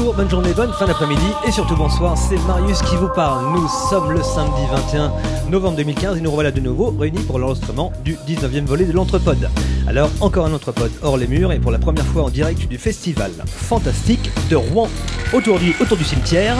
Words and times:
Bonjour, 0.00 0.14
bonne 0.14 0.30
journée, 0.30 0.54
bonne 0.54 0.72
fin 0.72 0.86
d'après-midi 0.86 1.26
et 1.46 1.52
surtout 1.52 1.76
bonsoir, 1.76 2.16
c'est 2.16 2.38
Marius 2.46 2.80
qui 2.80 2.96
vous 2.96 3.10
parle. 3.10 3.52
Nous 3.52 3.68
sommes 3.68 4.12
le 4.12 4.22
samedi 4.22 4.62
21 4.72 5.12
novembre 5.50 5.76
2015 5.76 6.16
et 6.16 6.20
nous 6.22 6.30
revoilà 6.30 6.50
de 6.50 6.60
nouveau 6.60 6.90
réunis 6.98 7.22
pour 7.24 7.38
l'enregistrement 7.38 7.92
du 8.02 8.14
19e 8.26 8.64
volet 8.64 8.86
de 8.86 8.92
l'Entrepode. 8.92 9.50
Alors, 9.86 10.08
encore 10.22 10.46
un 10.46 10.54
Entrepode 10.54 10.90
hors 11.02 11.18
les 11.18 11.26
murs 11.26 11.52
et 11.52 11.58
pour 11.58 11.70
la 11.70 11.78
première 11.78 12.06
fois 12.06 12.22
en 12.22 12.30
direct 12.30 12.66
du 12.66 12.78
festival 12.78 13.30
fantastique 13.44 14.30
de 14.48 14.56
Rouen. 14.56 14.88
Autour 15.34 15.58
du 15.58 15.74
cimetière, 16.04 16.56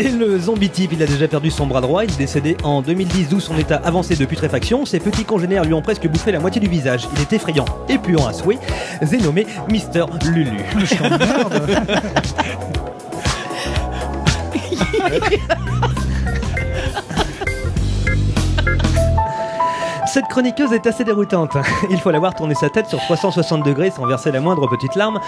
C'est 0.00 0.12
le 0.12 0.38
zombie 0.38 0.70
type, 0.70 0.92
il 0.92 1.02
a 1.02 1.06
déjà 1.06 1.26
perdu 1.26 1.50
son 1.50 1.66
bras 1.66 1.80
droit, 1.80 2.04
il 2.04 2.12
est 2.12 2.18
décédé 2.18 2.56
en 2.62 2.82
2010 2.82 3.30
d'où 3.30 3.40
son 3.40 3.58
état 3.58 3.80
avancé 3.82 4.14
de 4.14 4.24
putréfaction. 4.26 4.86
Ses 4.86 5.00
petits 5.00 5.24
congénères 5.24 5.64
lui 5.64 5.74
ont 5.74 5.82
presque 5.82 6.06
bouffé 6.06 6.30
la 6.30 6.38
moitié 6.38 6.60
du 6.60 6.68
visage. 6.68 7.08
Il 7.16 7.20
est 7.20 7.32
effrayant 7.32 7.64
et 7.88 7.98
puant 7.98 8.28
à 8.28 8.32
souhait. 8.32 8.58
J'ai 9.02 9.18
nommé 9.18 9.44
Mister 9.68 10.04
Lulu. 10.32 10.58
Cette 20.12 20.26
chroniqueuse 20.26 20.72
est 20.72 20.86
assez 20.86 21.04
déroutante. 21.04 21.56
Il 21.90 22.00
faut 22.00 22.10
la 22.10 22.18
voir 22.18 22.34
tourner 22.34 22.54
sa 22.54 22.70
tête 22.70 22.86
sur 22.88 22.98
360 22.98 23.62
degrés 23.62 23.90
sans 23.90 24.06
verser 24.06 24.32
la 24.32 24.40
moindre 24.40 24.66
petite 24.66 24.94
larme. 24.94 25.20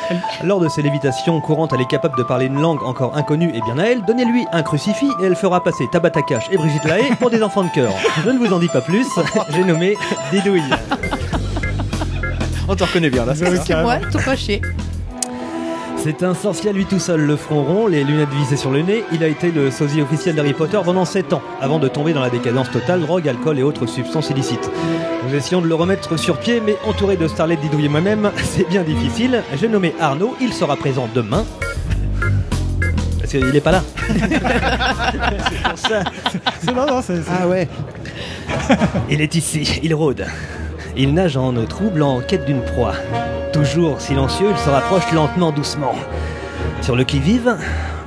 Lors 0.42 0.58
de 0.58 0.68
ses 0.68 0.80
lévitations 0.80 1.38
courantes, 1.40 1.72
elle 1.74 1.82
est 1.82 1.86
capable 1.86 2.16
de 2.16 2.22
parler 2.22 2.46
une 2.46 2.58
langue 2.58 2.82
encore 2.82 3.14
inconnue 3.16 3.50
et 3.54 3.60
bien 3.60 3.78
à 3.78 3.84
elle. 3.84 4.02
Donnez-lui 4.02 4.46
un 4.52 4.62
crucifix 4.62 5.10
et 5.20 5.24
elle 5.26 5.36
fera 5.36 5.62
passer 5.62 5.86
Tabata 5.92 6.22
Cash 6.22 6.48
et 6.50 6.56
Brigitte 6.56 6.84
Lahaye 6.84 7.14
pour 7.16 7.28
des 7.28 7.42
enfants 7.42 7.64
de 7.64 7.70
cœur. 7.70 7.92
Je 8.24 8.30
ne 8.30 8.38
vous 8.38 8.52
en 8.54 8.58
dis 8.58 8.68
pas 8.68 8.80
plus. 8.80 9.06
J'ai 9.50 9.64
nommé 9.64 9.96
Didouille. 10.32 10.62
On 12.66 12.74
te 12.74 12.84
reconnaît 12.84 13.10
bien 13.10 13.26
là. 13.26 13.34
C'est 13.34 13.82
moi, 13.82 13.98
tout 14.10 14.18
coché. 14.18 14.62
C'est 16.02 16.22
un 16.22 16.34
sorcier 16.34 16.70
à 16.70 16.72
lui 16.72 16.86
tout 16.86 16.98
seul, 16.98 17.20
le 17.20 17.36
front 17.36 17.62
rond, 17.62 17.86
les 17.86 18.04
lunettes 18.04 18.30
vissées 18.30 18.56
sur 18.56 18.70
le 18.70 18.80
nez. 18.82 19.04
Il 19.12 19.22
a 19.22 19.28
été 19.28 19.50
le 19.52 19.70
sosie 19.70 20.00
officiel 20.00 20.34
d'Harry 20.34 20.54
Potter 20.54 20.78
pendant 20.84 21.04
7 21.04 21.34
ans, 21.34 21.42
avant 21.60 21.78
de 21.78 21.88
tomber 21.88 22.12
dans 22.14 22.22
la 22.22 22.30
décadence 22.30 22.70
totale, 22.70 23.00
drogue, 23.02 23.28
alcool 23.28 23.58
et 23.58 23.62
autres 23.62 23.86
substances 23.86 24.30
illicites. 24.30 24.70
Nous 25.28 25.34
essayons 25.34 25.60
de 25.60 25.66
le 25.68 25.74
remettre 25.74 26.16
sur 26.18 26.38
pied, 26.38 26.62
mais 26.64 26.76
entouré 26.86 27.16
de 27.16 27.28
Starlet, 27.28 27.56
Didouille 27.56 27.84
et 27.84 27.88
moi-même, 27.88 28.30
c'est 28.42 28.66
bien 28.68 28.82
difficile. 28.82 29.42
J'ai 29.60 29.68
nommé 29.68 29.94
Arnaud, 30.00 30.36
il 30.40 30.52
sera 30.54 30.76
présent 30.76 31.06
demain. 31.14 31.44
Parce 33.18 33.30
qu'il 33.32 33.44
n'est 33.46 33.60
pas 33.60 33.72
là. 33.72 33.82
c'est 34.08 35.62
pour 35.62 35.78
ça. 35.78 36.00
C'est 36.62 36.74
non, 36.74 36.86
non, 36.86 37.02
c'est. 37.02 37.16
c'est- 37.16 37.30
Ah 37.42 37.46
ouais. 37.46 37.68
Il 39.10 39.20
est 39.20 39.34
ici, 39.34 39.80
il 39.82 39.94
rôde. 39.94 40.24
Il 40.96 41.14
nage 41.14 41.36
en 41.36 41.56
eau 41.56 41.64
trouble 41.64 42.02
en 42.02 42.20
quête 42.20 42.44
d'une 42.44 42.62
proie. 42.62 42.94
Toujours 43.52 44.00
silencieux, 44.00 44.48
il 44.50 44.58
se 44.58 44.68
rapproche 44.68 45.10
lentement, 45.12 45.52
doucement. 45.52 45.94
Sur 46.82 46.96
le 46.96 47.04
qui-vive, 47.04 47.56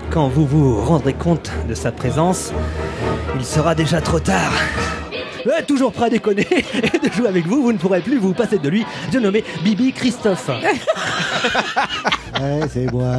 quand 0.10 0.28
vous 0.28 0.46
vous 0.46 0.82
rendrez 0.82 1.14
compte 1.14 1.52
de 1.68 1.74
sa 1.74 1.92
présence, 1.92 2.52
il 3.36 3.46
sera 3.46 3.76
déjà 3.76 4.02
trop 4.02 4.20
tard. 4.20 4.52
Ouais, 5.46 5.64
toujours 5.64 5.92
prêt 5.92 6.06
à 6.06 6.10
déconner 6.10 6.48
et 6.52 7.08
de 7.08 7.14
jouer 7.14 7.28
avec 7.28 7.46
vous, 7.46 7.62
vous 7.62 7.74
ne 7.74 7.78
pourrez 7.78 8.02
plus 8.02 8.18
vous 8.18 8.34
passer 8.34 8.60
de 8.60 8.70
lui. 8.70 8.86
Je 9.12 9.20
nommé 9.20 9.44
Bibi 9.64 9.92
Christophe. 9.92 10.50
Ouais, 12.42 12.62
c'est 12.72 12.92
moi. 12.92 13.14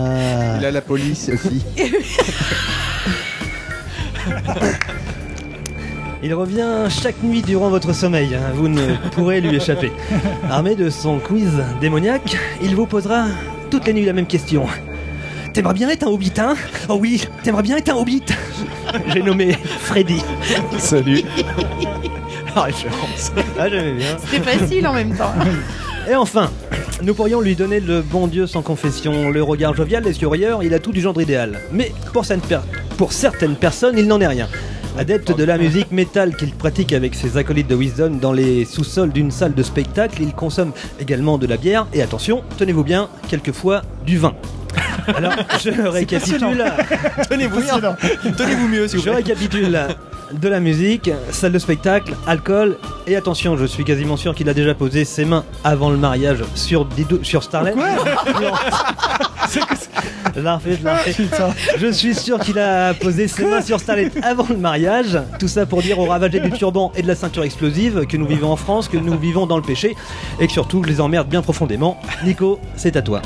Il 0.58 0.64
a 0.64 0.70
la 0.70 0.80
police 0.80 1.30
aussi. 1.32 1.64
Il 6.26 6.32
revient 6.32 6.86
chaque 6.88 7.22
nuit 7.22 7.42
durant 7.42 7.68
votre 7.68 7.92
sommeil, 7.92 8.34
hein, 8.34 8.50
vous 8.54 8.66
ne 8.68 8.94
pourrez 9.12 9.40
lui 9.42 9.54
échapper. 9.56 9.92
Armé 10.50 10.74
de 10.74 10.88
son 10.88 11.18
quiz 11.18 11.50
démoniaque, 11.82 12.36
il 12.62 12.74
vous 12.74 12.86
posera 12.86 13.26
toutes 13.70 13.86
les 13.86 13.92
nuits 13.92 14.06
la 14.06 14.14
même 14.14 14.26
question. 14.26 14.64
T'aimerais 15.52 15.74
bien 15.74 15.88
être 15.90 16.04
un 16.04 16.10
hobbit, 16.10 16.32
hein? 16.38 16.54
Oh 16.88 16.96
oui, 16.98 17.22
t'aimerais 17.42 17.62
bien 17.62 17.76
être 17.76 17.90
un 17.90 17.96
hobbit 17.96 18.22
J'ai 19.12 19.22
nommé 19.22 19.52
Freddy. 19.80 20.22
Salut. 20.78 21.22
La 22.56 22.62
référence. 22.62 23.32
Ah, 23.58 23.68
j'aimais 23.68 23.92
bien. 23.94 24.16
C'est 24.30 24.42
facile 24.42 24.86
en 24.86 24.92
même 24.94 25.14
temps. 25.16 25.32
Et 26.08 26.14
enfin, 26.14 26.50
nous 27.02 27.12
pourrions 27.12 27.40
lui 27.40 27.54
donner 27.56 27.80
le 27.80 28.00
bon 28.00 28.28
Dieu 28.28 28.46
sans 28.46 28.62
confession, 28.62 29.28
le 29.30 29.42
regard 29.42 29.74
jovial, 29.74 30.04
les 30.04 30.20
yeux 30.22 30.28
rieurs, 30.28 30.62
il 30.62 30.72
a 30.72 30.78
tout 30.78 30.92
du 30.92 31.00
genre 31.00 31.20
idéal. 31.20 31.58
Mais 31.72 31.92
pour 32.12 32.24
certaines, 32.24 32.48
per- 32.48 32.64
pour 32.96 33.12
certaines 33.12 33.56
personnes, 33.56 33.98
il 33.98 34.06
n'en 34.06 34.20
est 34.20 34.26
rien. 34.28 34.48
Adepte 34.96 35.36
de 35.36 35.44
la 35.44 35.58
musique 35.58 35.90
métal 35.90 36.36
qu'il 36.36 36.52
pratique 36.52 36.92
avec 36.92 37.14
ses 37.14 37.36
acolytes 37.36 37.66
de 37.66 37.74
Wisdom 37.74 38.18
dans 38.20 38.32
les 38.32 38.64
sous-sols 38.64 39.10
d'une 39.10 39.32
salle 39.32 39.54
de 39.54 39.62
spectacle, 39.62 40.22
il 40.22 40.32
consomme 40.32 40.72
également 41.00 41.36
de 41.36 41.46
la 41.48 41.56
bière 41.56 41.86
et 41.92 42.00
attention, 42.00 42.42
tenez-vous 42.58 42.84
bien, 42.84 43.08
quelquefois 43.28 43.82
du 44.06 44.18
vin. 44.18 44.34
Alors, 45.16 45.32
je 45.62 45.70
récapitule. 45.88 46.64
Tenez-vous 47.28 47.60
bien. 47.60 47.80
Tenez-vous 48.36 48.68
mieux 48.68 48.86
s'il 48.88 48.98
vous 49.00 49.04
Je 49.04 49.10
plaît. 49.10 49.16
récapitule 49.18 49.78
de 50.32 50.48
la 50.48 50.60
musique, 50.60 51.10
salle 51.30 51.52
de 51.52 51.58
spectacle, 51.58 52.14
alcool 52.26 52.76
et 53.06 53.14
attention, 53.16 53.56
je 53.56 53.66
suis 53.66 53.84
quasiment 53.84 54.16
sûr 54.16 54.34
qu'il 54.34 54.48
a 54.48 54.54
déjà 54.54 54.74
posé 54.74 55.04
ses 55.04 55.24
mains 55.24 55.44
avant 55.62 55.90
le 55.90 55.96
mariage 55.96 56.42
sur 56.54 56.84
Didou, 56.86 57.22
sur 57.22 57.42
Starlet. 57.42 57.74
refais, 60.40 60.78
je 61.78 61.86
suis 61.92 62.14
sûr 62.14 62.38
qu'il 62.38 62.58
a 62.58 62.94
posé 62.94 63.28
ses 63.28 63.44
mains 63.44 63.62
sur 63.62 63.80
Starlet 63.80 64.10
avant 64.22 64.46
le 64.48 64.56
mariage. 64.56 65.18
Tout 65.38 65.48
ça 65.48 65.66
pour 65.66 65.82
dire 65.82 65.98
aux 65.98 66.06
ravagés 66.06 66.40
du 66.40 66.50
turban 66.50 66.92
et 66.96 67.02
de 67.02 67.08
la 67.08 67.14
ceinture 67.14 67.44
explosive 67.44 68.06
que 68.06 68.16
nous 68.16 68.26
vivons 68.26 68.50
en 68.50 68.56
France, 68.56 68.88
que 68.88 68.96
nous 68.96 69.18
vivons 69.18 69.46
dans 69.46 69.56
le 69.56 69.62
péché 69.62 69.96
et 70.40 70.46
que 70.46 70.52
surtout 70.52 70.82
je 70.82 70.88
les 70.88 71.00
emmerde 71.00 71.28
bien 71.28 71.42
profondément. 71.42 71.98
Nico, 72.24 72.58
c'est 72.76 72.96
à 72.96 73.02
toi. 73.02 73.22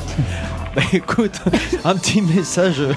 Bah, 0.77 0.83
écoute, 0.93 1.41
un 1.85 1.97
petit 1.97 2.21
message 2.21 2.81
euh, 2.81 2.93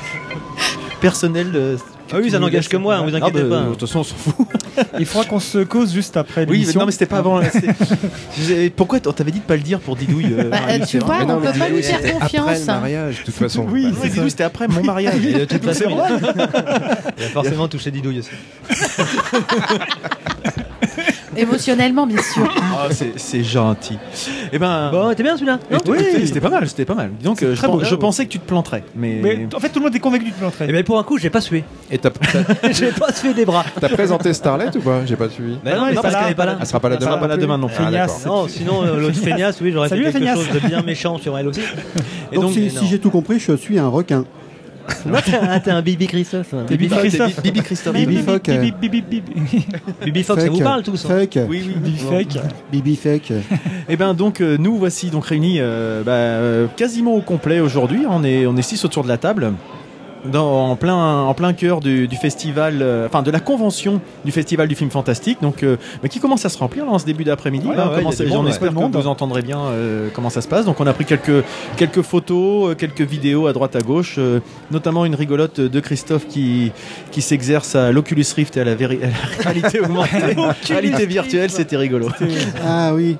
personnel. 0.99 1.77
Ah 2.13 2.17
oui, 2.21 2.29
ça 2.31 2.39
n'engage 2.39 2.67
que 2.69 2.77
moi, 2.77 2.99
vous 3.01 3.13
Ah, 3.13 3.17
inquiétez 3.17 3.43
pas. 3.47 3.61
De 3.61 3.69
toute 3.69 3.81
façon, 3.81 3.99
on 3.99 4.03
s'en 4.03 4.15
fout. 4.15 4.35
Il 4.99 5.05
faudra 5.05 5.25
qu'on 5.27 5.39
se 5.39 5.59
cause 5.59 5.93
juste 5.93 6.17
après 6.17 6.41
Oui, 6.41 6.47
mais 6.49 6.53
l'émission. 6.57 6.79
non, 6.79 6.85
mais 6.85 6.91
c'était 6.91 7.05
pas 7.05 7.17
avant. 7.19 7.39
c'est- 7.43 8.69
Pourquoi 8.75 8.99
on 9.05 9.11
t'avait 9.11 9.31
dit 9.31 9.39
de 9.39 9.43
pas 9.43 9.55
le 9.55 9.61
dire 9.61 9.79
pour 9.79 9.95
Didouille 9.95 10.33
euh, 10.37 10.49
Bah, 10.49 10.57
tu 10.79 10.85
c'est 10.85 10.99
vois, 10.99 11.15
vrai 11.15 11.25
on 11.33 11.37
peut 11.39 11.45
pas 11.45 11.51
Didouille, 11.53 11.69
lui 11.77 11.83
faire 11.83 11.97
c'était 12.01 12.13
Après 12.19 12.37
confiance. 12.39 12.59
le 12.59 12.65
mariage, 12.65 13.19
de 13.19 13.23
toute 13.25 13.35
façon. 13.35 13.65
Oui, 13.69 13.93
Ouais, 14.01 14.09
Didouille, 14.09 14.29
c'était 14.31 14.43
après 14.43 14.67
mon 14.67 14.83
mariage. 14.83 15.25
Et 15.25 15.33
de 15.33 15.45
toute 15.45 15.63
façon, 15.63 15.85
il 15.89 17.23
a 17.23 17.27
forcément 17.29 17.67
touché 17.67 17.91
Didouille 17.91 18.19
aussi. 18.19 18.29
Émotionnellement, 21.37 22.05
bien 22.07 22.21
sûr. 22.21 22.49
Ah, 22.73 22.87
c'est- 22.91 23.13
c'est 23.17 23.43
gentil. 23.43 23.97
Eh 24.51 24.59
ben. 24.59 24.89
Bon, 24.91 25.13
t'es 25.13 25.23
bien 25.23 25.35
celui-là 25.35 25.59
oui, 25.87 25.97
c'était 26.25 26.41
pas 26.41 26.49
mal, 26.49 26.67
c'était 26.67 26.85
pas 26.85 26.93
mal. 26.95 27.11
Donc, 27.23 27.41
euh, 27.43 27.51
je, 27.51 27.57
très 27.57 27.67
pen- 27.67 27.77
beau. 27.77 27.83
je 27.83 27.95
pensais 27.95 28.25
que 28.25 28.31
tu 28.31 28.39
te 28.39 28.47
planterais, 28.47 28.83
mais. 28.95 29.19
Mais 29.21 29.47
en 29.55 29.59
fait, 29.59 29.69
tout 29.69 29.79
le 29.79 29.85
monde 29.85 29.95
est 29.95 29.99
convaincu 29.99 30.25
que 30.25 30.29
tu 30.29 30.35
planterais. 30.39 30.65
Eh 30.67 30.71
bien 30.71 30.83
pour 30.83 30.99
un 30.99 31.03
coup, 31.03 31.17
j'ai 31.17 31.29
pas 31.29 31.41
sué. 31.41 31.63
Et 31.89 31.97
t'as 31.97 32.09
t'as- 32.09 32.71
j'ai 32.71 32.91
pas 32.91 33.11
sué 33.13 33.33
des 33.33 33.45
bras. 33.45 33.65
t'as 33.79 33.89
présenté 33.89 34.33
Starlet 34.33 34.75
ou 34.75 34.81
pas? 34.81 35.05
J'ai 35.05 35.15
pas 35.15 35.29
suivi. 35.29 35.57
Non, 35.65 35.71
non, 35.77 35.85
il 35.87 35.87
est 35.87 35.89
mais 35.89 35.95
pas 35.95 36.01
parce 36.01 36.13
là, 36.13 36.19
qu'elle 36.23 36.31
est 36.31 36.35
pas 36.35 36.45
là. 36.45 36.57
Elle 36.59 36.65
sera 36.67 36.79
pas 36.79 36.89
là 36.89 36.95
Elle 36.95 37.01
sera 37.01 37.11
demain. 37.15 37.21
pas 37.21 37.27
là 37.27 37.37
demain 37.37 37.57
non 37.57 37.67
plus. 37.67 37.75
Ah, 37.79 37.83
Feignasse. 37.85 38.25
Non, 38.25 38.47
sinon 38.47 38.83
euh, 38.83 38.99
l'autre 38.99 39.15
feignasse, 39.17 39.59
oui, 39.61 39.71
j'aurais 39.71 39.89
fait 39.89 39.95
Salut, 39.95 40.03
la 40.05 40.11
quelque 40.11 40.25
feignasse. 40.25 40.45
chose 40.45 40.61
de 40.61 40.67
bien 40.67 40.81
méchant 40.81 41.17
sur 41.17 41.37
elle 41.37 41.47
aussi. 41.47 41.61
Et 42.31 42.35
Donc, 42.35 42.53
si, 42.53 42.71
non. 42.73 42.81
j'ai 42.89 42.99
tout 42.99 43.09
compris, 43.09 43.39
je 43.39 43.53
suis 43.55 43.79
un 43.79 43.87
requin. 43.87 44.25
Non, 45.05 45.19
t'es 45.23 45.35
un, 45.35 45.59
t'es 45.59 45.71
un 45.71 45.81
Bibi 45.81 46.07
Christophe. 46.07 46.53
Bibi 46.67 46.87
Christophe. 46.87 47.41
Bibi 47.41 47.61
Christophe. 47.61 47.93
Bibi 47.93 48.15
Bibi, 48.17 48.23
Fuck, 48.23 48.49
euh, 48.49 48.57
Bibi, 48.59 48.89
Bibi, 48.89 49.21
Bibi, 49.21 49.65
Bibi 50.05 50.23
Fox, 50.23 50.43
ça 50.43 50.49
vous 50.49 50.59
parle 50.59 50.83
tous 50.83 51.05
hein 51.05 51.09
Fake. 51.09 51.39
Oui, 51.47 51.63
oui. 51.67 51.75
Bibi 51.75 51.97
fake. 51.97 52.39
Bibi 52.71 52.95
fake. 52.95 53.33
Et 53.89 53.97
ben 53.97 54.13
donc 54.13 54.41
euh, 54.41 54.57
nous 54.57 54.77
voici 54.77 55.09
donc 55.09 55.25
réunis 55.25 55.57
euh, 55.59 56.03
bah, 56.03 56.11
euh, 56.13 56.67
quasiment 56.75 57.15
au 57.15 57.21
complet 57.21 57.59
aujourd'hui. 57.59 58.05
On 58.09 58.23
est 58.23 58.45
on 58.45 58.55
est 58.57 58.61
six 58.61 58.83
autour 58.85 59.03
de 59.03 59.09
la 59.09 59.17
table. 59.17 59.53
Dans, 60.25 60.69
en 60.69 60.75
plein 60.75 60.93
en 61.23 61.33
plein 61.33 61.51
cœur 61.53 61.79
du, 61.79 62.07
du 62.07 62.15
festival, 62.15 62.79
euh, 62.81 63.07
enfin 63.07 63.23
de 63.23 63.31
la 63.31 63.39
convention 63.39 64.01
du 64.23 64.31
festival 64.31 64.67
du 64.67 64.75
film 64.75 64.91
fantastique, 64.91 65.39
donc 65.41 65.63
euh, 65.63 65.77
bah, 66.03 66.09
qui 66.09 66.19
commence 66.19 66.45
à 66.45 66.49
se 66.49 66.57
remplir 66.59 66.85
là, 66.85 66.91
en 66.91 66.99
ce 66.99 67.05
début 67.05 67.23
d'après-midi. 67.23 67.65
Ouais, 67.67 67.75
ouais, 67.75 68.03
on 68.05 68.11
espère 68.47 68.69
ouais. 68.69 68.75
que 68.75 68.79
Monde. 68.79 68.95
vous 68.95 69.07
entendrez 69.07 69.41
bien 69.41 69.59
euh, 69.59 70.09
comment 70.13 70.29
ça 70.29 70.41
se 70.41 70.47
passe. 70.47 70.65
Donc 70.65 70.79
on 70.79 70.85
a 70.85 70.93
pris 70.93 71.05
quelques 71.05 71.43
quelques 71.75 72.03
photos, 72.03 72.75
quelques 72.75 73.01
vidéos 73.01 73.47
à 73.47 73.53
droite 73.53 73.75
à 73.75 73.79
gauche, 73.81 74.15
euh, 74.19 74.41
notamment 74.69 75.05
une 75.05 75.15
rigolote 75.15 75.59
de 75.59 75.79
Christophe 75.79 76.27
qui 76.27 76.71
qui 77.11 77.21
s'exerce 77.23 77.75
à 77.75 77.91
l'Oculus 77.91 78.25
Rift 78.35 78.57
et 78.57 78.61
à 78.61 78.63
la, 78.63 78.75
véri- 78.75 78.99
à 79.03 79.07
la 79.07 79.43
réalité 79.51 79.79
augmentée, 79.83 80.35
réalité 80.69 81.05
virtuelle, 81.07 81.49
c'était 81.49 81.77
rigolo. 81.77 82.09
Ah 82.63 82.93
oui. 82.93 83.17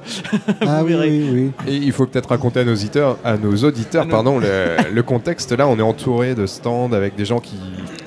Ah 0.62 0.80
Vous 0.82 0.86
oui, 0.86 0.92
verrez. 0.94 1.10
oui, 1.10 1.30
oui. 1.66 1.72
Et 1.74 1.76
il 1.78 1.92
faut 1.92 2.06
peut-être 2.06 2.30
raconter 2.30 2.60
à 2.60 2.64
nos 2.64 2.74
auditeurs, 2.74 3.18
à 3.24 3.38
nos 3.38 3.56
auditeurs 3.56 4.08
pardon, 4.08 4.38
le, 4.40 4.76
le 4.94 5.04
contexte. 5.04 5.52
Là, 5.52 5.68
on 5.68 5.78
est 5.80 5.82
entouré 5.82 6.36
de 6.36 6.46
stands 6.46 6.91
avec 6.94 7.16
des 7.16 7.26
gens 7.26 7.40
qui, 7.40 7.58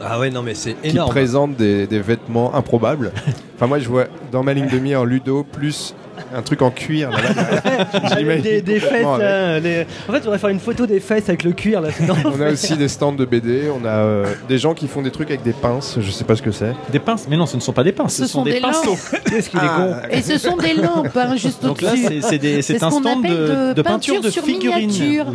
Ah 0.00 0.19
ouais, 0.19 0.31
non, 0.31 0.42
mais 0.42 0.54
c'est 0.54 0.75
qui 0.75 0.96
présentent 0.98 1.56
des, 1.56 1.86
des 1.86 2.00
vêtements 2.00 2.54
improbables. 2.54 3.12
Enfin, 3.56 3.69
moi, 3.69 3.78
je 3.78 3.88
vois 3.88 4.06
dans 4.32 4.42
ma 4.42 4.52
ligne 4.52 4.69
de 4.69 4.78
mire 4.81 5.04
Ludo 5.04 5.44
plus 5.44 5.94
un 6.34 6.43
truc 6.43 6.62
en 6.62 6.70
cuir. 6.70 7.11
Avec 7.64 8.19
J'imagine 8.19 8.43
des, 8.43 8.62
des 8.62 8.81
fesses. 8.81 9.05
là, 9.19 9.61
les- 9.61 9.87
En 10.08 10.12
fait, 10.12 10.19
on 10.19 10.25
devrait 10.25 10.38
faire 10.38 10.50
une 10.50 10.61
photo 10.61 10.87
des 10.87 11.00
fesses 11.00 11.28
avec 11.28 11.44
le 11.44 11.52
cuir 11.52 11.81
là. 11.81 11.88
On 12.25 12.40
a 12.40 12.50
aussi 12.50 12.76
des 12.76 12.88
stands 12.88 13.12
de 13.12 13.25
BD, 13.25 13.62
on 13.70 13.84
a 13.84 13.88
euh, 13.88 14.26
des 14.49 14.58
gens 14.58 14.75
qui 14.75 14.88
font 14.88 15.02
des 15.02 15.11
trucs 15.11 15.28
avec 15.31 15.43
des 15.43 15.52
pinces, 15.52 15.99
je 16.00 16.11
sais 16.11 16.25
pas 16.25 16.37
ce 16.37 16.43
que 16.43 16.50
c'est. 16.50 16.72
Des 16.93 16.99
pinces 16.99 17.26
Mais 17.28 17.37
non, 17.37 17.46
ce 17.46 17.56
ne 17.56 17.61
sont 17.61 17.72
pas 17.72 17.84
des 17.84 17.93
pinces, 17.93 18.14
ce, 18.14 18.22
Ce 18.22 18.28
sont, 18.28 18.38
sont 18.40 18.44
des, 18.44 18.55
des 18.55 18.61
pinceaux. 18.61 18.96
Qu'est-ce 19.31 19.50
qu'il 19.50 19.58
est 19.61 19.62
Ah, 19.64 20.00
con 20.02 20.08
Et 20.11 20.22
ce 20.22 20.38
sont 20.38 20.56
des 20.56 20.75
lampes, 20.75 21.16
hein, 21.16 21.37
juste 21.37 21.62
Donc 21.64 21.81
là, 21.82 21.93
au-dessus. 21.93 22.20
c'est- 22.62 22.82
un 22.82 22.90
stand 22.90 23.25
de, 23.25 23.72
de 23.72 23.82
peinture 23.82 24.20
de 24.20 24.31
sur 24.31 24.43
figurines. 24.44 24.88
miniature. 24.90 25.26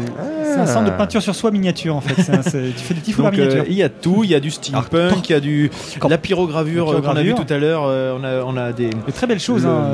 C'est 0.44 0.60
un 0.60 0.66
centre 0.66 0.92
de 0.92 0.98
peinture 0.98 1.22
sur 1.22 1.36
soi 1.36 1.52
miniature 1.52 1.96
en 1.96 2.02
fait. 2.02 2.32
Un- 2.32 2.42
tu 2.42 2.50
fais 2.50 2.94
des 2.94 3.00
petits 3.02 3.16
euh, 3.20 3.32
miniatures. 3.32 3.66
il 3.68 3.74
y 3.76 3.84
a 3.84 3.90
tout, 3.90 4.24
il 4.24 4.30
y 4.32 4.36
a 4.36 4.40
du 4.40 4.52
steampunk, 4.52 5.30
il 5.30 5.32
y 5.32 5.36
a 5.36 5.40
du 5.40 5.72
la 6.08 6.18
pyrogravure 6.18 6.92
euh, 6.92 7.02
qu'on 7.02 7.16
a 7.16 7.22
vu 7.24 7.34
tout 7.34 7.52
à 7.52 7.58
l'heure. 7.58 7.84
on 7.84 8.24
a 8.24 8.44
on 8.46 8.58
a 8.58 8.72
des 8.72 8.90
De 8.90 9.12
très 9.14 9.28
belles 9.28 9.40
choses. 9.40 9.64
le- 9.64 9.70
hein, 9.70 9.90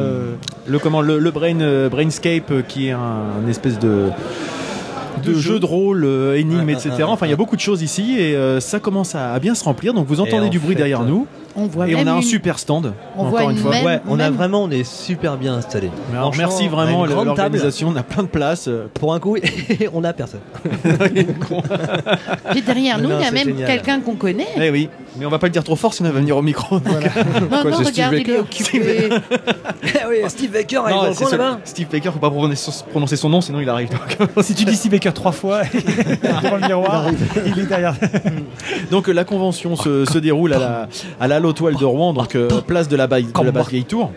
le 0.76 0.80
comment 0.80 1.02
le, 1.02 1.20
le 1.20 1.32
brain 1.32 1.60
euh, 1.62 1.90
brainscape 1.90 2.52
euh, 2.52 2.62
qui 2.62 2.88
est 2.88 2.92
un, 2.92 3.00
un 3.46 3.50
espèce 3.50 3.80
de 3.80 4.10
de 5.24 5.32
De 5.32 5.34
jeu 5.34 5.54
jeu. 5.54 5.60
de 5.60 5.66
rôle, 5.66 6.04
euh, 6.06 6.38
énigme, 6.38 6.68
Ouais, 6.68 6.74
etc. 6.74 7.04
Enfin, 7.08 7.26
il 7.26 7.30
y 7.30 7.34
a 7.34 7.38
beaucoup 7.38 7.56
de 7.56 7.62
choses 7.62 7.82
ici 7.82 8.18
et 8.20 8.36
euh, 8.36 8.60
ça 8.60 8.80
commence 8.80 9.16
à, 9.16 9.34
à 9.34 9.40
bien 9.40 9.56
se 9.56 9.64
remplir. 9.64 9.94
Donc 9.94 10.06
vous 10.08 10.20
entendez 10.20 10.48
en 10.48 10.50
du 10.50 10.60
bruit 10.60 10.74
fait, 10.76 10.80
derrière 10.80 11.04
nous 11.04 11.26
On 11.58 11.68
voit 11.68 11.88
et 11.88 11.96
on 11.96 12.00
même 12.00 12.08
a 12.10 12.14
un 12.14 12.16
une- 12.18 12.22
super 12.22 12.60
stand. 12.60 12.94
on 13.16 13.20
encore 13.22 13.30
voit 13.32 13.44
une 13.44 13.52
une 13.52 13.58
fois. 13.58 13.72
même- 13.72 13.86
Ouais, 13.86 14.02
on 14.08 14.16
a 14.20 14.24
même- 14.26 14.34
vraiment, 14.34 14.64
on 14.64 14.72
est 14.72 14.84
super 14.84 15.38
bien 15.38 15.54
installé. 15.54 15.90
Alors, 16.14 16.34
merci 16.38 16.68
vraiment 16.68 17.06
l'organisation. 17.06 17.90
On 17.90 17.96
a 17.96 18.04
plein 18.04 18.24
de 18.24 18.28
places. 18.28 18.68
euh, 18.68 18.88
Pour 18.94 19.14
un 19.14 19.20
coup, 19.20 19.38
on 19.94 20.04
a 20.04 20.14
personne. 20.14 20.42
Puis 22.52 22.62
derrière 22.62 22.98
nous, 23.00 23.10
Non, 23.10 23.16
il 23.20 23.24
y 23.24 23.28
a 23.28 23.32
même 23.32 23.56
quelqu'un 23.56 24.00
qu'on 24.02 24.16
connaît. 24.16 24.48
Eh 24.58 24.70
oui, 24.70 24.90
mais 25.18 25.26
on 25.26 25.30
va 25.30 25.40
pas 25.40 25.48
le 25.48 25.52
dire 25.52 25.64
trop 25.64 25.76
fort 25.76 25.94
sinon 25.94 26.10
elle 26.10 26.16
va 26.16 26.20
venir 26.22 26.38
au 26.38 26.42
micro. 26.42 26.76
Non, 26.76 26.82
Quoi, 27.62 27.72
non, 27.72 27.78
c'est 27.78 27.86
Steve 27.86 28.06
regarde, 28.06 28.14
il 28.14 28.20
est 28.20 28.24
Baker 28.26 28.40
occupé. 28.40 29.10
oui, 30.10 30.16
Steve 30.28 30.52
Baker, 30.52 30.82
il 30.88 30.92
est 30.92 30.94
Non, 30.96 31.04
dans 31.04 31.10
le 31.10 31.16
coin 31.16 31.32
là-bas. 31.32 31.60
Steve 31.64 31.88
Baker, 31.92 32.12
faut 32.12 32.20
pas 32.20 32.30
prononcer 32.30 33.16
son- 33.16 33.30
nom 33.30 33.42
sinon 33.42 33.60
il 33.60 33.70
arrive. 33.70 33.90
Donc, 33.90 34.30
Si 34.44 34.54
tu 34.54 34.66
dis 34.66 34.76
Steve 34.76 34.92
Baker 34.92 35.12
trois 35.14 35.32
fois 35.32 35.62
devant 35.64 36.56
le 36.58 36.68
miroir, 36.68 37.06
il 37.46 37.60
est 37.60 37.66
derrière. 37.66 37.96
Donc, 38.92 39.10
euh, 39.10 39.14
la 39.14 39.24
convention 39.24 39.76
se, 39.76 40.06
se 40.06 40.18
déroule 40.20 40.54
à 40.54 40.88
la, 41.20 41.40
Toile 41.54 41.76
de 41.76 41.86
Rouen, 41.86 42.14
donc 42.14 42.36
euh, 42.36 42.48
place 42.66 42.88
de 42.88 42.96
la, 42.96 43.08
Baille- 43.08 43.26
de 43.32 43.44
la 43.44 43.52
Basse 43.52 43.70
Vieille 43.70 43.86
Tour. 43.86 44.12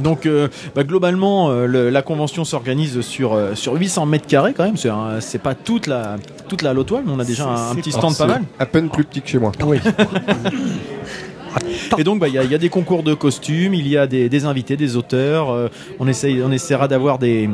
Donc 0.00 0.26
euh, 0.26 0.48
bah, 0.74 0.84
globalement, 0.84 1.48
euh, 1.50 1.66
le- 1.66 1.88
la 1.90 2.02
convention 2.02 2.44
s'organise 2.44 3.00
sur, 3.00 3.32
euh, 3.32 3.54
sur 3.54 3.72
800 3.74 4.04
mètres 4.06 4.26
carrés 4.26 4.52
quand 4.54 4.64
même. 4.64 4.76
C'est 5.20 5.40
pas 5.40 5.54
toute 5.54 5.86
la 5.86 6.16
toute 6.48 6.62
la 6.62 6.74
mais 6.74 6.82
on 7.08 7.18
a 7.18 7.24
déjà 7.24 7.48
un, 7.48 7.74
petit 7.74 7.92
stand 7.92 8.16
pas 8.16 8.26
mal. 8.26 8.42
À 8.58 8.66
peine 8.66 8.88
plus 8.90 9.04
petit 9.04 9.22
que 9.22 9.28
chez 9.28 9.38
moi. 9.38 9.52
Et 11.98 12.04
donc 12.04 12.20
bah, 12.20 12.28
il 12.28 12.34
y, 12.34 12.38
a- 12.38 12.44
il 12.44 12.50
y 12.52 12.54
a 12.54 12.58
des 12.58 12.68
concours 12.68 13.02
de 13.02 13.14
costumes, 13.14 13.72
il 13.72 13.88
y 13.88 13.96
a 13.96 14.06
des, 14.06 14.28
des 14.28 14.44
invités, 14.44 14.76
des 14.76 14.96
auteurs. 14.96 15.70
on 15.98 16.06
essaye, 16.06 16.42
on 16.42 16.52
essaiera 16.52 16.86
d'avoir 16.88 17.18
des 17.18 17.48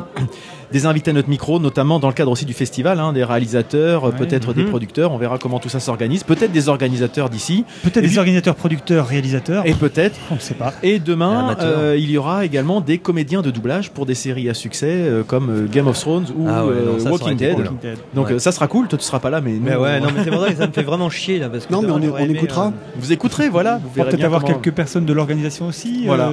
des 0.73 0.87
invités 0.87 1.11
à 1.11 1.15
notre 1.15 1.29
micro, 1.29 1.59
notamment 1.61 1.99
dans 2.01 2.09
le 2.09 2.15
cadre 2.15 2.31
aussi 2.31 2.45
du 2.45 2.53
festival, 2.55 2.99
hein, 2.99 3.13
des 3.13 3.25
réalisateurs, 3.25 4.05
euh, 4.05 4.11
Ouais. 4.11 4.17
peut-être 4.19 4.55
des 4.55 4.63
Mhm. 4.65 4.71
producteurs. 4.71 5.13
On 5.13 5.19
verra 5.19 5.39
comment 5.39 5.59
tout 5.59 5.69
ça 5.69 5.79
s'organise. 5.81 6.25
Peut-être 6.25 6.53
des 6.53 6.69
organisateurs 6.69 7.29
d'ici, 7.31 7.65
Peut-être 7.83 8.01
des 8.03 8.09
puis- 8.09 8.19
organisateurs, 8.19 8.55
producteurs, 8.55 9.07
réalisateurs. 9.07 9.67
et 9.67 9.75
peut-être 9.75 10.19
On 10.31 10.35
ne 10.37 10.41
sait 10.41 10.55
pas. 10.55 10.73
Et 10.83 10.99
demain, 10.99 11.57
euh, 11.61 11.97
il 11.99 12.11
y 12.11 12.19
aura 12.19 12.45
également 12.45 12.81
des 12.81 12.99
comédiens 12.99 13.43
de 13.43 13.51
doublage 13.51 13.91
pour 13.91 14.07
des 14.07 14.15
séries 14.15 14.49
à 14.49 14.55
succès 14.55 14.87
euh, 14.91 15.23
comme 15.23 15.51
euh, 15.51 15.67
Game 15.71 15.87
of 15.87 15.99
Thrones 16.01 16.27
ou 16.37 16.47
Ah 16.49 16.65
ouais, 16.67 16.73
euh, 16.75 16.93
non, 16.95 16.99
ça, 16.99 17.11
Walking 17.11 17.37
Dead. 17.37 17.55
cool. 17.55 17.65
Walking 17.65 17.79
Dead. 17.81 17.99
Donc 18.15 18.27
Ouais. 18.29 18.33
euh, 18.35 18.39
ça 18.39 18.53
sera 18.53 18.67
cool. 18.67 18.89
Toi, 18.89 18.99
tu 18.99 19.05
seras 19.05 19.19
pas 19.21 19.31
là, 19.31 19.41
mais, 19.41 19.53
nous, 19.53 19.61
Mais 19.63 19.77
ouais, 19.77 19.99
on- 20.01 20.05
non, 20.07 20.11
mais 20.17 20.25
c'est 20.25 20.31
pour 20.31 20.41
ça 20.43 20.51
que 20.51 20.57
ça 20.59 20.67
me 20.67 20.73
fait 20.73 20.83
vraiment 20.83 21.11
chier 21.11 21.39
là. 21.39 21.49
Parce 21.49 21.67
que 21.67 21.73
Non, 21.73 21.83
mais 21.83 21.91
on 21.91 21.99
aimé, 22.19 22.35
écoutera. 22.35 22.67
euh, 22.69 22.71
vous 22.99 23.13
écouterez, 23.13 23.49
voilà. 23.49 23.79
Vous 23.83 23.91
verrez 23.95 24.11
peut-être 24.11 24.25
avoir 24.25 24.43
comment- 24.43 24.55
quelques 24.59 24.75
personnes 24.75 25.05
de 25.05 25.13
l'organisation 25.13 25.67
aussi 25.67 26.05
Voilà. 26.07 26.31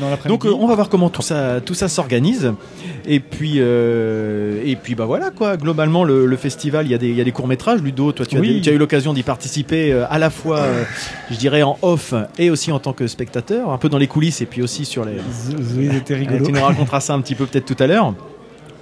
dans. 0.00 0.28
Donc 0.28 0.44
on 0.44 0.66
va 0.66 0.74
voir 0.74 0.88
comment 0.88 1.08
tout 1.10 1.22
ça, 1.22 1.60
tout 1.64 1.74
ça 1.74 1.88
s'organise. 1.88 2.52
Et 3.06 3.20
puis, 3.20 3.60
euh, 3.70 4.60
et 4.64 4.76
puis 4.76 4.94
bah 4.94 5.04
voilà 5.06 5.30
quoi. 5.30 5.56
Globalement, 5.56 6.04
le, 6.04 6.26
le 6.26 6.36
festival, 6.36 6.86
il 6.86 6.90
y 6.90 6.94
a 6.94 6.98
des, 6.98 7.08
il 7.08 7.16
y 7.16 7.20
a 7.20 7.24
des 7.24 7.32
courts 7.32 7.46
métrages. 7.48 7.80
Ludo, 7.82 8.12
toi, 8.12 8.26
tu 8.26 8.36
as, 8.36 8.40
Oui. 8.40 8.54
des- 8.56 8.60
tu 8.60 8.70
as 8.70 8.72
eu 8.72 8.78
l'occasion 8.78 9.12
d'y 9.12 9.22
participer 9.22 9.92
euh, 9.92 10.04
à 10.10 10.18
la 10.18 10.30
fois, 10.30 10.58
euh, 10.60 10.84
je 11.30 11.36
dirais 11.36 11.62
en 11.62 11.78
off 11.82 12.14
et 12.38 12.50
aussi 12.50 12.72
en 12.72 12.78
tant 12.78 12.92
que 12.92 13.06
spectateur, 13.06 13.70
un 13.70 13.78
peu 13.78 13.88
dans 13.88 13.98
les 13.98 14.06
coulisses 14.06 14.40
et 14.40 14.46
puis 14.46 14.62
aussi 14.62 14.84
sur 14.84 15.04
les. 15.04 15.14
C'était 15.92 16.14
rigolo. 16.14 16.44
tu 16.44 16.52
nous 16.52 16.60
raconteras 16.62 17.00
ça 17.00 17.14
un 17.14 17.20
petit 17.20 17.34
peu 17.34 17.46
peut-être 17.46 17.66
tout 17.66 17.82
à 17.82 17.86
l'heure. 17.86 18.14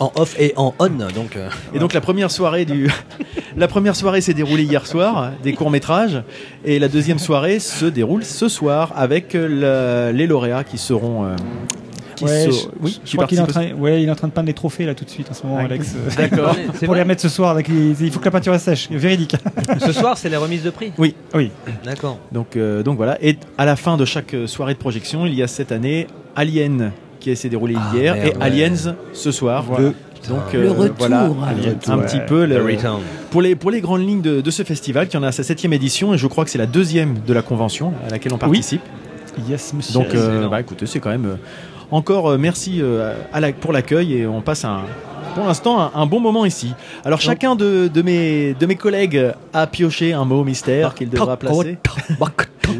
En 0.00 0.12
off 0.14 0.37
et 0.38 0.52
en 0.56 0.75
on, 0.79 0.87
donc. 0.88 1.35
euh, 1.37 1.49
Et 1.75 1.81
donc 1.81 1.93
la 1.93 2.00
première 2.00 2.31
soirée 2.31 2.64
du 2.64 2.88
la 3.56 3.67
première 3.67 3.96
soirée 3.96 4.20
s'est 4.20 4.32
déroulée 4.35 4.62
hier 4.62 4.87
soir 4.87 5.32
des 5.43 5.55
courts 5.55 5.73
métrages 5.73 6.23
et 6.64 6.79
la 6.79 6.87
deuxième 6.87 7.19
soirée 7.19 7.58
se 7.58 7.85
déroule 7.85 8.25
ce 8.25 8.46
soir 8.49 8.93
avec 8.94 9.35
la- 9.35 10.12
les 10.12 10.29
lauréats 10.29 10.62
qui 10.62 10.79
seront 10.79 11.25
euh, 11.25 11.31
qui 12.18 12.24
Ouais, 12.24 12.50
se- 12.50 12.66
oui, 12.80 13.00
je 13.04 13.12
crois 13.12 13.26
qu'il 13.26 13.38
est 13.38 13.40
en 13.42 13.46
train, 13.46 13.72
ouais, 13.72 14.02
il 14.02 14.08
est 14.08 14.10
en 14.10 14.14
train 14.14 14.28
de 14.28 14.32
peindre 14.32 14.46
les 14.48 14.54
trophées 14.54 14.84
là 14.84 14.94
tout 14.94 15.04
de 15.04 15.10
suite 15.10 15.30
en 15.30 15.34
ce 15.34 15.44
moment, 15.46 15.58
Ah, 15.60 15.64
Alex. 15.64 15.94
D'accord. 16.16 16.54
c'est 16.74 16.86
pour 16.86 16.94
les 16.94 17.02
remettre 17.02 17.22
ce 17.22 17.28
soir. 17.28 17.56
Il 17.60 18.10
faut 18.10 18.18
que 18.20 18.24
la 18.24 18.30
peinture 18.30 18.58
sèche, 18.58 18.88
véridique. 18.90 19.36
Ce 19.84 19.92
soir, 19.92 20.16
c'est 20.18 20.28
la 20.28 20.38
remise 20.38 20.62
de 20.62 20.70
prix. 20.70 20.92
Oui. 20.98 21.14
Oui. 21.34 21.50
D'accord. 21.84 22.18
Donc 22.32 22.56
euh, 22.56 22.82
donc 22.82 22.96
voilà 22.96 23.18
et 23.22 23.36
à 23.56 23.64
la 23.64 23.76
fin 23.76 23.96
de 23.96 24.04
chaque 24.04 24.34
euh, 24.34 24.46
soirée 24.46 24.74
de 24.74 24.78
projection 24.78 25.26
il 25.26 25.34
y 25.34 25.42
a 25.42 25.46
cette 25.46 25.72
année 25.72 26.06
Alien 26.36 26.92
qui 27.20 27.34
s'est 27.36 27.48
déroulé 27.48 27.74
Ah, 27.76 27.96
hier 27.96 28.14
merde, 28.14 28.26
et 28.28 28.30
ouais. 28.36 28.42
Aliens 28.42 28.94
ce 29.12 29.30
soir. 29.32 29.64
Voilà. 29.64 29.90
Donc 30.28 30.52
Le 30.52 30.66
euh, 30.66 30.72
retour. 30.72 30.94
voilà 30.98 31.30
Alien, 31.48 31.76
un 31.86 31.98
ouais. 31.98 32.04
petit 32.06 32.18
peu 32.26 32.44
le- 32.44 32.76
pour 33.30 33.40
les 33.42 33.54
pour 33.54 33.70
les 33.70 33.80
grandes 33.80 34.06
lignes 34.06 34.20
de, 34.22 34.40
de 34.40 34.50
ce 34.50 34.62
festival 34.64 35.06
qui 35.08 35.16
en 35.16 35.22
a 35.22 35.30
sa 35.32 35.42
septième 35.44 35.72
édition 35.72 36.12
et 36.14 36.18
je 36.18 36.26
crois 36.26 36.44
que 36.44 36.50
c'est 36.50 36.58
la 36.58 36.66
deuxième 36.66 37.14
de 37.26 37.32
la 37.32 37.42
convention 37.42 37.92
à 38.06 38.10
laquelle 38.10 38.32
on 38.34 38.38
participe. 38.38 38.82
Yes, 39.48 39.72
monsieur. 39.72 39.94
Donc, 39.94 40.12
euh, 40.14 40.48
bah, 40.48 40.60
écoutez, 40.60 40.86
c'est 40.86 40.98
quand 40.98 41.10
même. 41.10 41.38
Encore 41.90 42.31
euh, 42.31 42.38
merci 42.38 42.79
euh, 42.81 43.14
à 43.32 43.40
la- 43.40 43.52
pour 43.52 43.73
l'accueil 43.73 44.14
et 44.14 44.26
on 44.26 44.40
passe 44.40 44.64
un. 44.64 44.82
Pour 45.35 45.46
l'instant, 45.46 45.81
un, 45.81 45.90
un 45.94 46.06
bon 46.06 46.19
moment 46.20 46.44
ici. 46.44 46.75
Alors, 47.05 47.20
chacun 47.20 47.55
de, 47.55 47.88
de 47.93 48.02
mes, 48.02 48.55
de 48.55 48.67
mes 48.67 48.75
collègues 48.76 49.32
a 49.52 49.67
pioché 49.69 50.12
un 50.12 50.25
mot 50.25 50.43
mystère 50.43 50.94
qu'il 50.94 51.11
devra 51.11 51.37
placer. 51.37 51.79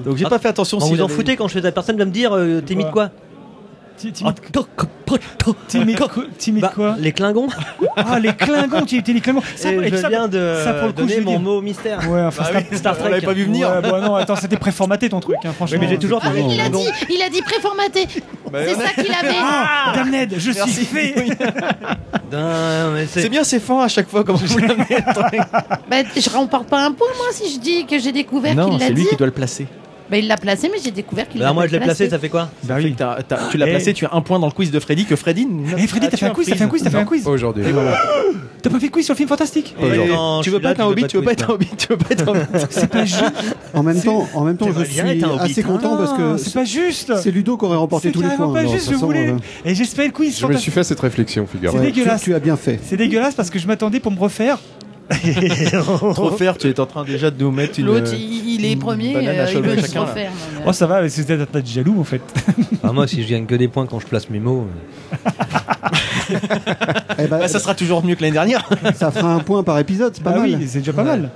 Donc, 0.05 0.17
j'ai 0.17 0.25
pas 0.25 0.39
fait 0.39 0.49
attention 0.49 0.79
On 0.79 0.81
si 0.81 0.91
vous 0.91 1.03
en 1.03 1.09
foutez 1.09 1.37
quand 1.37 1.47
je 1.47 1.53
fais 1.55 1.63
ça. 1.63 1.71
Personne 1.73 1.97
va 1.99 2.05
me 2.05 2.11
dire, 2.11 2.33
euh, 2.35 2.61
t'imites 2.61 2.91
quoi 2.91 3.09
Ti- 3.09 3.13
Timide 3.13 3.28
timide 3.99 4.41
quoi, 6.01 6.25
timide 6.39 6.63
Bah, 6.63 6.73
quoi 6.75 6.97
Les 6.99 7.13
Klingons 7.13 7.49
Ah, 7.97 8.19
les 8.19 8.33
Klingons, 8.33 8.85
tu 8.87 8.97
étais 8.97 9.13
les 9.13 9.21
Klingons. 9.21 9.43
Ça, 9.57 9.73
Et 9.73 9.77
et 9.77 9.89
je 9.91 9.97
ça- 9.97 10.09
viens 10.09 10.29
de 10.29 10.55
ça, 10.65 10.73
pour 10.75 10.87
le 10.89 10.93
coup, 10.93 11.01
donner 11.01 11.21
mon 11.21 11.31
dire. 11.33 11.41
mot 11.41 11.61
mystère. 11.61 11.99
Ouais, 12.11 12.23
enfin, 12.23 12.45
Bah 12.45 12.49
Star, 12.51 12.63
oui, 12.71 12.79
Star 12.79 12.95
on 12.97 13.01
Trek. 13.01 13.11
l'avait 13.11 13.27
pas 13.27 13.33
vu 13.33 13.45
venir. 13.45 13.69
Ouais, 13.71 13.83
bon, 13.91 14.01
non, 14.01 14.15
attends, 14.15 14.37
c'était 14.37 14.57
préformaté 14.57 15.09
ton 15.09 15.21
truc, 15.21 15.37
hein, 15.45 15.53
franchement. 15.55 15.79
Oui, 15.81 15.87
mais 15.87 15.93
j'ai 15.93 15.99
toujours 15.99 16.21
Ah, 16.23 16.31
il 16.35 16.61
a 16.61 16.69
dit, 16.69 16.87
il 17.11 17.23
a 17.23 17.29
dit 17.29 17.43
préformaté. 17.43 18.07
Bah, 18.53 18.61
C'est 18.67 18.75
ça 18.75 19.03
qu'il 19.03 19.13
avait. 19.13 19.37
Ah, 19.43 19.93
Damned, 19.95 20.35
je 20.39 20.51
suis 20.53 20.85
fait. 20.85 21.15
Non, 22.33 22.95
C'est 23.09 23.29
bien, 23.29 23.45
c'est 23.45 23.61
fin 23.61 23.81
à 23.83 23.89
chaque 23.89 24.09
fois. 24.09 24.23
Comment 24.25 24.39
vous 24.39 24.59
l'amenez 24.59 24.87
Bah, 25.91 25.97
je 26.17 26.31
remporte 26.31 26.69
pas 26.69 26.85
un 26.85 26.93
point, 26.93 27.09
moi, 27.17 27.27
si 27.33 27.53
je 27.55 27.59
dis 27.59 27.87
que 27.87 27.99
j'ai 27.99 28.13
découvert 28.13 28.55
Non, 28.55 28.71
qu'il 28.71 28.79
l'a 28.79 28.87
c'est 28.87 28.93
lui 28.93 29.03
dit. 29.03 29.09
qui 29.09 29.17
doit 29.17 29.27
le 29.27 29.33
placer. 29.33 29.67
Bah, 30.11 30.17
il 30.17 30.27
l'a 30.27 30.37
placé, 30.37 30.71
mais 30.73 30.79
j'ai 30.83 30.91
découvert 30.91 31.29
qu'il 31.29 31.41
Bah, 31.41 31.47
l'a 31.49 31.53
moi, 31.53 31.67
je 31.67 31.73
l'ai 31.73 31.81
placé, 31.81 32.09
ça 32.09 32.19
fait 32.19 32.29
quoi 32.31 32.51
Bah 32.65 32.77
Fait 32.77 32.85
oui. 32.85 32.93
que 32.95 32.99
t'as- 32.99 33.19
t'as- 33.27 33.49
tu 33.51 33.59
l'as 33.59 33.67
Et- 33.67 33.71
placé, 33.71 33.93
tu 33.93 34.07
as 34.07 34.11
un 34.15 34.21
point 34.23 34.39
dans 34.39 34.47
le 34.47 34.53
quiz 34.53 34.71
de 34.71 34.81
Freddy 34.81 35.05
que 35.05 35.17
Freddy. 35.17 35.47
Eh 35.77 35.87
Freddy, 35.87 36.09
t'as 36.09 36.17
fait 36.17 36.27
un 36.27 36.31
quiz, 36.31 36.49
t'as 36.49 36.57
fait 36.57 36.65
un 36.65 36.69
quiz, 36.69 36.83
t'as 36.83 36.91
fait 36.91 36.97
un 36.99 37.05
quiz. 37.05 37.27
Aujourd'hui. 37.27 37.65
T'as 38.61 38.71
pas 38.71 38.81
fait 38.81 38.89
de 38.89 38.93
quiz 38.93 39.05
sur 39.05 39.13
le 39.15 39.17
film 39.19 39.29
fantastique 39.29 39.77
Et- 39.81 39.85
Ouais, 39.85 40.09
non, 40.09 40.41
tu 40.41 40.51
je 40.51 40.51
veux 40.51 40.57
suis 40.57 40.63
pas 40.63 40.69
là, 40.69 40.73
être 40.73 40.81
un 40.81 40.83
tu 40.83 40.87
veux 40.89 40.93
hobbit, 40.93 41.03
pas 41.03 41.09
tu 41.09 41.17
veux 41.19 41.23
pas 41.23 41.33
être 41.33 41.49
un 41.49 41.53
hobbit, 41.53 41.69
tu 41.79 41.87
veux 41.91 41.97
pas 41.97 42.07
être 42.11 42.29
un 42.29 42.31
hobbit. 42.33 42.41
C'est 42.71 42.91
pas 42.91 43.05
juste. 43.05 43.25
En 43.73 43.83
même 43.85 44.01
temps, 44.03 44.29
en 44.35 44.45
même 44.45 44.57
temps, 44.57 44.67
je 44.67 44.73
T'aimerais 44.73 44.89
bien 44.89 45.07
être 45.07 45.15
suis 45.17 45.25
un 45.25 45.39
assez 45.39 45.61
hein. 45.63 45.65
content 45.65 45.97
parce 45.97 46.13
que 46.15 46.37
c'est 46.39 46.53
pas 46.55 46.65
juste. 46.65 47.13
c'est 47.19 47.31
Ludo 47.31 47.57
qui 47.57 47.65
aurait 47.67 47.77
remporté 47.77 48.09
C'est 48.09 48.13
tous 48.13 48.21
les 48.21 48.27
carrément 48.27 48.47
points. 48.47 48.55
pas 48.55 48.61
alors, 48.61 48.73
juste, 48.73 48.91
je 48.91 48.97
voulais. 48.97 49.29
euh, 49.29 49.37
Et 49.65 49.77
j'ai 49.77 49.85
fait 49.85 50.07
le 50.07 50.13
quiz 50.13 50.37
Je 50.41 50.47
me 50.47 50.57
suis 50.57 50.73
fait 50.73 50.83
cette 50.83 50.99
réflexion, 50.99 51.47
figure. 51.47 51.71
C'est 51.71 51.79
ouais, 51.79 51.87
tu, 51.87 51.93
dégueulasse. 52.01 52.23
tu 52.23 52.35
as 52.35 52.41
bien 52.41 52.57
fait. 52.57 52.81
C'est 52.85 52.97
dégueulasse 52.97 53.35
parce 53.37 53.49
que 53.51 53.61
je 53.61 53.67
m'attendais 53.69 54.01
pour 54.01 54.11
me 54.11 54.19
refaire. 54.19 54.59
Trop 56.15 56.31
faire, 56.33 56.57
tu 56.59 56.69
es 56.69 56.79
en 56.81 56.87
train 56.87 57.05
déjà 57.05 57.31
de 57.31 57.43
nous 57.43 57.51
mettre 57.51 57.79
une. 57.81 57.87
L'autre, 57.87 58.13
il, 58.13 58.55
il 58.61 58.65
est 58.67 58.77
premier, 58.77 59.17
euh, 59.17 59.47
il 59.55 59.61
veut 59.63 59.77
se 59.81 59.99
refaire. 59.99 60.31
mais- 60.55 60.63
Oh, 60.67 60.73
ça 60.73 60.87
va, 60.87 61.01
mais 61.03 61.09
c'est 61.09 61.25
peut-être 61.27 61.41
un 61.43 61.47
tas 61.47 61.61
de 61.63 61.67
jaloux 61.67 62.01
en 62.01 62.05
fait. 62.05 62.21
Ah, 62.83 62.93
moi, 62.93 63.07
si 63.09 63.23
je 63.23 63.29
gagne 63.29 63.45
que 63.45 63.55
des 63.57 63.69
points 63.69 63.87
quand 63.87 63.99
je 64.01 64.07
place 64.07 64.31
mes 64.31 64.39
mots. 64.39 64.67
euh, 65.13 65.15
Eh 67.19 67.27
ben, 67.27 67.39
Bah, 67.39 67.49
ça 67.49 67.59
sera 67.59 67.75
toujours 67.75 68.05
mieux 68.05 68.15
que 68.15 68.21
l'année 68.23 68.33
dernière. 68.35 68.69
ça 68.95 69.11
fera 69.11 69.33
un 69.35 69.41
point 69.41 69.63
par 69.63 69.79
épisode, 69.79 70.13
c'est 70.15 70.23
pas 70.23 70.33
ah 70.37 70.39
mal. 70.41 70.51
oui, 70.59 70.67
c'est 70.69 70.79
déjà 70.79 70.93
pas 70.93 71.05
mal. 71.05 71.31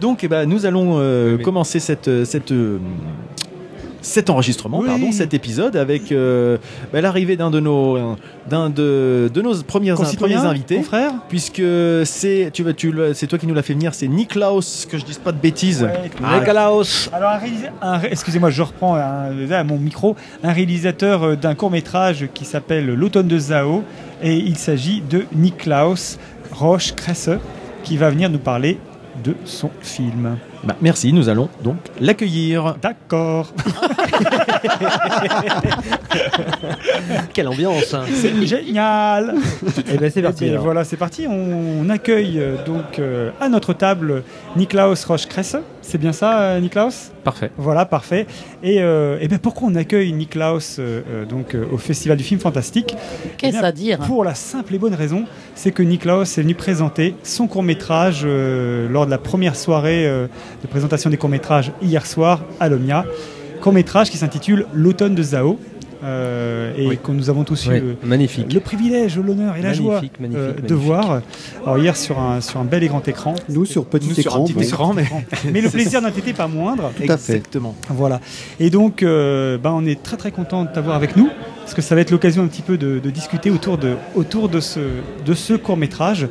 Donc, 0.00 0.24
eh 0.24 0.28
ben, 0.28 0.46
nous 0.48 0.64
allons 0.66 0.96
euh, 0.98 1.36
Mais- 1.36 1.42
commencer 1.42 1.78
cette, 1.78 2.24
cette, 2.24 2.52
euh, 2.52 2.78
cet 4.02 4.30
enregistrement, 4.30 4.78
Oui. 4.80 4.86
pardon, 4.88 5.12
cet 5.12 5.34
épisode 5.34 5.76
avec 5.76 6.10
euh, 6.12 6.56
bah, 6.92 7.00
l'arrivée 7.00 7.36
d'un 7.36 7.50
de 7.50 7.60
nos, 7.60 8.16
d'un 8.48 8.70
de, 8.70 9.30
de 9.32 9.42
nos 9.42 9.54
premiers, 9.62 9.92
premiers 10.16 10.36
invités. 10.36 10.76
confrères 10.76 11.12
Puisque 11.28 11.62
c'est, 12.04 12.50
tu, 12.52 12.64
tu, 12.74 12.94
c'est 13.14 13.26
toi 13.26 13.38
qui 13.38 13.46
nous 13.46 13.54
l'as 13.54 13.62
fait 13.62 13.74
venir, 13.74 13.94
c'est 13.94 14.08
Niklaus, 14.08 14.86
que 14.90 14.96
je 14.98 15.04
dise 15.04 15.18
pas 15.18 15.32
de 15.32 15.38
bêtises. 15.38 15.82
Ouais, 15.82 16.10
Ah, 16.24 16.38
Nikolaus 16.40 17.10
Alors, 17.12 18.04
excusez-moi, 18.10 18.50
je 18.50 18.62
reprends 18.62 18.94
un- 18.96 19.30
là, 19.48 19.64
mon 19.64 19.78
micro. 19.78 20.16
Un 20.42 20.52
réalisateur 20.52 21.22
euh, 21.22 21.36
d'un 21.36 21.54
court 21.54 21.70
métrage 21.70 22.28
qui 22.32 22.44
s'appelle 22.44 22.86
L'automne 22.86 23.28
de 23.28 23.38
Zao. 23.38 23.84
Et 24.22 24.36
il 24.36 24.56
s'agit 24.58 25.02
de 25.08 25.24
Niklaus 25.34 26.18
Roche 26.52 26.94
Kresse 26.94 27.30
qui 27.84 27.96
va 27.96 28.10
venir 28.10 28.28
nous 28.28 28.38
parler 28.38 28.78
de 29.24 29.34
son 29.44 29.70
film. 29.80 30.36
Bah, 30.62 30.76
merci, 30.82 31.10
nous 31.12 31.28
allons 31.30 31.48
donc 31.64 31.76
l'accueillir. 32.00 32.76
D'accord. 32.82 33.52
Quelle 37.32 37.48
ambiance 37.48 37.94
hein. 37.94 38.02
C'est 38.12 38.44
génial 38.46 39.34
Eh 39.90 39.96
ben 39.96 40.10
c'est 40.10 40.20
parti. 40.22 40.44
Et 40.46 40.50
alors. 40.50 40.64
voilà, 40.64 40.84
c'est 40.84 40.96
parti. 40.98 41.26
On, 41.26 41.80
on 41.82 41.88
accueille 41.88 42.38
euh, 42.38 42.62
donc 42.64 42.98
euh, 42.98 43.30
à 43.40 43.48
notre 43.48 43.72
table 43.72 44.22
Niklaus 44.56 45.02
Roche-Cresse. 45.06 45.56
C'est 45.90 45.98
bien 45.98 46.12
ça, 46.12 46.40
euh, 46.42 46.60
Niklaus? 46.60 47.10
Parfait. 47.24 47.50
Voilà, 47.56 47.84
parfait. 47.84 48.28
Et, 48.62 48.80
euh, 48.80 49.18
eh 49.20 49.26
ben 49.26 49.40
pourquoi 49.40 49.66
on 49.68 49.74
accueille 49.74 50.12
Niklaus 50.12 50.76
euh, 50.78 51.24
donc 51.24 51.56
euh, 51.56 51.64
au 51.72 51.78
Festival 51.78 52.16
du 52.16 52.22
film 52.22 52.38
fantastique? 52.38 52.94
Qu'est-ce 53.38 53.58
bien, 53.58 53.64
à 53.64 53.72
dire? 53.72 53.98
Pour 53.98 54.22
la 54.22 54.36
simple 54.36 54.72
et 54.76 54.78
bonne 54.78 54.94
raison, 54.94 55.24
c'est 55.56 55.72
que 55.72 55.82
Niklaus 55.82 56.38
est 56.38 56.42
venu 56.42 56.54
présenter 56.54 57.16
son 57.24 57.48
court 57.48 57.64
métrage 57.64 58.24
lors 58.24 59.04
de 59.04 59.10
la 59.10 59.18
première 59.18 59.56
soirée 59.56 60.06
euh, 60.06 60.28
de 60.62 60.68
présentation 60.68 61.10
des 61.10 61.16
courts 61.16 61.28
métrages 61.28 61.72
hier 61.82 62.06
soir 62.06 62.42
à 62.60 62.68
l'Omnia. 62.68 63.04
Court 63.60 63.72
métrage 63.72 64.10
qui 64.10 64.16
s'intitule 64.16 64.66
L'automne 64.72 65.16
de 65.16 65.22
Zao. 65.24 65.58
Euh, 66.02 66.72
et 66.76 66.86
Oui. 66.86 66.98
que 67.02 67.10
nous 67.12 67.30
avons 67.30 67.44
tous 67.44 67.66
eu 67.66 67.70
Oui, 67.70 67.76
euh, 67.78 67.94
magnifique. 68.02 68.52
le 68.52 68.60
privilège, 68.60 69.18
l'honneur 69.18 69.56
et 69.56 69.62
la 69.62 69.72
joie 69.72 69.94
Magnifique, 69.96 70.20
magnifique, 70.20 70.42
euh, 70.64 70.66
de 70.66 70.74
voir. 70.74 71.20
Alors 71.64 71.78
hier 71.78 71.96
sur 71.96 72.18
un, 72.18 72.40
sur 72.40 72.60
un 72.60 72.64
bel 72.64 72.82
et 72.82 72.88
grand 72.88 73.06
écran. 73.08 73.34
Nous 73.48 73.64
sur 73.66 73.84
petit 73.86 74.08
Nous, 74.08 74.20
écran. 74.20 74.44
un 74.44 74.46
petit 74.52 74.62
écran, 74.66 74.92
mais 74.94 75.04
Mais 75.52 75.60
le 75.60 75.68
plaisir 75.70 76.00
n'a 76.02 76.08
été 76.10 76.32
pas 76.32 76.46
moindre. 76.48 76.90
Tout 76.96 77.02
à 77.10 77.16
fait. 77.16 77.34
exactement. 77.36 77.74
Voilà. 77.88 78.20
Et 78.58 78.70
donc, 78.70 79.02
euh, 79.02 79.58
ben, 79.58 79.72
on 79.74 79.84
est 79.86 80.02
très 80.02 80.16
très 80.16 80.30
content 80.30 80.64
de 80.64 80.70
t'avoir 80.72 80.96
avec 80.96 81.16
nous, 81.16 81.28
parce 81.60 81.74
que 81.74 81.82
ça 81.82 81.94
va 81.94 82.00
être 82.00 82.10
l'occasion 82.10 82.42
un 82.42 82.46
petit 82.48 82.62
peu 82.62 82.76
de, 82.78 82.98
de 82.98 83.10
discuter 83.10 83.50
autour 83.50 83.78
de, 83.78 83.94
autour 84.14 84.48
de 84.48 84.60
ce, 84.60 84.80
de 85.24 85.34
ce 85.34 85.54
court 85.54 85.76
métrage. 85.76 86.28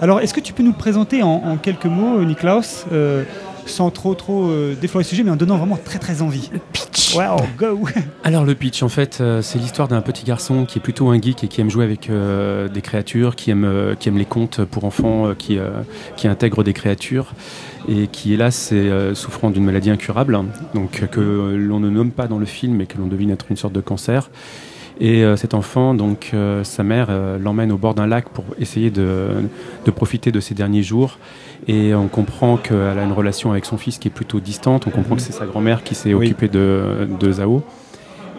Alors, 0.00 0.20
est-ce 0.20 0.32
que 0.32 0.40
tu 0.40 0.52
peux 0.52 0.62
nous 0.62 0.70
le 0.72 0.76
présenter 0.78 1.22
en, 1.24 1.28
en 1.44 1.56
quelques 1.56 1.86
mots, 1.86 2.22
Niklaus, 2.24 2.86
euh, 2.92 3.24
sans 3.68 3.90
trop 3.90 4.14
trop 4.14 4.48
euh, 4.48 4.74
déflorer 4.80 5.04
le 5.04 5.08
sujet, 5.08 5.22
mais 5.22 5.30
en 5.30 5.36
donnant 5.36 5.56
vraiment 5.56 5.78
très 5.82 5.98
très 5.98 6.22
envie 6.22 6.50
Le 6.52 6.60
pitch 6.72 7.14
Wow, 7.14 7.36
go 7.56 7.80
Alors 8.24 8.44
le 8.44 8.54
pitch, 8.54 8.82
en 8.82 8.88
fait, 8.88 9.18
euh, 9.20 9.40
c'est 9.42 9.58
l'histoire 9.58 9.88
d'un 9.88 10.00
petit 10.02 10.24
garçon 10.24 10.64
qui 10.64 10.78
est 10.78 10.82
plutôt 10.82 11.08
un 11.08 11.20
geek 11.20 11.44
et 11.44 11.48
qui 11.48 11.60
aime 11.60 11.70
jouer 11.70 11.84
avec 11.84 12.10
euh, 12.10 12.68
des 12.68 12.82
créatures, 12.82 13.36
qui 13.36 13.50
aime, 13.50 13.64
euh, 13.64 13.94
qui 13.94 14.08
aime 14.08 14.18
les 14.18 14.24
contes 14.24 14.64
pour 14.64 14.84
enfants, 14.84 15.28
euh, 15.28 15.34
qui, 15.34 15.58
euh, 15.58 15.70
qui 16.16 16.28
intègre 16.28 16.64
des 16.64 16.72
créatures 16.72 17.32
et 17.88 18.08
qui, 18.08 18.34
hélas, 18.34 18.72
est 18.72 18.74
euh, 18.74 19.14
souffrant 19.14 19.50
d'une 19.50 19.64
maladie 19.64 19.90
incurable, 19.90 20.34
hein, 20.34 20.46
donc 20.74 21.02
euh, 21.02 21.06
que 21.06 21.20
l'on 21.56 21.80
ne 21.80 21.88
nomme 21.88 22.10
pas 22.10 22.26
dans 22.26 22.38
le 22.38 22.46
film, 22.46 22.76
mais 22.76 22.86
que 22.86 22.98
l'on 22.98 23.06
devine 23.06 23.30
être 23.30 23.46
une 23.50 23.56
sorte 23.56 23.72
de 23.72 23.80
cancer. 23.80 24.30
Et 25.00 25.22
euh, 25.24 25.36
cet 25.36 25.54
enfant, 25.54 25.94
donc 25.94 26.30
euh, 26.34 26.64
sa 26.64 26.82
mère 26.82 27.06
euh, 27.10 27.38
l'emmène 27.38 27.70
au 27.70 27.78
bord 27.78 27.94
d'un 27.94 28.06
lac 28.06 28.28
pour 28.30 28.44
essayer 28.58 28.90
de, 28.90 29.28
de 29.84 29.90
profiter 29.90 30.32
de 30.32 30.40
ses 30.40 30.54
derniers 30.54 30.82
jours. 30.82 31.18
Et 31.66 31.94
on 31.94 32.06
comprend 32.08 32.56
qu'elle 32.56 32.98
a 32.98 33.02
une 33.04 33.12
relation 33.12 33.50
avec 33.50 33.64
son 33.64 33.76
fils 33.76 33.98
qui 33.98 34.08
est 34.08 34.12
plutôt 34.12 34.40
distante. 34.40 34.86
On 34.86 34.90
comprend 34.90 35.16
que 35.16 35.20
c'est 35.22 35.32
sa 35.32 35.44
grand-mère 35.46 35.82
qui 35.82 35.94
s'est 35.94 36.14
Oui. 36.14 36.26
occupée 36.26 36.48
de, 36.48 37.08
de 37.18 37.32
Zao. 37.32 37.62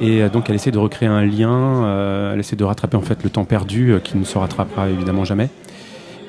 Et 0.02 0.22
euh, 0.24 0.30
donc 0.30 0.50
elle 0.50 0.56
essaie 0.56 0.72
de 0.72 0.78
recréer 0.80 1.10
un 1.10 1.26
lien, 1.26 1.84
euh, 1.84 2.34
elle 2.34 2.40
essaie 2.40 2.56
de 2.56 2.64
rattraper 2.64 2.96
en 2.96 3.02
fait 3.02 3.22
le 3.22 3.30
temps 3.30 3.44
perdu 3.44 3.92
euh, 3.92 4.00
qui 4.00 4.18
ne 4.18 4.24
se 4.24 4.38
rattrapera 4.38 4.90
évidemment 4.90 5.26
jamais. 5.26 5.50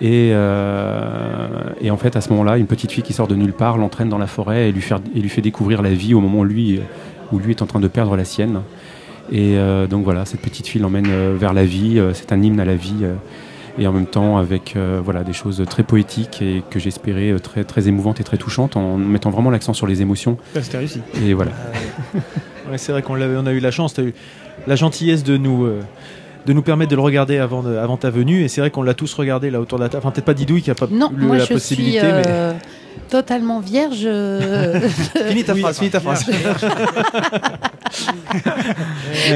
Et, 0.00 0.30
euh, 0.32 1.46
et 1.80 1.92
en 1.92 1.96
fait 1.96 2.16
à 2.16 2.20
ce 2.20 2.30
moment-là, 2.30 2.56
une 2.56 2.66
petite 2.66 2.90
fille 2.90 3.04
qui 3.04 3.12
sort 3.12 3.28
de 3.28 3.36
nulle 3.36 3.52
part 3.52 3.78
l'entraîne 3.78 4.08
dans 4.08 4.18
la 4.18 4.26
forêt 4.26 4.68
et 4.68 4.72
lui, 4.72 4.80
faire, 4.82 4.98
et 5.14 5.20
lui 5.20 5.28
fait 5.28 5.42
découvrir 5.42 5.82
la 5.82 5.90
vie 5.90 6.14
au 6.14 6.20
moment 6.20 6.40
où 6.40 6.44
lui, 6.44 6.80
où 7.32 7.38
lui 7.38 7.50
est 7.52 7.62
en 7.62 7.66
train 7.66 7.80
de 7.80 7.86
perdre 7.88 8.16
la 8.16 8.24
sienne. 8.24 8.62
Et 9.30 9.56
donc 9.88 10.02
voilà, 10.02 10.24
cette 10.24 10.40
petite 10.40 10.66
fille 10.66 10.80
l'emmène 10.80 11.06
vers 11.36 11.52
la 11.52 11.64
vie, 11.64 12.02
c'est 12.14 12.32
un 12.32 12.42
hymne 12.42 12.58
à 12.58 12.64
la 12.64 12.74
vie. 12.74 13.04
Et 13.80 13.86
en 13.86 13.92
même 13.92 14.06
temps 14.06 14.36
avec 14.36 14.76
euh, 14.76 15.00
voilà, 15.02 15.24
des 15.24 15.32
choses 15.32 15.64
très 15.68 15.82
poétiques 15.82 16.42
et 16.42 16.62
que 16.70 16.78
j'espérais 16.78 17.30
euh, 17.32 17.38
très, 17.38 17.64
très 17.64 17.88
émouvantes 17.88 18.20
et 18.20 18.24
très 18.24 18.36
touchantes 18.36 18.76
en 18.76 18.96
mettant 18.96 19.30
vraiment 19.30 19.50
l'accent 19.50 19.72
sur 19.72 19.86
les 19.86 20.02
émotions. 20.02 20.36
C'était 20.60 20.78
réussi. 20.78 21.00
Et 21.26 21.32
voilà. 21.34 21.50
Ouais, 22.70 22.78
c'est 22.78 22.92
vrai 22.92 23.02
qu'on 23.02 23.20
on 23.20 23.46
a 23.46 23.52
eu 23.52 23.58
la 23.58 23.70
chance, 23.70 23.94
tu 23.94 24.00
as 24.00 24.04
eu 24.04 24.14
la 24.66 24.76
gentillesse 24.76 25.24
de 25.24 25.36
nous, 25.36 25.64
euh, 25.64 25.80
de 26.46 26.52
nous 26.52 26.62
permettre 26.62 26.90
de 26.90 26.96
le 26.96 27.02
regarder 27.02 27.38
avant, 27.38 27.62
de- 27.62 27.74
avant 27.76 27.96
ta 27.96 28.10
venue. 28.10 28.42
Et 28.42 28.48
c'est 28.48 28.60
vrai 28.60 28.70
qu'on 28.70 28.82
l'a 28.82 28.94
tous 28.94 29.12
regardé 29.14 29.50
là 29.50 29.60
autour 29.60 29.78
de 29.78 29.84
la 29.84 29.88
table. 29.88 30.02
Enfin, 30.04 30.12
peut-être 30.12 30.26
pas 30.26 30.34
Didouille 30.34 30.62
qui 30.62 30.70
a 30.70 30.74
pas 30.74 30.86
Non, 30.90 31.10
eu 31.10 31.24
moi 31.24 31.36
la 31.36 31.40
je 31.40 31.44
suis 31.46 31.54
possibilité, 31.54 32.00
euh, 32.04 32.52
totalement 33.08 33.60
vierge. 33.60 34.02
euh. 34.04 34.80
Finis 35.28 35.44
ta 35.44 35.54
Oui, 35.54 35.60
phrase, 35.60 35.78
finis 35.78 35.90
ta 35.90 36.00
phrase. 36.00 36.24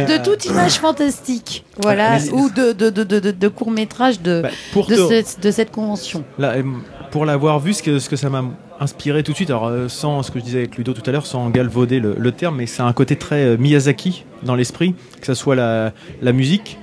de 0.08 0.22
toute 0.24 0.44
image 0.46 0.74
fantastique, 0.78 1.64
voilà, 1.80 2.18
ou 2.32 2.50
de, 2.50 2.72
de, 2.72 2.90
de, 2.90 3.30
de, 3.30 3.48
court 3.48 3.70
métrage 3.70 4.20
de, 4.20 4.42
Bah, 4.42 4.50
pour 4.72 4.86
de, 4.86 4.94
te- 4.96 5.08
cette, 5.08 5.40
de 5.42 5.50
cette 5.50 5.70
convention. 5.70 6.24
Là, 6.38 6.52
euh, 6.56 6.62
pour 7.10 7.24
l'avoir 7.24 7.58
vu, 7.60 7.72
ce 7.74 7.82
que, 7.82 7.98
ce 7.98 8.08
que 8.08 8.16
ça 8.16 8.30
m'a 8.30 8.44
inspiré 8.80 9.22
tout 9.22 9.32
de 9.32 9.36
suite, 9.36 9.50
alors 9.50 9.66
euh, 9.66 9.88
sans 9.88 10.22
ce 10.22 10.30
que 10.30 10.38
je 10.38 10.44
disais 10.44 10.58
avec 10.58 10.76
Ludo 10.76 10.92
tout 10.92 11.02
à 11.06 11.12
l'heure, 11.12 11.26
sans 11.26 11.48
galvauder 11.50 12.00
le, 12.00 12.14
le 12.18 12.32
terme, 12.32 12.56
mais 12.56 12.66
c'est 12.66 12.82
un 12.82 12.92
côté 12.92 13.16
très 13.16 13.42
euh, 13.44 13.56
Miyazaki 13.56 14.24
dans 14.42 14.54
l'esprit, 14.54 14.94
que 15.20 15.26
ce 15.26 15.34
soit 15.34 15.54
la, 15.54 15.92
la 16.22 16.32
musique. 16.32 16.78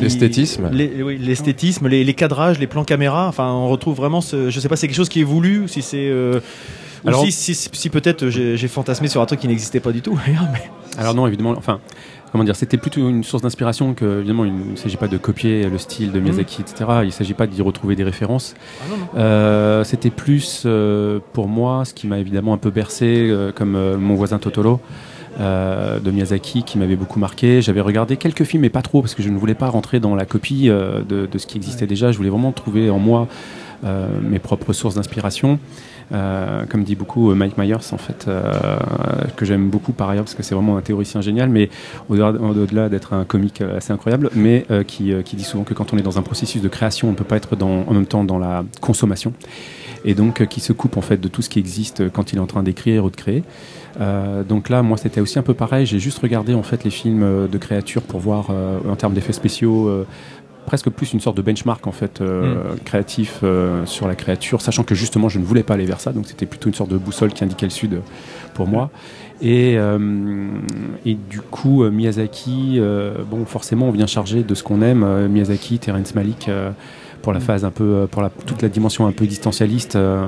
L'esthétisme. 0.00 0.68
les- 0.72 1.02
oui, 1.02 1.18
L'esthétisme, 1.18 1.88
les, 1.88 2.04
les 2.04 2.14
cadrages, 2.14 2.58
les 2.58 2.66
plans 2.66 2.84
caméra, 2.84 3.28
enfin 3.28 3.50
on 3.52 3.68
retrouve 3.68 3.96
vraiment 3.96 4.20
ce. 4.20 4.50
Je 4.50 4.60
sais 4.60 4.68
pas, 4.68 4.76
c'est 4.76 4.86
quelque 4.88 4.96
chose 4.96 5.08
qui 5.08 5.20
est 5.20 5.24
voulu, 5.24 5.60
ou 5.60 5.68
si 5.68 5.82
c'est. 5.82 6.08
euh, 6.08 6.40
ou 7.04 7.08
Alors- 7.08 7.24
si, 7.24 7.32
si, 7.32 7.54
si- 7.54 7.68
si 7.72 7.90
peut-être 7.90 8.28
j'ai 8.28 8.56
j'ai 8.56 8.68
fantasmé 8.68 9.08
sur 9.08 9.20
un 9.20 9.26
truc 9.26 9.40
qui 9.40 9.48
n'existait 9.48 9.80
pas 9.80 9.92
du 9.92 10.00
tout. 10.02 10.18
mais- 10.26 10.70
Alors 10.98 11.14
non, 11.14 11.26
évidemment, 11.26 11.54
enfin, 11.56 11.80
comment 12.32 12.44
dire, 12.44 12.56
c'était 12.56 12.76
plutôt 12.78 13.00
une 13.08 13.22
source 13.24 13.42
d'inspiration 13.42 13.94
que, 13.94 14.18
évidemment, 14.20 14.44
il 14.44 14.52
ne 14.72 14.76
s'agit 14.76 14.96
pas 14.96 15.08
de 15.08 15.16
copier 15.18 15.68
le 15.68 15.78
style 15.78 16.12
de 16.12 16.20
Miyazaki, 16.20 16.62
etc. 16.62 16.84
Il 17.02 17.06
ne 17.06 17.10
s'agit 17.10 17.34
pas 17.34 17.46
d'y 17.46 17.62
retrouver 17.62 17.94
des 17.96 18.04
références. 18.04 18.54
Euh, 19.16 19.84
c'était 19.84 20.10
plus, 20.10 20.62
euh, 20.66 21.18
pour 21.32 21.48
moi, 21.48 21.84
ce 21.84 21.94
qui 21.94 22.06
m'a 22.06 22.18
évidemment 22.18 22.54
un 22.54 22.58
peu 22.58 22.70
bercé, 22.70 23.28
euh, 23.30 23.52
comme 23.52 23.74
euh, 23.76 23.96
mon 23.98 24.14
voisin 24.14 24.38
Totoro. 24.38 24.80
Euh, 25.40 25.98
de 25.98 26.10
Miyazaki 26.10 26.62
qui 26.62 26.78
m'avait 26.78 26.96
beaucoup 26.96 27.18
marqué. 27.18 27.60
J'avais 27.60 27.80
regardé 27.80 28.16
quelques 28.16 28.44
films, 28.44 28.62
mais 28.62 28.70
pas 28.70 28.82
trop, 28.82 29.00
parce 29.02 29.14
que 29.14 29.22
je 29.22 29.30
ne 29.30 29.36
voulais 29.36 29.54
pas 29.54 29.68
rentrer 29.68 30.00
dans 30.00 30.14
la 30.14 30.26
copie 30.26 30.68
euh, 30.68 31.02
de, 31.02 31.26
de 31.26 31.38
ce 31.38 31.46
qui 31.46 31.56
existait 31.56 31.86
déjà. 31.86 32.12
Je 32.12 32.16
voulais 32.16 32.30
vraiment 32.30 32.52
trouver 32.52 32.90
en 32.90 32.98
moi 32.98 33.26
euh, 33.84 34.06
mes 34.22 34.38
propres 34.38 34.72
sources 34.72 34.94
d'inspiration. 34.94 35.58
Comme 36.68 36.84
dit 36.84 36.94
beaucoup 36.94 37.34
Mike 37.34 37.58
Myers, 37.58 37.92
en 37.92 37.96
fait, 37.96 38.28
que 39.36 39.44
j'aime 39.44 39.68
beaucoup 39.68 39.92
par 39.92 40.10
ailleurs, 40.10 40.24
parce 40.24 40.34
que 40.34 40.44
c'est 40.44 40.54
vraiment 40.54 40.76
un 40.76 40.80
théoricien 40.80 41.22
génial, 41.22 41.48
mais 41.48 41.70
au-delà 42.08 42.88
d'être 42.88 43.14
un 43.14 43.24
comique 43.24 43.62
assez 43.62 43.92
incroyable, 43.92 44.30
mais 44.36 44.64
qui, 44.86 45.12
qui 45.24 45.34
dit 45.34 45.42
souvent 45.42 45.64
que 45.64 45.74
quand 45.74 45.92
on 45.92 45.98
est 45.98 46.02
dans 46.02 46.18
un 46.18 46.22
processus 46.22 46.62
de 46.62 46.68
création, 46.68 47.08
on 47.08 47.12
ne 47.12 47.16
peut 47.16 47.24
pas 47.24 47.36
être 47.36 47.56
dans, 47.56 47.84
en 47.88 47.94
même 47.94 48.06
temps 48.06 48.22
dans 48.22 48.38
la 48.38 48.64
consommation. 48.80 49.32
Et 50.04 50.14
donc 50.14 50.40
euh, 50.40 50.44
qui 50.46 50.60
se 50.60 50.72
coupe 50.72 50.96
en 50.96 51.00
fait 51.00 51.18
de 51.18 51.28
tout 51.28 51.42
ce 51.42 51.48
qui 51.48 51.58
existe 51.58 52.00
euh, 52.00 52.10
quand 52.10 52.32
il 52.32 52.36
est 52.36 52.42
en 52.42 52.46
train 52.46 52.62
d'écrire 52.62 53.04
ou 53.04 53.10
de 53.10 53.16
créer. 53.16 53.42
Euh, 54.00 54.42
donc 54.42 54.68
là, 54.68 54.82
moi, 54.82 54.96
c'était 54.96 55.20
aussi 55.20 55.38
un 55.38 55.42
peu 55.42 55.54
pareil. 55.54 55.86
J'ai 55.86 55.98
juste 55.98 56.18
regardé 56.18 56.54
en 56.54 56.62
fait 56.62 56.84
les 56.84 56.90
films 56.90 57.48
de 57.48 57.58
créatures 57.58 58.02
pour 58.02 58.20
voir 58.20 58.50
en 58.50 58.96
termes 58.96 59.14
d'effets 59.14 59.32
spéciaux. 59.32 60.04
presque 60.64 60.90
plus 60.90 61.12
une 61.12 61.20
sorte 61.20 61.36
de 61.36 61.42
benchmark 61.42 61.86
en 61.86 61.92
fait 61.92 62.20
euh, 62.20 62.74
créatif 62.84 63.40
euh, 63.42 63.84
sur 63.86 64.08
la 64.08 64.14
créature 64.14 64.60
sachant 64.60 64.82
que 64.82 64.94
justement 64.94 65.28
je 65.28 65.38
ne 65.38 65.44
voulais 65.44 65.62
pas 65.62 65.74
aller 65.74 65.86
vers 65.86 66.00
ça 66.00 66.12
donc 66.12 66.26
c'était 66.26 66.46
plutôt 66.46 66.68
une 66.68 66.74
sorte 66.74 66.90
de 66.90 66.98
boussole 66.98 67.32
qui 67.32 67.44
indiquait 67.44 67.66
le 67.66 67.70
sud 67.70 68.00
pour 68.54 68.66
moi 68.66 68.90
et, 69.42 69.74
euh, 69.76 70.48
et 71.04 71.14
du 71.14 71.40
coup 71.40 71.84
Miyazaki 71.84 72.80
bon 73.30 73.44
forcément 73.44 73.88
on 73.88 73.90
vient 73.90 74.06
charger 74.06 74.42
de 74.42 74.54
ce 74.54 74.62
qu'on 74.62 74.82
aime 74.82 75.28
Miyazaki 75.28 75.78
Terrence 75.78 76.14
Malick 76.14 76.48
euh, 76.48 76.70
pour 77.24 77.32
la 77.32 77.40
phase 77.40 77.64
un 77.64 77.70
peu 77.70 77.84
euh, 77.84 78.06
pour 78.06 78.20
la, 78.20 78.28
toute 78.28 78.60
la 78.60 78.68
dimension 78.68 79.06
un 79.06 79.12
peu 79.12 79.24
existentialiste 79.24 79.96
euh, 79.96 80.26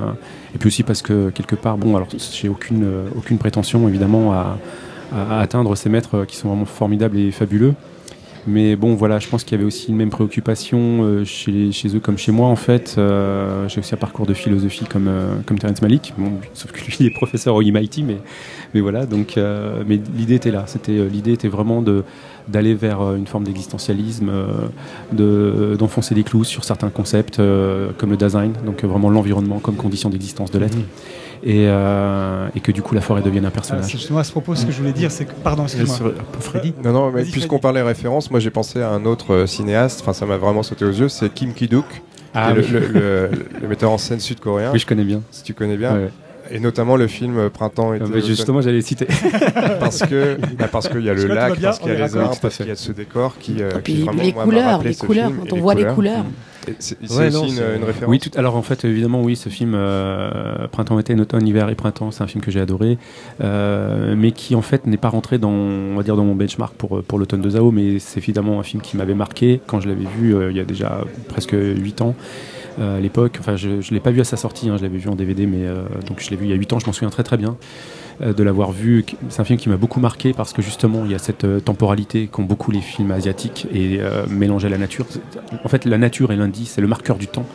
et 0.53 0.57
puis 0.57 0.67
aussi 0.67 0.81
parce 0.81 1.03
que 1.03 1.29
quelque 1.29 1.55
part 1.55 1.77
bon 1.77 1.95
alors 1.95 2.07
j'ai 2.09 2.49
aucune 2.49 2.83
euh, 2.83 3.07
aucune 3.15 3.37
prétention 3.37 3.87
évidemment 3.87 4.33
à, 4.33 4.57
atteindre 5.39 5.73
ces 5.75 5.87
maîtres 5.87 6.25
qui 6.25 6.35
sont 6.35 6.49
vraiment 6.49 6.65
formidables 6.65 7.17
et 7.17 7.31
fabuleux 7.31 7.75
mais 8.47 8.77
bon, 8.77 8.95
voilà, 8.95 9.19
je 9.19 9.27
pense 9.27 9.43
qu'il 9.43 9.51
y 9.51 9.55
avait 9.55 9.67
aussi 9.67 9.89
une 9.89 9.97
même 9.97 10.09
préoccupation 10.09 11.25
chez, 11.25 11.73
chez 11.73 11.93
eux 11.93 11.99
comme 11.99 12.17
chez 12.17 12.31
moi, 12.31 12.47
en 12.47 12.55
fait. 12.55 12.95
Euh, 12.97 13.67
J'ai 13.67 13.81
aussi 13.81 13.93
un 13.93 13.97
parcours 13.97 14.25
de 14.25 14.33
philosophie 14.33 14.85
comme, 14.85 15.09
euh, 15.09 15.35
comme 15.45 15.59
Terence 15.59 15.81
Malik, 15.81 16.13
bon, 16.17 16.31
sauf 16.53 16.71
que 16.71 16.79
lui 16.79 16.95
il 17.01 17.05
est 17.07 17.13
professeur 17.13 17.55
au 17.55 17.61
MIT, 17.61 18.03
mais, 18.05 18.17
mais 18.73 18.79
voilà, 18.79 19.05
donc, 19.05 19.37
euh, 19.37 19.83
mais 19.85 19.99
l'idée 20.15 20.35
était 20.35 20.51
là. 20.51 20.63
C'était 20.65 20.93
L'idée 20.93 21.33
était 21.33 21.49
vraiment 21.49 21.81
de 21.81 22.05
d'aller 22.47 22.73
vers 22.75 23.01
euh, 23.01 23.15
une 23.15 23.27
forme 23.27 23.43
d'existentialisme, 23.43 24.29
euh, 24.29 24.45
de- 25.11 25.75
d'enfoncer 25.77 26.15
des 26.15 26.23
clous 26.23 26.43
sur 26.43 26.63
certains 26.63 26.89
concepts 26.89 27.39
euh, 27.39 27.89
comme 27.97 28.09
le 28.11 28.17
design, 28.17 28.53
donc 28.65 28.83
vraiment 28.83 29.09
l'environnement 29.09 29.59
comme 29.59 29.75
condition 29.75 30.09
d'existence 30.09 30.51
de 30.51 30.59
l'être, 30.59 30.77
et, 31.43 31.65
euh, 31.67 32.47
et 32.55 32.59
que 32.59 32.71
du 32.71 32.81
coup 32.81 32.95
la 32.95 33.01
forêt 33.01 33.21
devienne 33.21 33.45
un 33.45 33.49
Ah, 33.49 33.51
personnage. 33.51 33.85
c'est 33.85 33.91
justement 33.91 34.19
à 34.19 34.23
ce 34.23 34.31
propos 34.31 34.55
ce 34.55 34.65
que 34.65 34.71
je 34.71 34.77
voulais 34.79 34.93
dire, 34.93 35.11
c'est 35.11 35.25
que. 35.25 35.33
Pardon, 35.43 35.63
excuse-moi. 35.63 36.13
Freddy. 36.39 36.73
Non, 36.83 36.91
non, 36.93 37.11
mais 37.11 37.23
puisqu'on 37.23 37.59
parlait 37.59 37.81
référence, 37.81 38.31
moi 38.31 38.39
j'ai 38.39 38.49
pensé 38.51 38.81
à 38.81 38.89
un 38.91 39.05
autre 39.05 39.33
euh, 39.33 39.45
cinéaste, 39.47 39.99
enfin 40.01 40.13
ça 40.13 40.25
m'a 40.25 40.37
vraiment 40.37 40.63
sauté 40.63 40.85
aux 40.85 40.91
yeux, 40.91 41.09
c'est 41.09 41.33
Kim 41.33 41.53
Ki-duk, 41.53 41.85
Ah 42.33 42.53
oui. 42.55 42.65
le, 42.71 42.79
le- 42.79 42.87
le- 42.87 43.29
le 43.61 43.67
metteur 43.67 43.91
en 43.91 43.97
scène 43.97 44.19
sud-coréen, 44.19 44.71
oui, 44.73 44.79
je 44.79 44.85
connais 44.85 45.03
bien. 45.03 45.21
si 45.31 45.43
tu 45.43 45.53
connais 45.53 45.77
bien. 45.77 45.93
Ouais, 45.95 46.03
ouais. 46.05 46.11
Et 46.51 46.59
notamment 46.59 46.95
le 46.95 47.07
film 47.07 47.37
euh, 47.37 47.49
Printemps 47.49 47.93
et 47.93 48.01
Euh, 48.01 48.21
justement, 48.21 48.61
j'allais 48.61 48.77
le 48.77 48.81
citer. 48.81 49.07
parce 49.79 49.99
que 49.99 50.37
bah, 50.57 50.67
parce 50.71 50.87
qu'il 50.87 51.03
y 51.03 51.09
a 51.09 51.13
le 51.13 51.27
lac, 51.27 51.57
bien, 51.57 51.69
parce 51.69 51.79
qu'il 51.79 51.89
y 51.89 51.95
a 51.95 52.07
les 52.07 52.17
arbres, 52.17 52.37
parce 52.41 52.57
qu'il 52.57 52.67
y 52.67 52.71
a 52.71 52.75
ce 52.75 52.91
décor 52.91 53.37
qui, 53.39 53.61
euh, 53.61 53.69
Et 53.71 53.73
qui 53.75 53.81
puis 53.81 54.01
vraiment 54.03 54.23
les 54.23 54.33
moi, 54.33 54.43
couleurs, 54.43 54.83
les 54.83 54.95
couleurs, 54.95 55.27
film 55.27 55.39
quand 55.41 55.55
on 55.55 55.61
voit 55.61 55.75
les 55.75 55.85
couleurs. 55.85 56.25
C'est 56.79 56.99
Ouais, 57.11 57.27
aussi 57.27 57.33
non, 57.33 57.47
une, 57.47 57.83
référence. 57.83 58.09
Oui, 58.09 58.19
tout, 58.19 58.31
alors 58.35 58.55
en 58.55 58.61
fait, 58.61 58.83
évidemment, 58.83 59.21
oui, 59.21 59.35
ce 59.35 59.47
film 59.49 59.73
euh, 59.75 60.67
Printemps, 60.69 60.99
été, 60.99 61.13
automne, 61.15 61.47
hiver 61.47 61.69
et 61.69 61.75
printemps, 61.75 62.11
c'est 62.11 62.23
un 62.23 62.27
film 62.27 62.43
que 62.43 62.51
j'ai 62.51 62.59
adoré, 62.59 62.97
euh, 63.41 64.15
mais 64.17 64.31
qui 64.31 64.53
en 64.55 64.61
fait 64.61 64.85
n'est 64.85 64.97
pas 64.97 65.09
rentré 65.09 65.37
dans, 65.37 65.49
on 65.49 65.95
va 65.95 66.03
dire, 66.03 66.15
dans 66.15 66.25
mon 66.25 66.35
benchmark 66.35 66.73
pour, 66.75 67.01
pour 67.03 67.19
l'automne 67.19 67.41
de 67.41 67.49
Zao, 67.49 67.71
mais 67.71 67.99
c'est 67.99 68.19
évidemment 68.19 68.59
un 68.59 68.63
film 68.63 68.81
qui 68.81 68.97
m'avait 68.97 69.13
marqué 69.13 69.61
quand 69.65 69.79
je 69.79 69.87
l'avais 69.87 70.07
vu 70.19 70.35
euh, 70.35 70.51
il 70.51 70.57
y 70.57 70.59
a 70.59 70.65
déjà 70.65 70.99
presque 71.29 71.55
8 71.55 72.01
ans. 72.01 72.15
Euh, 72.79 72.97
à 72.97 72.99
l'époque, 72.99 73.37
enfin 73.39 73.55
je 73.55 73.69
ne 73.69 73.91
l'ai 73.91 73.99
pas 73.99 74.11
vu 74.11 74.21
à 74.21 74.23
sa 74.23 74.37
sortie, 74.37 74.69
hein, 74.69 74.77
je 74.77 74.83
l'avais 74.83 74.97
vu 74.97 75.09
en 75.09 75.15
DVD, 75.15 75.45
mais 75.45 75.65
euh, 75.65 75.83
donc 76.07 76.21
je 76.21 76.29
l'ai 76.29 76.35
vu 76.35 76.45
il 76.45 76.49
y 76.49 76.53
a 76.53 76.55
8 76.55 76.73
ans, 76.73 76.79
je 76.79 76.85
m'en 76.85 76.93
souviens 76.93 77.09
très 77.09 77.23
très 77.23 77.37
bien 77.37 77.57
euh, 78.21 78.33
de 78.33 78.43
l'avoir 78.43 78.71
vu. 78.71 79.03
C'est 79.29 79.41
un 79.41 79.45
film 79.45 79.57
qui 79.57 79.69
m'a 79.69 79.77
beaucoup 79.77 79.99
marqué 79.99 80.33
parce 80.33 80.53
que 80.53 80.61
justement 80.61 81.03
il 81.05 81.11
y 81.11 81.15
a 81.15 81.19
cette 81.19 81.45
temporalité 81.65 82.27
qu'ont 82.27 82.43
beaucoup 82.43 82.71
les 82.71 82.81
films 82.81 83.11
asiatiques 83.11 83.67
et 83.73 83.99
mélanger 84.29 84.69
la 84.69 84.77
nature. 84.77 85.05
En 85.63 85.67
fait, 85.69 85.85
la 85.85 85.97
nature 85.97 86.31
est 86.31 86.35
l'indice, 86.35 86.73
c'est 86.75 86.81
le 86.81 86.87
marqueur 86.87 87.17
du 87.17 87.27
temps. 87.27 87.45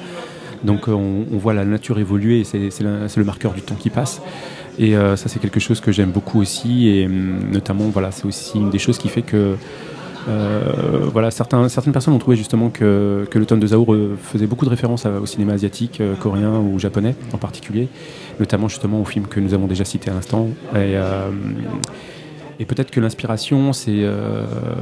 Donc 0.65 0.87
on, 0.87 1.25
voit 1.33 1.55
la 1.55 1.65
nature 1.65 1.99
évoluer 1.99 2.41
et 2.41 2.45
c'est 2.45 2.81
le 2.81 3.25
marqueur 3.25 3.53
du 3.53 3.63
temps 3.63 3.75
qui 3.75 3.91
passe. 3.91 4.23
Et 4.79 4.93
ça 4.93 5.29
c'est 5.29 5.39
quelque 5.39 5.61
chose 5.61 5.81
que 5.81 5.93
j'aime 5.93 6.11
beaucoup 6.11 6.41
aussi 6.41 6.89
et 6.89 7.07
hum, 7.07 7.51
notamment 7.53 7.89
voilà 7.89 8.11
c'est 8.11 8.25
aussi 8.25 8.59
une 8.59 8.71
des 8.71 8.79
choses 8.79 8.99
qui 8.99 9.09
fait 9.09 9.23
que 9.23 9.57
euh, 10.29 11.09
voilà, 11.13 11.31
certaines 11.31 11.93
personnes 11.93 12.15
ont 12.15 12.19
trouvé 12.19 12.37
justement 12.37 12.71
que, 12.71 13.27
que 13.31 13.39
l'automne 13.39 13.61
de 13.61 13.67
Zao 13.67 13.87
euh, 13.89 14.17
faisait 14.23 14.47
beaucoup 14.47 14.65
de 14.65 14.71
références 14.71 15.07
au 15.07 15.27
cinéma 15.27 15.55
asiatique, 15.55 16.01
euh, 16.01 16.15
coréen 16.15 16.59
ou 16.59 16.79
japonais 16.79 17.15
en 17.33 17.39
particulier, 17.39 17.89
notamment 18.39 18.69
justement 18.69 19.01
au 19.01 19.05
film 19.05 19.27
que 19.27 19.41
nous 19.41 19.55
avons 19.55 19.67
déjà 19.67 19.85
cité 19.85 20.11
à 20.11 20.15
l'instant. 20.15 20.49
Et, 22.61 22.65
peut-être 22.65 22.93
que 22.93 23.01
l'inspiration, 23.01 23.73
c'est 23.73 24.07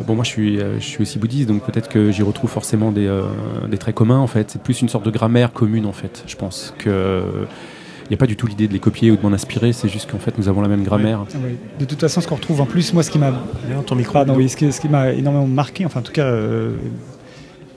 bon. 0.06 0.14
Moi, 0.14 0.24
je 0.24 0.28
suis, 0.28 1.00
aussi 1.00 1.18
bouddhiste, 1.18 1.48
donc 1.48 1.64
peut-être 1.64 1.88
que 1.88 2.10
j'y 2.10 2.22
retrouve 2.22 2.50
forcément 2.50 2.92
des, 2.92 3.08
traits 3.78 3.94
communs. 3.94 4.18
En 4.18 4.26
fait, 4.26 4.50
c'est 4.50 4.62
plus 4.62 4.82
une 4.82 4.90
sorte 4.90 5.06
de 5.06 5.10
grammaire 5.10 5.52
commune. 5.52 5.86
En 5.86 5.92
fait, 5.92 6.22
je 6.26 6.36
pense 6.36 6.74
n'y 8.10 8.14
a 8.14 8.18
pas 8.18 8.26
du 8.26 8.36
tout 8.36 8.46
l'idée 8.46 8.68
de 8.68 8.72
les 8.72 8.78
copier 8.80 9.10
ou 9.10 9.16
de 9.16 9.22
m'en 9.22 9.32
inspirer. 9.32 9.72
C'est 9.72 9.88
juste 9.88 10.10
qu'en 10.10 10.18
fait, 10.18 10.36
nous 10.38 10.48
avons 10.48 10.60
la 10.60 10.68
même 10.68 10.82
grammaire. 10.84 11.24
Ah 11.32 11.36
oui. 11.44 11.56
De 11.78 11.84
toute 11.84 12.00
façon, 12.00 12.20
ce 12.20 12.28
qu'on 12.28 12.34
retrouve 12.36 12.60
en 12.60 12.66
plus, 12.66 12.92
moi, 12.92 13.02
ce 13.02 13.10
qui 13.10 13.18
m'a 13.18 13.32
ton 13.86 13.94
micro. 13.94 14.12
Pardon, 14.14 14.34
oui, 14.36 14.48
ce 14.48 14.56
qui, 14.56 14.88
m'a 14.88 15.10
énormément 15.12 15.46
marqué, 15.46 15.86
enfin 15.86 16.00
en 16.00 16.02
tout 16.02 16.12
cas 16.12 16.24
euh, 16.26 16.72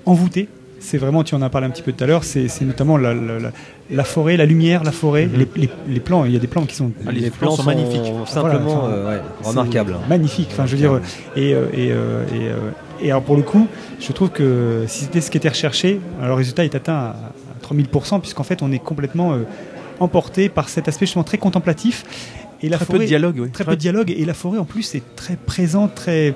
envoûté, 0.05 0.49
c'est 0.79 0.97
vraiment, 0.97 1.23
tu 1.23 1.33
en 1.35 1.41
as 1.41 1.49
parlé 1.49 1.67
un 1.67 1.69
petit 1.69 1.81
peu 1.81 1.93
tout 1.93 2.03
à 2.03 2.07
l'heure, 2.07 2.23
c'est 2.25 2.49
notamment 2.61 2.97
la, 2.97 3.13
la- 3.13 3.39
la- 3.39 3.51
la 3.91 4.03
forêt, 4.03 4.35
la 4.35 4.45
lumière, 4.45 4.83
la 4.83 4.91
forêt, 4.91 5.29
les, 5.33 5.47
les- 5.55 5.69
les 5.87 5.99
plans. 6.01 6.25
Il 6.25 6.31
y 6.33 6.35
a 6.35 6.39
des 6.39 6.47
plans 6.47 6.65
qui 6.65 6.75
sont 6.75 6.91
Ah, 7.07 7.11
les 7.11 7.21
les 7.21 7.29
plans 7.29 7.39
plans 7.47 7.51
sont 7.51 7.57
sont 7.57 7.63
magnifiques. 7.63 8.13
Simplement, 8.25 8.81
Voilà, 8.81 8.95
euh, 8.95 9.09
ouais, 9.17 9.21
remarquables. 9.43 9.95
magnifiques. 10.09 10.49
Enfin, 10.51 10.65
je 10.65 10.71
veux 10.71 10.77
dire, 10.77 10.99
et, 11.37 11.53
euh, 11.53 11.65
et, 11.73 11.91
euh, 11.91 12.23
et, 12.33 12.47
euh, 12.49 12.55
et 13.01 13.11
alors 13.11 13.23
pour 13.23 13.37
le 13.37 13.43
coup, 13.43 13.67
je 13.99 14.11
trouve 14.11 14.29
que 14.29 14.83
si 14.87 15.05
c'était 15.05 15.21
ce 15.21 15.31
qui 15.31 15.37
était 15.37 15.49
recherché, 15.49 16.01
alors 16.19 16.29
le 16.29 16.35
résultat 16.35 16.65
est 16.65 16.75
atteint 16.75 16.93
à, 16.93 17.07
à 17.09 17.73
3000%, 17.73 18.19
puisqu'en 18.19 18.43
fait, 18.43 18.61
on 18.61 18.71
est 18.73 18.79
complètement 18.79 19.33
euh, 19.33 19.43
emporté 19.99 20.49
par 20.49 20.69
cet 20.69 20.87
aspect 20.87 21.05
justement 21.05 21.23
très 21.23 21.37
contemplatif. 21.37 22.03
Et 22.61 22.69
la 22.69 22.77
Très 22.77 22.85
peu 22.85 22.93
forêt, 22.93 23.03
de 23.05 23.07
dialogue, 23.09 23.39
oui. 23.41 23.49
très 23.51 23.65
peu 23.65 23.71
de 23.71 23.79
dialogue 23.79 24.09
et 24.15 24.23
la 24.23 24.33
forêt 24.33 24.57
en 24.57 24.63
plus 24.63 24.95
est 24.95 25.03
très 25.17 25.35
présente, 25.35 25.95
très 25.95 26.33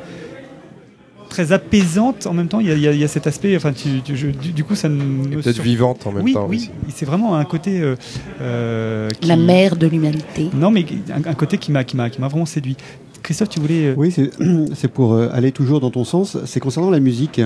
très 1.30 1.52
apaisante 1.52 2.26
en 2.28 2.34
même 2.34 2.48
temps. 2.48 2.60
Il 2.60 2.68
y 2.68 2.72
a, 2.72 2.76
il 2.76 2.96
y 2.96 3.00
y 3.00 3.04
a 3.04 3.08
cet 3.08 3.28
aspect, 3.28 3.56
enfin, 3.56 3.72
tu- 3.74 4.02
tu- 4.04 4.16
je- 4.18 4.28
du, 4.28 4.52
du 4.52 4.64
coup, 4.64 4.76
ça 4.76 4.90
peut-être 4.90 5.54
sur- 5.56 5.64
vivante 5.64 6.06
en 6.08 6.12
même 6.12 6.24
oui, 6.24 6.34
temps 6.34 6.46
oui, 6.50 6.58
aussi. 6.58 6.72
c'est 6.96 7.06
vraiment 7.06 7.36
un 7.36 7.46
côté 7.46 7.80
euh, 7.82 7.96
euh, 8.42 9.10
qui- 9.22 9.28
La 9.28 9.36
mère 9.38 9.76
de 9.76 9.88
l'humanité. 9.88 10.50
Non, 10.54 10.72
mais 10.72 10.86
un, 11.14 11.30
un 11.30 11.34
côté 11.34 11.58
qui 11.58 11.72
m'a 11.72 11.84
qui 11.84 11.96
m'a 11.98 12.10
qui 12.10 12.20
m'a 12.22 12.28
vraiment 12.28 12.46
séduit. 12.46 12.76
Christophe, 13.24 13.50
tu 13.50 13.60
voulais 13.60 13.88
euh, 13.88 13.94
Oui, 13.98 14.12
c'est 14.12 14.30
c'est 14.76 14.88
pour 14.90 15.16
aller 15.18 15.52
toujours 15.52 15.80
dans 15.80 15.92
ton 15.92 16.04
sens. 16.06 16.38
C'est 16.46 16.60
concernant 16.60 16.90
la 16.90 17.00
musique. 17.02 17.42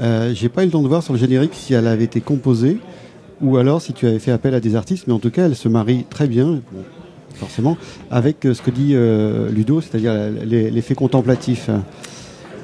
Euh, 0.00 0.32
J'ai 0.34 0.48
pas 0.48 0.62
eu 0.62 0.66
le 0.66 0.72
temps 0.72 0.82
de 0.82 0.88
voir 0.88 1.02
sur 1.02 1.12
le 1.12 1.18
générique 1.18 1.52
si 1.54 1.74
elle 1.74 1.86
avait 1.88 2.04
été 2.04 2.20
composée 2.20 2.78
ou 3.40 3.56
alors 3.56 3.80
si 3.80 3.92
tu 3.92 4.06
avais 4.06 4.18
fait 4.18 4.32
appel 4.32 4.54
à 4.54 4.60
des 4.60 4.76
artistes, 4.76 5.06
mais 5.06 5.12
en 5.12 5.18
tout 5.18 5.30
cas, 5.30 5.46
elle 5.46 5.56
se 5.56 5.68
marie 5.68 6.04
très 6.08 6.26
bien, 6.26 6.60
forcément, 7.34 7.76
avec 8.10 8.44
euh, 8.44 8.54
ce 8.54 8.62
que 8.62 8.70
dit 8.70 8.92
euh, 8.94 9.50
Ludo, 9.50 9.80
c'est-à-dire 9.80 10.14
l'effet 10.44 10.94
contemplatif. 10.94 11.70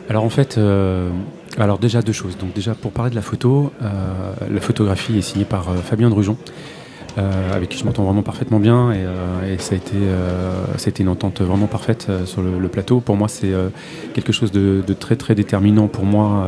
Alors 0.09 0.25
en 0.25 0.31
fait, 0.31 0.59
euh, 0.59 1.11
alors 1.59 1.79
déjà 1.79 2.03
deux 2.03 2.13
choses. 2.13 2.37
Donc 2.37 2.53
déjà 2.53 2.75
pour 2.75 2.93
parler 2.93 3.11
de 3.11 3.17
la 3.17 3.23
photo, 3.23 3.73
la 3.81 4.61
photographie 4.61 5.19
est 5.19 5.23
signée 5.23 5.45
par 5.45 5.75
Fabien 5.79 6.11
Drujon, 6.11 6.37
avec 7.17 7.71
qui 7.71 7.79
je 7.79 7.85
m'entends 7.85 8.05
vraiment 8.05 8.23
parfaitement 8.23 8.61
bien 8.61 8.93
et, 8.93 9.59
ça 9.59 9.75
a 9.75 10.89
été 10.89 11.03
une 11.03 11.09
entente 11.09 11.41
vraiment 11.41 11.67
parfaite 11.67 12.07
sur 12.25 12.41
le, 12.43 12.69
plateau. 12.69 13.01
Pour 13.01 13.17
moi, 13.17 13.27
c'est 13.27 13.53
quelque 14.15 14.33
chose 14.33 14.53
de, 14.53 14.85
de 14.87 14.93
très 14.93 15.17
très 15.17 15.35
déterminant 15.35 15.89
pour 15.89 16.05
moi. 16.05 16.47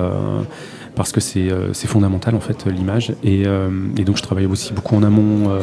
Parce 0.98 1.12
que 1.12 1.20
c'est 1.20 1.50
euh, 1.50 1.72
c'est 1.72 1.86
fondamental 1.86 2.34
en 2.34 2.40
fait 2.40 2.66
l'image 2.66 3.14
et, 3.22 3.44
euh, 3.46 3.70
et 3.96 4.04
donc 4.04 4.16
je 4.18 4.22
travaille 4.22 4.46
aussi 4.46 4.72
beaucoup 4.72 4.96
en 4.96 5.02
amont 5.04 5.48
euh, 5.48 5.60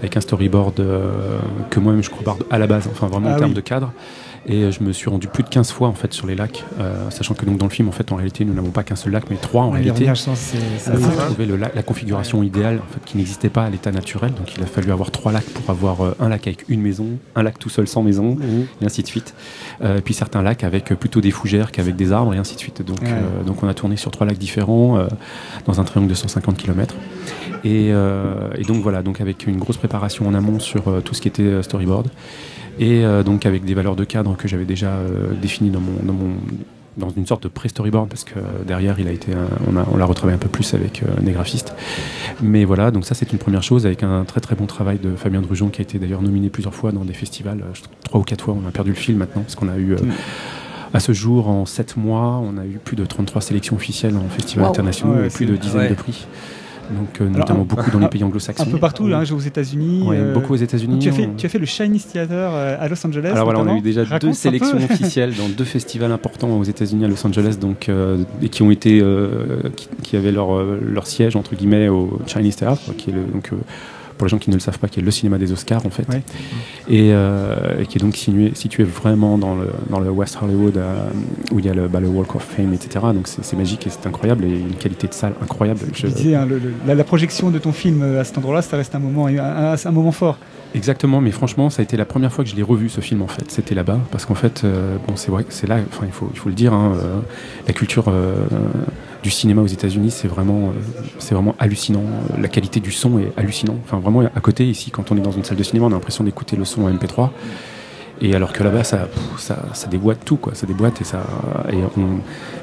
avec 0.00 0.16
un 0.16 0.20
storyboard 0.20 0.80
euh, 0.80 1.38
que 1.70 1.78
moi-même 1.80 2.02
je 2.02 2.10
crois 2.10 2.36
à 2.50 2.58
la 2.58 2.66
base 2.66 2.88
enfin 2.90 3.06
vraiment 3.06 3.28
Ah 3.30 3.36
en 3.36 3.38
termes 3.38 3.50
oui. 3.52 3.56
de 3.56 3.60
cadre 3.60 3.92
et 4.46 4.62
euh, 4.64 4.70
je 4.70 4.82
me 4.82 4.92
suis 4.92 5.08
rendu 5.10 5.28
plus 5.28 5.42
de 5.42 5.48
15 5.48 5.70
fois 5.72 5.88
en 5.88 5.92
fait 5.94 6.12
sur 6.12 6.26
les 6.26 6.34
lacs, 6.34 6.64
euh, 6.80 7.10
sachant 7.10 7.34
que 7.34 7.44
donc 7.46 7.58
dans 7.58 7.66
le 7.66 7.70
film 7.70 7.88
en 7.88 7.92
fait 7.92 8.10
en 8.12 8.16
réalité 8.16 8.44
nous 8.44 8.54
n'avons 8.54 8.70
pas 8.70 8.82
qu'un 8.82 8.96
seul 8.96 9.12
lac 9.12 9.24
mais 9.30 9.36
trois 9.36 9.62
en 9.64 9.70
réalité. 9.70 10.04
trouver 11.26 11.46
le 11.46 11.56
lac- 11.56 11.74
la 11.74 11.82
configuration 11.82 12.42
idéale 12.42 12.78
en 12.78 12.92
fait, 12.92 13.00
qui 13.04 13.16
n'existait 13.16 13.48
pas 13.50 13.64
à 13.64 13.70
l'état 13.70 13.92
naturel, 13.92 14.32
donc 14.34 14.54
il 14.56 14.62
a 14.62 14.66
fallu 14.66 14.90
avoir 14.92 15.10
trois 15.10 15.32
lacs 15.32 15.44
pour 15.44 15.70
avoir 15.70 16.00
euh, 16.04 16.16
un 16.20 16.28
lac 16.28 16.46
avec 16.46 16.64
une 16.68 16.80
maison, 16.80 17.06
un 17.36 17.42
lac 17.42 17.58
tout 17.58 17.68
seul 17.68 17.86
sans 17.86 18.02
maison, 18.02 18.36
et 18.80 18.84
ainsi 18.84 19.02
de 19.02 19.06
suite. 19.06 19.34
Euh, 19.82 20.00
puis 20.04 20.14
certains 20.14 20.42
lacs 20.42 20.64
avec 20.64 20.92
euh, 20.92 20.94
plutôt 20.96 21.20
des 21.20 21.30
fougères 21.30 21.70
qu'avec 21.72 21.96
des 21.96 22.12
arbres 22.12 22.34
et 22.34 22.38
ainsi 22.38 22.54
de 22.54 22.60
suite. 22.60 22.82
Donc, 22.82 23.00
Ouais. 23.02 23.08
euh, 23.10 23.42
donc 23.44 23.62
on 23.62 23.68
a 23.68 23.74
tourné 23.74 23.96
sur 23.96 24.10
trois 24.10 24.26
lacs 24.26 24.38
différents 24.38 24.96
euh, 24.98 25.06
dans 25.66 25.80
un 25.80 25.84
triangle 25.84 26.08
de 26.08 26.14
150 26.14 26.56
km. 26.56 26.94
Et, 27.64 27.88
euh, 27.92 28.50
et 28.56 28.62
donc 28.64 28.82
voilà, 28.82 29.02
donc 29.02 29.20
avec 29.20 29.46
une 29.46 29.58
grosse 29.58 29.76
préparation 29.76 30.26
en 30.26 30.34
amont 30.34 30.58
sur 30.58 30.88
euh, 30.88 31.00
tout 31.00 31.14
ce 31.14 31.20
qui 31.20 31.28
était 31.28 31.42
euh, 31.42 31.62
storyboard 31.62 32.08
et 32.78 33.04
euh, 33.04 33.22
donc 33.22 33.46
avec 33.46 33.64
des 33.64 33.74
valeurs 33.74 33.96
de 33.96 34.04
cadre 34.04 34.36
que 34.36 34.48
j'avais 34.48 34.64
déjà 34.64 34.88
euh, 34.90 35.32
définies 35.40 35.70
dans 35.70 35.80
mon, 35.80 36.02
dans 36.02 36.12
mon 36.12 36.30
dans 36.98 37.08
une 37.08 37.26
sorte 37.26 37.44
de 37.44 37.48
pré-storyboard 37.48 38.08
parce 38.10 38.22
que 38.24 38.38
euh, 38.38 38.42
derrière 38.66 39.00
il 39.00 39.08
a 39.08 39.12
été 39.12 39.32
un- 39.32 39.48
on 39.66 39.76
a 39.78 39.86
on 39.90 39.96
l'a 39.96 40.04
retravaillé 40.04 40.34
un 40.36 40.38
peu 40.38 40.48
plus 40.50 40.74
avec 40.74 41.02
euh, 41.02 41.20
des 41.22 41.32
graphistes 41.32 41.74
mais 42.42 42.66
voilà 42.66 42.90
donc 42.90 43.06
ça 43.06 43.14
c'est 43.14 43.32
une 43.32 43.38
première 43.38 43.62
chose 43.62 43.86
avec 43.86 44.02
un 44.02 44.24
très 44.24 44.40
très 44.42 44.54
bon 44.56 44.66
travail 44.66 44.98
de 44.98 45.14
Fabien 45.16 45.40
Drujon 45.40 45.68
qui 45.70 45.80
a 45.80 45.84
été 45.84 45.98
d'ailleurs 45.98 46.20
nominé 46.20 46.50
plusieurs 46.50 46.74
fois 46.74 46.92
dans 46.92 47.04
des 47.06 47.14
festivals 47.14 47.62
trois 48.04 48.20
ou 48.20 48.24
quatre 48.24 48.44
fois 48.44 48.54
on 48.62 48.68
a 48.68 48.70
perdu 48.70 48.90
le 48.90 48.96
fil 48.96 49.16
maintenant 49.16 49.40
parce 49.40 49.54
qu'on 49.54 49.68
a 49.68 49.78
eu 49.78 49.92
euh, 49.94 49.96
à 50.94 51.00
ce 51.00 51.12
jour, 51.12 51.48
en 51.48 51.64
7 51.64 51.96
mois, 51.96 52.38
on 52.44 52.58
a 52.58 52.66
eu 52.66 52.78
plus 52.84 52.96
de 52.96 53.06
33 53.06 53.40
sélections 53.40 53.76
officielles 53.76 54.14
en 54.14 54.28
festivals 54.28 54.66
Wow. 54.66 54.70
internationaux 54.72 55.14
Ouais, 55.14 55.28
et 55.28 55.30
plus 55.30 55.46
de 55.46 55.56
dizaines 55.56 55.80
ouais. 55.80 55.88
de 55.88 55.94
prix. 55.94 56.26
Donc, 56.90 57.20
euh, 57.20 57.28
notamment 57.28 57.62
un- 57.62 57.64
beaucoup 57.64 57.90
dans 57.90 57.98
les 58.00 58.08
pays 58.08 58.22
un 58.22 58.26
anglo-saxons. 58.26 58.66
peu 58.66 58.78
partout, 58.78 59.06
là, 59.08 59.18
hein, 59.20 59.24
aux 59.34 59.38
États-Unis. 59.40 60.02
Ouais, 60.06 60.16
euh, 60.18 60.34
beaucoup 60.34 60.52
aux 60.52 60.56
États-Unis. 60.56 60.98
Tu 60.98 61.08
as, 61.08 61.12
fait, 61.12 61.26
on- 61.26 61.34
tu 61.36 61.46
as 61.46 61.48
fait 61.48 61.58
le 61.58 61.66
Chinese 61.66 62.06
Theater 62.06 62.50
euh, 62.52 62.76
à 62.78 62.88
Los 62.88 63.06
Angeles. 63.06 63.30
Alors 63.32 63.44
voilà, 63.44 63.60
on 63.60 63.68
a 63.74 63.76
eu 63.76 63.80
déjà 63.80 64.02
Raconte 64.04 64.20
deux 64.22 64.28
un 64.28 64.32
sélections 64.32 64.76
officielles 64.90 65.34
dans 65.34 65.48
deux 65.48 65.64
festivals 65.64 66.12
importants 66.12 66.50
aux 66.58 66.64
États-Unis, 66.64 67.04
à 67.04 67.08
Los 67.08 67.24
Angeles, 67.26 67.56
donc 67.60 67.88
euh, 67.88 68.18
et 68.42 68.48
qui 68.48 68.62
ont 68.62 68.70
été, 68.70 69.02
qui, 69.76 69.88
qui 70.02 70.16
avaient 70.16 70.32
leur, 70.32 70.62
leur 70.62 71.06
siège 71.06 71.36
entre 71.36 71.54
guillemets 71.54 71.88
au 71.88 72.18
Chinese 72.26 72.56
Theatre, 72.56 72.94
qui 72.96 73.10
est 73.10 73.14
le, 73.14 73.22
donc 73.32 73.50
pour 74.22 74.26
les 74.26 74.30
gens 74.30 74.38
qui 74.38 74.50
ne 74.50 74.54
le 74.54 74.60
savent 74.60 74.78
pas, 74.78 74.86
qui 74.86 75.00
est 75.00 75.02
le 75.02 75.10
cinéma 75.10 75.36
des 75.36 75.50
Oscars 75.50 75.84
en 75.84 75.90
fait, 75.90 76.08
Ouais. 76.08 76.22
et, 76.88 77.10
euh, 77.12 77.80
et 77.80 77.86
qui 77.86 77.98
est 77.98 78.00
donc 78.00 78.14
situé, 78.14 78.52
situé 78.54 78.84
vraiment 78.84 79.36
dans 79.36 79.56
le, 79.56 79.68
dans 79.90 79.98
le 79.98 80.10
West 80.10 80.38
Hollywood 80.40 80.76
euh, 80.76 81.08
où 81.50 81.58
il 81.58 81.66
y 81.66 81.68
a 81.68 81.74
le, 81.74 81.88
bah, 81.88 81.98
le 81.98 82.06
Walk 82.06 82.36
of 82.36 82.44
Fame, 82.44 82.72
etc. 82.72 83.04
Donc 83.14 83.26
c'est 83.26 83.56
magique 83.56 83.84
et 83.88 83.90
c'est 83.90 84.06
incroyable 84.06 84.44
et 84.44 84.50
une 84.60 84.76
qualité 84.76 85.08
de 85.08 85.12
salle 85.14 85.32
incroyable. 85.42 85.80
Je 85.92 86.06
Je- 86.06 86.12
disais, 86.14 86.34
hein, 86.36 86.46
le- 86.48 86.60
la, 86.86 86.94
la 86.94 87.02
projection 87.04 87.50
de 87.50 87.58
ton 87.58 87.72
film 87.72 88.00
euh, 88.02 88.20
à 88.20 88.24
cet 88.24 88.38
endroit-là, 88.38 88.62
ça 88.62 88.76
reste 88.76 88.94
un 88.94 89.00
moment, 89.00 89.26
un, 89.26 89.38
un- 89.38 89.74
un 89.84 89.90
moment 89.90 90.12
fort. 90.12 90.38
Exactement, 90.74 91.20
mais 91.20 91.30
franchement, 91.32 91.68
ça 91.68 91.80
a 91.80 91.82
été 91.82 91.96
la 91.98 92.04
première 92.06 92.32
fois 92.32 92.44
que 92.44 92.50
je 92.50 92.56
l'ai 92.56 92.62
revu 92.62 92.88
ce 92.88 93.00
film 93.02 93.20
en 93.22 93.26
fait. 93.26 93.50
C'était 93.50 93.74
là-bas, 93.74 94.00
parce 94.10 94.24
qu'en 94.24 94.34
fait, 94.34 94.62
euh, 94.64 94.96
bon, 95.06 95.16
c'est 95.16 95.30
vrai, 95.30 95.44
c'est 95.50 95.66
là. 95.68 95.76
Enfin, 95.90 96.04
il 96.06 96.12
faut, 96.12 96.30
il 96.32 96.38
faut 96.38 96.48
le 96.48 96.54
dire. 96.54 96.72
hein, 96.72 96.92
euh, 96.96 97.18
la 97.66 97.74
culture 97.74 98.04
euh, 98.08 98.34
du 99.22 99.30
cinéma 99.30 99.60
aux 99.60 99.66
États-Unis, 99.66 100.10
c'est 100.10 100.28
vraiment, 100.28 100.72
c'est 101.18 101.34
vraiment 101.34 101.54
hallucinant. 101.58 102.02
La 102.40 102.48
qualité 102.48 102.80
du 102.80 102.90
son 102.90 103.18
est 103.18 103.32
hallucinant. 103.36 103.76
Enfin, 103.84 103.98
vraiment, 103.98 104.20
à 104.20 104.40
côté 104.40 104.66
ici, 104.66 104.90
quand 104.90 105.12
on 105.12 105.16
est 105.16 105.20
dans 105.20 105.30
une 105.30 105.44
salle 105.44 105.58
de 105.58 105.62
cinéma, 105.62 105.86
on 105.86 105.90
a 105.90 105.94
l'impression 105.94 106.24
d'écouter 106.24 106.56
le 106.56 106.64
son 106.64 106.84
en 106.84 106.90
MP3. 106.90 107.28
Et 108.22 108.34
alors 108.34 108.52
que 108.52 108.62
là-bas, 108.62 108.84
ça, 108.84 109.08
ça, 109.36 109.64
ça 109.74 109.88
déboîte 109.88 110.24
tout, 110.24 110.36
quoi. 110.36 110.54
Ça 110.54 110.66
déboîte 110.66 111.00
et 111.00 111.04
ça. 111.04 111.24
Et, 111.70 111.76
on- 111.98 112.16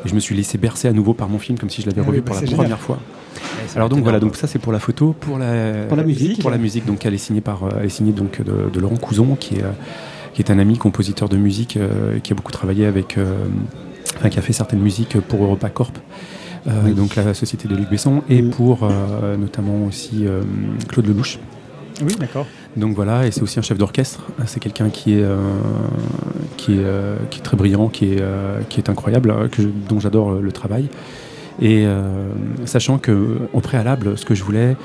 et 0.05 0.09
je 0.09 0.15
me 0.15 0.19
suis 0.19 0.35
laissé 0.35 0.57
bercer 0.57 0.87
à 0.87 0.93
nouveau 0.93 1.13
par 1.13 1.27
mon 1.29 1.37
film, 1.37 1.57
comme 1.59 1.69
si 1.69 1.81
je 1.81 1.87
l'avais 1.87 2.01
Ah 2.01 2.07
revu 2.07 2.17
oui, 2.19 2.23
bah, 2.23 2.27
pour 2.31 2.35
la 2.35 2.41
génial. 2.41 2.55
première 2.57 2.79
fois. 2.79 2.97
Alors 3.75 3.89
donc 3.89 4.03
voilà, 4.03 4.19
donc 4.19 4.35
ça 4.35 4.47
c'est 4.47 4.59
pour 4.59 4.71
la 4.73 4.79
photo, 4.79 5.13
pour 5.19 5.37
la, 5.37 5.85
Pour 5.87 5.97
la 5.97 6.03
musique. 6.03 6.41
pour 6.41 6.49
la 6.49 6.57
musique. 6.57 6.85
Donc 6.85 7.05
elle 7.05 7.13
est 7.13 7.17
signée 7.19 7.41
par, 7.41 7.63
euh, 7.63 7.69
elle 7.79 7.85
est 7.85 7.89
signée 7.89 8.11
donc 8.11 8.41
de, 8.41 8.69
de 8.71 8.79
Laurent 8.79 8.95
Couzon, 8.97 9.35
qui 9.39 9.55
est, 9.57 9.63
euh, 9.63 9.71
qui 10.33 10.41
est 10.41 10.51
un 10.51 10.59
ami 10.59 10.77
compositeur 10.77 11.29
de 11.29 11.37
musique, 11.37 11.77
euh, 11.77 12.19
qui 12.19 12.33
a 12.33 12.35
beaucoup 12.35 12.51
travaillé 12.51 12.85
avec, 12.85 13.17
euh, 13.17 13.35
enfin 14.17 14.29
qui 14.29 14.39
a 14.39 14.41
fait 14.41 14.53
certaines 14.53 14.79
musiques 14.79 15.19
pour 15.19 15.43
Europa 15.43 15.69
Corp. 15.69 15.97
euh, 16.67 16.71
Oui. 16.85 16.93
donc 16.93 17.15
la 17.15 17.33
société 17.33 17.67
de 17.67 17.75
Luc 17.75 17.89
Besson 17.89 18.23
et 18.29 18.41
Mm. 18.41 18.49
pour 18.49 18.83
euh, 18.83 19.37
notamment 19.37 19.85
aussi 19.85 20.25
euh, 20.25 20.41
Claude 20.87 21.05
Lelouch. 21.07 21.39
Oui, 22.01 22.15
d'accord. 22.19 22.45
Donc 22.77 22.95
voilà, 22.95 23.27
et 23.27 23.31
c'est 23.31 23.41
aussi 23.43 23.59
un 23.59 23.61
chef 23.61 23.77
d'orchestre. 23.77 24.21
C'est 24.45 24.59
quelqu'un 24.61 24.89
qui 24.89 25.13
est, 25.15 25.21
euh, 25.23 25.35
qui, 26.57 26.73
est, 26.75 26.77
euh, 26.79 27.17
qui 27.29 27.39
est 27.39 27.43
très 27.43 27.57
brillant, 27.57 27.89
qui 27.89 28.13
est, 28.13 28.21
euh, 28.21 28.61
qui 28.69 28.79
est 28.79 28.89
incroyable, 28.89 29.31
hein, 29.31 29.47
que, 29.51 29.61
dont 29.89 29.99
j'adore 29.99 30.31
le 30.33 30.51
travail. 30.53 30.87
Et 31.61 31.85
euh, 31.85 32.29
sachant 32.65 32.97
que 32.97 33.39
au 33.53 33.59
préalable, 33.59 34.17
ce 34.17 34.25
que 34.25 34.33
je 34.35 34.43
voulais, 34.43 34.77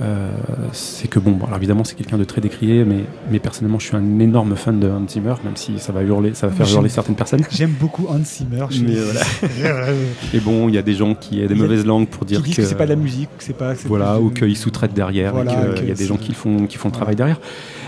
euh, 0.00 0.30
c'est 0.72 1.06
que 1.08 1.18
bon, 1.18 1.38
alors 1.44 1.58
évidemment 1.58 1.84
c'est 1.84 1.94
quelqu'un 1.94 2.16
de 2.16 2.24
très 2.24 2.40
décrié, 2.40 2.84
mais, 2.84 3.04
mais 3.30 3.38
personnellement 3.38 3.78
je 3.78 3.86
suis 3.88 3.96
un 3.96 4.18
énorme 4.18 4.56
fan 4.56 4.80
de 4.80 4.88
Hans 4.88 5.06
Zimmer, 5.06 5.34
même 5.44 5.56
si 5.56 5.78
ça 5.78 5.92
va 5.92 6.02
hurler, 6.02 6.32
ça 6.34 6.46
va 6.46 6.54
faire 6.54 6.66
hurler 6.72 6.88
certaines 6.88 7.14
personnes. 7.14 7.42
J'aime 7.50 7.74
beaucoup 7.78 8.06
Hans 8.08 8.24
Zimmer. 8.24 8.64
je- 8.70 8.82
Mais 8.82 8.94
voilà. 8.94 9.20
Et 10.34 10.40
bon, 10.40 10.68
il 10.70 10.74
y 10.74 10.78
a 10.78 10.82
des 10.82 10.94
gens 10.94 11.14
qui, 11.14 11.42
a 11.42 11.46
des 11.46 11.54
mauvaises 11.54 11.84
langues 11.84 12.08
pour 12.08 12.20
qui 12.20 12.26
dire 12.32 12.40
disent 12.42 12.56
que, 12.56 12.62
que 12.62 12.66
c'est 12.66 12.74
pas 12.76 12.84
de 12.86 12.90
la 12.90 12.96
musique, 12.96 13.28
que 13.36 13.44
c'est 13.44 13.52
pas. 13.56 13.74
voilà, 13.84 14.18
ou 14.18 14.30
qu'ils 14.30 14.56
sous-traitent 14.56 14.94
derrière, 14.94 15.34
Voilà, 15.34 15.52
et 15.52 15.74
qu'il 15.74 15.88
y 15.88 15.92
a 15.92 15.94
des 15.94 16.06
gens 16.06 16.16
qui 16.16 16.32
font, 16.32 16.66
qui 16.66 16.78
font 16.78 16.88
le 16.88 16.94
travail 16.94 17.14
derrière. 17.14 17.40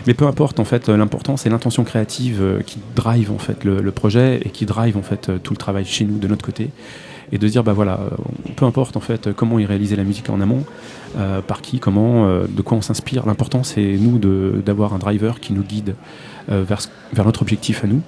Mais 0.07 0.13
peu 0.13 0.27
importe, 0.27 0.61
en 0.61 0.65
fait, 0.65 0.91
l'important 0.91 1.39
c'est 1.39 1.49
l'intention 1.49 1.83
créative 1.83 2.41
euh, 2.43 2.61
qui 2.61 2.79
drive 2.95 3.33
en 3.33 3.39
fait 3.39 3.65
le, 3.65 3.81
le 3.81 3.91
projet 3.91 4.39
et 4.45 4.51
qui 4.51 4.67
drive 4.67 4.99
en 4.99 5.03
fait 5.03 5.31
tout 5.43 5.55
le 5.55 5.59
travail 5.59 5.87
chez 5.87 6.05
nous 6.05 6.19
de 6.19 6.29
notre 6.29 6.45
côté. 6.45 6.69
Et 7.35 7.39
de 7.39 7.49
dire, 7.49 7.65
bah 7.65 7.73
voilà, 7.73 7.99
euh, 8.01 8.17
peu 8.55 8.65
importe 8.65 8.97
en 8.97 9.01
fait 9.01 9.33
comment 9.33 9.59
il 9.59 9.67
réalisait 9.67 9.97
la 9.97 10.05
musique 10.05 10.31
en 10.31 10.41
amont, 10.41 10.65
euh, 11.19 11.43
par 11.43 11.63
qui, 11.63 11.81
comment, 11.81 12.27
euh, 12.27 12.45
de 12.49 12.63
quoi 12.63 12.79
on 12.79 12.81
s'inspire. 12.81 13.27
L'important 13.27 13.65
c'est 13.65 13.97
nous 13.99 14.19
d'avoir 14.63 14.95
un 14.95 14.99
driver 14.99 15.41
qui 15.41 15.53
nous 15.53 15.65
guide 15.65 15.97
vers, 16.49 16.81
vers 17.13 17.25
notre 17.25 17.43
objectif 17.43 17.83
à 17.83 17.89
nous. 17.89 18.03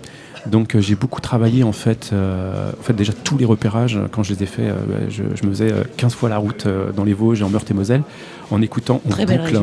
Donc 0.47 0.79
j'ai 0.79 0.95
beaucoup 0.95 1.21
travaillé 1.21 1.65
en 1.65 1.73
fait, 1.73 2.13
en 2.13 2.83
fait 2.83 2.93
déjà 2.93 3.13
tous 3.13 3.37
les 3.37 3.45
repérages 3.45 3.99
quand 4.13 4.23
je 4.23 4.33
les 4.33 4.45
ai 4.45 4.47
faits, 4.47 4.73
bah, 4.89 4.95
je, 5.09 5.25
je 5.35 5.45
me 5.45 5.51
faisais 5.51 5.73
euh, 5.73 5.83
15 5.97 6.15
fois 6.15 6.29
la 6.29 6.39
route 6.39 6.69
dans 6.95 7.03
les 7.03 7.15
Vosges 7.15 7.41
et 7.41 7.45
en 7.45 7.49
Meurthe-et-Moselle 7.49 8.03
en 8.51 8.63
écoutant 8.63 9.01
en 9.05 9.09
Très 9.11 9.27
boucle, 9.27 9.61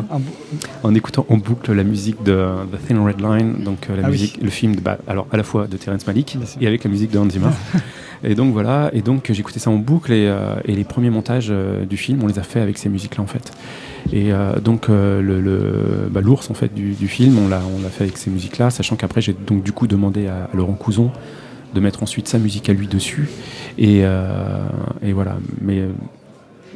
en 0.84 0.94
écoutant 0.94 1.26
en 1.30 1.38
boucle 1.38 1.72
la 1.74 1.84
musique 1.84 2.22
de 2.24 2.46
The 2.72 2.88
Thin 2.88 3.04
Red 3.04 3.22
Line, 3.22 3.64
donc 3.64 3.90
euh, 3.90 3.96
la 3.96 4.02
Ah 4.04 4.06
oui. 4.08 4.12
musique, 4.12 4.40
le 4.42 4.50
film, 4.50 4.76
de, 4.76 4.82
bah, 4.82 4.98
alors 5.08 5.26
à 5.32 5.38
la 5.38 5.44
fois 5.44 5.68
de 5.68 5.78
Terrence 5.78 6.06
Malick 6.06 6.38
et 6.60 6.68
avec 6.68 6.84
la 6.84 6.90
musique 6.90 7.12
de 7.12 7.18
Hans 7.20 7.30
Zimmer. 7.30 7.48
et 8.26 8.36
donc 8.36 8.52
voilà, 8.54 8.90
et 8.94 9.02
donc 9.02 9.32
j'écoutais 9.32 9.60
ça 9.60 9.70
en 9.70 9.78
boucle 9.78 10.12
et, 10.12 10.28
euh, 10.28 10.56
et 10.66 10.74
les 10.76 10.84
premiers 10.84 11.10
montages 11.10 11.48
euh, 11.50 11.86
du 11.86 11.96
film, 11.98 12.20
on 12.24 12.28
les 12.28 12.40
a 12.40 12.44
fait 12.44 12.60
avec 12.60 12.78
ces 12.78 12.90
musiques-là 12.90 13.24
en 13.24 13.28
fait. 13.28 13.52
Et 14.12 14.34
euh, 14.34 14.60
donc 14.60 14.90
euh, 14.90 15.22
le, 15.22 15.40
le- 15.40 16.10
bah, 16.12 16.20
l'ours 16.22 16.50
en 16.52 16.54
fait 16.54 16.74
du, 16.74 16.92
du 16.92 17.08
film, 17.08 17.38
on 17.40 17.48
l'a 17.48 17.62
on 17.78 17.82
l'a 17.82 17.90
fait 17.90 18.04
avec 18.04 18.18
ces 18.18 18.30
musiques-là, 18.30 18.70
sachant 18.70 18.98
qu'après 18.98 19.22
j'ai 19.22 19.34
donc 19.34 19.64
du 19.64 19.72
coup 19.72 19.88
demandé 19.88 20.28
à, 20.28 20.50
à 20.52 20.56
Laurent 20.58 20.74
Couzon 20.74 21.10
de 21.74 21.80
mettre 21.80 22.04
ensuite 22.04 22.28
sa 22.28 22.38
musique 22.38 22.70
à 22.70 22.74
lui 22.74 22.88
dessus. 22.88 23.28
Et, 23.80 24.02
euh, 24.04 24.68
et 25.02 25.12
voilà, 25.14 25.38
mais 25.62 25.80
euh, 25.80 25.88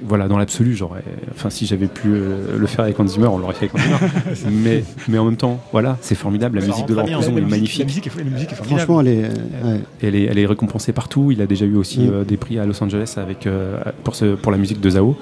voilà, 0.05 0.27
dans 0.27 0.38
l'absolu, 0.38 0.75
j'aurais. 0.75 1.03
Enfin, 1.31 1.49
si 1.49 1.65
j'avais 1.65 1.88
pu 1.88 2.10
euh, 2.10 2.57
le 2.57 2.67
faire 2.67 2.81
avec 2.86 2.99
Hans 2.99 3.07
Zimmer, 3.07 3.27
on 3.27 3.38
l'aurait 3.38 3.53
fait 3.53 3.69
avec 3.71 3.75
Hans 3.75 4.33
Zimmer. 4.36 4.51
mais, 4.63 4.83
mais 5.07 5.17
en 5.17 5.25
même 5.25 5.38
temps, 5.38 5.60
voilà, 5.71 5.97
c'est 6.01 6.15
formidable. 6.15 6.60
La 6.60 6.65
musique 6.65 6.86
de 6.86 6.93
Laurent 6.93 7.07
la 7.07 7.13
est 7.13 7.31
musique- 7.31 7.49
magnifique. 7.49 7.79
La 7.79 7.86
musique 7.86 8.07
est, 8.07 8.17
la 8.17 8.23
musique 8.23 8.51
est 8.51 8.55
formidable. 8.55 8.79
Franchement, 8.81 9.01
elle 9.01 9.07
est. 9.07 9.23
euh, 9.25 9.73
ouais. 9.75 9.79
Elle 10.01 10.15
est, 10.15 10.23
elle 10.23 10.39
est 10.39 10.45
récompensée 10.45 10.91
partout. 10.93 11.31
Il 11.31 11.41
a 11.41 11.45
déjà 11.47 11.65
eu 11.65 11.75
aussi 11.75 11.99
Mm. 12.01 12.10
euh, 12.13 12.23
des 12.23 12.38
prix 12.38 12.60
à 12.60 12.65
Los 12.65 12.81
Angeles 12.83 13.15
avec, 13.17 13.47
euh, 13.47 13.79
pour, 14.03 14.15
ce, 14.15 14.36
pour 14.36 14.51
la 14.51 14.57
musique 14.57 14.79
de 14.81 14.89
Zao. 14.89 15.15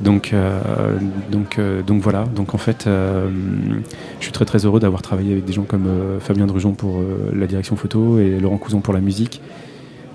Donc, 0.00 0.32
euh, 0.32 0.58
donc, 1.30 1.58
euh, 1.58 1.82
donc 1.82 2.02
voilà. 2.02 2.24
Donc 2.34 2.54
en 2.54 2.58
fait, 2.58 2.86
euh, 2.88 3.28
je 4.18 4.24
suis 4.24 4.32
très 4.32 4.44
très 4.44 4.64
heureux 4.66 4.80
d'avoir 4.80 5.02
travaillé 5.02 5.32
avec 5.32 5.44
des 5.44 5.52
gens 5.52 5.62
comme 5.62 5.86
euh, 5.86 6.18
Fabien 6.18 6.46
Drujon 6.46 6.72
pour 6.72 6.98
euh, 6.98 7.30
la 7.34 7.46
direction 7.46 7.76
photo 7.76 8.18
et 8.18 8.40
Laurent 8.40 8.58
Couzon 8.58 8.80
pour 8.80 8.92
la 8.92 9.00
musique. 9.00 9.40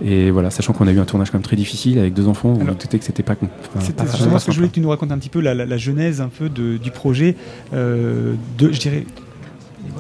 Et 0.04 0.32
voilà, 0.32 0.50
sachant 0.50 0.72
qu'on 0.74 0.88
a 0.88 0.92
eu 0.92 1.00
un 1.00 1.06
tournage 1.06 1.30
quand 1.30 1.38
même 1.38 1.44
très 1.44 1.58
difficile 1.58 2.00
avec 2.00 2.14
deux 2.14 2.28
enfants, 2.28 2.54
on 2.60 2.64
doutait 2.64 3.00
que 3.00 3.04
c'était 3.06 3.24
pas, 3.24 3.36
con- 3.36 3.50
enfin, 3.60 3.86
C'était 3.86 4.06
justement 4.06 4.40
ce 4.40 4.46
que 4.46 4.52
je 4.52 4.58
voulais 4.58 4.70
que 4.70 4.74
tu 4.76 4.80
nous 4.80 4.90
racontes 4.90 5.12
un 5.12 5.18
petit 5.18 5.30
peu 5.30 5.42
la, 5.42 5.54
la- 5.54 5.66
la 5.66 5.78
genèse 5.78 6.22
un 6.22 6.30
peu 6.30 6.48
de- 6.50 6.78
du 6.78 6.90
projet, 6.92 7.36
euh, 7.74 8.34
de, 8.58 8.72
je 8.72 8.80
dirais, 8.80 9.06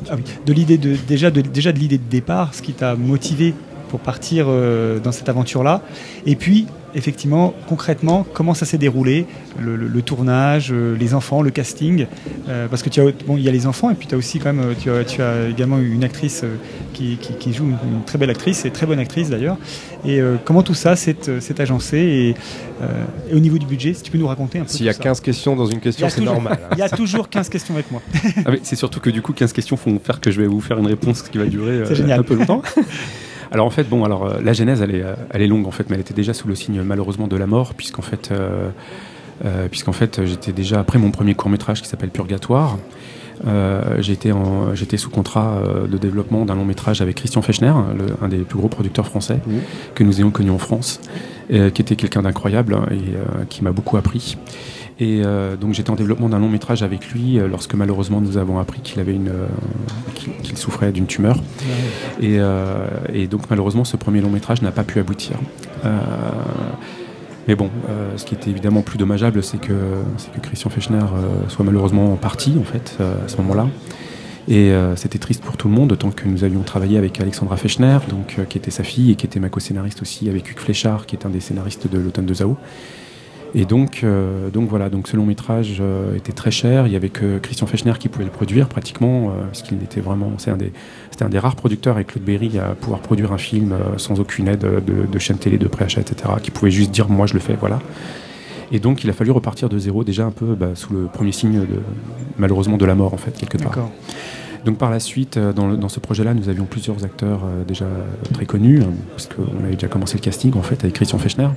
ah 0.09 0.15
oui, 0.15 0.23
de 0.45 0.53
l'idée 0.53 0.77
de 0.77 0.95
déjà 1.07 1.31
de 1.31 1.41
déjà 1.41 1.71
de 1.73 1.79
l'idée 1.79 1.97
de 1.97 2.09
départ, 2.09 2.53
ce 2.53 2.61
qui 2.61 2.71
t'a 2.73 2.95
motivé 2.95 3.53
pour 3.89 3.99
partir 3.99 4.45
euh, 4.47 4.99
dans 4.99 5.11
cette 5.11 5.27
aventure-là, 5.29 5.81
et 6.25 6.35
puis 6.35 6.65
effectivement 6.95 7.53
concrètement 7.67 8.25
comment 8.33 8.55
ça 8.55 8.65
s'est 8.65 8.79
déroulé, 8.79 9.27
le, 9.59 9.75
le- 9.75 9.87
le 9.87 10.01
tournage, 10.01 10.69
euh, 10.71 10.95
les 10.97 11.13
enfants, 11.13 11.41
le 11.43 11.51
casting, 11.51 12.07
euh, 12.47 12.67
parce 12.67 12.81
que 12.81 12.89
tu 12.89 12.99
as 12.99 13.03
bon 13.27 13.37
il 13.37 13.43
y 13.43 13.49
a 13.49 13.51
les 13.51 13.67
enfants 13.67 13.91
et 13.91 13.93
puis 13.95 14.07
tu 14.07 14.15
as 14.15 14.17
aussi 14.17 14.39
quand 14.39 14.51
même 14.53 14.73
tu 14.79 14.89
as, 14.89 15.03
tu 15.03 15.21
as 15.21 15.49
également 15.49 15.77
une 15.77 16.03
actrice 16.03 16.43
qui, 16.93 17.17
qui- 17.17 17.33
qui 17.33 17.53
joue 17.53 17.65
une, 17.65 17.71
une 17.97 18.03
très 18.05 18.17
belle 18.17 18.31
actrice 18.31 18.65
et 18.65 18.71
très 18.71 18.87
bonne 18.87 18.97
actrice 18.99 19.29
d'ailleurs, 19.29 19.57
et 20.05 20.19
euh, 20.19 20.37
comment 20.45 20.63
tout 20.63 20.73
ça 20.73 20.95
s'est 20.95 21.15
agencé 21.59 21.97
et, 21.97 22.35
euh, 22.81 22.87
et 23.31 23.35
au 23.35 23.39
niveau 23.39 23.57
du 23.59 23.67
budget, 23.67 23.93
si 23.93 24.01
tu 24.01 24.09
peux 24.11 24.17
nous 24.17 24.27
raconter 24.27 24.57
un 24.59 24.63
peu 24.63 24.69
S'il 24.69 24.85
y 24.85 24.89
a 24.89 24.93
tout 24.93 24.97
ça. 24.99 25.03
15 25.09 25.21
questions 25.21 25.55
dans 25.55 25.65
une 25.67 25.79
question, 25.81 26.09
c'est 26.09 26.21
normal. 26.21 26.59
hein. 26.63 26.69
Il 26.73 26.79
y 26.79 26.81
a 26.81 26.89
toujours 26.89 27.29
15 27.29 27.49
questions 27.49 27.73
avec 27.75 27.91
moi. 27.91 28.01
Ah, 28.45 28.51
c'est 28.63 28.75
surtout 28.75 28.99
que 28.99 29.09
du 29.11 29.21
coup 29.21 29.33
15 29.33 29.53
questions 29.53 29.77
font 29.77 29.99
faire 30.03 30.19
que 30.19 30.31
je 30.31 30.41
vais 30.41 30.47
vous 30.47 30.61
faire 30.61 30.77
une 30.79 30.87
réponse 30.87 31.21
qui 31.21 31.37
va 31.37 31.45
durer 31.45 31.81
euh, 31.83 32.17
un 32.17 32.23
peu 32.23 32.33
longtemps. 32.35 32.61
Alors 33.51 33.65
en 33.65 33.69
fait, 33.71 33.83
bon, 33.89 34.03
alors 34.03 34.25
euh, 34.25 34.39
la 34.43 34.53
genèse, 34.53 34.81
elle 34.81 34.93
est, 34.95 35.01
euh, 35.03 35.15
elle 35.31 35.41
est 35.41 35.47
longue 35.47 35.67
en 35.67 35.71
fait, 35.71 35.89
mais 35.89 35.95
elle 35.95 36.01
était 36.01 36.13
déjà 36.13 36.33
sous 36.33 36.47
le 36.47 36.55
signe 36.55 36.81
malheureusement 36.83 37.27
de 37.27 37.35
la 37.35 37.47
mort, 37.47 37.73
puisqu'en 37.73 38.01
fait, 38.03 38.29
euh, 38.31 38.69
euh, 39.45 39.67
puisqu'en 39.69 39.91
fait, 39.93 40.23
j'étais 40.25 40.51
déjà 40.51 40.79
après 40.79 40.99
mon 40.99 41.11
premier 41.11 41.33
court 41.33 41.49
métrage 41.49 41.81
qui 41.81 41.87
s'appelle 41.87 42.09
Purgatoire. 42.09 42.77
Euh, 43.47 44.01
j'étais 44.01 44.33
en- 44.33 44.75
j'étais 44.75 44.97
sous 44.97 45.09
contrat 45.09 45.61
euh, 45.65 45.87
de 45.87 45.97
développement 45.97 46.43
d'un 46.43 46.55
long 46.55 46.65
métrage 46.65 47.01
avec 47.01 47.15
Christian 47.15 47.41
Fechner, 47.41 47.71
le- 47.97 48.13
un 48.21 48.27
des 48.27 48.39
plus 48.39 48.57
gros 48.59 48.67
producteurs 48.67 49.07
français 49.07 49.39
que 49.95 50.03
nous 50.03 50.19
ayons 50.19 50.29
connu 50.29 50.49
en 50.51 50.57
France, 50.57 50.99
euh, 51.53 51.69
qui 51.69 51.81
était 51.81 51.95
quelqu'un 51.95 52.21
d'incroyable 52.21 52.73
hein, 52.73 52.85
et 52.91 53.15
euh, 53.15 53.45
qui 53.49 53.63
m'a 53.63 53.71
beaucoup 53.71 53.95
appris. 53.95 54.37
Et 54.99 55.21
euh, 55.23 55.55
donc 55.55 55.73
j'étais 55.73 55.89
en 55.89 55.95
développement 55.95 56.27
d'un 56.27 56.39
long 56.39 56.49
métrage 56.49 56.83
avec 56.83 57.11
lui 57.11 57.39
euh, 57.39 57.47
lorsque 57.47 57.73
malheureusement 57.73 58.19
nous 58.19 58.37
avons 58.37 58.59
appris 58.59 58.81
qu'il 58.81 58.99
avait 58.99 59.13
une, 59.13 59.29
euh, 59.29 59.47
qu'il 60.13 60.33
qu'il 60.33 60.57
souffrait 60.57 60.91
d'une 60.91 61.07
tumeur. 61.07 61.37
Et, 62.21 62.39
et 63.13 63.27
donc 63.27 63.49
malheureusement 63.49 63.85
ce 63.85 63.95
premier 63.95 64.19
long 64.19 64.29
métrage 64.29 64.61
n'a 64.61 64.71
pas 64.71 64.83
pu 64.83 64.99
aboutir. 64.99 65.37
Mais 67.47 67.55
bon, 67.55 67.69
ce 68.17 68.25
qui 68.25 68.35
était 68.35 68.49
évidemment 68.49 68.81
plus 68.81 68.97
dommageable, 68.97 69.41
c'est 69.41 69.57
que, 69.57 69.73
c'est 70.17 70.31
que 70.33 70.39
Christian 70.39 70.69
Fechner 70.69 71.05
soit 71.47 71.65
malheureusement 71.65 72.15
parti 72.17 72.53
en 72.59 72.63
fait 72.63 72.97
à 72.99 73.27
ce 73.27 73.37
moment-là. 73.37 73.67
Et 74.49 74.71
c'était 74.95 75.19
triste 75.19 75.43
pour 75.43 75.55
tout 75.55 75.69
le 75.69 75.73
monde, 75.73 75.89
d'autant 75.89 76.11
que 76.11 76.27
nous 76.27 76.43
avions 76.43 76.61
travaillé 76.61 76.97
avec 76.97 77.19
Alexandra 77.21 77.55
Fechner, 77.55 77.99
donc, 78.09 78.37
qui 78.49 78.57
était 78.57 78.71
sa 78.71 78.83
fille 78.83 79.11
et 79.11 79.15
qui 79.15 79.25
était 79.25 79.39
ma 79.39 79.49
co-scénariste 79.49 80.01
aussi, 80.01 80.29
avec 80.29 80.51
Hugues 80.51 80.59
Fléchard, 80.59 81.05
qui 81.05 81.15
est 81.15 81.25
un 81.25 81.29
des 81.29 81.39
scénaristes 81.39 81.89
de 81.89 81.97
l'automne 81.97 82.25
de 82.25 82.33
Zao. 82.33 82.57
Et 83.55 83.65
donc, 83.65 84.01
euh, 84.03 84.49
donc 84.51 84.69
voilà, 84.69 84.89
donc 84.89 85.07
ce 85.07 85.17
long 85.17 85.25
métrage 85.25 85.77
euh, 85.81 86.15
était 86.15 86.33
très 86.33 86.51
cher. 86.51 86.85
Il 86.85 86.93
y 86.93 86.95
avait 86.95 87.09
que 87.09 87.39
Christian 87.39 87.65
Fechner 87.65 87.93
qui 87.99 88.07
pouvait 88.07 88.25
le 88.25 88.29
produire 88.31 88.67
pratiquement, 88.67 89.29
euh, 89.29 89.45
parce 89.45 89.63
qu'il 89.63 89.81
était 89.81 90.01
vraiment, 90.01 90.31
c'est 90.37 90.51
un 90.51 90.57
des, 90.57 90.71
c'était 91.09 91.25
un 91.25 91.29
des 91.29 91.39
rares 91.39 91.55
producteurs 91.55 91.95
avec 91.95 92.07
Claude 92.07 92.23
Berry 92.23 92.59
à 92.59 92.75
pouvoir 92.75 92.99
produire 92.99 93.31
un 93.33 93.39
film 93.39 93.71
euh, 93.71 93.97
sans 93.97 94.19
aucune 94.19 94.47
aide 94.47 94.59
de, 94.85 95.05
de 95.11 95.19
chaîne 95.19 95.37
télé, 95.37 95.57
de 95.57 95.67
préachat, 95.67 96.01
etc. 96.01 96.31
Qui 96.43 96.51
pouvait 96.51 96.69
juste 96.69 96.91
dire 96.91 97.09
moi 97.09 97.25
je 97.25 97.33
le 97.33 97.39
fais, 97.39 97.55
voilà. 97.59 97.79
Et 98.71 98.79
donc 98.79 99.03
il 99.03 99.09
a 99.09 99.13
fallu 99.13 99.31
repartir 99.31 99.67
de 99.67 99.79
zéro 99.79 100.03
déjà 100.03 100.25
un 100.25 100.31
peu 100.31 100.53
bah, 100.53 100.69
sous 100.75 100.93
le 100.93 101.05
premier 101.05 101.31
signe 101.31 101.61
de 101.61 101.79
malheureusement 102.37 102.77
de 102.77 102.85
la 102.85 102.93
mort 102.93 103.15
en 103.15 103.17
fait 103.17 103.31
quelque 103.31 103.57
part. 103.57 103.71
D'accord. 103.71 103.91
Donc 104.63 104.77
par 104.77 104.91
la 104.91 104.99
suite, 104.99 105.39
dans, 105.39 105.69
le- 105.69 105.77
dans 105.77 105.89
ce 105.89 105.99
projet-là, 105.99 106.35
nous 106.35 106.49
avions 106.49 106.65
plusieurs 106.65 107.03
acteurs 107.03 107.39
déjà 107.67 107.87
très 108.31 108.45
connus, 108.45 108.81
hein, 108.83 108.91
parce 109.09 109.25
qu'on 109.27 109.63
avait 109.63 109.73
déjà 109.73 109.87
commencé 109.87 110.17
le 110.17 110.21
casting 110.21 110.53
en 110.55 110.61
fait 110.61 110.83
avec 110.83 110.93
Christian 110.93 111.17
Fechner. 111.17 111.47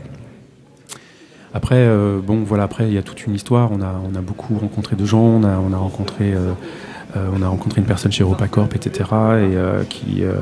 Après, 1.54 1.76
euh, 1.76 2.18
bon 2.24 2.42
voilà, 2.44 2.64
après 2.64 2.88
il 2.88 2.94
y 2.94 2.98
a 2.98 3.02
toute 3.02 3.26
une 3.26 3.34
histoire. 3.34 3.70
On 3.72 3.80
a, 3.82 3.94
on 4.10 4.14
a 4.16 4.20
beaucoup 4.22 4.56
rencontré 4.58 4.96
de 4.96 5.04
gens, 5.04 5.20
on 5.22 5.44
a, 5.44 5.58
on 5.58 5.72
a 5.72 5.76
rencontré, 5.76 6.32
euh, 6.32 6.52
euh, 7.16 7.28
on 7.36 7.42
a 7.42 7.48
rencontré 7.48 7.80
une 7.80 7.86
personne 7.86 8.10
chez 8.12 8.22
EuropaCorp, 8.24 8.74
etc. 8.74 9.04
Et 9.10 9.14
euh, 9.56 9.84
qui 9.84 10.24
euh, 10.24 10.34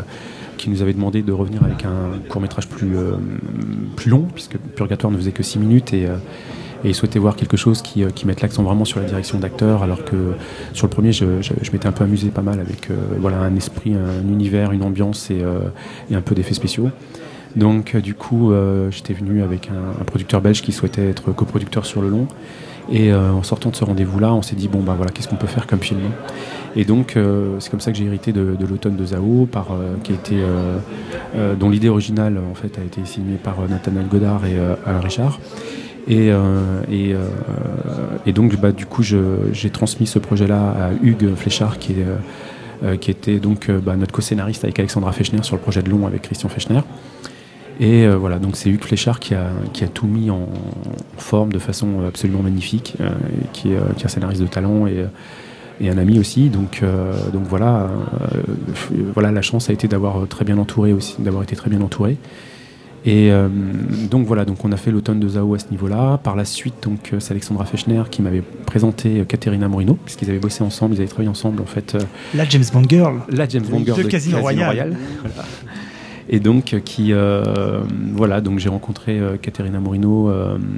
qui 0.56 0.68
nous 0.70 0.82
avait 0.82 0.92
demandé 0.92 1.22
de 1.22 1.32
revenir 1.32 1.64
avec 1.64 1.84
un 1.86 2.18
court 2.28 2.40
métrage 2.42 2.68
plus 2.68 2.96
euh, 2.96 3.12
plus 3.96 4.10
long, 4.10 4.26
puisque 4.34 4.58
Purgatoire 4.58 5.10
ne 5.10 5.16
faisait 5.16 5.32
que 5.32 5.42
6 5.42 5.58
minutes 5.58 5.92
et 5.92 6.06
et 6.82 6.94
souhaitait 6.94 7.18
voir 7.18 7.36
quelque 7.36 7.58
chose 7.58 7.82
qui, 7.82 8.02
qui 8.14 8.26
mette 8.26 8.40
l'accent 8.40 8.62
vraiment 8.62 8.86
sur 8.86 9.00
la 9.00 9.06
direction 9.06 9.38
d'acteur, 9.38 9.82
alors 9.82 10.02
que 10.02 10.32
sur 10.72 10.86
le 10.86 10.90
premier, 10.90 11.12
je, 11.12 11.42
je- 11.42 11.52
je 11.60 11.72
m'étais 11.72 11.86
un 11.86 11.92
peu 11.92 12.04
amusé 12.04 12.30
pas 12.30 12.40
mal 12.40 12.58
avec 12.58 12.90
euh, 12.90 12.94
voilà, 13.18 13.36
un 13.40 13.54
esprit, 13.54 13.92
un 13.94 14.26
univers, 14.26 14.72
une 14.72 14.82
ambiance 14.82 15.30
et, 15.30 15.42
euh, 15.42 15.58
et 16.10 16.14
un 16.14 16.22
peu 16.22 16.34
d'effets 16.34 16.54
spéciaux. 16.54 16.88
Donc 17.56 17.94
euh, 17.94 18.00
du 18.00 18.14
coup, 18.14 18.52
euh, 18.52 18.90
j'étais 18.90 19.14
venu 19.14 19.42
avec 19.42 19.68
un, 19.68 20.04
producteur 20.04 20.40
belge 20.40 20.62
qui 20.62 20.72
souhaitait 20.72 21.08
être 21.08 21.32
coproducteur 21.32 21.86
sur 21.86 22.02
le 22.02 22.08
long. 22.08 22.26
Et 22.90 23.12
euh, 23.12 23.32
en 23.32 23.42
sortant 23.42 23.70
de 23.70 23.76
ce 23.76 23.84
rendez-vous-là, 23.84 24.32
on 24.32 24.42
s'est 24.42 24.56
dit, 24.56 24.68
bon, 24.68 24.80
bah 24.80 24.94
voilà, 24.96 25.12
qu'est-ce 25.12 25.28
qu'on 25.28 25.36
peut 25.36 25.46
faire 25.46 25.66
comme 25.66 25.80
film? 25.80 26.00
Et 26.76 26.84
donc, 26.84 27.16
c'est 27.58 27.70
comme 27.70 27.80
ça 27.80 27.90
que 27.90 27.98
j'ai 27.98 28.04
hérité 28.04 28.32
de, 28.32 28.56
l'automne 28.68 28.96
de 28.96 29.04
Zao, 29.04 29.46
par, 29.50 29.68
qui 30.04 30.12
dont 31.58 31.68
l'idée 31.68 31.88
originale, 31.88 32.38
en 32.50 32.54
fait, 32.54 32.78
a 32.78 32.84
été 32.84 33.04
signée 33.04 33.38
par 33.42 33.56
Nathanaël 33.68 34.06
Godard 34.06 34.46
et 34.46 34.56
Alain 34.86 35.00
Richard. 35.00 35.40
Et, 36.08 36.30
et, 36.90 38.32
donc, 38.32 38.60
bah, 38.60 38.70
du 38.70 38.86
coup, 38.86 39.02
j'ai 39.02 39.70
transmis 39.70 40.06
ce 40.06 40.20
projet-là 40.20 40.70
à 40.70 40.90
Hugues 41.02 41.34
Fléchard, 41.34 41.78
qui, 41.80 41.96
qui 43.00 43.10
était 43.10 43.40
donc 43.40 43.68
bah, 43.68 43.96
notre 43.96 44.12
co-scénariste 44.12 44.62
avec 44.62 44.78
Alexandra 44.78 45.10
Fechner 45.10 45.42
sur 45.42 45.56
le 45.56 45.62
projet 45.62 45.82
de 45.82 45.90
long 45.90 46.06
avec 46.06 46.22
Christian 46.22 46.48
Fechner. 46.48 46.82
Et 47.80 48.04
euh, 48.04 48.16
voilà, 48.16 48.38
donc 48.38 48.56
c'est 48.56 48.68
Hugues 48.68 48.84
Fléchard 48.84 49.20
qui 49.20 49.34
a, 49.34 49.48
qui 49.72 49.84
a 49.84 49.88
tout 49.88 50.06
mis 50.06 50.30
en, 50.30 50.46
forme 51.16 51.50
de 51.50 51.58
façon 51.58 52.06
absolument 52.06 52.42
magnifique, 52.42 52.94
euh, 53.00 53.08
et 53.08 53.46
qui, 53.54 53.72
est, 53.72 53.76
euh, 53.76 53.80
qui 53.96 54.02
est 54.02 54.06
un 54.06 54.08
scénariste 54.08 54.42
de 54.42 54.46
talent 54.46 54.86
et, 54.86 55.06
et 55.80 55.88
un 55.88 55.96
ami 55.96 56.18
aussi. 56.18 56.50
Donc, 56.50 56.82
donc 57.32 57.44
voilà, 57.44 57.88
voilà, 59.14 59.32
la 59.32 59.42
chance 59.42 59.70
a 59.70 59.72
été 59.72 59.88
d'avoir 59.88 60.28
très 60.28 60.44
bien 60.44 60.58
entouré 60.58 60.92
aussi, 60.92 61.16
d'avoir 61.20 61.42
été 61.42 61.56
très 61.56 61.70
bien 61.70 61.80
entouré. 61.80 62.18
Et 63.06 63.32
euh, 63.32 63.48
donc 64.10 64.26
voilà, 64.26 64.44
donc 64.44 64.62
on 64.62 64.72
a 64.72 64.76
fait 64.76 64.90
l'automne 64.90 65.20
de 65.20 65.28
Zao 65.28 65.54
à 65.54 65.58
ce 65.58 65.70
niveau-là. 65.70 66.18
Par 66.22 66.36
la 66.36 66.44
suite, 66.44 66.74
donc 66.82 67.14
c'est 67.18 67.30
Alexandra 67.30 67.64
Fechner 67.64 68.02
qui 68.10 68.20
m'avait 68.20 68.42
présenté 68.42 69.24
Caterina 69.26 69.68
Morino, 69.68 69.94
puisqu'ils 69.94 70.28
avaient 70.28 70.38
bossé 70.38 70.62
ensemble, 70.62 70.96
ils 70.96 70.98
avaient 70.98 71.08
travaillé 71.08 71.30
ensemble 71.30 71.62
en 71.62 71.66
fait. 71.66 71.96
La 72.34 72.46
James 72.46 72.64
Bond 72.70 72.84
Girl. 72.86 73.20
la 73.30 73.48
James 73.48 73.64
Bond 73.64 73.84
girl 73.86 74.02
De 74.02 74.08
Casino 74.08 74.40
Royale. 74.40 74.98
Voilà. 75.22 75.48
Et 76.32 76.38
donc 76.38 76.72
euh, 76.74 76.78
qui 76.78 77.12
euh, 77.12 77.80
voilà, 78.14 78.40
donc 78.40 78.60
j'ai 78.60 78.68
rencontré 78.68 79.18
euh, 79.18 79.36
Caterina 79.36 79.80
Morino, 79.80 80.30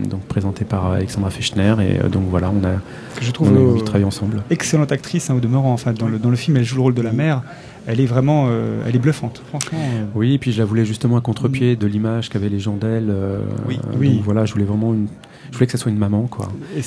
donc 0.09 0.23
présentée 0.23 0.65
par 0.65 0.87
Alexandra 0.93 1.29
Fechner, 1.31 1.75
et 1.81 2.09
donc 2.09 2.25
voilà, 2.31 2.51
on 2.51 2.65
a, 2.65 2.73
Que 3.17 3.23
je 3.25 3.29
on 3.29 3.33
trouve 3.33 3.75
a 3.75 3.79
eu 3.79 3.83
travaillé 3.85 4.05
ensemble. 4.07 4.43
excellente 4.51 4.93
actrice 4.93 5.29
hein, 5.29 5.35
au 5.35 5.41
demeurant. 5.41 5.73
Enfin, 5.75 5.93
dans 5.93 6.09
le, 6.09 6.19
dans 6.19 6.31
le 6.31 6.37
film, 6.37 6.57
elle 6.57 6.65
joue 6.65 6.77
le 6.77 6.83
rôle 6.83 6.95
de 6.95 7.03
la 7.03 7.13
mère. 7.13 7.43
Elle 7.87 8.01
est 8.01 8.07
vraiment, 8.07 8.47
euh, 8.49 8.81
elle 8.87 8.95
est 8.95 9.01
bluffante. 9.01 9.43
Franchement. 9.49 9.79
euh, 9.81 10.05
Oui, 10.15 10.35
et 10.35 10.39
puis 10.39 10.53
je 10.53 10.59
la 10.61 10.65
voulais 10.65 10.85
justement 10.85 11.17
à 11.17 11.21
contre-pied 11.21 11.75
de 11.77 11.87
l'image 11.87 12.29
qu'avaient 12.31 12.49
les 12.49 12.61
gens 12.61 12.77
d'elle. 12.77 13.09
euh, 13.11 13.41
Oui. 13.69 13.79
Oui. 13.99 14.21
voilà, 14.25 14.45
je 14.47 14.53
voulais 14.53 14.65
vraiment 14.65 14.95
une, 14.95 15.09
je 15.51 15.57
voulais 15.57 15.67
que 15.67 15.73
ça 15.73 15.79
soit 15.79 15.91
une 15.91 15.99
maman, 15.99 16.29
quoi. 16.29 16.49
et. 16.77 16.81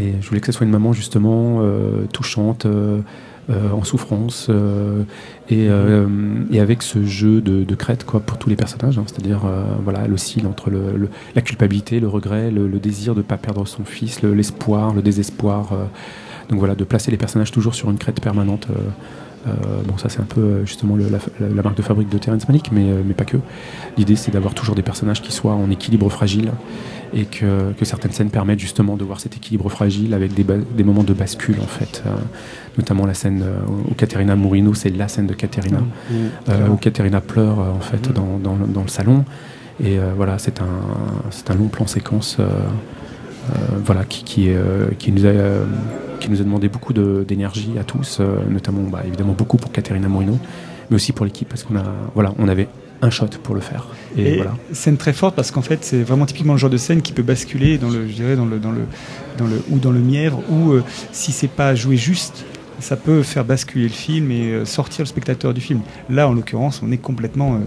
Et 0.00 0.14
je 0.20 0.28
voulais 0.28 0.40
que 0.40 0.46
ce 0.46 0.52
soit 0.52 0.66
une 0.66 0.72
maman 0.72 0.92
justement 0.92 1.60
touchante, 2.12 2.66
en 3.72 3.84
souffrance, 3.84 4.46
euh, 4.50 5.02
et, 5.50 5.68
euh, 5.68 6.06
et 6.50 6.60
avec 6.60 6.82
ce 6.82 7.04
jeu 7.04 7.40
de, 7.40 7.62
crête 7.74 8.04
quoi, 8.04 8.20
pour 8.20 8.38
tous 8.38 8.48
les 8.48 8.56
personnages. 8.56 8.98
hein. 8.98 9.04
C'est-à-dire, 9.06 9.42
euh, 9.44 9.64
voilà, 9.82 10.00
elle 10.04 10.12
entre 10.46 10.70
la 11.34 11.42
culpabilité, 11.42 12.00
le 12.00 12.08
regret, 12.08 12.50
le, 12.50 12.66
le 12.68 12.78
désir 12.78 13.14
de 13.14 13.18
ne 13.20 13.24
pas 13.24 13.36
perdre 13.36 13.66
son 13.66 13.84
fils, 13.84 14.22
le- 14.22 14.32
l'espoir, 14.34 14.94
le, 14.94 15.02
désespoir. 15.02 15.72
euh. 15.72 15.84
donc 16.48 16.58
voilà, 16.58 16.74
de 16.74 16.84
placer 16.84 17.10
les 17.10 17.16
personnages 17.18 17.50
toujours 17.50 17.74
sur 17.74 17.90
une 17.90 17.98
crête 17.98 18.20
permanente. 18.20 18.68
Euh, 19.46 19.50
euh, 19.50 19.82
bon, 19.86 19.96
ça 19.98 20.08
c'est 20.08 20.20
un 20.20 20.24
peu 20.24 20.40
euh, 20.40 20.66
justement 20.66 20.96
le- 20.96 21.08
la, 21.10 21.62
marque 21.62 21.76
de 21.76 21.82
fabrique 21.82 22.08
de 22.08 22.18
Terrence 22.18 22.48
Malick, 22.48 22.70
mais, 22.72 22.90
euh, 22.90 23.02
mais 23.06 23.14
pas 23.14 23.24
que. 23.24 23.36
L'idée 23.98 24.16
c'est 24.16 24.30
d'avoir 24.30 24.54
toujours 24.54 24.74
des 24.74 24.82
personnages 24.82 25.22
qui 25.22 25.32
soient 25.32 25.52
en 25.54 25.70
équilibre 25.70 26.08
fragile 26.10 26.50
et 27.12 27.24
que, 27.26 27.72
que 27.78 27.84
certaines 27.84 28.10
scènes 28.12 28.30
permettent 28.30 28.58
justement 28.58 28.96
de 28.96 29.04
voir 29.04 29.20
cet 29.20 29.36
équilibre 29.36 29.68
fragile 29.68 30.14
avec 30.14 30.34
des, 30.34 30.44
des 30.44 30.84
moments 30.84 31.04
de 31.04 31.12
bascule 31.12 31.56
en 31.62 31.66
fait. 31.66 32.02
Euh, 32.06 32.10
notamment 32.78 33.06
la 33.06 33.14
scène 33.14 33.42
euh, 33.44 33.60
où 33.90 33.94
Caterina 33.94 34.34
Murino, 34.36 34.74
c'est 34.74 34.90
la 34.90 35.06
scène 35.08 35.26
de 35.28 35.34
Caterina, 35.34 35.78
euh, 36.48 36.68
où 36.68 36.76
Caterina 36.76 37.20
pleure 37.20 37.58
en 37.58 37.80
fait 37.80 38.12
dans, 38.12 38.38
dans 38.42 38.56
le- 38.56 38.66
dans 38.66 38.82
le 38.82 38.88
salon. 38.88 39.24
Et 39.82 39.98
voilà, 40.16 40.38
c'est 40.38 40.60
un, 40.60 41.52
un 41.52 41.54
long 41.56 41.66
plan 41.66 41.86
séquence 41.88 42.36
voilà, 43.84 44.04
qui, 44.04 44.24
qui, 44.24 44.50
euh, 44.50 44.88
qui, 44.98 45.12
nous 45.12 45.26
a, 45.26 45.28
euh, 45.28 45.64
qui 46.20 46.30
nous 46.30 46.40
a 46.40 46.44
demandé 46.44 46.68
beaucoup 46.68 46.92
d'énergie 46.92 47.72
à 47.78 47.84
tous, 47.84 48.18
euh, 48.20 48.38
notamment 48.48 48.82
bah, 48.82 49.02
évidemment 49.06 49.34
beaucoup 49.36 49.56
pour 49.56 49.72
Caterina 49.72 50.08
Morino, 50.08 50.38
mais 50.90 50.96
aussi 50.96 51.12
pour 51.12 51.24
l'équipe 51.24 51.48
parce 51.48 51.62
qu'on 51.62 51.76
a, 51.76 51.84
voilà, 52.14 52.32
on 52.38 52.48
avait 52.48 52.68
un 53.02 53.10
shot 53.10 53.26
pour 53.42 53.54
le 53.54 53.60
faire. 53.60 53.86
Et, 54.16 54.34
Et 54.34 54.36
voilà. 54.36 54.54
scène 54.72 54.96
très 54.96 55.12
forte 55.12 55.36
parce 55.36 55.50
qu'en 55.50 55.62
fait 55.62 55.84
c'est 55.84 56.02
vraiment 56.02 56.26
typiquement 56.26 56.54
le 56.54 56.58
genre 56.58 56.70
de 56.70 56.76
scène 56.76 57.02
qui 57.02 57.12
peut 57.12 57.22
basculer 57.22 57.76
dans 57.78 57.90
le, 57.90 58.06
je 58.08 58.14
dirais 58.14 58.36
dans 58.36 58.46
le, 58.46 58.58
dans 58.58 58.72
le, 58.72 58.82
dans 59.36 59.46
le 59.46 59.62
ou 59.70 59.78
dans 59.78 59.90
le 59.90 60.00
mièvre 60.00 60.42
ou 60.50 60.72
euh, 60.72 60.82
si 61.12 61.32
c'est 61.32 61.48
pas 61.48 61.74
joué 61.74 61.96
juste, 61.96 62.44
ça 62.80 62.96
peut 62.96 63.22
faire 63.22 63.44
basculer 63.44 63.84
le 63.84 63.90
film 63.90 64.30
et 64.30 64.52
euh, 64.52 64.64
sortir 64.64 65.02
le 65.02 65.08
spectateur 65.08 65.52
du 65.52 65.60
film. 65.60 65.80
Là 66.08 66.28
en 66.28 66.32
l'occurrence 66.32 66.80
on 66.82 66.90
est 66.92 66.98
complètement 66.98 67.54
euh, 67.56 67.58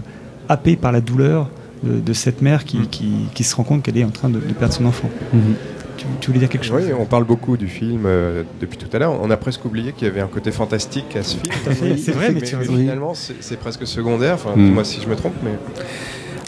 happé 0.48 0.76
par 0.76 0.92
la 0.92 1.00
douleur 1.00 1.48
de, 1.82 2.00
de 2.00 2.12
cette 2.12 2.42
mère 2.42 2.64
qui, 2.64 2.86
qui, 2.88 3.10
qui 3.34 3.44
se 3.44 3.54
rend 3.56 3.64
compte 3.64 3.82
qu'elle 3.82 3.98
est 3.98 4.04
en 4.04 4.10
train 4.10 4.28
de, 4.28 4.38
de 4.40 4.52
perdre 4.52 4.74
son 4.74 4.86
enfant. 4.86 5.08
Mhm. 5.32 5.54
Tu, 5.96 6.04
tu 6.20 6.26
voulais 6.28 6.38
dire 6.38 6.48
quelque 6.48 6.64
chose 6.64 6.84
Oui, 6.86 6.92
on 6.96 7.06
parle 7.06 7.24
beaucoup 7.24 7.56
du 7.56 7.66
film 7.66 8.02
euh, 8.06 8.44
depuis 8.60 8.78
tout 8.78 8.86
à 8.92 8.98
l'heure. 9.00 9.18
On 9.20 9.30
a 9.30 9.36
presque 9.36 9.64
oublié 9.64 9.92
qu'il 9.92 10.06
y 10.06 10.10
avait 10.10 10.20
un 10.20 10.28
côté 10.28 10.52
fantastique 10.52 11.16
à 11.16 11.22
ce 11.24 11.36
film. 11.38 11.96
c'est 11.98 12.12
vrai, 12.12 12.30
mais 12.32 12.40
tu 12.40 12.54
finalement, 12.56 13.14
c'est 13.14 13.34
c'est 13.40 13.58
presque 13.58 13.84
secondaire. 13.86 14.34
Enfin, 14.34 14.54
Mm. 14.56 14.70
moi 14.70 14.84
si 14.84 15.00
je 15.00 15.08
me 15.08 15.16
trompe, 15.16 15.34
mais 15.42 15.50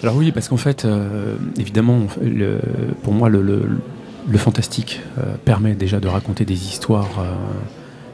Alors 0.02 0.14
oui, 0.16 0.30
parce 0.30 0.48
qu'en 0.48 0.56
fait, 0.56 0.84
euh, 0.84 1.34
évidemment, 1.58 1.98
le- 2.22 2.60
pour 3.02 3.12
moi, 3.12 3.28
le, 3.28 3.42
le- 3.42 3.64
le 4.28 4.38
fantastique 4.38 5.00
euh, 5.18 5.34
permet 5.44 5.74
déjà 5.74 5.98
de 5.98 6.06
raconter 6.06 6.44
des 6.44 6.54
histoires 6.66 7.08
euh, 7.18 7.32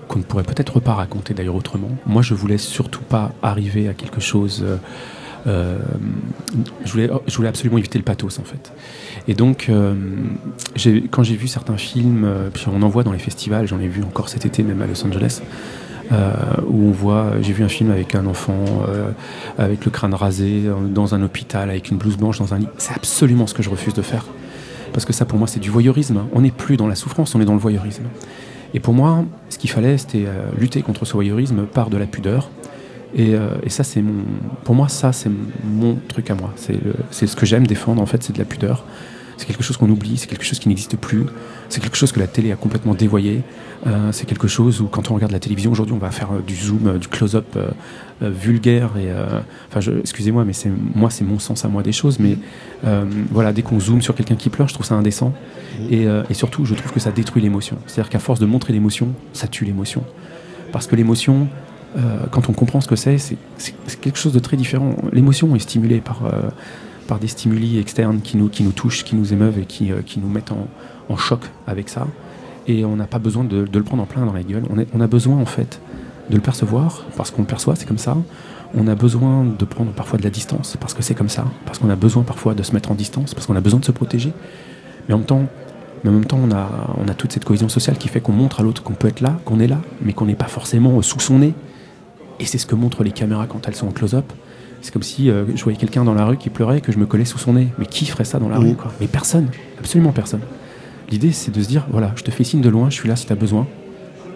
qu'on 0.09 0.21
ne 0.21 0.25
pourrait 0.25 0.45
peut-être 0.45 0.81
pas 0.81 0.95
raconter 0.95 1.35
d'ailleurs 1.35 1.57
autrement. 1.57 1.91
Moi, 2.07 2.23
je 2.23 2.33
voulais 2.33 2.59
surtout 2.59 3.03
pas 3.03 3.33
arriver 3.43 3.89
à 3.89 3.93
quelque 3.93 4.21
chose. 4.23 4.65
Euh, 5.47 5.79
je, 6.85 6.93
voulais, 6.93 7.49
absolument 7.49 7.79
éviter 7.79 7.99
le 7.99 8.05
pathos 8.05 8.39
en 8.39 8.45
fait. 8.45 8.73
Et 9.29 9.35
donc, 9.35 9.69
euh, 9.69 9.95
quand 11.11 11.23
j'ai 11.23 11.37
vu 11.37 11.47
certains 11.47 11.77
films, 11.77 12.25
euh, 12.25 12.49
puis 12.53 12.67
on 12.73 12.83
en 12.83 12.89
voit 12.89 13.05
dans 13.05 13.13
les 13.13 13.19
festivals, 13.19 13.67
j'en 13.67 13.79
ai 13.79 13.89
vu 13.89 14.03
encore 14.03 14.29
cet 14.29 14.45
été 14.45 14.63
même 14.63 14.83
à 14.83 14.87
Los 14.87 15.05
Angeles, 15.05 15.43
où 16.69 16.89
on 16.89 16.91
voit, 16.93 17.33
j'ai 17.43 17.53
vu 17.53 17.65
un 17.65 17.69
film 17.69 17.91
avec 17.91 18.15
un 18.15 18.27
enfant 18.27 18.85
avec 19.59 19.85
le 19.85 19.91
crâne 19.91 20.15
rasé 20.15 20.63
dans 20.89 21.17
un 21.17 21.23
hôpital 21.23 21.69
avec 21.69 21.91
une 21.91 21.97
blouse 21.97 22.17
blanche 22.17 22.39
dans 22.39 22.55
un 22.55 22.59
lit. 22.59 22.69
C'est 22.79 22.95
absolument 22.95 23.49
ce 23.49 23.55
que 23.55 23.63
je 23.65 23.71
refuse 23.71 23.95
de 23.95 24.03
faire. 24.03 24.25
Parce 24.93 25.05
que 25.05 25.13
ça, 25.13 25.25
pour 25.25 25.37
moi, 25.37 25.49
c'est 25.49 25.59
du 25.59 25.69
voyeurisme. 25.69 26.23
On 26.33 26.43
n'est 26.43 26.53
plus 26.53 26.77
dans 26.77 26.87
la 26.87 26.95
souffrance, 26.95 27.35
on 27.35 27.41
est 27.41 27.45
dans 27.45 27.55
le 27.55 27.59
voyeurisme. 27.59 28.05
Et 28.73 28.79
pour 28.79 28.95
moi, 28.95 29.25
ce 29.49 29.59
qu'il 29.59 29.69
fallait, 29.69 29.99
c'était 29.99 30.27
lutter 30.57 30.81
contre 30.83 31.05
ce 31.07 31.15
voyeurisme 31.15 31.67
par 31.67 31.91
de 31.91 31.97
la 31.97 32.07
pudeur. 32.07 32.51
Et, 33.15 33.35
euh, 33.35 33.51
et 33.63 33.71
ça, 33.71 33.85
c'est 33.85 34.03
mon. 34.03 34.25
Pour 34.65 34.75
moi, 34.75 34.89
ça, 34.89 35.13
c'est 35.13 35.31
mon 35.65 35.97
truc 36.09 36.31
à 36.31 36.35
moi. 36.35 36.53
C'est 36.57 37.27
ce 37.27 37.37
que 37.37 37.47
j'aime 37.47 37.67
défendre, 37.67 38.03
en 38.03 38.07
fait, 38.07 38.23
c'est 38.23 38.33
de 38.33 38.39
la 38.39 38.45
pudeur. 38.45 38.85
C'est 39.37 39.47
quelque 39.47 39.63
chose 39.63 39.77
qu'on 39.77 39.91
oublie, 39.91 40.17
c'est 40.17 40.29
quelque 40.29 40.47
chose 40.47 40.59
qui 40.59 40.69
n'existe 40.69 40.97
plus. 40.97 41.27
C'est 41.69 41.83
quelque 41.83 41.97
chose 41.97 42.11
que 42.11 42.19
la 42.19 42.27
télé 42.27 42.53
a 42.53 42.57
complètement 42.57 42.95
dévoyé. 42.95 43.43
Euh, 43.87 44.11
c'est 44.11 44.25
quelque 44.27 44.49
chose 44.49 44.81
où, 44.81 44.87
quand 44.87 45.11
on 45.11 45.15
regarde 45.15 45.33
la 45.33 45.39
télévision 45.39 45.71
aujourd'hui, 45.71 45.95
on 45.95 45.99
va 45.99 46.11
faire 46.11 46.31
euh, 46.33 46.41
du 46.41 46.55
zoom, 46.55 46.99
du 46.99 47.09
close-up 47.09 47.59
vulgaire. 48.23 48.93
Et, 48.97 49.09
enfin, 49.71 49.93
excusez-moi, 50.01 50.45
mais 50.45 50.55
c'est 50.55 50.71
moi, 50.95 51.11
c'est 51.11 51.25
mon 51.25 51.39
sens 51.39 51.67
à 51.67 51.69
moi 51.69 51.83
des 51.83 51.93
choses. 51.93 52.19
Mais 52.19 52.39
voilà, 53.31 53.53
dès 53.53 53.63
qu'on 53.63 53.79
zoome 53.79 54.01
sur 54.01 54.15
quelqu'un 54.15 54.37
qui 54.37 54.49
pleure, 54.49 54.69
je 54.69 54.75
trouve 54.75 54.87
ça 54.87 54.95
indécent. 54.95 55.35
Et, 55.91 56.07
surtout, 56.33 56.65
je 56.65 56.75
trouve 56.75 56.93
que 56.93 57.01
ça 57.01 57.13
détruit 57.13 57.43
l'émotion. 57.43 57.77
C'est-à-dire 57.87 58.09
qu'à 58.09 58.19
force 58.19 58.41
de 58.41 58.47
montrer 58.47 58.73
l'émotion, 58.73 59.09
ça 59.35 59.49
tue 59.49 59.67
l'émotion. 59.67 60.03
Parce 60.73 60.87
que 60.87 60.97
l'émotion, 60.97 61.47
quand 62.31 62.49
on 62.49 62.53
comprend 62.53 62.81
ce 62.81 62.89
que 62.89 62.97
c'est, 62.97 63.19
c'est 63.19 64.01
quelque 64.01 64.19
chose 64.19 64.33
de 64.33 64.39
très 64.39 64.57
différent. 64.57 64.97
L'émotion 65.13 65.55
est 65.57 65.61
stimulée 65.61 66.01
par, 66.01 66.27
euh, 66.27 66.51
par 67.07 67.19
des 67.19 67.29
stimuli 67.29 67.79
externes 67.79 68.21
qui 68.21 68.37
nous, 68.37 68.49
qui 68.49 68.65
nous 68.65 68.73
touchent, 68.73 69.05
qui 69.05 69.17
nous 69.17 69.33
émeuvent 69.33 69.59
et 69.59 69.65
qui, 69.65 69.93
euh, 69.93 70.03
qui 70.05 70.21
nous 70.21 70.29
mettent 70.29 70.53
en, 70.53 70.69
en 71.09 71.17
choc 71.17 71.41
avec 71.67 71.89
ça. 71.89 72.07
Et 72.67 72.85
on 72.85 72.97
n'a 72.97 73.07
pas 73.07 73.19
besoin 73.19 73.45
de, 73.45 73.65
de 73.65 73.79
le 73.79 73.85
prendre 73.85 74.03
en 74.03 74.07
plein 74.07 74.27
dans 74.27 74.33
la 74.33 74.43
gueule. 74.43 74.65
On, 74.71 74.85
on 74.93 75.01
a 75.01 75.07
besoin, 75.07 75.37
en 75.37 75.47
fait, 75.47 75.81
de 76.29 76.35
le 76.35 76.43
percevoir, 76.43 77.05
parce 77.17 77.31
qu'on 77.31 77.43
le 77.43 77.47
perçoit, 77.47 77.77
c'est 77.77 77.87
comme 77.87 77.99
ça. 77.99 78.17
On 78.75 78.89
a 78.89 78.95
besoin 78.95 79.45
de 79.45 79.65
prendre 79.65 79.93
parfois 79.93 80.19
de 80.19 80.25
la 80.25 80.31
distance, 80.31 80.77
parce 80.81 80.93
que 80.93 81.03
c'est 81.03 81.15
comme 81.15 81.29
ça. 81.29 81.45
Parce 81.65 81.79
qu'on 81.79 81.89
a 81.89 81.97
besoin 81.97 82.25
parfois 82.25 82.55
de 82.55 82.63
se 82.63 82.73
mettre 82.73 82.91
en 82.91 82.95
distance, 82.95 83.33
parce 83.33 83.47
qu'on 83.47 83.57
a 83.57 83.61
besoin 83.61 83.81
de 83.81 83.85
se 83.85 83.93
protéger. 83.93 84.33
Mais 85.09 85.15
en 85.15 85.19
même 85.19 85.27
temps, 85.27 85.45
mais 86.03 86.11
en 86.11 86.13
même 86.13 86.25
temps 86.25 86.41
on, 86.43 86.51
a, 86.53 86.69
on 86.99 87.09
a 87.09 87.15
toute 87.15 87.33
cette 87.33 87.45
cohésion 87.45 87.69
sociale 87.69 87.97
qui 87.97 88.09
fait 88.09 88.21
qu'on 88.21 88.33
montre 88.33 88.61
à 88.61 88.63
l'autre 88.65 88.83
qu'on 88.83 88.95
peut 88.95 89.09
être 89.09 89.21
là, 89.21 89.39
qu'on 89.45 89.61
est 89.61 89.69
là, 89.69 89.81
mais 90.03 90.13
qu'on 90.13 90.27
n'est 90.27 90.35
pas 90.35 90.49
forcément 90.49 91.01
sous 91.01 91.21
son 91.21 91.39
nez. 91.39 91.55
Et 92.41 92.45
c'est 92.47 92.59
ce 92.59 92.67
que 92.67 92.75
montrent 92.75 93.03
les 93.05 93.11
caméras 93.13 93.47
quand 93.47 93.67
elles 93.69 93.75
sont 93.75 93.89
en 93.89 93.93
close-up. 93.93 94.25
C'est 94.83 94.93
comme 94.93 95.03
si 95.03 95.31
euh, 95.31 95.45
je 95.55 95.63
voyais 95.65 95.79
quelqu'un 95.79 96.05
dans 96.05 96.15
la 96.15 96.25
rue 96.27 96.37
qui 96.37 96.51
pleurait 96.51 96.79
et 96.79 96.81
que 96.81 96.93
je 96.93 96.99
me 96.99 97.07
collais 97.07 97.25
sous 97.25 97.39
son 97.39 97.55
nez. 97.55 97.69
Mais 97.79 97.87
qui 97.87 98.05
ferait 98.07 98.25
ça 98.25 98.39
dans 98.39 98.49
la 98.49 98.61
Oui. 98.61 98.71
rue 98.71 98.75
quoi? 98.77 98.93
Mais 99.01 99.07
personne, 99.07 99.49
absolument 99.79 100.13
personne. 100.13 100.41
L'idée, 101.11 101.33
c'est 101.33 101.51
de 101.51 101.63
se 101.63 101.69
dire 101.69 101.87
voilà, 101.91 102.13
je 102.17 102.23
te 102.23 102.31
fais 102.31 102.45
signe 102.45 102.61
de 102.61 102.69
loin, 102.69 102.91
je 102.91 102.95
suis 102.95 103.09
là 103.09 103.17
si 103.17 103.27
tu 103.27 103.33
as 103.33 103.37
besoin, 103.37 103.67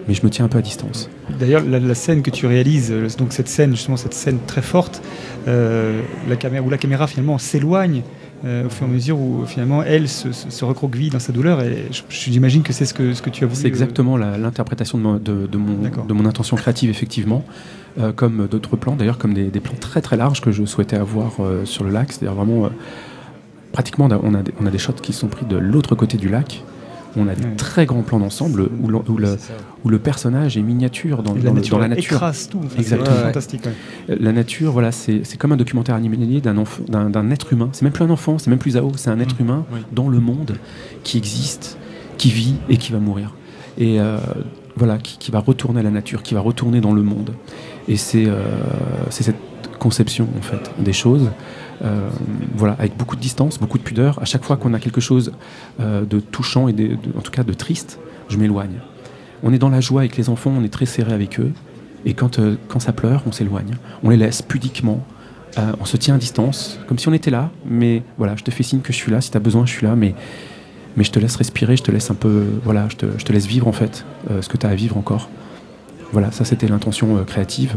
mais 0.08 0.14
je 0.14 0.24
me 0.24 0.30
tiens 0.30 0.44
un 0.44 0.48
peu 0.48 0.58
à 0.58 0.62
distance. 0.62 1.10
D'ailleurs, 1.38 1.62
la, 1.64 1.78
la 1.78 1.94
scène 1.94 2.22
que 2.22 2.30
tu 2.30 2.46
réalises, 2.46 2.90
euh, 2.90 3.08
donc 3.18 3.32
cette 3.32 3.48
scène, 3.48 3.72
justement, 3.72 3.96
cette 3.96 4.14
scène 4.14 4.38
très 4.46 4.62
forte, 4.62 5.02
euh, 5.48 6.00
la 6.28 6.36
caméra, 6.36 6.64
où 6.64 6.70
la 6.70 6.78
caméra 6.78 7.06
finalement 7.06 7.38
s'éloigne 7.38 8.02
euh, 8.46 8.66
au 8.66 8.70
fur 8.70 8.86
et 8.86 8.90
à 8.90 8.92
mesure 8.92 9.18
où 9.20 9.44
finalement 9.46 9.82
elle 9.82 10.08
se, 10.08 10.32
se, 10.32 10.48
se 10.48 10.64
recroqueville 10.64 11.10
dans 11.10 11.18
sa 11.18 11.32
douleur. 11.32 11.60
Et 11.60 11.88
je- 11.92 12.02
j'imagine 12.08 12.62
que 12.62 12.72
c'est 12.72 12.86
ce 12.86 12.94
que, 12.94 13.12
ce 13.14 13.20
que 13.20 13.28
tu 13.30 13.44
as 13.44 13.46
voulu. 13.46 13.60
C'est 13.60 13.68
exactement 13.68 14.16
l'interprétation 14.16 14.96
de, 14.96 15.02
mon- 15.02 15.16
de- 15.18 15.46
de 15.46 15.58
mon, 15.58 15.74
D'accord. 15.82 16.06
de 16.06 16.12
mon 16.14 16.24
intention 16.24 16.56
créative, 16.56 16.88
effectivement, 16.88 17.44
euh, 17.98 18.12
comme 18.12 18.46
d'autres 18.48 18.76
plans, 18.76 18.96
d'ailleurs, 18.96 19.18
comme 19.18 19.34
des, 19.34 19.48
des 19.48 19.60
plans 19.60 19.74
très 19.78 20.00
très 20.00 20.16
larges 20.16 20.40
que 20.40 20.52
je 20.52 20.64
souhaitais 20.64 20.96
avoir 20.96 21.32
euh, 21.40 21.64
sur 21.64 21.84
le 21.84 21.90
lac. 21.90 22.12
C'est-à-dire 22.12 22.34
vraiment, 22.34 22.66
euh, 22.66 22.68
pratiquement, 23.72 24.06
on 24.06 24.10
a, 24.10 24.18
on 24.22 24.34
a 24.34 24.42
des, 24.42 24.52
on 24.60 24.66
a 24.66 24.70
des 24.70 24.78
shots 24.78 24.92
qui 25.02 25.12
sont 25.12 25.28
pris 25.28 25.46
de 25.46 25.56
l'autre 25.56 25.94
côté 25.94 26.16
du 26.18 26.28
lac. 26.28 26.62
On 27.16 27.26
a 27.26 27.34
des 27.34 27.44
Ouais. 27.44 27.56
très 27.56 27.86
grands 27.86 28.02
plans 28.02 28.20
d'ensemble 28.20 28.68
où, 28.80 28.86
le, 28.86 28.98
où 29.84 29.88
le 29.88 29.98
personnage 29.98 30.56
est 30.56 30.62
miniature 30.62 31.24
dans, 31.24 31.34
la 31.34 31.50
nature, 31.50 31.76
dans 31.76 31.82
la 31.82 31.88
nature. 31.88 32.12
écrase 32.14 32.48
tout. 32.48 32.60
Enfin, 32.64 32.76
Exactement. 32.78 33.10
vraiment 33.10 33.26
fantastique. 33.26 33.62
ouais. 33.66 34.16
La 34.20 34.30
nature, 34.30 34.70
voilà, 34.70 34.92
c'est 34.92 35.36
comme 35.36 35.50
un 35.50 35.56
documentaire 35.56 35.96
animalier 35.96 36.40
d'un 36.40 37.30
être 37.32 37.52
humain. 37.52 37.68
C'est 37.72 37.82
même 37.82 37.92
plus 37.92 38.04
un 38.04 38.10
enfant, 38.10 38.38
c'est 38.38 38.48
même 38.48 38.60
plus 38.60 38.72
Zao, 38.72 38.92
c'est 38.94 39.10
un 39.10 39.18
être 39.18 39.34
humain 39.40 39.64
Oui. 39.72 39.80
dans 39.90 40.08
le 40.08 40.20
monde 40.20 40.52
qui 41.02 41.18
existe, 41.18 41.78
qui 42.16 42.30
vit 42.30 42.54
et 42.68 42.76
qui 42.76 42.92
va 42.92 43.00
mourir. 43.00 43.34
Et 43.76 44.00
euh, 44.00 44.18
voilà, 44.76 44.98
qui, 44.98 45.18
qui 45.18 45.32
va 45.32 45.40
retourner 45.40 45.80
à 45.80 45.82
la 45.82 45.90
nature, 45.90 46.22
qui 46.22 46.34
va 46.34 46.40
retourner 46.40 46.80
dans 46.80 46.92
le 46.92 47.02
monde. 47.02 47.32
Et 47.88 47.96
c'est 47.96 48.26
euh, 48.26 48.42
c'est 49.10 49.24
cette 49.24 49.36
conception 49.78 50.28
en 50.38 50.42
fait 50.42 50.70
des 50.78 50.92
choses, 50.92 51.30
euh, 51.82 52.08
voilà, 52.54 52.74
avec 52.78 52.96
beaucoup 52.96 53.16
de 53.16 53.20
distance, 53.20 53.58
beaucoup 53.58 53.78
de 53.78 53.82
pudeur. 53.82 54.20
À 54.20 54.24
chaque 54.24 54.44
fois 54.44 54.56
qu'on 54.56 54.74
a 54.74 54.78
quelque 54.78 55.00
chose 55.00 55.32
euh, 55.80 56.04
de 56.04 56.20
touchant 56.20 56.68
et 56.68 56.98
en 57.16 57.20
tout 57.20 57.32
cas 57.32 57.42
de 57.42 57.52
triste, 57.52 57.98
je 58.28 58.36
m'éloigne. 58.36 58.80
on 59.42 59.52
est 59.52 59.58
dans 59.58 59.70
la 59.70 59.80
joie 59.80 60.02
avec 60.02 60.16
les 60.16 60.28
enfants, 60.28 60.52
on 60.56 60.62
est 60.62 60.72
très 60.72 60.86
serré 60.86 61.12
avec 61.12 61.40
eux. 61.40 61.52
Et 62.04 62.14
quand, 62.14 62.40
quand 62.68 62.80
ça 62.80 62.92
pleure, 62.92 63.22
on 63.26 63.32
s'éloigne. 63.32 63.74
On 64.02 64.10
les 64.10 64.16
laisse 64.16 64.40
pudiquement. 64.40 65.04
On 65.80 65.84
se 65.84 65.98
tient 65.98 66.14
à 66.14 66.18
distance, 66.18 66.78
comme 66.86 66.98
si 66.98 67.08
on 67.08 67.12
était 67.12 67.30
là. 67.30 67.50
Mais 67.66 68.02
voilà, 68.16 68.36
je 68.36 68.44
te 68.44 68.50
fais 68.50 68.62
signe 68.62 68.80
que 68.80 68.90
je 68.90 68.96
suis 68.96 69.12
là. 69.12 69.20
Si 69.20 69.30
tu 69.30 69.36
as 69.36 69.40
besoin, 69.40 69.66
je 69.66 69.72
suis 69.72 69.86
là. 69.86 69.94
Mais, 69.96 70.14
mais 70.96 71.04
je 71.04 71.10
te 71.10 71.18
laisse 71.18 71.36
respirer, 71.36 71.76
je 71.76 71.82
te 71.82 71.90
laisse 71.90 72.10
un 72.10 72.14
peu. 72.14 72.44
Voilà, 72.64 72.88
je 72.88 72.96
te, 72.96 73.06
je 73.18 73.24
te 73.24 73.32
laisse 73.34 73.44
vivre 73.46 73.68
en 73.68 73.72
fait 73.72 74.06
ce 74.40 74.48
que 74.48 74.56
tu 74.56 74.66
as 74.66 74.70
à 74.70 74.74
vivre 74.74 74.96
encore. 74.96 75.28
Voilà, 76.12 76.30
ça 76.32 76.44
c'était 76.44 76.66
l'intention 76.66 77.16
euh, 77.16 77.24
créative. 77.24 77.76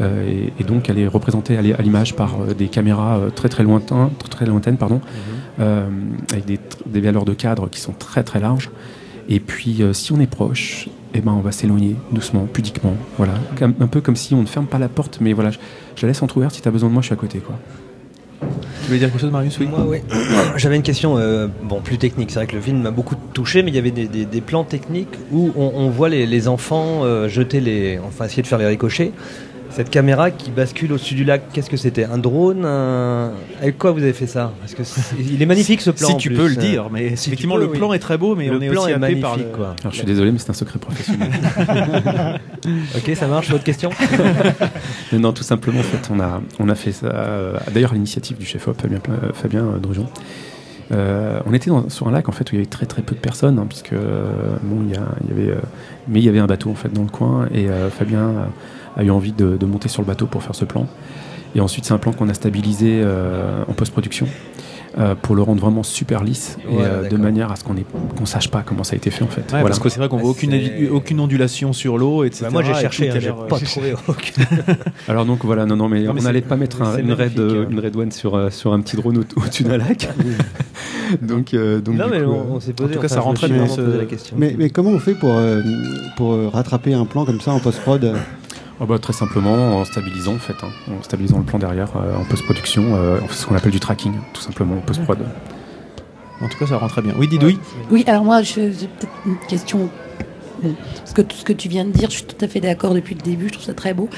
Euh, 0.00 0.28
et, 0.28 0.52
et 0.60 0.64
donc 0.64 0.90
elle 0.90 0.98
est 0.98 1.06
représentée 1.06 1.56
à 1.56 1.62
l'image 1.82 2.14
par 2.14 2.34
euh, 2.40 2.54
des 2.54 2.68
caméras 2.68 3.20
très 3.34 3.48
très 3.48 3.62
lointaines, 3.62 4.10
très, 4.18 4.28
très 4.28 4.46
lointaines 4.46 4.76
pardon, 4.76 5.00
euh, 5.58 5.88
avec 6.32 6.44
des, 6.44 7.00
valeurs 7.00 7.24
de 7.24 7.32
cadre 7.32 7.68
qui 7.70 7.80
sont 7.80 7.92
très 7.92 8.22
très 8.22 8.40
larges. 8.40 8.70
Et 9.28 9.40
puis 9.40 9.82
si 9.92 10.12
on 10.12 10.20
est 10.20 10.28
proche, 10.28 10.88
eh 11.12 11.20
ben, 11.20 11.32
on 11.32 11.40
va 11.40 11.50
s'éloigner 11.50 11.96
doucement, 12.12 12.44
pudiquement. 12.44 12.94
Voilà. 13.16 13.32
Un 13.60 13.88
peu 13.88 14.00
comme 14.00 14.14
si 14.14 14.34
on 14.34 14.42
ne 14.42 14.46
ferme 14.46 14.66
pas 14.66 14.78
la 14.78 14.88
porte, 14.88 15.18
mais 15.20 15.32
voilà, 15.32 15.50
je, 15.50 15.58
je 15.96 16.02
la 16.02 16.08
laisse 16.08 16.22
entrouverte. 16.22 16.54
Si 16.54 16.62
tu 16.62 16.68
as 16.68 16.70
besoin 16.70 16.88
de 16.88 16.94
moi, 16.94 17.02
je 17.02 17.06
suis 17.06 17.14
à 17.14 17.16
côté. 17.16 17.40
Quoi. 17.40 17.58
Tu 18.86 18.90
voulais 18.90 19.00
dire 19.00 19.10
quelque 19.10 19.20
chose, 19.20 19.32
Marius 19.32 19.58
Oui. 19.58 19.66
Moi, 19.66 19.84
oui. 19.84 19.98
J'avais 20.56 20.76
une 20.76 20.82
question, 20.84 21.18
euh, 21.18 21.48
bon, 21.64 21.80
plus 21.80 21.98
technique. 21.98 22.30
C'est 22.30 22.38
vrai 22.38 22.46
que 22.46 22.54
le 22.54 22.62
film 22.62 22.80
m'a 22.82 22.92
beaucoup 22.92 23.16
touché, 23.32 23.64
mais 23.64 23.72
il 23.72 23.74
y 23.74 23.78
avait 23.78 23.90
des, 23.90 24.06
des- 24.06 24.26
des 24.26 24.40
plans 24.40 24.62
techniques 24.62 25.08
où 25.32 25.50
on, 25.56 25.72
on 25.74 25.90
voit 25.90 26.08
les, 26.08 26.24
les 26.24 26.46
enfants 26.46 27.00
euh, 27.02 27.28
jeter 27.28 27.58
les, 27.60 27.98
enfin 28.06 28.26
essayer 28.26 28.42
de 28.42 28.46
faire 28.46 28.58
les 28.58 28.66
ricochets. 28.66 29.10
Cette 29.76 29.90
caméra 29.90 30.30
qui 30.30 30.50
bascule 30.50 30.90
au-dessus 30.94 31.14
du 31.14 31.24
lac, 31.24 31.42
qu'est-ce 31.52 31.68
que 31.68 31.76
c'était 31.76 32.04
Un 32.04 32.16
drone 32.16 32.64
un- 32.64 33.32
Avec 33.60 33.76
quoi 33.76 33.92
vous 33.92 34.02
avez 34.02 34.14
fait 34.14 34.26
ça 34.26 34.54
Parce 34.60 34.72
que 34.72 34.82
il 35.20 35.42
est 35.42 35.44
magnifique 35.46 35.82
ce 35.82 35.90
plan. 35.90 36.08
Si 36.08 36.14
en 36.14 36.16
tu 36.16 36.30
plus. 36.30 36.36
peux 36.38 36.48
le 36.48 36.56
dire, 36.56 36.88
mais 36.90 37.14
Si 37.14 37.28
effectivement 37.28 37.56
peux, 37.56 37.60
le 37.60 37.66
oui. 37.68 37.76
plan 37.76 37.92
est 37.92 37.98
très 37.98 38.16
beau, 38.16 38.34
mais 38.34 38.48
le 38.48 38.56
on 38.56 38.60
est 38.62 38.68
plan 38.70 38.82
aussi 38.84 38.90
est 38.92 38.94
par 38.94 39.00
magnifique, 39.00 39.46
le... 39.52 39.56
quoi. 39.56 39.76
Alors 39.80 39.92
je 39.92 39.96
suis 39.98 40.06
désolé, 40.06 40.32
mais 40.32 40.38
c'est 40.38 40.48
un 40.48 40.54
secret 40.54 40.78
professionnel. 40.78 41.30
Ok, 42.96 43.14
ça 43.14 43.28
marche. 43.28 43.50
Votre 43.50 43.62
question 43.64 43.90
Mais 45.12 45.18
non, 45.18 45.32
tout 45.32 45.44
simplement, 45.44 45.80
en 45.80 45.84
fait, 45.84 46.10
on 46.12 46.18
a, 46.20 46.40
on 46.58 46.68
a 46.68 46.74
fait 46.74 46.90
ça, 46.92 47.06
euh, 47.06 47.56
d'ailleurs 47.72 47.92
à 47.92 47.94
l'initiative 47.94 48.38
du 48.38 48.46
chef-op, 48.46 48.80
Fabien, 48.80 48.98
Pla- 48.98 49.14
Fabien 49.34 49.60
euh, 49.64 49.78
Drujon. 49.78 50.06
Euh, 50.92 51.38
on 51.46 51.52
était 51.52 51.70
dans- 51.70 51.88
sur 51.90 52.08
un 52.08 52.12
lac 52.12 52.28
en 52.28 52.32
fait 52.32 52.44
où 52.50 52.54
il 52.54 52.58
y 52.58 52.60
avait 52.60 52.66
très 52.70 52.86
très 52.86 53.02
peu 53.02 53.14
de 53.14 53.20
personnes, 53.20 53.58
hein, 53.58 53.66
puisque 53.68 53.92
euh, 53.92 54.24
bon, 54.62 54.78
il 54.88 54.94
y, 54.94 55.32
avait, 55.32 55.50
euh, 55.52 55.60
mais 56.08 56.20
il 56.20 56.24
y 56.24 56.28
avait 56.28 56.38
un 56.38 56.46
bateau 56.46 56.70
en 56.70 56.74
fait 56.74 56.92
dans 56.92 57.02
le 57.02 57.08
coin, 57.08 57.46
et 57.52 57.68
euh, 57.68 57.90
Fabien 57.90 58.30
a, 58.96 59.04
eu 59.04 59.10
envie 59.10 59.32
de, 59.32 59.56
de 59.56 59.66
monter 59.66 59.88
sur 59.88 60.02
le 60.02 60.06
bateau 60.06 60.26
pour 60.26 60.42
faire 60.42 60.54
ce 60.54 60.64
plan. 60.64 60.86
Et 61.54 61.60
ensuite, 61.60 61.84
c'est 61.84 61.94
un 61.94 61.98
plan 61.98 62.12
qu'on 62.12 62.28
a 62.28 62.34
stabilisé 62.34 63.00
euh, 63.02 63.62
en 63.68 63.72
post-production. 63.72 64.26
euh, 64.98 65.14
pour 65.14 65.34
le 65.36 65.42
rendre 65.42 65.60
vraiment 65.60 65.82
super 65.82 66.24
lisse 66.24 66.56
et 66.64 66.74
Ouais, 66.74 66.82
euh, 66.82 67.06
de 67.08 67.18
manière 67.18 67.52
à 67.52 67.56
ce 67.56 67.64
qu'on 67.64 67.74
qu'on 68.16 68.24
sache 68.24 68.50
pas 68.50 68.62
comment 68.64 68.82
ça 68.82 68.94
a 68.94 68.96
été 68.96 69.10
fait 69.10 69.24
en 69.24 69.28
fait. 69.28 69.40
Ouais, 69.42 69.46
Voilà. 69.60 69.66
Parce 69.66 69.78
que 69.78 69.90
c'est 69.90 69.98
vrai 69.98 70.08
qu'on 70.08 70.16
voit 70.16 70.30
aucune, 70.30 70.54
aucune 70.90 71.20
ondulation 71.20 71.74
sur 71.74 71.98
l'eau, 71.98 72.24
etc. 72.24 72.44
Bah, 72.46 72.50
Moi 72.50 72.62
j'ai 72.62 72.72
cherché, 72.74 73.10
hein, 73.10 73.16
a 73.16 73.20
j'ai 73.20 73.30
pas 73.30 73.58
trouvé 73.60 73.92
aucun. 74.08 74.42
Alors 75.08 75.26
donc 75.26 75.44
voilà, 75.44 75.66
non, 75.66 75.76
non, 75.76 75.90
mais 75.90 76.00
Non, 76.02 76.14
mais 76.14 76.20
on 76.22 76.24
n'allait 76.24 76.40
pas 76.40 76.56
mettre 76.56 76.80
un- 76.80 76.96
une, 76.96 77.12
raid, 77.12 77.38
euh, 77.38 77.64
hein. 77.64 77.68
une 77.70 77.78
red 77.80 77.94
one 77.94 78.10
sur, 78.10 78.36
euh, 78.36 78.48
sur 78.48 78.72
un 78.72 78.80
petit 78.80 78.96
drone 78.96 79.18
au- 79.18 79.40
au-dessus 79.42 79.64
d'un 79.64 79.76
lac. 79.76 80.08
donc, 81.20 81.52
euh, 81.52 81.80
donc 81.82 81.96
Non 81.96 82.06
mais 82.10 82.20
coup, 82.22 82.30
on, 82.30 82.54
on 82.54 82.60
s'est 82.60 82.72
posé. 82.72 82.92
en 82.92 82.94
tout 82.94 83.00
cas, 83.02 83.08
ça 83.08 83.20
bien 83.20 83.32
vraiment 83.48 83.68
ce- 83.68 83.98
la 83.98 84.04
question. 84.06 84.36
Mais, 84.38 84.54
mais 84.58 84.70
comment 84.70 84.90
on 84.90 84.98
fait 84.98 85.14
pour, 85.14 85.34
euh, 85.34 85.60
pour 86.16 86.52
rattraper 86.52 86.94
un 86.94 87.04
plan 87.04 87.26
comme 87.26 87.40
ça 87.42 87.52
en 87.52 87.58
post-prod? 87.60 88.14
Ah 88.80 88.84
bah, 88.84 88.98
très 88.98 89.14
simplement 89.14 89.78
en 89.78 89.84
stabilisant 89.84 90.34
en 90.34 90.38
fait, 90.38 90.56
hein, 90.62 90.68
en 90.90 91.02
stabilisant 91.02 91.38
le 91.38 91.44
plan 91.44 91.58
derrière 91.58 91.96
euh, 91.96 92.16
en 92.16 92.24
post-production, 92.24 92.94
euh, 92.94 93.18
fait 93.20 93.34
ce 93.34 93.46
qu'on 93.46 93.56
appelle 93.56 93.72
du 93.72 93.80
tracking, 93.80 94.12
tout 94.34 94.42
simplement 94.42 94.76
en 94.76 94.80
post-prod. 94.80 95.18
En 96.42 96.48
tout 96.48 96.58
cas, 96.58 96.66
ça 96.66 96.76
rend 96.76 96.88
très 96.88 97.00
bien. 97.00 97.14
Oui, 97.18 97.28
Didouille 97.28 97.58
Oui, 97.90 98.04
alors 98.06 98.24
moi, 98.24 98.42
j'ai 98.42 98.68
peut-être 98.68 99.12
une 99.24 99.38
question. 99.48 99.88
Parce 100.98 101.12
que 101.12 101.22
tout 101.22 101.36
ce 101.36 101.44
que 101.44 101.52
tu 101.52 101.68
viens 101.68 101.84
de 101.84 101.90
dire, 101.90 102.10
je 102.10 102.16
suis 102.16 102.24
tout 102.24 102.42
à 102.42 102.48
fait 102.48 102.60
d'accord 102.60 102.94
depuis 102.94 103.14
le 103.14 103.20
début, 103.20 103.48
je 103.48 103.54
trouve 103.54 103.64
ça 103.64 103.74
très 103.74 103.94
beau. 103.94 104.08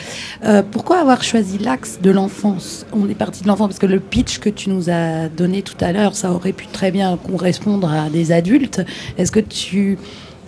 Euh, 0.44 0.62
pourquoi 0.68 0.98
avoir 0.98 1.22
choisi 1.22 1.58
l'axe 1.58 2.00
de 2.00 2.10
l'enfance? 2.10 2.86
On 2.92 3.08
est 3.08 3.14
parti 3.14 3.42
de 3.42 3.48
l'enfant 3.48 3.66
parce 3.66 3.78
que 3.78 3.86
le 3.86 4.00
pitch 4.00 4.38
que 4.38 4.48
tu 4.48 4.70
nous 4.70 4.88
as 4.90 5.28
donné 5.28 5.62
tout 5.62 5.76
à 5.80 5.92
l'heure, 5.92 6.14
ça 6.14 6.32
aurait 6.32 6.52
pu 6.52 6.66
très 6.66 6.90
bien 6.90 7.16
correspondre 7.16 7.92
à 7.92 8.08
des 8.08 8.32
adultes. 8.32 8.82
Est-ce 9.16 9.32
que 9.32 9.40
tu, 9.40 9.98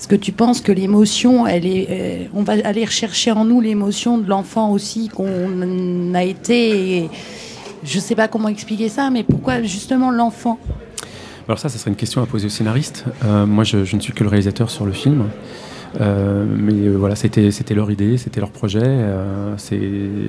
est-ce 0.00 0.08
que 0.08 0.16
tu 0.16 0.32
penses 0.32 0.62
que 0.62 0.72
l'émotion, 0.72 1.46
elle 1.46 1.66
est, 1.66 1.86
euh, 1.90 2.24
on 2.34 2.42
va 2.42 2.54
aller 2.64 2.86
rechercher 2.86 3.32
en 3.32 3.44
nous 3.44 3.60
l'émotion 3.60 4.16
de 4.16 4.26
l'enfant 4.26 4.70
aussi 4.70 5.10
qu'on 5.10 6.14
a 6.14 6.24
été. 6.24 7.10
je 7.84 8.00
sais 8.00 8.14
pas 8.14 8.26
comment 8.26 8.48
expliquer 8.48 8.88
ça, 8.88 9.10
mais 9.10 9.24
pourquoi 9.24 9.62
justement 9.62 10.10
l'enfant? 10.10 10.58
Alors 11.48 11.58
ça, 11.58 11.68
ça 11.68 11.76
serait 11.76 11.90
une 11.90 11.98
question 11.98 12.22
à 12.22 12.26
poser 12.26 12.46
au 12.46 12.48
scénariste. 12.48 13.04
Euh, 13.26 13.44
moi, 13.44 13.62
je, 13.62 13.76
ne 13.94 14.00
suis 14.00 14.14
que 14.14 14.24
le 14.24 14.30
réalisateur 14.30 14.70
sur 14.70 14.86
le 14.86 14.92
film. 14.92 15.24
Euh, 16.00 16.46
mais 16.48 16.72
euh, 16.72 16.96
voilà, 16.96 17.14
c'était 17.14 17.50
leur 17.74 17.90
idée, 17.90 18.16
c'était 18.16 18.40
leur 18.40 18.52
projet. 18.52 19.04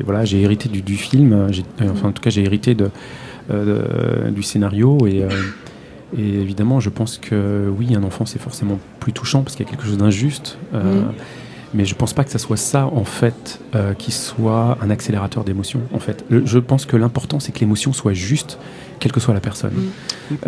voilà, 0.03 0.25
j'ai 0.25 0.41
hérité 0.41 0.67
du, 0.67 0.97
film. 0.97 1.47
enfin, 1.81 2.09
en 2.09 2.11
tout 2.11 2.21
cas, 2.21 2.29
j'ai 2.29 2.43
hérité 2.43 2.75
du 2.75 4.43
scénario 4.43 4.97
et, 5.07 5.23
et 6.17 6.39
évidemment, 6.41 6.79
je 6.79 6.89
pense 6.89 7.17
que 7.17 7.71
oui, 7.77 7.95
un 7.95 8.03
enfant, 8.03 8.25
c'est 8.25 8.39
forcément 8.41 8.79
plus 8.99 9.13
touchant 9.13 9.41
parce 9.43 9.55
qu'il 9.55 9.65
y 9.65 9.69
a 9.69 9.71
quelque 9.71 9.85
chose 9.85 9.97
d'injuste. 9.97 10.57
euh. 10.73 11.01
Mais 11.73 11.85
je 11.85 11.95
pense 11.95 12.11
pas 12.11 12.25
que 12.25 12.31
ça 12.31 12.37
soit 12.37 12.57
ça 12.57 12.85
en 12.87 13.05
fait 13.05 13.61
euh, 13.75 13.93
qui 13.93 14.11
soit 14.11 14.77
un 14.81 14.89
accélérateur 14.89 15.45
d'émotion. 15.45 15.79
En 15.93 15.99
fait, 15.99 16.25
Le- 16.29 16.45
je 16.45 16.59
pense 16.59 16.85
que 16.85 16.97
l'important 16.97 17.39
c'est 17.39 17.53
que 17.53 17.59
l'émotion 17.61 17.93
soit 17.93 18.11
juste, 18.11 18.59
quelle 18.99 19.13
que 19.13 19.21
soit 19.21 19.33
la 19.33 19.39
personne. 19.39 19.71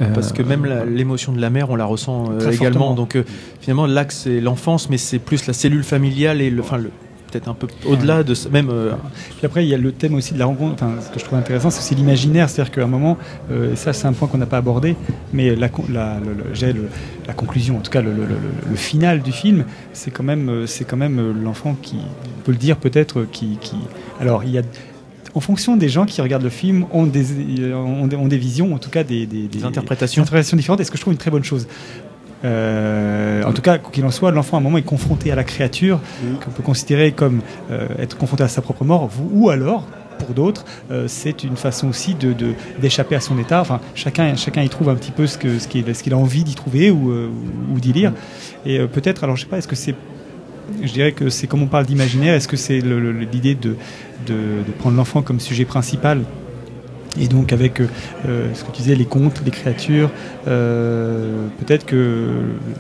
Euh, 0.02 0.14
Parce 0.14 0.34
que 0.34 0.44
même 0.44 0.66
l'émotion 0.94 1.32
de 1.32 1.40
la 1.40 1.50
mère, 1.50 1.70
on 1.70 1.78
la 1.78 1.86
ressent 1.86 2.26
euh, 2.30 2.40
également. 2.52 2.58
fortement. 2.58 2.94
Donc 2.96 3.16
euh, 3.16 3.24
finalement, 3.62 3.86
l'axe 3.86 4.24
c'est 4.26 4.42
l'enfance, 4.42 4.90
mais 4.90 4.98
c'est 4.98 5.18
plus 5.20 5.48
la 5.48 5.54
cellule 5.54 5.86
familiale 5.86 6.42
et 6.42 6.50
le, 6.50 6.60
enfin 6.62 6.76
le- 6.76 6.92
peut-être 7.34 7.48
un 7.50 7.54
peu 7.56 7.68
au-delà 7.86 8.24
de. 8.24 8.34
Même 8.52 8.70
euh, 8.70 8.92
Puis 9.38 9.46
après, 9.46 9.66
il 9.66 9.70
y 9.70 9.74
a 9.74 9.78
le 9.78 9.92
thème 9.92 10.14
aussi 10.14 10.34
de 10.34 10.40
la 10.40 10.46
rencontre. 10.46 10.84
Enfin, 10.84 10.94
ce 11.02 11.10
que 11.12 11.20
je 11.20 11.26
trouve 11.26 11.38
intéressant, 11.40 11.70
c'est 11.72 11.80
aussi 11.80 11.96
l'imaginaire. 11.96 12.50
C'est-à-dire 12.50 12.72
qu'à 12.72 12.84
un 12.84 12.88
moment, 12.88 13.18
euh, 13.52 13.76
ça, 13.76 13.92
c'est 13.94 14.06
un 14.08 14.14
point 14.14 14.28
qu'on 14.28 14.38
n'a 14.38 14.46
pas 14.46 14.58
abordé, 14.58 14.96
mais 15.34 15.56
la, 15.56 15.70
la, 15.92 16.20
le- 16.20 16.72
le- 16.74 16.90
la 17.28 17.34
conclusion, 17.34 17.78
en 17.78 17.82
tout 17.82 17.92
cas 17.92 18.02
le, 18.02 18.14
final 18.76 19.22
du 19.22 19.32
film, 19.32 19.66
c'est 19.94 20.12
quand 20.12 20.24
même, 20.24 20.50
euh, 20.50 20.68
c'est 20.68 20.84
quand 20.86 20.98
même 20.98 21.34
l'enfant 21.44 21.76
qui, 21.82 21.96
on 21.98 22.42
peut 22.44 22.52
le 22.52 22.58
dire 22.58 22.78
peut-être, 22.78 23.26
qui, 23.32 23.58
qui. 23.60 23.76
Alors, 24.20 24.44
il 24.44 24.52
y 24.52 24.58
a. 24.58 24.62
En 25.36 25.40
fonction 25.40 25.76
des 25.76 25.90
gens 25.90 26.06
qui 26.06 26.22
regardent 26.22 26.44
le 26.44 26.50
film, 26.52 26.86
ont 26.92 27.08
des, 27.08 27.74
ont 27.74 28.06
des, 28.06 28.16
ont 28.16 28.28
des 28.28 28.38
visions, 28.38 28.76
en 28.76 28.78
tout 28.78 28.92
cas 28.92 29.04
des, 29.04 29.26
des, 29.26 29.48
des 29.48 29.66
interprétations. 29.66 30.22
interprétations 30.22 30.56
différentes, 30.58 30.80
et 30.82 30.84
ce 30.84 30.92
que 30.92 30.98
je 30.98 31.02
trouve 31.02 31.14
une 31.14 31.18
très 31.18 31.32
bonne 31.32 31.44
chose. 31.44 31.68
Euh, 32.44 33.44
en 33.44 33.54
tout 33.54 33.62
cas, 33.62 33.78
quoi 33.78 33.92
qu'il 33.92 34.06
en 34.06 34.12
soit, 34.12 34.32
l'enfant 34.32 34.58
à 34.58 34.60
un 34.60 34.64
moment 34.64 34.78
est 34.78 34.82
confronté 34.84 35.32
à 35.32 35.36
la 35.36 35.44
créature, 35.44 36.00
qu'on 36.44 36.52
peut 36.52 36.64
considérer 36.64 37.12
comme 37.12 37.42
euh, 37.72 37.88
être 38.00 38.18
confronté 38.18 38.44
à 38.44 38.48
sa 38.48 38.62
propre 38.62 38.84
mort, 38.84 39.10
ou, 39.32 39.50
alors, 39.50 39.88
pour 40.20 40.34
d'autres, 40.34 40.66
euh, 40.92 41.06
c'est 41.08 41.44
une 41.44 41.58
façon 41.58 41.88
aussi 41.90 42.16
de 42.16 42.34
d'échapper 42.80 43.16
à 43.16 43.20
son 43.20 43.38
état. 43.40 43.62
Enfin, 43.62 43.80
chacun, 43.96 44.36
chacun 44.36 44.62
y 44.62 44.70
trouve 44.70 44.90
un 44.90 44.96
petit 44.96 45.12
peu 45.12 45.28
ce 45.28 45.38
que 45.38 45.60
ce 45.60 45.68
qu'il 45.68 45.84
ce 45.94 46.04
qu'il 46.04 46.14
a 46.14 46.18
envie 46.18 46.44
d'y 46.44 46.56
trouver 46.56 46.92
ou, 46.92 47.12
euh, 47.12 47.30
ou 47.74 47.80
d'y 47.80 47.94
lire. 47.94 48.14
Et 48.66 48.80
euh, 48.80 48.88
peut-être, 48.88 49.24
alors 49.24 49.36
je 49.36 49.42
sais 49.42 49.48
pas, 49.48 49.58
est-ce 49.58 49.68
que 49.68 49.76
c'est 49.76 49.96
je 50.82 50.94
dirais 50.94 51.12
que 51.12 51.30
c'est 51.30 51.48
comme 51.48 51.62
on 51.62 51.68
parle 51.68 51.86
d'imaginaire, 51.86 52.36
est-ce 52.36 52.48
que 52.48 52.56
c'est 52.56 52.80
l'idée 52.80 53.54
de, 53.54 53.76
de, 54.26 54.34
de 54.66 54.72
prendre 54.80 54.96
l'enfant 54.96 55.22
comme 55.22 55.42
sujet 55.42 55.66
principal 55.66 56.22
et 57.20 57.28
donc 57.28 57.54
avec 57.54 57.80
euh, 57.82 57.88
euh, 58.28 58.50
ce 58.54 58.64
que 58.64 58.72
tu 58.72 58.82
disais, 58.82 58.96
les 58.96 59.06
contes, 59.06 59.42
les 59.46 59.52
créatures, 59.52 60.10
euh, 60.48 61.48
peut-être 61.60 61.86
que 61.86 61.96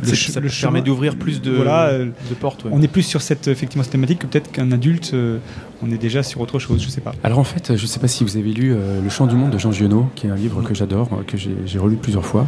le, 0.05 0.15
ça 0.15 0.39
le 0.39 0.49
permet 0.49 0.81
d'ouvrir 0.81 1.15
plus 1.15 1.41
de, 1.41 1.51
voilà, 1.51 1.87
euh, 1.89 2.05
de 2.05 2.35
portes. 2.35 2.63
ouais. 2.65 2.71
on 2.73 2.81
est 2.81 2.87
plus 2.87 3.03
sur 3.03 3.21
cette 3.21 3.47
effectivement 3.47 3.83
cette 3.83 3.91
thématique 3.91 4.19
que 4.19 4.27
peut-être 4.27 4.51
qu'un 4.51 4.71
adulte, 4.71 5.11
euh, 5.13 5.37
on 5.81 5.91
est 5.91 5.97
déjà 5.97 6.23
sur 6.23 6.41
autre 6.41 6.59
chose, 6.59 6.81
je 6.81 6.89
sais 6.89 7.01
pas. 7.01 7.13
Alors 7.23 7.39
en 7.39 7.43
fait, 7.43 7.75
je 7.75 7.81
ne 7.81 7.87
sais 7.87 7.99
pas 7.99 8.07
si 8.07 8.23
vous 8.23 8.37
avez 8.37 8.51
lu 8.53 8.73
euh, 8.73 9.01
Le 9.01 9.09
Chant 9.09 9.27
du 9.27 9.35
Monde 9.35 9.51
de 9.51 9.57
Jean 9.57 9.71
Giono, 9.71 10.09
qui 10.15 10.27
est 10.27 10.29
un 10.29 10.35
livre 10.35 10.61
que 10.63 10.73
j'adore, 10.73 11.09
que 11.27 11.37
j'ai 11.37 11.55
j'ai 11.65 11.79
relu 11.79 11.95
plusieurs 11.97 12.25
fois. 12.25 12.47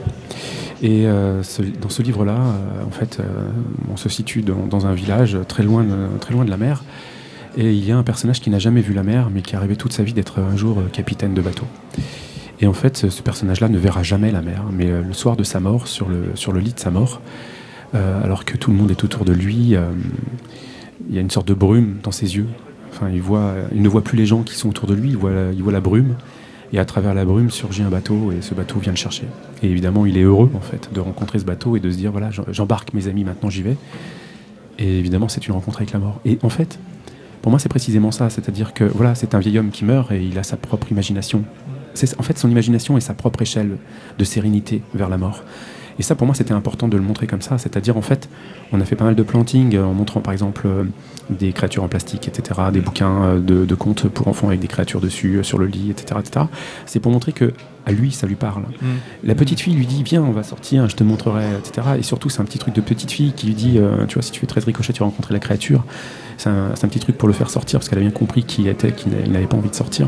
Et 0.82 1.06
euh, 1.08 1.42
ce- 1.44 1.62
dans 1.62 1.90
ce 1.90 2.02
livre-là, 2.02 2.34
euh, 2.38 2.86
en 2.88 2.92
fait, 2.92 3.20
euh, 3.20 3.24
on 3.92 3.98
se 3.98 4.10
situe 4.10 4.42
dans, 4.42 4.66
dans 4.68 4.86
un 4.86 4.94
village 4.94 5.38
très 5.48 5.64
loin, 5.64 5.84
de, 5.84 6.18
très 6.20 6.34
loin 6.34 6.46
de 6.46 6.50
la 6.50 6.58
mer. 6.58 6.84
Et 7.58 7.72
il 7.72 7.86
y 7.86 7.92
a 7.92 7.98
un 7.98 8.04
personnage 8.04 8.42
qui 8.42 8.50
n'a 8.50 8.60
jamais 8.60 8.82
vu 8.82 8.94
la 8.94 9.04
mer, 9.04 9.30
mais 9.34 9.42
qui 9.42 9.56
a 9.56 9.60
rêvé 9.60 9.78
toute 9.78 9.94
sa 9.94 10.04
vie 10.04 10.14
d'être 10.14 10.40
un 10.40 10.58
jour 10.58 10.80
euh, 10.80 10.90
capitaine 10.92 11.34
de 11.34 11.42
bateau. 11.42 11.66
Et 12.60 12.68
en 12.68 12.74
fait, 12.74 13.10
ce, 13.10 13.22
personnage-là 13.22 13.70
ne 13.70 13.78
verra 13.78 14.04
jamais 14.04 14.32
la 14.32 14.42
mer, 14.42 14.64
mais 14.72 14.90
euh, 14.90 15.02
le 15.02 15.14
soir 15.14 15.38
de 15.38 15.44
sa 15.44 15.62
mort, 15.62 15.88
sur 15.88 16.10
le, 16.10 16.32
sur 16.36 16.52
le 16.52 16.60
lit 16.60 16.74
de 16.74 16.80
sa 16.80 16.92
mort, 16.92 17.22
euh, 17.94 18.24
alors 18.24 18.44
que 18.44 18.58
tout 18.58 18.72
le 18.72 18.78
monde 18.78 18.92
est 18.92 19.04
autour 19.04 19.24
de 19.24 19.32
lui, 19.32 19.76
il 21.08 21.16
y 21.16 21.18
a 21.18 21.22
une 21.22 21.30
sorte 21.30 21.48
de 21.48 21.54
brume 21.54 21.98
dans 22.04 22.12
ses 22.12 22.36
yeux. 22.36 22.48
Enfin, 22.92 23.10
il, 23.10 23.22
voit, 23.22 23.54
il 23.74 23.82
ne 23.82 23.90
voit 23.90 24.04
plus 24.04 24.18
les 24.18 24.26
gens 24.26 24.44
qui 24.44 24.56
sont 24.56 24.70
autour 24.70 24.88
de 24.88 24.94
lui, 24.94 25.10
il 25.10 25.18
voit, 25.18 25.32
la, 25.32 25.52
il 25.52 25.64
voit 25.64 25.74
la 25.74 25.82
brume. 25.82 26.16
Et 26.74 26.80
à 26.80 26.86
travers 26.86 27.14
la 27.14 27.24
brume 27.24 27.52
surgit 27.52 27.84
un 27.84 27.90
bateau 27.90 28.32
et 28.32 28.42
ce 28.42 28.54
bateau 28.54 28.80
vient 28.80 28.92
le 28.92 28.98
chercher. 28.98 29.26
Et 29.64 29.70
évidemment, 29.70 30.06
il 30.06 30.18
est 30.18 30.24
heureux 30.24 30.50
en 30.56 30.60
fait 30.60 30.90
de 30.94 31.00
rencontrer 31.00 31.40
ce 31.40 31.46
bateau 31.46 31.78
et 31.78 31.80
de 31.80 31.90
se 31.90 31.96
dire 31.96 32.12
voilà, 32.12 32.32
j'embarque 32.50 32.94
mes 32.94 33.08
amis, 33.08 33.24
maintenant 33.24 33.50
j'y 33.50 33.62
vais. 33.62 33.78
Et 34.80 35.00
évidemment, 35.00 35.30
c'est 35.30 35.48
une 35.48 35.54
rencontre 35.54 35.78
avec 35.78 35.92
la 35.92 36.00
mort. 36.00 36.20
Et 36.26 36.38
en 36.42 36.50
fait, 36.50 36.80
pour 37.46 37.52
moi, 37.52 37.60
c'est 37.60 37.70
précisément 37.70 38.10
ça, 38.10 38.32
c'est-à-dire 38.32 38.74
que 38.74 38.86
voilà, 38.86 39.14
c'est 39.14 39.36
un 39.36 39.40
vieil 39.40 39.60
homme 39.60 39.70
qui 39.70 39.86
meurt 39.86 40.12
et 40.12 40.20
il 40.20 40.40
a 40.40 40.42
sa 40.42 40.58
propre 40.58 40.92
imagination. 40.92 41.44
C'est 41.94 42.20
en 42.20 42.24
fait 42.24 42.40
son 42.40 42.50
imagination 42.50 42.98
et 42.98 43.02
sa 43.02 43.14
propre 43.14 43.44
échelle 43.44 43.78
de 44.18 44.24
sérénité 44.24 44.82
vers 44.96 45.10
la 45.10 45.20
mort. 45.20 45.44
Et 46.00 46.02
ça, 46.02 46.16
pour 46.16 46.26
moi, 46.26 46.36
c'était 46.36 46.54
important 46.54 46.88
de 46.88 46.98
le 46.98 47.04
montrer 47.04 47.28
comme 47.28 47.44
ça. 47.44 47.60
C'est-à-dire, 47.60 47.98
en 47.98 48.02
fait, 48.02 48.30
on 48.74 48.82
a 48.82 48.84
fait 48.84 48.96
pas 48.96 49.06
mal 49.06 49.14
de 49.14 49.22
planting 49.22 49.78
en 49.78 49.94
montrant, 49.94 50.22
par 50.22 50.34
exemple, 50.34 50.68
des 51.30 51.54
créatures 51.54 51.84
en 51.84 51.88
plastique, 51.88 52.28
etc., 52.28 52.62
des 52.74 52.82
bouquins 52.82 53.36
de, 53.36 53.64
de, 53.64 53.76
contes 53.76 54.08
pour 54.08 54.28
enfants 54.28 54.48
avec 54.48 54.60
des 54.60 54.68
créatures 54.68 55.00
dessus, 55.00 55.44
sur 55.44 55.60
le 55.60 55.68
lit, 55.68 55.92
etc. 55.92 56.20
etc. 56.20 56.48
C'est 56.88 57.00
pour 57.00 57.12
montrer 57.12 57.32
que 57.32 57.54
à 57.86 57.92
lui, 57.92 58.12
ça 58.12 58.26
lui 58.26 58.34
parle. 58.34 58.64
Mm. 58.64 58.86
La 59.24 59.36
petite 59.36 59.60
fille 59.60 59.76
lui 59.76 59.86
dit 59.86 60.02
Viens, 60.02 60.24
on 60.24 60.32
va 60.32 60.42
sortir, 60.42 60.90
je 60.90 60.96
te 60.96 61.04
montrerai, 61.04 61.46
etc. 61.60 61.90
Et 62.00 62.02
surtout, 62.02 62.30
c'est 62.30 62.42
un 62.42 62.46
petit 62.46 62.58
truc 62.58 62.74
de 62.74 62.82
petite 62.82 63.12
fille 63.12 63.34
qui 63.34 63.46
lui 63.46 63.54
dit 63.54 63.80
Tu 64.08 64.16
vois, 64.16 64.24
si 64.24 64.32
tu 64.32 64.40
fais 64.40 64.48
13 64.48 64.66
ricochets, 64.66 64.94
tu 64.94 65.02
vas 65.02 65.06
rencontrer 65.06 65.36
la 65.36 65.40
créature. 65.40 65.86
C'est 66.38 66.50
un, 66.50 66.72
un, 66.72 66.88
petit 66.88 67.00
truc 67.00 67.18
pour 67.18 67.28
le 67.28 67.34
faire 67.34 67.50
sortir 67.50 67.80
parce 67.80 67.90
qu'elle 67.90 68.00
a 68.00 68.02
bien 68.02 68.12
compris 68.12 68.44
qui 68.44 68.68
était, 68.68 68.92
qu'il 68.92 69.12
n'avait 69.32 69.48
pas 69.48 69.58
envie 69.58 69.70
de 69.70 69.76
sortir. 69.76 70.08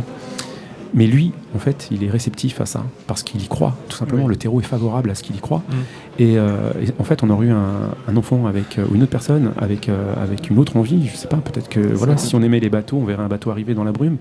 Mais 0.93 1.05
lui, 1.05 1.31
en 1.55 1.59
fait, 1.59 1.87
il 1.91 2.03
est 2.03 2.09
réceptif 2.09 2.61
à 2.61 2.65
ça, 2.65 2.83
parce 3.07 3.23
qu'il 3.23 3.41
y 3.41 3.47
croit, 3.47 3.75
tout 3.89 3.97
simplement. 3.97 4.27
Le 4.27 4.35
terreau 4.35 4.61
est 4.61 4.65
favorable 4.65 5.09
à 5.09 5.15
ce 5.15 5.23
qu'il 5.23 5.35
y 5.35 5.39
croit. 5.39 5.63
Mm. 5.69 5.73
Euh, 6.21 6.71
et, 6.81 6.87
en 6.99 7.03
fait, 7.03 7.23
on 7.23 7.29
aurait 7.29 7.47
eu 7.47 7.51
un, 7.51 8.17
enfant 8.17 8.47
avec, 8.47 8.77
euh, 8.77 8.85
ou 8.89 8.95
une 8.95 9.03
autre 9.03 9.11
personne 9.11 9.51
avec, 9.57 9.89
euh, 9.89 10.13
avec 10.15 10.49
une 10.49 10.57
autre 10.59 10.77
envie. 10.77 11.07
Je 11.07 11.15
sais 11.15 11.27
pas, 11.27 11.37
peut-être 11.37 11.69
que 11.69 11.79
voilà, 11.79 12.17
si 12.17 12.35
on 12.35 12.41
aimait 12.41 12.59
les 12.59 12.69
bateaux, 12.69 12.97
on 12.97 13.05
verrait 13.05 13.23
un 13.23 13.27
bateau 13.27 13.51
arriver 13.51 13.73
dans 13.73 13.83
la 13.83 13.91
brume. 13.91 14.17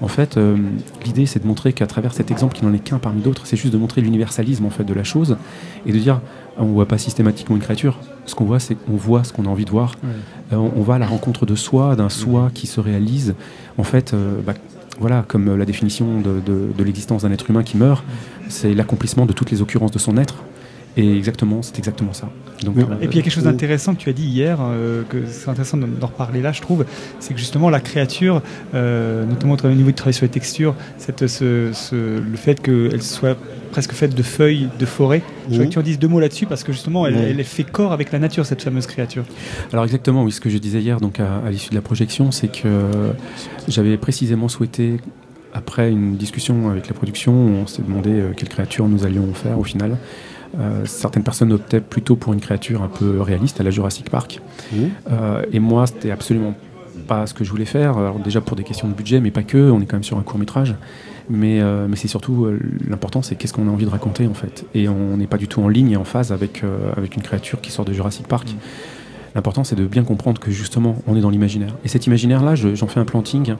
En 0.00 0.06
fait, 0.06 0.38
l'idée, 1.04 1.26
c'est 1.26 1.42
de 1.42 1.46
montrer 1.48 1.72
qu'à 1.72 1.88
travers 1.88 2.12
cet 2.12 2.30
exemple, 2.30 2.54
qui 2.54 2.64
n'en 2.64 2.72
est 2.72 2.78
qu'un 2.78 3.00
parmi 3.00 3.20
d'autres, 3.20 3.48
c'est 3.48 3.56
juste 3.56 3.72
de 3.72 3.78
montrer 3.78 4.00
l'universalisme 4.00 4.64
en 4.64 4.70
fait 4.70 4.84
de 4.84 4.94
la 4.94 5.02
chose 5.02 5.36
et 5.86 5.92
de 5.92 5.98
dire, 5.98 6.20
on 6.56 6.66
voit 6.66 6.86
pas 6.86 6.98
systématiquement 6.98 7.56
une 7.56 7.62
créature. 7.62 7.98
Ce 8.24 8.36
qu'on 8.36 8.44
voit, 8.44 8.60
c'est 8.60 8.76
qu'on 8.76 8.94
voit 8.94 9.24
ce 9.24 9.32
qu'on 9.32 9.46
a 9.46 9.48
envie 9.48 9.64
de 9.64 9.70
voir. 9.70 9.96
On, 10.50 10.82
va 10.82 10.94
à 10.94 10.98
la 10.98 11.06
rencontre 11.06 11.46
de 11.46 11.54
soi, 11.54 11.96
d'un 11.96 12.08
soi 12.08 12.50
qui 12.54 12.66
se 12.66 12.80
réalise. 12.80 13.34
En 13.76 13.84
fait, 13.84 14.14
bah, 14.46 14.54
voilà, 14.98 15.24
comme 15.26 15.56
la 15.56 15.64
définition 15.64 16.20
de, 16.20 16.82
l'existence 16.82 17.22
d'un 17.22 17.32
être 17.32 17.50
humain 17.50 17.62
qui 17.62 17.76
meurt, 17.76 18.04
c'est 18.48 18.74
l'accomplissement 18.74 19.26
de 19.26 19.32
toutes 19.32 19.50
les 19.50 19.62
occurrences 19.62 19.92
de 19.92 19.98
son 19.98 20.16
être. 20.16 20.36
Et 20.96 21.16
exactement, 21.16 21.62
c'est 21.62 21.78
exactement 21.78 22.12
ça. 22.12 22.30
Donc, 22.62 22.76
et 22.76 22.82
puis 22.82 22.88
il 23.12 23.16
y 23.16 23.18
a 23.18 23.22
quelque 23.22 23.30
chose 23.30 23.44
d'intéressant 23.44 23.94
que 23.94 24.00
tu 24.00 24.08
as 24.08 24.12
dit 24.12 24.26
hier, 24.26 24.58
euh, 24.60 25.02
que 25.08 25.18
c'est 25.26 25.48
intéressant 25.48 25.76
d'en 25.76 26.06
reparler 26.06 26.42
là, 26.42 26.52
je 26.52 26.60
trouve, 26.60 26.84
c'est 27.20 27.34
que 27.34 27.40
justement 27.40 27.70
la 27.70 27.80
créature, 27.80 28.42
euh, 28.74 29.24
notamment 29.24 29.56
au 29.62 29.68
niveau 29.68 29.88
du 29.88 29.94
travail 29.94 30.14
sur 30.14 30.24
les 30.24 30.30
textures, 30.30 30.74
cette, 30.96 31.26
ce, 31.26 31.70
le 31.92 32.36
fait 32.36 32.60
qu'elle 32.60 33.02
soit 33.02 33.38
presque 33.70 33.92
faite 33.92 34.14
de 34.14 34.22
feuilles 34.22 34.68
de 34.78 34.86
forêt. 34.86 35.22
Je 35.46 35.52
voudrais 35.52 35.66
que 35.66 35.72
tu 35.72 35.78
en 35.78 35.82
dises 35.82 35.98
deux 35.98 36.08
mots 36.08 36.20
là-dessus 36.20 36.46
parce 36.46 36.64
que 36.64 36.72
justement, 36.72 37.06
elle, 37.06 37.16
elle, 37.16 37.44
fait 37.44 37.64
corps 37.64 37.92
avec 37.92 38.12
la 38.12 38.18
nature, 38.18 38.44
cette 38.44 38.62
fameuse 38.62 38.86
créature. 38.86 39.24
Alors 39.72 39.84
exactement, 39.84 40.24
oui, 40.24 40.32
ce 40.32 40.40
que 40.40 40.50
je 40.50 40.58
disais 40.58 40.80
hier, 40.80 41.00
donc 41.00 41.20
à, 41.20 41.50
l'issue 41.50 41.70
de 41.70 41.74
la 41.74 41.82
projection, 41.82 42.30
c'est 42.30 42.48
que 42.48 42.90
j'avais 43.68 43.96
précisément 43.96 44.48
souhaité 44.48 44.96
après 45.52 45.90
une 45.90 46.16
discussion 46.16 46.70
avec 46.70 46.88
la 46.88 46.94
production, 46.94 47.32
on 47.32 47.66
s'est 47.66 47.82
demandé 47.82 48.10
euh, 48.10 48.32
quelle 48.36 48.48
créature 48.48 48.88
nous 48.88 49.04
allions 49.04 49.32
faire 49.34 49.58
au 49.58 49.64
final. 49.64 49.96
Euh, 50.58 50.84
certaines 50.86 51.22
personnes 51.22 51.52
optaient 51.52 51.80
plutôt 51.80 52.16
pour 52.16 52.32
une 52.32 52.40
créature 52.40 52.82
un 52.82 52.88
peu 52.88 53.20
réaliste 53.20 53.60
à 53.60 53.64
la 53.64 53.70
Jurassic 53.70 54.10
Park. 54.10 54.40
Euh, 55.10 55.42
et 55.52 55.58
moi, 55.58 55.86
c'était 55.86 56.10
absolument 56.10 56.54
pas 57.06 57.26
ce 57.26 57.34
que 57.34 57.44
je 57.44 57.50
voulais 57.50 57.64
faire. 57.64 57.98
Alors 57.98 58.18
déjà 58.18 58.40
pour 58.40 58.56
des 58.56 58.64
questions 58.64 58.88
de 58.88 58.94
budget, 58.94 59.20
mais 59.20 59.30
pas 59.30 59.42
que. 59.42 59.70
On 59.70 59.80
est 59.80 59.86
quand 59.86 59.96
même 59.96 60.04
sur 60.04 60.18
un 60.18 60.22
court 60.22 60.38
métrage. 60.38 60.74
Mais, 61.30 61.60
euh, 61.60 61.86
mais 61.88 61.96
c'est 61.96 62.08
surtout 62.08 62.48
l'important, 62.88 63.20
c'est 63.20 63.36
qu'est-ce 63.36 63.52
qu'on 63.52 63.68
a 63.68 63.70
envie 63.70 63.84
de 63.84 63.90
raconter 63.90 64.26
en 64.26 64.34
fait. 64.34 64.64
Et 64.74 64.88
on 64.88 65.16
n'est 65.18 65.26
pas 65.26 65.36
du 65.36 65.46
tout 65.46 65.60
en 65.60 65.68
ligne 65.68 65.90
et 65.90 65.96
en 65.96 66.04
phase 66.04 66.32
avec, 66.32 66.62
avec 66.96 67.16
une 67.16 67.22
créature 67.22 67.60
qui 67.60 67.70
sort 67.70 67.84
de 67.84 67.92
Jurassic 67.92 68.26
Park. 68.26 68.48
L'important, 69.34 69.62
c'est 69.62 69.76
de 69.76 69.86
bien 69.86 70.04
comprendre 70.04 70.40
que 70.40 70.50
justement, 70.50 70.96
on 71.06 71.16
est 71.16 71.20
dans 71.20 71.30
l'imaginaire. 71.30 71.74
Et 71.84 71.88
cet 71.88 72.06
imaginaire-là, 72.06 72.54
j'en 72.54 72.86
fais 72.86 72.98
un 72.98 73.04
planting 73.04 73.54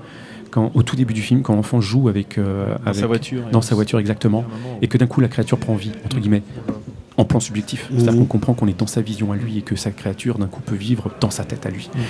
quand, 0.51 0.71
au 0.75 0.83
tout 0.83 0.97
début 0.97 1.15
du 1.15 1.23
film, 1.23 1.43
quand 1.43 1.55
l'enfant 1.55 1.81
joue 1.81 2.09
avec, 2.09 2.39
dans 2.39 2.93
sa 2.93 3.07
voiture, 3.07 3.43
dans 3.53 3.63
sa 3.63 3.75
voiture 3.75 3.99
exactement, 3.99 4.45
et 4.83 4.89
que 4.89 4.99
d'un 4.99 5.07
coup 5.07 5.21
la 5.21 5.29
créature 5.29 5.59
prend 5.59 5.75
vie 5.75 5.93
entre 6.05 6.19
guillemets 6.19 6.43
en 7.19 7.25
plan 7.25 7.41
subjectif. 7.41 7.89
C'est-à-dire 7.91 8.13
mhm. 8.13 8.19
qu'on 8.21 8.25
comprend 8.27 8.55
qu'on 8.55 8.69
est 8.69 8.79
dans 8.79 8.87
sa 8.87 9.03
vision 9.03 9.33
à 9.33 9.37
lui 9.37 9.59
et 9.59 9.63
que 9.63 9.77
sa 9.77 9.91
créature 9.91 10.39
d'un 10.39 10.47
coup 10.47 10.61
peut 10.61 10.77
vivre 10.77 11.11
dans 11.21 11.31
sa 11.31 11.45
tête 11.45 11.67
à 11.67 11.71
lui. 11.71 11.91
Mhm. 11.93 12.01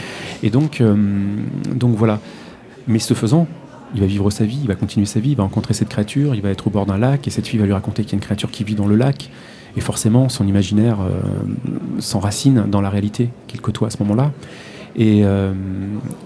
Et 0.42 0.50
donc, 0.50 0.80
euh, 0.80 1.36
donc 1.74 1.96
voilà. 1.96 2.20
Mais 2.86 2.98
ce 2.98 3.14
faisant, 3.14 3.48
il 3.94 4.00
va 4.00 4.06
vivre 4.06 4.30
sa 4.30 4.44
vie, 4.44 4.58
il 4.60 4.68
va 4.68 4.74
continuer 4.74 5.06
sa 5.06 5.18
vie, 5.18 5.30
il 5.30 5.36
va 5.36 5.44
rencontrer 5.44 5.72
cette 5.72 5.88
créature, 5.88 6.34
il 6.34 6.42
va 6.42 6.50
être 6.50 6.66
au 6.66 6.70
bord 6.70 6.84
d'un 6.84 6.98
lac 6.98 7.26
et 7.26 7.30
cette 7.30 7.46
fille 7.46 7.58
va 7.58 7.64
lui 7.64 7.72
raconter 7.72 8.02
qu'il 8.02 8.12
y 8.12 8.14
a 8.14 8.18
une 8.18 8.22
créature 8.22 8.50
qui 8.50 8.64
vit 8.64 8.74
dans 8.74 8.86
le 8.86 8.96
lac. 8.96 9.30
Et 9.76 9.80
forcément, 9.80 10.28
son 10.28 10.46
imaginaire 10.46 10.98
euh, 11.00 11.20
s'enracine 12.00 12.66
dans 12.68 12.82
la 12.82 12.90
réalité 12.90 13.30
qu'il 13.46 13.62
côtoie 13.62 13.88
à 13.88 13.90
ce 13.90 13.98
moment-là. 14.00 14.32
Et, 14.98 15.20
euh, 15.22 15.52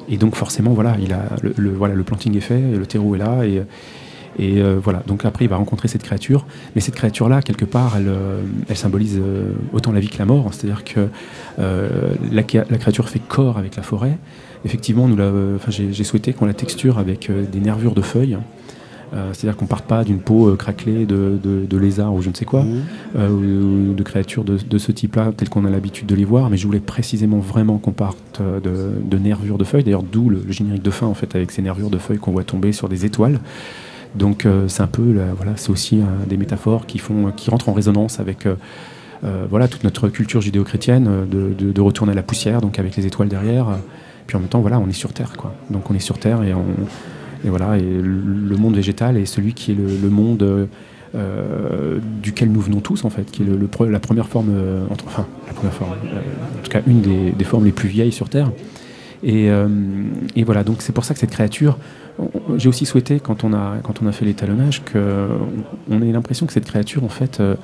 et, 0.08 0.16
donc 0.16 0.34
forcément, 0.34 0.72
voilà, 0.72 0.96
il 1.00 1.12
a 1.12 1.24
le, 1.42 1.70
voilà, 1.70 1.94
le 1.94 2.02
planting 2.04 2.34
est 2.36 2.40
fait, 2.40 2.58
le 2.58 2.86
terreau 2.86 3.14
est 3.14 3.18
là, 3.18 3.44
et, 3.44 3.62
euh, 4.40 4.80
voilà, 4.82 5.02
donc 5.06 5.26
après 5.26 5.44
il 5.44 5.48
va 5.48 5.56
rencontrer 5.56 5.88
cette 5.88 6.02
créature, 6.02 6.46
mais 6.74 6.80
cette 6.80 6.94
créature-là, 6.94 7.42
quelque 7.42 7.66
part, 7.66 7.98
elle, 7.98 8.08
euh, 8.08 8.40
symbolise 8.74 9.20
autant 9.74 9.92
la 9.92 10.00
vie 10.00 10.08
que 10.08 10.18
la 10.18 10.24
mort, 10.24 10.54
c'est-à-dire 10.54 10.84
que 10.84 11.08
la, 11.58 12.42
créature 12.42 13.10
fait 13.10 13.20
corps 13.20 13.58
avec 13.58 13.76
la 13.76 13.82
forêt. 13.82 14.16
Effectivement, 14.64 15.06
j'ai 15.68 16.04
souhaité 16.04 16.32
qu'on 16.32 16.46
la 16.46 16.54
texture 16.54 16.98
avec 16.98 17.30
des 17.30 17.60
nervures 17.60 17.94
de 17.94 18.02
feuilles. 18.02 18.38
C'est-à-dire 19.12 19.56
qu'on 19.56 19.66
ne 19.66 19.70
parte 19.70 19.84
pas 19.84 20.04
d'une 20.04 20.20
peau 20.20 20.54
craquelée 20.56 21.04
de, 21.04 21.38
de, 21.42 21.76
lézard 21.76 22.14
ou 22.14 22.22
je 22.22 22.30
ne 22.30 22.34
sais 22.34 22.46
quoi, 22.46 22.62
mmh. 22.62 23.18
ou, 23.18 23.92
de 23.92 24.02
créatures 24.02 24.42
de, 24.42 24.56
de 24.56 24.78
ce 24.78 24.90
type-là, 24.90 25.32
tel 25.36 25.50
qu'on 25.50 25.66
a 25.66 25.70
l'habitude 25.70 26.06
de 26.06 26.14
les 26.14 26.24
voir, 26.24 26.48
mais 26.48 26.56
je 26.56 26.66
voulais 26.66 26.80
précisément 26.80 27.38
vraiment 27.38 27.76
qu'on 27.76 27.92
parte 27.92 28.40
de, 28.40 29.18
nervures 29.18 29.58
de 29.58 29.64
feuilles, 29.64 29.84
d'ailleurs 29.84 30.02
d'où 30.02 30.30
le, 30.30 30.42
le, 30.46 30.52
générique 30.52 30.82
de 30.82 30.90
fin 30.90 31.06
en 31.06 31.14
fait, 31.14 31.36
avec 31.36 31.50
ces 31.50 31.60
nervures 31.60 31.90
de 31.90 31.98
feuilles 31.98 32.18
qu'on 32.18 32.32
voit 32.32 32.44
tomber 32.44 32.72
sur 32.72 32.88
des 32.88 33.04
étoiles. 33.04 33.38
Donc 34.14 34.44
euh, 34.44 34.68
c'est 34.68 34.82
un 34.82 34.86
peu, 34.86 35.16
voilà, 35.36 35.52
c'est 35.56 35.70
aussi 35.70 36.00
euh, 36.00 36.04
des 36.26 36.36
métaphores 36.36 36.86
qui 36.86 36.98
font, 36.98 37.32
qui 37.32 37.50
rentrent 37.50 37.68
en 37.68 37.72
résonance 37.72 38.20
avec 38.20 38.46
euh, 38.46 38.56
voilà 39.48 39.68
toute 39.68 39.84
notre 39.84 40.08
culture 40.08 40.40
judéo-chrétienne 40.40 41.28
de, 41.28 41.80
retourner 41.80 42.12
à 42.12 42.14
la 42.14 42.22
poussière, 42.22 42.60
donc 42.60 42.78
avec 42.78 42.96
les 42.96 43.06
étoiles 43.06 43.28
derrière. 43.28 43.66
puis 44.26 44.36
en 44.36 44.40
même 44.40 44.48
temps, 44.48 44.60
voilà, 44.60 44.80
on 44.80 44.88
est 44.88 44.92
sur 44.92 45.12
Terre, 45.12 45.34
quoi. 45.36 45.54
Donc 45.70 45.90
on 45.90 45.94
est 45.94 46.00
sur 46.00 46.18
Terre 46.18 46.42
et 46.42 46.52
on, 46.52 46.64
et 47.44 47.48
voilà, 47.48 47.76
et 47.78 47.82
le 47.82 48.56
monde 48.56 48.76
végétal 48.76 49.16
est 49.16 49.26
celui 49.26 49.54
qui 49.54 49.72
est 49.72 49.74
le, 49.74 50.10
monde 50.10 50.68
duquel 52.22 52.50
nous 52.50 52.60
venons 52.60 52.80
tous 52.80 53.04
en 53.04 53.10
fait, 53.10 53.30
qui 53.30 53.42
est 53.42 53.46
le, 53.46 53.58
la 53.90 54.00
première 54.00 54.28
forme, 54.28 54.52
enfin 54.90 55.26
la 55.46 55.52
première 55.52 55.74
forme, 55.74 55.90
en 55.90 56.62
tout 56.62 56.70
cas 56.70 56.80
une 56.86 57.00
des, 57.00 57.32
des, 57.32 57.44
formes 57.44 57.64
les 57.64 57.72
plus 57.72 57.88
vieilles 57.88 58.12
sur 58.12 58.28
Terre. 58.28 58.50
Et, 59.24 59.48
et 60.36 60.44
voilà, 60.44 60.64
donc 60.64 60.82
c'est 60.82 60.92
pour 60.92 61.04
ça 61.04 61.14
que 61.14 61.20
cette 61.20 61.30
créature, 61.30 61.78
j'ai 62.56 62.68
aussi 62.68 62.86
souhaité, 62.86 63.20
quand 63.20 63.44
on 63.44 63.52
a, 63.52 63.76
quand 63.82 64.02
on 64.02 64.06
a 64.06 64.12
fait 64.12 64.24
l'étalonnage, 64.24 64.82
qu'on 64.84 66.02
ait 66.02 66.12
l'impression 66.12 66.46
que 66.46 66.52
cette 66.52 66.66
créature, 66.66 67.04
en 67.04 67.08
fait, 67.08 67.40
euh, 67.40 67.54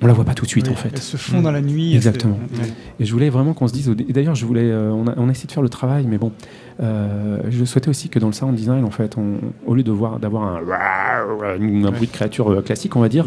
on 0.00 0.06
la 0.06 0.12
voit 0.12 0.24
pas 0.24 0.34
tout 0.34 0.44
de 0.44 0.50
suite, 0.50 0.68
en 0.68 0.74
fait. 0.74 0.90
Elle 0.92 1.00
se 1.00 1.16
fond 1.16 1.40
dans 1.40 1.52
la 1.52 1.60
nuit. 1.60 1.94
Exactement. 1.94 2.38
Et, 3.00 3.04
je 3.04 3.12
voulais 3.12 3.30
vraiment 3.30 3.54
qu'on 3.54 3.68
se 3.68 3.72
dise. 3.72 3.88
Et 3.88 4.12
d'ailleurs, 4.12 4.34
je 4.34 4.44
voulais. 4.44 4.70
Euh, 4.70 4.90
on, 4.90 5.06
a, 5.06 5.14
on, 5.16 5.28
a, 5.28 5.30
essayé 5.30 5.46
de 5.46 5.52
faire 5.52 5.62
le 5.62 5.68
travail, 5.68 6.06
mais 6.08 6.18
bon, 6.18 6.32
euh, 6.80 7.38
je 7.48 7.64
souhaitais 7.64 7.88
aussi 7.88 8.08
que 8.08 8.18
dans 8.18 8.28
le 8.28 8.32
sound 8.32 8.54
design, 8.54 8.84
en 8.84 8.90
fait, 8.90 9.16
au 9.66 9.74
lieu 9.74 9.82
d'avoir 9.82 10.14
un, 10.14 11.90
bruit 11.90 12.06
de 12.06 12.12
créature 12.12 12.62
classique, 12.64 12.96
on 12.96 13.00
va 13.00 13.08
dire. 13.08 13.26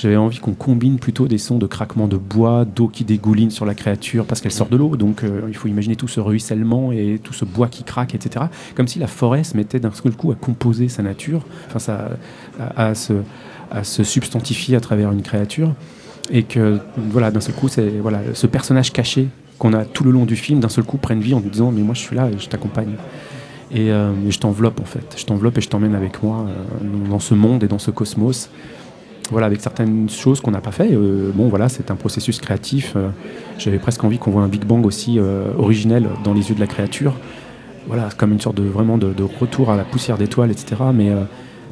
J'avais 0.00 0.16
envie 0.16 0.38
qu'on 0.38 0.54
combine 0.54 0.98
plutôt 0.98 1.28
des 1.28 1.36
sons 1.36 1.58
de 1.58 1.66
craquement 1.66 2.08
de 2.08 2.16
bois, 2.16 2.64
d'eau 2.64 2.88
qui 2.88 3.04
dégouline 3.04 3.50
sur 3.50 3.66
la 3.66 3.74
créature 3.74 4.24
parce 4.24 4.40
qu'elle 4.40 4.52
sort 4.52 4.68
de 4.68 4.76
l'eau. 4.78 4.96
Donc 4.96 5.24
euh, 5.24 5.42
il 5.48 5.54
faut 5.54 5.68
imaginer 5.68 5.94
tout 5.94 6.08
ce 6.08 6.20
ruissellement 6.20 6.90
et 6.90 7.20
tout 7.22 7.34
ce 7.34 7.44
bois 7.44 7.68
qui 7.68 7.84
craque, 7.84 8.14
etc. 8.14 8.46
Comme 8.74 8.88
si 8.88 8.98
la 8.98 9.06
forêt 9.06 9.44
se 9.44 9.58
mettait 9.58 9.78
d'un 9.78 9.90
seul 9.90 10.12
coup 10.12 10.32
à 10.32 10.36
composer 10.36 10.88
sa 10.88 11.02
nature, 11.02 11.44
enfin 11.66 11.80
ça, 11.80 12.10
à, 12.76 12.94
se, 12.94 13.12
à 13.70 13.84
se 13.84 14.02
substantifier 14.02 14.74
à 14.74 14.80
travers 14.80 15.12
une 15.12 15.20
créature. 15.20 15.74
Et 16.30 16.44
que 16.44 16.78
voilà, 16.96 17.30
d'un 17.30 17.40
seul 17.40 17.54
coup, 17.54 17.68
c'est 17.68 17.90
voilà, 18.00 18.20
ce 18.32 18.46
personnage 18.46 18.92
caché 18.92 19.28
qu'on 19.60 19.74
a 19.74 19.84
tout 19.84 20.02
le 20.02 20.10
long 20.10 20.24
du 20.24 20.34
film, 20.34 20.58
d'un 20.58 20.70
seul 20.70 20.84
coup 20.84 20.96
prenne 20.96 21.20
vie 21.20 21.34
en 21.34 21.40
nous 21.40 21.50
disant 21.50 21.70
mais 21.70 21.82
moi 21.82 21.94
je 21.94 22.00
suis 22.00 22.16
là 22.16 22.28
et 22.28 22.38
je 22.38 22.48
t'accompagne. 22.48 22.96
Et, 23.72 23.92
euh, 23.92 24.10
je 24.28 24.38
t'enveloppe 24.38 24.80
en 24.80 24.84
fait, 24.84 25.14
je 25.16 25.24
t'enveloppe 25.24 25.58
et 25.58 25.60
je 25.60 25.68
t'emmène 25.68 25.94
avec 25.94 26.24
moi 26.24 26.46
euh, 26.48 27.08
dans 27.08 27.20
ce 27.20 27.34
monde 27.34 27.62
et 27.62 27.68
dans 27.68 27.78
ce 27.78 27.92
cosmos 27.92 28.50
voilà, 29.30 29.46
avec 29.46 29.60
certaines 29.60 30.10
choses 30.10 30.40
qu'on 30.40 30.50
n'a 30.50 30.60
pas 30.60 30.72
fait. 30.72 30.92
Euh, 30.92 31.30
bon, 31.32 31.48
voilà, 31.48 31.68
c'est 31.68 31.92
un 31.92 31.94
processus 31.94 32.40
créatif. 32.40 32.96
J'avais 33.58 33.78
presque 33.78 34.02
envie 34.02 34.18
qu'on 34.18 34.32
voit 34.32 34.42
un 34.42 34.48
Big 34.48 34.64
Bang 34.64 34.84
aussi 34.84 35.20
originel 35.56 36.08
dans 36.24 36.34
les 36.34 36.48
yeux 36.48 36.56
de 36.56 36.60
la 36.60 36.66
créature. 36.66 37.14
Voilà, 37.86 38.08
comme 38.16 38.32
une 38.32 38.40
sorte 38.40 38.56
de 38.56 38.64
vraiment 38.64 38.98
de, 38.98 39.14
retour 39.38 39.70
à 39.70 39.76
la 39.76 39.84
poussière 39.84 40.18
d'étoiles, 40.18 40.50
etc. 40.50 40.82
Mais 40.92 41.12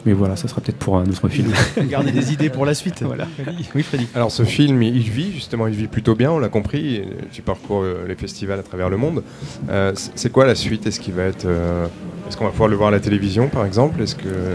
mais 0.06 0.12
voilà, 0.12 0.36
ça 0.36 0.48
sera 0.48 0.60
peut-être 0.60 0.78
pour 0.78 0.96
un 0.96 1.04
autre 1.06 1.28
film. 1.28 1.52
Garder 1.88 2.12
des 2.12 2.32
idées 2.32 2.50
pour 2.50 2.66
la 2.66 2.74
suite. 2.74 3.02
Voilà. 3.02 3.26
Oui, 3.74 3.82
Freddy. 3.82 4.06
Alors 4.14 4.30
ce 4.30 4.44
film, 4.44 4.82
il 4.82 5.10
vit 5.10 5.32
justement, 5.32 5.66
il 5.66 5.74
vit 5.74 5.86
plutôt 5.88 6.14
bien, 6.14 6.30
on 6.32 6.38
l'a 6.38 6.48
compris. 6.48 7.02
Tu 7.32 7.42
parcours 7.42 7.84
les 8.06 8.14
festivals 8.14 8.58
à 8.58 8.62
travers 8.62 8.90
le 8.90 8.96
monde. 8.96 9.22
c'est 10.14 10.32
quoi 10.32 10.46
la 10.46 10.54
suite? 10.54 10.86
Est-ce 10.86 11.00
qu'il 11.00 11.14
va 11.14 11.24
être, 11.24 11.46
est-ce 12.28 12.36
qu'on 12.36 12.44
va 12.44 12.50
pouvoir 12.50 12.68
le 12.68 12.76
voir 12.76 12.88
à 12.88 12.92
la 12.92 13.00
télévision, 13.00 13.48
par 13.48 13.64
exemple? 13.64 14.02
Est-ce 14.02 14.16
que 14.16 14.54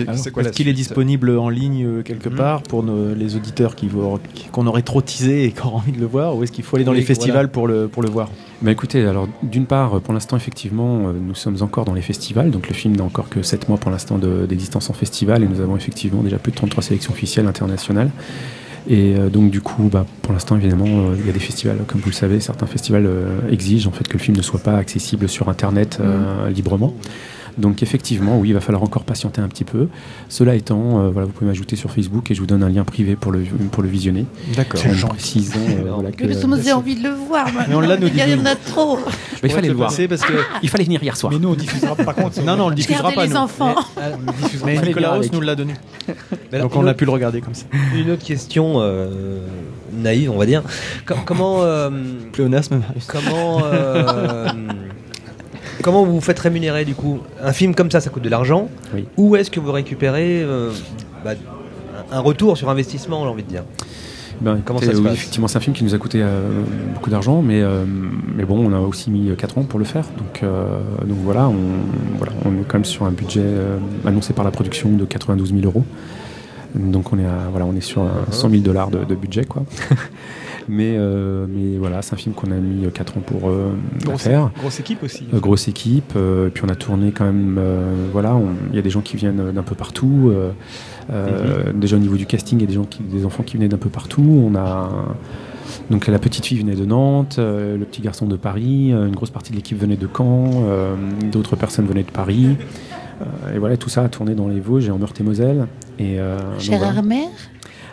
est-ce 0.00 0.50
qu'il 0.50 0.68
est 0.68 0.72
disponible 0.72 1.30
en 1.30 1.48
ligne 1.48 1.84
euh, 1.84 2.02
quelque 2.02 2.28
mhm. 2.28 2.36
part 2.36 2.62
pour 2.62 2.84
les 2.84 3.36
auditeurs 3.36 3.74
qui 3.74 3.88
qu'on 4.52 4.66
aurait 4.66 4.82
trop 4.82 5.00
teasé 5.00 5.44
et 5.44 5.52
qui 5.52 5.60
auraient 5.60 5.76
envie 5.76 5.92
de 5.92 6.00
le 6.00 6.06
voir 6.06 6.36
Ou 6.36 6.42
est-ce 6.42 6.52
qu'il 6.52 6.64
faut 6.64 6.76
aller 6.76 6.84
dans 6.84 6.92
les 6.92 7.02
festivals 7.02 7.50
pour, 7.50 7.68
le, 7.68 7.88
pour 7.88 8.02
le 8.02 8.10
voir? 8.10 8.30
Bah 8.62 8.70
écoutez, 8.70 9.04
alors 9.04 9.28
d'une 9.42 9.66
part, 9.66 10.00
pour 10.00 10.14
l'instant, 10.14 10.36
effectivement, 10.36 11.08
euh, 11.08 11.12
nous 11.20 11.34
sommes 11.34 11.58
encore 11.60 11.84
dans 11.84 11.94
les 11.94 12.02
festivals, 12.02 12.50
donc 12.50 12.68
le 12.68 12.74
film 12.74 12.96
n'a 12.96 13.04
encore 13.04 13.28
que 13.28 13.42
7 13.42 13.68
mois 13.68 13.78
pour 13.78 13.90
l'instant 13.90 14.18
d'existence 14.18 14.88
en 14.88 14.94
festival, 14.94 15.42
et 15.42 15.48
nous 15.48 15.60
avons 15.60 15.76
effectivement 15.76 16.22
déjà 16.22 16.38
plus 16.38 16.52
de 16.52 16.56
33 16.56 16.82
sélections 16.82 17.12
officielles 17.12 17.46
internationales. 17.46 18.10
Et 18.88 19.16
euh, 19.16 19.28
donc 19.28 19.50
du 19.50 19.60
coup, 19.60 19.88
bah, 19.90 20.06
pour 20.22 20.32
l'instant, 20.32 20.56
évidemment, 20.56 20.86
euh, 20.86 21.16
il 21.18 21.26
y 21.26 21.30
a 21.30 21.32
des 21.32 21.40
festivals, 21.40 21.78
comme 21.86 22.00
vous 22.00 22.10
le 22.10 22.14
savez, 22.14 22.40
certains 22.40 22.66
festivals 22.66 23.06
euh, 23.06 23.50
exigent 23.50 23.88
en 23.88 23.92
fait 23.92 24.06
que 24.06 24.14
le 24.14 24.18
film 24.18 24.36
ne 24.36 24.42
soit 24.42 24.62
pas 24.62 24.76
accessible 24.76 25.28
sur 25.28 25.48
Internet 25.48 25.98
euh, 26.00 26.48
librement. 26.50 26.94
Donc 27.58 27.82
effectivement, 27.82 28.38
oui, 28.38 28.48
il 28.50 28.54
va 28.54 28.60
falloir 28.60 28.82
encore 28.82 29.04
patienter 29.04 29.40
un 29.40 29.48
petit 29.48 29.64
peu. 29.64 29.88
Cela 30.28 30.54
étant, 30.54 31.00
euh, 31.00 31.10
voilà, 31.10 31.26
vous 31.26 31.32
pouvez 31.32 31.46
m'ajouter 31.46 31.74
sur 31.76 31.90
Facebook 31.90 32.30
et 32.30 32.34
je 32.34 32.40
vous 32.40 32.46
donne 32.46 32.62
un 32.62 32.68
lien 32.68 32.84
privé 32.84 33.16
pour 33.16 33.32
le, 33.32 33.44
pour 33.70 33.82
le 33.82 33.88
visionner. 33.88 34.26
D'accord. 34.54 34.80
En 35.04 35.08
précisant 35.08 35.58
euh, 35.58 35.90
voilà, 35.94 36.12
que, 36.12 36.24
Mais 36.24 36.62
j'ai 36.62 36.72
envie 36.72 36.96
de 36.96 37.02
le 37.02 37.14
voir. 37.14 37.46
Mais 37.68 37.74
on 37.74 37.80
l'a, 37.80 37.96
nous, 37.96 38.08
Il 38.08 38.16
y 38.16 38.34
en 38.34 38.44
a 38.44 38.54
trop. 38.56 38.98
il 39.42 39.50
fallait 39.50 39.68
le 39.68 39.74
voir. 39.74 39.90
parce 40.08 40.22
que 40.22 40.32
Il 40.62 40.68
fallait 40.68 40.84
venir 40.84 41.02
hier 41.02 41.16
soir. 41.16 41.32
Mais 41.32 41.38
nous, 41.38 41.48
on 41.48 41.54
diffusera 41.54 41.94
par 41.96 42.14
contre. 42.14 42.42
non, 42.42 42.56
non, 42.56 42.66
on 42.66 42.68
le 42.68 42.74
diffusera 42.74 43.10
pas. 43.12 43.24
les 43.24 43.30
nous. 43.30 43.36
enfants. 43.36 43.74
Mais 44.64 44.76
Fallait 44.76 44.88
Nicolas 44.88 45.14
Ross 45.14 45.32
nous 45.32 45.40
l'a 45.40 45.54
donné. 45.54 45.74
Donc 46.52 46.76
on 46.76 46.86
a 46.86 46.94
pu 46.94 47.04
le 47.04 47.10
regarder 47.10 47.40
comme 47.40 47.54
ça. 47.54 47.66
Une 47.94 48.10
autre 48.10 48.24
question 48.24 48.74
euh, 48.80 49.38
naïve, 49.92 50.30
on 50.30 50.38
va 50.38 50.46
dire. 50.46 50.62
Com- 51.06 51.18
comment, 51.24 51.62
euh, 51.62 51.90
Pléonasme, 52.32 52.82
comment, 53.06 53.62
euh, 53.64 54.48
comment 55.86 56.04
vous 56.04 56.14
vous 56.14 56.20
faites 56.20 56.38
rémunérer 56.40 56.84
du 56.84 56.94
coup? 56.96 57.20
Un 57.40 57.52
film 57.52 57.72
comme 57.74 57.90
ça, 57.92 58.00
ça 58.00 58.10
coûte 58.10 58.24
de 58.24 58.28
l'argent. 58.28 58.68
Oui. 58.92 59.06
Où 59.16 59.36
est-ce 59.36 59.52
que 59.52 59.60
vous 59.60 59.70
récupérez 59.70 60.42
euh, 60.42 60.72
bah, 61.24 61.34
un 62.10 62.18
retour 62.20 62.56
sur 62.58 62.68
investissement, 62.68 63.22
j'ai 63.22 63.30
envie 63.30 63.44
de 63.44 63.48
dire? 63.48 63.62
Ben, 64.40 64.58
Comment 64.64 64.80
écoutez, 64.80 64.92
ça 64.92 64.98
se 64.98 65.02
oui, 65.02 65.08
passe? 65.08 65.14
Effectivement, 65.18 65.46
c'est 65.48 65.58
un 65.58 65.60
film 65.60 65.76
qui 65.76 65.84
nous 65.84 65.94
a 65.94 65.98
coûté 65.98 66.20
euh, 66.22 66.42
beaucoup 66.92 67.08
d'argent, 67.08 67.40
mais, 67.40 67.62
euh, 67.62 67.84
mais 68.34 68.44
bon, 68.44 68.58
on 68.68 68.74
a 68.74 68.80
aussi 68.80 69.12
mis 69.12 69.30
4 69.38 69.58
ans 69.58 69.62
pour 69.62 69.78
le 69.78 69.84
faire. 69.84 70.04
Donc, 70.18 70.42
donc 71.06 71.18
voilà, 71.22 71.48
on, 71.48 71.54
voilà, 72.18 72.32
on 72.44 72.50
est 72.50 72.64
quand 72.66 72.74
même 72.74 72.84
sur 72.84 73.04
un 73.06 73.12
budget 73.12 73.44
annoncé 74.04 74.32
par 74.32 74.44
la 74.44 74.50
production 74.50 74.90
de 74.90 75.04
92 75.04 75.50
000 75.54 75.62
euros. 75.64 75.84
Donc 76.74 77.12
on 77.12 77.18
est, 77.20 77.24
à- 77.24 77.48
voilà, 77.50 77.64
on 77.64 77.74
est 77.76 77.80
sur 77.80 78.02
un 78.02 78.10
100 78.30 78.50
000 78.50 78.62
dollars 78.62 78.90
de, 78.90 79.04
de 79.04 79.14
budget. 79.14 79.44
Quoi. 79.44 79.62
mais, 80.68 80.94
euh, 80.96 81.46
mais 81.48 81.76
voilà, 81.78 82.02
c'est 82.02 82.14
un 82.14 82.16
film 82.16 82.34
qu'on 82.34 82.50
a 82.50 82.56
mis 82.56 82.86
4 82.92 83.18
ans 83.18 83.20
pour 83.20 83.48
euh, 83.48 83.72
Grosse, 84.04 84.22
faire. 84.22 84.50
grosse 84.58 84.80
équipe 84.80 85.02
aussi. 85.02 85.24
Euh, 85.32 85.38
grosse 85.40 85.68
équipe, 85.68 86.12
euh, 86.16 86.48
et 86.48 86.50
puis 86.50 86.64
on 86.66 86.68
a 86.68 86.74
tourné 86.74 87.12
quand 87.12 87.24
même, 87.24 87.56
euh, 87.58 88.06
voilà, 88.12 88.38
il 88.70 88.76
y 88.76 88.78
a 88.78 88.82
des 88.82 88.90
gens 88.90 89.00
qui 89.00 89.16
viennent 89.16 89.52
d'un 89.52 89.62
peu 89.62 89.74
partout, 89.74 90.30
euh, 90.32 90.50
euh, 91.12 91.72
déjà 91.72 91.96
au 91.96 92.00
niveau 92.00 92.16
du 92.16 92.26
casting, 92.26 92.58
il 92.58 92.62
y 92.62 92.64
a 92.64 92.68
des, 92.68 92.74
gens 92.74 92.84
qui, 92.84 93.02
des 93.02 93.24
enfants 93.24 93.42
qui 93.42 93.56
venaient 93.56 93.68
d'un 93.68 93.78
peu 93.78 93.90
partout, 93.90 94.22
on 94.22 94.54
a... 94.56 94.90
Donc 95.90 96.06
la 96.06 96.18
petite 96.18 96.46
fille 96.46 96.58
venait 96.58 96.74
de 96.74 96.84
Nantes, 96.84 97.36
euh, 97.38 97.76
le 97.76 97.84
petit 97.84 98.00
garçon 98.00 98.26
de 98.26 98.36
Paris, 98.36 98.92
euh, 98.92 99.06
une 99.06 99.14
grosse 99.14 99.30
partie 99.30 99.50
de 99.50 99.56
l'équipe 99.56 99.78
venait 99.78 99.96
de 99.96 100.08
Caen, 100.14 100.50
euh, 100.64 100.94
d'autres 101.30 101.56
personnes 101.56 101.86
venaient 101.86 102.02
de 102.02 102.10
Paris. 102.10 102.56
Euh, 103.20 103.54
et 103.54 103.58
voilà, 103.58 103.76
tout 103.76 103.88
ça 103.88 104.02
a 104.02 104.08
tourné 104.08 104.34
dans 104.34 104.48
les 104.48 104.60
Vosges 104.60 104.88
et 104.88 104.90
en 104.90 104.98
Meurthe-et-Moselle. 104.98 105.66
Et, 105.98 106.20
euh, 106.20 106.36
voilà. 106.38 106.58
Gérard 106.58 107.02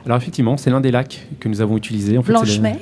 Alors 0.06 0.18
effectivement, 0.18 0.58
c'est 0.58 0.70
l'un 0.70 0.82
des 0.82 0.92
lacs 0.92 1.28
que 1.40 1.48
nous 1.50 1.62
avons 1.62 1.78
utilisé. 1.78 2.18
En 2.18 2.24
fait, 2.24 2.32
Blanche-Mer, 2.32 2.76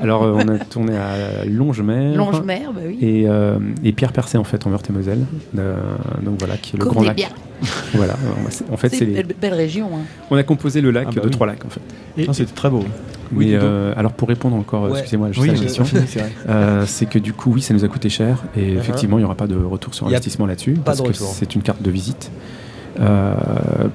Alors 0.00 0.22
euh, 0.24 0.32
on 0.34 0.48
a 0.48 0.58
tourné 0.58 0.96
à 0.96 1.44
Longemer. 1.44 2.14
Longe-Mer, 2.14 2.72
bah 2.74 2.80
oui. 2.86 2.98
Et, 3.00 3.24
euh, 3.28 3.58
et 3.84 3.92
Pierre 3.92 4.12
Percé 4.12 4.38
en 4.38 4.44
fait 4.44 4.66
en 4.66 4.70
Meurthe-et-Moselle. 4.70 5.24
Euh, 5.58 5.76
donc 6.22 6.36
voilà, 6.38 6.56
qui 6.56 6.74
est 6.76 6.78
le 6.78 6.84
grand 6.86 7.02
lac. 7.02 7.16
bien. 7.16 7.28
Voilà, 7.94 8.16
c'est- 8.50 8.64
en 8.70 8.76
fait 8.76 8.88
C'est 8.90 9.04
une 9.04 9.10
les- 9.14 9.22
belle, 9.22 9.34
belle 9.40 9.54
région. 9.54 9.88
hein. 9.94 10.00
on 10.30 10.36
a 10.36 10.42
composé 10.42 10.80
le 10.80 10.90
lac 10.90 11.06
Ah 11.08 11.12
bah 11.14 11.20
de 11.22 11.26
oui. 11.26 11.30
trois 11.32 11.46
lacs 11.46 11.64
en 11.64 11.68
fait. 11.70 11.80
Et- 12.18 12.26
C'était 12.32 12.52
très 12.52 12.68
beau. 12.68 12.84
Oui, 13.32 13.46
Mais 13.50 13.54
euh, 13.54 13.92
alors 13.96 14.12
pour 14.12 14.28
répondre 14.28 14.56
encore, 14.56 14.84
Ouais. 14.84 14.92
excusez-moi, 14.98 15.28
je 15.32 15.40
Oui, 15.40 15.48
sais 15.48 15.54
la 15.54 15.60
question. 15.60 15.84
c'est. 16.06 16.24
Euh, 16.48 16.84
que 17.10 17.18
du 17.18 17.32
coup, 17.32 17.52
oui, 17.52 17.62
ça 17.62 17.72
nous 17.72 17.84
a 17.84 17.88
coûté 17.88 18.08
cher 18.10 18.42
et 18.56 18.60
Uh-huh. 18.74 18.78
effectivement, 18.78 19.16
il 19.18 19.20
n'y 19.20 19.24
aura 19.24 19.34
pas 19.36 19.46
de 19.46 19.56
retour 19.56 19.94
sur 19.94 20.06
investissement 20.08 20.46
là-dessus 20.46 20.74
parce 20.84 21.00
que 21.00 21.12
c'est 21.12 21.54
une 21.54 21.62
carte 21.62 21.80
de 21.82 21.90
visite 21.90 22.30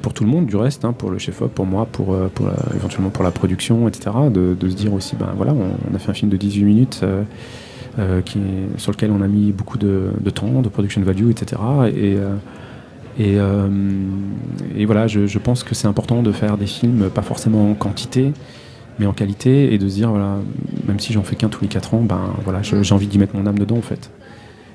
pour 0.01 0.13
tout 0.13 0.23
le 0.23 0.29
monde, 0.29 0.45
du 0.45 0.55
reste, 0.55 0.85
hein, 0.85 0.93
pour 0.93 1.09
le 1.09 1.17
chef-op, 1.17 1.53
pour 1.53 1.65
moi, 1.65 1.87
pour, 1.91 2.13
euh, 2.13 2.29
la- 2.41 2.75
éventuellement 2.75 3.09
pour 3.09 3.23
la 3.23 3.31
production, 3.31 3.87
etc. 3.87 4.11
De, 4.31 4.55
se 4.61 4.75
dire 4.75 4.93
aussi, 4.93 5.15
ben 5.15 5.29
voilà, 5.35 5.53
on, 5.53 5.95
a 5.95 5.99
fait 5.99 6.11
un 6.11 6.13
film 6.13 6.29
de 6.29 6.37
18 6.37 6.63
minutes. 6.63 6.99
euh, 7.03 7.23
euh, 7.97 8.21
sur 8.77 8.91
lequel 8.91 9.11
on 9.11 9.21
a 9.21 9.27
mis 9.27 9.51
beaucoup 9.51 9.77
de, 9.77 10.11
temps, 10.33 10.61
de 10.61 10.69
production 10.69 11.01
value, 11.01 11.31
etc. 11.31 11.61
Et, 11.87 12.15
euh, 12.17 12.35
euh, 13.19 13.67
voilà, 14.85 15.07
je, 15.07 15.37
pense 15.37 15.63
que 15.63 15.75
c'est 15.75 15.87
important 15.87 16.21
de 16.21 16.31
faire 16.31 16.57
des 16.57 16.67
films, 16.67 17.09
pas 17.09 17.21
forcément 17.21 17.69
en 17.71 17.73
quantité, 17.73 18.31
mais 18.99 19.05
en 19.05 19.13
qualité, 19.13 19.73
et 19.73 19.77
de 19.77 19.87
se 19.89 19.95
dire, 19.95 20.09
voilà, 20.09 20.37
même 20.87 20.99
si 20.99 21.13
j'en 21.13 21.23
fais 21.23 21.35
qu'un 21.35 21.49
tous 21.49 21.61
les 21.61 21.67
4 21.67 21.93
ans, 21.93 22.01
ben 22.01 22.21
voilà, 22.43 22.61
j'ai 22.61 22.93
envie 22.93 23.07
d'y 23.07 23.17
mettre 23.17 23.35
mon 23.35 23.45
âme 23.45 23.59
dedans 23.59 23.77
en 23.77 23.81
fait. 23.81 24.11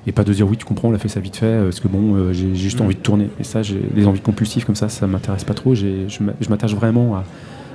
Et 0.07 0.11
pas 0.11 0.23
de 0.23 0.33
dire 0.33 0.47
oui, 0.47 0.55
tu 0.57 0.65
comprends, 0.65 0.89
on 0.89 0.91
l'a 0.91 0.99
fait 0.99 1.07
ça 1.09 1.19
vite 1.19 1.35
fait, 1.37 1.45
euh, 1.47 1.63
parce 1.65 1.79
que 1.79 1.87
bon, 1.87 2.15
euh, 2.15 2.33
j'ai 2.33 2.55
juste 2.55 2.79
Mm. 2.79 2.83
envie 2.83 2.95
de 2.95 2.99
tourner. 2.99 3.29
Et 3.39 3.43
ça, 3.43 3.63
j'ai 3.63 3.79
des 3.95 4.05
envies 4.05 4.19
compulsives 4.21 4.65
comme 4.65 4.75
ça, 4.75 4.87
ça 4.89 5.07
m'intéresse 5.07 5.43
pas 5.43 5.53
trop. 5.55 5.73
Je 5.75 5.87
m'a- 6.21 6.33
je 6.39 6.49
m'attache 6.49 6.75
vraiment 6.75 7.15
à, 7.15 7.23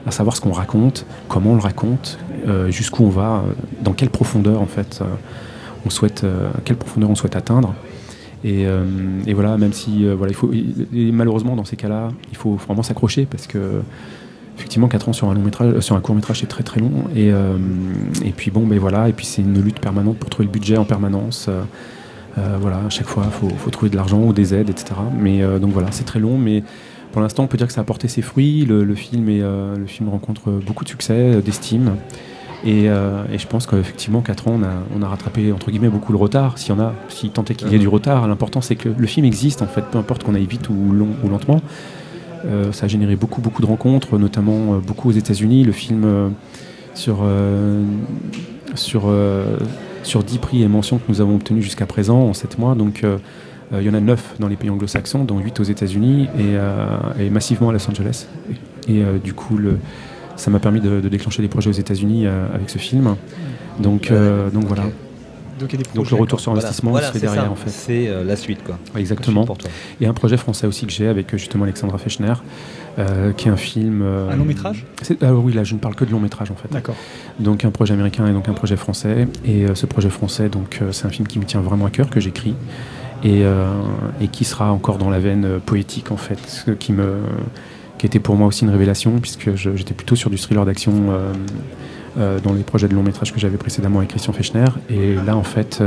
à 0.07 0.11
savoir 0.13 0.37
ce 0.37 0.41
qu'on 0.41 0.53
raconte, 0.53 1.07
comment 1.29 1.51
on 1.53 1.55
le 1.57 1.61
raconte, 1.61 2.19
euh, 2.47 2.71
jusqu'où 2.71 3.05
on 3.05 3.09
va, 3.11 3.43
dans 3.83 3.93
quelle 3.93 4.11
profondeur 4.11 4.61
en 4.63 4.67
fait 4.67 5.01
euh, 5.03 5.07
on 5.87 5.91
souhaite, 5.91 6.23
euh, 6.25 6.51
quelle 6.65 6.77
profondeur 6.77 7.11
on 7.11 7.15
souhaite 7.15 7.37
atteindre. 7.37 7.75
Et, 8.43 8.65
et 9.27 9.35
voilà, 9.35 9.59
même 9.59 9.75
si 9.75 10.07
voilà, 10.17 10.33
il 10.33 10.35
faut, 10.35 10.51
et 10.51 11.13
malheureusement 11.13 11.57
dans 11.57 11.67
ces 11.67 11.77
cas-là, 11.77 12.09
il 12.31 12.39
faut 12.39 12.55
vraiment 12.55 12.83
s'accrocher 12.83 13.27
parce 13.31 13.47
que 13.47 13.83
effectivement 14.57 14.89
4 14.89 15.11
ans 15.11 15.13
sur 15.13 15.29
un 15.29 15.35
long 15.35 15.43
métrage, 15.43 15.79
sur 15.81 15.95
un 15.95 16.01
court 16.01 16.15
métrage 16.15 16.41
c'est 16.41 16.47
très 16.47 16.63
très 16.63 16.81
long. 16.81 16.91
Et, 17.15 17.31
euh, 17.33 17.59
et 18.25 18.31
puis 18.31 18.51
bon, 18.51 18.67
ben 18.67 18.79
voilà, 18.79 19.11
et 19.11 19.13
puis 19.13 19.27
c'est 19.27 19.43
une 19.43 19.61
lutte 19.63 19.79
permanente 19.79 20.17
pour 20.17 20.31
trouver 20.31 20.47
le 20.47 20.53
budget 20.53 20.79
en 20.79 20.85
permanence. 20.87 21.47
Euh, 21.51 21.61
voilà, 22.37 22.79
à 22.87 22.91
chaque 22.91 23.07
fois, 23.07 23.25
il 23.27 23.33
faut, 23.33 23.49
faut 23.49 23.71
trouver 23.71 23.91
de 23.91 23.97
l'argent 23.97 24.23
ou 24.23 24.33
des 24.33 24.55
aides, 24.55 24.71
etc. 24.71 24.95
Mais 25.19 25.43
euh, 25.43 25.59
donc 25.59 25.73
voilà, 25.73 25.89
c'est 25.91 26.05
très 26.05 26.21
long, 26.21 26.39
mais 26.39 26.63
pour 27.13 27.21
l'instant, 27.21 27.43
on 27.45 27.47
peut 27.47 27.59
dire 27.59 27.67
que 27.67 27.73
ça 27.73 27.81
a 27.81 27.85
porté 27.85 28.09
ses 28.09 28.23
fruits. 28.23 28.65
Le, 28.65 28.85
le 28.85 28.95
film, 28.95 29.29
est, 29.29 29.43
euh, 29.43 29.77
le 29.77 29.87
film 29.87 30.09
rencontre 30.09 30.51
beaucoup 30.51 30.85
de 30.85 30.89
succès, 30.89 31.15
euh, 31.15 31.41
d'estime. 31.41 31.97
Et, 32.65 32.89
euh, 32.89 33.25
et 33.33 33.39
je 33.39 33.47
pense 33.47 33.67
qu'effectivement, 33.67 34.21
4 34.21 34.49
ans, 34.49 34.59
on 34.61 34.63
a, 34.63 34.73
on 34.97 35.03
a 35.03 35.09
rattrapé 35.09 35.51
entre 35.51 35.71
guillemets 35.71 35.89
beaucoup 35.89 36.13
le 36.13 36.19
retard, 36.19 36.59
s'il 36.59 36.75
y 36.75 36.79
en 36.79 36.81
a, 36.81 36.93
si 37.09 37.31
tant 37.31 37.45
est 37.45 37.55
qu'il 37.55 37.69
y 37.69 37.75
ait 37.75 37.79
du 37.79 37.89
retard. 37.89 38.29
L'important, 38.29 38.61
c'est 38.61 38.77
que 38.77 38.91
le 38.97 39.07
film 39.07 39.25
existe, 39.25 39.63
en 39.63 39.67
fait, 39.67 39.83
peu 39.91 39.99
importe 39.99 40.25
qu'on 40.25 40.35
aille 40.35 40.47
vite 40.47 40.69
ou, 40.69 40.93
long, 40.93 41.09
ou 41.25 41.29
lentement. 41.29 41.61
Euh, 42.45 42.73
ça 42.73 42.87
a 42.87 42.89
généré 42.89 43.17
beaucoup, 43.17 43.41
beaucoup 43.41 43.63
de 43.63 43.67
rencontres, 43.67 44.19
notamment 44.19 44.75
euh, 44.75 44.79
beaucoup 44.79 45.09
aux 45.09 45.13
États-Unis. 45.13 45.65
Le 45.65 45.73
film, 45.73 46.03
euh, 46.05 46.29
sur, 46.95 47.21
euh, 47.23 47.83
sur, 48.75 49.05
euh, 49.07 49.59
sur 50.03 50.23
10 50.23 50.39
prix 50.39 50.63
et 50.63 50.69
mentions 50.69 50.99
que 50.99 51.05
nous 51.09 51.21
avons 51.21 51.37
obtenus 51.37 51.65
jusqu'à 51.65 51.87
présent 51.87 52.21
en 52.21 52.35
7 52.35 52.59
mois, 52.59 52.75
donc 52.75 53.05
euh, 53.05 53.19
euh, 53.73 53.81
il 53.81 53.87
y 53.87 53.91
en 53.91 53.95
a 53.95 54.01
9 54.01 54.37
dans 54.39 54.49
les 54.49 54.57
pays 54.57 54.71
anglo-saxons, 54.71 55.25
dont 55.25 55.39
8 55.39 55.61
aux 55.61 55.65
États-Unis 55.65 56.29
et, 56.37 56.57
euh, 56.57 56.97
et 57.19 57.31
massivement 57.31 57.71
à 57.71 57.73
Los 57.73 57.89
Angeles. 57.89 58.27
Et 58.89 59.03
du 59.23 59.35
coup, 59.35 59.57
le, 59.57 59.79
ça 60.37 60.51
m'a 60.51 60.59
permis 60.59 60.81
de, 60.81 61.01
de 61.01 61.09
déclencher 61.09 61.43
des 61.43 61.49
projets 61.49 61.69
aux 61.69 61.75
États-Unis 61.75 62.27
avec 62.27 62.71
ce 62.71 62.79
film. 62.79 63.15
Donc, 63.79 64.11
donc 64.53 64.65
voilà. 64.65 64.85
Donc, 65.61 66.11
le 66.11 66.17
retour 66.17 66.41
sur 66.41 66.53
investissement 66.53 66.91
voilà, 66.93 67.13
c'est 67.13 67.21
derrière 67.21 67.45
ça. 67.45 67.51
en 67.51 67.55
fait. 67.55 67.71
C'est 67.71 68.09
euh, 68.09 68.25
la 68.25 68.37
suite 68.37 68.65
quoi. 68.65 68.79
Exactement. 68.97 69.45
Pour 69.45 69.59
toi. 69.59 69.71
Et 70.01 70.07
un 70.07 70.15
projet 70.15 70.37
français 70.39 70.67
aussi 70.67 70.87
que 70.87 70.93
j'ai 70.93 71.07
avec 71.07 71.37
justement 71.37 71.65
Alexandra 71.65 71.99
Fechner, 71.99 72.33
euh, 72.99 73.33
qui 73.33 73.49
est 73.49 73.51
un 73.51 73.57
film. 73.57 74.03
euh, 74.03 74.31
Un 74.31 74.37
long 74.37 74.45
métrage? 74.45 74.85
Ah 75.23 75.33
oui, 75.35 75.53
là 75.53 75.65
je 75.65 75.75
ne 75.75 75.79
parle 75.79 75.95
que 75.95 76.05
de 76.05 76.11
long 76.11 76.21
métrage 76.21 76.51
en 76.51 76.55
fait. 76.57 76.69
D'accord. 76.71 76.97
Donc 77.39 77.65
un 77.65 77.71
projet 77.71 77.95
américain 77.95 78.27
et 78.27 78.33
donc 78.33 78.49
un 78.49 78.53
projet 78.53 78.77
français. 78.77 79.29
Et 79.45 79.65
euh, 79.65 79.75
ce 79.75 79.87
projet 79.87 80.11
français, 80.11 80.49
donc 80.49 80.81
c'est 80.93 81.07
un 81.07 81.11
film 81.11 81.27
qui 81.27 81.39
me 81.39 81.45
tient 81.45 81.61
vraiment 81.61 81.87
à 81.87 81.91
cœur, 81.91 82.11
que 82.11 82.21
j'écris 82.21 82.55
et, 83.23 83.43
et 84.21 84.29
qui 84.29 84.45
sera 84.45 84.73
encore 84.73 84.97
dans 84.97 85.11
la 85.11 85.19
veine 85.19 85.61
poétique 85.65 86.11
en 86.11 86.17
fait, 86.17 86.39
ce 86.47 86.71
qui 86.71 86.93
me 86.93 87.17
qui 87.99 88.07
était 88.07 88.19
pour 88.19 88.35
moi 88.35 88.47
aussi 88.47 88.65
une 88.65 88.71
révélation 88.71 89.19
puisque 89.21 89.55
j'étais 89.55 89.93
plutôt 89.93 90.17
sur 90.17 90.31
du 90.31 90.39
thriller 90.39 90.65
d'action 90.65 90.93
dans 92.17 92.53
les 92.55 92.63
projets 92.63 92.89
de 92.89 92.95
long 92.95 93.03
métrage 93.03 93.33
que 93.35 93.39
j'avais 93.39 93.59
précédemment 93.59 93.99
avec 93.99 94.09
Christian 94.11 94.33
Fechner. 94.33 94.65
Et 94.89 95.15
là 95.27 95.37
en 95.37 95.43
fait, 95.43 95.83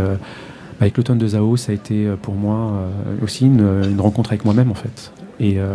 avec 0.80 0.96
l'automne 0.96 1.18
de 1.18 1.28
Zao, 1.28 1.58
ça 1.58 1.72
a 1.72 1.76
été 1.76 2.08
pour 2.22 2.36
moi 2.36 2.88
aussi 3.24 3.48
une, 3.48 3.68
une 3.90 4.00
rencontre 4.00 4.30
avec 4.32 4.46
moi-même 4.46 4.70
en 4.70 4.76
fait. 4.76 5.12
Et, 5.40 5.60
euh, 5.60 5.74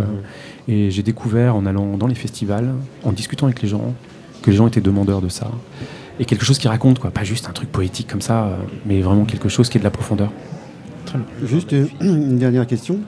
et 0.69 0.91
j'ai 0.91 1.03
découvert 1.03 1.57
en 1.57 1.67
allant 1.67 1.97
dans 1.97 2.07
les 2.07 2.15
festivals, 2.15 2.75
en 3.03 3.13
discutant 3.13 3.47
avec 3.47 3.63
les 3.63 3.69
gens, 3.69 3.95
que 4.43 4.51
les 4.51 4.57
gens 4.57 4.67
étaient 4.67 4.83
demandeurs 4.83 5.23
de 5.23 5.29
ça. 5.29 5.51
Et 6.21 6.25
quelque 6.25 6.45
chose 6.45 6.59
qui 6.59 6.69
raconte, 6.69 6.99
quoi. 6.99 7.11
Pas 7.11 7.25
juste 7.25 7.49
un 7.49 7.53
truc 7.53 7.73
poétique 7.73 8.07
comme 8.07 8.21
ça, 8.21 8.45
euh, 8.45 8.57
mais 8.85 9.01
vraiment 9.01 9.25
quelque 9.25 9.49
chose 9.49 9.69
qui 9.69 9.79
est 9.79 9.81
de 9.81 9.85
la 9.85 9.91
profondeur. 9.91 10.31
Juste 11.43 11.73
euh, 11.73 11.87
une 12.01 12.39
dernière 12.39 12.67
question, 12.67 13.01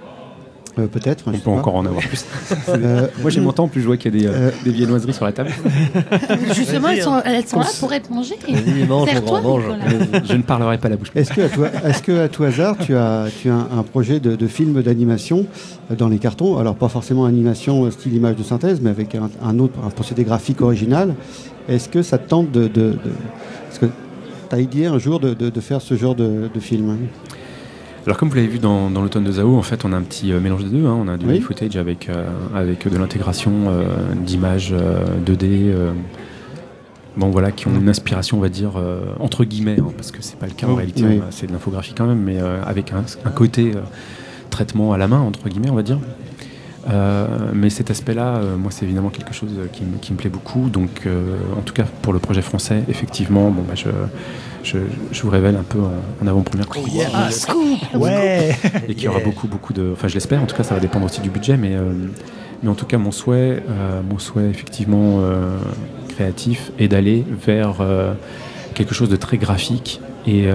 euh, 0.80 0.86
peut-être. 0.86 1.24
On 1.26 1.32
je 1.32 1.38
peut 1.38 1.44
pas. 1.44 1.50
encore 1.52 1.76
en 1.76 1.86
avoir 1.86 2.02
plus. 2.02 2.24
Euh, 2.68 3.06
Moi 3.20 3.30
j'ai 3.30 3.40
mon 3.40 3.52
temps, 3.52 3.68
plus 3.68 3.80
je 3.80 3.86
vois 3.86 3.96
qu'il 3.96 4.14
y 4.14 4.18
a 4.18 4.20
des, 4.20 4.26
euh, 4.26 4.48
Euh, 4.48 4.50
des 4.64 4.70
viennoiseries 4.72 5.12
sur 5.14 5.24
la 5.24 5.32
table. 5.32 5.50
Justement, 6.54 6.88
elles 6.88 7.02
sont, 7.02 7.14
hein. 7.14 7.22
elles 7.24 7.46
sont 7.46 7.60
là 7.60 7.66
pour 7.78 7.92
être 7.92 8.10
mangées. 8.10 8.34
Vas-y, 8.48 8.86
mange, 8.86 9.08
grand, 9.22 9.42
mange. 9.42 9.62
Je 10.24 10.34
ne 10.34 10.42
parlerai 10.42 10.78
pas 10.78 10.88
la 10.88 10.96
bouche. 10.96 11.10
Est-ce 11.14 11.32
que, 11.32 11.40
à 11.42 11.48
toi, 11.48 11.68
est-ce 11.84 12.02
que 12.02 12.20
à 12.20 12.28
tout 12.28 12.44
hasard, 12.44 12.76
tu 12.78 12.94
as, 12.96 13.26
tu 13.40 13.50
as 13.50 13.54
un 13.54 13.82
projet 13.82 14.20
de, 14.20 14.36
de 14.36 14.46
film 14.46 14.82
d'animation 14.82 15.46
dans 15.96 16.08
les 16.08 16.18
cartons? 16.18 16.58
Alors, 16.58 16.74
pas 16.74 16.88
forcément 16.88 17.24
animation 17.24 17.90
style 17.90 18.14
image 18.14 18.36
de 18.36 18.42
synthèse, 18.42 18.80
mais 18.80 18.90
avec 18.90 19.14
un, 19.14 19.30
un 19.44 19.58
autre 19.58 19.74
un 19.84 19.90
procédé 19.90 20.24
graphique 20.24 20.60
original. 20.60 21.14
Est-ce 21.68 21.88
que 21.88 22.02
ça 22.02 22.18
te 22.18 22.28
tente 22.28 22.50
de. 22.50 22.62
de, 22.62 22.68
de- 22.68 22.92
Est-ce 23.70 23.78
que 23.80 23.86
tu 23.86 24.54
as 24.56 24.60
idée 24.60 24.86
un 24.86 24.98
jour 24.98 25.20
de, 25.20 25.34
de- 25.34 25.50
de 25.50 25.60
faire 25.60 25.80
ce 25.80 25.94
genre 25.96 26.14
de, 26.14 26.48
de 26.52 26.60
film? 26.60 26.90
hein 26.90 26.96
Alors 28.10 28.18
comme 28.18 28.28
vous 28.28 28.34
l'avez 28.34 28.48
vu 28.48 28.58
dans, 28.58 28.90
dans 28.90 29.02
l'automne 29.02 29.22
de 29.22 29.30
Zao, 29.30 29.56
en 29.56 29.62
fait 29.62 29.84
on 29.84 29.92
a 29.92 29.96
un 29.96 30.02
petit 30.02 30.32
euh, 30.32 30.40
mélange 30.40 30.64
des 30.64 30.70
deux. 30.70 30.84
hein. 30.84 30.98
On 31.00 31.06
a 31.06 31.16
du 31.16 31.26
Oui. 31.26 31.38
footage 31.40 31.76
avec, 31.76 32.08
euh, 32.08 32.24
avec 32.56 32.88
de 32.88 32.98
l'intégration 32.98 33.52
euh, 33.68 33.84
d'images 34.26 34.70
euh, 34.72 35.04
2D. 35.24 35.44
euh, 35.68 35.92
Bon 37.16 37.30
voilà, 37.30 37.52
qui 37.52 37.68
ont 37.68 37.70
une 37.80 37.88
inspiration, 37.88 38.38
on 38.38 38.40
va 38.40 38.48
dire, 38.48 38.72
entre 39.20 39.44
guillemets, 39.44 39.76
hein, 39.78 39.92
parce 39.96 40.10
que 40.10 40.18
c'est 40.22 40.38
pas 40.38 40.46
le 40.46 40.52
cas 40.54 40.66
en 40.68 40.74
réalité, 40.76 41.04
oui. 41.04 41.20
c'est 41.30 41.46
de 41.48 41.52
l'infographie 41.52 41.92
quand 41.92 42.06
même, 42.06 42.20
mais 42.20 42.38
avec 42.64 42.92
un, 42.92 43.04
un 43.24 43.30
côté 43.30 43.72
traitement 44.48 44.92
à 44.92 44.98
la 44.98 45.06
main, 45.08 45.18
entre 45.20 45.48
guillemets, 45.48 45.70
on 45.70 45.74
va 45.74 45.82
dire. 45.82 45.98
Euh, 46.88 47.26
mais 47.52 47.68
cet 47.68 47.90
aspect-là, 47.90 48.36
euh, 48.36 48.56
moi, 48.56 48.70
c'est 48.70 48.84
évidemment 48.86 49.10
quelque 49.10 49.34
chose 49.34 49.50
qui, 49.72 49.82
me- 49.84 49.98
qui 49.98 50.12
me 50.12 50.18
plaît 50.18 50.30
beaucoup. 50.30 50.68
Donc, 50.70 51.02
euh, 51.06 51.36
en 51.58 51.62
tout 51.62 51.74
cas, 51.74 51.84
pour 52.00 52.12
le 52.12 52.20
projet 52.20 52.42
français, 52.42 52.84
effectivement, 52.88 53.50
bon, 53.50 53.62
bah, 53.62 53.74
je, 53.74 53.88
je, 54.62 54.78
je 55.12 55.22
vous 55.22 55.30
révèle 55.30 55.56
un 55.56 55.62
peu 55.62 55.78
en, 55.78 55.92
en 56.22 56.26
avant-première 56.26 56.68
que- 56.68 56.78
Ah, 57.14 57.30
Ouais 57.98 58.50
et 58.88 58.94
qu'il 58.94 59.04
y 59.04 59.08
aura 59.08 59.20
beaucoup, 59.20 59.48
beaucoup 59.48 59.72
de. 59.72 59.90
Enfin, 59.92 60.08
je 60.08 60.14
l'espère. 60.14 60.42
En 60.42 60.46
tout 60.46 60.56
cas, 60.56 60.62
ça 60.62 60.74
va 60.74 60.80
dépendre 60.80 61.06
aussi 61.06 61.20
du 61.20 61.30
budget, 61.30 61.56
mais, 61.56 61.74
euh, 61.74 61.92
mais 62.62 62.68
en 62.68 62.74
tout 62.74 62.86
cas, 62.86 62.98
mon 62.98 63.10
souhait, 63.12 63.62
euh, 63.68 64.00
mon 64.08 64.18
souhait 64.18 64.48
effectivement 64.50 65.20
euh, 65.20 65.56
créatif 66.08 66.72
est 66.78 66.88
d'aller 66.88 67.24
vers 67.46 67.76
euh, 67.80 68.12
quelque 68.74 68.94
chose 68.94 69.08
de 69.08 69.16
très 69.16 69.38
graphique 69.38 70.00
et 70.26 70.44
euh, 70.46 70.52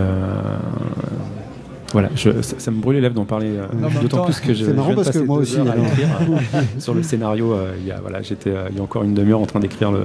voilà, 1.96 2.10
je- 2.16 2.42
ça, 2.42 2.56
ça 2.60 2.72
me 2.72 2.80
brûle 2.82 2.96
les 2.96 3.02
lèvres 3.02 3.16
d'en 3.16 3.26
parler, 3.26 3.48
euh, 3.58 3.68
d'autant 4.02 4.26
plus 4.26 4.40
que 4.40 4.54
je. 4.54 4.66
c'est 4.66 4.74
marrant 4.74 4.90
je 4.90 4.94
viens 4.96 5.02
de 5.02 5.04
parce 5.06 5.18
que 5.18 5.24
moi 5.24 5.38
aussi, 5.38 5.58
alors. 5.60 5.76
écrire, 5.78 6.08
euh, 6.56 6.62
sur 6.80 6.94
le 6.94 7.04
scénario. 7.04 7.54
euh, 7.54 7.74
il 7.80 7.88
y 7.88 7.92
a 7.92 8.00
voilà, 8.02 8.22
j'étais 8.22 8.50
euh, 8.50 8.68
il 8.70 8.78
y 8.78 8.80
a 8.80 8.84
encore 8.84 9.04
une 9.04 9.14
demi-heure 9.14 9.40
en 9.40 9.46
train 9.46 9.60
d'écrire 9.62 9.92
le, 9.92 10.02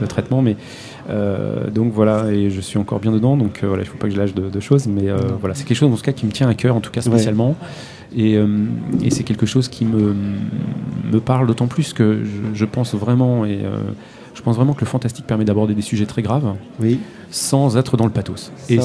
le 0.00 0.06
traitement, 0.06 0.42
mais 0.42 0.56
euh, 1.10 1.70
donc 1.70 1.92
voilà, 1.92 2.30
et 2.32 2.50
je 2.50 2.60
suis 2.60 2.78
encore 2.78 3.00
bien 3.00 3.12
dedans, 3.12 3.36
donc 3.36 3.62
voilà, 3.62 3.82
il 3.82 3.86
faut 3.86 3.96
pas 3.98 4.08
que 4.08 4.14
je 4.14 4.18
lâche 4.18 4.34
de, 4.34 4.48
de 4.50 4.60
choses, 4.60 4.86
mais 4.88 5.06
voilà, 5.40 5.54
c'est 5.54 5.64
quelque 5.64 5.76
chose 5.78 5.92
en 5.92 5.96
tout 5.96 6.02
cas 6.02 6.12
qui 6.12 6.26
me 6.26 6.32
tient 6.32 6.48
à 6.48 6.54
cœur, 6.54 6.74
en 6.76 6.80
tout 6.80 6.90
cas 6.90 7.00
Ouais. 7.00 7.06
spécialement, 7.12 7.54
et, 8.16 8.32
et 9.02 9.10
c'est 9.10 9.22
quelque 9.22 9.46
chose 9.46 9.68
qui 9.68 9.84
me 9.84 10.14
me 11.12 11.20
parle 11.20 11.46
d'autant 11.46 11.66
plus 11.68 11.92
que 11.94 12.22
je, 12.24 12.54
je 12.58 12.64
pense 12.66 12.94
vraiment 12.94 13.44
et 13.46 13.60
je 14.34 14.42
pense 14.42 14.56
vraiment 14.56 14.74
que 14.74 14.80
le 14.80 14.86
fantastique 14.86 15.26
permet 15.26 15.44
d'aborder 15.44 15.74
des 15.74 15.82
sujets 15.82 16.06
très 16.06 16.22
graves 16.22 16.54
Oui, 16.80 16.98
sans 17.30 17.76
être 17.76 17.96
dans 17.96 18.04
le 18.04 18.10
pathos. 18.12 18.52
Et, 18.68 18.78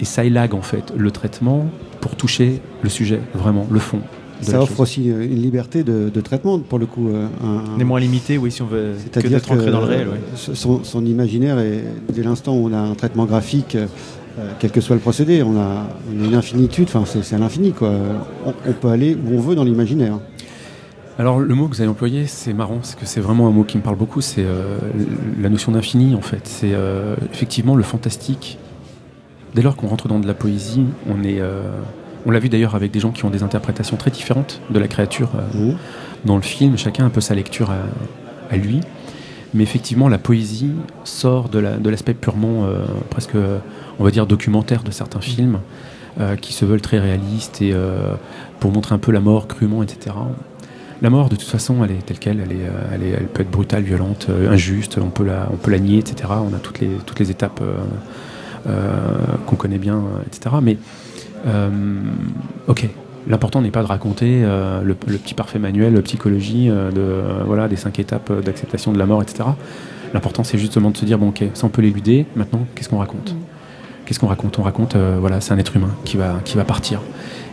et 0.00 0.04
ça 0.04 0.24
élague 0.24 0.54
en 0.54 0.60
fait 0.62 0.92
le 0.96 1.10
traitement 1.10 1.66
pour 2.00 2.16
toucher 2.16 2.60
le 2.82 2.88
sujet, 2.88 3.20
vraiment, 3.34 3.66
le 3.70 3.78
fond. 3.80 3.98
de 4.40 4.44
ça 4.44 4.60
offre 4.60 4.68
chose. 4.72 4.80
aussi 4.80 5.10
euh, 5.10 5.24
une 5.24 5.42
liberté 5.42 5.82
de, 5.82 6.10
de 6.10 6.20
traitement 6.20 6.58
pour 6.60 6.78
le 6.78 6.86
coup. 6.86 7.08
euh, 7.08 7.26
un- 7.44 7.64
On 7.76 7.80
est 7.80 7.84
moins 7.84 8.00
limité, 8.00 8.38
oui, 8.38 8.50
si 8.52 8.62
on 8.62 8.66
veut 8.66 8.92
que 9.12 9.26
d'être 9.28 9.50
ancré 9.50 9.70
dans 9.70 9.80
le 9.80 9.86
réel. 9.86 10.08
ouais. 10.08 10.20
son, 10.54 10.84
son 10.84 11.04
imaginaire, 11.04 11.58
est, 11.58 11.82
dès 12.12 12.22
l'instant 12.22 12.54
où 12.56 12.68
on 12.68 12.72
a 12.72 12.78
un 12.78 12.94
traitement 12.94 13.24
graphique, 13.26 13.74
euh, 13.76 13.86
quel 14.60 14.70
que 14.70 14.80
soit 14.80 14.94
le 14.94 15.00
procédé, 15.02 15.42
on 15.42 15.56
a, 15.58 15.88
on 16.16 16.22
a 16.22 16.26
une 16.26 16.34
infinitude, 16.36 16.84
enfin 16.88 17.02
c'est 17.04 17.24
c'est 17.24 17.34
à 17.34 17.38
l'infini 17.38 17.72
quoi. 17.72 17.90
On, 18.46 18.52
on 18.68 18.72
peut 18.72 18.88
aller 18.88 19.14
où 19.16 19.34
on 19.36 19.40
veut 19.40 19.56
dans 19.56 19.64
l'imaginaire. 19.64 20.18
Alors 21.18 21.40
le 21.40 21.52
mot 21.56 21.66
que 21.66 21.74
vous 21.74 21.80
avez 21.80 21.90
employé, 21.90 22.28
c'est 22.28 22.52
marrant, 22.52 22.76
parce 22.76 22.94
que 22.94 23.04
c'est 23.04 23.18
vraiment 23.20 23.48
un 23.48 23.50
mot 23.50 23.64
qui 23.64 23.76
me 23.76 23.82
parle 23.82 23.96
beaucoup, 23.96 24.20
c'est 24.20 24.44
euh, 24.44 24.78
la 25.42 25.48
notion 25.48 25.72
d'infini 25.72 26.14
en 26.14 26.20
fait. 26.20 26.42
C'est 26.44 26.70
euh, 26.72 27.16
effectivement 27.32 27.74
le 27.74 27.82
fantastique. 27.82 28.56
Dès 29.54 29.62
lors 29.62 29.76
qu'on 29.76 29.86
rentre 29.88 30.08
dans 30.08 30.18
de 30.20 30.26
la 30.26 30.34
poésie, 30.34 30.84
on 31.08 31.22
est... 31.24 31.40
euh, 31.40 31.62
on 32.26 32.30
l'a 32.30 32.38
vu 32.38 32.48
d'ailleurs 32.48 32.74
avec 32.74 32.90
des 32.90 33.00
gens 33.00 33.10
qui 33.10 33.24
ont 33.24 33.30
des 33.30 33.42
interprétations 33.42 33.96
très 33.96 34.10
différentes 34.10 34.60
de 34.70 34.78
la 34.78 34.88
créature 34.88 35.30
euh, 35.36 35.72
dans 36.24 36.36
le 36.36 36.42
film, 36.42 36.76
chacun 36.76 37.04
a 37.04 37.06
un 37.06 37.10
peu 37.10 37.20
sa 37.20 37.34
lecture 37.34 37.70
à, 37.70 37.76
à 38.52 38.56
lui. 38.56 38.80
Mais 39.54 39.62
effectivement, 39.62 40.08
la 40.08 40.18
poésie 40.18 40.72
sort 41.04 41.48
de 41.48 41.58
la- 41.58 41.76
de 41.78 41.88
l'aspect 41.88 42.12
purement, 42.14 42.64
euh, 42.64 42.84
presque, 43.08 43.36
on 43.98 44.04
va 44.04 44.10
dire, 44.10 44.26
documentaire 44.26 44.82
de 44.82 44.90
certains 44.90 45.20
films, 45.20 45.60
euh, 46.20 46.36
qui 46.36 46.52
se 46.52 46.64
veulent 46.66 46.82
très 46.82 46.98
réalistes 46.98 47.62
et 47.62 47.70
euh, 47.72 48.14
pour 48.60 48.72
montrer 48.72 48.94
un 48.94 48.98
peu 48.98 49.12
la 49.12 49.20
mort 49.20 49.46
crûment, 49.48 49.82
etc. 49.82 50.14
La 51.00 51.08
mort, 51.10 51.28
de 51.30 51.36
toute 51.36 51.48
façon, 51.48 51.82
elle 51.84 51.92
est 51.92 52.04
telle 52.04 52.18
qu'elle, 52.18 52.40
elle, 52.40 52.52
est, 52.52 52.66
elle, 52.92 53.02
est- 53.04 53.10
elle 53.16 53.26
peut 53.28 53.42
être 53.42 53.50
brutale, 53.50 53.84
violente, 53.84 54.26
injuste, 54.50 54.98
on 55.00 55.08
peut, 55.10 55.24
la, 55.24 55.48
on 55.52 55.56
peut 55.56 55.70
la 55.70 55.78
nier, 55.78 55.98
etc. 55.98 56.28
On 56.30 56.54
a 56.54 56.58
toutes 56.58 56.80
les, 56.80 56.88
toutes 57.06 57.20
les 57.20 57.30
étapes 57.30 57.62
qu'on 59.46 59.56
connaît 59.56 59.78
bien, 59.78 59.96
euh, 59.96 60.22
etc. 60.26 60.56
Mais, 60.62 60.76
euh, 61.46 61.70
ok, 62.66 62.88
l'important 63.28 63.60
n'est 63.62 63.70
pas 63.70 63.82
de 63.82 63.86
raconter 63.86 64.42
euh, 64.44 64.82
le, 64.82 64.94
petit 64.94 65.34
parfait 65.34 65.58
manuel, 65.58 66.00
psychologie, 66.02 66.68
euh, 66.70 66.90
de, 66.90 67.00
euh, 67.00 67.42
voilà, 67.44 67.68
des 67.68 67.76
cinq 67.76 67.98
étapes 67.98 68.30
euh, 68.30 68.40
d'acceptation 68.40 68.92
de 68.92 68.98
la 68.98 69.06
mort, 69.06 69.22
etc. 69.22 69.44
L'important, 70.14 70.42
c'est 70.44 70.58
justement 70.58 70.90
de 70.90 70.96
se 70.96 71.04
dire, 71.04 71.18
bon, 71.18 71.28
ok, 71.28 71.44
ça 71.54 71.66
on 71.66 71.68
peut 71.68 71.82
l'éluder, 71.82 72.26
maintenant, 72.34 72.66
qu'est-ce 72.74 72.88
qu'on 72.88 72.98
raconte? 72.98 73.34
Qu'est-ce 74.06 74.18
qu'on 74.18 74.26
raconte? 74.26 74.58
On 74.58 74.62
raconte, 74.62 74.96
euh, 74.96 75.18
voilà, 75.20 75.40
c'est 75.42 75.52
un 75.52 75.58
être 75.58 75.76
humain 75.76 75.94
qui 76.04 76.16
va, 76.16 76.40
qui 76.44 76.56
va 76.56 76.64
partir, 76.64 77.02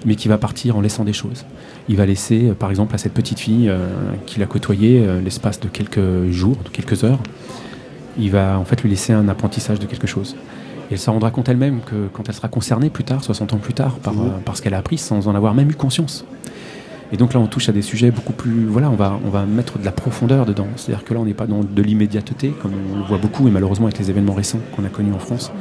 mais 0.06 0.16
qui 0.16 0.30
va 0.30 0.38
partir 0.38 0.78
en 0.78 0.82
laissant 0.82 1.04
des 1.04 1.12
choses. 1.12 1.46
Il 1.90 1.98
va 1.98 2.06
laisser, 2.06 2.50
euh, 2.50 2.54
par 2.54 2.70
exemple, 2.70 2.96
à 2.96 2.98
cette 2.98 3.14
petite 3.14 3.40
fille 3.40 3.68
euh, 3.68 3.90
qu'il 4.26 4.42
a 4.42 4.46
côtoyée 4.46 5.04
euh, 5.06 5.20
l'espace 5.20 5.60
de 5.60 5.68
quelques 5.68 6.30
jours, 6.30 6.58
de 6.64 6.70
quelques 6.70 7.04
heures, 7.04 7.20
il 8.18 8.32
va 8.32 8.58
en 8.58 8.64
fait 8.64 8.82
lui 8.82 8.90
laisser 8.90 9.12
un 9.12 9.28
apprentissage 9.28 9.80
de 9.80 9.86
quelque 9.86 10.08
chose. 10.08 10.38
Et 10.90 10.94
elle 10.94 11.00
se 11.00 11.10
rendra 11.10 11.32
compte 11.32 11.50
elle-même 11.50 11.82
que 11.82 12.08
quand 12.14 12.28
elle 12.30 12.36
sera 12.36 12.48
concernée 12.48 12.90
plus 12.90 13.04
tard, 13.04 13.24
60 13.24 13.54
ans 13.54 13.58
plus 13.58 13.74
tard, 13.74 13.96
par, 13.96 14.14
euh, 14.14 14.30
par 14.44 14.56
ce 14.56 14.62
qu'elle 14.62 14.74
a 14.74 14.78
appris 14.78 14.98
sans 14.98 15.28
en 15.28 15.36
avoir 15.36 15.54
même 15.54 15.70
eu 15.70 15.76
conscience. 15.76 16.26
Et 17.12 17.18
donc 17.18 17.34
là, 17.34 17.40
on 17.40 17.48
touche 17.48 17.70
à 17.70 17.72
des 17.72 17.82
sujets 17.82 18.12
beaucoup 18.12 18.34
plus. 18.34 18.66
Voilà, 18.66 18.90
on 18.90 18.96
va, 18.96 19.20
on 19.26 19.30
va 19.30 19.46
mettre 19.46 19.80
de 19.80 19.86
la 19.86 19.92
profondeur 19.92 20.46
dedans. 20.46 20.68
C'est-à-dire 20.76 21.06
que 21.06 21.14
là, 21.14 21.20
on 21.20 21.26
n'est 21.26 21.34
pas 21.34 21.48
dans 21.48 21.64
de 21.64 21.82
l'immédiateté, 21.82 22.54
comme 22.62 22.72
on 22.94 22.98
le 22.98 23.04
voit 23.04 23.18
beaucoup, 23.18 23.48
et 23.48 23.52
malheureusement 23.52 23.86
avec 23.86 24.00
les 24.00 24.10
événements 24.10 24.34
récents 24.34 24.60
qu'on 24.76 24.84
a 24.86 24.90
connus 24.90 25.14
en 25.14 25.20
France. 25.20 25.52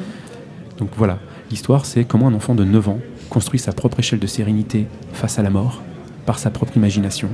Donc 0.78 0.88
voilà, 0.96 1.18
l'histoire, 1.50 1.86
c'est 1.86 2.04
comment 2.04 2.28
un 2.28 2.34
enfant 2.34 2.54
de 2.54 2.64
9 2.64 2.88
ans 2.88 2.98
construit 3.28 3.58
sa 3.58 3.72
propre 3.72 4.00
échelle 4.00 4.18
de 4.18 4.26
sérénité 4.26 4.86
face 5.12 5.38
à 5.38 5.42
la 5.42 5.50
mort, 5.50 5.82
par 6.26 6.38
sa 6.38 6.50
propre 6.50 6.76
imagination, 6.76 7.28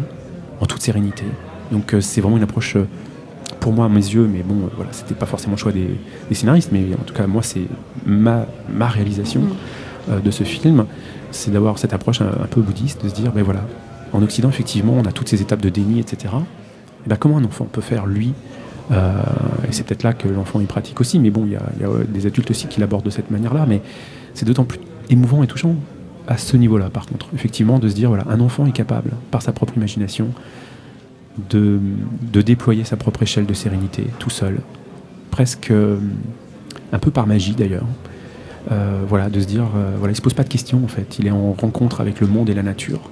en 0.61 0.67
toute 0.67 0.83
sérénité. 0.83 1.25
Donc 1.73 1.95
euh, 1.95 2.01
c'est 2.01 2.21
vraiment 2.21 2.37
une 2.37 2.43
approche, 2.43 2.77
euh, 2.77 2.87
pour 3.61 3.73
moi, 3.73 3.87
à 3.87 3.89
mes 3.89 3.97
yeux, 3.97 4.27
mais 4.27 4.43
bon, 4.43 4.69
voilà, 4.75 4.93
c'était 4.93 5.15
pas 5.15 5.27
forcément 5.27 5.55
le 5.55 5.59
choix 5.59 5.73
des, 5.73 5.89
des 6.29 6.35
scénaristes, 6.35 6.71
mais 6.73 6.87
en 6.99 7.05
tout 7.05 7.15
cas, 7.15 7.27
moi, 7.27 7.43
c'est 7.43 7.67
ma, 8.07 8.47
ma 8.73 8.89
réalisation 8.89 9.43
euh, 10.11 10.21
de 10.21 10.31
ce 10.31 10.45
film, 10.45 10.87
c'est 11.31 11.53
d'avoir 11.53 11.79
cette 11.79 11.93
approche 11.93 12.21
un, 12.21 12.27
un 12.29 12.47
peu 12.51 12.61
bouddhiste, 12.61 13.05
de 13.05 13.09
se 13.09 13.15
dire, 13.15 13.33
ben 13.33 13.43
voilà, 13.43 13.65
en 14.13 14.23
Occident, 14.23 14.49
effectivement, 14.49 14.95
on 14.97 15.05
a 15.05 15.13
toutes 15.13 15.29
ces 15.29 15.41
étapes 15.43 15.61
de 15.61 15.69
déni, 15.69 16.01
etc. 16.01 16.35
Et 17.07 17.09
ben, 17.09 17.17
comment 17.17 17.39
un 17.39 17.45
enfant 17.45 17.67
peut 17.71 17.81
faire, 17.81 18.07
lui, 18.07 18.35
euh, 18.93 19.13
et 19.69 19.73
c'est 19.73 19.85
peut-être 19.85 20.03
là 20.03 20.13
que 20.13 20.29
l'enfant 20.29 20.61
y 20.61 20.65
pratique 20.65 21.01
aussi, 21.01 21.19
mais 21.19 21.31
bon, 21.31 21.45
il 21.47 21.53
y 21.53 21.57
a, 21.57 21.63
il 21.77 21.83
y 21.83 21.85
a, 21.85 21.89
euh, 21.89 22.05
des 22.09 22.27
adultes 22.27 22.51
aussi 22.51 22.67
qui 22.67 22.81
l'abordent 22.81 23.05
de 23.05 23.11
cette 23.11 23.31
manière-là, 23.31 23.67
mais 23.69 23.83
c'est 24.35 24.45
d'autant 24.45 24.65
plus 24.65 24.81
émouvant 25.11 25.43
et 25.43 25.47
touchant 25.47 25.77
à 26.27 26.37
ce 26.37 26.57
niveau-là, 26.57 26.91
par 26.91 27.07
contre, 27.07 27.27
effectivement, 27.35 27.79
de 27.79 27.89
se 27.89 27.95
dire, 27.95 28.09
voilà, 28.09 28.25
un 28.29 28.41
enfant 28.41 28.67
est 28.67 28.73
capable, 28.73 29.11
par 29.31 29.43
sa 29.43 29.53
propre 29.53 29.75
imagination, 29.77 30.29
de, 31.49 31.81
déployer 32.43 32.85
sa 32.85 32.97
propre 32.97 33.23
échelle 33.23 33.47
de 33.47 33.55
sérénité, 33.55 34.07
tout 34.19 34.31
seul, 34.31 34.61
presque 35.31 35.71
euh, 35.71 35.99
un 36.93 36.99
peu 36.99 37.11
par 37.11 37.27
magie 37.27 37.55
d'ailleurs. 37.55 37.87
Euh, 38.71 39.03
voilà, 39.09 39.31
de 39.31 39.41
se 39.41 39.47
dire, 39.47 39.65
euh, 39.75 39.95
voilà, 39.99 40.13
il 40.13 40.17
se 40.17 40.21
pose 40.21 40.35
pas 40.35 40.43
de 40.45 40.49
questions 40.51 40.83
en 40.85 40.89
fait, 40.89 41.19
il 41.19 41.27
est 41.27 41.31
en 41.31 41.53
rencontre 41.53 42.01
avec 42.03 42.21
le 42.21 42.27
monde 42.27 42.51
et 42.51 42.55
la 42.55 42.63
nature, 42.63 43.11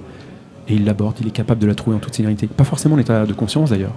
et 0.67 0.75
il 0.75 0.85
l'aborde, 0.85 1.15
il 1.21 1.27
est 1.27 1.31
capable 1.31 1.59
de 1.59 1.65
la 1.67 1.73
trouver 1.73 1.95
en 1.97 1.99
toute 1.99 2.13
sérénité. 2.13 2.45
Pas 2.47 2.63
forcément 2.63 2.95
en 2.95 2.99
état 2.99 3.25
de 3.25 3.33
conscience 3.33 3.71
d'ailleurs, 3.71 3.95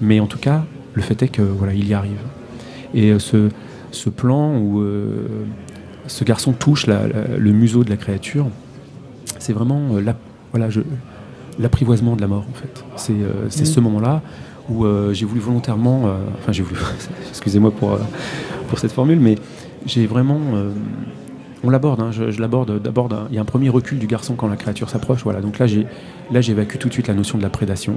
mais 0.00 0.18
en 0.18 0.26
tout 0.26 0.38
cas, 0.38 0.64
le 0.94 1.02
fait 1.02 1.22
est 1.22 1.28
que 1.28 1.42
voilà, 1.42 1.72
il 1.74 1.86
y 1.86 1.94
arrive. 1.94 2.18
Et 2.94 3.12
euh, 3.12 3.18
ce, 3.20 4.08
plan 4.10 4.56
où 4.58 4.82
ce 6.08 6.24
garçon 6.24 6.52
touche 6.52 6.86
le 6.86 7.52
museau 7.52 7.84
de 7.84 7.90
la 7.90 7.96
créature, 7.96 8.48
c'est 9.38 9.52
vraiment 9.52 9.98
la- 10.00 10.16
voilà, 10.52 10.68
je- 10.68 10.80
l'apprivoisement 11.58 12.16
de 12.16 12.20
la 12.20 12.26
mort 12.28 12.44
en 12.48 12.54
fait. 12.54 12.84
C'est 12.96 13.12
euh, 13.12 13.48
c'est 13.50 13.64
ce 13.64 13.80
moment-là 13.80 14.22
où 14.70 14.84
euh, 14.84 15.12
j'ai 15.12 15.24
voulu 15.24 15.40
volontairement, 15.40 16.02
euh, 16.06 16.16
enfin 16.38 16.52
j'ai 16.52 16.62
voulu, 16.62 16.78
excusez-moi 17.30 17.70
pour, 17.70 17.98
pour 18.68 18.78
cette 18.78 18.92
formule, 18.92 19.18
mais 19.18 19.36
j'ai 19.86 20.06
vraiment, 20.06 20.38
on 21.64 21.70
l'aborde, 21.70 22.00
hein, 22.00 22.10
je, 22.12 22.30
je 22.30 22.40
l'aborde 22.40 22.80
d'abord, 22.82 23.08
il 23.30 23.34
y 23.34 23.38
a 23.38 23.40
un 23.40 23.46
premier 23.46 23.70
recul 23.70 23.98
du 23.98 24.06
garçon 24.06 24.34
quand 24.34 24.46
la 24.48 24.56
créature 24.56 24.90
s'approche, 24.90 25.24
voilà. 25.24 25.40
Donc 25.40 25.58
là 25.58 25.66
j'ai, 25.66 25.86
là 26.30 26.40
j'évacue 26.42 26.76
tout 26.78 26.88
de 26.88 26.92
suite 26.92 27.08
la 27.08 27.14
notion 27.14 27.38
de 27.38 27.42
la 27.42 27.48
prédation, 27.48 27.94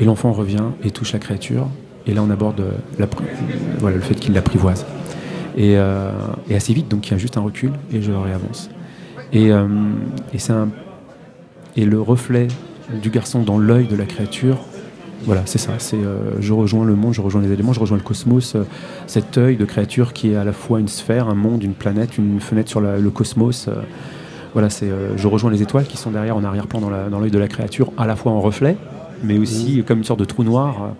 et 0.00 0.04
l'enfant 0.04 0.32
revient 0.32 0.64
et 0.82 0.90
touche 0.90 1.12
la 1.12 1.18
créature, 1.20 1.68
et 2.06 2.14
là 2.14 2.22
on 2.22 2.30
aborde 2.30 2.62
l'appri- 2.98 3.24
voilà, 3.78 3.96
le 3.96 4.02
fait 4.02 4.14
qu'il 4.16 4.34
l'apprivoise. 4.34 4.84
Et, 5.56 5.72
et 6.48 6.54
assez 6.56 6.72
vite, 6.72 6.88
donc 6.88 7.06
il 7.08 7.10
y 7.12 7.14
a 7.14 7.18
juste 7.18 7.36
un 7.36 7.42
recul 7.42 7.72
et 7.92 8.00
je 8.02 8.10
réavance. 8.10 8.70
Et, 9.34 9.48
et 9.48 10.38
c'est 10.38 10.52
un, 10.54 10.68
et 11.76 11.84
le 11.84 12.00
reflet 12.00 12.48
du 13.02 13.10
garçon 13.10 13.42
dans 13.42 13.58
l'œil 13.58 13.86
de 13.86 13.96
la 13.96 14.04
créature, 14.04 14.58
voilà, 15.24 15.42
c'est 15.46 15.58
ça. 15.58 15.72
C'est 15.78 15.96
euh, 15.96 16.32
je 16.40 16.52
rejoins 16.52 16.84
le 16.84 16.96
monde, 16.96 17.14
je 17.14 17.20
rejoins 17.20 17.40
les 17.42 17.52
éléments, 17.52 17.72
je 17.72 17.78
rejoins 17.80 17.96
le 17.96 18.02
cosmos. 18.02 18.56
euh, 18.56 18.64
cet 19.06 19.38
œil 19.38 19.56
de 19.56 19.64
créature 19.64 20.12
qui 20.12 20.32
est 20.32 20.36
à 20.36 20.42
la 20.44 20.52
fois 20.52 20.80
une 20.80 20.88
sphère, 20.88 21.28
un 21.28 21.34
monde, 21.34 21.62
une 21.62 21.74
planète, 21.74 22.18
une 22.18 22.40
fenêtre 22.40 22.68
sur 22.68 22.80
la- 22.80 22.98
le 22.98 23.10
cosmos. 23.10 23.68
euh, 23.68 23.74
voilà, 24.52 24.68
c'est 24.68 24.90
je 25.16 25.28
rejoins 25.28 25.50
les 25.50 25.62
étoiles 25.62 25.86
qui 25.86 25.96
sont 25.96 26.10
derrière 26.10 26.36
en 26.36 26.44
arrière-plan 26.44 26.80
dans 26.80 27.20
l'œil 27.20 27.30
de 27.30 27.38
la 27.38 27.48
créature, 27.48 27.90
à 27.96 28.06
la 28.06 28.16
fois 28.16 28.32
en 28.32 28.40
reflet, 28.42 28.76
mais 29.24 29.38
aussi 29.38 29.82
comme 29.86 29.98
une 29.98 30.04
sorte 30.04 30.20
de 30.20 30.26
trou 30.26 30.44
noir 30.44 30.90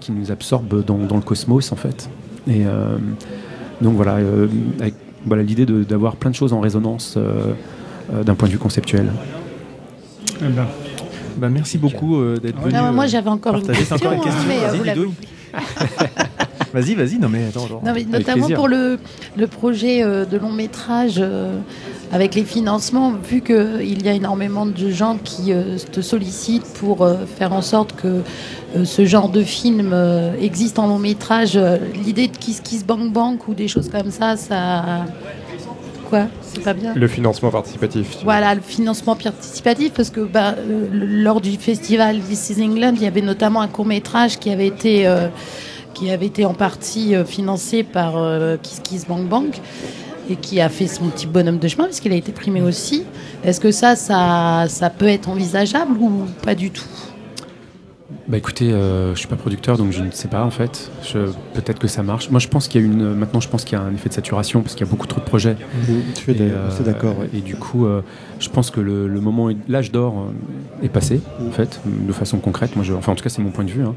qui 0.00 0.12
nous 0.12 0.30
absorbe 0.32 0.82
dans, 0.86 0.96
dans 0.96 1.16
le 1.16 1.20
cosmos 1.22 1.72
en 1.72 1.76
fait. 1.76 2.08
Et 2.48 2.62
donc 3.82 3.96
voilà, 3.96 4.18
avec 4.80 4.94
voilà 5.26 5.42
l'idée 5.42 5.66
de- 5.66 5.84
d'avoir 5.84 6.16
plein 6.16 6.30
de 6.30 6.34
choses 6.36 6.54
en 6.54 6.60
résonance. 6.60 7.18
d'un 8.24 8.34
point 8.34 8.48
de 8.48 8.52
vue 8.54 8.58
conceptuel. 8.58 9.08
Eh 10.42 10.48
ben, 10.48 10.66
Bah, 11.36 11.48
merci 11.48 11.78
beaucoup 11.78 12.16
euh, 12.16 12.38
d'être 12.38 12.60
venu. 12.60 12.76
Moi 12.92 13.06
j'avais 13.06 13.30
encore 13.30 13.56
une 13.56 13.66
question. 13.66 13.96
C'est 13.98 14.06
encore 14.06 14.12
une 14.12 14.20
hein, 14.20 14.24
question. 14.24 14.84
mais, 14.84 14.98
euh, 14.98 15.06
Vas-y. 16.72 16.94
Vas-y. 16.94 17.18
Non, 17.18 17.28
mais 17.28 17.46
attends, 17.48 17.64
attends. 17.64 17.82
Non, 17.84 17.92
mais 17.92 18.04
notamment 18.04 18.46
plaisir. 18.46 18.56
pour 18.56 18.68
le, 18.68 18.98
le 19.36 19.46
projet 19.48 20.04
euh, 20.04 20.24
de 20.24 20.38
long 20.38 20.52
métrage 20.52 21.20
avec 22.12 22.34
les 22.34 22.44
financements, 22.44 23.12
vu 23.12 23.40
qu'il 23.40 24.04
y 24.04 24.08
a 24.08 24.12
énormément 24.12 24.66
de 24.66 24.90
gens 24.90 25.16
qui 25.22 25.52
euh, 25.52 25.78
te 25.78 26.00
sollicitent 26.00 26.66
pour 26.74 27.02
euh, 27.02 27.24
faire 27.24 27.52
en 27.52 27.62
sorte 27.62 27.94
que 27.94 28.22
euh, 28.76 28.84
ce 28.84 29.04
genre 29.04 29.28
de 29.28 29.42
film 29.42 29.94
existe 30.40 30.78
en 30.78 30.86
long 30.86 30.98
métrage, 30.98 31.58
l'idée 32.04 32.28
de 32.28 32.36
Kiss 32.36 32.60
Kiss 32.60 32.84
Bang 32.84 33.12
Bang 33.12 33.38
ou 33.48 33.54
des 33.54 33.68
choses 33.68 33.88
comme 33.88 34.10
ça, 34.10 34.36
ça. 34.36 35.06
Quoi 36.10 36.26
C'est 36.42 36.62
pas 36.62 36.74
bien 36.74 36.92
Le 36.94 37.06
financement 37.06 37.50
participatif. 37.50 38.18
Voilà, 38.24 38.54
le 38.56 38.60
financement 38.60 39.14
participatif, 39.14 39.92
parce 39.92 40.10
que 40.10 40.20
bah, 40.20 40.56
lors 40.92 41.40
du 41.40 41.52
festival 41.52 42.18
This 42.20 42.50
is 42.50 42.62
England, 42.62 42.94
il 42.96 43.02
y 43.02 43.06
avait 43.06 43.22
notamment 43.22 43.60
un 43.60 43.68
court 43.68 43.86
métrage 43.86 44.38
qui 44.38 44.50
avait 44.50 44.66
été, 44.66 45.06
euh, 45.06 45.28
qui 45.94 46.10
avait 46.10 46.26
été 46.26 46.44
en 46.44 46.54
partie 46.54 47.14
euh, 47.14 47.24
financé 47.24 47.84
par 47.84 48.16
euh, 48.16 48.56
Kiss 48.60 48.80
Kiss 48.80 49.06
Bang 49.06 49.26
Bang 49.26 49.54
et 50.28 50.36
qui 50.36 50.60
a 50.60 50.68
fait 50.68 50.88
son 50.88 51.06
petit 51.06 51.26
bonhomme 51.26 51.58
de 51.58 51.68
chemin, 51.68 51.84
puisqu'il 51.84 52.12
a 52.12 52.16
été 52.16 52.32
primé 52.32 52.60
aussi. 52.60 53.04
Est-ce 53.44 53.60
que 53.60 53.70
ça, 53.70 53.94
ça, 53.96 54.66
ça 54.68 54.90
peut 54.90 55.08
être 55.08 55.28
envisageable 55.28 55.96
ou 56.00 56.26
pas 56.42 56.54
du 56.54 56.70
tout? 56.70 56.84
Bah 58.28 58.36
écoutez, 58.36 58.72
euh, 58.72 59.12
je 59.14 59.18
suis 59.18 59.28
pas 59.28 59.36
producteur 59.36 59.76
donc 59.76 59.92
je 59.92 60.02
ne 60.02 60.10
sais 60.10 60.28
pas 60.28 60.44
en 60.44 60.50
fait. 60.50 60.90
Peut-être 61.54 61.78
que 61.78 61.88
ça 61.88 62.02
marche. 62.02 62.30
Moi 62.30 62.38
je 62.40 62.48
pense 62.48 62.68
qu'il 62.68 62.80
y 62.80 62.84
a 62.84 62.86
une. 62.86 63.14
Maintenant 63.14 63.40
je 63.40 63.48
pense 63.48 63.64
qu'il 63.64 63.76
y 63.78 63.80
a 63.80 63.84
un 63.84 63.92
effet 63.92 64.08
de 64.08 64.14
saturation 64.14 64.62
parce 64.62 64.74
qu'il 64.74 64.86
y 64.86 64.88
a 64.88 64.90
beaucoup 64.90 65.06
trop 65.06 65.20
de 65.20 65.24
projets. 65.24 65.56
Je 66.14 66.18
suis 66.20 66.32
Et, 66.32 66.36
euh, 66.40 66.68
d'accord. 66.84 67.18
ouais. 67.18 67.28
Et 67.34 67.40
du 67.40 67.56
coup, 67.56 67.86
euh, 67.86 68.02
je 68.38 68.48
pense 68.48 68.70
que 68.70 68.80
le, 68.80 69.08
le 69.08 69.20
moment, 69.20 69.48
l'âge 69.68 69.90
d'or 69.92 70.26
est 70.82 70.88
passé, 70.88 71.20
en 71.46 71.50
fait, 71.50 71.80
de 71.86 72.12
façon 72.12 72.38
concrète. 72.38 72.76
Moi, 72.76 72.84
je, 72.84 72.92
enfin, 72.92 73.12
en 73.12 73.14
tout 73.16 73.24
cas, 73.24 73.30
c'est 73.30 73.42
mon 73.42 73.50
point 73.50 73.64
de 73.64 73.70
vue. 73.70 73.82
hein. 73.82 73.94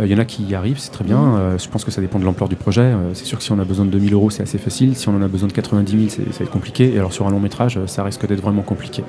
Il 0.00 0.06
y 0.06 0.14
en 0.14 0.18
a 0.18 0.24
qui 0.24 0.44
y 0.44 0.54
arrivent, 0.54 0.78
c'est 0.78 0.92
très 0.92 1.04
bien. 1.04 1.18
Euh, 1.36 1.58
je 1.58 1.68
pense 1.68 1.84
que 1.84 1.90
ça 1.90 2.00
dépend 2.00 2.18
de 2.20 2.24
l'ampleur 2.24 2.48
du 2.48 2.54
projet. 2.56 2.92
C'est 3.14 3.24
sûr 3.24 3.38
que 3.38 3.44
si 3.44 3.50
on 3.52 3.58
a 3.58 3.64
besoin 3.64 3.84
de 3.84 3.90
2000 3.90 4.12
euros, 4.14 4.30
c'est 4.30 4.42
assez 4.44 4.58
facile. 4.58 4.94
Si 4.96 5.08
on 5.08 5.16
en 5.16 5.22
a 5.22 5.28
besoin 5.28 5.48
de 5.48 5.52
90 5.52 5.90
000, 5.90 6.02
c'est, 6.08 6.32
ça 6.32 6.38
va 6.40 6.44
être 6.44 6.50
compliqué. 6.52 6.92
Et 6.94 6.98
alors, 6.98 7.12
sur 7.12 7.26
un 7.26 7.30
long 7.30 7.40
métrage, 7.40 7.78
ça 7.86 8.04
risque 8.04 8.26
d'être 8.26 8.40
vraiment 8.42 8.62
compliqué. 8.62 9.02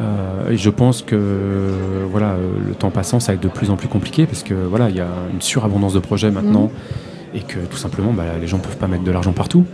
Euh, 0.00 0.50
et 0.50 0.56
je 0.56 0.70
pense 0.70 1.02
que 1.02 1.70
voilà, 2.10 2.30
euh, 2.30 2.52
le 2.66 2.74
temps 2.74 2.90
passant, 2.90 3.20
ça 3.20 3.32
va 3.32 3.36
être 3.36 3.42
de 3.42 3.48
plus 3.48 3.70
en 3.70 3.76
plus 3.76 3.88
compliqué 3.88 4.26
parce 4.26 4.42
que 4.42 4.54
voilà, 4.54 4.90
il 4.90 4.96
y 4.96 5.00
a 5.00 5.08
une 5.32 5.42
surabondance 5.42 5.92
de 5.92 6.00
projets 6.00 6.30
maintenant 6.30 6.70
et 7.34 7.40
que 7.40 7.58
tout 7.60 7.76
simplement, 7.76 8.12
bah, 8.12 8.24
les 8.40 8.46
gens 8.46 8.58
peuvent 8.58 8.76
pas 8.76 8.88
mettre 8.88 9.04
de 9.04 9.10
l'argent 9.10 9.32
partout. 9.32 9.64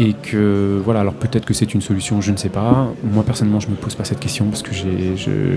Et 0.00 0.12
que 0.12 0.80
voilà, 0.84 1.00
alors 1.00 1.14
peut-être 1.14 1.44
que 1.44 1.54
c'est 1.54 1.72
une 1.72 1.80
solution, 1.80 2.20
je 2.20 2.32
ne 2.32 2.36
sais 2.36 2.48
pas. 2.48 2.92
Moi 3.04 3.22
personnellement, 3.22 3.60
je 3.60 3.68
me 3.68 3.76
pose 3.76 3.94
pas 3.94 4.04
cette 4.04 4.18
question 4.18 4.46
parce 4.46 4.62
que 4.62 4.74
je, 4.74 4.84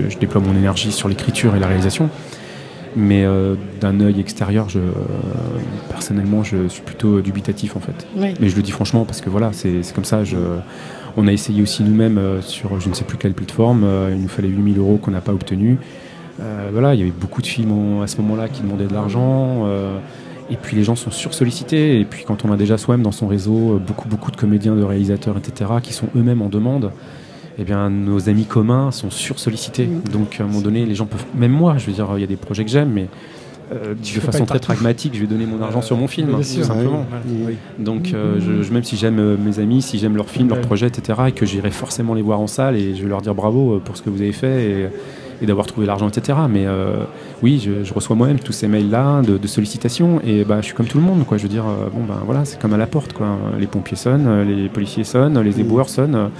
je 0.08 0.18
déploie 0.18 0.40
mon 0.40 0.54
énergie 0.54 0.92
sur 0.92 1.08
l'écriture 1.08 1.56
et 1.56 1.58
la 1.58 1.66
réalisation. 1.66 2.08
Mais 2.96 3.24
euh, 3.24 3.54
d'un 3.80 4.00
œil 4.00 4.20
extérieur, 4.20 4.68
je, 4.68 4.78
euh, 4.78 4.92
personnellement, 5.88 6.42
je 6.42 6.68
suis 6.68 6.82
plutôt 6.82 7.20
dubitatif 7.20 7.76
en 7.76 7.80
fait. 7.80 8.06
Oui. 8.16 8.34
Mais 8.40 8.48
je 8.48 8.56
le 8.56 8.62
dis 8.62 8.70
franchement 8.70 9.04
parce 9.04 9.20
que 9.20 9.30
voilà, 9.30 9.50
c'est 9.52 9.82
c'est 9.82 9.94
comme 9.94 10.04
ça. 10.04 10.24
Je, 10.24 10.36
on 11.16 11.26
a 11.28 11.32
essayé 11.32 11.62
aussi 11.62 11.82
nous-mêmes 11.82 12.18
euh, 12.18 12.40
sur 12.42 12.80
je 12.80 12.88
ne 12.88 12.94
sais 12.94 13.04
plus 13.04 13.16
quelle 13.18 13.34
plateforme. 13.34 13.82
euh, 13.84 14.10
il 14.14 14.20
nous 14.20 14.28
fallait 14.28 14.48
8000 14.48 14.78
euros 14.78 14.98
qu'on 15.02 15.10
n'a 15.10 15.20
pas 15.20 15.32
obtenu. 15.32 15.78
Euh, 16.40 16.68
voilà, 16.72 16.94
il 16.94 17.00
y 17.00 17.02
avait 17.02 17.10
beaucoup 17.12 17.42
de 17.42 17.46
films 17.46 17.72
en- 17.72 18.02
à 18.02 18.06
ce 18.06 18.16
moment-là 18.20 18.48
qui 18.48 18.62
demandaient 18.62 18.86
de 18.86 18.94
l'argent. 18.94 19.66
et 20.50 20.56
puis 20.56 20.76
les 20.76 20.82
gens 20.84 20.96
sont 20.96 21.10
sursollicités. 21.10 22.00
Et 22.00 22.04
puis 22.06 22.24
quand 22.26 22.44
on 22.46 22.52
a 22.52 22.56
déjà 22.56 22.78
soi-même 22.78 23.02
dans 23.04 23.12
son 23.12 23.26
réseau 23.28 23.78
beaucoup, 23.86 24.08
beaucoup 24.08 24.30
de 24.30 24.36
comédiens, 24.36 24.74
de 24.76 24.82
réalisateurs, 24.82 25.36
etc., 25.36 25.70
qui 25.82 25.92
sont 25.92 26.06
eux-mêmes 26.16 26.40
en 26.40 26.48
demande, 26.48 26.90
eh 27.58 27.64
bien 27.64 27.90
nos 27.90 28.30
amis 28.30 28.44
communs 28.46 28.90
sont 28.90 29.10
sursollicités. 29.10 29.88
Donc 30.12 30.38
à 30.40 30.44
un 30.44 30.46
moment 30.46 30.60
donné, 30.62 30.86
les 30.86 30.94
gens 30.94 31.04
peuvent. 31.06 31.26
Même 31.36 31.52
moi, 31.52 31.76
je 31.76 31.86
veux 31.86 31.92
dire, 31.92 32.06
il 32.16 32.20
y 32.20 32.24
a 32.24 32.26
des 32.26 32.36
projets 32.36 32.64
que 32.64 32.70
j'aime, 32.70 32.90
mais 32.94 33.08
euh, 33.72 33.94
de 33.94 34.20
façon 34.20 34.44
très 34.46 34.58
pragmatique, 34.74 35.14
je 35.14 35.20
vais 35.20 35.26
donner 35.26 35.46
mon 35.46 35.60
argent 35.62 35.82
sur 35.82 35.96
mon 35.96 36.08
film, 36.08 36.28
tout 36.60 36.64
simplement. 36.64 37.04
Donc, 37.78 38.12
euh, 38.14 38.36
je, 38.40 38.62
je- 38.62 38.72
même 38.72 38.84
si 38.84 38.96
j'aime 38.96 39.18
euh, 39.18 39.36
mes 39.36 39.58
amis, 39.58 39.82
si 39.82 39.98
j'aime 39.98 40.16
leurs 40.16 40.30
films, 40.30 40.48
leurs 40.48 40.60
projets, 40.60 40.86
etc., 40.86 41.18
et 41.28 41.32
que 41.32 41.44
j'irai 41.46 41.70
forcément 41.70 42.14
les 42.14 42.22
voir 42.22 42.40
en 42.40 42.46
salle 42.46 42.76
et 42.76 42.94
je 42.94 43.02
vais 43.02 43.08
leur 43.08 43.20
dire 43.22 43.34
bravo 43.34 43.74
euh, 43.74 43.78
pour 43.80 43.96
ce 43.96 44.02
que 44.02 44.10
vous 44.10 44.20
avez 44.22 44.32
fait 44.32 44.64
et, 44.70 44.88
et 45.42 45.46
d'avoir 45.46 45.66
trouvé 45.66 45.86
l'argent, 45.86 46.08
etc. 46.08 46.38
Mais 46.50 46.64
euh, 46.66 46.96
oui, 47.42 47.60
je, 47.64 47.84
je 47.84 47.94
reçois 47.94 48.16
moi-même 48.16 48.38
tous 48.40 48.52
ces 48.52 48.68
mails-là 48.68 49.22
de, 49.22 49.38
de 49.38 49.46
sollicitations 49.46 50.20
et 50.26 50.44
bah, 50.44 50.56
je 50.60 50.66
suis 50.66 50.74
comme 50.74 50.86
tout 50.86 50.98
le 50.98 51.04
monde, 51.04 51.24
quoi. 51.26 51.36
Je 51.38 51.44
veux 51.44 51.48
dire, 51.48 51.64
euh, 51.66 51.88
bon, 51.92 52.04
ben 52.04 52.20
voilà, 52.24 52.44
c'est 52.44 52.58
comme 52.60 52.72
à 52.72 52.76
la 52.78 52.86
porte, 52.86 53.12
quoi. 53.12 53.36
Les 53.58 53.66
pompiers 53.66 53.96
sonnent, 53.96 54.26
euh, 54.26 54.44
les 54.44 54.68
policiers 54.68 55.04
sonnent, 55.04 55.38
les 55.40 55.60
éboueurs 55.60 55.88
sonnent. 55.88 56.30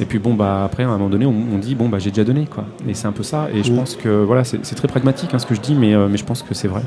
Et 0.00 0.06
puis 0.06 0.18
bon 0.18 0.32
bah 0.34 0.64
après 0.64 0.82
à 0.84 0.88
un 0.88 0.92
moment 0.96 1.10
donné 1.10 1.26
on, 1.26 1.34
on 1.54 1.58
dit 1.58 1.74
bon 1.74 1.88
bah 1.90 1.98
j'ai 1.98 2.10
déjà 2.10 2.24
donné 2.24 2.46
quoi 2.46 2.64
et 2.88 2.94
c'est 2.94 3.06
un 3.06 3.12
peu 3.12 3.22
ça 3.22 3.48
et 3.52 3.62
je 3.62 3.70
Mm. 3.70 3.76
pense 3.76 3.96
que 3.96 4.08
voilà 4.24 4.44
c'est 4.44 4.74
très 4.74 4.88
pragmatique 4.88 5.34
hein, 5.34 5.38
ce 5.38 5.44
que 5.46 5.54
je 5.54 5.60
dis 5.60 5.74
mais, 5.74 5.94
euh, 5.94 6.08
mais 6.10 6.16
je 6.16 6.24
pense 6.24 6.42
que 6.42 6.54
c'est 6.54 6.68
vrai 6.68 6.82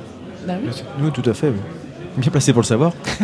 Bah 0.48 0.54
oui. 0.64 0.70
Oui, 1.02 1.12
tout 1.14 1.28
à 1.30 1.34
fait. 1.34 1.54
Bien 2.18 2.30
placé 2.32 2.54
pour 2.54 2.62
le 2.62 2.68
savoir. 2.68 2.92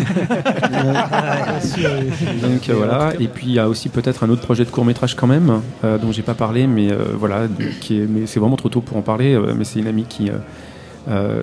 Donc 2.42 2.70
euh, 2.70 2.74
voilà, 2.76 3.14
et 3.20 3.28
puis 3.28 3.48
il 3.48 3.54
y 3.54 3.60
a 3.60 3.68
aussi 3.70 3.90
peut-être 3.90 4.24
un 4.24 4.30
autre 4.30 4.42
projet 4.42 4.66
de 4.66 4.70
court 4.72 4.86
métrage 4.86 5.16
quand 5.16 5.28
même, 5.28 5.62
euh, 5.84 5.98
dont 5.98 6.12
j'ai 6.12 6.22
pas 6.24 6.34
parlé, 6.34 6.66
mais 6.68 6.92
euh, 6.92 6.98
voilà, 7.16 7.48
de- 7.48 7.66
qui 7.80 8.00
est, 8.02 8.08
mais 8.08 8.26
c'est 8.26 8.40
vraiment 8.40 8.56
trop 8.56 8.70
tôt 8.70 8.82
pour 8.82 8.98
en 8.98 9.02
parler. 9.02 9.34
euh, 9.36 9.54
mais 9.56 9.64
c'est 9.64 9.80
une 9.80 9.88
amie 9.88 10.06
qui, 10.08 10.30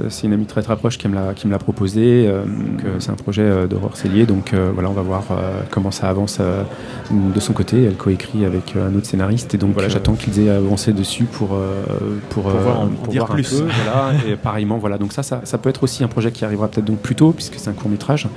c'est 0.09 0.27
une 0.27 0.33
amie 0.33 0.47
très 0.47 0.63
très 0.63 0.77
proche 0.77 0.97
qui 0.99 1.09
me 1.09 1.15
l'a 1.15 1.35
qui 1.35 1.47
me 1.47 1.53
l'a 1.53 1.59
proposé. 1.59 2.27
euh, 2.29 2.43
euh, 2.85 2.97
c'est 3.01 3.11
un 3.11 3.15
projet 3.15 3.43
euh, 3.43 3.67
d'horreur 3.67 3.97
cellier, 3.97 4.25
donc 4.27 4.53
euh, 4.55 4.71
voilà, 4.73 4.89
on 4.91 4.93
va 4.93 5.03
voir 5.03 5.25
euh, 5.31 5.61
comment 5.71 5.91
ça 5.91 6.09
avance 6.09 6.39
euh, 6.41 6.63
de 7.11 7.41
son 7.41 7.53
côté. 7.53 7.85
Elle 7.85 7.97
coécrit 7.97 8.45
avec 8.45 8.77
euh, 8.77 8.89
un 8.89 8.95
autre 8.95 9.07
scénariste, 9.07 9.55
et 9.55 9.59
donc 9.59 9.73
voilà, 9.73 9.89
Euh, 9.89 9.91
j'attends 9.93 10.15
qu'ils 10.15 10.39
aient 10.41 10.51
avancé 10.51 10.93
dessus 10.93 11.25
pour 11.25 11.55
euh, 11.55 11.83
pour, 12.31 12.45
Pour 12.45 12.53
voir 12.53 12.81
en- 12.81 12.87
pour 12.89 13.09
dire 13.13 13.23
voir 13.27 13.33
un 13.33 13.35
plus. 13.35 13.51
peu, 13.51 13.67
voilà, 13.85 14.13
et 14.29 14.37
pareillement 14.37 14.79
voilà. 14.79 14.99
Donc 14.99 15.13
ça, 15.13 15.23
ça, 15.23 15.41
ça 15.45 15.59
peut 15.59 15.69
être 15.69 15.83
aussi 15.83 16.05
un 16.05 16.09
projet 16.09 16.31
qui 16.31 16.45
arrivera 16.45 16.69
peut-être 16.69 16.85
donc 16.87 16.99
plus 16.99 17.15
tôt, 17.15 17.33
puisque 17.33 17.55
c'est 17.57 17.69
un 17.71 17.73
court 17.75 17.91
métrage. 17.91 18.29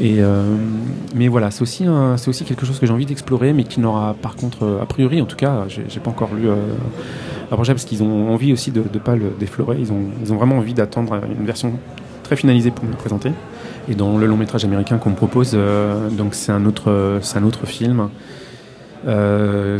Euh, 0.00 0.56
mais 1.14 1.28
voilà, 1.28 1.50
c'est 1.50 1.62
aussi, 1.62 1.84
quelque 2.44 2.66
chose 2.66 2.78
que 2.78 2.86
j'ai 2.86 2.92
envie 2.92 3.06
d'explorer, 3.06 3.52
mais 3.52 3.64
qui 3.64 3.80
n'aura 3.80 4.14
par 4.14 4.36
contre, 4.36 4.64
euh, 4.64 4.82
a 4.82 4.86
priori 4.86 5.20
en 5.20 5.26
tout 5.26 5.36
cas, 5.36 5.64
j'ai 5.68 6.00
pas 6.00 6.10
encore 6.10 6.30
lu 6.34 6.48
euh, 6.48 6.56
projet 7.50 7.72
parce 7.72 7.84
qu'ils 7.84 8.02
ont 8.02 8.32
envie 8.32 8.52
aussi 8.52 8.70
de 8.70 8.80
ne 8.80 8.98
pas 8.98 9.16
le 9.16 9.32
déflorer. 9.38 9.78
Ils 9.80 9.92
ont, 9.92 10.36
vraiment 10.36 10.58
envie 10.58 10.74
d'attendre 10.74 11.20
une 11.38 11.46
version 11.46 11.72
très 12.22 12.36
finalisée 12.36 12.70
pour 12.70 12.84
me 12.84 12.90
le 12.90 12.96
présenter. 12.96 13.32
Et 13.90 13.94
dans 13.94 14.18
le 14.18 14.26
long 14.26 14.36
métrage 14.36 14.64
américain 14.64 14.98
qu'on 14.98 15.10
me 15.10 15.16
propose, 15.16 15.56
donc 16.12 16.34
c'est 16.34 16.52
un 16.52 16.66
autre, 16.66 16.90
film. 17.64 18.10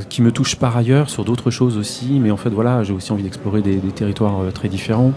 qui 0.08 0.22
me 0.22 0.32
touche 0.32 0.56
par 0.56 0.76
ailleurs 0.76 1.10
sur 1.10 1.24
d'autres 1.24 1.50
choses 1.50 1.76
aussi, 1.76 2.18
mais 2.18 2.30
en 2.30 2.38
fait 2.38 2.48
voilà, 2.48 2.82
j'ai 2.84 2.94
aussi 2.94 3.12
envie 3.12 3.22
d'explorer 3.22 3.60
des, 3.60 3.76
territoires 3.94 4.50
très 4.54 4.68
différents 4.68 5.12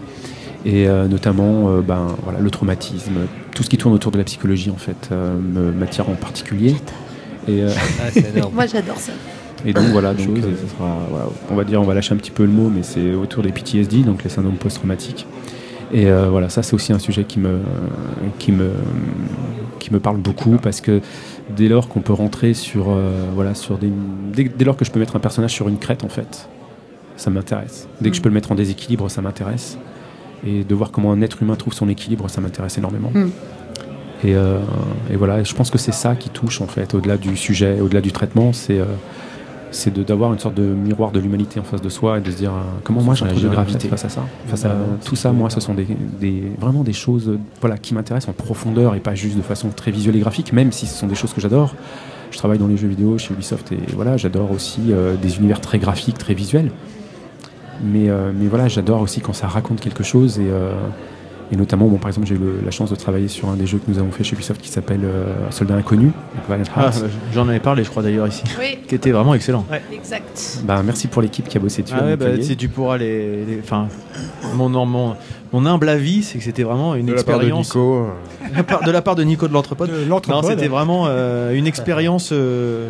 et 0.66 0.86
notamment 0.86 1.78
ben, 1.78 2.08
le 2.38 2.50
traumatisme, 2.50 3.20
tout 3.54 3.62
ce 3.62 3.70
qui 3.70 3.78
tourne 3.78 3.94
autour 3.94 4.12
de 4.12 4.18
la 4.18 4.24
psychologie 4.24 4.70
en 4.70 4.76
fait 4.76 5.08
euh, 5.12 5.34
me- 5.38 5.72
m'attire 5.72 6.08
en 6.08 6.14
particulier. 6.14 6.74
Et, 7.48 7.62
euh, 7.62 7.70
Ah. 8.00 8.48
Moi 8.52 8.66
j'adore 8.66 8.96
ça. 8.98 9.12
et 9.66 9.72
donc 9.72 9.84
voilà, 9.86 10.14
donc, 10.14 10.26
Chose, 10.26 10.44
euh, 10.44 10.56
ça 10.66 10.74
sera, 10.76 10.98
voilà, 11.10 11.26
on 11.50 11.54
va 11.54 11.64
dire, 11.64 11.80
on 11.80 11.84
va 11.84 11.94
lâcher 11.94 12.14
un 12.14 12.16
petit 12.16 12.30
peu 12.30 12.44
le 12.44 12.50
mot, 12.52 12.68
mais 12.74 12.82
c'est 12.82 13.12
autour 13.14 13.42
des 13.42 13.50
PTSD, 13.52 14.02
donc 14.04 14.22
les 14.24 14.30
syndromes 14.30 14.56
post-traumatiques. 14.56 15.26
Et 15.92 16.06
euh, 16.06 16.28
voilà, 16.30 16.48
ça 16.48 16.62
c'est 16.62 16.74
aussi 16.74 16.92
un 16.94 16.98
sujet 16.98 17.24
qui 17.24 17.38
me, 17.38 17.58
qui 18.38 18.50
me, 18.52 18.70
qui 19.78 19.92
me 19.92 20.00
parle 20.00 20.16
beaucoup 20.16 20.56
parce 20.56 20.80
que 20.80 21.00
dès 21.54 21.68
lors 21.68 21.88
qu'on 21.88 22.00
peut 22.00 22.14
rentrer 22.14 22.54
sur, 22.54 22.86
euh, 22.90 23.10
voilà, 23.34 23.54
sur 23.54 23.76
des, 23.76 23.90
dès, 24.32 24.44
dès 24.44 24.64
lors 24.64 24.76
que 24.76 24.84
je 24.86 24.90
peux 24.90 25.00
mettre 25.00 25.16
un 25.16 25.20
personnage 25.20 25.52
sur 25.52 25.68
une 25.68 25.76
crête 25.78 26.02
en 26.02 26.08
fait, 26.08 26.48
ça 27.16 27.28
m'intéresse. 27.30 27.88
Dès 28.00 28.08
que 28.10 28.16
je 28.16 28.22
peux 28.22 28.30
le 28.30 28.34
mettre 28.34 28.52
en 28.52 28.54
déséquilibre, 28.54 29.10
ça 29.10 29.20
m'intéresse. 29.20 29.76
Et 30.46 30.64
de 30.64 30.74
voir 30.74 30.90
comment 30.90 31.12
un 31.12 31.20
être 31.22 31.42
humain 31.42 31.54
trouve 31.56 31.72
son 31.72 31.88
équilibre, 31.88 32.28
ça 32.28 32.40
m'intéresse 32.40 32.78
énormément. 32.78 33.10
Mm. 33.14 33.28
Et, 34.24 34.34
euh, 34.36 34.58
et 35.10 35.16
voilà, 35.16 35.40
et 35.40 35.44
je 35.44 35.54
pense 35.54 35.70
que 35.70 35.78
c'est 35.78 35.92
ça 35.92 36.14
qui 36.14 36.28
touche 36.30 36.60
en 36.60 36.66
fait, 36.66 36.94
au-delà 36.94 37.16
du 37.16 37.36
sujet, 37.36 37.80
au-delà 37.80 38.00
du 38.00 38.12
traitement, 38.12 38.52
c'est 38.52 38.78
euh, 38.78 38.84
c'est 39.72 39.92
d'avoir 39.98 40.32
une 40.34 40.38
sorte 40.38 40.54
de 40.54 40.62
miroir 40.62 41.12
de 41.12 41.18
l'humanité 41.18 41.58
en 41.58 41.62
face 41.64 41.80
de 41.80 41.88
soi 41.88 42.18
et 42.18 42.20
de 42.20 42.30
se 42.30 42.36
dire 42.36 42.52
euh, 42.52 42.60
comment 42.84 43.00
moi 43.02 43.14
je 43.14 43.24
de 43.24 43.48
gravité. 43.48 43.88
face 43.88 44.04
à 44.04 44.08
ça. 44.10 44.22
Face 44.46 44.64
à 44.66 44.76
tout 45.04 45.16
ça, 45.16 45.32
moi, 45.32 45.48
ce 45.48 45.60
sont 45.60 45.72
des, 45.74 45.86
des- 46.20 46.44
vraiment 46.60 46.82
des 46.84 46.92
choses 46.92 47.38
voilà, 47.60 47.78
qui 47.78 47.94
m'intéressent 47.94 48.28
en 48.28 48.34
profondeur 48.34 48.94
et 48.94 49.00
pas 49.00 49.14
juste 49.14 49.36
de 49.36 49.42
façon 49.42 49.70
très 49.70 49.90
visuelle 49.90 50.14
et 50.16 50.20
graphique, 50.20 50.52
même 50.52 50.72
si 50.72 50.86
ce 50.86 50.94
sont 50.98 51.06
des 51.06 51.14
choses 51.14 51.32
que 51.32 51.40
j'adore. 51.40 51.74
Je 52.30 52.36
travaille 52.38 52.58
dans 52.58 52.66
les 52.66 52.76
jeux 52.76 52.88
vidéo 52.88 53.16
chez 53.18 53.32
Ubisoft 53.34 53.72
et 53.72 53.78
voilà, 53.94 54.16
j'adore 54.18 54.52
aussi 54.52 54.80
euh, 54.90 55.16
des 55.16 55.38
univers 55.38 55.60
très 55.60 55.78
graphiques, 55.78 56.18
très 56.18 56.34
visuels. 56.34 56.70
Mais, 57.82 58.08
euh, 58.08 58.30
mais 58.34 58.46
voilà, 58.48 58.68
j'adore 58.68 59.00
aussi 59.00 59.20
quand 59.20 59.32
ça 59.32 59.46
raconte 59.48 59.80
quelque 59.80 60.02
chose 60.04 60.38
et, 60.38 60.44
euh, 60.48 60.72
et 61.50 61.56
notamment, 61.56 61.86
bon, 61.86 61.98
par 61.98 62.08
exemple, 62.08 62.26
j'ai 62.26 62.34
eu 62.34 62.38
le- 62.38 62.60
la 62.64 62.70
chance 62.70 62.88
de 62.90 62.94
travailler 62.96 63.28
sur 63.28 63.48
un 63.50 63.56
des 63.56 63.66
jeux 63.66 63.78
que 63.78 63.90
nous 63.90 63.98
avons 63.98 64.10
fait 64.10 64.24
chez 64.24 64.34
Ubisoft 64.34 64.60
qui 64.62 64.68
s'appelle 64.70 65.00
euh, 65.04 65.50
Soldat 65.50 65.74
Inconnu, 65.74 66.12
Ah, 66.48 66.54
Hearts. 66.84 67.04
J'en 67.34 67.46
avais 67.48 67.60
parlé, 67.60 67.84
je 67.84 67.90
crois 67.90 68.02
d'ailleurs 68.02 68.26
ici, 68.28 68.42
Oui, 68.58 68.78
qui 68.88 68.94
était 68.94 69.10
vraiment 69.10 69.34
excellent. 69.34 69.66
exact. 69.92 70.60
Bah, 70.64 70.80
merci 70.84 71.08
pour 71.08 71.20
l'équipe 71.22 71.46
qui 71.48 71.56
a 71.58 71.60
bossé 71.60 71.82
dessus. 71.82 71.94
Ah 71.98 72.04
ouais, 72.04 72.16
bah, 72.16 72.26
tu 72.58 72.68
pourras 72.68 72.96
les, 72.96 73.44
les- 73.44 73.60
enfin, 73.62 73.88
mon, 74.54 74.68
mon, 74.68 75.14
mon 75.52 75.66
humble 75.66 75.88
avis, 75.88 76.22
c'est 76.22 76.38
que 76.38 76.44
c'était 76.44 76.62
vraiment 76.62 76.94
une 76.94 77.06
De 77.06 77.12
la 77.12 77.22
part 77.24 77.38
de 77.38 77.42
expérience 77.44 77.66
Nico. 77.74 78.06
de 78.50 78.56
la 78.56 78.62
part- 78.62 78.82
de 78.84 78.90
la 78.90 79.02
part 79.02 79.14
de 79.16 79.22
Nico 79.24 79.46
de 79.48 79.52
l'entrepode. 79.52 79.90
De 79.90 80.04
Non, 80.08 80.42
c'était 80.42 80.68
vraiment 80.68 81.04
euh, 81.08 81.52
une 81.54 81.66
expérience 81.66 82.30
euh, 82.32 82.88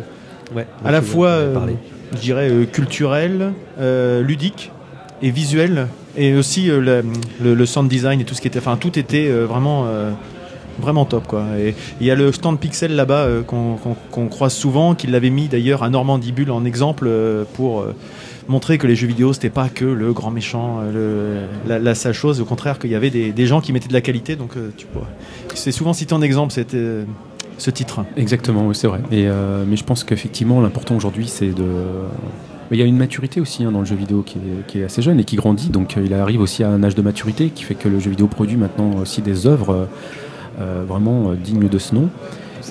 Ouais, 0.55 0.67
à 0.85 0.91
la 0.91 1.01
fois 1.01 1.27
euh, 1.29 1.55
je 2.13 2.19
dirais, 2.19 2.49
euh, 2.49 2.65
culturel, 2.65 3.53
euh, 3.79 4.21
ludique 4.21 4.71
et 5.23 5.31
visuel, 5.31 5.87
et 6.17 6.35
aussi 6.35 6.69
euh, 6.69 7.01
le, 7.41 7.65
sound 7.65 7.89
design 7.89 8.19
et 8.19 8.25
tout 8.25 8.35
ce 8.35 8.41
qui 8.41 8.47
était, 8.47 8.59
enfin 8.59 8.75
tout 8.75 8.99
était 8.99 9.29
euh, 9.29 9.45
vraiment, 9.45 9.85
euh, 9.87 10.11
vraiment 10.79 11.05
top 11.05 11.25
quoi. 11.27 11.45
Et 11.57 11.73
il 12.01 12.05
y 12.05 12.11
a 12.11 12.15
le 12.15 12.31
stand 12.33 12.59
Pixel 12.59 12.93
là-bas 12.93 13.27
qu'on 13.47 14.27
croise 14.27 14.53
souvent, 14.53 14.95
qu'il 14.95 15.11
l'avait 15.11 15.29
mis 15.29 15.47
d'ailleurs 15.47 15.81
à 15.81 15.89
Normandibule 15.89 16.51
en 16.51 16.65
exemple 16.65 17.09
pour 17.53 17.85
montrer 18.49 18.77
que 18.77 18.85
les 18.85 18.97
jeux 18.97 19.07
vidéo 19.07 19.31
c'était 19.31 19.49
pas 19.49 19.69
que 19.69 19.85
le 19.85 20.11
grand 20.11 20.29
méchant, 20.29 20.81
la, 21.65 21.79
la 21.79 21.95
sale 21.95 22.13
chose, 22.13 22.41
au 22.41 22.45
contraire 22.45 22.77
qu'il 22.77 22.91
y 22.91 22.95
avait 22.95 23.09
des, 23.09 23.47
gens 23.47 23.61
qui 23.61 23.71
mettaient 23.71 23.87
de 23.87 23.93
la 23.93 24.01
qualité, 24.01 24.35
donc 24.35 24.55
tu. 24.75 24.87
C'est 25.53 25.71
souvent 25.71 25.93
cité 25.93 26.13
en 26.13 26.21
exemple, 26.21 26.51
c'était 26.51 27.05
ce 27.57 27.69
titre. 27.69 28.03
Exactement, 28.17 28.67
oui, 28.67 28.75
c'est 28.75 28.87
vrai. 28.87 28.99
Et, 29.11 29.25
mais 29.67 29.77
je 29.77 29.83
pense 29.85 30.03
qu'effectivement, 30.03 30.59
l'important 30.59 30.97
aujourd'hui, 30.97 31.29
c'est 31.29 31.51
de. 31.51 31.63
Mais 32.73 32.77
Il 32.77 32.81
y 32.81 32.83
a 32.83 32.87
une 32.87 32.97
maturité 32.97 33.39
aussi 33.39 33.63
hein, 33.63 33.71
dans 33.71 33.81
le 33.81 33.85
jeu 33.85 33.95
vidéo 33.95 34.23
qui 34.25 34.39
est, 34.39 34.65
qui 34.65 34.79
est 34.79 34.83
assez 34.85 35.03
jeune 35.03 35.19
et 35.19 35.23
qui 35.25 35.35
grandit. 35.35 35.69
Donc 35.69 35.95
euh, 35.95 36.01
il 36.03 36.11
arrive 36.15 36.41
aussi 36.41 36.63
à 36.63 36.69
un 36.69 36.83
âge 36.83 36.95
de 36.95 37.03
maturité 37.03 37.49
qui 37.53 37.61
fait 37.63 37.75
que 37.75 37.87
le 37.87 37.99
jeu 37.99 38.09
vidéo 38.09 38.25
produit 38.25 38.57
maintenant 38.57 38.93
aussi 38.99 39.21
des 39.21 39.45
œuvres 39.45 39.87
euh, 40.59 40.83
vraiment 40.87 41.29
euh, 41.29 41.35
dignes 41.35 41.69
de 41.69 41.77
ce 41.77 41.93
nom. 41.93 42.09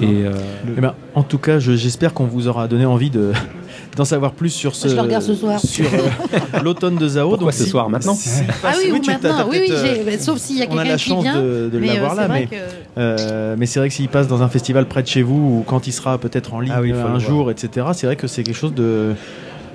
Et 0.00 0.24
euh, 0.24 0.32
Eh 0.76 0.80
ben, 0.80 0.94
en 1.14 1.22
tout 1.22 1.38
cas, 1.38 1.60
je- 1.60 1.76
j'espère 1.76 2.14
qu'on 2.14 2.24
vous 2.24 2.48
aura 2.48 2.66
donné 2.66 2.84
envie 2.84 3.10
de 3.10 3.30
d'en 3.96 4.04
savoir 4.04 4.32
plus 4.32 4.48
sur 4.50 4.74
ce 4.74 4.88
Je 4.88 4.96
le 4.96 5.02
regarde 5.02 5.22
ce 5.22 5.34
soir. 5.36 5.60
sur 5.60 5.84
l'automne 6.64 6.96
de 6.96 7.06
Zao. 7.06 7.28
Pourquoi 7.28 7.44
Donc, 7.46 7.52
ce 7.54 7.62
si- 7.62 7.70
soir, 7.70 7.88
maintenant 7.88 8.14
si- 8.14 8.42
Ah 8.64 8.72
oui, 8.82 8.90
ou 8.90 8.98
tu- 8.98 9.06
t'as- 9.06 9.12
maintenant. 9.28 9.46
Oui, 9.50 9.60
oui, 9.70 10.16
sauf 10.18 10.38
s'il 10.38 10.58
y 10.58 10.62
a 10.62 10.66
on 10.68 10.78
a 10.78 10.82
quelqu'un 10.84 10.90
la 10.90 10.96
qui 10.96 11.08
chance 11.10 11.22
vient. 11.22 11.40
de, 11.40 11.70
de 11.72 11.78
mais, 11.78 11.90
euh, 11.90 11.94
l'avoir 11.94 12.14
c'est 12.16 12.20
là, 12.22 12.28
mais 12.28 12.46
que- 12.46 12.54
euh, 12.98 13.54
mais 13.56 13.66
c'est 13.66 13.78
vrai 13.78 13.88
que 13.88 13.94
s'il 13.94 14.08
passe 14.08 14.26
dans 14.26 14.42
un 14.42 14.48
festival 14.48 14.86
près 14.88 15.02
de 15.04 15.08
chez 15.08 15.22
vous 15.22 15.36
ou 15.58 15.64
quand 15.64 15.86
il 15.86 15.92
sera 15.92 16.18
peut-être 16.18 16.54
en 16.54 16.58
ligne 16.60 16.72
Ah 16.74 16.80
oui, 16.80 16.90
un 16.92 16.96
voir. 17.02 17.20
jour, 17.20 17.50
etc. 17.52 17.86
C'est 17.92 18.06
vrai 18.06 18.16
que 18.16 18.26
c'est 18.26 18.42
quelque 18.42 18.56
chose 18.56 18.74
de 18.74 19.12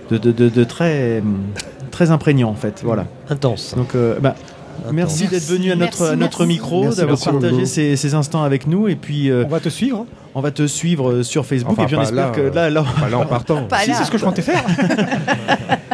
de, 0.09 0.17
de, 0.17 0.31
de- 0.31 0.49
de 0.49 0.63
très 0.63 1.21
très 1.91 2.11
imprégnant 2.11 2.49
en 2.49 2.55
fait. 2.55 2.81
Voilà. 2.83 3.05
Intense. 3.29 3.73
Donc 3.75 3.95
euh, 3.95 4.19
bah, 4.19 4.35
merci 4.91 5.23
Merci. 5.23 5.27
d'être 5.27 5.47
venu 5.57 5.71
à 5.71 5.75
notre 5.75 5.99
Merci, 6.01 6.13
à 6.13 6.15
notre 6.15 6.39
merci. 6.45 6.53
micro, 6.53 6.89
d'avoir 6.89 7.19
partagé 7.19 7.65
ces, 7.65 7.95
ces 7.95 8.13
instants 8.13 8.43
avec 8.43 8.67
nous 8.67 8.87
et 8.87 8.95
puis 8.95 9.29
euh, 9.31 9.43
On 9.45 9.49
va 9.49 9.59
te 9.59 9.69
suivre. 9.69 10.05
on 10.35 10.41
va 10.41 10.51
te 10.51 10.67
suivre 10.67 11.09
euh, 11.11 11.23
sur 11.23 11.45
Facebook 11.45 11.73
Enfin, 11.73 11.83
et 11.83 11.85
puis 11.87 11.95
on 11.95 12.01
espère 12.03 12.27
là, 12.27 12.31
que 12.31 12.41
là, 12.41 12.69
là 12.69 12.85
Pas 12.99 13.09
là 13.09 13.17
en 13.17 13.25
partant. 13.25 13.63
Pas 13.63 13.79
Si, 13.79 13.93
c'est 13.93 14.03
ce 14.03 14.11
que 14.11 14.17
je 14.17 14.25
comptais 14.25 14.41
faire. 14.43 14.63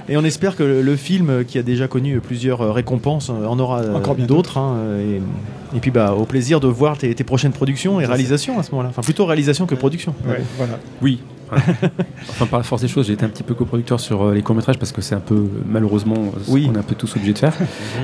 Et 0.10 0.18
on 0.18 0.24
espère 0.26 0.58
que 0.58 0.64
le, 0.64 0.82
le 0.82 0.96
film, 0.98 1.46
qui 1.46 1.58
a 1.58 1.64
déjà 1.64 1.88
connu 1.88 2.20
plusieurs 2.20 2.74
récompenses, 2.74 3.30
en 3.30 3.58
aura 3.58 3.82
d'autres. 4.28 4.58
hein, 4.58 4.76
et, 5.00 5.78
et 5.78 5.80
puis, 5.80 5.92
bah, 5.92 6.14
au 6.14 6.26
plaisir 6.26 6.60
de 6.60 6.68
voir 6.68 6.98
tes, 6.98 7.16
tes 7.16 7.24
prochaines 7.24 7.54
productions 7.54 8.02
et 8.02 8.06
réalisations 8.06 8.60
à 8.60 8.64
ce 8.64 8.72
moment-là. 8.72 8.90
Enfin, 8.90 9.02
plutôt 9.02 9.26
réalisation 9.26 9.66
que 9.66 9.76
production. 9.76 10.14
Ouais, 10.28 10.42
voilà. 10.58 10.74
oui. 11.02 11.22
Enfin, 11.52 12.46
par 12.48 12.60
la 12.60 12.64
force 12.64 12.82
des 12.82 12.88
choses, 12.88 13.08
j'ai 13.08 13.14
été 13.14 13.26
un 13.26 13.30
petit 13.30 13.44
peu 13.44 13.54
coproducteur 13.54 14.00
sur 14.00 14.24
euh, 14.24 14.34
les 14.34 14.42
courts-métrages 14.42 14.78
parce 14.80 14.92
que 14.92 15.02
c'est 15.02 15.16
un 15.16 15.20
peu, 15.20 15.46
malheureusement, 15.68 16.16
euh, 16.18 16.40
ce 16.46 16.52
Oui. 16.52 16.66
qu'on 16.68 16.76
est 16.76 16.80
un 16.80 16.84
peu 16.84 16.96
tous 16.96 17.16
obligés 17.16 17.34
de 17.34 17.38
faire. 17.40 17.54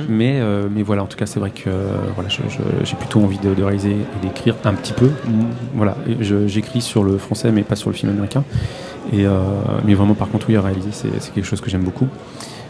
mais, 0.08 0.38
euh, 0.40 0.68
mais 0.70 0.82
voilà, 0.82 1.02
en 1.02 1.06
tout 1.06 1.16
cas, 1.16 1.26
c'est 1.26 1.40
vrai 1.40 1.50
que 1.50 1.68
euh, 1.68 1.96
voilà, 2.14 2.28
j'ai 2.28 2.96
plutôt 2.96 3.20
envie 3.20 3.38
de, 3.38 3.54
de 3.54 3.62
réaliser 3.62 3.92
et 3.92 4.26
d'écrire 4.26 4.56
un 4.64 4.74
petit 4.74 4.92
peu. 4.92 5.06
Mm, 5.06 5.42
Voilà, 5.74 5.96
j'écris 6.46 6.80
sur 6.80 7.02
le 7.04 7.18
français, 7.18 7.50
mais 7.52 7.62
pas 7.62 7.76
sur 7.76 7.90
le 7.90 7.96
film 7.96 8.12
américain. 8.12 8.44
Et, 9.12 9.26
euh, 9.26 9.40
mais 9.84 9.94
vraiment, 9.94 10.14
par 10.14 10.28
contre, 10.28 10.46
oui, 10.48 10.56
à 10.56 10.60
réaliser, 10.62 10.90
c'est 10.92 11.32
quelque 11.32 11.44
chose 11.46 11.60
que 11.60 11.70
j'aime 11.70 11.82
beaucoup. 11.82 12.06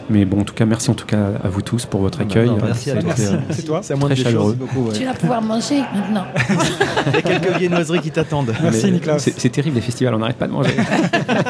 Mais 0.09 0.25
bon, 0.25 0.41
en 0.41 0.43
tout 0.43 0.53
cas, 0.53 0.65
merci 0.65 0.89
en 0.89 0.93
tout 0.93 1.05
cas 1.05 1.29
à 1.43 1.47
vous 1.49 1.61
tous 1.61 1.85
pour 1.85 2.01
votre 2.01 2.21
accueil. 2.21 2.47
non, 2.49 2.57
merci 2.61 2.91
à 2.91 2.95
toi. 2.95 3.03
Merci. 3.17 3.35
C'est 3.51 3.63
toi. 3.63 3.79
C'est 3.83 3.93
à 3.93 3.97
Très 3.97 4.09
des 4.09 4.15
chaleureux. 4.23 4.57
choses. 4.73 4.97
Tu 4.97 5.05
vas 5.05 5.13
pouvoir 5.13 5.41
manger 5.41 5.79
maintenant. 5.93 6.25
Il 7.07 7.13
y 7.13 7.17
a 7.17 7.21
quelques 7.21 7.57
viennoiseries 7.57 8.01
qui 8.01 8.11
t'attendent. 8.11 8.53
Merci, 8.61 8.85
mais 8.85 8.91
Nicolas. 8.91 9.19
C'est 9.19 9.39
c'est 9.39 9.49
terrible 9.49 9.75
les 9.75 9.81
festivals, 9.81 10.13
on 10.15 10.19
n'arrête 10.19 10.37
pas 10.37 10.47
de 10.47 10.51
manger. 10.53 10.71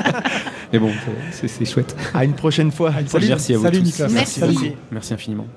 mais 0.74 0.80
bon, 0.80 0.92
c'est 1.32 1.48
c'est 1.48 1.66
chouette. 1.66 1.96
À 2.14 2.24
une 2.26 2.34
prochaine 2.34 2.72
fois. 2.72 2.92
Salut, 3.08 3.28
Merci 3.30 3.54
à 3.54 3.58
vous 3.58 3.64
salut 3.64 3.80
tous. 3.80 3.86
Nicolas. 3.86 4.10
Merci. 4.10 4.40
Salut. 4.40 4.56
Merci 4.92 5.14
infiniment. 5.14 5.48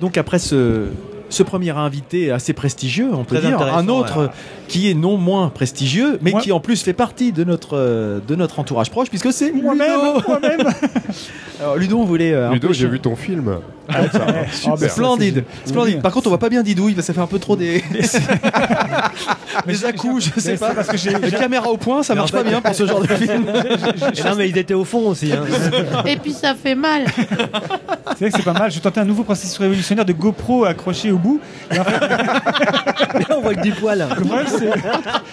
Donc 0.00 0.16
après 0.18 0.38
ce, 0.40 0.88
ce 1.32 1.42
premier 1.42 1.70
invité 1.70 2.30
assez 2.30 2.52
prestigieux, 2.52 3.08
on 3.12 3.24
peut 3.24 3.38
Très 3.38 3.48
dire, 3.48 3.60
un 3.60 3.88
autre 3.88 4.24
ouais. 4.24 4.30
qui 4.68 4.90
est 4.90 4.94
non 4.94 5.16
moins 5.16 5.48
prestigieux, 5.48 6.18
mais 6.22 6.30
Moi- 6.32 6.40
qui 6.40 6.52
en 6.52 6.60
plus 6.60 6.82
fait 6.82 6.92
partie 6.92 7.32
de 7.32 7.44
notre, 7.44 7.76
euh, 7.76 8.20
de 8.26 8.34
notre 8.34 8.58
entourage 8.58 8.90
proche, 8.90 9.08
puisque 9.08 9.32
c'est 9.32 9.50
Moi-même. 9.62 9.90
Alors 11.60 11.76
Ludo, 11.76 11.98
on 11.98 12.04
voulait 12.04 12.32
euh, 12.32 12.48
un 12.50 12.52
Ludo, 12.54 12.68
peu 12.68 12.74
j'ai 12.74 12.88
vu 12.88 12.98
ton 13.00 13.14
film. 13.16 13.56
Ah, 13.88 14.02
Super. 14.52 14.90
Splendide, 14.90 15.44
c'est- 15.64 15.70
splendide. 15.70 15.96
oui. 15.96 16.00
Par 16.02 16.12
contre, 16.12 16.26
on 16.28 16.30
voit 16.30 16.38
pas 16.38 16.48
bien 16.48 16.62
Didouille, 16.62 16.94
parce 16.94 17.06
que 17.06 17.12
ça 17.12 17.14
fait 17.14 17.20
un 17.20 17.26
peu 17.26 17.38
trop 17.38 17.56
des, 17.56 17.82
Mais 19.66 19.72
des 19.74 19.84
à-coups, 19.84 20.30
je 20.34 20.40
sais 20.40 20.56
pas. 20.56 20.74
parce 20.74 20.88
que 20.88 20.96
j'ai- 20.96 21.16
Les 21.18 21.30
caméras 21.30 21.68
au 21.68 21.76
point, 21.76 22.02
ça 22.02 22.14
en 22.14 22.16
marche 22.16 22.32
pas 22.32 22.42
bien 22.42 22.60
pour 22.60 22.74
ce 22.74 22.86
genre 22.86 23.00
de 23.00 23.06
film. 23.08 23.44
Non, 23.44 24.34
mais 24.36 24.48
ils 24.48 24.56
étaient 24.58 24.74
au 24.74 24.84
fond 24.84 25.08
aussi. 25.08 25.32
hein. 25.32 25.44
Et 26.06 26.16
puis 26.16 26.32
ça 26.32 26.54
fait 26.54 26.74
mal. 26.74 27.04
C'est 27.08 28.18
vrai 28.20 28.30
que 28.30 28.36
c'est 28.36 28.44
pas 28.44 28.52
mal. 28.52 28.70
Je 28.70 28.78
tentais 28.80 29.00
un 29.00 29.04
nouveau 29.04 29.24
processus 29.24 29.58
révolutionnaire 29.58 30.04
de 30.04 30.12
GoPro 30.12 30.64
accroché 30.64 31.10
au 31.10 31.18
bout. 31.22 31.40
Et 31.74 31.78
en 31.78 31.84
fait, 31.84 31.98
Là, 33.28 33.36
on 33.36 33.40
voit 33.40 33.54
que 33.54 33.60
du 33.62 33.72
poil. 33.72 34.06
le 34.18 34.24
problème, 34.24 34.46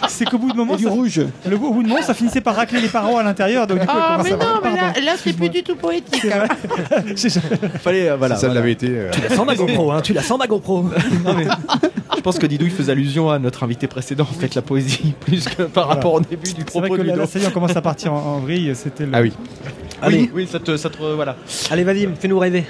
c'est- 0.08 0.26
qu'au 0.26 0.38
bout 0.38 0.52
de 0.52 0.58
moment, 0.58 0.74
Et 0.76 0.78
du 0.78 0.84
ça, 0.84 0.90
rouge. 0.90 1.22
le, 1.50 1.56
au 1.56 1.72
bout 1.74 1.84
de 1.84 1.88
moment, 1.90 2.02
ça 2.02 2.14
finissait 2.14 2.42
par 2.42 2.56
racler 2.56 2.80
les 2.82 2.88
parois 2.88 3.22
à 3.22 3.24
l'intérieur. 3.24 3.66
Donc 3.68 3.80
du 3.80 3.86
coup, 3.88 3.94
Ah, 3.98 4.20
mais 4.24 4.34
à- 4.34 4.38
non, 4.38 4.46
mais 4.64 4.70
là, 4.72 4.78
Pardon. 4.94 5.06
là 5.06 5.12
c'est 5.22 5.34
plus 5.34 5.50
du 5.50 5.64
tout 5.64 5.76
poétique. 5.76 6.26
hein. 6.26 6.46
Fallait, 7.84 8.10
euh, 8.10 8.16
voilà. 8.18 8.36
ça 8.36 8.48
voilà. 8.48 8.60
l'avait 8.62 8.72
été. 8.74 8.88
euh, 8.90 9.12
Tu 9.12 9.22
la 9.22 9.36
sens 9.36 9.46
ma 9.46 9.56
GoPro, 9.56 9.92
hein. 9.92 10.02
Tu 10.02 10.14
la 10.14 10.22
sens 10.24 10.38
ma 10.40 10.48
GoPro. 10.48 10.84
Non, 11.26 11.34
mais 11.34 11.48
je 12.16 12.22
pense 12.22 12.38
que 12.40 12.46
Didouille 12.46 12.70
faisait 12.70 12.92
allusion 12.92 13.30
à 13.30 13.40
notre 13.40 13.64
invité 13.64 13.88
précédent, 13.88 14.24
en 14.30 14.40
fait, 14.40 14.56
la 14.56 14.62
poésie, 14.62 15.14
plus 15.20 15.46
que 15.46 15.64
par 15.64 15.86
Voilà. 15.86 15.96
rapport 15.96 16.14
au 16.14 16.20
début 16.22 16.54
du 16.54 16.62
C'est 16.68 16.80
vrai 16.80 16.88
propos 16.90 16.96
que 16.96 17.02
de 17.02 17.08
là, 17.08 17.14
Ludo. 17.16 17.26
ça 17.28 17.40
y 17.40 17.44
est, 17.44 17.48
on 17.48 17.52
commence 17.52 17.76
à 17.76 17.82
partir 17.82 18.14
en, 18.14 18.18
en 18.36 18.40
vrille. 18.40 18.72
C'était 18.76 19.06
le... 19.06 19.12
Ah 19.14 19.22
oui. 19.22 19.34
Oui, 20.08 20.32
oui, 20.34 20.48
ça 20.52 20.60
te, 20.60 20.78
ça 20.78 20.90
te- 20.90 20.98
voilà. 21.16 21.36
Allez, 21.72 21.84
vas-y, 21.84 22.08
fais-nous 22.20 22.40
rêver. 22.40 22.66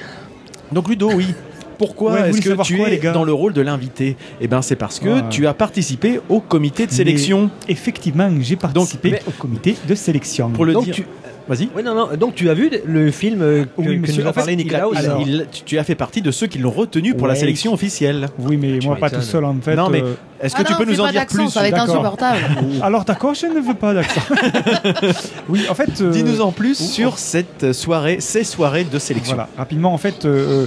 Donc 0.72 0.88
Ludo, 0.90 1.12
oui. 1.14 1.34
Pourquoi 1.80 2.12
Ouais, 2.14 2.30
est-ce 2.30 2.42
que 2.42 2.62
tu 2.64 2.76
quoi, 2.76 2.88
es 2.88 2.92
les 2.92 2.98
gars 3.00 3.14
dans 3.14 3.24
le 3.24 3.34
rôle 3.34 3.54
de 3.54 3.62
l'invité 3.62 4.18
Eh 4.42 4.48
ben, 4.48 4.62
c'est 4.62 4.76
parce 4.76 5.00
que 5.00 5.28
tu 5.30 5.48
as 5.48 5.54
participé 5.56 6.20
au 6.30 6.42
comité 6.42 6.86
de 6.86 6.92
sélection. 6.92 7.50
Effectivement, 7.70 8.30
j'ai 8.42 8.58
participé 8.58 9.20
au 9.26 9.32
comité 9.32 9.76
de 9.88 9.96
sélection. 9.96 10.50
Pour 10.52 10.66
le 10.66 10.74
Donc, 10.74 10.84
dire. 10.84 10.94
tu- 10.96 11.06
Vas-y. 11.50 11.68
Oui, 11.76 11.82
non, 11.84 11.96
non. 11.96 12.10
Donc, 12.16 12.36
tu 12.36 12.48
as 12.50 12.54
vu 12.54 12.70
le 12.86 13.10
film 13.12 13.42
euh, 13.42 13.64
que, 13.66 13.70
Oui, 13.82 14.00
que 14.02 14.12
nous 14.22 14.28
a 14.28 14.32
parlé 14.34 14.56
Nicolas 14.56 14.84
il 14.92 14.98
a- 14.98 15.00
Alors- 15.00 15.22
il- 15.26 15.48
tu- 15.52 15.64
tu 15.64 15.78
as 15.80 15.84
fait 15.84 15.96
partie 15.96 16.22
de 16.22 16.30
ceux 16.30 16.46
qui 16.48 16.60
l'ont 16.60 16.70
retenu 16.70 17.16
pour 17.16 17.26
la 17.28 17.34
sélection 17.36 17.74
officielle. 17.74 18.28
Oui, 18.38 18.56
mais 18.56 18.78
Tu 18.80 18.86
moi 18.88 18.96
pas 18.98 19.10
tout 19.10 19.22
seul 19.22 19.44
en 19.44 19.56
fait. 19.60 19.76
Non, 19.76 19.90
mais 19.90 20.02
euh, 20.04 20.14
Est-ce 20.42 20.56
que 20.56 20.62
Ah 20.62 20.64
tu 20.64 20.72
non, 20.74 20.78
peux 20.78 20.86
nous 20.86 21.02
en 21.02 21.06
pas 21.06 21.12
dire 21.12 21.22
d'accent, 21.22 21.36
plus 21.38 21.50
Ça 21.50 21.62
va 21.62 21.68
être 21.68 21.76
D'accord. 21.76 21.96
insupportable. 21.96 22.40
Alors 22.84 23.04
d'accord, 23.04 23.34
je 23.34 23.48
ne 23.48 23.60
veux 23.60 23.74
pas 23.74 23.94
d'accent. 23.96 24.22
oui, 25.50 25.66
en 25.70 25.74
fait. 25.76 26.00
euh, 26.02 26.12
Dis-nous 26.12 26.42
en 26.42 26.52
plus 26.52 26.76
sur 26.78 27.18
cette 27.18 27.74
soirée, 27.74 28.18
ces 28.20 28.44
soirées 28.44 28.84
de 28.84 29.00
sélection. 29.00 29.34
Voilà, 29.36 29.50
rapidement, 29.58 29.94
en 29.94 29.98
fait, 29.98 30.26
euh, 30.26 30.66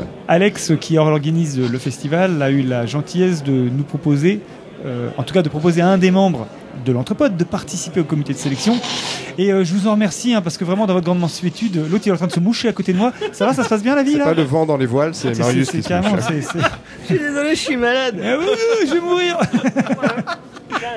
euh, 0.00 0.04
Alex, 0.28 0.72
qui 0.80 0.98
organise 0.98 1.58
le 1.60 1.78
festival, 1.78 2.42
a 2.42 2.50
eu 2.50 2.62
la 2.62 2.86
gentillesse 2.86 3.42
de 3.44 3.52
nous 3.52 3.84
proposer, 3.84 4.40
euh, 4.84 5.08
en 5.16 5.22
tout 5.22 5.32
cas 5.32 5.42
de 5.42 5.48
proposer 5.48 5.80
à 5.80 5.88
un 5.88 5.98
des 5.98 6.10
membres 6.10 6.46
de 6.84 6.92
l'entrepode 6.92 7.36
de 7.36 7.44
participer 7.44 8.00
au 8.00 8.04
comité 8.04 8.32
de 8.32 8.38
sélection. 8.38 8.78
Et 9.38 9.52
euh, 9.52 9.64
je 9.64 9.74
vous 9.74 9.88
en 9.88 9.92
remercie, 9.92 10.34
hein, 10.34 10.42
parce 10.42 10.56
que 10.58 10.64
vraiment, 10.64 10.86
dans 10.86 10.94
votre 10.94 11.06
grande 11.06 11.18
mansuétude, 11.20 11.76
l'autre 11.90 12.02
il 12.06 12.10
est 12.10 12.12
en 12.12 12.16
train 12.16 12.26
de 12.26 12.32
se 12.32 12.40
moucher 12.40 12.68
à 12.68 12.72
côté 12.72 12.92
de 12.92 12.98
moi. 12.98 13.12
Ça 13.32 13.46
va, 13.46 13.52
ça 13.54 13.64
se 13.64 13.68
passe 13.68 13.82
bien 13.82 13.94
la 13.96 14.02
vie 14.02 14.12
C'est 14.12 14.18
là 14.18 14.24
pas 14.26 14.34
le 14.34 14.42
vent 14.42 14.66
dans 14.66 14.76
les 14.76 14.86
voiles, 14.86 15.14
c'est 15.14 15.34
C'est- 15.34 15.42
Marius 15.42 15.66
c'est- 15.70 15.76
qui 15.78 15.82
se 15.82 15.88
carrément, 15.88 16.14
mouche. 16.14 16.24
Je 16.30 17.06
suis 17.06 17.18
désolé, 17.18 17.50
je 17.50 17.60
suis 17.60 17.76
malade. 17.76 18.14
Eh 18.22 18.34
oui, 18.36 18.44
oui, 18.48 18.86
je 18.88 18.94
vais 18.94 19.00
mourir 19.00 19.38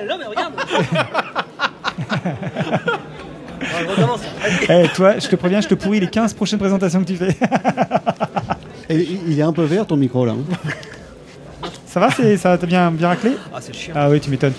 Non, 0.07 0.15
mais 0.19 0.25
regarde. 0.25 0.53
On 3.61 3.89
recommence. 3.91 4.19
Eh, 4.69 4.87
toi, 4.95 5.17
je 5.19 5.27
te 5.27 5.35
préviens, 5.35 5.61
je 5.61 5.67
te 5.67 5.73
pourris 5.75 5.99
les 5.99 6.07
15 6.09 6.33
prochaines 6.33 6.59
présentations 6.59 6.99
que 7.01 7.07
tu 7.07 7.15
fais. 7.15 7.35
Et 8.89 9.07
il 9.27 9.37
est 9.39 9.43
un 9.43 9.51
peu 9.53 9.63
vert 9.63 9.85
ton 9.85 9.97
micro 9.97 10.25
là. 10.25 10.33
hein. 10.33 11.69
ça 11.87 11.99
va, 11.99 12.09
ça 12.11 12.57
t'a 12.57 12.65
bien, 12.67 12.89
bien 12.91 13.09
raclé 13.09 13.31
Ah, 13.53 13.57
c'est 13.59 13.75
chiant. 13.75 13.93
Ah 13.97 14.09
oui, 14.09 14.19
tu 14.21 14.29
m'étonnes. 14.29 14.53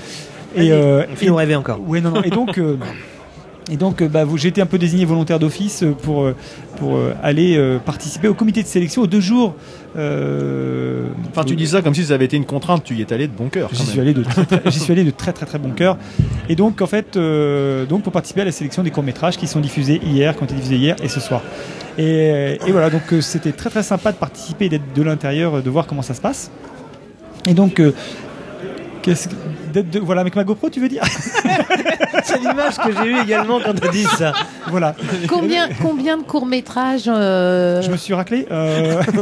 Et, 0.61 0.73
euh, 0.73 1.05
rêver 1.35 1.57
encore. 1.57 1.81
Ouais, 1.87 2.01
non, 2.01 2.11
non. 2.11 2.23
Et 2.23 2.31
donc, 2.31 2.59
euh, 2.59 2.77
et 3.71 3.77
donc 3.77 4.01
euh, 4.03 4.09
bah, 4.09 4.25
j'ai 4.37 4.49
été 4.49 4.61
un 4.63 4.67
peu 4.67 4.79
désigné 4.79 5.05
volontaire 5.05 5.39
d'office 5.39 5.83
euh, 5.83 5.93
pour, 5.93 6.31
pour 6.77 6.97
euh, 6.97 7.13
aller 7.23 7.57
euh, 7.57 7.79
participer 7.79 8.29
au 8.29 8.35
comité 8.35 8.63
de 8.63 8.69
sélection 8.69 9.03
aux 9.03 9.07
deux 9.07 9.21
jours. 9.21 9.55
euh, 9.97 11.07
Enfin, 11.31 11.45
tu 11.45 11.57
dis 11.57 11.67
ça 11.67 11.83
comme 11.83 11.95
si 11.95 12.05
ça 12.05 12.15
avait 12.15 12.25
été 12.25 12.37
une 12.37 12.45
contrainte, 12.47 12.83
tu 12.85 12.95
y 12.95 13.03
es 13.03 13.13
allé 13.13 13.27
de 13.29 13.33
bon 13.33 13.49
cœur. 13.49 13.69
J'y 13.73 13.85
suis 13.85 14.01
allé 14.01 14.15
de 14.15 14.23
très, 14.23 14.45
très- 14.45 14.63
j'y 14.71 14.79
suis 14.81 14.93
allé 14.93 15.05
de 15.05 15.11
très 15.11 15.33
très 15.33 15.47
très 15.47 15.59
bon 15.59 15.71
cœur. 15.71 15.97
Et 16.49 16.57
donc 16.57 16.81
en 16.81 16.87
fait, 16.87 17.17
euh, 17.17 17.85
donc 17.87 18.03
pour 18.03 18.13
participer 18.13 18.41
à 18.43 18.45
la 18.47 18.53
sélection 18.53 18.83
des 18.83 18.91
courts 18.91 19.05
métrages 19.05 19.37
qui 19.37 19.47
sont 19.47 19.61
diffusés 19.61 20.01
hier, 20.05 20.35
qui 20.37 20.43
ont 20.43 20.47
été 20.47 20.55
diffusés 20.55 20.77
hier 20.77 20.97
et 21.03 21.09
ce 21.09 21.21
soir. 21.21 21.43
Et, 21.99 22.59
et 22.67 22.71
voilà, 22.73 22.91
donc 22.91 23.03
c'était 23.21 23.53
très 23.53 23.71
très 23.71 23.83
sympa 23.83 24.13
de 24.13 24.17
participer, 24.17 24.69
d'être 24.69 24.95
de 24.95 25.03
l'intérieur, 25.03 25.63
de 25.63 25.71
voir 25.71 25.87
comment 25.87 26.03
ça 26.03 26.15
se 26.15 26.21
passe. 26.21 26.51
Et 27.49 27.55
donc, 27.55 27.81
euh, 27.81 27.93
qu'est-ce 29.09 29.29
que- 29.29 29.35
d'être 29.73 29.91
de- 29.91 29.99
voilà 30.01 30.21
avec 30.23 30.35
ma 30.37 30.45
GoPro, 30.45 30.71
tu 30.71 30.81
veux 30.81 30.89
dire 30.89 31.03
C'est 32.25 32.39
l'image 32.39 32.77
que 32.77 32.93
j'ai 32.93 33.11
eue 33.11 33.21
également 33.23 33.59
quand 33.65 33.75
t'as 33.75 33.89
dit 33.89 34.05
ça. 34.05 34.33
Voilà. 34.69 34.95
Combien, 35.29 35.69
combien 35.83 36.19
de 36.19 36.23
courts-métrages 36.23 37.05
euh, 37.09 37.81
Je 37.83 37.91
me 37.91 37.97
suis 37.97 38.15
raclé. 38.15 38.47
euh, 38.51 39.03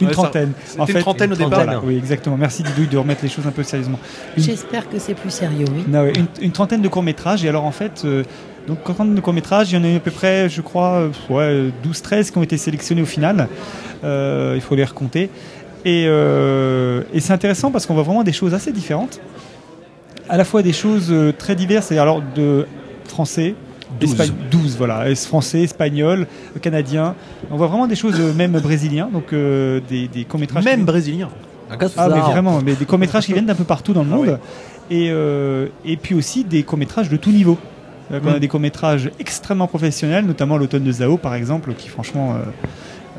Une 0.00 0.06
Ouais, 0.08 0.12
ça- 0.14 0.22
trentaine. 0.22 0.52
c'était 0.66 0.92
une 0.92 0.98
trentaine 1.00 1.32
au 1.32 1.36
une 1.36 1.44
départ. 1.48 1.82
Oui, 1.84 1.96
exactement. 1.96 2.36
Merci 2.36 2.62
Didouille 2.62 2.86
de 2.86 2.96
remettre 2.98 3.22
les 3.22 3.28
choses 3.28 3.46
un 3.46 3.50
peu 3.50 3.62
sérieusement. 3.62 3.98
Une, 4.36 4.42
J'espère 4.42 4.88
que 4.88 4.98
c'est 4.98 5.14
plus 5.14 5.30
sérieux, 5.30 5.64
oui. 5.72 5.84
non, 5.88 6.02
ouais, 6.02 6.12
une, 6.16 6.26
une 6.40 6.52
trentaine 6.52 6.80
de 6.82 6.88
courts-métrages. 6.88 7.44
Et 7.44 7.48
alors, 7.48 7.64
en 7.64 7.70
fait, 7.72 8.02
euh, 8.04 8.22
donc, 8.68 8.82
trentaine 8.84 9.14
de 9.14 9.20
courts-métrages, 9.20 9.72
il 9.72 9.78
y 9.78 9.80
en 9.80 9.84
a 9.84 9.88
eu 9.88 9.96
à 9.96 10.00
peu 10.00 10.10
près, 10.10 10.48
je 10.48 10.60
crois, 10.60 11.00
euh, 11.00 11.08
ouais, 11.30 11.70
12-13 11.84 12.30
qui 12.30 12.38
ont 12.38 12.42
été 12.42 12.56
sélectionnés 12.56 13.02
au 13.02 13.06
final. 13.06 13.48
Euh, 14.04 14.52
il 14.54 14.60
faut 14.60 14.74
les 14.74 14.84
recompter. 14.84 15.28
Et, 15.84 16.04
euh, 16.06 17.02
et 17.12 17.20
c'est 17.20 17.32
intéressant 17.32 17.70
parce 17.70 17.86
qu'on 17.86 17.94
voit 17.94 18.02
vraiment 18.02 18.24
des 18.24 18.32
choses 18.32 18.54
assez 18.54 18.72
différentes. 18.72 19.20
À 20.28 20.36
la 20.36 20.44
fois 20.44 20.62
des 20.62 20.72
choses 20.72 21.08
euh, 21.10 21.32
très 21.36 21.54
diverses, 21.54 21.86
c'est 21.88 21.98
alors 21.98 22.22
de 22.34 22.66
français, 23.06 23.54
12. 24.00 24.14
Espa- 24.16 24.30
12, 24.50 24.76
voilà, 24.78 25.14
français, 25.14 25.62
espagnol, 25.62 26.26
canadien. 26.62 27.14
On 27.50 27.56
voit 27.56 27.66
vraiment 27.66 27.86
des 27.86 27.96
choses 27.96 28.18
euh, 28.18 28.32
même 28.32 28.52
brésiliens, 28.52 29.08
donc 29.12 29.32
euh, 29.32 29.80
des, 29.88 30.08
des 30.08 30.24
courts-métrages. 30.24 30.64
Même 30.64 30.80
qui- 30.80 30.86
brésilien. 30.86 31.28
ah, 31.70 32.08
mais 32.08 32.20
vraiment, 32.20 32.60
mais 32.64 32.74
des 32.74 32.86
courts-métrages 32.86 33.26
qui 33.26 33.32
viennent 33.34 33.46
d'un 33.46 33.54
peu 33.54 33.64
partout 33.64 33.92
dans 33.92 34.02
le 34.02 34.10
Ah 34.12 34.16
monde. 34.16 34.38
Et, 34.90 35.08
euh, 35.10 35.66
et 35.84 35.96
puis 35.96 36.14
aussi 36.14 36.44
des 36.44 36.62
courts-métrages 36.62 37.08
de 37.10 37.16
tout 37.16 37.30
niveau. 37.30 37.58
Euh, 38.12 38.20
On 38.24 38.28
a 38.34 38.38
des 38.38 38.48
courts-métrages 38.48 39.10
extrêmement 39.18 39.66
professionnels, 39.66 40.26
notamment 40.26 40.56
l'automne 40.58 40.82
de 40.84 40.92
Zao, 40.92 41.16
par 41.18 41.34
exemple, 41.34 41.72
qui 41.74 41.88
franchement 41.88 42.32
euh, 42.34 42.44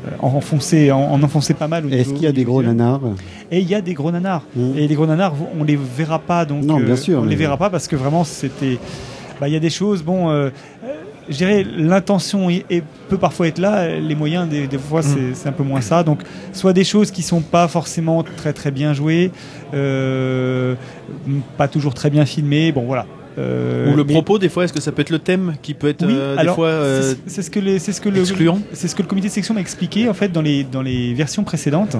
euh, 0.04 0.10
en 0.20 0.28
enfonçait, 0.28 0.90
en, 0.90 1.00
en 1.00 1.22
enfonçait 1.22 1.54
pas 1.54 1.68
mal. 1.68 1.92
Est-ce 1.92 2.12
qu'il 2.12 2.22
y 2.22 2.26
a 2.26 2.32
des 2.32 2.44
gros 2.44 2.62
nanars 2.62 3.00
Et 3.50 3.60
il 3.60 3.68
y 3.68 3.74
a 3.74 3.80
des 3.80 3.94
gros 3.94 4.10
nanars. 4.10 4.42
Mm. 4.54 4.76
Et 4.76 4.88
les 4.88 4.94
gros 4.94 5.06
nanars, 5.06 5.34
on 5.58 5.64
les 5.64 5.76
verra 5.76 6.18
pas, 6.18 6.44
donc 6.44 6.64
Non, 6.64 6.78
bien 6.80 6.96
sûr, 6.96 7.20
on 7.20 7.22
les 7.24 7.30
mais- 7.30 7.36
verra 7.36 7.56
pas 7.56 7.70
parce 7.70 7.88
que 7.88 7.96
vraiment 7.96 8.24
c'était. 8.24 8.78
bah, 9.40 9.48
Il 9.48 9.54
y 9.54 9.56
a 9.56 9.60
des 9.60 9.70
choses, 9.70 10.02
bon, 10.02 10.28
euh, 10.30 10.50
euh, 10.84 10.92
je 11.28 11.36
dirais 11.36 11.64
l'intention 11.76 12.48
peut 13.08 13.18
parfois 13.18 13.48
être 13.48 13.58
là, 13.58 13.98
les 13.98 14.14
moyens 14.14 14.48
des, 14.48 14.66
des 14.68 14.78
fois 14.78 15.02
c'est 15.02 15.34
c'est 15.34 15.48
un 15.48 15.52
peu 15.52 15.64
moins 15.64 15.80
ça. 15.80 16.02
Donc 16.04 16.20
soit 16.52 16.72
des 16.72 16.84
choses 16.84 17.10
qui 17.10 17.22
sont 17.22 17.40
pas 17.40 17.66
forcément 17.68 18.22
très 18.22 18.52
très 18.52 18.70
bien 18.70 18.92
jouées, 18.94 19.32
euh, 19.74 20.74
pas 21.56 21.68
toujours 21.68 21.94
très 21.94 22.10
bien 22.10 22.24
filmées, 22.26 22.70
bon 22.72 22.84
voilà. 22.86 23.06
Euh, 23.38 23.92
Ou 23.92 23.96
le 23.96 24.04
propos, 24.04 24.38
des 24.38 24.48
fois, 24.48 24.64
est-ce 24.64 24.72
que 24.72 24.80
ça 24.80 24.92
peut 24.92 25.02
être 25.02 25.10
le 25.10 25.18
thème 25.18 25.54
qui 25.62 25.74
peut 25.74 25.88
être 25.88 26.06
oui, 26.06 26.12
euh, 26.16 26.34
des 26.36 26.40
alors, 26.40 26.54
fois 26.54 26.68
euh, 26.68 27.14
c'est- 27.26 27.42
ce 27.42 27.50
que 27.50 27.60
les, 27.60 27.78
c'est 27.78 27.92
ce 27.92 28.00
que 28.00 28.08
le, 28.08 28.20
excluant 28.20 28.60
c'est 28.72 28.88
ce 28.88 28.94
que 28.94 29.02
le 29.02 29.08
comité 29.08 29.28
de 29.28 29.32
section 29.32 29.52
m'a 29.54 29.60
expliqué 29.60 30.08
en 30.08 30.14
fait 30.14 30.30
dans 30.32 30.42
les 30.42 30.64
dans 30.64 30.82
les 30.82 31.12
versions 31.14 31.44
précédentes. 31.44 31.96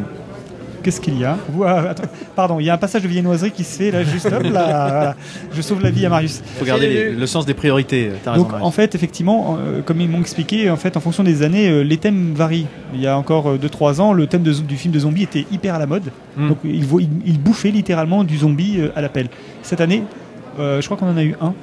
Qu'est-ce 0.82 1.00
qu'il 1.00 1.18
y 1.18 1.24
a? 1.24 1.36
Ouah, 1.52 1.90
attends, 1.90 2.04
Pardon, 2.36 2.60
il 2.60 2.66
y 2.66 2.70
a 2.70 2.74
un 2.74 2.78
passage 2.78 3.02
de 3.02 3.08
viennoiserie 3.08 3.50
qui 3.50 3.64
se 3.64 3.76
fait 3.76 3.90
là 3.90 4.04
juste 4.04 4.26
hop 4.26 4.44
là. 4.52 5.16
Je 5.52 5.60
sauve 5.60 5.82
la 5.82 5.90
vie 5.90 6.06
à 6.06 6.08
Marius. 6.08 6.40
faut 6.58 6.64
garder 6.64 6.86
les- 6.88 7.10
le 7.12 7.26
sens 7.26 7.44
des 7.44 7.54
priorités. 7.54 8.12
T'as 8.24 8.32
raison. 8.32 8.44
Donc 8.44 8.52
en 8.60 8.70
fait, 8.70 8.94
effectivement, 8.94 9.58
euh, 9.58 9.82
comme 9.82 10.00
ils 10.00 10.08
m'ont 10.08 10.20
expliqué, 10.20 10.70
en 10.70 10.76
fait, 10.76 10.96
en 10.96 11.00
fonction 11.00 11.24
des 11.24 11.42
années, 11.42 11.68
euh, 11.68 11.82
les 11.82 11.96
thèmes 11.96 12.34
varient. 12.36 12.66
Il 12.94 13.00
y 13.00 13.08
a 13.08 13.18
encore 13.18 13.58
2-3 13.58 14.00
ans, 14.00 14.12
le 14.12 14.28
thème 14.28 14.44
de- 14.44 14.52
du 14.52 14.76
film 14.76 14.94
de 14.94 15.00
zombie 15.00 15.24
était 15.24 15.44
hyper 15.50 15.74
à 15.74 15.80
la 15.80 15.86
mode. 15.86 16.04
Mm. 16.36 16.48
Donc 16.50 16.58
il, 16.62 16.84
il, 16.84 17.08
il 17.26 17.40
bouffait 17.40 17.70
littéralement 17.72 18.22
du 18.22 18.36
zombie 18.38 18.76
euh, 18.78 18.90
à 18.94 19.00
l'appel. 19.02 19.26
Cette 19.62 19.80
année, 19.80 20.02
euh, 20.04 20.25
je 20.58 20.84
crois 20.84 20.96
qu'on 20.96 21.08
en 21.10 21.16
a 21.16 21.24
eu 21.24 21.34
un, 21.40 21.54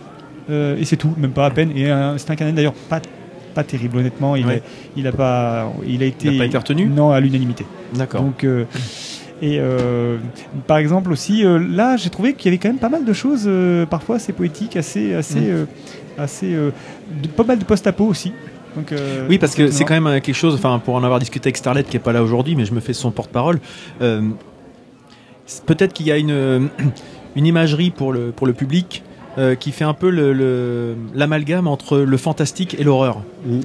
euh, 0.49 0.77
et 0.77 0.85
c'est 0.85 0.97
tout, 0.97 1.13
même 1.17 1.31
pas 1.31 1.45
à 1.45 1.51
peine. 1.51 1.71
Et 1.75 1.89
un- 1.89 2.17
c'est 2.17 2.29
un 2.31 2.35
canal 2.35 2.53
d'ailleurs 2.53 2.73
pas 2.73 2.99
pas 3.55 3.63
terrible 3.63 3.97
honnêtement. 3.97 4.35
Il, 4.35 4.47
Ouais. 4.47 4.63
a, 4.65 4.97
il 4.97 5.05
a 5.07 5.11
pas, 5.11 5.71
il 5.87 6.01
a 6.01 6.07
été, 6.07 6.27
Il 6.29 6.35
a 6.35 6.39
pas 6.39 6.45
été 6.45 6.57
retenu? 6.57 6.87
Non, 6.87 7.11
à 7.11 7.19
l'unanimité. 7.19 7.65
D'accord. 7.93 8.21
Donc, 8.23 8.43
euh, 8.43 8.65
et 9.43 9.59
euh, 9.59 10.17
par 10.65 10.77
exemple 10.77 11.11
aussi, 11.11 11.45
euh, 11.45 11.59
là, 11.59 11.95
j'ai 11.95 12.09
trouvé 12.09 12.33
qu'il 12.33 12.45
y 12.45 12.47
avait 12.49 12.57
quand 12.57 12.69
même 12.69 12.79
pas 12.79 12.89
mal 12.89 13.05
de 13.05 13.13
choses, 13.13 13.43
euh, 13.45 13.85
parfois 13.85 14.15
assez 14.15 14.33
poétiques, 14.33 14.75
assez, 14.75 15.13
assez, 15.13 15.39
Mm. 15.39 15.49
euh, 15.51 15.65
assez, 16.17 16.51
euh, 16.55 16.71
de- 17.21 17.27
pas 17.27 17.43
mal 17.43 17.59
de 17.59 17.63
post-apo 17.63 18.05
aussi. 18.05 18.31
Donc, 18.75 18.91
euh, 18.91 19.27
Oui, 19.29 19.37
parce 19.37 19.53
que 19.53 19.69
c'est 19.69 19.83
quand 19.85 19.93
même 19.93 20.07
euh, 20.07 20.19
quelque 20.19 20.33
chose, 20.33 20.55
enfin, 20.55 20.81
pour 20.83 20.95
en 20.95 21.03
avoir 21.03 21.19
discuté 21.19 21.45
avec 21.49 21.57
Starlet 21.57 21.83
qui 21.83 21.95
est 21.97 21.99
pas 21.99 22.11
là 22.11 22.23
aujourd'hui, 22.23 22.55
mais 22.55 22.65
je 22.65 22.73
me 22.73 22.79
fais 22.79 22.93
son 22.93 23.11
porte-parole. 23.11 23.59
euh, 24.01 24.21
Peut-être 25.65 25.93
qu'il 25.93 26.07
y 26.07 26.11
a 26.11 26.17
une, 26.17 26.31
euh, 26.31 26.59
une 27.35 27.45
imagerie 27.45 27.89
pour 27.91 28.13
le, 28.13 28.31
pour 28.31 28.47
le 28.47 28.53
public 28.53 29.03
euh, 29.37 29.55
qui 29.55 29.71
fait 29.71 29.83
un 29.83 29.93
peu 29.95 30.09
le- 30.11 30.33
le- 30.33 30.95
l'amalgame 31.15 31.67
entre 31.67 31.97
le 31.97 32.17
fantastique 32.17 32.75
et 32.79 32.83
l'horreur. 32.83 33.21
Mm. 33.45 33.59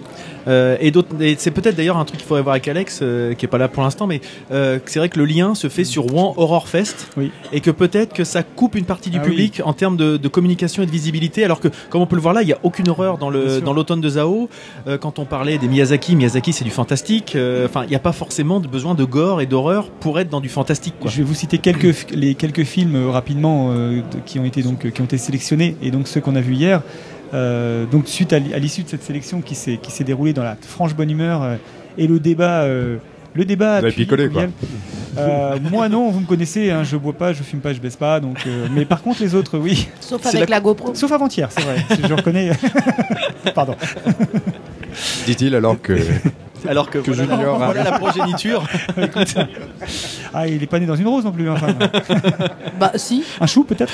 Euh, 0.49 0.76
et 0.80 0.92
c'est 1.38 1.51
peut-être 1.51 1.76
d'ailleurs 1.76 1.99
un 1.99 2.05
truc 2.05 2.18
qu'il 2.18 2.26
faudrait 2.26 2.42
voir 2.42 2.55
avec 2.55 2.66
Alex, 2.68 3.01
euh, 3.03 3.34
qui 3.34 3.44
est 3.44 3.49
pas 3.49 3.59
là 3.59 3.68
pour 3.68 3.82
l'instant, 3.82 4.07
mais 4.07 4.20
euh, 4.51 4.78
c'est 4.86 4.99
vrai 4.99 5.09
que 5.09 5.18
le 5.18 5.24
lien 5.26 5.55
se 5.55 5.68
fait 5.68 5.84
sur 5.84 6.05
Rouen 6.05 6.34
Horror 6.36 6.68
Fest, 6.68 7.09
Oui. 7.16 7.30
et 7.53 7.61
que 7.61 7.70
peut-être 7.70 8.14
que 8.14 8.24
ça 8.24 8.42
coupe 8.42 8.74
une 8.74 8.84
partie 8.86 9.11
du 9.11 9.18
Ah 9.18 9.22
oui. 9.24 9.30
public 9.30 9.61
en 9.64 9.72
termes 9.74 9.96
de, 9.96 10.16
de 10.16 10.28
communication 10.28 10.82
et 10.82 10.86
de 10.86 10.90
visibilité, 10.90 11.44
alors 11.44 11.61
que 11.61 11.68
comme 11.90 12.01
on 12.03 12.07
peut 12.07 12.16
le 12.16 12.22
voir 12.22 12.34
là, 12.34 12.42
il 12.42 12.46
n'y 12.46 12.53
a 12.53 12.59
aucune 12.62 12.88
horreur 12.88 13.18
dans 13.18 13.30
le 13.30 13.61
l'automne 13.61 14.01
de 14.01 14.09
Zao. 14.09 14.49
Quand 15.01 15.18
on 15.18 15.24
parlait 15.24 15.59
des 15.59 15.68
Miyazaki, 15.68 16.16
Miyazaki 16.16 16.53
c'est 16.53 16.64
du 16.64 16.70
fantastique. 16.70 17.36
Enfin, 17.64 17.84
il 17.84 17.90
n'y 17.90 17.96
a 17.96 18.01
pas 18.01 18.12
forcément 18.12 18.59
de 18.61 18.66
besoin 18.66 18.94
de 18.94 19.05
gore 19.05 19.40
et 19.40 19.46
d'horreur 19.46 19.90
pour 19.90 20.18
être 20.18 20.30
dans 20.30 20.40
du 20.40 20.49
fantastique. 20.49 20.94
Quoi. 21.01 21.11
Je 21.11 21.18
vais 21.18 21.22
vous 21.22 21.34
citer 21.34 21.59
quelques 21.59 22.11
les 22.12 22.34
quelques 22.34 22.64
films 22.64 23.09
rapidement 23.11 23.72
de- 23.74 24.03
qui 24.26 24.38
ont 24.38 24.44
été 24.44 24.62
donc 24.62 24.90
qui 24.90 25.01
ont 25.01 25.05
été 25.05 25.18
sélectionnés 25.18 25.76
et 25.82 25.90
donc 25.90 26.09
ceux 26.09 26.20
qu'on 26.20 26.34
a 26.36 26.40
vus 26.40 26.55
hier. 26.55 26.82
Euh, 27.35 27.85
donc 27.87 28.09
suite 28.09 28.33
à 28.33 28.39
l'i- 28.39 28.55
à 28.55 28.59
l'issue 28.59 28.83
de 28.83 28.89
cette 28.89 29.03
sélection 29.03 29.41
qui 29.43 29.55
s'est 29.55 29.76
qui 29.83 29.91
s'est 29.91 30.05
déroulée 30.05 30.33
dans 30.33 30.43
la 30.45 30.57
franche 30.61 30.95
bonne 30.95 31.11
humeur 31.11 31.43
euh, 31.43 31.57
et 31.99 32.07
le 32.07 32.18
débat 32.20 32.62
euh, 32.62 32.97
le 33.35 33.45
débat 33.45 33.81
Vous 33.81 33.85
avez 33.87 33.95
picolé, 33.95 34.29
quoi. 34.31 34.45
Euh, 35.18 35.59
moi 35.70 35.89
non, 35.89 36.11
vous 36.11 36.20
me 36.20 36.26
connaissez, 36.26 36.70
hein, 36.70 36.85
je 36.85 36.97
bois 36.97 37.12
pas, 37.12 37.33
je 37.33 37.43
fume 37.43 37.61
pas, 37.61 37.72
je 37.74 37.81
baisse 37.81 37.97
pas. 37.97 38.18
Donc, 38.20 38.39
euh, 38.47 38.66
mais 38.72 38.85
par 38.87 39.03
contre 39.03 39.20
les 39.20 39.35
autres, 39.35 39.59
oui. 39.59 39.89
Sauf 40.01 40.24
avec 40.26 40.49
la- 40.49 40.57
la 40.57 40.61
GoPro. 40.61 40.95
Sauf 40.95 41.12
avant-hier, 41.12 41.49
c'est 41.51 41.62
vrai. 41.62 41.76
je 42.09 42.14
reconnais. 42.14 42.51
Pardon. 43.55 43.76
Dit-il 45.26 45.55
alors 45.55 45.81
que 45.81 45.97
Alors 46.66 46.90
que, 46.90 46.98
Que 46.98 47.11
voilà, 47.11 47.36
la, 47.36 47.50
a- 47.50 47.56
voilà 47.66 47.82
la 47.84 47.92
progéniture. 47.98 48.64
Écoute, 49.00 49.34
ah, 50.34 50.46
il 50.48 50.62
est 50.62 50.66
pas 50.66 50.78
né 50.78 50.86
dans 50.86 50.96
une 50.96 51.06
rose 51.09 51.24
non 51.24 51.32
plus. 51.32 51.48
Enfin, 51.50 51.68
Bah 52.80 52.92
si, 52.96 53.24
un 53.40 53.46
chou 53.46 53.64
peut-être. 53.64 53.92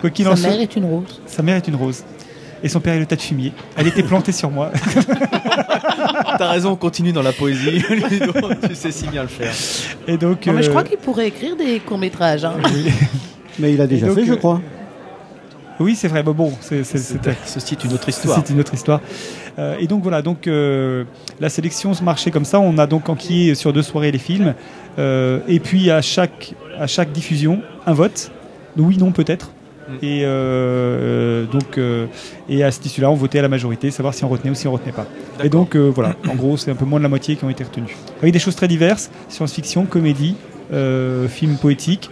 Quoi 0.00 0.10
qu'il 0.10 0.26
en 0.28 0.36
sa 0.36 0.42
soit, 0.42 0.50
mère 0.50 0.60
est 0.60 0.76
une 0.76 0.84
rose. 0.84 1.20
sa 1.26 1.42
mère 1.42 1.56
est 1.56 1.68
une 1.68 1.76
rose. 1.76 2.04
Et 2.64 2.68
son 2.68 2.78
père 2.80 2.94
est 2.94 3.00
le 3.00 3.06
tas 3.06 3.16
de 3.16 3.20
fumier. 3.20 3.52
Elle 3.76 3.88
était 3.88 4.04
plantée 4.04 4.30
sur 4.30 4.48
moi. 4.50 4.70
T'as 6.38 6.48
raison, 6.50 6.70
on 6.70 6.76
continue 6.76 7.12
dans 7.12 7.22
la 7.22 7.32
poésie. 7.32 7.82
Tu 8.68 8.74
sais 8.76 8.92
si 8.92 9.08
bien 9.08 9.22
le 9.22 9.28
faire. 9.28 9.52
Et 10.06 10.16
donc, 10.16 10.46
Non, 10.46 10.52
mais 10.52 10.62
je 10.62 10.68
euh, 10.68 10.70
crois 10.70 10.84
qu'il 10.84 10.98
pourrait 10.98 11.26
écrire 11.28 11.56
des 11.56 11.80
courts-métrages. 11.80 12.44
Hein. 12.44 12.54
Mais 13.58 13.72
il 13.74 13.80
a 13.80 13.86
déjà 13.88 14.06
donc, 14.06 14.14
fait, 14.16 14.24
je 14.26 14.32
euh, 14.34 14.36
crois. 14.36 14.60
oui, 15.80 15.96
c'est 15.96 16.06
vrai. 16.06 16.22
Bon, 16.22 16.32
bon 16.34 16.52
c'est-. 16.60 16.84
Ceci 16.84 17.74
est 17.74 17.84
une 17.84 17.94
autre 17.94 18.08
histoire. 18.08 18.40
C'est 18.44 18.52
une 18.52 18.60
autre 18.60 18.74
histoire. 18.74 19.00
Euh, 19.58 19.76
et 19.78 19.86
donc 19.86 20.02
voilà, 20.02 20.22
donc 20.22 20.46
euh, 20.46 21.04
la 21.40 21.48
sélection 21.48 21.94
se 21.94 22.02
marchait 22.02 22.30
comme 22.30 22.44
ça. 22.44 22.60
On 22.60 22.78
a 22.78 22.86
donc 22.86 23.08
enquillé 23.08 23.54
sur 23.54 23.72
deux 23.72 23.82
soirées 23.82 24.12
les 24.12 24.18
films. 24.18 24.54
Euh, 24.98 25.40
et 25.48 25.60
puis 25.60 25.90
à 25.90 26.02
chaque, 26.02 26.54
à 26.78 26.86
chaque 26.86 27.12
diffusion, 27.12 27.62
un 27.86 27.92
vote. 27.92 28.30
Oui, 28.76 28.96
non, 28.98 29.12
peut-être. 29.12 29.50
Mm. 29.88 29.92
Et 30.02 31.46
donc, 31.52 31.78
et 32.48 32.64
à 32.64 32.70
cette 32.70 32.86
issue-là, 32.86 33.10
on 33.10 33.14
votait 33.14 33.40
à 33.40 33.42
la 33.42 33.48
majorité, 33.48 33.90
savoir 33.90 34.14
si 34.14 34.24
on 34.24 34.28
retenait 34.28 34.50
ou 34.50 34.54
si 34.54 34.66
on 34.66 34.72
retenait 34.72 34.92
pas. 34.92 35.06
Et 35.42 35.48
donc, 35.48 35.76
voilà, 35.76 36.14
en 36.30 36.34
gros, 36.34 36.56
c'est 36.56 36.70
un 36.70 36.74
peu 36.74 36.84
moins 36.84 37.00
de 37.00 37.02
la 37.02 37.08
moitié 37.08 37.36
qui 37.36 37.44
ont 37.44 37.50
été 37.50 37.64
retenus. 37.64 37.90
Avec 38.20 38.32
des 38.32 38.38
choses 38.38 38.56
très 38.56 38.68
diverses 38.68 39.10
science-fiction, 39.28 39.84
comédie, 39.84 40.36
euh, 40.72 41.28
film 41.28 41.56
poétique, 41.56 42.08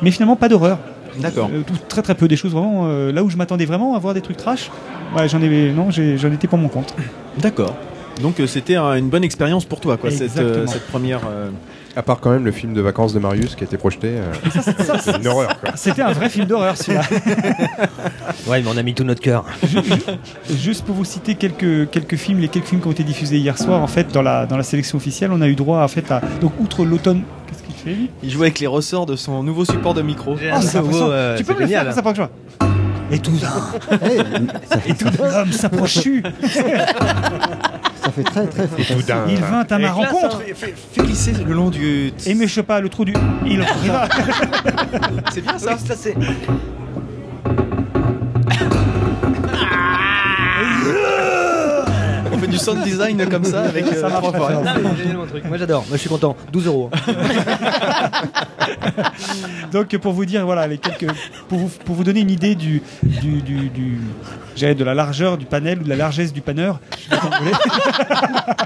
mais 0.00 0.10
finalement 0.10 0.36
pas 0.36 0.48
d'horreur. 0.48 0.78
D'accord. 1.18 1.50
Euh, 1.52 1.62
très 1.88 2.02
très 2.02 2.14
peu 2.14 2.28
des 2.28 2.36
choses 2.36 2.52
vraiment 2.52 2.82
euh, 2.86 3.12
là 3.12 3.22
où 3.24 3.30
je 3.30 3.36
m'attendais 3.36 3.64
vraiment 3.66 3.94
à 3.94 3.98
voir 3.98 4.14
des 4.14 4.20
trucs 4.20 4.36
trash. 4.36 4.70
Ouais, 5.16 5.28
j'en 5.28 5.40
ai 5.42 5.72
non, 5.72 5.88
j'en 5.90 6.32
étais 6.32 6.46
pour 6.48 6.58
mon 6.58 6.68
compte. 6.68 6.94
D'accord. 7.38 7.74
Donc 8.22 8.40
euh, 8.40 8.46
c'était 8.46 8.74
un- 8.76 8.94
une 8.96 9.08
bonne 9.10 9.22
expérience 9.24 9.64
pour 9.64 9.80
toi, 9.80 9.96
quoi, 9.96 10.10
cette, 10.10 10.36
euh, 10.38 10.66
première. 10.90 11.20
euh, 11.30 11.50
à 11.96 12.02
part 12.02 12.20
quand 12.20 12.30
même 12.30 12.44
le 12.44 12.52
film 12.52 12.74
de 12.74 12.80
vacances 12.80 13.12
de 13.12 13.18
Marius 13.18 13.54
qui 13.56 13.64
a 13.64 13.66
été 13.66 13.76
projeté, 13.76 14.08
euh, 14.08 14.32
c'est 15.00 15.16
une 15.16 15.26
horreur 15.26 15.58
quoi. 15.60 15.70
C'était 15.76 16.02
un 16.02 16.12
vrai 16.12 16.28
film 16.28 16.46
d'horreur 16.46 16.76
celui-là. 16.76 17.02
Ouais, 18.46 18.62
mais 18.62 18.68
on 18.72 18.76
a 18.76 18.82
mis 18.82 18.94
tout 18.94 19.04
notre 19.04 19.20
cœur. 19.20 19.44
Juste 20.50 20.84
pour 20.84 20.94
vous 20.94 21.04
citer 21.04 21.34
quelques 21.34 21.90
quelques 21.90 22.16
films, 22.16 22.40
les 22.40 22.48
quelques 22.48 22.66
films 22.66 22.80
qui 22.80 22.88
ont 22.88 22.92
été 22.92 23.04
diffusés 23.04 23.38
hier 23.38 23.58
soir, 23.58 23.82
en 23.82 23.86
fait 23.86 24.12
dans 24.12 24.22
la 24.22 24.46
dans 24.46 24.56
la 24.56 24.62
sélection 24.62 24.96
officielle, 24.98 25.30
on 25.32 25.40
a 25.40 25.48
eu 25.48 25.54
droit 25.54 25.82
en 25.82 25.88
fait 25.88 26.10
à 26.10 26.20
donc 26.40 26.52
outre 26.60 26.84
l'automne. 26.84 27.22
Il 28.22 28.30
jouait 28.30 28.46
avec 28.46 28.58
les 28.60 28.66
ressorts 28.66 29.06
de 29.06 29.16
son 29.16 29.42
nouveau 29.42 29.64
support 29.64 29.94
de 29.94 30.02
micro. 30.02 30.36
C'est 30.36 30.78
impressionnant. 30.78 31.34
Tu 31.36 31.44
peux 31.44 31.54
me 31.54 31.60
le 31.60 31.66
faire 31.66 31.84
génial. 31.84 31.84
comme 31.86 31.94
ça 31.94 32.02
pour 32.02 32.12
que 32.12 32.16
je 32.16 32.22
vois. 32.22 32.30
Et 33.10 33.18
tout 33.18 33.38
ça, 33.38 34.78
et 34.86 34.94
tout 34.94 35.06
l'homme 35.18 35.52
s'approche-tu. 35.52 36.22
ça 36.42 38.10
fait 38.10 38.22
très 38.22 38.46
très. 38.46 38.66
Boudin. 38.94 39.24
Il 39.28 39.36
vint 39.38 39.66
à 39.68 39.78
ma 39.78 39.92
rencontre 39.92 40.42
fais 40.54 40.74
glisser 40.98 41.32
le 41.32 41.52
long 41.54 41.70
du. 41.70 42.12
et 42.26 42.34
me 42.34 42.46
chopa 42.46 42.80
le 42.80 42.88
trou 42.88 43.04
du. 43.04 43.14
Il 43.46 43.62
arriva. 43.62 44.08
C'est 45.32 45.40
bien 45.40 45.58
ça. 45.58 45.74
On 45.74 45.78
fait 45.78 46.14
du 52.58 52.64
sound 52.64 52.82
design 52.82 53.28
comme 53.28 53.44
ça 53.44 53.62
avec. 53.62 53.86
Ça 53.86 54.06
euh, 54.06 54.10
marche 54.10 54.32
pas. 54.32 54.50
Non, 54.50 54.62
mais 54.74 55.14
mon 55.14 55.26
truc. 55.26 55.44
Moi 55.44 55.56
j'adore, 55.56 55.84
moi 55.88 55.96
je 55.96 56.00
suis 56.00 56.08
content. 56.08 56.36
12 56.52 56.66
euros. 56.66 56.90
Donc 59.72 59.96
pour 59.98 60.12
vous 60.12 60.24
dire, 60.24 60.44
voilà, 60.44 60.66
les 60.66 60.78
quelques, 60.78 61.12
pour, 61.48 61.58
vous, 61.58 61.68
pour 61.84 61.94
vous 61.94 62.04
donner 62.04 62.20
une 62.20 62.30
idée 62.30 62.54
du, 62.54 62.82
du, 63.02 63.40
du, 63.42 63.70
de 64.56 64.84
la 64.84 64.94
largeur 64.94 65.38
du 65.38 65.46
panel 65.46 65.80
ou 65.80 65.84
de 65.84 65.88
la 65.88 65.96
largesse 65.96 66.32
du 66.32 66.40
panneur. 66.40 66.80
je 66.96 67.04
sais 67.04 67.10
pas 67.10 67.16
comment 67.18 67.36
vous 67.38 67.44
voulez. 67.44 67.56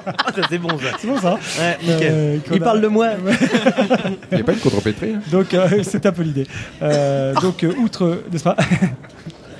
Ah, 0.06 0.32
ça, 0.34 0.42
c'est 0.48 0.58
bon 0.58 0.68
ça. 0.78 0.96
C'est 0.98 1.06
bon 1.06 1.18
ça 1.18 1.38
Ouais, 1.58 1.78
nickel. 1.82 2.12
Euh, 2.12 2.38
Il 2.50 2.62
a- 2.62 2.64
parle 2.64 2.80
de 2.80 2.88
moi. 2.88 3.08
Il 4.32 4.36
n'y 4.36 4.40
a 4.40 4.44
pas 4.44 4.52
une 4.52 4.58
contrepétrie 4.60 5.14
hein 5.16 5.20
Donc 5.30 5.54
euh, 5.54 5.82
c'est 5.82 6.06
un 6.06 6.12
peu 6.12 6.22
l'idée. 6.22 6.46
Euh, 6.82 7.34
donc 7.34 7.62
euh, 7.64 7.72
outre, 7.78 8.22
n'est-ce 8.30 8.44
pas? 8.44 8.56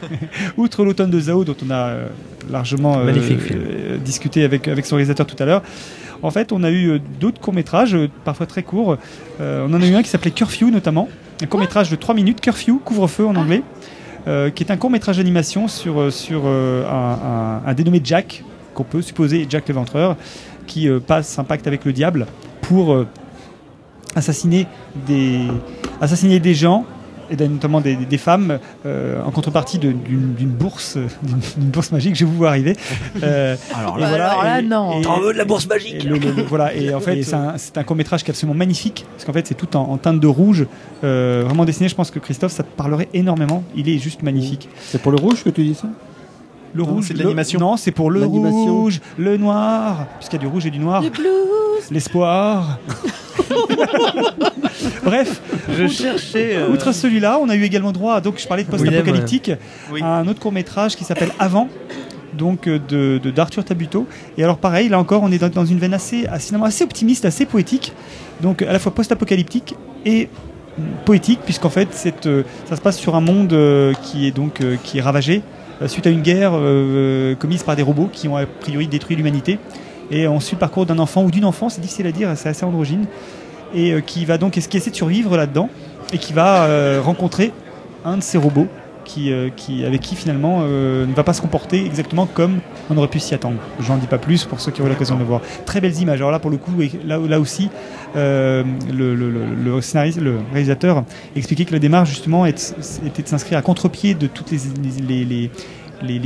Outre 0.57 0.85
l'automne 0.85 1.11
de 1.11 1.21
Zao 1.21 1.45
dont 1.45 1.57
on 1.67 1.71
a 1.71 1.75
euh, 1.89 2.07
largement 2.51 2.99
euh, 2.99 3.05
euh, 3.55 3.97
discuté 3.99 4.45
avec, 4.45 4.69
avec 4.69 4.87
son 4.87 4.97
réalisateur 4.97 5.27
tout 5.27 5.37
à 5.41 5.45
l'heure, 5.47 5.63
en 6.23 6.31
fait 6.31 6.53
on 6.53 6.63
a 6.65 6.71
eu 6.71 7.01
d'autres 7.21 7.41
courts-métrages, 7.41 7.97
parfois 8.25 8.47
très 8.47 8.63
courts. 8.63 8.97
Euh, 9.41 9.67
on 9.69 9.75
en 9.75 9.81
a 9.83 9.87
eu 9.87 9.95
un 9.95 10.03
qui 10.03 10.09
s'appelait 10.09 10.31
Curfew 10.31 10.71
notamment, 10.71 11.09
un 11.43 11.47
court-métrage 11.47 11.91
de 11.91 11.97
3 11.97 12.15
minutes, 12.15 12.41
Curfew, 12.41 12.79
couvre-feu 12.85 13.27
en 13.27 13.37
anglais, 13.37 13.63
euh, 14.29 14.51
qui 14.51 14.63
est 14.65 14.71
un 14.71 14.77
court-métrage 14.77 15.17
d'animation 15.19 15.69
sur, 15.69 16.13
sur 16.13 16.47
un, 16.47 17.61
un- 17.65 17.69
un 17.69 17.75
dénommé 17.75 18.01
Jack, 18.03 18.45
qu'on 18.75 18.85
peut 18.85 19.03
supposer 19.03 19.47
Jack 19.49 19.67
l'Éventreur, 19.69 20.17
qui 20.67 20.89
euh, 20.89 21.01
passe 21.01 21.39
un 21.39 21.45
pacte 21.45 21.67
avec 21.67 21.85
le 21.85 21.93
diable 21.93 22.27
pour 22.63 22.93
euh, 22.95 23.07
assassiner 24.15 24.67
des, 25.07 25.41
assassiner 26.01 26.39
des 26.41 26.55
gens 26.55 26.85
et 27.33 27.49
notamment 27.49 27.81
des, 27.81 27.97
des 27.97 28.19
femmes 28.19 28.59
euh, 28.87 29.23
en 29.23 29.31
contrepartie 29.31 29.79
d'une 29.79 30.49
bourse 30.49 30.97
d'une 31.57 31.69
bourse 31.71 31.91
magique 31.93 32.15
je 32.17 32.25
vous 32.25 32.35
vois 32.37 32.49
arriver. 32.51 32.77
Euh, 33.23 33.57
Alors 33.75 33.99
et 33.99 34.01
là- 34.03 34.09
alors 34.31 34.45
là, 34.45 34.63
non. 34.63 35.01
T'en 35.03 35.21
veux 35.21 35.33
de 35.33 35.39
la 35.39 35.45
bourse 35.45 35.67
magique 35.67 36.05
et 36.05 36.09
le- 36.09 36.19
le- 36.19 36.33
le- 36.33 36.43
voilà 36.43 36.75
et 36.75 36.93
en 36.95 37.01
fait 37.01 37.23
c'est 37.23 37.35
un, 37.35 37.55
c'est 37.57 37.79
un 37.79 37.83
court 37.85 37.97
métrage 37.97 38.23
qui 38.23 38.31
est 38.31 38.35
absolument 38.35 38.57
magnifique 38.59 39.05
parce 39.13 39.25
qu'en 39.25 39.33
fait 39.33 39.47
c'est 39.47 39.55
tout 39.55 39.77
en, 39.77 39.83
en 39.91 39.97
teinte 39.99 40.21
de 40.21 40.27
rouge 40.27 40.67
euh, 41.05 41.43
vraiment 41.45 41.65
dessiné. 41.65 41.89
Je 41.89 41.95
pense 41.95 42.11
que 42.11 42.19
Christophe 42.19 42.53
ça 42.53 42.63
te 42.63 42.71
parlerait 42.77 43.09
énormément. 43.15 43.65
Il 43.75 43.89
est 43.89 43.99
juste 43.99 44.23
magnifique. 44.23 44.69
C'est 44.89 45.01
pour 45.01 45.13
le 45.13 45.19
rouge 45.19 45.43
que 45.45 45.51
tu 45.51 45.63
dis 45.65 45.75
ça? 45.75 45.89
Le 46.75 46.83
Non, 46.83 46.89
rouge 46.89 47.05
c'est 47.09 47.15
de 47.15 47.19
l'animation. 47.23 47.61
non 47.61 47.77
c'est 47.77 47.91
pour 47.91 48.11
le 48.11 48.21
L'animation. 48.21 48.75
rouge 48.81 49.01
le 49.19 49.37
noir 49.37 50.07
puisqu'il 50.19 50.37
y 50.37 50.39
a 50.39 50.41
du 50.41 50.47
rouge 50.47 50.67
et 50.67 50.71
du 50.71 50.79
noir 50.79 51.03
Le 51.03 51.11
blues. 51.11 51.91
l'espoir 51.91 52.79
bref 55.05 55.41
Je 55.69 55.87
cherchais. 55.87 56.57
euh, 56.57 56.73
Outre 56.73 56.93
celui-là, 56.93 57.39
on 57.41 57.49
a 57.49 57.57
eu 57.57 57.65
également 57.65 57.93
droit, 57.93 58.15
à, 58.15 58.21
donc 58.21 58.39
je 58.39 58.47
parlais 58.47 58.65
de 58.65 58.69
post-apocalyptique, 58.71 59.51
Oui. 59.93 60.03
à 60.03 60.19
un 60.19 60.27
autre 60.29 60.41
court-métrage 60.41 60.97
qui 60.97 61.05
s'appelle 61.05 61.31
Avant, 61.39 61.69
donc 62.35 62.67
euh, 62.69 62.79
de 62.89 63.19
d'Arthur 63.31 63.65
Tabuteau. 63.65 64.07
Et 64.39 64.45
alors 64.45 64.59
pareil, 64.59 64.89
là 64.89 64.99
encore, 64.99 65.23
on 65.23 65.31
est 65.33 65.39
dans, 65.39 65.49
dans 65.49 65.65
une 65.67 65.79
veine 65.79 65.95
assez, 65.95 66.27
assez, 66.27 66.55
assez 66.63 66.85
optimiste, 66.85 67.25
assez 67.25 67.47
poétique, 67.47 67.93
donc 68.41 68.63
à 68.63 68.73
la 68.73 68.79
fois 68.79 68.93
post-apocalyptique 68.95 69.75
et 70.05 70.29
hum, 70.79 70.85
poétique, 71.05 71.41
puisqu'en 71.45 71.71
fait, 71.71 71.89
euh, 72.27 72.43
ça 72.69 72.77
se 72.77 72.81
passe 72.81 72.99
sur 72.99 73.15
un 73.15 73.21
monde 73.21 73.53
euh, 73.53 73.93
qui 74.03 74.27
est 74.27 74.33
donc 74.33 74.61
euh, 74.61 74.77
qui 74.83 74.99
est 74.99 75.03
ravagé 75.03 75.39
euh, 75.39 75.41
suite 75.89 76.07
à 76.07 76.11
une 76.11 76.23
guerre 76.23 76.53
euh, 76.55 77.35
commise 77.35 77.63
par 77.63 77.77
des 77.77 77.83
robots 77.83 78.09
qui 78.13 78.29
ont 78.29 78.37
a 78.37 78.47
priori 78.47 78.87
détruit 78.87 79.17
l'humanité. 79.17 79.59
Et 80.11 80.29
on 80.29 80.41
suit 80.41 80.57
le 80.57 80.61
parcours 80.61 80.87
d'un 80.87 80.99
enfant 80.99 81.25
ou 81.25 81.31
d'une 81.31 81.45
enfant, 81.45 81.69
c'est 81.69 81.81
difficile 81.81 82.07
à 82.07 82.13
dire, 82.13 82.31
c'est 82.37 82.49
assez 82.49 82.65
androgyne, 82.65 83.07
et 83.75 83.93
euh, 83.93 84.01
qui 84.01 84.25
va 84.25 84.39
donc 84.39 84.53
qui 84.53 84.77
essaie 84.77 84.91
de 84.91 84.97
survivre 84.97 85.37
là-dedans 85.37 85.71
et 86.13 86.19
qui 86.19 86.33
va 86.33 86.65
euh, 86.65 87.01
rencontrer 87.03 87.53
un 88.05 88.19
de 88.19 88.23
ces 88.23 88.37
robots 88.37 88.67
qui, 89.05 89.33
euh, 89.33 89.51
qui, 89.55 89.85
avec 89.85 90.01
qui 90.01 90.17
finalement 90.17 90.61
euh, 90.63 91.07
ne 91.07 91.13
va 91.15 91.25
pas 91.25 91.33
se 91.33 91.41
comporter 91.41 91.85
exactement 91.85 92.27
comme 92.27 92.61
on 92.91 92.97
aurait 92.97 93.09
pu 93.09 93.21
s'y 93.21 93.35
attendre. 93.35 93.57
J'en 93.81 93.97
dis 93.97 94.07
pas 94.07 94.19
plus 94.19 94.45
pour 94.45 94.61
ceux 94.61 94.73
qui 94.73 94.81
auront 94.81 94.91
l'occasion 94.91 95.15
de 95.15 95.21
le 95.21 95.27
voir. 95.27 95.41
Très 95.67 95.81
belles 95.81 95.99
images. 96.01 96.21
Alors 96.21 96.31
là 96.31 96.39
pour 96.39 96.51
le 96.51 96.57
coup, 96.57 96.73
là, 97.05 97.19
là 97.19 97.41
aussi, 97.41 97.71
euh, 98.17 98.63
le, 98.93 100.43
réalisateur 100.53 101.05
expliquait 101.37 101.65
que 101.65 101.73
la 101.73 101.79
démarche 101.79 102.11
justement 102.11 102.47
était 102.47 103.23
de 103.23 103.29
s'inscrire 103.29 103.59
à 103.59 103.63
contre-pied 103.63 104.15
de 104.15 104.27
toutes 104.27 104.51
les, 104.51 105.51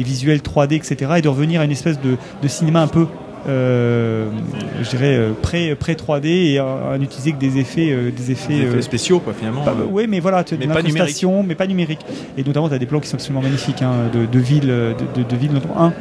visuels 0.02 0.40
3D, 0.40 0.74
etc. 0.74 1.12
et 1.16 1.22
de 1.22 1.28
revenir 1.28 1.60
à 1.60 1.64
une 1.64 1.70
espèce 1.70 1.98
de, 2.00 2.16
cinéma 2.48 2.80
un 2.80 2.88
peu 2.88 3.06
je 3.46 4.88
dirais 4.90 5.16
euh, 5.16 5.32
pré, 5.40 5.74
pré 5.74 5.94
3D 5.94 6.26
et 6.26 6.58
à, 6.58 6.96
n'utiliser 6.98 7.32
que 7.32 7.38
des 7.38 7.58
effets 7.58 7.90
euh, 7.90 8.10
des 8.10 8.32
effets, 8.32 8.54
Des 8.54 8.62
effets 8.62 8.76
euh, 8.76 8.82
spéciaux, 8.82 9.20
quoi, 9.20 9.32
finalement. 9.34 9.64
oui, 9.90 10.06
mais 10.08 10.20
voilà, 10.20 10.44
tu 10.44 10.54
as 10.54 10.58
mais 10.58 10.66
pas 10.66 10.74
l'incrustation, 10.74 11.42
mais 11.42 11.54
pas 11.54 11.66
numérique. 11.66 12.00
Et 12.36 12.42
notamment, 12.44 12.68
tu 12.68 12.74
as 12.74 12.78
des 12.78 12.86
plans 12.86 13.00
qui 13.00 13.08
sont 13.08 13.16
absolument 13.16 13.42
magnifiques, 13.42 13.82
hein, 13.82 13.92
de, 14.12 14.26
de 14.26 14.38
villes, 14.38 14.70
euh, 14.70 14.92
de, 14.94 15.22
de, 15.22 15.28
de 15.28 15.36
villes, 15.36 15.52
notamment 15.52 15.80
un, 15.80 15.92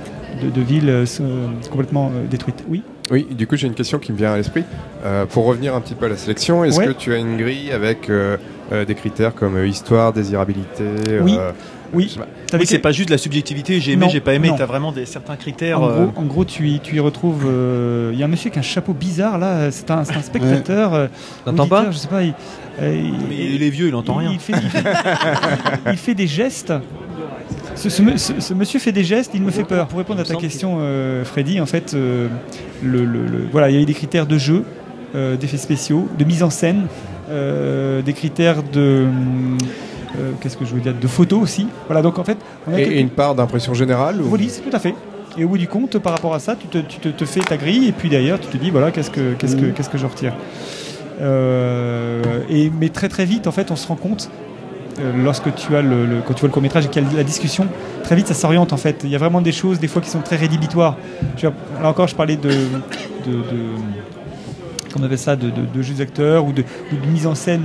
de, 0.43 0.49
de 0.49 0.61
villes 0.61 0.89
euh, 0.89 1.05
euh, 1.21 1.47
complètement 1.71 2.11
euh, 2.13 2.25
détruites. 2.29 2.63
Oui. 2.67 2.81
Oui, 3.11 3.27
du 3.29 3.45
coup 3.45 3.55
j'ai 3.55 3.67
une 3.67 3.75
question 3.75 3.99
qui 3.99 4.11
me 4.11 4.17
vient 4.17 4.33
à 4.33 4.37
l'esprit. 4.37 4.63
Euh, 5.05 5.27
pour 5.27 5.45
revenir 5.45 5.75
un 5.75 5.81
petit 5.81 5.93
peu 5.93 6.07
à 6.07 6.09
la 6.09 6.17
sélection, 6.17 6.63
est-ce 6.65 6.79
Ouais. 6.79 6.87
que 6.87 6.91
tu 6.93 7.13
as 7.13 7.17
une 7.17 7.37
grille 7.37 7.71
avec 7.71 8.09
euh, 8.09 8.35
euh, 8.71 8.83
des 8.83 8.95
critères 8.95 9.35
comme 9.35 9.55
euh, 9.57 9.67
histoire, 9.67 10.11
désirabilité 10.11 10.83
Oui. 11.21 11.37
Euh, 11.95 11.97
Oui. 11.97 12.15
pas. 12.17 12.57
C'est 12.65 12.79
pas 12.79 12.91
juste 12.91 13.09
de 13.09 13.13
la 13.13 13.17
subjectivité, 13.17 13.79
j'ai 13.79 13.93
aimé, 13.93 14.07
j'ai 14.11 14.19
pas 14.21 14.33
aimé, 14.33 14.49
non. 14.49 14.55
t'as 14.55 14.65
vraiment 14.65 14.91
des, 14.91 15.05
certains 15.05 15.35
critères. 15.35 15.81
En 15.81 15.89
euh, 15.89 16.05
gros, 16.05 16.21
en 16.21 16.25
gros, 16.25 16.45
tu 16.45 16.67
y, 16.69 16.79
tu 16.79 16.95
y 16.95 16.99
retrouves. 16.99 17.43
euh, 17.47 18.11
Il 18.13 18.19
y 18.19 18.21
a 18.21 18.25
un 18.25 18.29
monsieur 18.29 18.49
qui 18.49 18.57
a 18.57 18.59
un 18.59 18.63
chapeau 18.63 18.93
bizarre 18.93 19.37
là. 19.37 19.71
C'est 19.71 19.89
un, 19.91 20.03
spectateur. 20.03 20.93
euh, 20.93 21.07
T'entends 21.45 21.63
auditeur, 21.63 21.85
pas 21.85 21.91
Je 21.91 21.97
sais 21.97 22.07
pas. 22.07 22.23
Il, 22.23 22.33
euh, 22.81 22.95
il- 22.95 23.27
mais 23.29 23.35
il 23.55 23.63
est 23.63 23.69
vieux, 23.69 23.87
il 23.87 23.95
entend 23.95 24.19
il- 24.21 24.27
rien. 24.27 24.31
Il 24.33 24.39
fait, 24.39 24.53
il 24.61 24.69
fait- 24.69 24.89
il 25.91 25.97
fait 25.97 26.13
des 26.15 26.27
gestes. 26.27 26.73
Ce, 27.75 27.89
ce 27.89 28.01
me- 28.01 28.17
ce- 28.17 28.39
ce 28.39 28.53
monsieur 28.53 28.79
fait 28.79 28.91
des 28.93 29.03
gestes, 29.03 29.31
il 29.33 29.41
me 29.41 29.51
fait 29.51 29.63
peur. 29.65 29.87
Pour 29.87 29.97
répondre 29.99 30.21
à 30.21 30.23
ta 30.23 30.35
question, 30.35 30.77
euh, 30.79 31.25
Freddy, 31.25 31.59
en 31.59 31.65
fait, 31.65 31.93
euh, 31.93 32.27
le, 32.83 33.03
le- 33.03 33.25
le- 33.25 33.47
voilà, 33.51 33.69
il 33.69 33.73
y 33.73 33.75
avait 33.77 33.85
des 33.85 33.93
critères 33.93 34.27
de 34.27 34.37
jeu, 34.37 34.63
euh, 35.13 35.35
d'effets 35.35 35.57
spéciaux, 35.57 36.07
de 36.17 36.23
mise 36.23 36.41
en 36.43 36.49
scène, 36.49 36.83
euh, 37.29 38.01
des 38.01 38.13
critères 38.13 38.63
de 38.63 39.07
euh, 40.19 40.31
qu'est-ce 40.39 40.57
que 40.57 40.65
je 40.65 40.73
veux 40.73 40.81
dire, 40.81 40.93
de 40.99 41.07
photos 41.07 41.41
aussi. 41.41 41.67
Voilà, 41.87 42.01
donc 42.01 42.17
en 42.19 42.23
fait, 42.23 42.37
on 42.67 42.73
a 42.73 42.79
Et, 42.79 42.83
quelques- 42.85 42.99
une 42.99 43.09
part 43.09 43.35
d'impression 43.35 43.73
générale 43.73 44.21
ou... 44.21 44.27
oui, 44.31 44.47
c'est 44.49 44.61
tout 44.61 44.75
à 44.75 44.79
fait. 44.79 44.95
Et 45.37 45.43
au 45.43 45.49
bout 45.49 45.57
du 45.57 45.67
compte, 45.67 45.97
par 45.99 46.13
rapport 46.13 46.33
à 46.33 46.39
ça, 46.39 46.55
tu 46.55 46.67
te, 46.67 46.77
tu 46.77 46.99
te- 46.99 47.09
te 47.09 47.25
fais 47.25 47.41
ta 47.41 47.57
grille 47.57 47.87
et 47.87 47.91
puis 47.91 48.07
derrière, 48.09 48.39
tu 48.39 48.47
te 48.47 48.57
dis 48.57 48.69
voilà, 48.71 48.91
qu'est-ce 48.91 49.11
que, 49.11 49.33
qu'est-ce 49.33 49.55
que, 49.57 49.65
qu'est-ce 49.65 49.89
que 49.89 49.97
je 49.97 50.05
retire. 50.05 50.33
Euh, 51.21 52.21
et, 52.49 52.69
mais 52.79 52.89
très 52.89 53.09
très 53.09 53.25
vite, 53.25 53.47
en 53.47 53.51
fait, 53.51 53.71
on 53.71 53.75
se 53.75 53.87
rend 53.87 53.95
compte, 53.95 54.29
euh, 54.99 55.11
lorsque 55.23 55.53
tu 55.55 55.75
as 55.75 55.81
le, 55.81 56.05
le- 56.05 56.21
quand 56.25 56.33
tu 56.33 56.41
vois 56.41 56.47
le 56.47 56.53
court 56.53 56.61
métrage 56.61 56.85
et 56.85 56.89
qu'il 56.89 57.03
y 57.03 57.05
a 57.05 57.17
la 57.17 57.23
discussion, 57.23 57.67
très 58.03 58.15
vite 58.15 58.27
ça 58.27 58.33
s'oriente 58.33 58.71
en 58.73 58.77
fait. 58.77 59.01
Il 59.03 59.09
y 59.09 59.15
a 59.15 59.17
vraiment 59.17 59.41
des 59.41 59.51
choses 59.51 59.79
des 59.79 59.87
fois 59.87 60.01
qui 60.01 60.09
sont 60.09 60.21
très 60.21 60.35
rédhibitoires. 60.37 60.95
Là 61.43 61.51
encore, 61.89 62.07
je 62.07 62.15
parlais 62.15 62.37
de, 62.37 62.49
de, 62.49 62.53
de- 63.33 63.75
comment 64.93 65.03
on 65.03 65.07
appelle 65.07 65.17
ça, 65.17 65.35
de, 65.35 65.47
de, 65.49 65.61
de 65.73 65.81
jeux 65.81 65.95
d'acteurs 65.95 66.45
ou 66.45 66.53
de, 66.53 66.63
ou 66.93 66.95
de 67.05 67.11
mise 67.11 67.27
en 67.27 67.35
scène. 67.35 67.63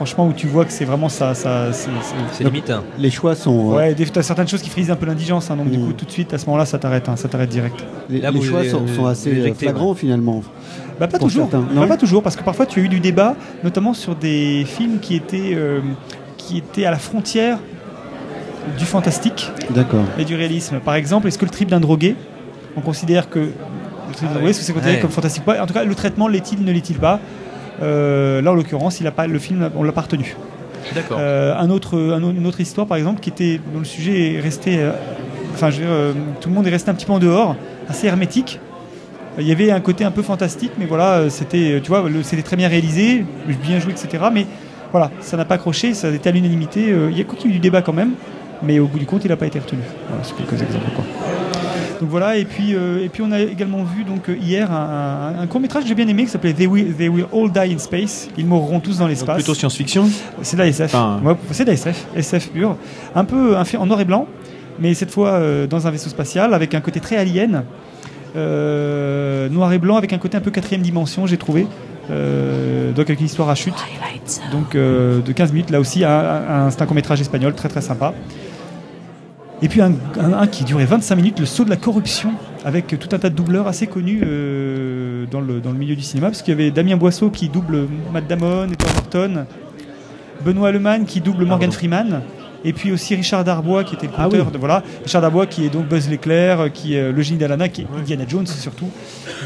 Franchement, 0.00 0.26
où 0.28 0.32
tu 0.32 0.46
vois 0.46 0.64
que 0.64 0.72
c'est 0.72 0.86
vraiment 0.86 1.10
ça, 1.10 1.34
ça 1.34 1.74
c'est- 1.74 2.42
limite. 2.42 2.70
hein. 2.70 2.82
Les 2.98 3.10
choix 3.10 3.34
sont. 3.34 3.72
euh, 3.72 3.76
Ouais, 3.76 3.94
des- 3.94 4.06
t'as 4.06 4.22
certaines 4.22 4.48
choses 4.48 4.62
qui 4.62 4.70
frisent 4.70 4.90
un 4.90 4.96
peu 4.96 5.04
l'indigence, 5.04 5.50
hein, 5.50 5.56
donc 5.56 5.68
du 5.70 5.76
Mm. 5.76 5.86
coup 5.88 5.92
tout 5.92 6.06
de 6.06 6.10
suite 6.10 6.32
à 6.32 6.38
ce 6.38 6.46
moment-là 6.46 6.64
ça 6.64 6.78
t'arrête, 6.78 7.06
hein, 7.10 7.16
ça 7.16 7.28
t'arrête 7.28 7.50
direct. 7.50 7.84
les, 8.08 8.22
Là, 8.22 8.30
les 8.30 8.40
choix 8.40 8.62
les- 8.62 8.70
sont, 8.70 9.04
assez 9.04 9.30
euh, 9.30 9.52
flagrants 9.52 9.94
finalement. 9.94 10.42
Bah 10.98 11.06
pas 11.06 11.18
toujours, 11.18 11.50
certains, 11.50 11.66
Bah, 11.66 11.80
non 11.82 11.86
pas 11.86 11.98
toujours, 11.98 12.22
parce 12.22 12.34
que 12.34 12.42
parfois 12.42 12.64
tu 12.64 12.80
as 12.80 12.82
eu 12.82 12.88
du 12.88 12.98
débat, 13.00 13.36
notamment 13.62 13.92
sur 13.92 14.14
des 14.14 14.64
films 14.66 15.00
qui 15.00 15.16
étaient, 15.16 15.52
euh, 15.52 15.80
qui 16.38 16.56
étaient 16.56 16.86
à 16.86 16.90
la 16.90 16.98
frontière 16.98 17.58
du 18.78 18.86
fantastique 18.86 19.50
et 20.18 20.24
du 20.24 20.34
réalisme. 20.34 20.78
Par 20.80 20.94
exemple, 20.94 21.28
est-ce 21.28 21.36
que 21.36 21.44
le 21.44 21.50
trip 21.50 21.68
d'un 21.68 21.80
drogué, 21.80 22.16
on 22.74 22.80
considère 22.80 23.28
que 23.28 23.38
le 23.40 23.52
trip 24.14 24.28
d'un 24.28 24.34
drogué, 24.36 24.48
est-ce 24.50 24.60
que 24.60 24.64
c'est 24.64 24.72
considéré 24.72 24.96
Ouais. 24.96 25.02
comme 25.02 25.10
fantastique 25.10 25.42
ou 25.42 25.46
pas? 25.46 25.62
En 25.62 25.66
tout 25.66 25.74
cas, 25.74 25.84
le 25.84 25.94
traitement 25.94 26.26
l'est-il, 26.26 26.64
ne 26.64 26.72
l'est-il 26.72 26.96
pas? 26.96 27.20
Euh, 27.82 28.42
Là, 28.42 28.52
en 28.52 28.54
l'occurrence, 28.54 29.00
il 29.00 29.06
a 29.06 29.10
pas, 29.10 29.26
le 29.26 29.38
film, 29.38 29.70
on 29.76 29.82
l'a 29.82 29.92
pas 29.92 30.02
retenu. 30.02 30.36
D'accord. 30.94 31.18
Euh, 31.20 31.54
un 31.56 31.68
autre, 31.70 31.98
un 31.98 32.22
autre- 32.22 32.36
une 32.36 32.46
autre 32.46 32.60
histoire, 32.60 32.86
par 32.86 32.96
exemple, 32.96 33.20
qui 33.20 33.28
était 33.30 33.60
dont 33.72 33.80
le 33.80 33.84
sujet 33.84 34.34
est 34.34 34.40
resté, 34.40 34.78
euh, 34.78 34.92
enfin, 35.54 35.70
je 35.70 35.80
veux 35.82 35.86
dire, 35.86 36.14
tout 36.40 36.48
le 36.48 36.54
monde 36.54 36.66
est 36.66 36.70
resté 36.70 36.90
un 36.90 36.94
petit 36.94 37.06
peu 37.06 37.12
en 37.12 37.18
dehors, 37.18 37.54
assez 37.88 38.06
hermétique. 38.06 38.58
Il 39.38 39.46
y 39.46 39.52
avait 39.52 39.70
un 39.70 39.80
côté 39.80 40.04
un 40.04 40.10
peu 40.10 40.22
fantastique, 40.22 40.72
mais 40.78 40.86
voilà, 40.86 41.30
c'était, 41.30 41.80
tu 41.82 41.88
vois, 41.88 42.08
le- 42.08 42.22
c'était 42.22 42.42
très 42.42 42.56
bien 42.56 42.68
réalisé, 42.68 43.24
bien 43.62 43.78
joué, 43.78 43.92
etc. 43.92 44.24
Mais 44.32 44.46
voilà, 44.90 45.10
ça 45.20 45.36
n'a 45.36 45.44
pas 45.44 45.54
accroché, 45.54 45.94
ça 45.94 46.08
a 46.08 46.10
été 46.10 46.28
à 46.28 46.32
l'unanimité. 46.32 46.86
Il 47.10 47.16
y 47.16 47.20
a 47.20 47.24
eu 47.44 47.50
du 47.52 47.58
débat 47.60 47.82
quand 47.82 47.92
même, 47.92 48.12
mais 48.62 48.78
au 48.80 48.86
bout 48.86 48.98
du 48.98 49.06
compte, 49.06 49.24
il 49.24 49.28
n'a 49.28 49.36
pas 49.36 49.46
été 49.46 49.58
retenu. 49.60 49.80
Voilà, 50.08 50.24
c'est 50.24 50.34
quelques 50.36 50.60
exemples. 50.62 50.89
Donc 52.00 52.08
voilà, 52.08 52.36
et 52.36 52.46
puis, 52.46 52.74
euh, 52.74 53.04
et 53.04 53.10
puis 53.10 53.22
on 53.22 53.30
a 53.30 53.40
également 53.40 53.84
vu 53.84 54.04
donc 54.04 54.30
euh, 54.30 54.36
hier 54.40 54.72
un, 54.72 55.46
court 55.48 55.60
métrage 55.60 55.82
que 55.82 55.88
j'ai 55.90 55.94
bien 55.94 56.08
aimé 56.08 56.24
qui 56.24 56.30
s'appelait 56.30 56.54
They 56.54 56.66
Will, 56.66 56.94
They 56.94 57.08
Will 57.10 57.26
All 57.32 57.52
Die 57.52 57.74
in 57.74 57.78
Space. 57.78 58.28
Ils 58.38 58.46
mourront 58.46 58.80
tous 58.80 58.96
dans 58.98 59.06
l'espace. 59.06 59.36
plutôt 59.36 59.52
science-fiction. 59.54 60.08
C'est 60.40 60.56
de 60.56 60.62
la 60.62 60.68
SF. 60.68 60.94
Enfin- 60.94 61.20
Ouais, 61.22 61.34
c'est 61.50 61.64
de 61.64 61.68
la 61.68 61.74
SF, 61.74 62.06
SF 62.16 62.48
pur. 62.52 62.76
Un 63.14 63.24
peu 63.26 63.56
un 63.58 63.64
film 63.66 63.82
en 63.82 63.86
noir 63.86 64.00
et 64.00 64.06
blanc, 64.06 64.26
mais 64.78 64.94
cette 64.94 65.10
fois 65.10 65.32
euh, 65.32 65.66
dans 65.66 65.86
un 65.86 65.90
vaisseau 65.90 66.08
spatial 66.08 66.54
avec 66.54 66.74
un 66.74 66.80
côté 66.80 67.00
très 67.00 67.16
alien. 67.16 67.64
Euh, 68.36 69.48
noir 69.48 69.72
et 69.72 69.78
blanc 69.78 69.96
avec 69.96 70.12
un 70.12 70.18
côté 70.18 70.36
un 70.36 70.40
peu 70.40 70.50
quatrième 70.50 70.82
dimension, 70.82 71.26
j'ai 71.26 71.36
trouvé. 71.36 71.66
Euh, 72.10 72.92
donc 72.92 73.06
avec 73.10 73.20
une 73.20 73.26
histoire 73.26 73.48
à 73.50 73.54
chute. 73.54 73.74
Donc 74.52 74.74
euh, 74.74 75.20
de 75.20 75.32
15 75.32 75.52
minutes, 75.52 75.70
là 75.70 75.80
aussi, 75.80 76.04
un, 76.04 76.10
un- 76.10 76.70
c'est 76.70 76.80
un 76.80 76.86
court 76.86 76.94
métrage 76.94 77.20
espagnol 77.20 77.54
très 77.54 77.68
très 77.68 77.80
sympa. 77.82 78.14
Et 79.62 79.68
puis 79.68 79.80
un, 79.82 79.92
un- 80.18 80.32
un 80.32 80.46
qui 80.46 80.64
durait 80.64 80.86
25 80.86 81.16
minutes, 81.16 81.38
Le 81.40 81.46
saut 81.46 81.64
de 81.64 81.70
la 81.70 81.76
corruption, 81.76 82.32
avec 82.64 82.86
tout 82.98 83.08
un 83.14 83.18
tas 83.18 83.28
de 83.30 83.34
doubleurs 83.34 83.66
assez 83.66 83.86
connus 83.86 84.22
euh, 84.24 85.26
dans, 85.30 85.40
le, 85.40 85.60
dans 85.60 85.70
le 85.72 85.78
milieu 85.78 85.94
du 85.96 86.02
cinéma, 86.02 86.28
parce 86.28 86.40
qu'il 86.42 86.52
y 86.52 86.54
avait 86.60 86.70
Damien 86.70 86.96
Boisseau 86.96 87.28
qui 87.30 87.48
double 87.48 87.86
Matt 88.12 88.26
Damon, 88.26 88.64
Edward 88.72 88.94
Norton, 88.94 89.44
Benoît 90.44 90.72
Lemann 90.72 91.04
qui 91.04 91.20
double 91.20 91.44
Morgan 91.44 91.68
pardon. 91.68 91.72
Freeman. 91.72 92.22
Et 92.64 92.72
puis 92.72 92.92
aussi 92.92 93.14
Richard 93.14 93.42
Darbois 93.44 93.84
qui 93.84 93.94
était 93.94 94.06
le 94.06 94.12
Ah 94.18 94.24
conteur 94.24 94.46
oui. 94.46 94.52
de 94.52 94.58
voilà 94.58 94.82
Richard 95.04 95.22
Darbois 95.22 95.46
qui 95.46 95.64
est 95.64 95.70
donc 95.70 95.86
Buzz 95.88 96.08
l'éclair, 96.10 96.60
euh, 96.60 96.68
qui 96.68 96.94
est 96.94 97.00
euh, 97.00 97.12
le 97.12 97.22
génie 97.22 97.38
d'Alana, 97.38 97.68
qui 97.68 97.82
est 97.82 97.84
Ouais. 97.84 98.00
Indiana 98.00 98.24
Jones 98.28 98.46
surtout, 98.46 98.88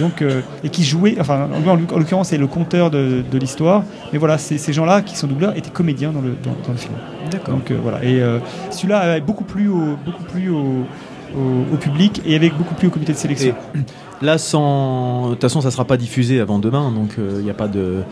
donc 0.00 0.20
euh, 0.22 0.40
et 0.64 0.68
qui 0.68 0.82
jouait, 0.84 1.16
enfin 1.20 1.48
en, 1.54 1.68
en 1.68 1.76
l'occurrence 1.98 2.28
c'est 2.28 2.38
le 2.38 2.46
conteur 2.48 2.90
de, 2.90 3.22
de 3.30 3.38
l'histoire. 3.38 3.84
Mais 4.12 4.18
voilà, 4.18 4.36
ces 4.38 4.72
gens-là 4.72 5.02
qui 5.02 5.16
sont 5.16 5.26
doubleurs 5.28 5.56
étaient 5.56 5.70
comédiens 5.70 6.10
dans 6.12 6.20
le 6.20 6.30
dans, 6.42 6.50
dans 6.66 6.72
le 6.72 6.78
film. 6.78 6.94
D'accord. 7.30 7.54
Donc 7.54 7.70
euh, 7.70 7.78
voilà. 7.82 8.02
Et 8.04 8.20
euh, 8.20 8.38
celui-là 8.70 8.98
avait 8.98 9.20
beaucoup 9.20 9.44
plu 9.44 9.68
au 9.68 9.96
beaucoup 10.04 10.24
plu 10.24 10.50
au, 10.50 10.84
au- 11.36 11.74
au 11.74 11.76
public 11.76 12.20
et 12.26 12.34
avec 12.36 12.56
beaucoup 12.56 12.74
plu 12.74 12.88
au 12.88 12.90
comité 12.90 13.12
de 13.12 13.18
sélection. 13.18 13.54
Là, 14.22 14.38
sans. 14.38 15.26
De 15.26 15.30
toute 15.34 15.42
façon, 15.42 15.60
ça 15.60 15.70
sera 15.70 15.84
pas 15.84 15.96
diffusé 15.96 16.40
avant 16.40 16.58
demain, 16.58 16.90
donc 16.92 17.16
il 17.18 17.44
n'y 17.44 17.50
a 17.50 17.54
pas 17.54 17.68
de. 17.68 18.02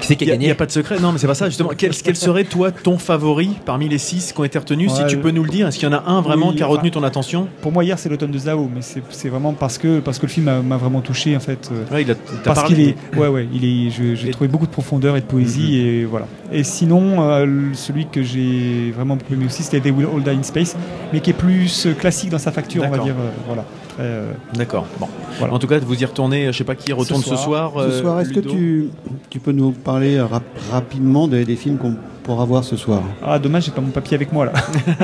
Qui 0.00 0.06
c'est 0.06 0.16
qui 0.16 0.24
Il 0.24 0.30
a 0.30 0.36
n'y 0.36 0.44
a, 0.44 0.48
gagné 0.48 0.54
pas 0.54 0.66
de 0.66 0.70
secret. 0.70 0.98
Non, 1.00 1.12
mais 1.12 1.18
c'est 1.18 1.26
pas 1.26 1.34
ça, 1.34 1.46
justement. 1.48 1.70
Quel, 1.76 1.90
quel 1.92 2.16
serait, 2.16 2.44
toi, 2.44 2.70
ton 2.70 2.98
favori 2.98 3.50
parmi 3.64 3.88
les 3.88 3.98
six 3.98 4.32
qui 4.32 4.40
ont 4.40 4.44
été 4.44 4.58
retenus 4.58 4.92
Si 4.92 5.04
tu 5.06 5.18
peux 5.18 5.30
nous 5.30 5.42
le 5.42 5.50
dire, 5.50 5.66
est-ce 5.68 5.78
qu'il 5.78 5.88
y 5.88 5.92
en 5.92 5.96
a 5.96 6.04
un 6.06 6.20
vraiment 6.20 6.48
Oui, 6.48 6.56
qui 6.56 6.62
a 6.62 6.66
enfin- 6.66 6.76
retenu 6.76 6.90
ton 6.90 7.02
attention? 7.02 7.48
Pour 7.62 7.72
moi 7.72 7.84
hier 7.84 7.98
c'est 7.98 8.08
l'automne 8.08 8.30
de 8.30 8.38
Zao, 8.38 8.68
mais 8.74 8.80
c'est 8.82 9.28
vraiment 9.28 9.52
parce 9.52 9.78
que 9.78 10.00
parce 10.00 10.18
que 10.18 10.26
le 10.26 10.30
film 10.32 10.50
m'a- 10.62 10.76
vraiment 10.76 11.00
touché 11.00 11.36
en 11.36 11.40
fait. 11.40 11.70
euh, 11.72 11.94
Ouais, 11.94 12.02
il 12.02 12.10
a, 12.10 12.14
Parce 12.44 12.60
parlé. 12.60 12.74
qu'il 12.74 12.88
est, 12.88 13.16
ouais, 13.18 13.28
ouais, 13.28 13.48
il 13.52 13.64
est, 13.64 13.90
j'ai 13.90 14.30
trouvé 14.30 14.48
beaucoup 14.48 14.66
de 14.66 14.70
profondeur 14.70 15.16
et 15.16 15.20
de 15.20 15.26
poésie 15.26 15.76
et 15.78 16.04
voilà. 16.04 16.26
Et 16.52 16.62
sinon, 16.64 17.22
euh, 17.28 17.46
celui 17.74 18.06
que 18.06 18.22
j'ai 18.22 18.92
vraiment 18.96 19.16
beaucoup 19.16 19.34
aimé 19.34 19.46
aussi, 19.46 19.62
c'était 19.62 19.80
They 19.80 19.92
Will 19.92 20.06
All 20.14 20.22
Die 20.22 20.30
in 20.30 20.42
Space, 20.42 20.76
mais 21.12 21.20
qui 21.20 21.30
est 21.30 21.34
plus 21.34 21.86
euh, 21.86 21.92
classique 21.94 22.30
dans 22.30 22.38
sa 22.38 22.52
facture, 22.52 22.84
on 22.86 22.90
va 22.90 22.98
dire, 22.98 23.14
euh, 23.18 23.30
voilà. 23.46 23.64
Euh, 24.00 24.32
D'accord. 24.54 24.86
Bon. 25.00 25.08
Voilà. 25.38 25.54
En 25.54 25.58
tout 25.58 25.66
cas, 25.66 25.78
vous 25.78 26.00
y 26.00 26.04
retournez. 26.04 26.46
Je 26.46 26.52
sais 26.58 26.64
pas 26.64 26.74
qui 26.74 26.92
retourne 26.92 27.22
ce 27.22 27.30
Ce 27.30 27.36
soir. 27.36 27.72
Ce 27.74 27.80
euh, 27.80 28.00
soir, 28.00 28.20
est-ce 28.20 28.32
que 28.32 28.40
tu, 28.40 28.88
tu 29.30 29.38
peux 29.40 29.52
nous 29.52 29.72
parler 29.72 30.20
rap- 30.20 30.42
rapidement 30.70 31.26
des, 31.28 31.44
des 31.44 31.56
films 31.56 31.78
qu'on 31.78 31.94
pourra 32.22 32.44
voir 32.44 32.62
ce 32.64 32.76
soir? 32.76 33.02
Ah, 33.24 33.38
dommage, 33.38 33.64
j'ai 33.64 33.70
pas 33.72 33.80
mon 33.80 33.90
papier 33.90 34.14
avec 34.14 34.32
moi 34.32 34.46
là. 34.46 34.52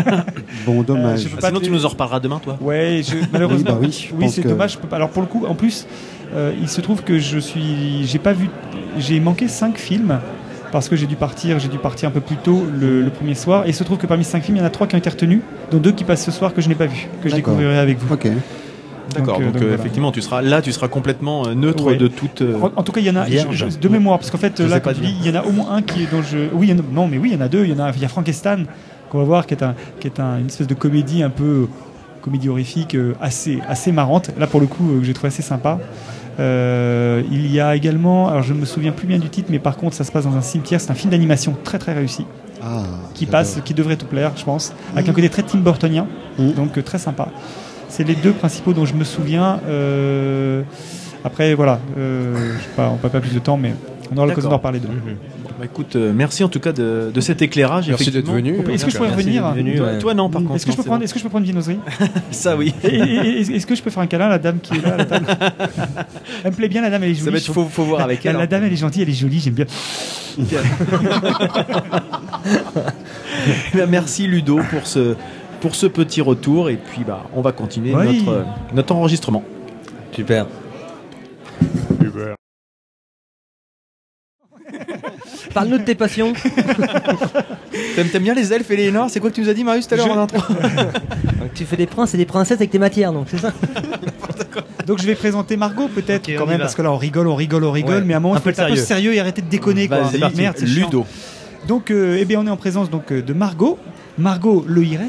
Bon, 0.67 0.83
dommage. 0.83 1.21
je 1.21 1.29
peux 1.29 1.35
Ah, 1.39 1.41
pas 1.41 1.49
Sinon, 1.49 1.61
tu 1.61 1.71
nous 1.71 1.85
en 1.85 1.89
reparleras 1.89 2.21
demain, 2.21 2.39
toi. 2.43 2.57
Ouais, 2.61 3.03
je, 3.05 3.17
malheureusement. 3.33 3.77
Oui, 3.81 3.89
bah 3.89 3.89
oui, 3.89 4.11
oui, 4.19 4.29
c'est 4.31 4.43
que- 4.43 4.49
dommage. 4.49 4.73
Je 4.75 4.79
peux 4.79 4.89
pas. 4.89 4.97
Alors 4.97 5.11
pour 5.11 5.23
le 5.23 5.29
coup, 5.29 5.45
en 5.47 5.55
plus, 5.55 5.87
euh, 6.35 6.53
il 6.61 6.69
se 6.69 6.81
trouve 6.81 7.03
que 7.03 7.19
je 7.19 7.39
suis, 7.39 8.05
j'ai 8.07 8.19
pas 8.19 8.33
vu, 8.33 8.49
j'ai 8.99 9.19
manqué 9.21 9.49
cinq 9.49 9.77
films 9.77 10.19
parce 10.73 10.89
que 10.89 10.97
j'ai 10.97 11.07
dû 11.07 11.17
partir, 11.17 11.59
j'ai 11.59 11.69
dû 11.69 11.79
partir 11.79 12.09
un 12.09 12.13
peu 12.13 12.21
plus 12.21 12.37
tôt 12.37 12.65
le, 12.81 13.03
le 13.03 13.11
premier 13.11 13.35
soir. 13.35 13.65
Et 13.67 13.71
il 13.71 13.75
se 13.75 13.85
trouve 13.85 13.99
que 13.99 14.07
parmi 14.07 14.25
ces 14.25 14.31
cinq 14.33 14.43
films, 14.45 14.57
il 14.57 14.61
y 14.61 14.63
en 14.63 14.67
a 14.67 14.71
trois 14.71 14.87
qui 14.87 14.95
ont 14.95 14.99
été 14.99 15.11
retenus, 15.11 15.41
dont 15.71 15.79
deux 15.79 15.93
qui 15.93 16.05
passent 16.05 16.25
ce 16.25 16.31
soir 16.33 16.55
que 16.55 16.61
je 16.61 16.69
n'ai 16.69 16.75
pas 16.75 16.87
vu, 16.87 17.09
que 17.23 17.29
je 17.29 17.35
découvrirai 17.35 17.79
avec 17.79 17.99
vous. 17.99 18.13
Ok. 18.15 18.29
D'accord. 19.15 19.39
euh, 19.41 19.45
Donc, 19.45 19.53
donc 19.55 19.63
euh, 19.63 19.67
voilà. 19.67 19.75
effectivement, 19.81 20.13
tu 20.13 20.23
seras 20.23 20.41
là, 20.43 20.63
tu 20.63 20.73
seras 20.73 20.89
complètement 20.89 21.47
euh, 21.47 21.55
neutre 21.55 21.85
Ouais. 21.85 21.97
de 21.97 22.09
toute. 22.09 22.43
euh, 22.43 22.59
En, 22.61 22.71
en 22.81 22.83
tout 22.83 22.93
cas, 22.93 23.01
il 23.01 23.07
y 23.07 23.11
en 23.11 23.17
a 23.17 23.27
je- 23.29 23.53
je- 23.53 23.79
de 23.79 23.89
mémoire, 23.89 24.19
parce 24.19 24.31
qu'en 24.31 24.39
fait, 24.39 24.63
Je 24.63 24.69
là, 24.69 24.81
comme 24.81 24.95
tu 24.95 25.01
il 25.05 25.27
y 25.27 25.31
en 25.31 25.41
a 25.41 25.45
au 25.45 25.53
moins 25.53 25.73
un 25.77 25.83
qui 25.83 26.03
est 26.05 26.11
dont 26.11 26.23
je. 26.23 26.39
Oui, 26.55 26.69
il 26.69 26.71
y 26.71 26.73
en 26.75 26.79
a- 26.83 26.87
non, 26.93 27.07
mais 27.07 27.19
oui, 27.19 27.31
il 27.33 27.35
y 27.35 27.37
en 27.37 27.45
a 27.45 27.49
deux. 27.49 27.65
Il 27.65 27.71
y 27.71 27.75
en 27.75 27.85
a, 27.85 27.91
il 27.95 28.01
y 28.01 28.05
a 28.05 28.09
Frankenstein 28.09 28.67
qu'on 29.11 29.19
va 29.19 29.25
voir, 29.25 29.47
qui 29.47 29.55
est 29.55 29.63
un, 29.63 29.75
qui 30.01 30.07
est 30.07 30.21
un- 30.21 30.39
une 30.39 30.47
espèce 30.47 30.67
de 30.67 30.75
comédie 30.75 31.23
un 31.23 31.31
peu 31.31 31.67
comédie 32.23 32.49
horrifique 32.49 32.95
euh, 32.95 33.13
assez, 33.21 33.61
assez 33.69 33.93
marrante. 33.93 34.31
Là, 34.39 34.47
pour 34.47 34.61
le 34.61 34.67
coup, 34.67 34.91
euh, 34.93 35.01
que 35.01 35.05
j'ai 35.05 35.13
trouvé 35.13 35.29
assez 35.29 35.43
sympa. 35.43 35.79
Euh, 36.41 37.23
il 37.31 37.51
y 37.53 37.61
a 37.61 37.77
également, 37.77 38.29
alors 38.29 38.43
je 38.43 38.55
me 38.55 38.65
souviens 38.65 38.91
plus 38.93 39.07
bien 39.07 39.19
du 39.19 39.29
titre, 39.29 39.49
mais 39.51 39.59
par 39.61 39.77
contre, 39.77 39.95
ça 39.95 40.03
se 40.05 40.11
passe 40.11 40.25
dans 40.25 40.35
un 40.35 40.41
cimetière. 40.41 40.81
C'est 40.81 40.91
un 40.91 40.95
film 40.95 41.11
d'animation 41.11 41.55
très 41.63 41.79
très 41.79 41.93
réussi 41.93 42.27
Ah, 42.63 42.83
qui 43.15 43.27
passe, 43.27 43.59
qui 43.65 43.75
devrait 43.75 43.97
te 43.97 44.05
plaire, 44.05 44.33
je 44.37 44.45
pense, 44.45 44.73
avec 44.95 45.09
un 45.09 45.13
côté 45.13 45.29
très 45.29 45.43
Tim 45.43 45.59
Burtonien, 45.59 46.07
donc 46.39 46.77
euh, 46.79 46.83
très 46.83 46.99
sympa. 46.99 47.29
C'est 47.97 48.03
les 48.03 48.17
deux 48.17 48.33
principaux 48.33 48.73
dont 48.73 48.85
je 48.87 48.95
me 48.95 49.05
souviens. 49.05 49.61
Euh, 49.69 50.63
après, 51.23 51.55
voilà, 51.55 51.79
euh, 51.97 52.35
je 52.59 52.63
sais 52.65 52.69
pas, 52.75 52.89
on 52.89 52.95
n'a 53.01 53.09
pas 53.09 53.21
plus 53.21 53.33
de 53.33 53.39
temps, 53.39 53.57
mais 53.57 53.73
on 54.13 54.17
aura 54.17 54.27
l'occasion 54.27 54.51
d'en 54.51 54.59
parler 54.59 54.81
de. 54.81 54.89
bah, 54.89 55.65
écoute, 55.65 55.95
euh, 55.95 56.13
merci 56.13 56.43
en 56.43 56.49
tout 56.49 56.59
cas 56.59 56.73
de, 56.73 57.13
de 57.15 57.21
cet 57.21 57.41
éclairage. 57.41 57.87
Merci 57.89 58.11
d'être 58.11 58.29
venu. 58.33 58.57
Est-ce 58.69 58.85
que 58.85 58.91
je 58.91 58.97
pourrais 58.97 59.11
Merci 59.11 59.23
revenir 59.39 59.49
venu, 59.53 59.77
Toi, 59.77 59.87
ouais. 59.87 59.99
toi, 60.01 60.13
non, 60.15 60.29
par 60.29 60.43
contre. 60.43 60.57
Est-ce 60.57 60.67
que, 60.67 60.73
je 60.73 60.77
peux 60.77 60.83
prendre, 60.83 61.05
est-ce 61.05 61.13
que 61.15 61.21
je 61.21 61.25
peux 61.25 61.31
prendre 61.31 61.43
une 61.47 61.53
viennoiserie 61.53 61.79
bon. 62.01 62.07
Ça, 62.33 62.57
oui. 62.57 62.75
Est-ce 62.83 63.65
que 63.65 63.77
je 63.77 63.83
peux 63.83 63.91
faire 63.91 64.03
un 64.03 64.09
câlin 64.09 64.27
à 64.27 64.31
la 64.31 64.39
dame 64.41 64.59
qui 64.61 64.75
est 64.77 64.83
là 64.83 64.95
à 64.95 64.97
la 64.97 65.05
table 65.05 65.27
Elle 66.43 66.51
me 66.51 66.57
plaît 66.57 66.69
bien, 66.69 66.83
la 66.83 66.91
dame, 66.91 67.05
elle 67.05 67.13
est 67.13 67.15
Ça 67.15 67.21
jolie. 67.27 67.31
va 67.35 67.39
être- 67.39 67.53
faut, 67.53 67.65
faut 67.67 67.85
voir 67.85 68.01
avec 68.01 68.25
La, 68.25 68.33
elle. 68.33 68.37
la 68.39 68.43
hein. 68.43 68.47
dame, 68.47 68.65
elle 68.65 68.73
est 68.73 68.77
gentille, 68.77 69.03
elle 69.03 69.09
est 69.09 69.13
jolie, 69.13 69.39
j'aime 69.39 69.55
bien. 69.55 69.67
Bien, 73.75 73.87
merci 73.87 74.27
Ludo 74.27 74.59
pour 74.71 74.87
ce, 74.87 75.15
pour 75.61 75.75
ce 75.75 75.87
petit 75.87 76.21
retour 76.21 76.69
et 76.71 76.77
puis 76.77 77.03
bah, 77.07 77.25
on 77.35 77.41
va 77.41 77.53
continuer 77.53 77.95
Oui. 77.95 78.23
notre, 78.25 78.45
notre 78.75 78.95
enregistrement. 78.95 79.43
Super. 80.13 80.47
Parle-nous 85.53 85.79
de 85.79 85.85
tes 85.85 85.95
passions. 85.95 86.33
T'aimes, 87.95 88.09
t'aimes 88.09 88.23
bien 88.25 88.35
les 88.35 88.53
elfes 88.53 88.71
et 88.73 88.77
les 88.77 88.91
noirs 88.91 89.09
C'est 89.09 89.21
quoi 89.21 89.31
que 89.31 89.37
tu 89.37 89.41
nous 89.41 89.49
as 89.49 89.55
dit 89.55 89.63
Marius 89.63 89.87
tout 89.87 89.95
à 89.95 89.97
l'heure 89.99 90.07
Je- 90.07 90.13
en 90.13 90.19
intro? 90.23 90.39
Tu 91.55 91.65
fais 91.65 91.77
des 91.77 91.87
princes 91.87 92.13
et 92.15 92.17
des 92.17 92.25
princesses 92.27 92.57
avec 92.59 92.71
tes 92.71 92.81
matières, 92.81 93.13
donc 93.13 93.29
c'est 93.31 93.39
ça? 93.39 93.53
Donc 94.87 95.01
je 95.01 95.07
vais 95.07 95.15
présenter 95.15 95.57
Margot 95.57 95.87
peut-être 95.89 96.29
quand 96.37 96.47
même 96.47 96.59
parce 96.59 96.75
que 96.75 96.83
là 96.83 96.91
on 96.91 96.97
rigole, 96.97 97.29
on 97.29 97.37
rigole, 97.37 97.63
on 97.65 97.71
rigole, 97.71 97.97
Ouais, 97.99 98.03
mais 98.05 98.15
à 98.15 98.17
un 98.17 98.21
moment 98.21 98.35
un 98.35 98.39
il 98.39 98.43
faut 98.43 98.49
être 98.51 98.59
un 98.59 98.65
peu 98.69 98.75
sérieux. 98.77 98.85
sérieux 98.85 99.15
et 99.15 99.21
arrêter 99.21 99.43
de 99.43 99.47
déconner 99.49 99.87
quoi. 99.87 100.11
Merde, 100.37 100.57
chiant. 100.59 100.87
Ludo. 100.87 101.07
Donc 101.69 101.91
euh, 101.93 102.17
eh 102.21 102.25
bien 102.25 102.41
on 102.41 102.47
est 102.47 102.51
en 102.51 102.57
présence 102.57 102.91
donc 102.91 103.13
euh, 103.13 103.23
de 103.23 103.33
Margot. 103.33 103.79
Margot 104.17 104.65
Le 104.69 104.85
Ires, 104.85 105.01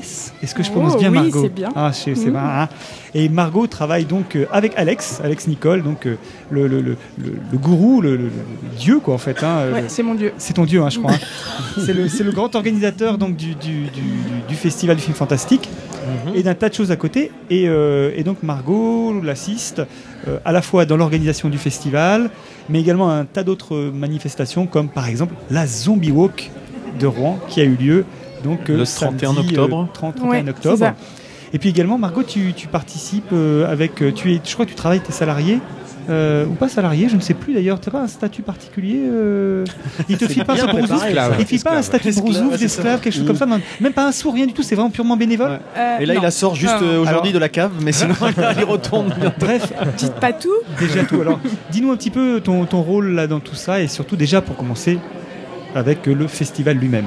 est-ce 0.42 0.56
que 0.56 0.64
je 0.64 0.72
prononce 0.72 0.94
Oh, 0.96 1.00
bien 1.00 1.10
oui, 1.12 1.16
Margot 1.16 1.44
c'est 1.44 1.54
bien. 1.54 1.70
Ah, 1.76 1.92
c'est 1.94 2.14
hein. 2.36 2.68
Et 3.14 3.30
Margot 3.30 3.68
travaille 3.68 4.06
donc 4.06 4.36
euh, 4.36 4.46
avec 4.52 4.74
Alex, 4.78 5.22
Alex 5.24 5.48
Nicole, 5.48 5.84
donc 5.84 6.08
euh, 6.08 6.16
le, 6.50 6.68
le, 6.68 6.82
le, 6.82 6.98
le- 7.20 7.34
le 7.52 7.58
gourou, 7.58 8.02
le, 8.02 8.16
le- 8.18 8.24
le 8.24 8.78
dieu 8.80 9.00
quoi 9.00 9.14
en 9.14 9.18
fait. 9.20 9.44
hein, 9.44 9.58
euh, 9.60 9.74
Ouais, 9.74 9.84
c'est 9.90 10.02
mon 10.02 10.16
dieu. 10.16 10.34
c'est 10.40 10.54
ton 10.54 10.66
dieu, 10.66 10.82
hein, 10.82 10.90
je 10.90 10.98
crois. 11.00 11.12
hein. 11.14 11.18
c'est 11.86 11.94
le, 11.94 12.10
c'est 12.10 12.24
le 12.24 12.32
grand 12.32 12.54
organisateur 12.56 13.20
donc 13.20 13.36
du, 13.36 13.54
du, 13.56 13.84
du, 13.84 14.02
du 14.48 14.56
festival 14.56 14.96
du 14.96 15.04
film 15.04 15.16
fantastique 15.16 15.70
et 16.36 16.44
d'un 16.44 16.54
tas 16.56 16.70
de 16.70 16.74
choses 16.74 16.92
à 16.92 16.96
côté. 16.96 17.32
Et, 17.52 17.68
euh, 17.68 18.12
et 18.16 18.24
donc 18.24 18.42
Margot 18.44 19.14
l'assiste 19.24 19.82
euh, 20.28 20.40
à 20.46 20.52
la 20.52 20.62
fois 20.64 20.86
dans 20.86 20.98
l'organisation 20.98 21.50
du 21.50 21.58
festival, 21.60 22.32
mais 22.70 22.80
également 22.82 23.10
à 23.12 23.14
un 23.14 23.26
tas 23.26 23.44
d'autres 23.44 23.78
manifestations, 23.94 24.66
comme 24.66 24.90
par 24.90 25.08
exemple 25.08 25.36
la 25.52 25.68
Zombie 25.68 26.12
Walk 26.12 26.50
de 27.00 27.06
Rouen 27.08 27.40
qui 27.50 27.62
a 27.62 27.64
eu 27.66 27.76
lieu 27.76 28.06
donc 28.46 28.70
euh, 28.70 28.78
Le 28.78 28.86
samedi, 28.86 29.26
31 29.26 29.42
octobre. 29.42 29.82
euh, 29.90 29.94
30, 29.94 30.16
31 30.16 30.30
Ouais, 30.32 30.44
c'est 30.46 30.50
octobre. 30.70 30.94
Et 31.54 31.60
puis 31.60 31.70
également 31.70 31.98
Margot, 31.98 32.24
tu, 32.24 32.54
tu 32.54 32.68
participes 32.68 33.32
euh, 33.34 33.72
avec, 33.72 33.96
tu 34.16 34.34
es, 34.34 34.42
je 34.44 34.54
crois 34.54 34.66
que 34.66 34.72
tu 34.72 34.76
travailles 34.76 35.02
tes 35.02 35.12
salariés. 35.14 35.60
euh, 36.10 36.46
ou 36.46 36.54
pas 36.54 36.68
salarié, 36.70 37.08
je 37.10 37.16
ne 37.16 37.22
sais 37.22 37.34
plus 37.34 37.54
d'ailleurs. 37.56 37.80
Tu 37.80 37.90
n'as 37.90 37.94
pas 37.94 38.02
un 38.04 38.08
statut 38.08 38.44
particulier 38.44 39.00
euh, 39.10 39.64
Il 40.08 40.18
te 40.18 40.26
file 40.32 40.44
pas 40.46 40.54
un. 40.54 40.58
Il 41.40 41.46
te 41.46 41.46
file 41.46 41.64
pas 41.64 41.78
un 41.78 41.82
statut 41.82 42.10
de 42.10 42.14
ça. 42.14 42.58
d'esclave, 42.58 43.00
quelque 43.02 43.14
chose 43.16 43.26
comme 43.26 43.36
ça. 43.38 43.46
non, 43.48 43.60
même 43.80 43.94
pas 43.94 44.06
un 44.08 44.12
sou, 44.12 44.30
rien 44.32 44.46
du 44.46 44.54
tout. 44.54 44.62
C'est 44.64 44.76
vraiment 44.76 44.92
purement 44.92 45.18
bénévole. 45.18 45.60
Euh, 45.78 45.98
Et 46.00 46.06
là, 46.06 46.14
non. 46.14 46.20
il 46.20 46.24
la 46.24 46.30
sort 46.32 46.54
juste 46.56 46.76
euh, 46.84 47.02
aujourd'hui 47.02 47.30
Alors- 47.30 47.34
de 47.34 47.40
la 47.40 47.50
cave, 47.50 47.72
mais 47.82 47.92
sinon 47.92 48.14
là, 48.38 48.54
il 48.58 48.64
retourne 48.66 49.08
bientôt. 49.20 49.36
Bref, 49.40 49.72
Dites 49.98 50.14
pas 50.14 50.34
tout. 50.34 50.50
déjà 50.80 51.04
tout. 51.06 51.22
Alors, 51.22 51.40
dis-nous 51.72 51.92
un 51.92 51.96
petit 51.98 52.12
peu 52.12 52.40
ton, 52.40 52.66
ton 52.66 52.82
rôle 52.82 53.12
là 53.16 53.26
dans 53.28 53.40
tout 53.40 53.56
ça 53.56 53.82
et 53.82 53.88
surtout 53.88 54.16
déjà 54.16 54.42
pour 54.42 54.56
commencer 54.58 55.00
avec 55.74 56.06
le 56.06 56.28
festival 56.28 56.78
lui-même. 56.78 57.06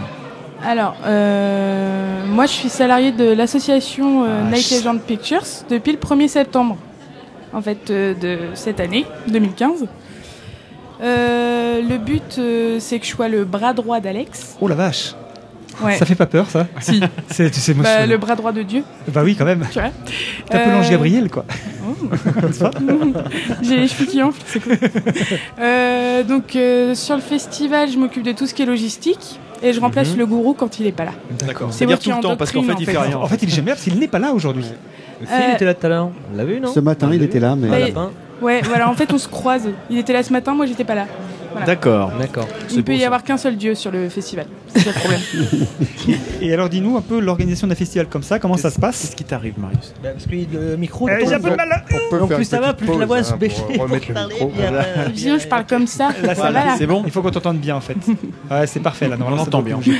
Alors, 0.65 0.97
euh, 1.07 2.27
moi, 2.27 2.47
je 2.47 2.53
suis 2.53 2.69
salarié 2.69 3.13
de 3.13 3.25
l'association 3.33 4.25
euh, 4.25 4.43
Ah, 4.47 4.51
Night 4.51 4.73
Agent 4.73 4.99
Pictures 4.99 5.45
depuis 5.71 5.93
le 5.93 5.99
1er 5.99 6.29
septembre, 6.29 6.77
en 7.53 7.63
fait, 7.63 7.91
euh, 7.91 8.15
de 8.15 8.39
cette 8.55 8.81
année, 8.81 9.07
2015. 9.29 9.87
Euh, 11.01 11.81
le 11.81 11.97
but, 11.99 12.41
c'est 12.81 12.99
que 12.99 13.07
je 13.07 13.11
sois 13.11 13.29
le 13.29 13.45
bras 13.45 13.73
droit 13.73 14.01
d'Alex. 14.01 14.57
Oh 14.61 14.67
la 14.69 14.75
vache, 14.75 15.15
Ouais. 15.81 15.97
ça 15.97 16.05
fait 16.05 16.17
pas 16.17 16.27
peur 16.27 16.51
ça 16.51 16.67
Si. 16.81 17.01
C'est, 17.31 17.51
tu 17.53 17.61
sais, 17.61 17.73
moi, 17.73 17.85
Bah, 17.85 18.05
je- 18.05 18.11
le 18.11 18.19
bras 18.19 18.35
droit 18.35 18.51
de 18.51 18.63
Dieu, 18.65 18.83
bah 19.15 19.21
oui 19.23 19.37
quand 19.37 19.45
même. 19.45 19.65
tu 19.71 19.79
vois. 19.79 19.91
Un 20.51 20.59
peu 20.65 20.71
l'ange 20.73 20.91
Gabriel 20.91 21.31
quoi. 21.31 21.45
J'ai 23.63 23.77
les 23.77 23.87
cheveux 23.87 24.07
qui 24.07 24.21
enflent, 24.21 24.43
c'est 24.45 24.59
cool. 24.59 24.77
Donc, 26.27 26.59
sur 26.97 27.15
le 27.15 27.23
festival, 27.23 27.89
je 27.93 27.97
m'occupe 27.97 28.25
de 28.25 28.33
tout 28.33 28.49
ce 28.49 28.55
qui 28.55 28.63
est 28.63 28.67
logistique 28.67 29.39
et 29.63 29.73
je 29.73 29.81
remplace 29.81 30.13
Mhm. 30.13 30.19
le 30.19 30.27
gourou 30.27 30.55
quand 30.55 30.79
il 30.81 30.87
est 30.87 30.93
pas 30.93 31.05
là. 31.05 31.13
D'accord. 31.47 31.69
C'est 31.73 31.87
qui 31.87 32.11
tout 32.11 32.17
le 32.17 32.23
temps, 32.23 32.37
parce 32.37 32.53
qu'en 32.53 32.63
fait, 32.63 32.75
il 32.79 32.89
en 32.89 32.93
fait 32.93 32.99
rien. 32.99 33.17
En 33.19 33.27
fait, 33.27 33.43
il 33.43 33.49
est 33.49 33.53
jamais 33.53 33.71
là 33.71 33.75
parce 33.75 33.85
qu'il 33.85 33.99
n'est 33.99 34.09
pas 34.09 34.19
là 34.19 34.33
aujourd'hui. 34.33 34.65
Si, 34.65 35.27
il 35.49 35.55
était 35.55 35.65
là 35.65 35.75
tout 35.75 35.87
à 35.87 35.89
l'heure. 35.89 36.11
On 36.33 36.37
l'a 36.37 36.45
vu, 36.45 36.61
non 36.61 36.73
Ce 36.73 36.81
matin, 36.81 37.11
il 37.13 37.23
était 37.23 37.41
là, 37.41 37.57
mais. 37.57 37.93
Ouais, 38.41 38.61
voilà, 38.63 38.89
en 38.89 38.95
fait, 38.95 39.13
on 39.13 39.19
se 39.19 39.27
croise. 39.29 39.69
Il 39.91 39.99
était 39.99 40.13
là 40.13 40.23
ce 40.23 40.33
matin, 40.33 40.55
moi, 40.55 40.65
j'étais 40.67 40.85
pas 40.85 40.95
là. 40.95 41.07
Voilà. 41.51 41.67
D'accord. 41.67 42.13
D'accord. 42.21 42.47
Il 42.71 42.77
ne 42.77 42.83
peut 42.83 42.95
y 42.95 43.05
avoir 43.05 43.25
qu'un 43.25 43.37
seul 43.37 43.57
dieu 43.57 43.75
sur 43.75 43.91
le 43.91 44.09
festival. 44.09 44.47
C'est 44.75 44.87
le 44.87 44.93
problème. 44.93 45.21
Et 46.43 46.53
alors, 46.53 46.69
dis-nous 46.69 46.97
un 46.97 47.01
peu 47.01 47.19
l'organisation 47.21 47.67
d'un 47.67 47.75
festival 47.75 48.07
comme 48.09 48.23
ça, 48.23 48.39
comment 48.39 48.57
ça 48.57 48.71
se 48.71 48.79
passe? 48.79 49.01
Qu'est-ce 49.03 49.17
qui 49.17 49.25
t'arrive, 49.25 49.55
Marius? 49.59 49.93
Bah, 50.03 50.11
parce 50.13 50.27
que 50.27 50.31
le 50.31 50.77
micro. 50.77 51.09
Euh, 51.09 51.17
j'ai 51.27 51.35
un 51.35 51.41
peu 51.41 51.51
de 51.51 51.57
mal. 51.57 51.85
On 51.91 52.11
peut 52.11 52.19
Donc 52.19 52.29
faire 52.29 52.37
plus 52.39 52.45
une 52.45 52.51
ça 52.51 52.61
va, 52.61 52.73
petite 52.75 52.87
plus 52.87 52.95
je 52.95 53.01
la 53.01 53.07
pause, 53.07 53.17
vois 53.17 53.23
se 53.25 53.33
hein, 53.33 53.37
bêcher 53.39 53.63
pour 53.75 53.83
remettre 53.85 54.07
le 54.09 54.27
micro. 54.29 54.53
Sinon, 55.15 55.39
je 55.39 55.47
parle 55.49 55.67
comme 55.67 55.87
ça. 55.87 56.11
Là, 56.23 56.35
ça 56.35 56.43
va 56.43 56.51
là. 56.51 56.75
C'est 56.79 56.87
bon? 56.87 57.03
Il 57.07 57.11
faut 57.13 57.23
qu'on 57.23 57.31
t'entende 57.31 57.59
bien 57.59 57.77
en 57.77 57.81
fait. 57.81 57.97
Ouais, 58.51 58.67
c'est 58.67 58.81
parfait 58.81 59.09
là. 59.09 59.17
Normalement, 59.17 59.43
On 59.43 59.45
ça 59.45 59.49
entend 59.49 59.59
doit 59.59 59.67
bien. 59.67 59.77
bouger. 59.77 59.97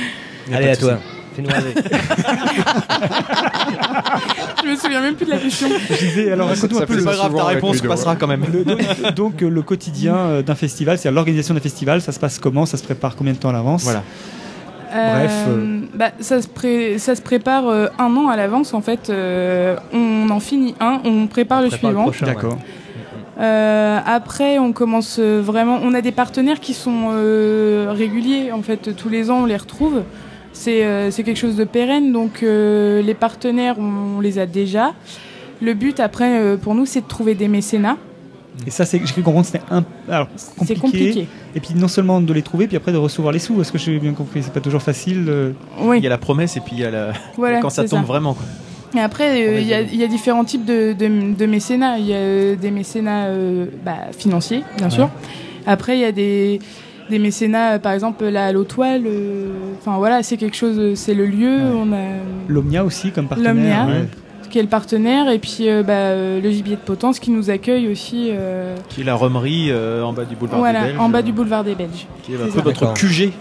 Y 0.49 0.53
a 0.53 0.57
Allez, 0.57 0.65
pas 0.67 0.71
à 0.71 0.75
de 0.75 0.79
toi. 0.81 0.93
souci. 0.97 1.03
Fais-nous 1.35 1.49
rêver. 1.49 1.73
Je 4.63 4.69
me 4.69 4.75
souviens 4.75 5.01
même 5.01 5.15
plus 5.15 5.25
de 5.25 5.31
la 5.31 5.37
question. 5.37 5.67
Je 5.89 5.95
disais, 5.95 6.31
alors 6.31 6.47
raconte-nous 6.49 6.77
un 6.77 6.79
Ça 6.81 6.85
peu 6.85 6.93
fait 6.93 6.99
le, 6.99 7.05
C'est 7.05 7.11
pas 7.11 7.15
grave, 7.15 7.35
ta 7.35 7.43
réponse 7.45 7.75
Ludo, 7.77 7.87
passera 7.87 8.11
hein. 8.13 8.17
quand 8.19 8.27
même. 8.27 8.43
le- 8.51 8.63
donc, 8.65 9.13
donc, 9.15 9.43
euh, 9.43 9.49
le 9.49 9.61
quotidien 9.61 10.15
euh, 10.15 10.41
d'un 10.41 10.55
festival, 10.55 10.97
c'est-à-dire 10.97 11.15
l'organisation 11.15 11.53
d'un 11.53 11.59
festival, 11.61 12.01
ça 12.01 12.11
se 12.11 12.19
passe 12.19 12.39
comment? 12.39 12.65
Ça 12.65 12.77
se 12.77 12.83
prépare 12.83 13.15
combien 13.15 13.33
de 13.33 13.37
temps 13.37 13.49
à 13.49 13.53
l'avance? 13.53 13.83
Voilà. 13.83 14.03
Bref, 14.91 15.45
Euh, 15.47 15.79
bah, 15.93 16.11
ça, 16.19 16.41
se 16.41 16.47
pré- 16.47 16.97
ça 16.97 17.15
se 17.15 17.21
prépare 17.21 17.67
euh, 17.67 17.87
un 17.99 18.15
an 18.15 18.27
à 18.27 18.35
l'avance 18.35 18.73
en 18.73 18.81
fait. 18.81 19.09
Euh, 19.09 19.75
on 19.93 20.29
en 20.29 20.39
finit 20.39 20.75
un, 20.79 20.99
on 21.05 21.27
prépare 21.27 21.61
le 21.61 21.69
prépare 21.69 21.91
suivant. 22.13 22.25
D'accord. 22.25 22.57
Euh, 23.39 23.99
après, 24.05 24.59
on 24.59 24.73
commence 24.73 25.17
euh, 25.19 25.41
vraiment. 25.41 25.79
On 25.81 25.93
a 25.93 26.01
des 26.01 26.11
partenaires 26.11 26.59
qui 26.59 26.73
sont 26.73 27.09
euh, 27.11 27.87
réguliers. 27.95 28.51
En 28.51 28.61
fait, 28.61 28.95
tous 28.95 29.07
les 29.09 29.31
ans, 29.31 29.41
on 29.43 29.45
les 29.45 29.55
retrouve. 29.57 30.01
C'est 30.51 30.83
euh, 30.83 31.09
c'est 31.11 31.23
quelque 31.23 31.37
chose 31.37 31.55
de 31.55 31.63
pérenne. 31.63 32.11
Donc, 32.11 32.43
euh, 32.43 33.01
les 33.01 33.13
partenaires, 33.13 33.75
on, 33.79 34.19
les 34.19 34.39
a 34.39 34.45
déjà. 34.45 34.93
Le 35.61 35.73
but, 35.73 35.99
après, 35.99 36.39
euh, 36.39 36.57
pour 36.57 36.75
nous, 36.75 36.85
c'est 36.85 37.01
de 37.01 37.07
trouver 37.07 37.33
des 37.35 37.47
mécénats. 37.47 37.97
Et 38.67 38.71
ça, 38.71 38.85
c'est- 38.85 38.99
j'ai 39.05 39.13
cru 39.13 39.21
comprendre 39.23 39.45
que 39.45 39.51
c'était 39.51 39.63
un... 39.71 39.83
Alors, 40.09 40.27
compliqué. 40.57 40.65
C'est 40.75 40.79
compliqué. 40.79 41.27
Et 41.55 41.59
puis 41.59 41.73
non 41.75 41.87
seulement 41.87 42.19
de 42.21 42.33
les 42.33 42.41
trouver, 42.41 42.67
puis 42.67 42.75
après 42.77 42.91
de 42.91 42.97
recevoir 42.97 43.31
les 43.31 43.39
sous. 43.39 43.59
Est-ce 43.61 43.71
que 43.71 43.77
j'ai 43.77 43.97
bien 43.99 44.13
compris? 44.13 44.43
C'est 44.43 44.53
pas 44.53 44.59
toujours 44.59 44.81
facile. 44.81 45.25
euh, 45.29 45.51
Oui, 45.81 45.97
Il 45.97 46.03
y 46.03 46.07
a 46.07 46.09
la 46.09 46.17
promesse 46.17 46.57
et 46.57 46.59
puis 46.59 46.73
il 46.73 46.79
y 46.79 46.85
a 46.85 46.91
la... 46.91 47.13
voilà, 47.37 47.59
quand 47.59 47.69
ça 47.69 47.83
tombe 47.85 48.05
vraiment. 48.05 48.33
Quoi. 48.33 48.45
Et 48.95 48.99
après, 49.03 49.47
euh, 49.47 49.59
il 49.59 49.67
y, 49.67 49.73
a- 49.73 49.81
il 49.81 49.95
y 49.95 50.03
a 50.03 50.07
différents 50.07 50.43
types 50.43 50.65
de, 50.65 50.93
de- 50.93 51.33
de 51.35 51.45
mécénats. 51.45 51.97
Il 51.99 52.07
y 52.07 52.13
a 52.13 52.17
euh, 52.17 52.55
des 52.55 52.71
mécénats 52.71 53.25
euh, 53.25 53.67
bah, 53.85 53.97
financiers, 54.17 54.63
bien 54.77 54.89
sûr. 54.89 55.09
Après, 55.67 55.95
il 55.97 56.01
y 56.01 56.05
a 56.05 56.11
des, 56.11 56.59
des 57.09 57.19
mécénats, 57.19 57.77
par 57.79 57.91
exemple, 57.93 58.25
là, 58.25 58.47
à 58.47 58.51
l'Autoile. 58.51 59.03
euh, 59.05 59.51
Enfin, 59.79 59.97
voilà, 59.97 60.23
c'est 60.23 60.37
quelque 60.37 60.57
chose, 60.57 60.95
c'est 60.95 61.13
le 61.13 61.25
lieu. 61.27 61.55
Ouais. 61.57 61.71
On 61.75 61.93
a 61.93 61.97
L'Omnia 62.47 62.83
aussi 62.83 63.11
comme 63.11 63.27
partenaire. 63.27 63.53
L'Omnia. 63.53 63.85
ouais. 63.85 64.07
Qui 64.49 64.59
est 64.59 64.63
le 64.63 64.67
partenaire, 64.67 65.29
et 65.29 65.39
puis 65.39 65.69
euh, 65.69 65.83
bah, 65.83 65.93
euh, 65.93 66.41
le 66.41 66.49
gibier 66.51 66.75
de 66.75 66.81
Potence 66.81 67.19
qui 67.19 67.31
nous 67.31 67.49
accueille 67.49 67.87
aussi. 67.87 68.29
euh, 68.31 68.75
Qui 68.89 69.01
est 69.01 69.03
la 69.05 69.15
romerie 69.15 69.67
euh, 69.71 70.03
en 70.03 70.11
bas 70.13 70.25
du 70.25 70.35
boulevard 70.35 70.59
voilà, 70.59 70.81
des 70.81 70.87
Belges. 70.89 70.99
en 70.99 71.09
bas 71.09 71.21
du 71.21 71.31
boulevard 71.31 71.63
des 71.63 71.75
Belges. 71.75 72.07
Qui 72.23 72.33
est 72.33 72.35
un 72.35 72.39
C'est 72.45 72.51
peu 72.51 72.57
ça. 72.57 72.61
votre. 72.61 72.93
QG. 72.95 73.31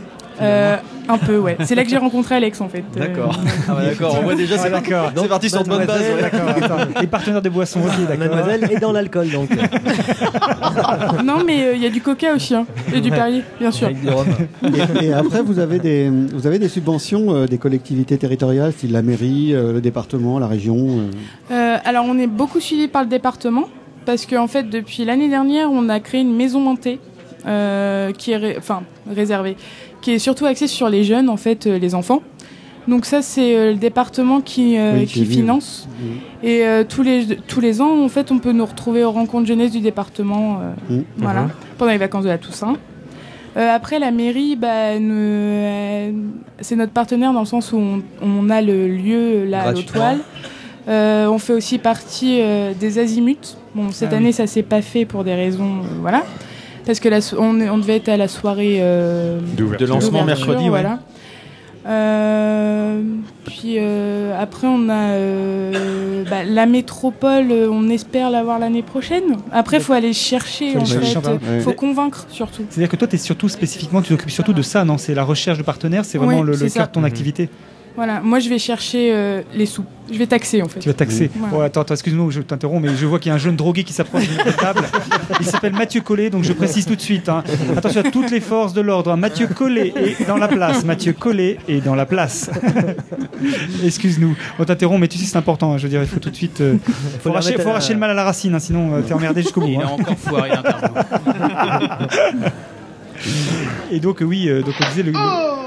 Euh, 0.40 0.76
un 1.08 1.18
peu, 1.18 1.38
ouais. 1.38 1.56
C'est 1.64 1.74
là 1.74 1.84
que 1.84 1.90
j'ai 1.90 1.96
rencontré 1.96 2.34
Alex, 2.36 2.60
en 2.60 2.68
fait. 2.68 2.84
Euh, 2.96 3.00
D'accord. 3.00 3.34
Ah 3.68 3.74
ouais, 3.76 3.86
d'accord. 3.86 4.16
On 4.20 4.24
voit 4.24 4.34
déjà, 4.34 4.56
c'est 4.58 4.64
Ouais, 4.64 4.70
d'accord. 4.70 5.10
c'est 5.16 5.28
parti 5.28 5.48
sur 5.50 5.62
de 5.64 5.68
bonnes 5.68 5.86
bases. 5.86 6.00
Ouais. 6.00 7.00
Les 7.00 7.06
partenaires 7.08 7.42
de 7.42 7.48
boissons, 7.48 7.80
ok, 7.80 8.06
d'accord. 8.08 8.18
Mademoiselle 8.36 8.68
est 8.70 8.78
dans 8.80 8.92
l'alcool 8.92 9.28
donc. 9.30 9.48
non, 11.24 11.42
mais 11.46 11.64
euh, 11.64 11.72
il 11.74 11.82
y 11.82 11.86
a 11.86 11.90
du 11.90 12.00
coca 12.00 12.34
aussi, 12.34 12.54
hein, 12.54 12.66
et 12.94 13.00
du 13.00 13.10
Perrier, 13.10 13.42
bien 13.58 13.70
sûr. 13.70 13.86
Avec 13.86 14.00
du 14.00 14.08
rhum. 14.10 14.26
Et, 15.00 15.06
et 15.06 15.12
après, 15.12 15.42
vous 15.42 15.58
avez 15.58 15.78
des, 15.78 16.10
vous 16.10 16.46
avez 16.46 16.58
des 16.58 16.68
subventions 16.68 17.34
euh, 17.34 17.46
des 17.46 17.58
collectivités 17.58 18.18
territoriales, 18.18 18.72
style 18.72 18.92
la 18.92 19.02
mairie, 19.02 19.54
euh, 19.54 19.72
le 19.72 19.80
département, 19.80 20.38
la 20.38 20.46
région. 20.46 20.76
euh. 20.78 21.10
Euh, 21.52 21.76
alors, 21.84 22.04
on 22.08 22.18
est 22.18 22.26
beaucoup 22.26 22.60
suivi 22.60 22.88
par 22.88 23.02
le 23.02 23.08
département 23.08 23.64
parce 24.04 24.26
qu'en 24.26 24.46
fait, 24.46 24.64
depuis 24.68 25.04
l'année 25.04 25.28
dernière, 25.28 25.70
on 25.70 25.88
a 25.88 26.00
créé 26.00 26.20
une 26.20 26.34
maison 26.36 26.66
hantée 26.68 26.98
euh, 27.46 28.12
qui 28.12 28.32
est 28.32 28.36
ré- 28.36 28.56
enfin, 28.58 28.82
réservée, 29.14 29.56
qui 30.00 30.12
est 30.12 30.18
surtout 30.18 30.46
axée 30.46 30.66
sur 30.68 30.88
les 30.88 31.04
jeunes, 31.04 31.28
en 31.28 31.36
fait, 31.36 31.66
euh, 31.66 31.78
les 31.78 31.94
enfants. 31.94 32.22
Donc 32.86 33.04
ça, 33.04 33.20
c'est 33.20 33.54
euh, 33.54 33.72
le 33.72 33.76
département 33.76 34.40
qui, 34.40 34.78
euh, 34.78 35.00
Oui, 35.00 35.06
qui 35.06 35.24
finance. 35.26 35.86
Et 36.42 36.64
euh, 36.64 36.84
tous, 36.88 37.02
les, 37.02 37.36
tous 37.46 37.60
les 37.60 37.82
ans, 37.82 38.02
en 38.02 38.08
fait, 38.08 38.30
on 38.32 38.38
peut 38.38 38.52
nous 38.52 38.64
retrouver 38.64 39.04
aux 39.04 39.10
rencontres 39.12 39.46
jeunesse 39.46 39.72
du 39.72 39.80
département. 39.80 40.60
euh, 40.90 40.94
Mhm. 40.96 41.04
Voilà, 41.18 41.48
pendant 41.76 41.90
les 41.92 41.98
vacances 41.98 42.24
de 42.24 42.30
la 42.30 42.38
Toussaint. 42.38 42.76
Euh, 43.56 43.74
après, 43.74 43.98
la 43.98 44.10
mairie, 44.10 44.56
bah, 44.56 44.94
c'est 46.60 46.76
notre 46.76 46.92
partenaire 46.92 47.32
dans 47.32 47.40
le 47.40 47.46
sens 47.46 47.72
où 47.72 47.76
on, 47.78 48.02
on 48.22 48.50
a 48.50 48.62
le 48.62 48.88
lieu 48.88 49.44
là 49.44 49.62
à 49.64 49.72
l'Autoile. 49.72 50.18
Euh, 50.88 51.26
on 51.28 51.38
fait 51.38 51.52
aussi 51.52 51.76
partie 51.78 52.38
euh, 52.40 52.72
des 52.78 52.98
Azimuts. 52.98 53.56
Bon, 53.74 53.90
cette 53.90 54.12
Ah 54.12 54.16
année, 54.16 54.28
oui. 54.28 54.32
ça 54.32 54.46
s'est 54.46 54.62
pas 54.62 54.80
fait 54.80 55.04
pour 55.04 55.22
des 55.24 55.34
raisons, 55.34 55.80
euh, 55.82 55.86
voilà, 56.00 56.22
parce 56.88 57.00
que 57.00 57.10
la 57.10 57.20
so- 57.20 57.36
on, 57.38 57.52
devait 57.76 57.96
être 57.96 58.08
à 58.08 58.16
la 58.16 58.28
soirée 58.28 58.78
euh, 58.80 59.38
De 59.58 59.84
lancement 59.84 60.24
mercredi, 60.24 60.64
ouais. 60.64 60.68
voilà. 60.70 61.00
Euh, 61.86 63.02
puis 63.44 63.76
euh, 63.76 64.34
après, 64.40 64.66
on 64.66 64.88
a 64.88 65.10
euh, 65.10 66.24
bah, 66.30 66.44
la 66.44 66.64
métropole. 66.64 67.52
On 67.70 67.90
espère 67.90 68.30
l'avoir 68.30 68.58
l'année 68.58 68.82
prochaine. 68.82 69.36
Après, 69.52 69.76
il 69.76 69.82
faut 69.82 69.92
aller 69.92 70.14
chercher. 70.14 70.72
Faut 70.72 70.78
en 70.78 71.32
ouais. 71.32 71.60
faut 71.60 71.72
convaincre 71.74 72.24
surtout. 72.30 72.62
C'est-à-dire 72.70 72.88
que 72.88 72.96
toi, 72.96 73.06
tu 73.06 73.16
es 73.16 73.18
surtout 73.18 73.50
spécifiquement, 73.50 74.00
tu 74.00 74.08
t'occupes 74.08 74.30
surtout 74.30 74.54
de 74.54 74.62
ça, 74.62 74.82
non? 74.86 74.96
C'est 74.96 75.14
la 75.14 75.24
recherche 75.24 75.58
de 75.58 75.62
partenaires, 75.62 76.06
c'est 76.06 76.16
vraiment 76.16 76.40
Ouais, 76.40 76.46
le, 76.46 76.56
le 76.56 76.70
cœur 76.70 76.86
de 76.86 76.92
ton 76.92 77.00
Mhm. 77.00 77.06
activité. 77.06 77.50
Voilà, 77.98 78.20
moi 78.20 78.38
je 78.38 78.48
vais 78.48 78.60
chercher 78.60 79.10
euh, 79.12 79.42
les 79.56 79.66
sous. 79.66 79.84
Je 80.08 80.16
vais 80.16 80.28
taxer 80.28 80.62
en 80.62 80.68
fait. 80.68 80.78
Tu 80.78 80.88
vas 80.88 80.94
taxer. 80.94 81.32
Oh, 81.52 81.60
attends, 81.62 81.80
attends, 81.80 81.94
excuse-moi, 81.94 82.28
je 82.30 82.42
t'interromps, 82.42 82.80
mais 82.80 82.94
je 82.96 83.04
vois 83.06 83.18
qu'il 83.18 83.30
y 83.30 83.32
a 83.32 83.34
un 83.34 83.38
jeune 83.38 83.56
drogué 83.56 83.82
qui 83.82 83.92
s'approche 83.92 84.28
de 84.28 84.36
notre 84.36 84.56
table. 84.56 84.82
Il 85.40 85.44
s'appelle 85.46 85.72
Mathieu 85.72 86.00
Collet, 86.00 86.30
donc 86.30 86.44
je 86.44 86.52
précise 86.52 86.86
tout 86.86 86.94
de 86.94 87.00
suite. 87.00 87.28
hein. 87.28 87.42
Attention 87.76 88.02
à 88.02 88.04
toutes 88.04 88.30
les 88.30 88.38
forces 88.40 88.72
de 88.72 88.80
l'ordre. 88.82 89.10
hein. 89.10 89.16
Mathieu 89.16 89.48
Collet 89.48 89.92
est 89.96 90.28
dans 90.28 90.36
la 90.36 90.46
place. 90.46 90.84
Mathieu 90.84 91.12
Collet 91.12 91.58
est 91.68 91.80
dans 91.84 91.96
la 91.96 92.06
place. 92.06 92.48
Excuse-nous. 93.84 94.36
On 94.60 94.64
t'interrompt, 94.64 95.00
mais 95.00 95.08
tu 95.08 95.18
sais, 95.18 95.24
c'est 95.26 95.36
important. 95.36 95.72
hein. 95.72 95.78
Je 95.78 95.82
veux 95.82 95.88
dire, 95.88 96.00
il 96.00 96.08
faut 96.08 96.20
tout 96.20 96.30
de 96.30 96.36
suite. 96.36 96.60
euh, 96.60 96.76
faut, 97.20 97.30
arracher, 97.30 97.56
la- 97.56 97.94
le 97.94 97.98
mal 97.98 98.10
à 98.10 98.14
la 98.14 98.22
racine, 98.24 98.54
hein, 98.54 98.60
sinon 98.60 98.94
euh, 98.94 99.00
t'es 99.02 99.12
emmerdé 99.12 99.42
jusqu'au 99.42 99.62
bout. 99.62 99.66
Il 99.68 99.80
a 99.82 99.86
hein. 99.86 99.90
encore 99.98 100.16
foiré 100.16 100.50
l'interview. 100.50 100.88
Et 103.90 103.98
donc, 104.00 104.18
oui, 104.20 104.48
euh, 104.48 104.62
donc 104.62 104.74
on 104.80 104.88
disait 104.90 105.02
le. 105.02 105.10
le- 105.12 105.57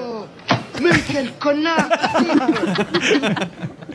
Quel 1.12 1.32
connard 1.40 1.90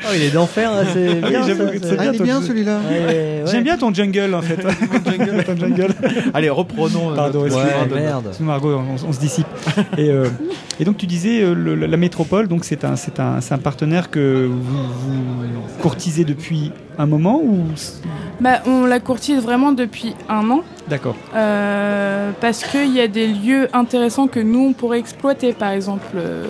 Oh, 0.04 0.08
il 0.14 0.22
est 0.24 0.30
d'enfer, 0.30 0.70
hein, 0.70 0.84
c'est 0.92 1.14
bien. 1.14 1.42
j'avoue 1.46 1.66
ça, 1.66 1.72
que 1.72 1.78
c'est- 1.78 1.88
c'est 1.88 1.96
Ah, 1.98 2.04
il 2.12 2.20
est 2.20 2.22
bien 2.22 2.42
celui-là. 2.42 2.78
Ouais, 2.88 3.06
ouais. 3.06 3.42
J'aime 3.50 3.64
bien 3.64 3.78
ton 3.78 3.92
jungle 3.94 4.34
en 4.34 4.42
fait. 4.42 4.56
ton 5.46 5.56
jungle. 5.56 5.88
Allez, 6.34 6.50
reprenons. 6.50 7.12
euh, 7.12 7.16
Pardon, 7.16 7.42
notre- 7.44 7.56
excuse-moi. 7.56 7.82
Ouais, 7.82 7.88
de- 7.88 7.94
merde. 7.94 8.30
Margot, 8.40 8.74
on, 8.76 9.08
on 9.08 9.12
se 9.12 9.18
dissipe. 9.18 9.46
Et, 9.96 10.10
euh, 10.10 10.26
et 10.78 10.84
donc 10.84 10.98
tu 10.98 11.06
disais 11.06 11.42
euh, 11.42 11.54
le- 11.54 11.74
la 11.74 11.96
métropole, 11.96 12.46
donc 12.46 12.64
c'est 12.66 12.84
un, 12.84 12.94
c'est 12.96 13.18
un, 13.20 13.40
c'est 13.40 13.54
un 13.54 13.58
partenaire 13.58 14.10
que 14.10 14.44
vous, 14.46 14.58
vous 14.60 15.80
courtisez 15.80 16.24
depuis 16.24 16.72
un 16.98 17.06
moment 17.06 17.40
ou 17.42 17.64
Bah, 18.40 18.60
on 18.66 18.84
la 18.84 19.00
courtise 19.00 19.40
vraiment 19.42 19.72
depuis 19.72 20.14
un 20.28 20.48
an 20.50 20.60
d'accord 20.88 21.16
euh, 21.34 22.30
parce 22.40 22.64
qu'il 22.64 22.94
y 22.94 23.00
a 23.00 23.08
des 23.08 23.26
lieux 23.28 23.68
intéressants 23.72 24.28
que 24.28 24.40
nous 24.40 24.60
on 24.68 24.72
pourrait 24.74 24.98
exploiter. 24.98 25.52
Par 25.54 25.70
exemple, 25.70 26.06
euh, 26.16 26.44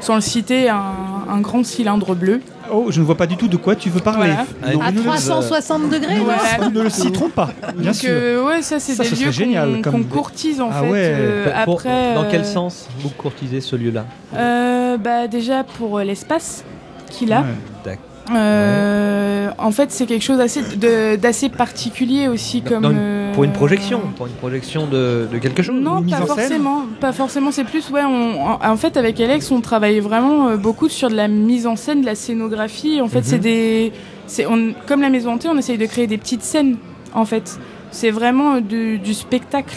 sans 0.00 0.14
le 0.16 0.20
citer, 0.20 0.68
un, 0.68 0.82
un 1.30 1.40
grand 1.40 1.64
cylindre 1.64 2.14
bleu. 2.14 2.40
Oh, 2.72 2.86
je 2.90 3.00
ne 3.00 3.04
vois 3.04 3.16
pas 3.16 3.26
du 3.26 3.36
tout 3.36 3.48
de 3.48 3.56
quoi 3.56 3.74
tu 3.76 3.90
veux 3.90 4.00
parler. 4.00 4.30
Voilà. 4.62 4.86
À 4.86 4.92
nous 4.92 5.00
ne- 5.00 5.04
360 5.06 5.90
degrés 5.90 6.14
là 6.18 6.20
Voilà. 6.24 6.68
nous 6.68 6.70
ne 6.78 6.82
le 6.82 6.90
citerons 6.90 7.28
pas, 7.28 7.50
bien 7.76 7.86
Donc, 7.90 7.94
sûr. 7.96 8.10
euh, 8.12 8.46
ouais, 8.46 8.62
ça 8.62 8.78
c'est 8.78 8.96
des 8.96 9.24
lieux 9.24 9.30
génial, 9.32 9.82
qu'on 9.82 9.90
comme 9.90 10.04
courtise 10.06 10.60
en 10.60 10.70
Ah 10.72 10.82
fait. 10.82 10.90
ouais. 10.90 11.12
euh, 11.16 11.64
Pour- 11.64 11.74
après, 11.80 12.14
dans 12.14 12.24
quel 12.30 12.42
euh, 12.42 12.44
sens 12.44 12.86
vous 13.00 13.08
courtisez 13.10 13.60
ce 13.60 13.74
lieu-là? 13.76 14.04
Euh, 14.36 14.96
Bah 14.98 15.26
déjà 15.28 15.64
pour 15.64 15.98
euh, 15.98 16.04
l'espace 16.04 16.64
qu'il 17.10 17.32
a. 17.32 17.40
Ouais. 17.40 17.98
Euh, 18.32 19.50
En 19.58 19.72
fait, 19.72 19.90
c'est 19.90 20.06
quelque 20.06 20.22
chose 20.22 20.38
d'assez 20.38 21.48
particulier 21.48 22.28
aussi 22.28 22.62
comme. 22.62 22.82
Dans 22.82 22.90
une- 22.90 22.96
euh, 22.98 23.29
Pour 23.34 23.44
une 23.44 23.52
projection, 23.52 24.00
pour 24.16 24.26
une 24.26 24.32
projection 24.34 24.86
de, 24.86 25.28
de 25.30 25.38
quelque 25.38 25.62
chose. 25.62 25.80
Non, 25.80 26.02
pas 26.02 26.26
forcément. 26.26 26.82
Pas 27.00 27.12
forcément. 27.12 27.50
C'est 27.52 27.64
plus, 27.64 27.88
ouais. 27.90 28.02
On, 28.04 28.40
en, 28.42 28.58
en 28.62 28.76
fait, 28.76 28.96
avec 28.96 29.20
Alex, 29.20 29.50
on 29.50 29.60
travaille 29.60 30.00
vraiment 30.00 30.48
euh, 30.48 30.56
beaucoup 30.56 30.88
sur 30.88 31.08
de 31.10 31.14
la 31.16 31.28
mise 31.28 31.66
en 31.66 31.76
scène, 31.76 32.00
de 32.02 32.06
la 32.06 32.14
scénographie. 32.14 33.00
En 33.00 33.08
fait, 33.08 33.18
Mhm. 33.18 33.24
c'est 33.24 33.38
des, 33.38 33.92
c'est 34.26 34.46
on, 34.46 34.72
comme 34.86 35.00
la 35.02 35.10
maison 35.10 35.32
hantée, 35.32 35.48
on 35.48 35.56
essaye 35.58 35.78
de 35.78 35.86
créer 35.86 36.06
des 36.06 36.18
petites 36.18 36.42
scènes. 36.42 36.76
En 37.14 37.24
fait, 37.24 37.58
c'est 37.90 38.10
vraiment 38.10 38.54
euh, 38.56 38.60
du, 38.60 38.98
du 38.98 39.14
spectacle 39.14 39.76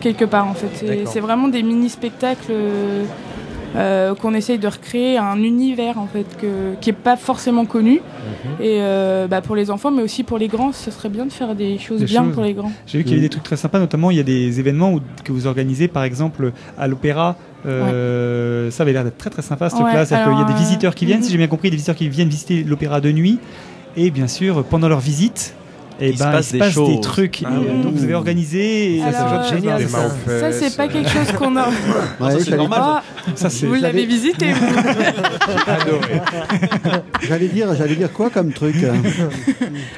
quelque 0.00 0.24
part. 0.24 0.46
En 0.46 0.54
fait, 0.54 0.68
C'est- 1.06 1.20
vraiment 1.20 1.48
des 1.48 1.62
mini 1.62 1.88
spectacles. 1.88 2.50
euh, 2.50 3.04
euh, 3.76 4.14
qu'on 4.14 4.34
essaye 4.34 4.58
de 4.58 4.66
recréer 4.66 5.18
un 5.18 5.42
univers 5.42 5.98
en 5.98 6.06
fait 6.06 6.24
que, 6.40 6.74
qui 6.80 6.90
est 6.90 6.94
pas 6.94 7.16
forcément 7.16 7.64
connu 7.66 8.00
Mhm. 8.00 8.50
et 8.60 8.78
euh, 8.80 9.26
bah, 9.28 9.40
pour 9.40 9.56
les 9.56 9.70
enfants 9.70 9.90
mais 9.90 10.02
aussi 10.02 10.22
pour 10.22 10.38
les 10.38 10.48
grands 10.48 10.72
ce 10.72 10.90
serait 10.90 11.08
bien 11.08 11.26
de 11.26 11.32
faire 11.32 11.54
des 11.54 11.78
choses 11.78 12.00
Des 12.00 12.06
bien 12.06 12.24
choses. 12.24 12.34
pour 12.34 12.42
les 12.44 12.54
grands 12.54 12.72
J'ai 12.86 12.98
vu 12.98 13.04
qu'il 13.04 13.12
y 13.12 13.16
avait 13.16 13.22
des 13.22 13.28
trucs 13.30 13.42
très 13.44 13.56
sympas, 13.56 13.78
notamment 13.78 14.10
il 14.10 14.16
y 14.16 14.20
a 14.20 14.24
des 14.24 14.58
événements 14.60 14.92
où- 14.92 15.00
que 15.24 15.32
vous 15.32 15.46
organisez, 15.46 15.88
par 15.88 16.04
exemple 16.04 16.52
à 16.78 16.86
l'opéra. 16.88 17.36
Euh, 17.66 18.70
Ça 18.70 18.82
avait 18.82 18.92
l'air 18.92 19.04
d'être 19.04 19.18
très 19.18 19.30
très 19.30 19.42
sympa 19.42 19.68
ce 19.70 19.76
Ouais, 19.76 19.82
truc-là. 19.82 20.04
C'est-à-dire 20.06 20.28
qu'il 20.30 20.38
y 20.38 20.42
a 20.42 20.44
des 20.44 20.54
visiteurs 20.58 20.94
qui 20.94 21.06
viennent, 21.06 21.22
si 21.22 21.30
j'ai 21.32 21.38
bien 21.38 21.48
compris, 21.48 21.70
des 21.70 21.76
visiteurs 21.76 21.96
qui 21.96 22.08
viennent 22.08 22.28
visiter 22.28 22.62
l'opéra 22.64 23.00
de 23.00 23.10
nuit. 23.12 23.38
Et 23.96 24.10
bien 24.10 24.28
sûr, 24.28 24.64
pendant 24.64 24.88
leur 24.88 25.00
visite, 25.00 25.54
eh 26.00 26.10
Il 26.10 26.18
se 26.18 26.22
ben, 26.24 26.32
passe 26.32 26.46
il 26.46 26.48
se 26.48 26.52
des 26.52 26.58
passe 26.60 26.74
des 26.74 27.00
trucs. 27.00 27.42
Ah 27.44 27.50
Et, 27.50 27.54
euh, 27.54 27.72
oui. 27.76 27.82
donc 27.82 27.94
vous 27.94 28.04
avez 28.04 28.14
organisé. 28.14 28.96
et- 28.96 29.00
ça, 29.00 29.10
c'est 29.12 29.18
euh, 29.54 29.56
génial, 29.60 29.78
Des 29.78 29.88
ça. 29.88 30.08
Ça 30.40 30.52
c'est 30.52 30.76
pas 30.76 30.88
quelque 30.88 31.08
chose 31.10 31.32
qu'on 31.38 31.56
a 31.56 31.68
Ouais, 31.68 32.30
ça, 32.30 32.38
c'est 32.44 32.56
normal. 32.56 33.02
Ça, 33.34 33.50
c'est- 33.50 33.66
vous 33.66 33.74
l'avez 33.74 34.06
visité 34.06 34.52
vous 34.52 34.76
J'allais 37.28 37.48
dire, 37.48 37.74
j'allais 37.74 37.94
dire 37.96 38.12
quoi 38.12 38.30
comme 38.30 38.52
truc 38.52 38.76
euh 38.82 38.92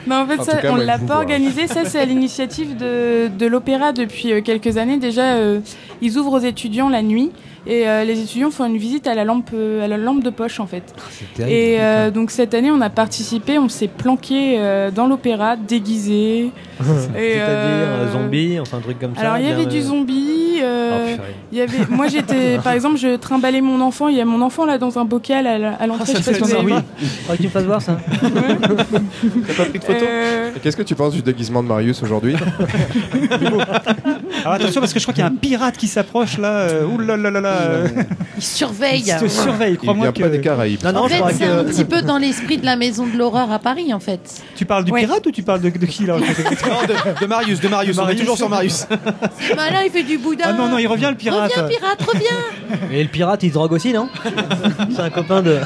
Non, 0.06 0.16
en 0.22 0.26
fait, 0.26 0.40
En 0.40 0.44
ça, 0.44 0.56
cas, 0.56 0.72
on 0.72 0.76
l'a 0.76 0.98
pas 0.98 1.16
organisé. 1.16 1.66
Ça, 1.66 1.84
c'est 1.84 1.98
à 2.00 2.04
l'initiative 2.04 2.76
de, 2.76 3.28
de 3.28 3.46
l'opéra 3.46 3.92
depuis 3.92 4.32
euh, 4.32 4.40
quelques 4.40 4.76
années. 4.76 4.98
Déjà, 4.98 5.34
euh, 5.36 5.60
ils 6.02 6.18
ouvrent 6.18 6.32
aux 6.34 6.38
étudiants 6.44 6.88
la 6.88 7.02
nuit. 7.02 7.30
Et 7.66 7.86
euh, 7.86 8.04
les 8.04 8.18
étudiants 8.22 8.50
font 8.50 8.64
une 8.64 8.78
visite 8.78 9.06
à 9.06 9.14
la 9.14 9.24
lampe, 9.24 9.50
euh, 9.52 9.84
à 9.84 9.86
la 9.86 9.98
lampe 9.98 10.22
de 10.24 10.30
poche, 10.30 10.60
en 10.60 10.66
fait. 10.66 10.82
C'est 11.10 11.30
terrible. 11.34 11.54
Et 11.54 11.76
euh, 11.78 12.10
donc, 12.10 12.30
cette 12.30 12.54
année, 12.54 12.70
on 12.70 12.80
a 12.80 12.88
participé. 12.88 13.58
On 13.58 13.68
s'est 13.68 13.86
planqué 13.88 14.54
euh, 14.58 14.90
dans 14.90 15.06
l'opéra, 15.06 15.56
déguisé. 15.56 16.52
C'est-à-dire 16.80 18.12
zombie, 18.12 18.58
enfin 18.58 18.78
un 18.78 18.80
truc 18.80 18.98
comme 18.98 19.14
ça. 19.14 19.20
Alors, 19.20 19.36
il 19.36 19.46
y 19.46 19.50
avait 19.50 19.66
du 19.66 19.80
zombie. 19.82 20.58
euh, 20.62 20.86
Oh, 20.92 21.22
il 21.52 21.58
y 21.58 21.60
avait, 21.60 21.78
moi 21.90 22.06
j'étais, 22.08 22.58
par 22.64 22.72
exemple, 22.72 22.96
je 22.96 23.16
trimballais 23.16 23.60
mon 23.60 23.80
enfant. 23.82 24.08
Il 24.08 24.16
y 24.16 24.20
a 24.20 24.24
mon 24.24 24.40
enfant 24.40 24.64
là 24.64 24.78
dans 24.78 24.98
un 24.98 25.04
bocal 25.04 25.46
à, 25.46 25.74
à 25.74 25.86
l'entrée. 25.86 26.12
Ah, 26.16 26.22
ça 26.22 26.32
je 26.32 26.40
oui. 26.64 26.72
Faudrait 27.22 27.36
que 27.36 27.42
tu 27.42 27.44
me 27.44 27.48
fasses 27.48 27.64
voir 27.64 27.82
ça. 27.82 27.98
T'as 28.20 29.54
pas 29.54 29.64
pris 29.66 29.78
de 29.78 29.84
photo 29.84 29.98
Euh, 30.02 30.50
Qu'est-ce 30.62 30.76
que 30.76 30.82
tu 30.82 30.94
penses 30.94 31.12
du 31.12 31.22
déguisement 31.22 31.62
de 31.62 31.68
Marius 31.68 32.02
aujourd'hui? 32.02 32.34
Alors 34.40 34.52
attention 34.54 34.80
parce 34.80 34.92
que 34.92 34.98
je 35.00 35.04
crois 35.04 35.14
qu'il 35.14 35.22
y 35.22 35.26
a 35.26 35.30
un 35.30 35.34
pirate 35.34 35.76
qui 35.76 35.88
s'approche 35.88 36.38
là. 36.38 36.48
euh, 36.60 36.84
Ouh 36.86 36.98
là 36.98 37.16
là 37.16 37.30
là 37.30 37.40
là. 37.40 37.58
Il 38.36 38.42
surveille. 38.42 39.02
Il 39.06 39.16
te 39.16 39.28
surveille, 39.28 39.72
Il 39.72 39.78
crois-moi 39.78 40.06
vient 40.06 40.12
que. 40.12 40.22
pas 40.22 40.28
des 40.28 40.40
Caraïbes. 40.40 40.82
Non, 40.84 40.92
non, 40.92 41.00
En 41.04 41.08
fait, 41.08 41.22
c'est 41.34 41.44
un 41.46 41.64
petit 41.64 41.84
peu 41.84 42.02
dans 42.02 42.18
l'esprit 42.18 42.58
de 42.58 42.64
la 42.64 42.76
maison 42.76 43.06
de 43.06 43.16
l'horreur 43.16 43.50
à 43.50 43.58
Paris, 43.58 43.92
en 43.92 44.00
fait. 44.00 44.20
Tu 44.56 44.64
parles 44.64 44.84
du 44.84 44.92
Ouais. 44.92 45.00
pirate 45.00 45.26
ou 45.26 45.30
tu 45.30 45.42
parles 45.42 45.60
de, 45.60 45.70
de 45.70 45.86
qui 45.86 46.06
là 46.06 46.14
Non, 46.18 46.20
de, 46.26 47.20
de 47.20 47.26
Marius, 47.26 47.60
de 47.60 47.68
Marius, 47.68 47.98
on 47.98 48.08
est 48.08 48.16
toujours 48.16 48.36
sur 48.36 48.48
Marius. 48.48 48.86
C'est 49.38 49.54
malin, 49.54 49.82
il 49.84 49.90
fait 49.90 50.02
du 50.02 50.18
boudin. 50.18 50.44
Ah 50.48 50.52
non, 50.52 50.68
non, 50.68 50.78
il 50.78 50.86
revient 50.86 51.08
le 51.10 51.16
pirate. 51.16 51.52
Reviens, 51.54 51.68
pirate, 51.78 52.02
reviens. 52.02 52.88
Et 52.92 53.02
le 53.02 53.08
pirate, 53.08 53.42
il 53.42 53.48
se 53.48 53.54
drogue 53.54 53.72
aussi, 53.72 53.92
non 53.92 54.08
C'est 54.94 55.00
un 55.02 55.10
copain 55.10 55.42
de. 55.42 55.58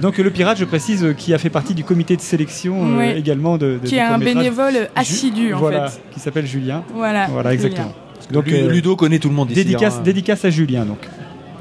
Donc 0.00 0.18
le 0.18 0.30
pirate, 0.30 0.58
je 0.58 0.64
précise, 0.64 1.04
euh, 1.04 1.12
qui 1.12 1.34
a 1.34 1.38
fait 1.38 1.50
partie 1.50 1.74
du 1.74 1.84
comité 1.84 2.16
de 2.16 2.20
sélection 2.20 2.98
euh, 2.98 3.14
également 3.16 3.56
de, 3.58 3.78
de- 3.82 3.86
qui 3.88 3.96
est 3.96 4.00
un 4.00 4.18
bénévole 4.18 4.88
assidu 4.94 5.54
en 5.54 5.58
voilà, 5.58 5.88
fait. 5.88 6.00
qui 6.14 6.20
s'appelle 6.20 6.46
Julien. 6.46 6.82
Voilà. 6.94 7.26
Voilà, 7.26 7.50
Julien. 7.56 7.67
Exactement. 7.68 7.94
Donc 8.30 8.48
euh, 8.48 8.70
Ludo 8.70 8.96
connaît 8.96 9.18
tout 9.18 9.28
le 9.28 9.34
monde 9.34 9.50
ici. 9.50 9.64
Dédicace, 9.64 9.96
hein. 9.98 10.02
dédicace 10.04 10.44
à 10.44 10.50
Julien 10.50 10.84
donc. 10.84 10.98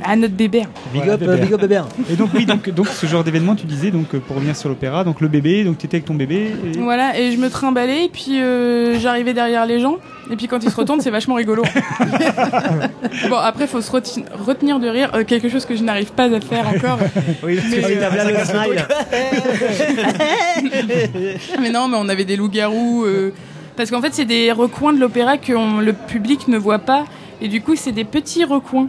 À 0.04 0.16
notre 0.16 0.36
bébé. 0.36 0.60
Big 0.94 1.02
Voilà, 1.04 1.14
up, 1.14 1.20
bébé. 1.22 1.38
big 1.42 1.54
up, 1.54 1.62
bébé. 1.62 1.82
Et 2.12 2.16
donc 2.16 2.30
oui, 2.36 2.46
donc, 2.46 2.70
donc 2.70 2.88
ce 2.88 3.08
genre 3.08 3.24
d'événement, 3.24 3.56
tu 3.56 3.66
disais, 3.66 3.90
donc 3.90 4.14
euh, 4.14 4.20
pour 4.20 4.36
revenir 4.36 4.56
sur 4.56 4.70
l'opéra, 4.70 5.04
donc 5.04 5.22
le 5.22 5.28
bébé, 5.28 5.64
donc 5.64 5.80
tu 5.80 5.88
étais 5.88 5.98
avec 5.98 6.06
ton 6.06 6.14
bébé. 6.14 6.52
Et... 6.76 6.78
Voilà, 6.78 7.20
et 7.20 7.32
je 7.32 7.38
me 7.38 7.50
trimballais, 7.50 8.06
et 8.06 8.10
puis 8.10 8.40
euh, 8.40 9.00
j'arrivais 9.00 9.34
derrière 9.34 9.66
les 9.66 9.80
gens, 9.80 9.98
et 10.32 10.36
puis 10.36 10.46
quand 10.48 10.64
ils 10.64 10.70
se 10.70 10.76
retournent, 10.76 11.02
c'est 11.02 11.10
vachement 11.10 11.34
rigolo. 11.34 11.64
bon, 13.30 13.38
après, 13.38 13.66
faut 13.66 13.82
se 13.82 13.92
reti- 13.92 14.24
retenir 14.46 14.80
de 14.80 14.88
rire, 14.88 15.10
euh, 15.16 15.24
quelque 15.24 15.50
chose 15.50 15.66
que 15.66 15.76
je 15.76 15.82
n'arrive 15.84 16.12
pas 16.12 16.26
à 16.26 16.42
faire 16.42 16.68
encore. 16.68 17.00
Oui, 17.44 17.60
Mais, 17.72 17.84
euh, 17.84 18.10
mais 21.60 21.70
non, 21.72 21.88
mais 21.88 21.98
on 22.00 22.08
avait 22.08 22.26
des 22.26 22.36
loups-garous. 22.36 23.06
Parce 23.78 23.90
qu'en 23.92 24.02
fait, 24.02 24.14
c'est 24.14 24.26
des 24.26 24.52
recoins 24.52 24.92
de 24.92 25.00
l'opéra 25.00 25.38
que 25.38 25.54
on- 25.54 25.80
le 25.80 25.94
public 25.94 26.48
ne 26.50 26.58
voit 26.58 26.80
pas, 26.80 27.06
et 27.42 27.48
du 27.48 27.62
coup, 27.62 27.76
c'est 27.78 27.94
des 27.94 28.04
petits 28.04 28.44
recoins. 28.44 28.88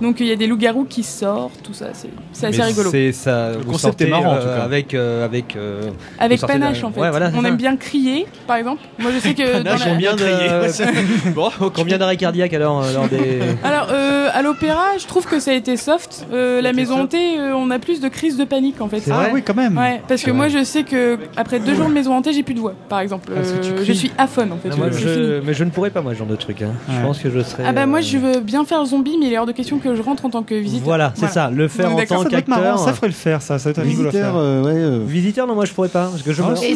Donc 0.00 0.16
il 0.18 0.26
y 0.26 0.32
a 0.32 0.36
des 0.36 0.48
loups-garous 0.48 0.84
qui 0.86 1.04
sortent, 1.04 1.62
tout 1.62 1.74
ça, 1.74 1.90
c'est 1.92 2.08
assez 2.46 2.58
Mais 2.58 2.64
rigolo. 2.64 2.90
C'est 2.90 3.12
ça. 3.12 3.52
vous 3.52 3.70
concept 3.70 4.00
est 4.00 4.06
marrant, 4.08 4.32
en 4.32 4.34
euh, 4.34 4.40
tout 4.40 4.48
cas. 4.58 4.64
Avec, 4.64 4.94
euh, 4.94 5.24
avec. 5.24 5.54
euh, 5.54 5.90
Avec 6.18 6.40
panache 6.40 6.82
en 6.82 6.90
fait. 6.90 6.98
Ouais, 7.00 7.10
voilà, 7.10 7.30
c'est 7.30 7.36
on 7.38 7.42
ça. 7.42 7.48
aime 7.48 7.56
bien 7.56 7.76
crier, 7.76 8.26
par 8.48 8.56
exemple. 8.56 8.82
Moi 8.98 9.12
je 9.14 9.20
sais 9.20 9.32
que 9.34 9.58
dans 9.58 9.62
Panache, 9.62 9.84
la- 9.84 9.92
Combien 9.92 10.16
de. 10.16 11.30
Bon, 11.34 11.50
ok. 11.60 11.72
Combien 11.76 11.98
d'arrêts 11.98 12.16
cardiaques 12.16 12.52
alors 12.52 12.82
euh, 12.82 12.92
lors 12.92 13.06
des. 13.06 13.42
Alors, 13.62 13.88
euh, 13.92 14.01
à 14.32 14.42
l'opéra, 14.42 14.84
je 14.98 15.06
trouve 15.06 15.26
que 15.26 15.38
ça 15.40 15.50
a 15.50 15.54
été 15.54 15.76
soft. 15.76 16.26
Euh, 16.32 16.60
la 16.60 16.72
maison 16.72 17.00
hantée, 17.02 17.38
euh, 17.38 17.54
on 17.56 17.70
a 17.70 17.78
plus 17.78 18.00
de 18.00 18.08
crises 18.08 18.36
de 18.36 18.44
panique 18.44 18.80
en 18.80 18.88
fait. 18.88 19.00
C'est 19.00 19.10
Ah 19.12 19.16
vrai 19.16 19.30
oui, 19.34 19.42
quand 19.42 19.54
même. 19.54 19.76
Ouais, 19.76 20.00
parce 20.08 20.22
que 20.22 20.30
moi 20.30 20.48
je 20.48 20.64
sais 20.64 20.82
que 20.84 21.18
après 21.36 21.60
deux 21.60 21.74
jours 21.74 21.86
de 21.88 21.92
maison 21.92 22.14
hantée, 22.14 22.32
j'ai 22.32 22.42
plus 22.42 22.54
de 22.54 22.60
voix, 22.60 22.74
par 22.88 23.00
exemple. 23.00 23.30
Tu 23.62 23.70
Euh, 23.72 23.84
je 23.84 23.92
suis 23.92 24.10
aphone 24.18 24.52
en 24.52 24.56
fait. 24.56 24.68
Non, 24.70 24.76
moi, 24.76 24.90
je-. 24.90 25.40
Mais 25.44 25.54
je 25.54 25.64
ne 25.64 25.70
pourrais 25.70 25.90
pas, 25.90 26.00
moi, 26.02 26.12
ce 26.14 26.18
genre 26.18 26.26
de 26.26 26.36
truc. 26.36 26.62
hein. 26.62 26.72
Je 26.90 27.00
pense 27.00 27.18
que 27.18 27.30
je 27.30 27.40
serais. 27.40 27.64
Ah 27.66 27.72
bah 27.72 27.86
moi 27.86 27.98
euh, 27.98 28.02
je 28.02 28.18
veux 28.18 28.40
bien 28.40 28.64
faire 28.64 28.84
zombie, 28.84 29.16
mais 29.18 29.26
il 29.26 29.32
est 29.32 29.38
hors 29.38 29.46
de 29.46 29.52
question 29.52 29.78
que 29.78 29.94
je 29.94 30.02
rentre 30.02 30.24
en 30.24 30.30
tant 30.30 30.42
que 30.42 30.54
visiteur. 30.54 30.84
Voilà, 30.84 31.12
c'est 31.16 31.28
ça. 31.28 31.50
Le 31.50 31.68
faire 31.68 31.90
Donc, 31.90 32.00
en 32.00 32.06
tant 32.06 32.24
qu'acteur. 32.24 32.78
ça 32.78 32.92
ferait 32.92 33.08
le 33.08 33.12
faire, 33.12 33.42
ça, 33.42 33.58
ça 33.58 33.72
doit 33.72 33.82
être 33.82 33.88
Visiteur, 33.88 34.34
ouais. 34.64 34.98
Visiteur, 35.06 35.46
non, 35.46 35.54
moi 35.54 35.64
je 35.64 35.72
pourrais 35.72 35.88
pas. 35.88 36.06
Parce 36.10 36.22
que 36.22 36.32
je 36.32 36.42
Ah. 36.42 36.54
Et 36.64 36.74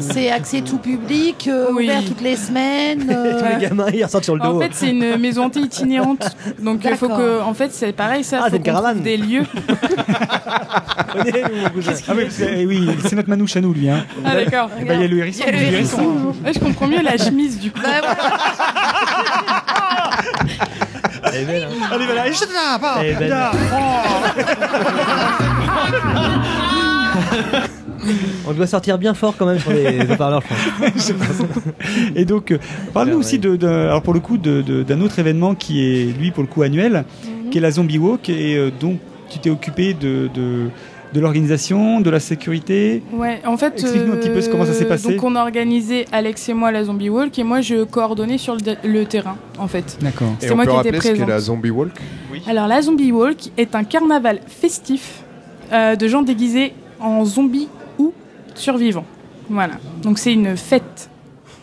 c'est 0.00 0.30
accès 0.30 0.60
tout 0.60 0.78
public, 0.78 1.48
ouvert 1.72 2.04
toutes 2.04 2.20
les 2.20 2.36
semaines. 2.36 3.06
Tous 3.06 3.58
les 3.60 3.66
gamins, 3.68 3.86
ils 3.92 4.04
ressortent 4.04 4.24
sur 4.24 4.34
le 4.34 4.40
dos. 4.40 4.56
En 4.56 4.60
fait, 4.60 4.70
c'est 4.72 4.90
une 4.90 5.16
maison 5.18 5.44
hantée 5.44 5.60
itinérante. 5.60 6.36
Donc 6.66 6.84
il 6.84 6.96
faut 6.96 7.06
D'accord. 7.06 7.22
que 7.22 7.40
en 7.42 7.54
fait, 7.54 7.72
c'est 7.72 7.92
pareil 7.92 8.24
ça, 8.24 8.40
Ah, 8.42 8.50
faut 8.50 8.58
caravane. 8.58 9.00
des 9.00 9.16
lieux. 9.16 9.44
Ah 11.18 12.12
oui, 12.14 12.26
c'est 12.28 12.54
eh 12.58 12.66
oui, 12.66 12.90
c'est 13.02 13.14
notre 13.16 13.30
manouche 13.30 13.56
à 13.56 13.60
nous, 13.62 13.72
lui. 13.72 13.88
Hein. 13.88 14.04
Ah 14.24 14.34
d'accord. 14.34 14.68
Eh 14.78 14.84
ben, 14.84 14.94
Il 14.96 15.00
y 15.00 15.04
a 15.04 15.08
le 15.08 15.18
hérisson. 15.18 15.44
Il 15.46 15.54
y 15.54 15.56
a 15.56 15.60
le 15.60 15.66
hérisson. 15.74 16.34
Ouais, 16.44 16.52
je 16.52 16.58
comprends 16.58 16.86
mieux 16.88 17.00
la 17.00 17.16
chemise 17.16 17.58
du 17.58 17.70
coup. 17.70 17.80
bah, 17.80 17.88
voilà. 18.02 18.16
Elle 21.24 21.34
est 21.42 21.44
belle, 21.46 21.62
hein. 21.64 21.68
Allez, 21.90 22.04
voilà, 22.04 22.28
et 22.28 22.32
je 22.34 22.40
te 22.40 22.52
la 22.52 22.78
pas. 22.78 23.02
Là. 23.26 23.52
On 28.46 28.52
doit 28.52 28.66
sortir 28.66 28.98
bien 28.98 29.14
fort 29.14 29.34
quand 29.36 29.46
même 29.46 29.58
sur 29.58 29.72
les 29.72 30.00
haut-parleurs, 30.10 30.42
je 30.96 31.12
pense. 31.12 31.42
Et 32.14 32.24
donc, 32.24 32.50
euh, 32.52 32.58
parle-nous 32.92 33.18
aussi 33.18 33.38
de, 33.38 33.56
de- 33.56 33.66
alors 33.66 34.02
pour 34.02 34.14
le 34.14 34.20
coup, 34.20 34.38
de- 34.38 34.62
de- 34.62 34.82
d'un 34.82 35.00
autre 35.00 35.18
événement 35.18 35.54
qui 35.54 35.82
est, 35.84 36.04
lui, 36.18 36.30
pour 36.30 36.42
le 36.42 36.48
coup, 36.48 36.62
annuel, 36.62 37.04
qui 37.50 37.58
est 37.58 37.60
la 37.60 37.70
Zombie 37.70 37.98
Walk, 37.98 38.28
et 38.28 38.56
euh, 38.56 38.70
donc 38.80 38.98
tu 39.30 39.38
t'es 39.38 39.50
occupé 39.50 39.92
de, 39.94 40.28
de, 40.34 40.66
de 41.12 41.20
l'organisation, 41.20 42.00
de 42.00 42.10
la 42.10 42.20
sécurité. 42.20 43.02
Ouais, 43.12 43.40
en 43.46 43.56
fait, 43.56 43.74
Explique-nous 43.80 44.12
un 44.12 44.16
petit 44.16 44.30
peu 44.30 44.40
comment 44.50 44.64
ça 44.64 44.72
s'est 44.72 44.84
euh, 44.84 44.88
passé. 44.88 45.14
Donc, 45.14 45.24
on 45.24 45.34
a 45.36 45.42
organisé 45.42 46.04
Alex 46.12 46.48
et 46.48 46.54
moi 46.54 46.70
la 46.72 46.84
Zombie 46.84 47.08
Walk 47.10 47.36
et 47.38 47.42
moi 47.44 47.60
je 47.60 47.84
coordonnais 47.84 48.38
sur 48.38 48.54
le, 48.56 48.60
le 48.88 49.04
terrain, 49.04 49.36
en 49.58 49.66
fait. 49.68 49.98
D'accord. 50.00 50.28
Et 50.40 50.46
C'est 50.46 50.52
on 50.52 50.56
moi 50.56 50.64
peut 50.64 50.70
qui 50.70 50.76
étais 50.78 50.88
rappeler 50.90 51.00
ce 51.00 51.02
qu'est 51.08 51.10
présente. 51.12 51.28
la 51.28 51.40
Zombie 51.40 51.70
Walk? 51.70 51.92
Alors, 52.46 52.68
la 52.68 52.82
Zombie 52.82 53.10
Walk 53.12 53.50
est 53.56 53.74
un 53.74 53.82
carnaval 53.84 54.40
festif 54.46 55.22
euh, 55.72 55.96
de 55.96 56.06
gens 56.08 56.22
déguisés 56.22 56.72
en 57.00 57.24
zombies 57.24 57.68
survivants. 58.58 59.04
Voilà. 59.50 59.74
Donc, 60.02 60.18
c'est 60.18 60.32
une 60.32 60.56
fête. 60.56 61.08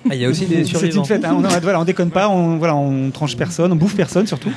Ah, 0.10 0.16
il 0.16 0.22
y 0.22 0.26
a 0.26 0.30
aussi 0.30 0.46
des 0.46 0.58
C'est 0.66 0.72
survivants. 0.72 1.02
une 1.02 1.08
fête, 1.08 1.24
hein. 1.24 1.34
on, 1.38 1.42
voilà, 1.62 1.80
on 1.80 1.86
déconne 1.86 2.12
pas, 2.12 2.28
on, 2.28 2.58
voilà, 2.58 2.76
on 2.76 3.10
tranche 3.12 3.38
personne, 3.38 3.72
on 3.72 3.76
bouffe 3.78 3.96
personne 3.96 4.28
surtout. 4.28 4.52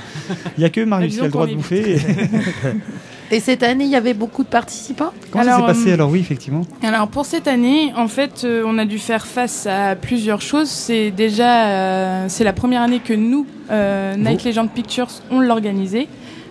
Il 0.59 0.63
y 0.63 0.65
a 0.65 0.71
que 0.71 0.81
Marius 0.81 1.15
qui 1.15 1.21
a 1.21 1.25
le 1.25 1.31
droit 1.31 1.47
de 1.47 1.55
bouffer. 1.55 1.93
et- 1.95 1.99
Et 3.33 3.41
cette 3.41 3.65
année, 3.65 3.85
il 3.85 3.91
y 3.91 3.97
avait 3.97 4.15
beaucoup 4.15 4.45
de 4.45 4.49
participants? 4.49 5.13
Comment 5.33 5.43
ça 5.45 5.55
Alors, 5.57 5.69
s'est 5.69 5.75
passé? 5.75 5.91
euh, 5.91 5.95
alors 5.95 6.11
Oui, 6.11 6.21
effectivement. 6.21 6.63
Alors 6.85 7.09
pour 7.09 7.27
cette 7.27 7.49
année, 7.49 7.93
en 7.97 8.07
fait, 8.07 8.43
euh, 8.45 8.63
on 8.65 8.79
a 8.79 8.85
dû 8.85 8.99
faire 9.01 9.27
face 9.27 9.67
à 9.67 9.97
plusieurs 9.97 10.41
choses. 10.41 10.69
C'est 10.69 11.11
déjà, 11.11 11.67
euh, 11.67 12.25
c'est 12.29 12.45
la 12.45 12.53
première 12.53 12.83
année 12.83 13.01
que 13.01 13.15
nous, 13.15 13.45
euh, 13.73 14.15
Night 14.17 14.45
Legend 14.45 14.69
Pictures, 14.71 15.09
on 15.33 15.41
l'organisé. 15.41 16.07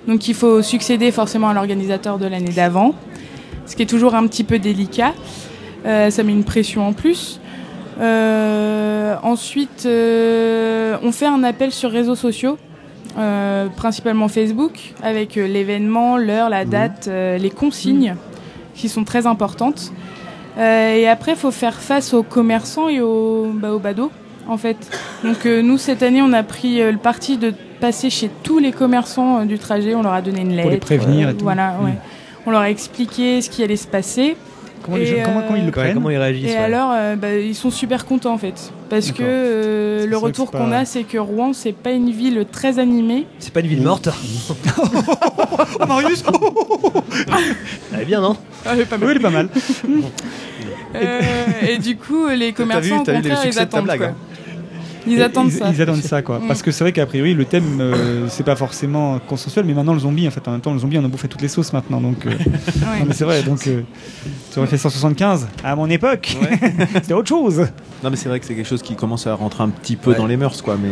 Donc 0.05 0.27
il 0.27 0.33
faut 0.35 0.61
succéder 0.61 1.11
forcément 1.11 1.47
à 1.47 1.53
l'organisateur 1.53 2.17
de 2.17 2.27
l'année 2.27 2.51
d'avant, 2.51 2.93
ce 3.65 3.75
qui 3.77 3.83
est 3.83 3.87
toujours 3.87 4.13
un 4.15 4.27
petit 4.27 4.43
peu 4.43 4.59
délicat. 4.59 5.13
Euh, 5.85 6.09
ça 6.09 6.23
met 6.23 6.31
une 6.31 6.43
pression 6.43 6.87
en 6.87 6.93
plus. 6.93 7.39
Euh, 7.99 9.15
ensuite, 9.23 9.83
euh, 9.85 10.97
on 11.03 11.11
fait 11.11 11.27
un 11.27 11.43
appel 11.43 11.71
sur 11.71 11.91
réseaux 11.91 12.15
sociaux, 12.15 12.57
euh, 13.17 13.67
principalement 13.67 14.27
Facebook, 14.27 14.93
avec 15.01 15.37
euh, 15.37 15.47
l'événement, 15.47 16.17
l'heure, 16.17 16.49
la 16.49 16.65
date, 16.65 17.07
euh, 17.07 17.37
les 17.37 17.49
consignes, 17.49 18.15
qui 18.73 18.89
sont 18.89 19.03
très 19.03 19.27
importantes. 19.27 19.91
Et 20.57 21.05
après, 21.07 21.33
il 21.33 21.37
faut 21.37 21.51
faire 21.51 21.73
face 21.73 22.13
aux 22.13 22.23
commerçants 22.23 22.87
et 22.87 23.01
aux, 23.01 23.51
bah, 23.53 23.73
aux 23.73 23.79
badauds, 23.79 24.11
en 24.47 24.55
fait. 24.55 24.77
Donc 25.21 25.43
nous, 25.43 25.77
cette 25.77 26.01
année, 26.01 26.21
on 26.21 26.31
a 26.31 26.43
pris 26.43 26.79
le 26.79 26.97
parti 26.97 27.37
de 27.37 27.53
passer 27.81 28.09
chez 28.09 28.29
tous 28.41 28.59
les 28.59 28.71
commerçants 28.71 29.43
du 29.43 29.59
trajet. 29.59 29.95
On 29.95 30.01
leur 30.01 30.13
a 30.13 30.21
donné 30.21 30.41
une 30.41 30.51
lettre. 30.51 30.61
Pour 30.61 30.71
les 30.71 30.77
prévenir 30.77 31.29
et 31.29 31.33
tout. 31.35 31.43
Voilà, 31.43 31.75
ouais. 31.83 31.91
Mm. 31.91 31.97
On 32.45 32.51
leur 32.51 32.61
a 32.61 32.69
expliqué 32.69 33.41
ce 33.41 33.49
qui 33.49 33.63
allait 33.63 33.75
se 33.75 33.87
passer. 33.87 34.37
Comment, 34.85 34.97
les 34.97 35.03
Et, 35.03 35.17
gens- 35.17 35.23
comment, 35.25 35.41
comment 35.41 35.55
ils 35.57 35.63
le 35.63 35.69
euh, 35.69 35.71
prennent 35.71 35.93
comment 35.95 36.09
ils 36.11 36.17
réagissent 36.17 36.51
Et 36.51 36.53
ouais. 36.53 36.57
alors, 36.57 36.91
euh, 36.93 37.15
bah, 37.15 37.35
ils 37.35 37.55
sont 37.55 37.71
super 37.71 38.05
contents 38.05 38.33
en 38.33 38.37
fait. 38.37 38.71
Parce 38.89 39.11
que 39.11 39.23
euh, 39.23 40.05
le 40.05 40.17
retour 40.17 40.51
qu'on 40.51 40.69
pas- 40.69 40.77
a, 40.79 40.85
c'est 40.85 41.03
que 41.03 41.17
Rouen, 41.17 41.53
c'est 41.53 41.71
pas 41.73 41.91
une 41.91 42.11
ville 42.11 42.45
très 42.51 42.77
animée. 42.77 43.25
C'est 43.39 43.51
pas 43.51 43.61
une 43.61 43.67
ville 43.67 43.81
morte. 43.81 44.09
Ah, 45.79 45.85
Marius 45.87 46.23
Elle 47.93 48.01
est 48.01 48.05
bien, 48.05 48.21
non? 48.21 48.37
Ah, 48.65 48.73
pas 48.89 48.95
Oui, 49.01 49.07
il 49.11 49.17
est 49.17 49.19
pas 49.19 49.29
mal. 49.31 49.49
Euh, 50.95 51.21
et 51.67 51.77
du 51.77 51.97
coup, 51.97 52.27
les 52.29 52.37
T'as 52.37 52.45
vu, 52.45 52.53
commerçants, 52.53 53.01
au 53.01 53.03
t'as 53.03 53.11
vu 53.19 53.21
le 53.23 53.29
contraire, 53.35 53.53
ta 53.53 53.61
attendent. 53.63 53.83
blague, 53.83 53.97
quoi. 53.99 54.07
hein. 54.07 54.15
Ils 55.07 55.21
attendent 55.21 55.47
ils, 55.47 55.57
ça. 55.57 55.71
ils 55.73 55.81
attendent 55.81 56.01
ça, 56.01 56.21
quoi. 56.21 56.39
Mm. 56.39 56.47
Parce 56.47 56.61
que 56.61 56.71
c'est 56.71 56.83
vrai 56.83 56.91
qu'a 56.93 57.05
priori, 57.05 57.33
le 57.33 57.45
thème, 57.45 57.79
euh, 57.79 58.25
c'est 58.29 58.43
pas 58.43 58.55
forcément 58.55 59.19
consensuel, 59.19 59.65
mais 59.65 59.73
maintenant, 59.73 59.93
le 59.93 59.99
zombie, 59.99 60.27
en 60.27 60.31
fait, 60.31 60.47
en 60.47 60.51
même 60.51 60.61
temps, 60.61 60.73
le 60.73 60.79
zombie, 60.79 60.97
on 60.97 61.05
a 61.05 61.07
bouffé 61.07 61.27
toutes 61.27 61.41
les 61.41 61.47
sauces 61.47 61.73
maintenant. 61.73 62.01
Donc, 62.01 62.25
euh, 62.25 62.29
Ouais. 62.35 63.05
c'est 63.11 63.23
vrai, 63.25 63.43
donc, 63.43 63.65
euh, 63.67 63.81
tu 64.51 64.59
aurais 64.59 64.67
fait 64.67 64.77
175 64.77 65.47
à 65.63 65.75
mon 65.75 65.89
époque. 65.89 66.35
C'était 66.95 67.13
autre 67.13 67.29
chose. 67.29 67.59
Non, 68.03 68.09
mais 68.09 68.15
c'est 68.15 68.29
vrai 68.29 68.39
que 68.39 68.45
c'est 68.45 68.55
quelque 68.55 68.67
chose 68.67 68.81
qui 68.81 68.95
commence 68.95 69.27
à 69.27 69.33
rentrer 69.35 69.63
un 69.63 69.69
petit 69.69 69.95
peu 69.95 70.11
Ouais. 70.11 70.17
dans 70.17 70.27
les 70.27 70.37
mœurs, 70.37 70.61
quoi. 70.61 70.77
Mais 70.81 70.89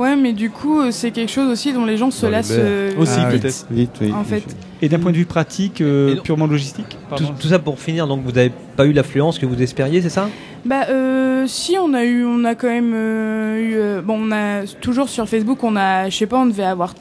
Ouais, 0.00 0.16
mais 0.16 0.32
du 0.32 0.50
coup, 0.50 0.80
euh, 0.80 0.90
c'est 0.90 1.10
quelque 1.10 1.30
chose 1.32 1.50
aussi 1.50 1.72
dont 1.72 1.84
les 1.84 1.96
gens 1.96 2.10
se 2.10 2.26
Dans 2.26 2.32
lassent. 2.32 2.48
euh, 2.52 2.92
Aussi, 2.98 3.12
Ah 3.18 3.26
peut-être. 3.30 3.66
Vite, 3.70 3.90
oui. 4.00 4.12
En 4.12 4.24
fait. 4.24 4.44
Et 4.82 4.88
d'un 4.88 4.98
point 4.98 5.12
de 5.12 5.16
vue 5.16 5.26
pratique, 5.26 5.80
euh, 5.80 6.16
donc- 6.16 6.24
purement 6.24 6.46
logistique 6.48 6.98
tout 7.16 7.48
ça 7.48 7.58
pour 7.60 7.78
finir, 7.78 8.06
donc 8.08 8.22
vous 8.24 8.32
n'avez 8.32 8.50
pas 8.76 8.84
eu 8.84 8.92
l'affluence 8.92 9.38
que 9.38 9.46
vous 9.46 9.62
espériez, 9.62 10.02
c'est 10.02 10.08
ça? 10.10 10.28
Bah 10.64 10.86
euh, 10.90 11.44
si 11.46 11.76
on 11.80 11.94
a 11.94 12.04
eu, 12.04 12.24
on 12.24 12.44
a 12.44 12.54
quand 12.54 12.68
même 12.68 12.92
euh, 12.94 13.58
eu, 13.60 13.74
euh, 13.76 14.02
bon 14.02 14.18
on 14.28 14.32
a 14.32 14.66
toujours 14.80 15.08
sur 15.08 15.28
Facebook, 15.28 15.62
on 15.62 15.76
a, 15.76 16.08
je 16.08 16.16
sais 16.16 16.26
pas, 16.26 16.38
on 16.38 16.46
devait 16.46 16.64
avoir 16.64 16.94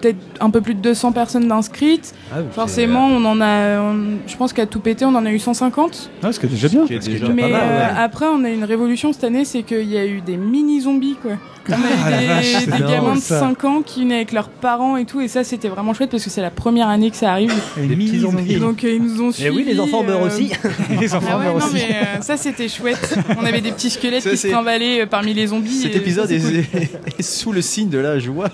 peut-être 0.00 0.18
un 0.40 0.50
peu 0.50 0.60
plus 0.60 0.74
de 0.74 0.80
200 0.80 1.12
personnes 1.12 1.48
d'inscrites. 1.48 2.14
Ah. 2.32 2.38
Forcément, 2.52 3.06
on 3.06 3.24
en 3.24 3.40
a, 3.40 3.80
on- 3.80 4.18
je 4.26 4.36
pense 4.36 4.52
qu'à 4.52 4.66
tout 4.66 4.80
péter, 4.80 5.04
on 5.04 5.14
en 5.14 5.24
a 5.26 5.30
eu 5.32 5.38
150. 5.38 6.10
Ah, 6.22 6.32
ce 6.32 6.40
qui 6.40 6.46
est 6.46 6.48
déjà 6.48 6.68
bien. 6.68 6.84
Est 6.86 6.98
déjà 7.04 7.28
Mais 7.28 7.42
pas 7.42 7.48
mal, 7.48 7.60
euh, 7.62 7.78
ouais. 7.94 8.00
après, 8.00 8.26
on 8.26 8.42
a 8.44 8.48
une 8.50 8.64
révolution 8.64 9.12
cette 9.12 9.24
année, 9.24 9.44
c'est 9.44 9.62
qu'il 9.62 9.88
y 9.90 9.96
a 9.98 10.06
eu 10.06 10.20
des 10.20 10.36
mini 10.36 10.80
zombies, 10.80 11.16
quoi. 11.22 11.32
On 11.68 11.74
a 11.74 11.76
Ah, 12.06 12.40
eu 12.42 12.66
des, 12.72 12.78
gamins 12.92 13.14
de 13.14 13.20
ça. 13.20 13.38
5 13.38 13.62
ans 13.64 13.82
qui 13.86 14.02
venaient 14.02 14.16
avec 14.16 14.32
leurs 14.32 14.48
parents 14.48 14.96
et 14.96 15.04
tout, 15.04 15.20
et 15.20 15.28
ça, 15.28 15.44
c'était 15.44 15.68
vraiment 15.68 15.94
chouette 15.94 16.10
parce 16.10 16.24
que 16.24 16.28
c'est 16.30 16.40
la 16.42 16.50
première 16.50 16.88
année 16.88 17.08
que 17.08 17.16
ça 17.16 17.30
arrive. 17.30 17.52
Et 17.78 17.86
Des 17.86 17.94
mini 17.94 18.10
petits 18.10 18.18
zombies. 18.22 18.36
zombies. 18.54 18.56
Donc, 18.58 18.82
euh, 18.82 18.94
ils 18.96 19.00
nous 19.00 19.22
ont 19.22 19.30
Et 19.30 19.32
suivis. 19.34 19.50
oui, 19.58 19.64
les 19.64 19.78
enfants 19.78 20.02
meurent 20.02 20.22
euh, 20.24 20.26
aussi. 20.26 20.50
Les 21.00 21.14
enfants 21.14 21.28
Ah 21.30 21.38
ouais, 21.38 21.44
meurent 21.44 21.58
non, 21.60 21.64
aussi. 21.66 21.74
mais 21.74 21.94
euh, 22.18 22.20
ça 22.20 22.36
c'était 22.36 22.66
chouette. 22.68 23.16
On 23.40 23.44
avait 23.44 23.60
des 23.60 23.70
petits 23.70 23.90
squelettes 23.90 24.24
Ça, 24.24 24.30
qui 24.30 24.38
se 24.38 24.48
trimballaient 24.48 25.02
euh, 25.02 25.06
parmi 25.06 25.34
les 25.34 25.46
zombies. 25.46 25.70
Cet 25.82 25.94
et 25.94 25.98
épisode 25.98 26.26
ça, 26.28 26.34
est, 26.34 26.40
cool. 26.40 26.80
est 27.16 27.22
sous 27.22 27.52
le 27.52 27.62
signe 27.62 27.90
de 27.90 27.98
la 27.98 28.18
joie. 28.18 28.48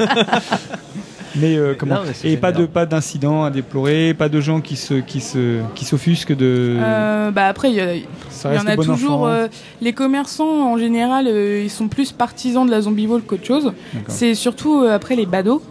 Mais 1.36 1.56
euh, 1.56 1.74
comment 1.78 1.94
Non, 1.94 2.00
mais 2.06 2.12
c'est 2.12 2.28
Et 2.28 2.36
pas 2.36 2.50
de 2.50 2.66
pas 2.66 2.86
d'incidents 2.86 3.44
à 3.44 3.50
déplorer, 3.50 4.14
pas 4.14 4.28
de 4.28 4.40
gens 4.40 4.60
qui 4.60 4.74
se 4.74 4.94
qui 4.94 5.20
se 5.20 5.60
qui 5.76 5.84
s'offusquent 5.84 6.34
de. 6.36 6.76
Euh, 6.80 7.30
bah 7.30 7.46
après, 7.46 7.70
il 7.70 7.76
y, 7.76 7.80
a- 7.80 7.94
il 7.94 8.02
ça 8.30 8.52
y 8.52 8.58
en 8.58 8.66
a 8.66 8.74
bon 8.74 8.82
toujours. 8.82 9.22
enfant. 9.22 9.28
euh, 9.28 9.46
les 9.80 9.92
commerçants 9.92 10.72
en 10.72 10.76
général, 10.76 11.26
euh, 11.28 11.60
ils 11.62 11.70
sont 11.70 11.86
plus 11.86 12.10
partisans 12.10 12.66
de 12.66 12.70
la 12.72 12.80
zombie 12.80 13.06
wall 13.06 13.22
qu'autre 13.22 13.46
chose. 13.46 13.72
C'est 14.08 14.34
surtout 14.34 14.82
euh, 14.82 14.92
après 14.92 15.14
les 15.14 15.24
badauds. 15.24 15.62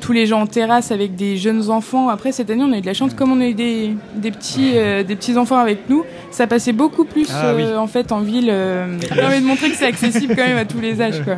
Tous 0.00 0.12
les 0.12 0.26
gens 0.26 0.40
en 0.40 0.46
terrasse 0.46 0.90
avec 0.90 1.14
des 1.14 1.36
jeunes 1.36 1.70
enfants. 1.70 2.08
Après 2.08 2.32
cette 2.32 2.50
année, 2.50 2.64
on 2.66 2.72
a 2.72 2.78
eu 2.78 2.80
de 2.80 2.86
la 2.86 2.94
chance, 2.94 3.14
comme 3.14 3.30
on 3.30 3.40
a 3.40 3.46
eu 3.46 3.54
des, 3.54 3.94
des 4.16 4.32
petits 4.32 4.72
euh, 4.74 5.04
des 5.04 5.14
petits 5.14 5.36
enfants 5.36 5.58
avec 5.58 5.88
nous, 5.88 6.04
ça 6.32 6.48
passait 6.48 6.72
beaucoup 6.72 7.04
plus 7.04 7.28
Ah 7.32 7.52
oui. 7.54 7.64
en 7.76 7.86
fait 7.86 8.10
en 8.10 8.18
ville. 8.20 8.48
euh, 8.50 8.98
ça 9.08 9.14
permet 9.14 9.40
de 9.40 9.46
montrer 9.46 9.70
que 9.70 9.76
c'est 9.76 9.86
accessible 9.86 10.34
quand 10.34 10.44
même 10.44 10.58
à 10.58 10.64
tous 10.64 10.80
les 10.80 11.00
âges, 11.00 11.22
quoi. 11.22 11.36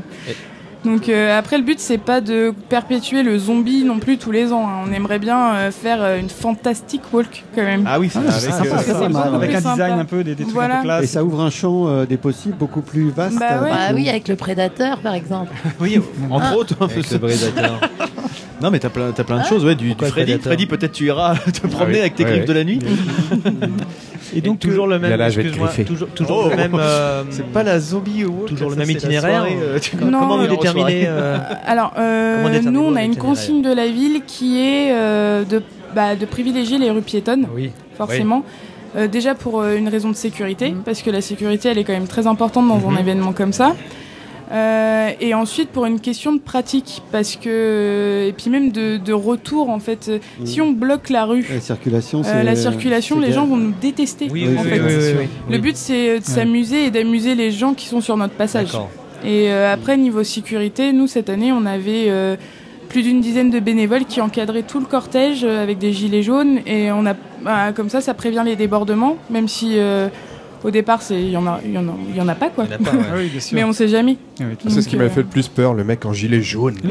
Donc 0.86 1.08
euh, 1.08 1.36
après 1.38 1.58
le 1.58 1.64
but 1.64 1.80
c'est 1.80 1.98
pas 1.98 2.20
de 2.20 2.54
perpétuer 2.68 3.22
le 3.22 3.36
zombie 3.38 3.82
non 3.84 3.98
plus 3.98 4.16
tous 4.18 4.30
les 4.30 4.52
ans. 4.52 4.66
hein. 4.68 4.84
On 4.88 4.92
aimerait 4.92 5.18
bien 5.18 5.54
euh, 5.54 5.70
faire 5.72 5.98
euh, 6.02 6.18
une 6.18 6.28
fantastic 6.30 7.02
walk 7.12 7.44
quand 7.54 7.62
même. 7.62 7.84
Ah 7.86 7.98
oui, 7.98 8.08
c'est 8.10 8.20
Ah, 8.26 8.30
c'est 8.32 8.52
avec, 8.52 8.68
sympa, 8.70 8.80
euh, 8.80 8.82
c'est 9.02 9.08
mal. 9.12 9.34
Avec 9.34 9.54
un 9.54 9.60
Sympa. 9.60 9.72
design 9.74 9.98
un 9.98 10.04
peu 10.04 10.22
des, 10.24 10.34
des 10.36 10.44
trucs 10.44 10.54
Voilà. 10.54 10.76
un 10.76 10.78
peu 10.78 10.84
classe. 10.84 11.02
Et 11.04 11.06
ça 11.08 11.24
ouvre 11.24 11.40
un 11.42 11.50
champ 11.50 11.88
euh, 11.88 12.06
des 12.06 12.16
possibles 12.16 12.56
beaucoup 12.56 12.80
plus 12.82 13.10
vaste. 13.10 13.38
Bah 13.38 13.62
ouais. 13.62 13.70
Bah 13.70 13.94
oui, 13.94 14.08
avec 14.08 14.28
le 14.28 14.36
prédateur, 14.36 14.98
par 14.98 15.14
exemple. 15.14 15.52
oui, 15.80 16.00
entre 16.30 16.46
Ah. 16.52 16.56
autres. 16.56 16.76
Avec 16.80 17.10
le 17.10 17.18
brisateur. 17.18 17.80
Non, 18.62 18.70
mais 18.70 18.78
t'as 18.78 18.88
plein, 18.88 19.12
t'as 19.14 19.22
plein 19.22 19.42
de 19.42 19.44
choses, 19.44 19.66
ouais. 19.66 19.74
Du, 19.74 19.84
du 19.84 19.90
Pourquoi 19.90 20.08
Freddy, 20.08 20.38
Freddy 20.38 20.64
peut-être 20.64 20.92
tu 20.92 21.04
iras 21.04 21.34
te 21.52 21.66
promener 21.66 21.96
oui, 21.96 22.00
avec 22.00 22.14
tes 22.14 22.24
ouais, 22.24 22.30
griffes 22.30 22.40
ouais. 22.40 22.46
de 22.46 22.52
la 22.54 22.64
nuit. 22.64 22.78
Et 24.36 24.40
donc 24.42 24.58
toujours 24.60 24.86
le 24.86 24.96
Il 24.96 25.04
a 25.04 25.08
même. 25.08 25.18
l'âge 25.18 25.34
d'être 25.36 25.44
excuse-moi, 25.46 25.68
griffé. 25.68 25.84
toujours, 25.84 26.08
toujours 26.08 26.42
Oh. 26.46 26.50
le 26.50 26.56
même. 26.56 26.74
euh, 26.78 27.22
C'est 27.30 27.46
pas 27.46 27.62
la 27.62 27.80
zombie 27.80 28.24
walk. 28.24 28.46
Toujours 28.46 28.70
le 28.70 28.76
même 28.76 28.90
itinéraire 28.90 29.42
soirée, 29.46 29.56
euh, 29.60 29.78
tu- 29.80 29.96
Non, 29.96 30.18
Comment 30.20 30.36
vous 30.38 30.44
alors, 30.44 30.56
déterminez 30.58 31.04
euh, 31.08 31.38
Alors, 31.66 31.92
euh, 31.98 32.44
déterminer 32.48 32.70
nous, 32.70 32.80
on 32.84 32.96
a 32.96 33.02
une 33.02 33.16
consigne 33.16 33.62
de 33.62 33.72
la 33.72 33.86
ville 33.88 34.20
qui 34.26 34.58
est 34.60 34.92
euh, 34.92 35.44
de, 35.44 35.62
bah, 35.94 36.14
de 36.16 36.26
privilégier 36.26 36.78
les 36.78 36.90
rues 36.90 37.02
piétonnes, 37.02 37.46
Oui. 37.54 37.70
forcément. 37.96 38.44
Euh, 38.96 39.08
déjà 39.08 39.34
pour 39.34 39.60
euh, 39.60 39.76
une 39.76 39.88
raison 39.88 40.08
de 40.10 40.14
sécurité, 40.16 40.74
parce 40.84 41.02
que 41.02 41.10
la 41.10 41.20
sécurité, 41.20 41.68
elle 41.68 41.78
est 41.78 41.84
quand 41.84 41.92
même 41.92 42.06
très 42.08 42.26
importante 42.26 42.68
dans 42.68 42.76
Mhm. 42.78 42.96
un 42.96 43.00
événement 43.00 43.32
comme 43.32 43.52
ça. 43.52 43.74
Euh, 44.52 45.10
et 45.20 45.34
ensuite 45.34 45.70
pour 45.70 45.86
une 45.86 45.98
question 46.00 46.32
de 46.32 46.38
pratique, 46.38 47.02
parce 47.10 47.34
que 47.36 48.26
et 48.28 48.32
puis 48.32 48.48
même 48.48 48.70
de, 48.70 48.96
de 48.96 49.12
retour 49.12 49.70
en 49.70 49.80
fait. 49.80 50.08
Euh, 50.08 50.18
Si 50.44 50.60
on 50.60 50.70
bloque 50.72 51.10
la 51.10 51.24
rue, 51.24 51.44
La 51.52 51.60
circulation, 51.60 52.22
euh, 52.24 52.42
la 52.42 52.54
circulation, 52.56 53.18
les 53.18 53.32
gens 53.32 53.46
vont 53.46 53.56
nous 53.56 53.74
détester. 53.80 54.28
Oui, 54.30 54.44
Oui, 54.46 54.50
oui, 54.52 54.58
en 54.58 54.62
oui, 54.62 54.68
fait. 54.68 54.80
oui, 54.80 54.94
oui, 54.96 55.14
oui. 55.20 55.28
Le 55.50 55.58
but 55.58 55.76
c'est 55.76 56.20
de 56.20 56.24
s'amuser 56.24 56.84
et 56.86 56.90
d'amuser 56.90 57.34
les 57.34 57.50
gens 57.50 57.74
qui 57.74 57.86
sont 57.86 58.00
sur 58.00 58.16
notre 58.16 58.34
passage. 58.34 58.68
Et 59.24 59.50
euh, 59.50 59.72
après, 59.72 59.96
niveau 59.96 60.22
sécurité, 60.22 60.92
nous, 60.92 61.06
cette 61.08 61.30
année, 61.30 61.50
on 61.50 61.64
avait 61.66 62.06
euh, 62.08 62.36
plus 62.88 63.02
d'une 63.02 63.20
dizaine 63.20 63.50
de 63.50 63.58
bénévoles 63.58 64.04
qui 64.04 64.20
encadraient 64.20 64.62
tout 64.62 64.78
le 64.78 64.86
cortège 64.86 65.42
euh, 65.42 65.62
avec 65.62 65.78
des 65.78 65.92
gilets 65.92 66.22
jaunes. 66.22 66.60
Et 66.66 66.92
on 66.92 67.04
a, 67.06 67.14
bah, 67.42 67.72
comme 67.74 67.88
ça, 67.88 68.00
ça 68.00 68.14
prévient 68.14 68.42
les 68.44 68.54
débordements, 68.56 69.16
même 69.30 69.48
si 69.48 69.78
euh, 69.78 70.08
au 70.66 70.70
départ, 70.72 71.00
c'est- 71.00 71.20
il 71.22 71.30
y, 71.30 71.36
en 71.36 71.46
a- 71.46 71.60
il 71.64 71.70
y, 71.72 71.78
en 71.78 71.86
a- 71.88 71.94
il 72.10 72.16
y 72.16 72.20
en 72.20 72.26
a 72.28 72.34
pas, 72.34 72.48
quoi. 72.50 72.64
Il 72.66 72.72
y 72.72 72.74
en 72.74 72.76
a 72.76 72.90
pas, 72.90 72.96
ouais. 72.96 73.04
Ah 73.08 73.14
oui, 73.16 73.28
bien 73.28 73.40
sûr. 73.40 73.54
Mais 73.54 73.62
on 73.64 73.72
sait 73.72 73.86
jamais. 73.88 74.16
Ah 74.40 74.44
oui, 74.50 74.56
C'est 74.68 74.82
ce 74.82 74.88
qui 74.88 74.96
m'a 74.96 75.04
euh, 75.04 75.08
fait 75.08 75.20
le 75.20 75.26
plus 75.28 75.46
peur, 75.48 75.74
le 75.74 75.84
mec 75.84 76.04
en 76.04 76.12
gilet 76.12 76.42
jaune. 76.42 76.76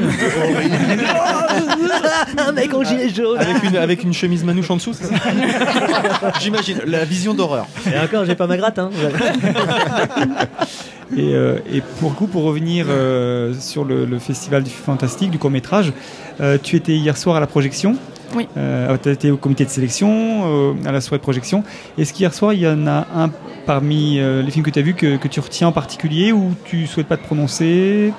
Un 2.38 2.52
mec 2.52 2.72
en 2.74 2.82
gilet 2.82 3.08
jaune. 3.10 3.38
Avec 3.38 3.62
une, 3.62 3.76
avec 3.76 4.02
une 4.02 4.12
chemise 4.14 4.44
manouche 4.44 4.70
en 4.70 4.76
dessous, 4.76 4.92
c'est 4.94 5.04
ça 5.06 5.14
J'imagine, 6.40 6.78
la 6.86 7.04
vision 7.04 7.34
d'horreur. 7.34 7.66
Et 7.92 7.98
encore, 7.98 8.24
j'ai 8.24 8.34
pas 8.34 8.46
ma 8.46 8.56
gratte. 8.56 8.78
Hein. 8.78 8.90
Et, 11.16 11.34
euh, 11.36 11.58
et 11.72 11.82
pour 12.00 12.16
coup, 12.16 12.26
pour 12.26 12.42
revenir 12.42 12.86
euh, 12.88 13.54
sur 13.60 13.84
le, 13.84 14.04
le 14.04 14.18
festival 14.18 14.64
du 14.64 14.70
fantastique, 14.70 15.30
du 15.30 15.38
court 15.38 15.50
métrage, 15.52 15.92
euh, 16.40 16.58
tu 16.60 16.74
étais 16.74 16.96
hier 16.96 17.16
soir 17.16 17.36
à 17.36 17.40
la 17.40 17.46
projection. 17.46 17.94
Oui. 18.34 18.48
Euh, 18.56 18.96
tu 19.02 19.10
été 19.10 19.30
au 19.30 19.36
comité 19.36 19.64
de 19.64 19.70
sélection, 19.70 20.10
euh, 20.10 20.72
à 20.84 20.92
la 20.92 21.00
soirée 21.00 21.18
de 21.18 21.22
projection. 21.22 21.62
Est-ce 21.98 22.12
qu'hier 22.12 22.34
soir, 22.34 22.52
il 22.52 22.60
y 22.60 22.68
en 22.68 22.86
a 22.86 23.06
un 23.14 23.30
parmi 23.66 24.18
euh, 24.18 24.42
les 24.42 24.50
films 24.50 24.64
que 24.64 24.70
tu 24.70 24.78
as 24.78 24.82
vus 24.82 24.94
que, 24.94 25.16
que 25.16 25.28
tu 25.28 25.40
retiens 25.40 25.68
en 25.68 25.72
particulier 25.72 26.32
ou 26.32 26.52
tu 26.64 26.86
souhaites 26.86 27.06
pas 27.08 27.16
te 27.16 27.24
prononcer? 27.24 28.12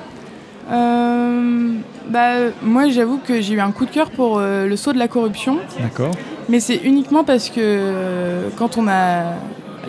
Bah, 2.09 2.35
moi, 2.63 2.89
j'avoue 2.89 3.19
que 3.25 3.41
j'ai 3.41 3.55
eu 3.55 3.59
un 3.59 3.71
coup 3.71 3.85
de 3.85 3.91
cœur 3.91 4.09
pour 4.11 4.39
le 4.39 4.75
saut 4.75 4.93
de 4.93 4.97
la 4.97 5.07
corruption. 5.07 5.57
D'accord. 5.79 6.11
Mais 6.49 6.59
c'est 6.61 6.77
uniquement 6.83 7.23
parce 7.25 7.49
que 7.49 8.49
quand 8.57 8.77
on 8.77 8.87
a 8.87 9.33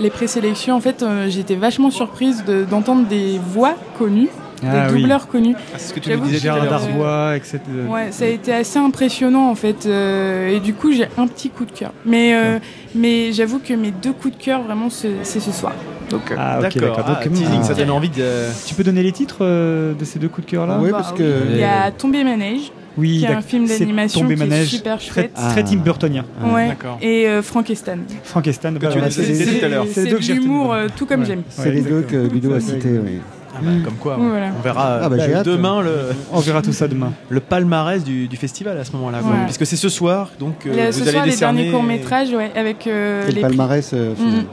les 0.00 0.10
présélections, 0.10 0.74
en 0.74 0.80
fait, 0.80 1.04
j'étais 1.28 1.54
vachement 1.54 1.90
surprise 1.90 2.44
de- 2.44 2.64
d'entendre 2.64 3.06
des 3.06 3.38
voix 3.52 3.74
connues, 3.98 4.28
Ah 4.66 4.86
des 4.88 4.94
oui. 4.94 5.00
doubleurs 5.02 5.28
connus. 5.28 5.54
c'est 5.76 5.88
ce 5.88 5.94
que 5.94 6.00
tu 6.00 6.10
J'avoue 6.10 6.22
nous 6.24 6.28
disais 6.28 6.40
Gérard 6.40 6.68
Darbois, 6.68 7.36
etc. 7.36 7.60
Ouais, 7.88 8.08
ça 8.10 8.24
a 8.24 8.28
été 8.28 8.52
assez 8.52 8.78
impressionnant 8.78 9.50
en 9.50 9.54
fait, 9.54 9.86
euh, 9.86 10.48
et 10.56 10.60
du 10.60 10.74
coup 10.74 10.92
j'ai 10.92 11.08
un 11.16 11.26
petit 11.26 11.50
coup 11.50 11.64
de 11.64 11.72
cœur. 11.72 11.92
Mais 12.06 12.34
euh, 12.34 12.58
mais 12.94 13.32
j'avoue 13.32 13.58
que 13.58 13.74
mes 13.74 13.90
deux 13.90 14.12
coups 14.12 14.36
de 14.36 14.42
cœur 14.42 14.62
vraiment 14.62 14.88
c'est 14.90 15.24
ce 15.24 15.52
soir. 15.52 15.72
Donc 16.10 16.30
euh, 16.30 16.36
Ah, 16.38 16.58
ok, 16.58 16.78
D'accord, 16.78 17.00
ah, 17.06 17.20
ah. 17.22 17.62
ça 17.62 17.74
donne 17.74 17.90
envie 17.90 18.08
de. 18.08 18.24
Tu 18.66 18.74
peux 18.74 18.82
donner 18.84 19.02
les 19.02 19.12
titres 19.12 19.38
euh, 19.42 19.92
de 19.92 20.04
ces 20.06 20.18
deux 20.18 20.28
coups 20.28 20.46
de 20.46 20.50
cœur 20.50 20.66
là 20.66 20.78
Oui, 20.80 20.90
bah 20.90 20.98
parce 20.98 21.12
oui. 21.12 21.18
que. 21.18 21.42
il 21.50 21.58
y 21.58 21.64
a 21.64 21.90
Tombé 21.90 22.24
manège, 22.24 22.72
Oui, 22.96 23.18
qui 23.18 23.24
est 23.26 23.28
un 23.34 23.42
film 23.42 23.66
d'animation 23.66 24.26
qui 24.26 24.32
est 24.32 24.36
manège, 24.36 24.68
super 24.68 24.96
très, 24.96 25.06
chouette. 25.06 25.34
très 25.34 25.64
Tim 25.64 25.76
Burtonien. 25.76 26.24
Ouais. 26.42 26.68
D'accord. 26.68 26.96
Et 27.02 27.28
euh, 27.28 27.42
Frankenstein. 27.42 28.00
Frankenstein, 28.24 28.78
Que 28.78 28.86
bah, 28.86 28.90
nous 29.04 29.10
c'est- 29.10 30.06
de 30.06 30.32
l'humour 30.32 30.72
euh, 30.72 30.86
tout 30.96 31.04
comme 31.04 31.20
Ouais. 31.20 31.26
j'aime. 31.26 31.42
C'est 31.50 31.70
les 31.70 31.82
deux 31.82 32.00
que 32.02 32.16
Ludo 32.16 32.54
a 32.54 32.60
cités. 32.60 32.98
oui. 33.04 33.20
Ah 33.58 33.64
bah, 33.64 33.70
comme 33.84 33.94
quoi, 33.96 34.16
voilà. 34.16 34.50
on 34.56 34.62
verra 34.62 35.00
Ah 35.02 35.08
bah, 35.08 35.16
euh, 35.18 35.42
demain 35.42 35.82
le, 35.82 36.10
On 36.32 36.40
verra 36.40 36.62
tout 36.62 36.72
ça 36.72 36.86
demain. 36.88 37.12
le 37.28 37.40
palmarès 37.40 38.04
du, 38.04 38.28
du 38.28 38.36
festival 38.36 38.78
à 38.78 38.84
ce 38.84 38.92
moment-là. 38.92 39.18
Puisque 39.44 39.66
c'est 39.66 39.76
ce 39.76 39.88
soir, 39.88 40.30
donc 40.38 40.66
euh, 40.66 40.74
Là, 40.76 40.86
vous 40.90 40.98
ce 40.98 41.02
allez 41.02 41.10
soir 41.12 41.24
les 41.24 41.30
décerner. 41.32 41.58
derniers 41.58 41.72
courts 41.72 41.82
métrages 41.82 42.30
ouais, 42.30 42.50
avec 42.54 42.86
euh, 42.86 43.22
C'est 43.26 43.32
les 43.32 43.42
le 43.42 43.48
palmarès 43.48 43.90
euh. 43.92 44.14
Mhm. 44.18 44.44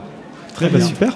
Très 0.54 0.68
bien. 0.68 0.80
super. 0.84 1.12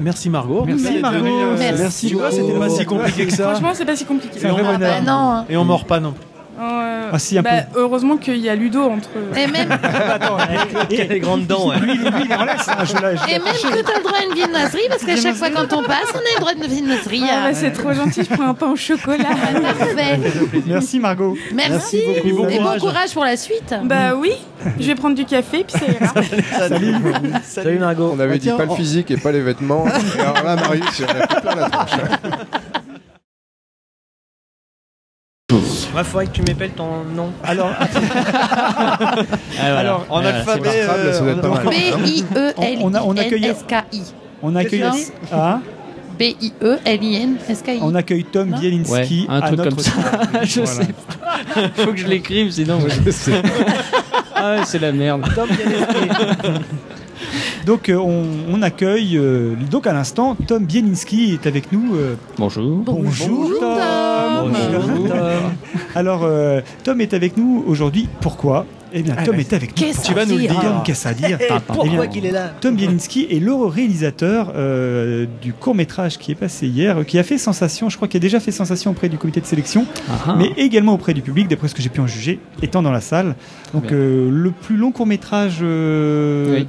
Merci 0.00 0.30
Margot. 0.30 0.64
Merci, 0.66 0.98
Margot. 0.98 1.24
Merci. 1.58 2.08
Tu 2.08 2.14
vois, 2.16 2.30
c'était 2.32 2.58
pas 2.58 2.68
si 2.68 2.84
compliqué 2.84 3.26
que 3.26 3.32
ça. 3.32 3.50
Franchement 3.50 3.70
c'est 3.74 3.84
pas 3.84 3.94
si 3.96 4.04
compliqué. 4.04 4.34
C'est 4.38 4.48
un 4.48 4.52
vrai 4.52 4.62
Ah 4.66 4.78
bah 4.78 5.00
non. 5.00 5.44
Et 5.48 5.56
on 5.56 5.64
mord 5.64 5.84
pas 5.84 6.00
non 6.00 6.12
plus. 6.12 6.22
Euh, 6.60 7.10
Ah, 7.12 7.18
si, 7.18 7.38
un 7.38 7.42
bah, 7.42 7.50
heureusement 7.74 8.16
qu'il 8.18 8.36
y 8.36 8.48
a 8.48 8.54
Ludo 8.54 8.82
entre. 8.82 9.08
Et 9.36 9.46
même, 9.46 9.68
Il 10.90 11.00
a 11.00 11.04
les 11.04 11.20
grandes 11.20 11.46
dents. 11.46 11.68
ouais. 11.70 11.78
Lui, 11.80 11.94
lui, 11.96 12.04
il 12.24 12.34
en 12.34 12.44
laisse. 12.44 12.68
hein, 12.68 12.84
je 12.84 12.92
l'ai- 12.94 13.34
et 13.34 13.38
même 13.38 13.54
que 13.54 13.82
t'as 13.82 13.96
le 13.98 14.02
droit 14.04 14.18
à 14.18 14.24
une 14.28 14.34
viennoiserie, 14.34 14.82
parce 14.88 15.02
qu'à 15.02 15.16
chaque 15.16 15.34
fois 15.36 15.48
quand 15.50 15.72
on 15.72 15.82
passe, 15.82 16.12
on 16.14 16.18
a 16.18 16.20
le 16.34 16.40
droit 16.40 16.52
à 16.52 16.54
une 16.54 16.66
viennoiserie. 16.70 17.22
Ah, 17.24 17.34
hein. 17.34 17.48
bah, 17.48 17.54
c'est 17.54 17.70
trop 17.72 17.92
gentil, 17.94 18.22
je 18.28 18.34
prends 18.36 18.48
un 18.48 18.54
pain 18.54 18.70
au 18.70 18.76
chocolat. 18.76 19.24
Parfait. 19.78 20.20
Merci 20.66 21.00
Margot. 21.00 21.36
Merci. 21.54 22.02
beaucoup. 22.34 22.48
Et 22.50 22.58
bon 22.58 22.58
courage. 22.62 22.80
courage 22.80 23.12
pour 23.14 23.24
la 23.24 23.36
suite. 23.36 23.74
bah 23.84 24.14
oui, 24.14 24.32
je 24.78 24.86
vais 24.86 24.94
prendre 24.94 25.16
du 25.16 25.24
café, 25.24 25.64
puis 25.66 25.78
ça 25.78 25.86
ira. 25.90 26.12
Salut. 26.68 26.94
Salut 27.44 27.78
Margot. 27.78 28.12
On 28.14 28.20
avait 28.20 28.34
Ah, 28.34 28.38
dit 28.38 28.40
tiens, 28.48 28.56
pas 28.58 28.66
le 28.66 28.74
physique 28.74 29.10
et 29.10 29.16
pas 29.16 29.32
les 29.32 29.40
vêtements. 29.40 29.86
et 29.88 30.20
alors 30.20 30.42
là, 30.44 30.56
Marius, 30.56 30.98
il 30.98 31.04
en 31.06 31.08
a 31.22 31.26
plein 31.40 31.54
la 31.54 31.70
tronche. 31.70 31.90
Il 35.96 36.04
faudrait 36.04 36.26
que 36.26 36.32
tu 36.32 36.42
m'épelles 36.42 36.70
ton 36.70 37.04
nom. 37.14 37.30
Alors, 37.44 37.70
Alors, 39.60 40.06
en 40.08 40.24
alphabet, 40.24 40.86
ça 40.86 41.20
doit 41.22 41.32
être 41.32 41.40
pas 41.42 41.48
mal. 41.48 41.66
On 41.66 43.16
accueille- 43.16 43.40
B-I-E-L-I-N-S-K-I. 43.42 44.02
on 44.42 44.56
accueille, 44.56 44.80
Qu'est-ce 44.80 45.12
Ah, 45.32 45.60
B-I-E-L-I-N-S-K-I. 46.18 47.78
on 47.82 47.94
accueille 47.94 48.24
Tom 48.24 48.50
Bielinski 48.58 49.26
un 49.28 49.40
à 49.40 49.46
truc 49.46 49.58
notre 49.58 49.70
comme 49.70 49.78
ça. 49.84 49.92
Je 50.44 50.64
sais. 50.64 50.88
Faut 51.76 51.92
que 51.92 51.96
je 51.96 52.06
l'écrive, 52.06 52.50
sinon. 52.50 52.78
ah 54.34 54.56
ouais, 54.56 54.60
c'est 54.64 54.78
la 54.78 54.92
merde. 54.92 55.22
Tom 55.34 55.48
Bielinski. 55.48 56.08
Donc 57.66 57.88
euh, 57.88 57.96
on, 57.96 58.24
on 58.52 58.62
accueille 58.62 59.16
euh, 59.16 59.54
donc 59.70 59.86
à 59.86 59.92
l'instant 59.92 60.36
Tom 60.46 60.64
Bielinski 60.64 61.32
est 61.34 61.46
avec 61.46 61.70
nous. 61.72 61.94
euh, 61.94 62.16
Bonjour. 62.38 62.82
bonjour, 62.84 63.28
Bonjour, 63.28 63.60
Tom. 63.60 63.78
Tom. 63.78 64.52
Bonjour, 64.72 65.08
Tom. 65.08 65.18
Alors 65.94 66.22
euh, 66.24 66.60
Tom 66.84 67.00
est 67.00 67.14
avec 67.14 67.36
nous 67.36 67.62
aujourd'hui. 67.66 68.08
Pourquoi? 68.20 68.66
Eh 68.94 69.02
bien, 69.02 69.14
Ah, 69.18 69.22
Tom 69.24 69.36
bah, 69.36 69.42
était 69.42 69.56
avec 69.56 69.70
nous. 69.70 69.74
qu'est-ce 69.86 70.02
Tu 70.02 70.14
vas 70.14 70.24
nous 70.26 70.34
le 70.34 70.40
dire 70.40 70.50
dire. 70.52 70.60
Tom, 70.62 70.82
qu'est-ce 70.84 71.08
à 71.08 71.14
dire 71.14 71.40
Et 71.40 71.46
Eh 71.50 71.52
pourquoi 71.66 71.88
bien, 71.88 72.06
qu'il 72.06 72.26
est 72.26 72.30
là 72.30 72.52
Tom 72.60 72.76
Bielinski 72.76 73.26
est 73.30 73.38
le 73.40 73.54
réalisateur 73.54 74.52
euh, 74.54 75.26
du 75.40 75.52
court 75.52 75.74
métrage 75.74 76.18
qui 76.18 76.32
est 76.32 76.36
passé 76.36 76.66
hier, 76.66 76.98
euh, 76.98 77.04
qui 77.04 77.18
a 77.18 77.22
fait 77.22 77.38
sensation, 77.38 77.88
je 77.88 77.96
crois 77.96 78.08
qu'il 78.08 78.18
a 78.18 78.20
déjà 78.20 78.40
fait 78.40 78.52
sensation 78.52 78.90
auprès 78.90 79.08
du 79.08 79.18
comité 79.18 79.40
de 79.40 79.46
sélection, 79.46 79.86
Ah, 80.10 80.12
ah. 80.28 80.34
mais 80.38 80.52
également 80.56 80.94
auprès 80.94 81.14
du 81.14 81.22
public, 81.22 81.48
d'après 81.48 81.68
ce 81.68 81.74
que 81.74 81.82
j'ai 81.82 81.88
pu 81.88 82.00
en 82.00 82.06
juger, 82.06 82.38
étant 82.62 82.82
dans 82.82 82.92
la 82.92 83.00
salle. 83.00 83.34
Donc 83.74 83.90
euh, 83.92 84.28
le 84.30 84.50
plus 84.50 84.76
long 84.76 84.92
court 84.92 85.06
métrage 85.06 85.58
Oui, 85.60 85.66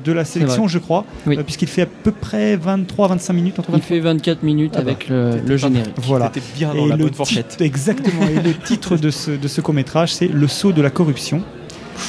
de 0.03 0.11
la 0.11 0.25
sélection, 0.25 0.67
je 0.67 0.79
crois, 0.79 1.05
Oui. 1.27 1.37
euh, 1.37 1.43
puisqu'il 1.43 1.67
fait 1.67 1.81
à 1.83 1.85
peu 1.87 2.11
près 2.11 2.55
23-25 2.57 3.33
minutes 3.33 3.59
entre 3.59 3.71
Il 3.73 3.81
fait 3.81 3.99
24 3.99 4.43
minutes 4.43 4.73
Ah 4.75 4.81
bah, 4.81 4.91
avec 4.91 5.09
le, 5.09 5.39
le 5.45 5.57
générique. 5.57 5.93
Voilà. 5.97 6.29
T'étais 6.29 6.45
bien 6.55 6.71
Et 6.73 6.77
dans 6.77 6.85
la 6.87 6.95
le 6.95 7.03
bonne 7.05 7.13
fourchette. 7.13 7.49
titre- 7.49 7.63
exactement. 7.63 8.27
et 8.27 8.41
le 8.41 8.53
titre 8.65 8.97
de 8.97 9.09
ce, 9.09 9.31
de 9.31 9.47
ce 9.47 9.61
court 9.61 9.73
métrage, 9.73 10.13
c'est 10.13 10.27
Le 10.27 10.47
saut 10.47 10.71
de 10.71 10.81
la 10.81 10.89
corruption. 10.89 11.41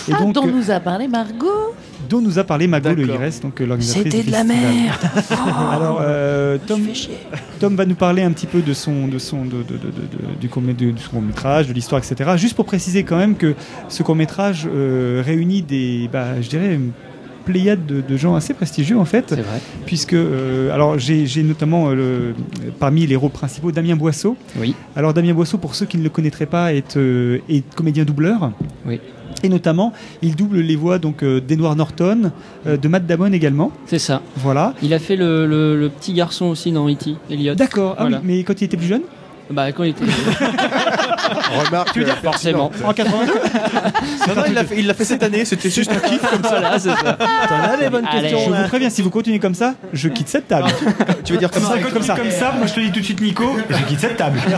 Et 0.08 0.12
Ah, 0.14 0.20
donc, 0.22 0.34
dont 0.34 0.46
euh, 0.46 0.50
nous 0.50 0.70
a 0.70 0.80
parlé 0.80 1.08
Margot. 1.08 1.74
dont 2.08 2.20
nous 2.20 2.38
a 2.38 2.44
parlé 2.44 2.66
Mago 2.66 2.90
Le. 2.90 3.04
Hires, 3.06 3.40
donc 3.42 3.60
euh, 3.60 3.66
l'organisatrice 3.66 4.12
C'était 4.12 4.26
de 4.26 4.30
la 4.32 4.44
merde. 4.44 4.94
Alors, 5.72 5.98
euh, 6.02 6.58
Tom. 6.66 6.80
Tom 7.60 7.76
va 7.76 7.86
nous 7.86 7.94
parler 7.94 8.22
un 8.22 8.32
petit 8.32 8.46
peu 8.46 8.60
de 8.60 8.72
son, 8.74 9.08
de 9.08 9.18
son, 9.18 9.44
de, 9.44 9.50
de- 9.50 9.56
de- 9.62 9.76
de- 9.76 10.38
du 10.40 10.48
court 10.48 10.62
métrage, 10.62 11.68
de 11.68 11.72
l'histoire, 11.72 12.02
etc. 12.04 12.30
Juste 12.36 12.54
pour 12.56 12.66
préciser 12.66 13.04
quand 13.04 13.16
même 13.16 13.36
que 13.36 13.54
ce 13.88 14.02
court 14.02 14.16
métrage 14.16 14.68
réunit 15.24 15.62
des, 15.62 16.08
bah, 16.12 16.40
je 16.40 16.48
dirais, 16.48 16.74
une 16.74 16.90
pléiade 17.46 17.84
de, 17.84 18.00
de 18.00 18.16
gens 18.16 18.34
assez 18.34 18.54
prestigieux 18.54 18.98
en 18.98 19.04
fait, 19.04 19.26
C'est 19.28 19.42
vrai. 19.42 19.60
puisque 19.84 20.14
euh, 20.14 20.72
alors 20.72 20.98
j'ai 20.98 21.26
j'ai 21.26 21.42
notamment 21.42 21.90
euh, 21.90 21.94
le- 21.94 22.34
parmi 22.80 23.06
les 23.06 23.16
rôles 23.16 23.32
principaux 23.32 23.70
Damien 23.70 23.96
Boisseau. 23.96 24.34
Oui. 24.58 24.74
Alors 24.96 25.12
Damien 25.12 25.34
Boisseau, 25.34 25.58
pour 25.58 25.74
ceux 25.74 25.84
qui 25.84 25.98
ne 25.98 26.02
le 26.04 26.08
connaîtraient 26.08 26.46
pas, 26.46 26.72
est, 26.72 26.96
euh, 26.96 27.40
est 27.50 27.62
comédien 27.74 28.04
doubleur. 28.04 28.50
Oui. 28.86 28.98
Et 29.44 29.48
notamment, 29.50 29.92
il 30.22 30.34
double 30.36 30.60
les 30.60 30.74
voix 30.74 30.98
donc 30.98 31.22
euh, 31.22 31.38
d'Edward 31.40 31.76
Norton, 31.76 32.32
euh, 32.66 32.76
de 32.78 32.88
Matt 32.88 33.06
Damon 33.06 33.30
également. 33.32 33.70
C'est 33.86 33.98
ça. 33.98 34.22
Voilà. 34.38 34.72
Il 34.82 34.94
a 34.94 34.98
fait 34.98 35.16
le, 35.16 35.46
le- 35.46 35.78
le 35.78 35.88
petit 35.90 36.14
garçon 36.14 36.46
aussi 36.46 36.72
dans 36.72 36.88
E.T., 36.88 37.14
Elliot. 37.30 37.54
D'accord. 37.54 37.94
Ah 37.98 38.02
Voilà. 38.02 38.18
oui, 38.18 38.22
mais 38.38 38.42
quand 38.44 38.58
il 38.60 38.64
était 38.64 38.76
plus 38.78 38.86
jeune? 38.86 39.02
Bah, 39.50 39.70
quand 39.72 39.82
il 39.84 39.90
était. 39.90 40.04
Remarque. 41.66 41.92
Tu 41.92 42.00
veux 42.00 42.04
dire 42.04 42.16
euh, 42.18 42.22
forcément. 42.22 42.70
En 42.84 42.92
82 42.92 43.32
Non, 44.28 44.34
non, 44.36 44.42
il 44.46 44.54
l'a 44.54 44.64
fait, 44.64 44.74
il 44.78 44.86
l'a 44.86 44.94
fait 44.94 45.04
cette 45.04 45.22
année, 45.22 45.44
c'était 45.44 45.70
juste 45.70 45.90
un 45.92 46.00
kiff 46.08 46.20
comme 46.20 46.42
ça. 46.42 46.48
Voilà, 46.50 46.78
c'est 46.78 46.90
ça. 46.90 47.16
T'en 47.48 47.72
as 47.72 47.76
des 47.76 47.88
bonnes 47.90 48.06
Allez. 48.06 48.22
questions. 48.28 48.40
Je 48.46 48.50
là. 48.52 48.62
vous 48.62 48.68
préviens, 48.68 48.90
si 48.90 49.02
vous 49.02 49.10
continuez 49.10 49.38
comme 49.38 49.54
ça, 49.54 49.74
je 49.92 50.08
quitte 50.08 50.28
cette 50.28 50.48
table. 50.48 50.68
Tu 51.24 51.32
veux 51.32 51.38
dire 51.38 51.50
comme 51.50 51.62
ça 51.62 51.78
comme 51.78 52.02
ça, 52.02 52.14
comme 52.16 52.30
ça, 52.30 52.52
moi 52.56 52.66
je 52.66 52.74
te 52.74 52.80
dis 52.80 52.90
tout 52.90 53.00
de 53.00 53.04
suite 53.04 53.20
Nico, 53.20 53.44
je 53.68 53.84
quitte 53.84 54.00
cette 54.00 54.16
table. 54.16 54.38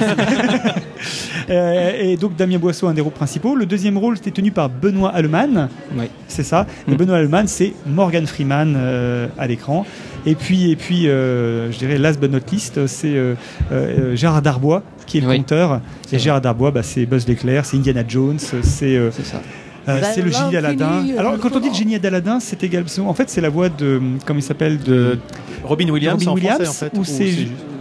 Euh, 1.49 1.93
et 2.01 2.17
donc 2.17 2.35
Damien 2.35 2.59
Boisseau, 2.59 2.89
un 2.89 2.95
des 2.95 3.01
rôles 3.01 3.13
principaux. 3.13 3.55
Le 3.55 3.67
deuxième 3.67 3.97
rôle 3.99 4.17
était 4.17 4.33
tenu 4.33 4.51
par 4.51 4.69
Benoît 4.69 5.11
Allemann. 5.15 5.69
Oui. 5.97 6.07
C'est 6.27 6.43
ça. 6.43 6.67
Et 6.89 6.93
Mm. 6.93 6.97
Benoît 6.97 7.19
Allemann, 7.19 7.47
c'est 7.47 7.73
Morgan 7.87 8.27
Freeman 8.27 8.75
euh, 8.77 9.29
à 9.39 9.47
l'écran. 9.47 9.87
Et 10.25 10.35
puis, 10.35 10.73
et 10.73 10.77
puis 10.77 11.09
euh, 11.09 11.71
je 11.71 11.79
dirais 11.79 11.99
last 11.99 12.19
but 12.19 12.33
not 12.33 12.41
least, 12.51 12.87
c'est 12.89 13.15
euh, 13.15 13.35
euh, 13.71 14.17
Gérard 14.17 14.43
Darbois 14.43 14.83
qui 15.07 15.19
est 15.19 15.21
le 15.23 15.29
Oui. 15.29 15.37
conteur. 15.39 15.81
C'est 16.07 16.17
Et. 16.17 16.19
Gérard 16.19 16.41
Darbois, 16.41 16.71
bah, 16.71 16.83
c'est 16.83 17.07
Buzz 17.07 17.27
l'éclair, 17.27 17.65
c'est 17.65 17.77
Indiana 17.77 18.03
Jones, 18.07 18.39
c'est 18.39 18.97
euh, 18.97 19.11
C'est 19.13 19.25
ça. 19.25 19.41
euh, 19.89 19.99
Vers 20.01 20.13
c'est 20.15 20.23
le 20.23 20.31
génie 20.31 20.51
d'Aladin. 20.53 21.05
Alors 21.17 21.35
euh, 21.35 21.37
quand 21.41 21.55
on 21.55 21.61
dit 21.61 21.69
le 21.69 21.75
génie 21.75 21.99
d'Aladin, 21.99 22.41
c'est 22.41 22.63
également, 22.65 22.89
en 23.09 23.15
fait, 23.15 23.31
c'est 23.31 23.41
la 23.41 23.49
voix 23.49 23.69
de, 23.69 24.01
comment 24.25 24.39
il 24.39 24.43
s'appelle, 24.43 24.79
de 24.79 25.19
Robin 25.65 25.89
Williams, 25.89 26.19
Robin 26.25 26.31
en 26.31 26.35
Williams 26.35 26.63
français, 26.65 26.87
en 26.87 26.91
fait. 26.91 26.99
ou 26.99 27.05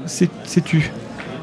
c'est 0.06 0.30
c'est 0.46 0.64
tu? 0.64 0.92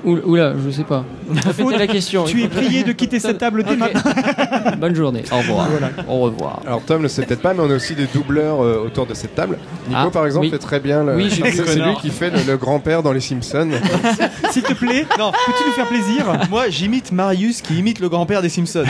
Oula, 0.05 0.23
oula, 0.27 0.53
je 0.65 0.71
sais 0.71 0.83
pas. 0.85 1.05
Répétez 1.47 1.79
la 1.79 1.87
question. 1.87 2.25
Tu 2.25 2.43
es 2.43 2.49
prié 2.49 2.83
de 2.83 2.93
quitter 2.93 3.21
cette 3.21 3.39
table 3.39 3.63
dès 3.63 3.77
maintenant. 3.77 4.01
Bonne 4.79 4.95
journée. 4.95 5.23
Au 5.31 5.37
revoir. 5.39 5.69
Voilà. 5.71 5.89
Au 6.09 6.19
revoir. 6.21 6.61
Alors 6.67 6.83
Tom 6.83 7.03
ne 7.03 7.09
sait 7.09 7.25
peut-être 7.25 7.41
pas, 7.43 7.55
mais 7.55 7.61
on 7.61 7.71
a 7.71 7.75
aussi 7.75 7.95
des 7.95 8.07
doubleurs 8.07 8.63
euh, 8.63 8.85
autour 8.87 9.07
de 9.07 9.15
cette 9.15 9.35
table. 9.35 9.59
Nico, 9.89 10.01
Ah, 10.07 10.11
par 10.13 10.27
exemple, 10.27 10.47
oui. 10.47 10.51
fait 10.51 10.59
très 10.59 10.81
bien. 10.81 11.05
Le... 11.05 11.15
Oui, 11.17 11.31
j'ai 11.31 11.43
vu. 11.43 11.53
c'est 11.53 11.67
c'est 11.67 11.79
lui 11.81 11.95
qui 12.01 12.11
fait 12.11 12.31
le, 12.31 12.39
le 12.47 12.57
grand-père 12.57 13.03
dans 13.03 13.13
Les 13.13 13.21
Simpsons. 13.21 13.71
S'il 14.51 14.63
te 14.63 14.73
plaît, 14.75 15.07
Non. 15.19 15.31
peux-tu 15.31 15.65
nous 15.67 15.73
faire 15.73 15.87
plaisir 15.89 16.25
Moi, 16.51 16.65
j'imite 16.69 17.13
Marius 17.13 17.63
qui 17.63 17.79
imite 17.79 18.01
le 18.01 18.09
grand-père 18.09 18.43
des 18.43 18.49
Simpsons. 18.49 18.85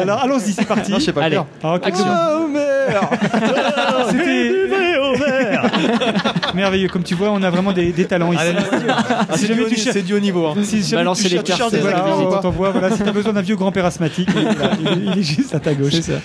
Alors 0.00 0.20
allons-y, 0.22 0.52
c'est 0.52 0.64
parti. 0.66 0.92
Non, 0.92 0.98
je 0.98 1.04
sais 1.06 1.12
pas 1.12 1.24
Allez. 1.24 1.40
Ah. 1.62 1.74
Action. 1.82 2.04
C'était 4.10 4.54
merveilleux. 6.54 6.88
Comme 6.88 7.02
tu 7.02 7.14
vois, 7.14 7.30
on 7.30 7.42
a 7.42 7.50
vraiment 7.50 7.72
des, 7.72 7.92
des 7.92 8.04
talents 8.04 8.32
ici. 8.32 8.42
Ah, 8.88 9.26
Si 9.34 9.40
c'est 9.40 9.46
jamais 9.48 9.60
du, 9.60 9.66
haut 9.66 9.68
tu 9.70 9.76
c'est 9.80 10.02
du 10.02 10.14
haut 10.14 10.18
niveau. 10.20 10.46
hein. 10.46 10.54
Si 10.62 10.82
jamais 10.82 11.10
tu 11.14 11.22
les 11.28 11.36
tu 11.38 11.42
cartes, 11.42 11.70
c'est 11.70 11.78
voilà, 11.78 12.04
on 12.18 12.38
t'envoie, 12.40 12.70
voilà, 12.70 12.90
si 12.90 13.02
tu 13.02 13.08
as 13.08 13.12
besoin 13.12 13.32
d'un 13.32 13.40
vieux 13.42 13.56
grand-père 13.56 13.84
asthmatique, 13.86 14.28
il, 14.34 14.40
est 14.40 14.44
là, 14.44 14.70
il 14.80 14.88
est- 14.88 15.12
il 15.14 15.18
est 15.18 15.22
juste 15.22 15.54
à 15.54 15.60
ta 15.60 15.74
gauche. 15.74 15.92
C'est 15.92 16.02
ça. 16.02 16.18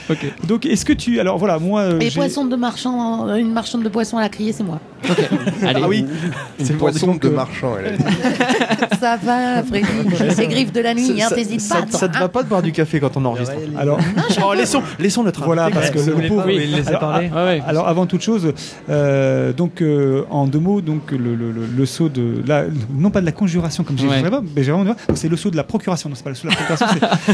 Donc, 0.48 0.66
est-ce 0.66 0.86
que 0.86 0.94
tu. 0.94 1.20
Alors 1.20 1.38
voilà, 1.38 1.60
moi. 1.60 1.82
euh, 1.82 2.00
Et 2.00 2.12
poisson 2.12 2.46
de 2.46 2.56
marchand, 2.56 3.34
une 3.36 3.52
marchande 3.52 3.84
de 3.84 3.90
poissons 3.90 4.18
à 4.18 4.22
la 4.22 4.30
criée, 4.30 4.54
c'est 4.54 4.64
moi. 4.64 4.80
Ok. 5.10 5.18
Allez. 5.64 5.82
Ah 5.84 5.88
oui, 5.88 6.06
c'est 6.64 6.78
poisson 6.78 7.16
de 7.16 7.28
euh, 7.28 7.32
marchand, 7.32 7.74
elle 7.80 7.94
a 7.94 7.98
dit. 7.98 8.04
Ça 9.00 9.18
va, 9.18 9.64
Freddy. 9.64 9.86
J'ai 10.18 10.30
ces 10.32 10.48
griffes 10.48 10.72
de 10.72 10.82
la 10.82 10.94
nuit, 10.94 11.22
hein, 11.22 11.28
t'hésites 11.34 11.62
ça- 11.62 11.82
pas. 11.90 11.98
ça 11.98 12.08
te 12.08 12.18
va 12.18 12.28
pas 12.30 12.44
de 12.44 12.48
boire 12.50 12.62
du 12.62 12.72
café 12.72 13.00
quand 13.00 13.16
on 13.18 13.26
enregistre. 13.26 13.54
Alors, 13.78 14.00
Oh, 14.48 14.54
laissons, 14.54 14.82
laissons 15.00 15.24
notre 15.24 15.44
Voilà, 15.44 15.70
parce 15.70 15.90
que 15.92 16.00
le 16.00 16.28
pauvre- 16.28 16.44
mais 16.48 16.66
laissez 16.66 16.92
Alors, 17.68 17.88
avant 17.88 18.06
toute 18.06 18.22
chose, 18.22 18.54
euh, 18.90 19.54
donc 19.54 19.82
euh, 20.16 20.26
en 20.30 20.48
deux 20.48 20.60
mots, 20.60 20.82
donc 20.82 21.12
le, 21.12 21.18
le, 21.36 21.52
le, 21.52 21.66
le 21.78 21.86
saut 21.86 22.10
de 22.10 22.44
la, 22.48 22.66
non 22.94 23.10
pas 23.12 23.22
de 23.22 23.26
la 23.26 23.32
conjuration 23.32 23.84
comme 23.84 23.98
j'ai 23.98 24.08
Ouais. 24.08 24.22
vraiment, 24.22 24.42
mais 24.56 24.64
j'ai 24.64 24.72
vraiment 24.72 24.96
c'est 25.14 25.30
le 25.30 25.38
saut 25.38 25.50
de 25.52 25.58
la 25.58 25.64
procuration. 25.64 26.10
Non, 26.10 26.16
c'est 26.16 26.24
pas 26.24 26.30
le 26.32 26.36
saut 26.36 26.48
de 26.48 26.54
la 26.54 26.58
procuration, 26.58 26.88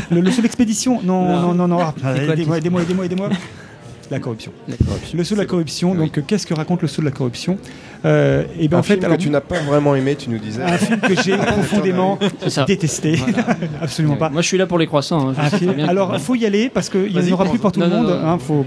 c'est 0.10 0.14
le, 0.16 0.22
le 0.22 0.32
saut 0.32 0.42
d'expédition. 0.42 1.00
Non, 1.04 1.40
non, 1.42 1.54
non, 1.54 1.68
non. 1.68 1.80
ah, 1.82 1.94
aidez-moi, 2.16 2.58
aidez-moi, 2.58 2.82
aidez-moi, 2.84 3.06
aidez-moi. 3.06 3.30
La 4.10 4.20
corruption. 4.20 4.52
D'accord. 4.68 4.98
Le 5.14 5.24
saut 5.24 5.36
de 5.36 5.40
la 5.40 5.46
corruption. 5.46 5.92
Oui. 5.92 5.98
Donc 5.98 6.18
euh, 6.18 6.22
qu'est-ce 6.28 6.46
que 6.46 6.54
raconte 6.54 6.82
le 6.82 6.90
saut 6.90 7.02
de 7.02 7.06
la 7.08 7.12
corruption? 7.14 7.58
Euh, 8.04 8.44
Et 8.60 8.68
ben 8.68 8.76
Un 8.76 8.80
en 8.82 8.84
fait, 8.84 8.96
film 8.96 9.06
alors, 9.06 9.18
que 9.18 9.24
tu 9.24 9.30
n'as 9.30 9.40
pas 9.40 9.60
vraiment 9.60 9.96
aimé, 9.96 10.18
tu 10.18 10.30
nous 10.30 10.38
disais. 10.38 10.62
un 10.62 10.78
film 10.78 11.00
que 11.00 11.16
j'ai 11.22 11.38
profondément 11.38 12.20
détesté. 12.68 13.16
Voilà. 13.16 13.56
Absolument 13.82 14.18
pas. 14.18 14.30
Moi, 14.30 14.42
je 14.42 14.48
suis 14.48 14.58
là 14.58 14.68
pour 14.68 14.80
les 14.80 14.88
croissants. 14.88 15.30
hein. 15.30 15.34
Je 15.38 15.42
Un 15.42 15.50
film- 15.58 15.74
bien 15.76 15.88
Alors, 15.88 16.20
faut 16.20 16.36
y 16.36 16.46
aller 16.46 16.70
parce 16.70 16.90
qu'il 16.90 17.14
n'y 17.16 17.32
en 17.32 17.34
aura 17.34 17.46
plus 17.46 17.60
pour 17.60 17.72
tout 17.72 17.80
le 17.80 17.88
Non, 17.88 18.02
non, 18.02 18.04
monde. 18.10 18.20
non. 18.22 18.28
hein, 18.28 18.38
faut... 18.38 18.66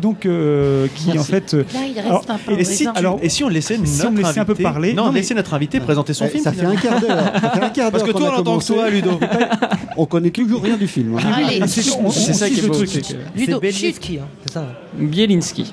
Donc, 0.00 0.26
euh, 0.26 0.86
qui 0.94 1.06
Merci. 1.06 1.18
en 1.20 1.24
fait. 1.24 1.54
euh, 1.54 1.64
Là, 1.74 1.80
il 1.86 1.94
reste 1.94 2.06
Alors, 2.06 2.24
un 2.28 2.38
peu 2.38 2.52
Et 2.58 2.64
si, 2.64 2.84
tu- 2.84 2.90
Alors, 2.94 3.18
et 3.22 3.28
si 3.28 3.44
on 3.44 3.48
laissait 3.48 3.76
si 3.76 3.80
notre 3.98 4.08
on 4.10 4.14
laissait 4.16 4.40
un 4.40 4.44
peu 4.44 4.52
invité- 4.52 4.62
parler- 4.62 4.92
Non, 4.92 5.06
non, 5.06 5.12
mais- 5.12 5.20
laissez 5.20 5.34
notre 5.34 5.54
invité 5.54 5.80
présenter 5.80 6.12
son 6.14 6.26
Eh, 6.26 6.28
film. 6.28 6.44
ça 6.44 6.52
fait 6.52 6.66
un 6.66 6.76
quart 6.76 7.00
d'heure. 7.00 7.32
Parce 7.90 8.02
que 8.02 8.10
toi, 8.12 8.38
en 8.38 8.42
tant 8.42 8.58
que 8.58 8.64
toi, 8.64 8.90
Ludo. 8.90 9.18
On 9.96 10.04
connaît 10.06 10.30
toujours 10.30 10.62
rien 10.62 10.76
du 10.76 10.86
film. 10.86 11.16
hein. 11.18 11.32
Allez, 11.34 11.60
c'est 11.66 11.82
ça 12.34 12.48
qui 12.48 12.60
est 12.60 12.66
beau. 12.66 12.74
Ludo, 13.36 13.60
hein, 13.62 14.26
c'est 14.46 14.52
ça. 14.52 14.66
Bielinski. 14.98 15.72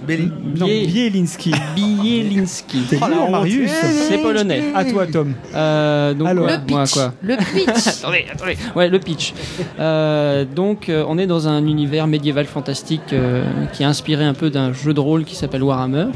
Non, 0.60 0.66
Bie- 0.66 0.88
Bielinski. 0.88 1.52
Bielinski. 1.76 2.80
T'es 2.90 2.98
Oh, 3.02 3.08
lourd. 3.08 3.30
Marius. 3.32 3.72
C'est 4.10 4.18
polonais. 4.20 4.64
À 4.76 4.86
toi, 4.86 5.06
Tom. 5.08 5.34
Euh, 5.56 6.14
donc, 6.14 6.28
Alors. 6.28 6.48
Le 6.48 6.58
moi, 6.70 6.84
quoi 6.92 7.14
Le 7.22 7.36
pitch. 7.38 7.88
attendez, 8.04 8.26
attendez. 8.32 8.58
Ouais, 8.76 8.90
le 8.90 9.00
pitch. 9.00 9.34
Euh, 9.80 10.46
donc, 10.46 10.90
euh, 10.90 11.06
on 11.08 11.18
est 11.18 11.28
dans 11.28 11.48
un 11.48 11.66
univers 11.66 12.08
médiéval 12.08 12.46
fantastique 12.46 13.14
euh, 13.14 13.44
qui 13.74 13.84
est 13.84 13.86
inspiré 13.86 14.24
un 14.26 14.34
peu 14.34 14.50
d'un 14.50 14.74
jeu 14.74 14.94
de 14.94 15.00
rôle 15.00 15.24
qui 15.24 15.36
s'appelle 15.36 15.64
Warhammer, 15.64 16.08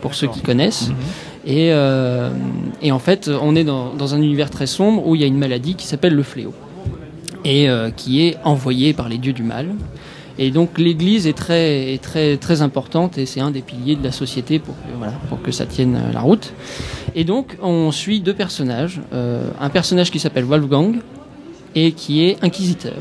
pour 0.00 0.14
ceux 0.14 0.28
qui 0.28 0.40
connaissent. 0.40 0.90
Et, 1.46 1.72
euh, 1.72 2.30
et 2.82 2.92
en 2.92 2.98
fait, 2.98 3.30
on 3.40 3.54
est 3.56 3.64
dans, 3.64 3.94
dans 3.94 4.14
un 4.14 4.18
univers 4.22 4.50
très 4.50 4.66
sombre 4.66 5.06
où 5.06 5.14
il 5.14 5.20
y 5.20 5.24
a 5.24 5.26
une 5.26 5.38
maladie 5.38 5.74
qui 5.74 5.86
s'appelle 5.86 6.14
le 6.14 6.22
fléau 6.22 6.52
et 7.44 7.70
euh, 7.70 7.90
qui 7.90 8.26
est 8.26 8.36
envoyée 8.44 8.92
par 8.92 9.08
les 9.08 9.16
dieux 9.16 9.32
du 9.32 9.42
mal. 9.42 9.68
Et 10.42 10.50
donc 10.50 10.78
l'Église 10.78 11.26
est 11.26 11.36
très, 11.36 11.98
très, 11.98 12.38
très 12.38 12.62
importante 12.62 13.18
et 13.18 13.26
c'est 13.26 13.40
un 13.40 13.50
des 13.50 13.60
piliers 13.60 13.94
de 13.94 14.02
la 14.02 14.10
société 14.10 14.58
pour 14.58 14.74
que, 14.74 14.96
voilà, 14.96 15.12
pour 15.28 15.42
que 15.42 15.52
ça 15.52 15.66
tienne 15.66 15.96
euh, 15.96 16.12
la 16.14 16.20
route. 16.20 16.54
Et 17.14 17.24
donc 17.24 17.58
on 17.62 17.92
suit 17.92 18.20
deux 18.20 18.32
personnages, 18.32 19.02
euh, 19.12 19.50
un 19.60 19.68
personnage 19.68 20.10
qui 20.10 20.18
s'appelle 20.18 20.44
Wolfgang 20.44 20.96
et 21.74 21.92
qui 21.92 22.24
est 22.24 22.42
inquisiteur. 22.42 22.96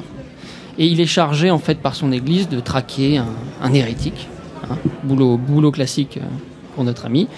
Et 0.77 0.87
il 0.87 0.99
est 0.99 1.05
chargé 1.05 1.49
en 1.49 1.59
fait 1.59 1.79
par 1.79 1.95
son 1.95 2.11
Église 2.11 2.49
de 2.49 2.59
traquer 2.59 3.17
un, 3.17 3.29
un 3.61 3.73
hérétique, 3.73 4.27
hein, 4.69 4.75
boulot, 5.03 5.37
boulot 5.37 5.71
classique 5.71 6.17
euh, 6.17 6.25
pour 6.75 6.83
notre 6.83 7.05
ami. 7.05 7.29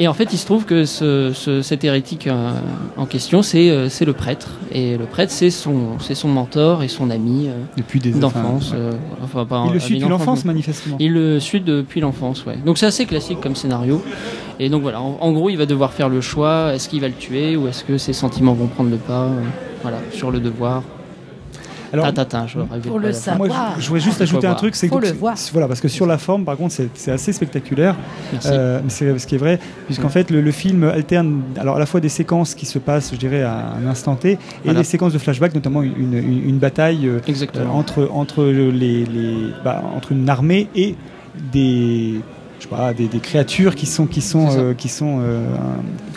Et 0.00 0.06
en 0.06 0.14
fait, 0.14 0.32
il 0.32 0.38
se 0.38 0.46
trouve 0.46 0.64
que 0.64 0.84
ce, 0.84 1.32
ce- 1.34 1.60
cet 1.60 1.82
hérétique 1.82 2.28
euh, 2.28 2.52
en 2.96 3.04
question, 3.06 3.42
c'est 3.42 3.68
euh, 3.70 3.88
c'est 3.88 4.04
le 4.04 4.12
prêtre. 4.12 4.50
Et 4.70 4.96
le 4.96 5.06
prêtre, 5.06 5.32
c'est 5.32 5.50
son, 5.50 5.98
son 5.98 6.28
mentor 6.28 6.84
et 6.84 6.88
son 6.88 7.10
ami 7.10 7.48
euh, 7.48 7.52
Depuis 7.76 7.98
des 7.98 8.12
d'enfance. 8.12 8.72
enfin, 9.22 9.40
enfin, 9.42 9.64
Il 9.68 9.72
le 9.74 9.80
suit 9.80 9.96
depuis 9.96 10.08
l'enfance, 10.08 10.44
manifestement. 10.44 10.96
Il 11.00 11.12
le 11.14 11.40
suit 11.40 11.60
depuis 11.60 12.00
l'enfance, 12.00 12.44
ouais. 12.46 12.58
Donc 12.64 12.78
c'est 12.78 12.86
assez 12.86 13.06
classique 13.06 13.40
comme 13.40 13.56
scénario. 13.56 14.00
Et 14.60 14.68
donc 14.68 14.82
voilà, 14.82 15.00
en, 15.00 15.16
en 15.20 15.32
gros, 15.32 15.50
il 15.50 15.56
va 15.56 15.66
devoir 15.66 15.92
faire 15.92 16.08
le 16.08 16.20
choix 16.20 16.74
est-ce 16.74 16.88
qu'il 16.88 17.00
va 17.00 17.08
le 17.08 17.14
tuer 17.14 17.56
ou 17.56 17.66
est-ce 17.68 17.82
que 17.84 17.98
ses 17.98 18.12
sentiments 18.12 18.52
vont 18.54 18.66
prendre 18.68 18.90
le 18.90 18.96
pas 18.98 19.24
euh, 19.24 19.40
Voilà, 19.82 19.98
sur 20.12 20.30
le 20.30 20.38
devoir. 20.40 20.82
Alors, 21.92 22.12
Tintin, 22.12 22.46
je 22.46 22.58
Pour 22.88 22.98
le 22.98 23.12
savoir. 23.12 23.48
Moi, 23.48 23.56
je, 23.76 23.82
je 23.82 23.88
voudrais 23.88 24.00
juste 24.00 24.20
ajouter 24.20 24.46
un 24.46 24.50
voir. 24.50 24.56
truc, 24.58 24.74
c'est 24.76 24.88
que 24.88 24.94
le 24.96 25.12
voir. 25.12 25.34
voilà 25.52 25.68
parce 25.68 25.80
que 25.80 25.88
sur 25.88 26.06
la 26.06 26.18
forme, 26.18 26.44
par 26.44 26.56
contre, 26.56 26.74
c'est 26.94 27.10
assez 27.10 27.32
spectaculaire. 27.32 27.96
Merci. 28.32 28.48
Euh, 28.52 28.80
mais 28.84 28.90
c'est 28.90 29.18
ce 29.18 29.26
qui 29.26 29.34
est 29.34 29.38
vrai, 29.38 29.58
puisqu'en 29.86 30.08
fait, 30.08 30.30
le, 30.30 30.40
le 30.40 30.50
film 30.50 30.84
alterne 30.84 31.42
alors 31.58 31.76
à 31.76 31.78
la 31.78 31.86
fois 31.86 32.00
des 32.00 32.08
séquences 32.08 32.54
qui 32.54 32.66
se 32.66 32.78
passent, 32.78 33.10
je 33.12 33.18
dirais, 33.18 33.42
à 33.42 33.72
un 33.82 33.86
instant 33.86 34.16
T, 34.16 34.32
et 34.32 34.38
Voilà. 34.64 34.80
des 34.80 34.84
séquences 34.84 35.12
de 35.12 35.18
flashback, 35.18 35.54
notamment 35.54 35.82
une, 35.82 36.12
une- 36.14 36.48
une 36.48 36.58
bataille 36.58 37.06
euh, 37.06 37.20
euh, 37.28 37.66
entre 37.72 38.08
entre 38.12 38.44
les, 38.44 39.04
les- 39.04 39.52
bah, 39.64 39.82
entre 39.96 40.12
une 40.12 40.28
armée 40.28 40.68
et 40.74 40.94
des 41.52 42.20
je 42.58 42.64
sais 42.64 42.68
pas, 42.68 42.92
des, 42.92 43.06
des 43.06 43.20
créatures 43.20 43.74
qui 43.74 43.86
sont 43.86 44.06
qui 44.06 44.22
euh, 44.34 44.74
qui 44.74 44.88
sont 44.88 45.20
euh, 45.20 45.46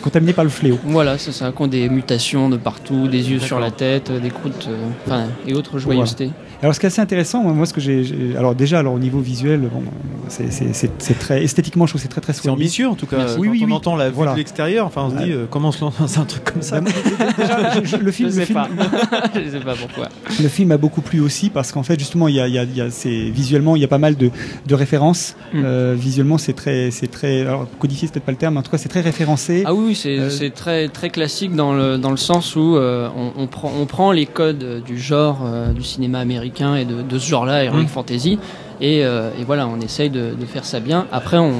contaminées 0.02 0.32
par 0.32 0.44
le 0.44 0.50
fléau. 0.50 0.78
Voilà, 0.84 1.18
c'est 1.18 1.32
ça, 1.32 1.52
qui 1.52 1.62
ont 1.62 1.66
des 1.68 1.88
mutations 1.88 2.48
de 2.48 2.56
partout, 2.56 3.08
des 3.08 3.30
yeux 3.30 3.38
sur 3.38 3.60
la 3.60 3.70
tête, 3.70 4.10
euh, 4.10 4.18
des 4.18 4.30
croûtes, 4.30 4.68
enfin, 5.06 5.26
et 5.46 5.54
autres 5.54 5.78
joyeusetés. 5.78 6.30
Alors, 6.62 6.74
ce 6.74 6.80
qui 6.80 6.86
est 6.86 6.88
assez 6.88 7.00
intéressant, 7.00 7.42
moi, 7.42 7.52
moi, 7.52 7.66
ce 7.66 7.72
que 7.72 7.80
j'ai, 7.80 8.04
alors 8.38 8.54
déjà, 8.54 8.78
alors 8.78 8.94
au 8.94 8.98
niveau 9.00 9.18
visuel, 9.18 9.60
bon, 9.62 9.82
c'est, 10.28 10.52
c'est- 10.52 10.72
c'est- 10.72 10.90
c'est 10.98 11.18
très 11.18 11.42
esthétiquement, 11.42 11.86
je 11.86 11.92
trouve 11.92 12.00
que 12.00 12.02
c'est 12.04 12.08
très 12.08 12.20
très 12.20 12.32
C'est 12.32 12.48
ambitieux 12.48 12.88
en 12.88 12.94
tout 12.94 13.06
cas. 13.06 13.16
Merci. 13.16 13.34
Quand 13.34 13.40
Oui, 13.40 13.48
oui, 13.48 13.60
on 13.64 13.66
oui. 13.66 13.72
entend 13.72 13.96
la 13.96 14.08
vue 14.10 14.14
Voilà. 14.14 14.32
de 14.32 14.36
l'extérieur, 14.38 14.86
enfin 14.86 15.02
on 15.06 15.10
se 15.10 15.16
dit 15.24 15.30
Ouais. 15.30 15.36
euh, 15.36 15.46
comment 15.50 15.68
on 15.68 15.72
se 15.72 15.80
lance 15.80 15.98
dans 15.98 16.20
un 16.20 16.24
truc 16.24 16.44
comme 16.44 16.62
ça. 16.62 16.80
Déjà, 17.36 17.80
je- 17.80 17.84
je- 17.84 17.96
le 17.96 18.12
film, 18.12 18.30
Je 18.30 18.36
le 18.36 18.40
sais 18.46 18.46
film, 18.46 18.60
pas. 18.60 18.68
je 19.34 19.50
sais 19.50 19.58
pas 19.60 19.74
pourquoi. 19.74 20.08
le 20.40 20.48
film 20.48 20.70
a 20.70 20.76
beaucoup 20.76 21.00
plu 21.00 21.18
aussi 21.20 21.50
parce 21.50 21.72
qu'en 21.72 21.82
fait, 21.82 21.98
justement, 21.98 22.28
il 22.28 22.36
y 22.36 22.40
a, 22.40 22.46
il 22.46 22.54
y 22.54 22.58
a- 22.58 22.62
il 22.62 22.76
y 22.76 22.80
a- 22.80 22.90
c'est 22.90 23.10
visuellement, 23.30 23.74
il 23.74 23.82
y 23.82 23.84
a 23.84 23.88
pas 23.88 23.98
mal 23.98 24.16
de, 24.16 24.30
de 24.66 24.74
références. 24.76 25.34
Mm. 25.52 25.62
Euh, 25.64 25.94
visuellement, 25.98 26.38
c'est 26.38 26.52
très, 26.52 26.92
c'est 26.92 27.08
très, 27.10 27.40
alors 27.40 27.66
codifié, 27.80 28.06
c'est 28.06 28.12
peut-être 28.14 28.24
pas 28.26 28.32
le 28.32 28.38
terme, 28.38 28.54
mais 28.54 28.60
en 28.60 28.62
tout 28.62 28.70
cas, 28.70 28.78
c'est 28.78 28.88
très 28.88 29.00
référencé. 29.00 29.64
Ah 29.66 29.74
oui, 29.74 29.96
c'est 29.96 30.16
Euh, 30.16 30.30
c'est 30.30 30.50
très, 30.50 30.88
très 30.88 31.10
classique 31.10 31.56
dans 31.56 31.72
le, 31.74 31.98
dans 31.98 32.12
le 32.12 32.16
sens 32.16 32.54
où 32.54 32.76
euh, 32.76 33.08
on, 33.16 33.32
on 33.42 33.46
prend, 33.48 33.72
on 33.80 33.86
prend 33.86 34.12
les 34.12 34.26
codes 34.26 34.62
euh, 34.62 34.80
du 34.80 34.96
genre 34.98 35.40
euh, 35.44 35.72
du 35.72 35.82
cinéma 35.82 36.20
américain 36.20 36.51
et 36.60 36.84
de, 36.84 37.02
de 37.02 37.18
ce 37.18 37.28
genre-là, 37.28 37.64
Heroic 37.64 37.84
Mm. 37.84 37.88
Fantasy, 37.88 38.38
et, 38.80 39.04
euh, 39.04 39.30
et 39.40 39.44
voilà, 39.44 39.66
on 39.68 39.80
essaye 39.80 40.10
de, 40.10 40.34
de 40.38 40.46
faire 40.46 40.64
ça 40.64 40.80
bien. 40.80 41.06
Après, 41.12 41.38
on, 41.38 41.52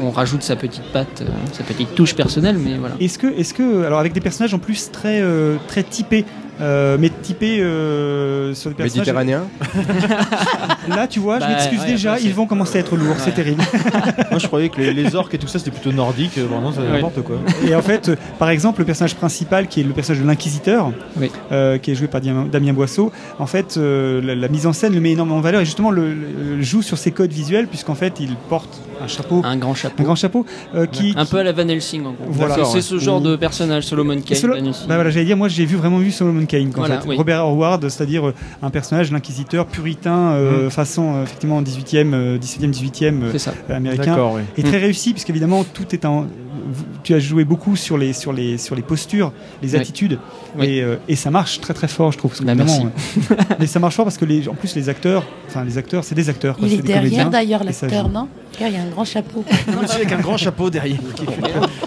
on, 0.00 0.06
on 0.06 0.10
rajoute 0.10 0.42
sa 0.42 0.56
petite 0.56 0.84
patte, 0.92 1.22
euh, 1.22 1.30
sa 1.52 1.62
petite 1.64 1.94
touche 1.94 2.14
personnelle, 2.14 2.56
mais 2.58 2.76
voilà. 2.78 2.96
Est-ce 3.00 3.18
que, 3.18 3.26
est-ce 3.28 3.54
que, 3.54 3.84
alors 3.84 3.98
avec 4.00 4.12
des 4.12 4.20
personnages 4.20 4.54
en 4.54 4.58
plus 4.58 4.90
très, 4.90 5.20
euh, 5.20 5.56
très 5.68 5.82
typés, 5.82 6.24
euh, 6.60 6.96
mais 6.98 7.10
typés 7.10 7.60
euh, 7.60 8.54
sur 8.54 8.70
des 8.70 8.76
personnages. 8.76 8.96
Méditerranéen 9.06 9.44
Là, 10.88 11.06
tu 11.06 11.20
vois, 11.20 11.38
Bah, 11.38 11.46
je 11.48 11.52
m'excuse 11.54 11.80
ouais, 11.80 11.86
déjà, 11.86 12.18
ils 12.20 12.32
vont 12.34 12.46
commencer 12.46 12.78
à 12.78 12.80
être 12.80 12.96
lourds, 12.96 13.16
c'est 13.18 13.34
terrible. 13.34 13.62
Moi 14.30 14.38
je 14.38 14.46
croyais 14.46 14.68
que 14.68 14.80
les, 14.80 14.92
les 14.92 15.14
orques 15.14 15.34
et 15.34 15.38
tout 15.38 15.46
ça 15.48 15.58
c'était 15.58 15.70
plutôt 15.70 15.92
nordique, 15.92 16.38
euh, 16.38 16.44
vraiment 16.46 16.72
c'est 16.72 16.80
Ouais. 16.80 16.92
n'importe 16.92 17.22
quoi. 17.22 17.36
Et 17.66 17.74
en 17.74 17.82
fait, 17.82 18.08
euh, 18.10 18.16
par 18.38 18.50
exemple, 18.50 18.80
le 18.80 18.84
personnage 18.86 19.16
principal, 19.16 19.66
qui 19.66 19.80
est 19.80 19.84
le 19.84 19.92
personnage 19.92 20.22
de 20.22 20.26
l'inquisiteur, 20.26 20.92
Oui. 21.16 21.30
euh, 21.52 21.78
qui 21.78 21.90
est 21.90 21.94
joué 21.94 22.06
par 22.06 22.20
Damien, 22.20 22.46
Damien 22.50 22.72
Boisseau, 22.72 23.10
en 23.38 23.46
fait, 23.46 23.76
euh, 23.76 24.20
la, 24.22 24.34
la 24.34 24.48
mise 24.48 24.66
en 24.66 24.72
scène 24.72 24.94
le 24.94 25.00
met 25.00 25.12
énormément 25.12 25.38
en 25.38 25.40
valeur 25.40 25.60
et 25.60 25.64
justement 25.64 25.90
le, 25.90 26.14
le- 26.14 26.62
joue 26.62 26.82
sur 26.82 26.96
ses 26.98 27.10
codes 27.10 27.32
visuels, 27.32 27.66
puisqu'en 27.66 27.94
fait, 27.94 28.14
il 28.20 28.36
porte 28.48 28.80
un 29.02 29.06
chapeau, 29.08 29.42
un, 29.44 29.50
Un 29.50 29.56
grand 29.56 29.74
chapeau. 29.74 30.02
grand 30.02 30.14
chapeau, 30.14 30.46
euh, 30.74 30.86
qui, 30.86 31.14
Un 31.16 31.24
peu 31.26 31.38
à 31.38 31.42
la 31.44 31.52
Van 31.52 31.66
Helsing 31.68 32.00
en 32.06 32.12
gros. 32.12 32.24
Voilà. 32.28 32.64
C'est- 32.64 32.80
ce 32.80 32.98
genre 32.98 33.20
de 33.20 33.36
personnage, 33.36 33.84
Solomon 33.84 34.20
Kane. 34.20 34.36
Solo- 34.38 34.54
bah 34.88 34.94
voilà, 34.94 35.10
j'allais 35.10 35.26
dire, 35.26 35.36
moi 35.36 35.48
j'ai 35.48 35.64
vu 35.64 35.76
vraiment 35.76 35.98
vu 35.98 36.10
Solomon 36.10 36.46
Kane, 36.46 36.68
en 36.68 36.78
Voilà, 36.78 37.00
fait. 37.00 37.08
oui. 37.08 37.16
Robert 37.16 37.42
Howard, 37.44 37.88
c'est-à-dire 37.88 38.28
euh, 38.28 38.34
un 38.62 38.70
personnage, 38.70 39.10
l'inquisiteur 39.12 39.66
puritain, 39.66 40.32
euh, 40.32 40.70
façon 40.70 41.14
euh, 41.16 41.22
effectivement 41.24 41.62
18e, 41.62 42.14
euh, 42.14 42.38
17e, 42.38 42.70
18e 42.70 43.22
euh, 43.24 43.28
C'est 43.32 43.38
ça. 43.38 43.54
américain. 43.68 44.16
Oui. 44.34 44.42
Et 44.56 44.62
très 44.62 44.78
réussi, 44.78 45.12
puisqu'évidemment, 45.12 45.64
tout 45.64 45.86
est 45.92 46.04
en. 46.04 46.26
Tu 47.04 47.14
as 47.14 47.20
joué 47.20 47.44
beaucoup 47.44 47.76
sur 47.76 47.96
les, 47.96 48.12
sur 48.12 48.32
les, 48.32 48.58
sur 48.58 48.74
les 48.74 48.82
postures, 48.82 49.32
les 49.62 49.74
Oui. 49.74 49.80
attitudes, 49.80 50.18
Oui. 50.58 50.66
Et, 50.66 50.82
euh, 50.82 50.96
et 51.06 51.14
ça 51.14 51.30
marche 51.30 51.60
très 51.60 51.74
très 51.74 51.86
fort, 51.86 52.10
je 52.10 52.18
trouve. 52.18 52.32
parce 52.32 52.40
que 52.40 52.44
Bah, 52.46 52.54
merci. 52.56 52.82
mais 53.60 53.66
ça 53.66 53.78
marche 53.78 53.94
fort 53.94 54.04
parce 54.04 54.18
que, 54.18 54.24
les, 54.24 54.48
en 54.48 54.54
plus, 54.54 54.74
les 54.74 54.88
acteurs, 54.88 55.22
enfin, 55.46 55.64
les 55.64 55.78
acteurs, 55.78 56.02
c'est 56.02 56.16
des 56.16 56.28
acteurs. 56.28 56.56
quoi, 56.56 56.66
Il 56.66 56.74
est 56.74 56.76
des 56.78 56.82
derrière 56.82 57.30
d'ailleurs 57.30 57.62
l'acteur, 57.62 58.08
non? 58.08 58.26
Un 58.86 58.90
grand 58.90 59.04
chapeau. 59.04 59.44
Monsieur 59.80 59.96
avec 59.96 60.12
un 60.12 60.20
grand 60.20 60.36
chapeau 60.36 60.70
derrière. 60.70 60.98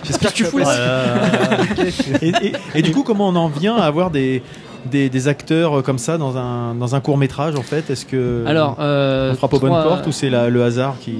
J'espère 0.03 0.31
que 0.31 0.37
tu 0.37 0.43
fous 0.45 0.59
Et, 2.21 2.29
et- 2.29 2.53
Et 2.75 2.81
du 2.81 2.91
coup, 2.91 3.03
comment 3.03 3.29
on 3.29 3.35
en 3.35 3.47
vient 3.47 3.75
à 3.77 3.83
avoir 3.85 4.11
des, 4.11 4.41
des, 4.85 5.09
des 5.09 5.27
acteurs 5.27 5.79
euh, 5.79 5.81
comme 5.81 5.97
ça 5.99 6.17
dans 6.17 6.37
un, 6.37 6.75
dans 6.75 6.95
un 6.95 6.99
court 7.01 7.17
métrage 7.17 7.55
en 7.55 7.61
fait? 7.63 7.89
Est-ce 7.89 8.05
que 8.05 8.43
Alors, 8.47 8.77
euh, 8.79 9.31
on 9.31 9.35
frappe 9.35 9.53
aux 9.53 9.59
bonnes 9.59 9.71
portes 9.83 10.07
ou 10.07 10.11
c'est 10.11 10.29
la- 10.29 10.49
le 10.49 10.63
hasard 10.63 10.95
qui 10.99 11.15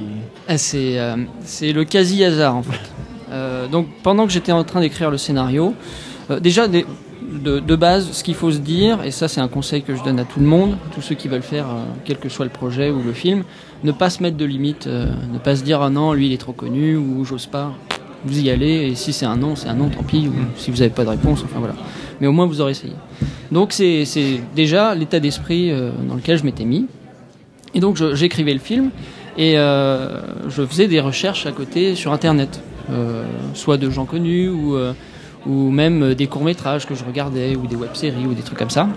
Ah, 0.47 0.57
c'est 0.57 0.99
euh, 0.99 1.15
c'est 1.43 1.71
le 1.73 1.83
quasi 1.85 2.23
hasard 2.23 2.55
en 2.55 2.63
fait. 2.63 2.79
Euh, 3.31 3.67
donc 3.67 3.87
pendant 4.03 4.25
que 4.25 4.31
j'étais 4.33 4.51
en 4.51 4.63
train 4.63 4.81
d'écrire 4.81 5.11
le 5.11 5.17
scénario, 5.17 5.73
euh, 6.31 6.39
déjà 6.39 6.67
des- 6.67 6.85
de, 7.29 7.59
de 7.59 7.75
base, 7.75 8.11
ce 8.11 8.23
qu'il 8.23 8.35
faut 8.35 8.51
se 8.51 8.57
dire, 8.57 9.03
et 9.03 9.11
ça 9.11 9.27
c'est 9.27 9.41
un 9.41 9.47
conseil 9.47 9.83
que 9.83 9.95
je 9.95 10.03
donne 10.03 10.19
à 10.19 10.25
tout 10.25 10.39
le 10.39 10.45
monde, 10.45 10.77
tous 10.93 11.01
ceux 11.01 11.15
qui 11.15 11.27
veulent 11.27 11.41
faire, 11.41 11.67
euh, 11.67 11.83
quel 12.05 12.17
que 12.17 12.29
soit 12.29 12.45
le 12.45 12.51
projet 12.51 12.91
ou 12.91 13.01
le 13.01 13.13
film, 13.13 13.43
ne 13.83 13.91
pas 13.91 14.09
se 14.09 14.21
mettre 14.23 14.37
de 14.37 14.45
limites, 14.45 14.87
euh, 14.87 15.11
ne 15.31 15.37
pas 15.37 15.55
se 15.55 15.63
dire 15.63 15.81
ah 15.81 15.89
non 15.89 16.13
lui 16.13 16.27
il 16.27 16.33
est 16.33 16.37
trop 16.37 16.53
connu 16.53 16.95
ou 16.95 17.23
j'ose 17.25 17.45
pas. 17.45 17.73
Vous 18.25 18.39
y 18.39 18.49
allez 18.49 18.89
et 18.89 18.95
si 18.95 19.13
c'est 19.13 19.25
un 19.25 19.37
non, 19.37 19.55
c'est 19.55 19.69
un 19.69 19.75
non, 19.75 19.87
tant 19.87 20.03
pis. 20.03 20.27
Ou 20.27 20.33
si 20.57 20.71
vous 20.71 20.77
n'avez 20.77 20.89
pas 20.89 21.05
de 21.05 21.09
réponse, 21.09 21.41
enfin 21.45 21.59
voilà. 21.59 21.75
Mais 22.19 22.27
au 22.27 22.33
moins 22.33 22.45
vous 22.45 22.59
aurez 22.59 22.71
essayé. 22.71 22.93
Donc 23.49 23.71
c'est 23.71 24.03
déjà 24.55 24.93
l'état 24.93 25.21
d'esprit 25.21 25.71
euh, 25.71 25.91
dans 26.07 26.15
lequel 26.15 26.37
je 26.37 26.43
m'étais 26.43 26.65
mis. 26.65 26.87
Et 27.73 27.79
donc 27.79 27.97
j'écrivais 28.13 28.53
le 28.53 28.59
film 28.59 28.89
et 29.37 29.53
je 29.53 30.65
faisais 30.65 30.87
des 30.87 30.99
recherches 30.99 31.45
à 31.45 31.51
côté 31.51 31.93
sur 31.93 32.11
internet, 32.11 32.59
soit 33.53 33.77
de 33.77 33.89
gens 33.91 34.05
connus 34.05 34.49
ou, 34.49 34.75
ou 35.45 35.69
même 35.71 36.03
euh, 36.03 36.15
des 36.15 36.27
courts-métrages 36.27 36.85
que 36.85 36.95
je 36.95 37.03
regardais 37.03 37.55
ou 37.55 37.67
des 37.67 37.75
web-séries 37.75 38.25
ou 38.25 38.33
des 38.33 38.43
trucs 38.43 38.59
comme 38.59 38.69
ça. 38.69 38.87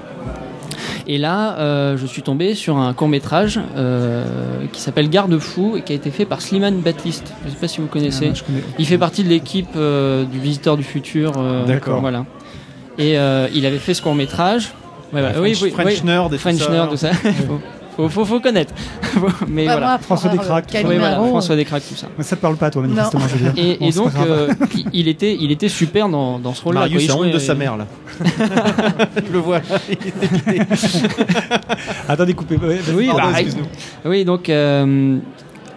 Et 1.06 1.18
là, 1.18 1.58
euh, 1.58 1.96
je 1.96 2.06
suis 2.06 2.22
tombé 2.22 2.54
sur 2.54 2.76
un 2.76 2.92
court-métrage 2.92 3.60
euh, 3.76 4.24
qui 4.72 4.80
s'appelle 4.80 5.10
Garde-fou 5.10 5.76
et 5.76 5.82
qui 5.82 5.92
a 5.92 5.96
été 5.96 6.10
fait 6.10 6.24
par 6.24 6.40
Slimane 6.40 6.80
Baptiste. 6.80 7.34
Je 7.42 7.48
ne 7.48 7.54
sais 7.54 7.60
pas 7.60 7.68
si 7.68 7.80
vous 7.80 7.86
connaissez. 7.86 8.32
Ah, 8.34 8.44
connais. 8.46 8.62
Il 8.78 8.86
fait 8.86 8.98
partie 8.98 9.24
de 9.24 9.28
l'équipe 9.28 9.70
euh, 9.76 10.24
du 10.24 10.38
Visiteur 10.38 10.76
du 10.76 10.84
Futur. 10.84 11.32
D'accord. 11.66 12.00
Voilà. 12.00 12.24
Et 12.98 13.14
il 13.54 13.66
avait 13.66 13.78
fait 13.78 13.94
ce 13.94 14.02
court-métrage. 14.02 14.72
Ouais, 15.12 15.20
voilà. 15.20 15.34
French, 15.34 15.44
oui, 15.44 15.58
oui, 15.62 15.70
French 15.70 16.00
oui. 16.00 16.06
nerd 16.06 16.32
et 16.32 16.38
French 16.38 16.58
tout 16.58 16.64
ça. 16.64 16.70
nerd, 16.70 16.90
tout 16.90 16.96
ça. 16.96 17.10
Faut, 17.96 18.08
faut, 18.08 18.24
faut, 18.24 18.40
connaître. 18.40 18.72
Mais 19.48 19.66
Pas 19.66 19.72
voilà. 19.72 19.86
moi, 19.86 19.96
pour 19.98 20.06
François 20.06 20.30
Descraques, 20.30 20.74
euh. 20.74 20.78
Oui, 20.78 20.96
voilà, 20.96 21.00
Calimero, 21.10 21.28
François 21.28 21.56
Descraques, 21.56 21.82
tout 21.88 21.94
ça. 21.94 22.06
Mais 22.16 22.24
ça 22.24 22.36
te 22.36 22.40
parle 22.40 22.56
pas, 22.56 22.70
toi, 22.70 22.82
manifestement, 22.82 23.22
je 23.28 23.36
veux 23.36 23.50
dire. 23.50 23.64
Et, 23.64 23.76
Bon, 23.78 23.86
et 23.86 23.92
c'est 23.92 23.98
donc, 23.98 24.12
euh, 24.26 24.48
il- 24.92 25.08
était, 25.08 25.36
il 25.38 25.50
était 25.50 25.68
super 25.68 26.08
dans, 26.08 26.38
dans 26.38 26.54
ce 26.54 26.62
rôle-là. 26.64 26.80
Marius 26.80 27.04
Il 27.04 27.12
honte 27.12 27.30
de 27.30 27.38
sa 27.38 27.54
mère 27.54 27.76
là. 27.76 27.86
Je 29.26 29.32
le 29.32 29.38
vois 29.38 29.58
là. 29.58 29.64
il. 29.90 30.62
Attendez, 32.08 32.34
coupez. 32.34 32.56
vas-y, 32.56 32.80
Oui, 32.94 33.08
bah, 33.14 33.30
excuse-nous. 33.32 33.66
Oui, 34.10 34.24
donc, 34.24 34.48
euh, 34.48 35.18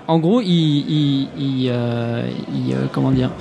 en 0.07 0.19
gros, 0.19 0.41
il, 0.41 0.47
il, 0.49 1.27
il, 1.37 1.69
euh, 1.71 2.29
il, 2.53 2.73
euh, 2.73 2.85
comment 2.91 3.11
dire, 3.11 3.31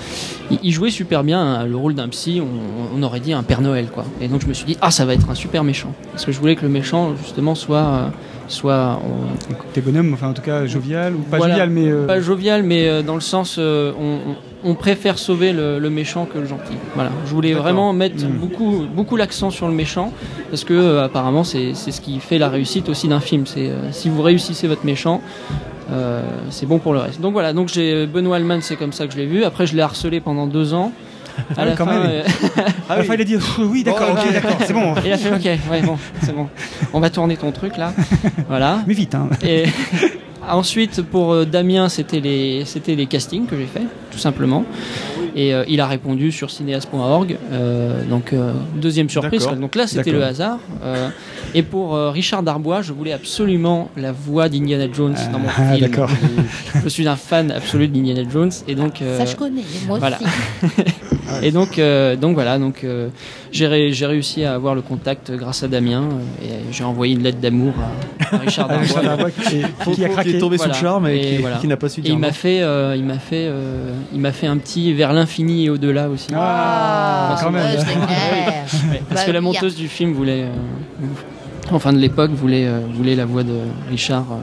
il, 0.62 0.72
jouait 0.72 0.90
super 0.90 1.22
bien 1.24 1.40
hein, 1.40 1.64
le 1.66 1.76
rôle 1.76 1.94
d'un 1.94 2.09
psy. 2.09 2.40
On, 2.42 2.98
on 2.98 3.02
aurait 3.02 3.20
dit 3.20 3.32
un 3.32 3.42
Père 3.42 3.60
Noël, 3.60 3.88
quoi. 3.92 4.05
Et 4.20 4.28
donc, 4.28 4.40
je 4.42 4.46
me 4.46 4.55
suis 4.55 4.64
dit, 4.64 4.76
ah, 4.80 4.90
ça 4.90 5.05
va 5.05 5.14
être 5.14 5.28
un 5.30 5.34
super 5.34 5.62
méchant, 5.64 5.92
parce 6.12 6.24
que 6.24 6.32
je 6.32 6.38
voulais 6.40 6.56
que 6.56 6.62
le 6.62 6.70
méchant, 6.70 7.14
justement, 7.22 7.55
soit, 7.55 7.76
euh, 7.78 8.09
soit 8.48 9.00
on- 9.04 9.54
T'es 9.72 9.80
bonhomme, 9.80 10.12
enfin, 10.14 10.28
en 10.28 10.32
tout 10.32 10.42
cas, 10.42 10.66
jovial, 10.66 11.14
ou 11.14 11.18
pas 11.18 11.38
Voilà. 11.38 11.54
jovial, 11.54 11.70
mais. 11.70 11.88
euh, 11.90 12.06
pas 12.06 12.20
jovial, 12.20 12.62
mais 12.62 12.88
euh, 12.88 13.02
dans 13.02 13.14
le 13.14 13.20
sens, 13.20 13.56
euh, 13.58 13.92
on, 14.64 14.74
préfère 14.74 15.18
sauver 15.18 15.52
le, 15.52 15.78
le 15.78 15.90
méchant 15.90 16.26
que 16.26 16.38
le 16.38 16.46
gentil. 16.46 16.74
Voilà, 16.94 17.10
je 17.26 17.30
voulais 17.34 17.52
vraiment 17.54 17.92
mettre 17.92 18.24
Mm. 18.24 18.28
beaucoup, 18.38 18.82
beaucoup 18.94 19.16
l'accent 19.16 19.50
sur 19.50 19.66
le 19.68 19.74
méchant, 19.74 20.12
parce 20.50 20.64
que 20.64 20.98
apparemment 20.98 21.44
c'est 21.44 21.74
c'est 21.74 21.92
ce 21.92 22.00
qui 22.00 22.18
fait 22.20 22.38
la 22.38 22.48
réussite 22.48 22.88
aussi 22.88 23.06
d'un 23.08 23.20
film. 23.20 23.46
C'est 23.46 23.70
si 23.92 24.08
vous 24.08 24.22
réussissez 24.22 24.66
votre 24.66 24.84
méchant, 24.86 25.20
c'est 26.50 26.66
bon 26.66 26.78
pour 26.78 26.92
le 26.94 27.00
reste. 27.00 27.20
Donc 27.20 27.32
voilà, 27.34 27.52
donc 27.52 27.68
j'ai 27.68 28.06
Benoît 28.06 28.36
Alman, 28.36 28.60
c'est 28.62 28.76
comme 28.76 28.92
ça 28.92 29.06
que 29.06 29.12
je 29.12 29.18
l'ai 29.18 29.26
vu. 29.26 29.44
Après, 29.44 29.66
je 29.66 29.76
l'ai 29.76 29.82
harcelé 29.82 30.20
pendant 30.20 30.46
deux 30.46 30.72
ans. 30.74 30.92
À 31.51 31.55
Ah 31.59 31.65
la 31.65 31.73
quand 31.73 31.86
fin, 31.86 32.01
même. 32.01 32.11
euh, 32.11 32.23
Ah, 32.89 32.97
il 32.98 33.05
fallait 33.05 33.24
dire 33.24 33.40
oui, 33.61 33.82
d'accord, 33.85 34.15
Bon, 34.15 34.20
ok, 34.20 34.32
d'accord, 34.32 34.56
c'est 34.66 34.73
bon. 34.73 34.94
il 35.05 35.12
a 35.12 35.16
fait 35.19 35.31
ok, 35.35 35.59
ouais 35.70 35.82
bon, 35.82 35.97
c'est 36.23 36.35
bon. 36.35 36.48
On 36.93 37.01
va 37.01 37.11
tourner 37.11 37.36
ton 37.36 37.51
truc 37.52 37.77
là. 37.77 37.93
Voilà. 38.48 38.82
Mais 38.86 38.94
vite, 38.94 39.15
hein. 39.15 39.28
Et 39.43 39.65
ensuite, 40.48 41.02
pour 41.02 41.32
euh, 41.32 41.44
Damien, 41.44 41.89
c'était 41.89 42.20
les, 42.20 42.65
c'était 42.65 42.94
les 42.94 43.06
castings 43.06 43.47
que 43.47 43.56
j'ai 43.56 43.66
fait, 43.66 43.82
tout 44.11 44.19
simplement. 44.19 44.65
Et 45.36 45.52
euh, 45.52 45.65
il 45.66 45.81
a 45.81 45.89
répondu 45.89 46.31
sur 46.31 46.48
cinéas.org. 46.52 47.36
euh, 47.52 48.05
donc, 48.05 48.32
euh, 48.32 48.52
deuxième 48.77 49.11
surprise. 49.11 49.48
Donc 49.61 49.74
là, 49.74 49.89
c'était 49.89 50.12
le 50.12 50.23
hasard. 50.23 50.59
Euh, 50.85 51.09
et 51.56 51.62
pour 51.65 51.97
euh, 51.97 52.11
Richard 52.11 52.44
Darbois, 52.44 52.82
je 52.82 52.93
voulais 52.93 53.12
absolument 53.12 53.90
la 53.97 54.12
voix 54.12 54.48
d'Indiana 54.48 54.86
Jones 54.93 55.16
dans 55.32 55.40
mon 55.40 55.48
Ah, 55.48 55.74
film. 55.74 55.81
d'accord. 55.89 56.11
Je 56.85 56.89
suis 56.89 57.09
un 57.09 57.16
fan 57.16 57.51
absolu 57.51 57.89
d'Indiana 57.89 58.23
Jones. 58.32 58.52
Et 58.69 58.77
donc, 58.77 59.02
euh, 59.02 59.19
Ça, 59.19 59.24
je 59.24 59.35
connais, 59.35 59.62
moi 59.89 59.98
voilà. 59.98 60.19
aussi. 60.20 60.73
et 61.42 61.51
donc, 61.51 61.78
euh, 61.78 62.16
donc 62.16 62.34
voilà, 62.34 62.59
donc 62.59 62.84
euh, 62.84 63.09
j'ai 63.52 63.66
ré- 63.66 63.92
j'ai 63.92 64.06
réussi 64.06 64.44
à 64.44 64.55
avoir 64.55 64.74
le 64.74 64.82
contact 64.82 65.30
grâce 65.32 65.62
à 65.62 65.68
Damien 65.68 66.02
euh, 66.02 66.44
et 66.44 66.72
j'ai 66.72 66.84
envoyé 66.84 67.14
une 67.14 67.22
lettre 67.22 67.38
d'amour 67.38 67.72
à, 68.30 68.34
à 68.36 68.38
Richard 68.38 68.68
Ah, 68.96 69.01
Darbois. 69.02 69.30
Qui, 69.30 69.62
qui 69.94 70.05
a 70.05 70.09
craqué. 70.09 70.28
qu'il 70.28 70.36
est 70.36 70.40
tombé 70.40 70.59
sous 70.59 70.68
le 70.68 70.74
charme 70.74 71.06
et, 71.09 71.16
Et 71.16 71.20
qui, 71.36 71.36
voilà. 71.42 71.56
qui 71.56 71.66
n'a 71.68 71.76
pas 71.76 71.88
su 71.88 72.01
Et 72.01 72.02
dire 72.02 72.12
il 72.12 72.14
non. 72.14 72.20
m'a 72.26 72.32
fait, 72.32 72.60
euh, 72.62 72.94
il 72.96 73.05
m'a 73.05 73.18
fait, 73.18 73.46
euh, 73.48 73.92
il 74.12 74.20
m'a 74.20 74.32
fait 74.32 74.46
un 74.46 74.56
petit 74.59 74.92
vers 74.92 75.12
l'infini 75.12 75.64
et 75.66 75.70
au-delà 75.70 76.09
aussi. 76.09 76.28
Ah, 76.34 77.36
quand 77.42 77.51
même. 77.51 77.64
ouais, 78.90 79.02
parce 79.09 79.24
que 79.24 79.30
la 79.30 79.40
monteuse 79.40 79.76
du 79.76 79.88
film 79.88 80.12
voulait. 80.12 80.42
euh, 80.44 80.48
enfin 81.72 81.92
de 81.92 81.98
l'époque, 81.98 82.30
voulait, 82.32 82.66
euh, 82.66 82.80
voulait 82.92 83.14
la 83.14 83.24
voix 83.24 83.42
de 83.42 83.55
Richard 83.90 84.26
euh, 84.32 84.36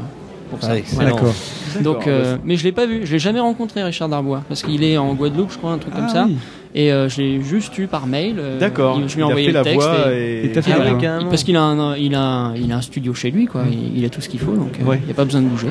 pour 0.49 0.61
ça. 0.61 0.73
Ah. 0.99 1.03
D'accord. 1.03 1.33
Donc, 1.81 2.07
euh, 2.07 2.37
mais 2.43 2.57
je 2.57 2.63
l'ai 2.63 2.71
pas 2.73 2.85
vu, 2.85 3.01
je 3.05 3.13
l'ai 3.13 3.19
jamais 3.19 3.39
rencontré 3.39 3.81
Richard 3.83 4.09
Darbois 4.09 4.43
parce 4.49 4.61
qu'il 4.63 4.83
est 4.83 4.97
en 4.97 5.13
Guadeloupe, 5.13 5.51
je 5.51 5.57
crois, 5.57 5.71
un 5.71 5.77
truc 5.77 5.93
comme 5.95 6.09
ça. 6.09 6.25
oui. 6.27 6.37
Et 6.73 6.91
euh, 6.91 7.09
je 7.09 7.21
l'ai 7.21 7.41
juste 7.41 7.77
eu 7.77 7.87
par 7.87 8.07
mail. 8.07 8.35
euh, 8.39 8.57
D'accord. 8.59 8.97
il- 9.01 9.09
Je 9.09 9.15
lui 9.15 9.21
ai 9.21 9.23
Il 9.23 9.23
a 9.23 9.27
envoyé 9.27 9.45
fait 9.47 9.51
le 9.51 9.57
la 9.59 9.63
texte. 9.63 9.77
voix 9.87 10.13
et- 10.13 10.15
et- 10.15 10.45
Et 10.45 10.51
Ah 10.73 10.79
ouais. 10.79 11.25
Parce 11.29 11.43
qu'il 11.43 11.55
a, 11.57 11.61
un, 11.61 11.95
il, 11.97 12.15
a 12.15 12.21
un, 12.21 12.55
il 12.55 12.71
a 12.71 12.77
un 12.77 12.81
studio 12.81 13.13
chez 13.13 13.29
lui, 13.31 13.45
quoi. 13.45 13.63
Il, 13.69 13.97
il 13.97 14.05
a 14.05 14.09
tout 14.09 14.21
ce 14.21 14.29
qu'il 14.29 14.39
faut, 14.39 14.53
donc 14.55 14.73
euh, 14.75 14.81
il 14.81 14.87
Ouais. 14.87 15.01
n'y 15.05 15.11
a 15.11 15.13
pas 15.13 15.25
besoin 15.25 15.41
de 15.41 15.47
bouger. 15.47 15.67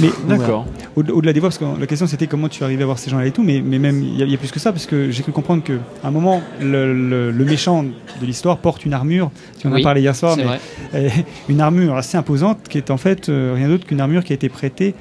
Mais 0.00 0.08
D'accord. 0.28 0.64
Au- 0.94 1.00
Au-delà 1.02 1.32
des 1.32 1.40
voix, 1.40 1.48
parce 1.48 1.58
que 1.58 1.64
la 1.80 1.86
question 1.86 2.06
c'était 2.06 2.28
comment 2.28 2.48
tu 2.48 2.62
arrivais 2.62 2.82
à 2.82 2.86
voir 2.86 2.98
ces 3.00 3.10
gens-là 3.10 3.26
et 3.26 3.32
tout, 3.32 3.42
mais, 3.42 3.60
mais 3.64 3.80
même 3.80 4.00
il 4.02 4.16
y, 4.16 4.22
a- 4.22 4.26
il 4.26 4.30
y 4.30 4.34
a 4.34 4.38
plus 4.38 4.52
que 4.52 4.60
ça, 4.60 4.70
parce 4.70 4.86
que 4.86 5.10
j'ai 5.10 5.22
cru 5.24 5.32
comprendre 5.32 5.64
qu'à 5.64 5.72
un 6.04 6.10
moment, 6.12 6.40
le, 6.60 6.92
le- 6.94 7.30
le 7.32 7.44
méchant 7.44 7.82
de 7.82 8.26
l'histoire 8.26 8.58
porte 8.58 8.84
une 8.84 8.92
armure, 8.92 9.30
si 9.56 9.66
on 9.66 9.70
en 9.70 9.74
Oui, 9.74 9.80
a 9.80 9.82
parlé 9.84 10.02
hier 10.02 10.14
soir, 10.14 10.34
C'est 10.36 10.42
mais 10.42 10.46
vrai. 10.46 10.60
euh, 10.94 11.08
une 11.48 11.60
armure 11.60 11.96
assez 11.96 12.16
imposante 12.16 12.58
qui 12.68 12.78
est 12.78 12.90
en 12.92 12.96
fait 12.96 13.28
euh, 13.28 13.54
rien 13.56 13.66
d'autre 13.68 13.86
qu'une 13.86 14.00
armure 14.00 14.22
qui 14.22 14.32
a 14.32 14.36
été 14.36 14.48
prêtée 14.48 14.94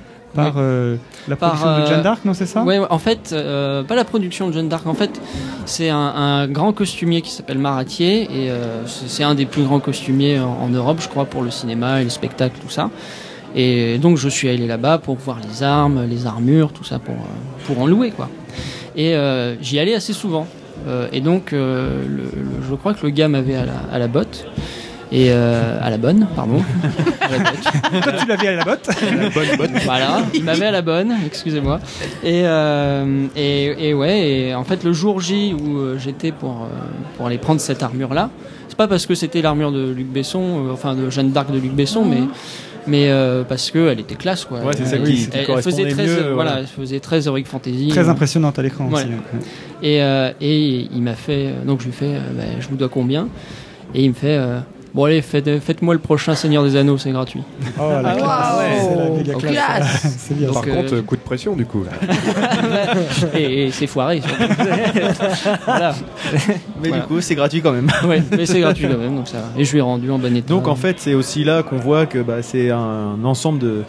par 0.43 0.53
euh, 0.57 0.95
la 1.27 1.35
Par, 1.35 1.49
production 1.51 1.75
de 1.77 1.81
euh, 1.81 1.87
Jeanne 1.87 2.01
d'Arc, 2.03 2.25
non 2.25 2.33
c'est 2.33 2.45
ça? 2.45 2.63
ouais, 2.63 2.79
en 2.89 2.97
fait, 2.99 3.31
euh, 3.33 3.83
pas 3.83 3.95
la 3.95 4.05
production 4.05 4.47
de 4.47 4.53
Jeanne 4.53 4.69
d'Arc. 4.69 4.87
En 4.87 4.93
fait, 4.93 5.19
c'est 5.65 5.89
un, 5.89 5.97
un 5.97 6.47
grand 6.47 6.71
costumier 6.73 7.21
qui 7.21 7.31
s'appelle 7.31 7.57
Maratier 7.59 8.23
et 8.23 8.49
c'est 8.85 9.23
un 9.23 9.35
des 9.35 9.45
plus 9.45 9.63
grands 9.63 9.79
costumiers 9.79 10.39
en, 10.39 10.57
en 10.63 10.69
Europe, 10.69 10.97
je 11.01 11.09
crois, 11.09 11.25
pour 11.25 11.41
le 11.43 11.51
cinéma 11.51 12.01
et 12.01 12.05
les 12.05 12.09
spectacles, 12.09 12.59
tout 12.61 12.69
ça. 12.69 12.89
Et 13.55 13.97
donc, 13.97 14.17
je 14.17 14.29
suis 14.29 14.49
allé 14.49 14.67
là-bas 14.67 14.97
pour 14.99 15.15
voir 15.15 15.37
les 15.47 15.63
armes, 15.63 16.05
les 16.07 16.25
armures, 16.27 16.71
tout 16.73 16.83
ça, 16.83 16.99
pour, 16.99 17.15
pour 17.65 17.81
en 17.81 17.87
louer, 17.87 18.11
quoi. 18.11 18.29
Et 18.95 19.15
euh, 19.15 19.55
j'y 19.61 19.79
allais 19.79 19.95
assez 19.95 20.13
souvent. 20.13 20.45
Euh, 20.87 21.07
et 21.11 21.21
donc, 21.21 21.53
euh, 21.53 22.03
le- 22.07 22.23
le- 22.23 22.67
je 22.69 22.75
crois 22.75 22.93
que 22.93 23.03
le 23.05 23.09
gars 23.11 23.27
m'avait 23.27 23.55
à 23.55 23.65
la, 23.65 23.73
à 23.91 23.97
la 23.99 24.07
botte. 24.07 24.45
Et 25.11 25.27
euh, 25.31 25.77
à 25.81 25.89
la 25.89 25.97
bonne, 25.97 26.27
pardon. 26.35 26.61
Toi 28.03 28.11
tu 28.19 28.27
l'avais 28.27 28.47
à 28.49 28.55
la 28.57 28.63
botte 28.65 28.89
Voilà, 29.85 30.21
il 30.33 30.43
m'avait 30.43 30.65
à 30.65 30.71
la 30.71 30.81
bonne, 30.81 31.13
excusez-moi. 31.25 31.79
Et, 32.23 32.41
euh, 32.45 33.25
et, 33.35 33.89
et 33.89 33.93
ouais, 33.93 34.29
et 34.29 34.55
en 34.55 34.63
fait, 34.65 34.83
le 34.83 34.91
jour 34.93 35.21
J 35.21 35.53
où 35.57 35.77
euh, 35.77 35.97
j'étais 35.97 36.31
pour, 36.33 36.67
pour 37.15 37.27
aller 37.27 37.37
prendre 37.37 37.61
cette 37.61 37.83
armure-là, 37.83 38.29
c'est 38.67 38.77
pas 38.77 38.87
parce 38.89 39.05
que 39.05 39.15
c'était 39.15 39.41
l'armure 39.41 39.71
de 39.71 39.91
Luc 39.91 40.07
Besson, 40.07 40.65
euh, 40.67 40.73
enfin 40.73 40.93
de 40.93 41.09
Jeanne 41.09 41.31
d'Arc 41.31 41.51
de 41.51 41.57
Luc 41.59 41.71
Besson, 41.71 42.03
mais, 42.03 42.19
mais 42.85 43.09
euh, 43.09 43.43
parce 43.43 43.71
qu'elle 43.71 44.01
était 44.01 44.15
classe, 44.15 44.43
quoi. 44.43 44.59
Ouais, 44.59 44.73
c'est 44.75 44.97
elle- 44.97 45.03
qui 45.03 45.29
elle, 45.33 45.45
correspondait 45.45 45.89
faisait 45.89 45.93
très, 45.93 46.05
mieux, 46.05 46.33
voilà. 46.33 46.59
elle 46.59 46.67
faisait 46.67 46.99
très 46.99 47.25
Heroic 47.27 47.45
Fantasy. 47.45 47.87
Très 47.87 48.09
impressionnante 48.09 48.59
à 48.59 48.61
l'écran 48.61 48.89
aussi. 48.91 49.05
et, 49.81 50.01
euh, 50.03 50.31
et 50.41 50.89
il 50.93 51.01
m'a 51.01 51.15
fait, 51.15 51.53
donc 51.65 51.79
je 51.79 51.85
lui 51.85 51.93
fais, 51.93 52.15
euh, 52.15 52.19
bah, 52.35 52.43
je 52.59 52.67
vous 52.67 52.75
dois 52.75 52.89
combien? 52.89 53.29
Et 53.95 54.03
il 54.03 54.09
me 54.09 54.13
fait, 54.15 54.35
euh, 54.37 54.59
bon 54.97 55.03
allez, 55.05 55.21
faites, 55.21 55.59
faites-moi 55.59 55.93
le 55.93 55.99
prochain 55.99 56.33
Seigneur 56.33 56.63
des 56.63 56.75
Anneaux, 56.75 56.97
c'est 56.97 57.11
gratuit. 57.11 57.41
Oh 57.79 57.83
la 58.01 58.13
classe, 58.13 58.21
Waouh. 58.21 59.17
c'est 59.19 59.27
la 59.27 59.33
classe. 59.35 59.51
classe. 59.53 60.15
c'est 60.17 60.33
bien. 60.37 60.51
Par 60.51 60.63
Donc, 60.63 60.73
contre, 60.73 60.95
euh, 60.95 61.01
coup 61.03 61.15
de 61.15 61.21
pression 61.21 61.55
du 61.55 61.65
coup. 61.65 61.83
et, 63.35 63.67
et 63.67 63.71
c'est 63.71 63.85
foiré. 63.87 64.21
surtout. 64.21 64.43
voilà. 65.65 65.93
Mais 66.81 66.89
Voilà. 66.89 67.03
du 67.03 67.07
coup, 67.07 67.21
c'est 67.21 67.35
gratuit 67.35 67.61
quand 67.61 67.71
même. 67.73 67.87
Ouais, 68.05 68.23
mais 68.31 68.45
c'est 68.47 68.59
gratuit 68.59 68.87
quand 68.89 68.97
même, 68.97 69.15
donc 69.15 69.27
ça 69.27 69.37
va. 69.37 69.47
Et 69.57 69.63
je 69.65 69.71
lui 69.71 69.77
ai 69.79 69.81
rendu 69.81 70.09
en 70.09 70.17
bon 70.17 70.35
état. 70.35 70.49
Donc 70.49 70.67
en 70.67 70.75
fait, 70.75 70.99
c'est 70.99 71.13
aussi 71.13 71.43
là 71.43 71.61
qu'on 71.63 71.77
voit 71.77 72.05
que 72.07 72.19
bah, 72.19 72.41
c'est 72.41 72.71
un 72.71 73.23
ensemble 73.23 73.59
de, 73.59 73.83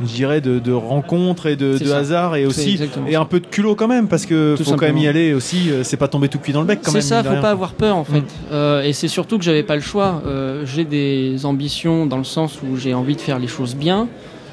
je 0.00 0.06
dirais, 0.14 0.40
de, 0.40 0.58
de 0.58 0.72
rencontres 0.72 1.46
et 1.46 1.56
de, 1.56 1.76
C'est 1.78 1.84
de 1.84 1.88
ça. 1.90 1.98
hasard 1.98 2.36
et 2.36 2.40
C'est 2.42 2.46
aussi 2.46 2.74
et 3.08 3.12
ça. 3.12 3.20
un 3.20 3.24
peu 3.24 3.40
de 3.40 3.46
culot 3.46 3.74
quand 3.74 3.88
même 3.88 4.08
parce 4.08 4.26
que 4.26 4.54
Tout 4.56 4.64
faut 4.64 4.72
quand 4.76 4.86
même 4.86 4.96
y 4.98 5.06
aller 5.08 5.34
aussi. 5.34 5.70
euh, 5.70 5.82
C'est 5.84 5.96
pas 5.96 6.08
tomber 6.08 6.28
tout 6.28 6.38
cuit 6.38 6.52
dans 6.52 6.60
le 6.60 6.66
bec 6.66 6.80
quand 6.82 6.90
C'est 6.92 6.98
même. 6.98 7.02
ça, 7.02 7.16
mine 7.16 7.22
de 7.24 7.28
faut 7.28 7.32
rien. 7.34 7.42
pas 7.42 7.50
avoir 7.50 7.72
peur 7.74 7.96
en 7.96 8.04
fait. 8.04 8.20
Mm. 8.20 8.24
Euh, 8.52 8.82
et 8.82 8.92
c'est 8.92 9.08
surtout 9.08 9.38
que 9.38 9.44
j'avais 9.44 9.62
pas 9.62 9.74
le 9.76 9.82
choix. 9.82 10.22
Euh, 10.26 10.64
j'ai 10.66 10.84
des 10.84 11.44
ambitions 11.44 12.06
dans 12.06 12.18
le 12.18 12.24
sens 12.24 12.58
où 12.62 12.76
j'ai 12.76 12.94
envie 12.94 13.16
de 13.16 13.20
faire 13.20 13.38
les 13.38 13.48
choses 13.48 13.74
bien, 13.74 14.08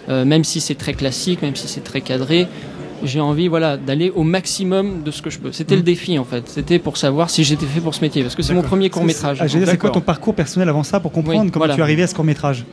euh, 0.09 0.25
même 0.25 0.43
si 0.43 0.59
c'est 0.59 0.75
très 0.75 0.93
classique, 0.93 1.41
même 1.41 1.55
si 1.55 1.67
c'est 1.67 1.83
très 1.83 2.01
cadré. 2.01 2.47
J'ai 3.03 3.19
envie 3.19 3.47
voilà 3.47 3.77
d'aller 3.77 4.11
au 4.15 4.23
maximum 4.23 5.03
de 5.03 5.11
ce 5.11 5.21
que 5.21 5.29
je 5.29 5.37
peux. 5.39 5.51
C'était 5.51 5.75
Mm. 5.75 5.77
le 5.79 5.83
défi 5.83 6.19
en 6.19 6.23
fait. 6.25 6.43
C'était 6.49 6.79
pour 6.79 6.97
savoir 6.97 7.29
si 7.29 7.43
j'étais 7.43 7.65
fait 7.67 7.79
pour 7.79 7.93
ce 7.93 8.01
métier 8.01 8.23
parce 8.23 8.35
que 8.35 8.41
c'est 8.41 8.53
mon 8.55 8.63
premier 8.63 8.89
court 8.89 9.03
métrage. 9.03 9.37
Ah, 9.39 9.47
j'ai 9.47 9.59
dit, 9.59 9.65
c'est 9.67 9.77
quoi 9.77 9.91
ton 9.91 10.01
parcours 10.01 10.33
personnel 10.33 10.67
avant 10.69 10.83
ça 10.83 10.99
pour 10.99 11.11
comprendre 11.11 11.41
Oui, 11.43 11.51
comment 11.51 11.61
voilà. 11.65 11.75
tu 11.75 11.79
es 11.79 11.83
arrivé 11.83 12.03
à 12.03 12.07
ce 12.07 12.15
court 12.15 12.25
métrage 12.25 12.65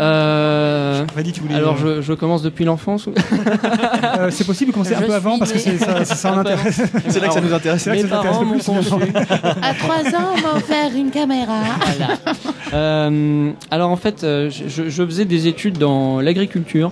Euh, 0.00 1.04
Freddy, 1.12 1.32
tu 1.32 1.40
voulais 1.40 1.54
alors 1.56 1.74
dire- 1.74 1.96
je, 1.96 2.02
je 2.02 2.12
commence 2.12 2.42
depuis 2.42 2.64
l'enfance. 2.64 3.06
ou- 3.06 3.12
Euh, 4.18 4.30
c'est 4.30 4.44
possible 4.44 4.70
de 4.70 4.74
commencer 4.74 4.94
un 4.94 5.00
Je 5.00 5.06
peu 5.06 5.14
avant 5.14 5.38
parce 5.38 5.52
que 5.52 5.58
c'est 5.58 5.78
ça, 5.78 6.04
ça, 6.04 6.32
intéresse. 6.34 6.80
C'est 7.08 7.20
là 7.20 7.28
que 7.28 7.34
ça 7.34 7.40
nous 7.40 7.52
intéresse. 7.54 7.82
C'est 7.82 7.90
là 7.90 7.96
que 7.96 8.02
Mes 8.02 8.08
ça 8.08 8.16
t'intéresse 8.16 8.36
parents 8.38 8.50
le 8.50 8.56
m'ont 8.56 8.58
conçu. 8.58 9.58
À 9.62 9.74
3 9.74 9.96
ans, 10.18 10.28
on 10.36 10.40
m'a 10.40 10.54
offert 10.56 10.90
une 10.96 11.10
caméra. 11.10 11.60
Voilà. 11.96 12.18
Euh, 12.74 13.50
alors 13.70 13.90
en 13.90 13.96
fait, 13.96 14.24
euh, 14.24 14.50
je, 14.50 14.88
je 14.88 15.04
faisais 15.06 15.24
des 15.24 15.46
études 15.46 15.78
dans 15.78 16.20
l'agriculture 16.20 16.90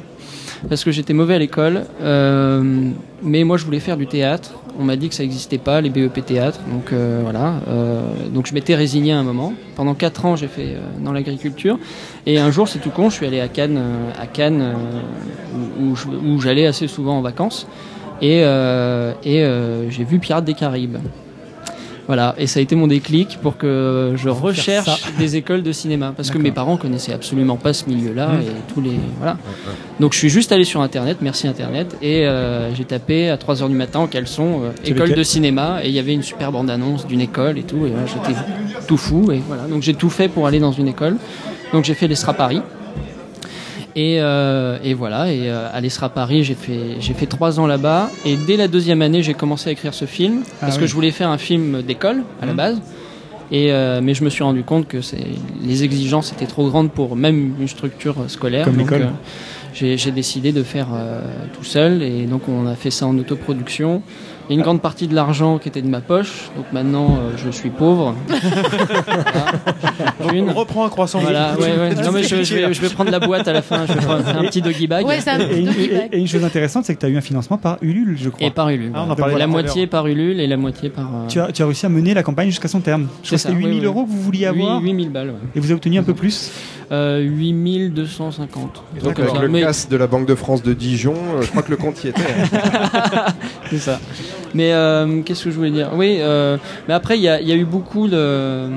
parce 0.68 0.84
que 0.84 0.90
j'étais 0.90 1.12
mauvais 1.12 1.34
à 1.34 1.38
l'école. 1.38 1.84
Euh, 2.00 2.90
mais 3.22 3.44
moi, 3.44 3.56
je 3.56 3.64
voulais 3.64 3.80
faire 3.80 3.96
du 3.96 4.06
théâtre. 4.06 4.54
On 4.78 4.84
m'a 4.84 4.96
dit 4.96 5.08
que 5.08 5.14
ça 5.14 5.22
n'existait 5.22 5.58
pas, 5.58 5.80
les 5.80 5.90
BEP 5.90 6.24
théâtre. 6.24 6.60
Donc 6.70 6.92
euh, 6.92 7.20
voilà. 7.22 7.54
Euh, 7.68 8.00
donc 8.32 8.46
je 8.46 8.54
m'étais 8.54 8.74
résigné 8.74 9.12
à 9.12 9.18
un 9.18 9.22
moment. 9.22 9.54
Pendant 9.74 9.94
quatre 9.94 10.24
ans, 10.26 10.36
j'ai 10.36 10.48
fait 10.48 10.76
dans 11.00 11.12
l'agriculture. 11.12 11.78
Et 12.26 12.38
un 12.38 12.50
jour, 12.50 12.68
c'est 12.68 12.78
tout 12.78 12.90
con, 12.90 13.08
je 13.08 13.14
suis 13.14 13.26
allé 13.26 13.40
à 13.40 13.48
Cannes, 13.48 13.80
à 14.18 14.26
Cannes, 14.26 14.74
où, 15.80 16.40
j'allais 16.40 16.66
assez 16.66 16.88
souvent 16.88 17.18
en 17.18 17.22
vacances. 17.22 17.66
Et, 18.20 18.42
j'ai 19.22 20.04
vu 20.04 20.18
Pirates 20.18 20.44
des 20.44 20.54
Caraïbes. 20.54 20.98
Voilà, 22.06 22.34
et 22.38 22.46
ça 22.46 22.60
a 22.60 22.62
été 22.62 22.76
mon 22.76 22.86
déclic 22.86 23.38
pour 23.42 23.56
que 23.56 24.12
je 24.16 24.28
recherche 24.28 25.02
des 25.18 25.36
écoles 25.36 25.62
de 25.62 25.72
cinéma 25.72 26.12
parce 26.16 26.30
que 26.30 26.38
mes 26.38 26.52
parents 26.52 26.76
connaissaient 26.76 27.12
absolument 27.12 27.56
pas 27.56 27.72
ce 27.72 27.88
milieu-là 27.88 28.28
Mm. 28.28 28.40
et 28.40 28.72
tous 28.72 28.80
les 28.80 28.92
voilà. 29.18 29.36
Donc 30.00 30.12
je 30.12 30.18
suis 30.18 30.28
juste 30.28 30.52
allé 30.52 30.64
sur 30.64 30.80
internet, 30.80 31.18
merci 31.20 31.48
internet, 31.48 31.96
et 32.02 32.26
euh, 32.26 32.74
j'ai 32.74 32.84
tapé 32.84 33.28
à 33.30 33.36
3h 33.36 33.68
du 33.68 33.74
matin 33.74 34.00
en 34.00 34.06
caleçon 34.06 34.62
euh, 34.64 34.70
école 34.84 35.12
de 35.12 35.22
cinéma 35.22 35.80
et 35.82 35.88
il 35.88 35.94
y 35.94 35.98
avait 35.98 36.14
une 36.14 36.22
super 36.22 36.52
bande 36.52 36.70
annonce 36.70 37.06
d'une 37.06 37.20
école 37.20 37.58
et 37.58 37.62
tout 37.62 37.86
et 37.86 37.92
j'étais 38.06 38.38
tout 38.86 38.96
fou 38.96 39.32
et 39.32 39.42
voilà 39.46 39.64
donc 39.64 39.82
j'ai 39.82 39.94
tout 39.94 40.10
fait 40.10 40.28
pour 40.28 40.46
aller 40.46 40.60
dans 40.60 40.72
une 40.72 40.88
école. 40.88 41.16
Donc 41.72 41.84
j'ai 41.84 41.94
fait 41.94 42.06
l'ESRA 42.08 42.32
Paris. 42.34 42.62
Et, 43.98 44.18
euh, 44.20 44.76
et 44.84 44.92
voilà, 44.92 45.32
et 45.32 45.48
euh, 45.48 45.68
à 45.72 45.80
l'ESRA 45.80 46.10
Paris, 46.10 46.44
j'ai 46.44 46.54
fait, 46.54 46.96
j'ai 47.00 47.14
fait 47.14 47.24
trois 47.24 47.58
ans 47.58 47.66
là-bas. 47.66 48.10
Et 48.26 48.36
dès 48.36 48.58
la 48.58 48.68
deuxième 48.68 49.00
année, 49.00 49.22
j'ai 49.22 49.32
commencé 49.32 49.70
à 49.70 49.72
écrire 49.72 49.94
ce 49.94 50.04
film. 50.04 50.42
Ah 50.44 50.52
parce 50.60 50.74
oui. 50.74 50.82
que 50.82 50.86
je 50.86 50.94
voulais 50.94 51.10
faire 51.12 51.30
un 51.30 51.38
film 51.38 51.80
d'école, 51.80 52.22
à 52.42 52.44
la 52.44 52.52
Mhm. 52.52 52.56
base. 52.58 52.80
Et, 53.50 53.72
euh, 53.72 54.00
mais 54.02 54.12
je 54.12 54.22
me 54.22 54.28
suis 54.28 54.42
rendu 54.42 54.64
compte 54.64 54.86
que 54.86 54.98
les 55.64 55.82
exigences 55.82 56.30
étaient 56.32 56.46
trop 56.46 56.68
grandes 56.68 56.90
pour 56.90 57.16
même 57.16 57.54
une 57.58 57.68
structure 57.68 58.16
scolaire. 58.28 58.66
Comme 58.66 58.76
l'école. 58.76 59.02
euh, 59.02 59.96
j'ai, 59.96 60.10
décidé 60.10 60.52
de 60.52 60.62
faire 60.62 60.88
tout 61.54 61.64
seul. 61.64 62.02
Et 62.02 62.26
donc, 62.26 62.48
on 62.48 62.66
a 62.66 62.74
fait 62.74 62.90
ça 62.90 63.06
en 63.06 63.16
autoproduction. 63.16 64.02
Il 64.48 64.52
y 64.52 64.56
a 64.56 64.58
une 64.58 64.62
grande 64.62 64.80
partie 64.80 65.08
de 65.08 65.14
l'argent 65.14 65.58
qui 65.58 65.68
était 65.68 65.82
de 65.82 65.88
ma 65.88 66.00
poche. 66.00 66.50
Donc 66.56 66.66
maintenant, 66.72 67.18
euh, 67.20 67.36
je 67.36 67.50
suis 67.50 67.70
pauvre. 67.70 68.14
Voilà. 70.18 70.38
Une. 70.38 70.50
On 70.50 70.54
reprend 70.54 70.84
un 70.84 70.88
croissant. 70.88 71.20
Voilà, 71.20 71.54
ouais, 71.58 71.76
ouais. 71.78 71.94
Non, 72.04 72.12
mais 72.12 72.22
je, 72.22 72.42
je 72.42 72.54
vais, 72.54 72.72
je 72.74 72.80
vais 72.80 72.88
prendre 72.88 73.10
la 73.10 73.20
boîte 73.20 73.46
à 73.48 73.52
la 73.52 73.62
fin. 73.62 73.86
Je 73.86 73.92
vais 73.92 74.00
prendre 74.00 74.26
un 74.28 74.44
petit 74.44 74.62
doggy 74.62 74.86
bag. 74.86 75.04
Ouais, 75.06 75.20
c'est 75.20 75.30
un 75.30 75.40
Et 75.40 75.60
une, 75.60 75.66
doggy 75.66 75.84
et- 75.84 75.88
bag. 75.98 76.08
et 76.12 76.18
une 76.18 76.26
chose 76.28 76.44
intéressante, 76.44 76.84
c'est 76.84 76.94
que 76.94 77.00
tu 77.00 77.06
as 77.06 77.08
eu 77.08 77.16
un 77.16 77.20
financement 77.20 77.58
par 77.58 77.78
Ulule, 77.82 78.16
je 78.20 78.28
crois. 78.28 78.46
Et 78.46 78.50
par 78.50 78.68
Ulule. 78.68 78.90
Ah, 78.94 78.98
on 78.98 79.02
en 79.02 79.06
voilà. 79.06 79.16
parlait 79.22 79.38
la 79.38 79.46
moitié 79.46 79.86
par 79.86 80.06
Ulule 80.06 80.40
et 80.40 80.46
la 80.46 80.56
moitié 80.56 80.88
par. 80.90 81.04
euh, 81.04 81.26
Tu 81.28 81.40
as, 81.40 81.52
tu 81.52 81.62
as 81.62 81.66
réussi 81.66 81.86
à 81.86 81.88
mener 81.88 82.14
la 82.14 82.22
campagne 82.22 82.48
jusqu'à 82.48 82.68
son 82.68 82.80
terme. 82.80 83.02
Je 83.02 83.06
crois 83.06 83.20
que 83.22 83.28
C'est 83.28 83.38
c'était 83.38 83.52
ça, 83.54 83.58
8000 83.58 83.68
oui, 83.74 83.78
oui. 83.80 83.84
euros 83.86 84.04
que 84.04 84.10
vous 84.10 84.20
vouliez 84.20 84.40
huit- 84.48 84.62
avoir 84.62 84.80
8000 84.82 85.10
balles, 85.10 85.28
ouais. 85.28 85.34
et 85.54 85.60
vous 85.60 85.66
avez 85.66 85.74
obtenu 85.74 85.98
un 85.98 86.02
peu 86.02 86.14
plus. 86.14 86.50
Euh, 86.92 87.18
8250. 87.20 88.82
Donc 89.02 89.18
avec 89.18 89.30
ça. 89.34 89.40
le 89.42 89.48
Mais- 89.48 89.60
casse 89.62 89.88
de 89.88 89.96
la 89.96 90.06
Banque 90.06 90.26
de 90.26 90.34
France 90.36 90.62
de 90.62 90.72
Dijon, 90.72 91.14
euh, 91.14 91.42
je 91.42 91.48
crois 91.50 91.62
que 91.62 91.70
le 91.70 91.76
compte 91.76 92.02
y 92.04 92.08
était. 92.08 92.22
C'est 93.70 93.78
ça. 93.78 93.98
Mais 94.54 94.72
euh, 94.72 95.22
qu'est-ce 95.22 95.44
que 95.44 95.50
je 95.50 95.56
voulais 95.56 95.70
dire? 95.72 95.90
Oui, 95.94 96.18
euh, 96.20 96.56
mais 96.88 96.94
après, 96.94 97.16
il 97.18 97.22
y 97.22 97.28
a, 97.28 97.40
il 97.40 97.48
y 97.48 97.52
a 97.52 97.56
eu 97.56 97.64
beaucoup 97.64 98.08
de. 98.08 98.68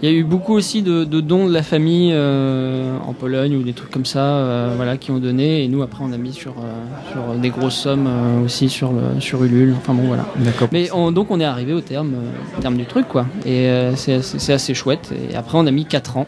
Il 0.00 0.08
y 0.08 0.12
a 0.12 0.14
eu 0.16 0.22
beaucoup 0.22 0.52
aussi 0.54 0.82
de, 0.82 1.02
de 1.02 1.20
dons 1.20 1.48
de 1.48 1.52
la 1.52 1.64
famille 1.64 2.12
euh, 2.14 2.96
en 3.04 3.12
Pologne 3.14 3.56
ou 3.56 3.64
des 3.64 3.72
trucs 3.72 3.90
comme 3.90 4.04
ça, 4.04 4.20
euh, 4.20 4.72
voilà, 4.76 4.96
qui 4.96 5.10
ont 5.10 5.18
donné. 5.18 5.64
Et 5.64 5.68
nous, 5.68 5.82
après, 5.82 6.04
on 6.04 6.12
a 6.12 6.16
mis 6.16 6.32
sur, 6.32 6.52
euh, 6.52 7.10
sur 7.10 7.34
des 7.40 7.48
grosses 7.50 7.74
sommes 7.74 8.06
euh, 8.06 8.44
aussi 8.44 8.68
sur, 8.68 8.92
le, 8.92 9.20
sur 9.20 9.42
Ulule. 9.42 9.74
Enfin 9.76 9.94
bon, 9.94 10.04
voilà. 10.06 10.24
D'accord. 10.36 10.68
Mais 10.70 10.88
on- 10.92 11.10
donc, 11.10 11.32
on 11.32 11.40
est 11.40 11.44
arrivé 11.44 11.72
au 11.72 11.80
terme, 11.80 12.12
euh, 12.14 12.60
terme 12.60 12.76
du 12.76 12.84
truc, 12.84 13.08
quoi. 13.08 13.26
Et 13.44 13.66
euh, 13.68 13.96
c'est 13.96 14.14
assez, 14.14 14.38
c'est 14.38 14.52
assez 14.52 14.72
chouette. 14.72 15.12
Et 15.32 15.34
après, 15.34 15.58
on 15.58 15.66
a 15.66 15.72
mis 15.72 15.84
4 15.84 16.16
ans 16.16 16.26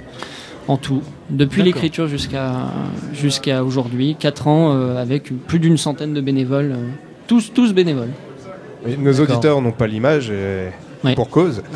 en 0.70 0.76
tout, 0.76 1.02
depuis 1.30 1.62
l'écriture 1.62 2.06
jusqu'à 2.06 2.52
jusqu'à 3.12 3.64
aujourd'hui. 3.64 4.16
4 4.18 4.46
ans 4.48 4.72
euh, 4.74 4.96
avec 5.02 5.32
plus 5.46 5.58
d'une 5.58 5.76
centaine 5.76 6.14
de 6.14 6.20
bénévoles, 6.20 6.72
euh, 6.72 6.86
tous, 7.26 7.52
tous 7.52 7.72
bénévoles. 7.74 8.10
Nos 8.98 9.18
auditeurs 9.20 9.60
n'ont 9.60 9.72
pas 9.72 9.86
l'image, 9.86 10.30
et 10.30 10.68
Ouais. 11.02 11.14
pour 11.14 11.30
cause. 11.30 11.62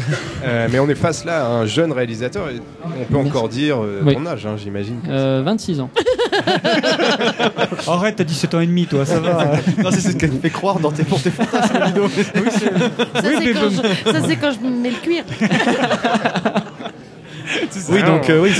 Euh, 0.47 0.69
mais 0.71 0.79
on 0.79 0.87
est 0.91 0.95
face 0.95 1.25
là 1.25 1.47
à 1.47 1.49
un 1.49 1.65
jeune 1.65 1.91
réalisateur. 1.91 2.51
Et 2.51 2.61
on 2.85 2.89
peut 2.91 2.97
Merci. 3.15 3.29
encore 3.31 3.49
dire 3.49 3.83
euh, 3.83 4.03
Oui. 4.05 4.15
ton 4.15 4.27
âge, 4.27 4.45
hein, 4.45 4.57
j'imagine. 4.63 4.99
Euh, 5.09 5.41
26 5.43 5.81
ans. 5.81 5.89
Arrête, 7.87 8.17
t'as 8.17 8.25
17 8.25 8.55
ans 8.55 8.61
et 8.61 8.67
demi, 8.67 8.85
toi, 8.85 9.07
ça 9.07 9.21
va. 9.21 9.53
Non, 9.83 9.91
c'est 9.91 10.01
ce 10.13 10.17
qu'elle 10.19 10.33
fait 10.33 10.51
croire 10.51 10.79
dans 10.81 10.91
tes, 10.93 11.03
pour 11.05 11.23
tes 11.23 11.31
fantasmes, 11.31 11.79
Ludo. 11.87 12.09
Ça, 12.09 13.23
c'est 13.23 13.53
quand, 13.55 13.71
je- 13.71 14.35
quand 14.41 14.51
je 14.53 14.69
mets 14.69 14.91
le 14.91 14.97
cuir. 14.97 15.25
Oui, 17.91 18.03
donc 18.03 18.29
euh, 18.29 18.43
oui. 18.43 18.51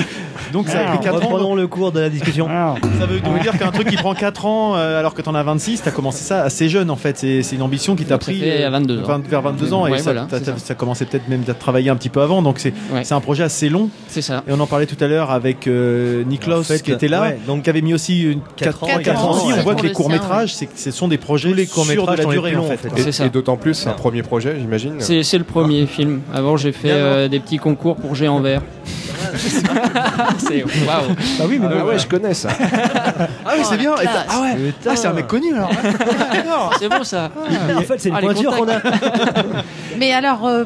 Donc 0.55 0.69
ça 0.69 0.81
a 0.81 0.85
pris 0.97 1.01
4 1.05 1.17
ans. 1.17 1.19
Reprenons 1.29 1.55
le 1.55 1.67
cours 1.67 1.93
de 1.93 2.01
la 2.01 2.09
discussion. 2.09 2.47
Ça 2.49 3.05
veut, 3.07 3.17
veut 3.19 3.41
dire 3.41 3.59
qu'un 3.59 3.71
truc 3.71 3.89
qui 3.89 3.97
prend 3.97 4.15
4 4.15 4.47
ans 4.47 4.77
euh, 4.77 4.99
alors 4.99 5.13
que 5.13 5.21
t'en 5.21 5.35
as 5.35 5.43
26, 5.43 5.83
t'as 5.83 5.91
commencé 5.91 6.25
ça 6.25 6.43
assez 6.43 6.69
jeune 6.71 6.91
en 6.91 6.97
fait. 6.97 7.19
C'est 7.19 7.43
c'est 7.43 7.57
une 7.57 7.63
ambition 7.63 7.95
qui 7.97 8.05
t'a 8.05 8.17
pris 8.19 8.39
fait, 8.41 8.65
à 8.65 8.71
22 8.71 9.01
ans. 9.01 9.03
vingt- 9.03 9.29
vers 9.29 9.43
22 9.43 9.73
ans 9.75 9.87
et 9.87 9.91
Ouais, 9.91 9.99
ça, 9.99 10.05
voilà, 10.13 10.27
t'as- 10.31 10.39
c'est 10.39 10.45
t'as- 10.45 10.53
ça. 10.59 10.67
ça 10.67 10.75
commençait 10.75 11.05
peut-être 11.05 11.29
même 11.29 11.43
à 11.49 11.55
travailler 11.55 11.91
un 11.91 11.97
petit 11.97 12.09
peu 12.09 12.23
avant. 12.23 12.41
Donc 12.41 12.59
c'est 12.61 12.73
Ouais. 12.93 13.05
c'est 13.05 13.15
un 13.15 13.21
projet 13.21 13.43
assez 13.43 13.69
long. 13.69 13.91
C'est 14.09 14.23
ça. 14.23 14.43
Et 14.49 14.53
on 14.53 14.61
en 14.61 14.67
parlait 14.67 14.87
tout 14.87 15.03
à 15.03 15.09
l'heure 15.09 15.31
avec 15.33 15.67
euh, 15.67 16.23
Niklaus 16.25 16.61
En 16.61 16.63
fait, 16.63 16.83
qui 16.83 16.93
était 16.93 17.09
là, 17.09 17.21
ouais, 17.23 17.39
donc 17.47 17.65
qui 17.65 17.71
avait 17.71 17.83
mis 17.83 17.93
aussi 17.93 18.39
Quatre 18.57 18.79
4 18.81 18.83
ans, 18.83 18.87
ans. 18.87 18.89
quatre 18.91 19.03
quatre 19.03 19.25
ans, 19.25 19.31
ans. 19.33 19.47
ouais. 19.49 19.55
On 19.59 19.63
voit 19.63 19.75
que 19.75 19.83
les 19.83 19.91
Pour 19.91 20.05
le 20.05 20.05
courts 20.05 20.07
sien, 20.07 20.15
métrages, 20.15 20.55
c'est 20.55 20.67
que 20.67 20.79
ce 20.79 20.91
sont 20.93 21.09
des 21.09 21.19
projets 21.19 21.53
les 21.53 21.67
sur 21.67 21.73
de 21.73 21.75
courts-métrages 21.75 22.17
la 22.19 22.23
sont 22.23 22.31
les 22.31 22.37
durée 22.37 22.51
plus 22.53 22.59
en 22.59 22.63
longs, 22.63 22.67
en 22.69 22.71
fait. 22.77 22.89
fait. 22.89 23.01
Et, 23.01 23.03
C'est 23.03 23.13
ça. 23.13 23.27
et 23.27 23.31
d'autant 23.31 23.57
plus, 23.57 23.75
c'est 23.75 23.89
un 23.89 23.93
premier 23.95 24.23
projet, 24.23 24.57
j'imagine. 24.61 24.95
C'est 25.01 25.23
c'est 25.25 25.39
le 25.39 25.45
premier 25.45 25.87
film. 25.87 26.21
Avant, 26.33 26.57
j'ai 26.57 26.73
fait 26.73 26.91
euh, 26.93 27.27
des 27.29 27.41
petits 27.41 27.59
concours 27.59 27.97
pour 27.97 28.15
Géant 28.15 28.41
Vert. 28.41 28.63
c'est 30.39 30.63
waouh. 30.65 31.15
Bah 31.39 31.45
oui, 31.49 31.59
mais 31.61 31.67
Ah 31.71 31.75
non, 31.77 31.85
ouais, 31.87 31.99
je 31.99 32.07
connais 32.07 32.35
ça. 32.35 32.49
Ah 33.45 33.53
oui, 33.57 33.63
c'est 33.65 33.77
bien. 33.79 33.95
Et 33.97 34.05
t'as- 34.05 34.27
Ah 34.29 34.41
ouais. 34.43 34.55
Putain. 34.57 34.91
Ah, 34.93 34.97
c'est 34.97 35.07
un 35.09 35.13
mec 35.13 35.27
connu 35.27 35.53
alors. 35.55 35.71
C'est 36.79 36.89
bon 36.89 37.05
ça. 37.05 37.31
En 37.77 37.81
fait, 37.83 37.95
c'est 37.99 38.09
une 38.09 38.15
Ah, 38.17 38.21
les 38.21 38.27
pointure 38.27 38.57
qu'on 38.57 38.69
a. 38.69 38.79
Mais 39.99 40.13
alors, 40.13 40.47
euh, 40.47 40.65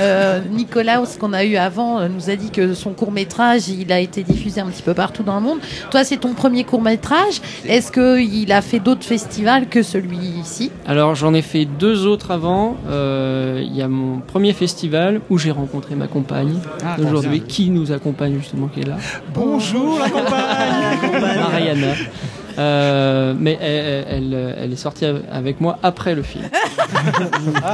euh, 0.00 0.40
Nicolas, 0.50 1.04
ce 1.06 1.18
qu'on 1.18 1.32
a 1.32 1.44
eu 1.44 1.56
avant, 1.56 1.98
euh, 2.00 2.08
nous 2.08 2.30
a 2.30 2.36
dit 2.36 2.50
que 2.50 2.74
son 2.74 2.90
court 2.92 3.12
métrage, 3.12 3.68
il 3.68 3.90
a 3.92 3.98
été 4.00 4.22
diffusé 4.22 4.60
un 4.60 4.66
petit 4.66 4.82
peu 4.82 4.94
partout 4.94 5.22
dans 5.22 5.36
le 5.36 5.40
monde. 5.42 5.58
Toi, 5.90 6.04
c'est 6.04 6.18
ton 6.18 6.34
premier 6.34 6.64
court 6.64 6.82
métrage. 6.82 7.40
Est-ce 7.66 7.90
qu'il 7.92 8.52
a 8.52 8.62
fait 8.62 8.78
d'autres 8.80 9.04
festivals 9.04 9.66
que 9.68 9.82
celui-ci? 9.82 10.70
Alors 10.86 11.14
j'en 11.14 11.34
ai 11.34 11.42
fait 11.42 11.64
deux 11.64 12.06
autres 12.06 12.30
avant. 12.30 12.76
Euh, 12.88 13.60
Il 13.62 13.74
y 13.76 13.82
a 13.82 13.88
mon 13.88 14.18
premier 14.20 14.52
festival 14.52 15.20
où 15.30 15.38
j'ai 15.38 15.50
rencontré 15.50 15.94
ma 15.94 16.06
compagne 16.06 16.58
Ah, 16.84 16.96
aujourd'hui, 17.00 17.40
qui 17.40 17.70
nous 17.70 17.92
accompagne 17.96 18.36
justement, 18.38 18.68
qui 18.68 18.80
est 18.80 18.86
là, 18.86 18.96
Bonjour 19.34 19.98
la 20.02 20.08
campagne 20.08 21.20
Mariana. 21.40 21.86
Euh, 22.58 23.34
mais 23.38 23.58
elle, 23.60 24.06
elle- 24.32 24.54
elle 24.62 24.72
est 24.72 24.76
sortie 24.76 25.04
avec 25.30 25.60
moi 25.60 25.78
après 25.82 26.14
le 26.14 26.22
film. 26.22 26.44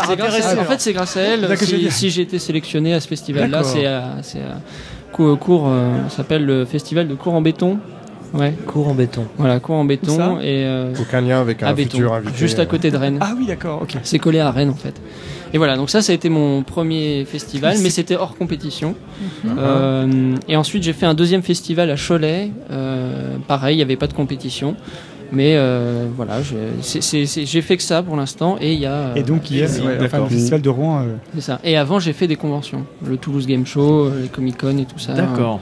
C'est 0.08 0.16
grâce 0.16 0.34
à- 0.56 0.60
en 0.60 0.64
fait, 0.64 0.80
c'est 0.80 0.92
grâce 0.92 1.16
à 1.16 1.20
elle 1.20 1.56
si, 1.58 1.90
si 1.90 2.10
j'ai 2.10 2.22
été 2.22 2.38
sélectionné 2.40 2.92
à 2.94 3.00
ce 3.00 3.06
festival-là. 3.08 3.62
C'est 3.62 3.86
à, 3.86 4.04
c'est 4.22 4.40
à 4.40 4.58
cours, 5.12 5.38
cours, 5.38 5.66
euh, 5.68 6.08
ça 6.08 6.16
s'appelle 6.18 6.44
le 6.44 6.64
festival 6.64 7.06
de 7.06 7.14
cours 7.14 7.34
en 7.34 7.40
béton. 7.42 7.78
Ouais, 8.34 8.54
Cours 8.66 8.88
en 8.88 8.94
béton. 8.94 9.26
voilà, 9.36 9.60
cours 9.60 9.74
en 9.76 9.82
ça 9.82 9.86
béton 9.88 10.38
et 10.40 10.64
euh, 10.64 10.92
Aucun 11.00 11.20
lien 11.20 11.40
avec 11.40 11.62
à 11.62 11.68
un 11.68 11.74
béton, 11.74 11.90
futur 11.90 12.12
invité. 12.14 12.36
juste 12.38 12.58
à 12.58 12.66
côté 12.66 12.90
de 12.90 12.96
Rennes. 12.96 13.18
Ah 13.20 13.34
oui, 13.36 13.46
d'accord, 13.46 13.80
ok. 13.82 13.96
C'est 14.02 14.18
collé 14.18 14.40
à 14.40 14.50
Rennes 14.50 14.70
en 14.70 14.74
fait. 14.74 14.94
Et 15.54 15.58
voilà, 15.58 15.76
donc 15.76 15.90
ça, 15.90 16.00
ça 16.00 16.12
a 16.12 16.14
été 16.14 16.30
mon 16.30 16.62
premier 16.62 17.26
festival, 17.26 17.76
mais 17.82 17.90
c'était 17.90 18.16
hors 18.16 18.34
compétition. 18.36 18.94
Euh, 19.46 20.34
et 20.48 20.56
ensuite, 20.56 20.82
j'ai 20.82 20.94
fait 20.94 21.04
un 21.04 21.12
deuxième 21.14 21.42
festival 21.42 21.90
à 21.90 21.96
Cholet. 21.96 22.50
Euh, 22.70 23.36
pareil, 23.48 23.74
il 23.74 23.76
n'y 23.76 23.82
avait 23.82 23.96
pas 23.96 24.06
de 24.06 24.14
compétition. 24.14 24.76
Mais 25.34 25.54
euh, 25.56 26.06
voilà, 26.14 26.40
j'ai 26.42 27.60
fait 27.62 27.76
que 27.76 27.82
ça 27.82 28.02
pour 28.02 28.16
l'instant. 28.16 28.56
Et 28.60 28.72
il 28.74 28.80
y 28.80 28.86
a. 28.86 28.92
euh, 28.92 29.14
Et 29.14 29.22
donc, 29.22 29.44
ouais, 29.50 29.64
enfin, 29.64 29.96
d'accord. 29.98 30.20
le 30.20 30.26
festival 30.34 30.60
de 30.62 30.68
Rouen. 30.68 31.02
euh, 31.02 31.14
c'est 31.34 31.40
ça. 31.42 31.60
Et 31.64 31.76
avant, 31.76 31.98
j'ai 31.98 32.12
fait 32.12 32.26
des 32.26 32.36
conventions. 32.36 32.84
Le 33.06 33.16
Toulouse 33.16 33.46
Game 33.46 33.66
Show, 33.66 34.06
euh, 34.06 34.20
les 34.22 34.28
Comic 34.28 34.58
Con 34.58 34.76
et 34.78 34.84
tout 34.84 34.98
ça. 34.98 35.12
D'accord. 35.14 35.60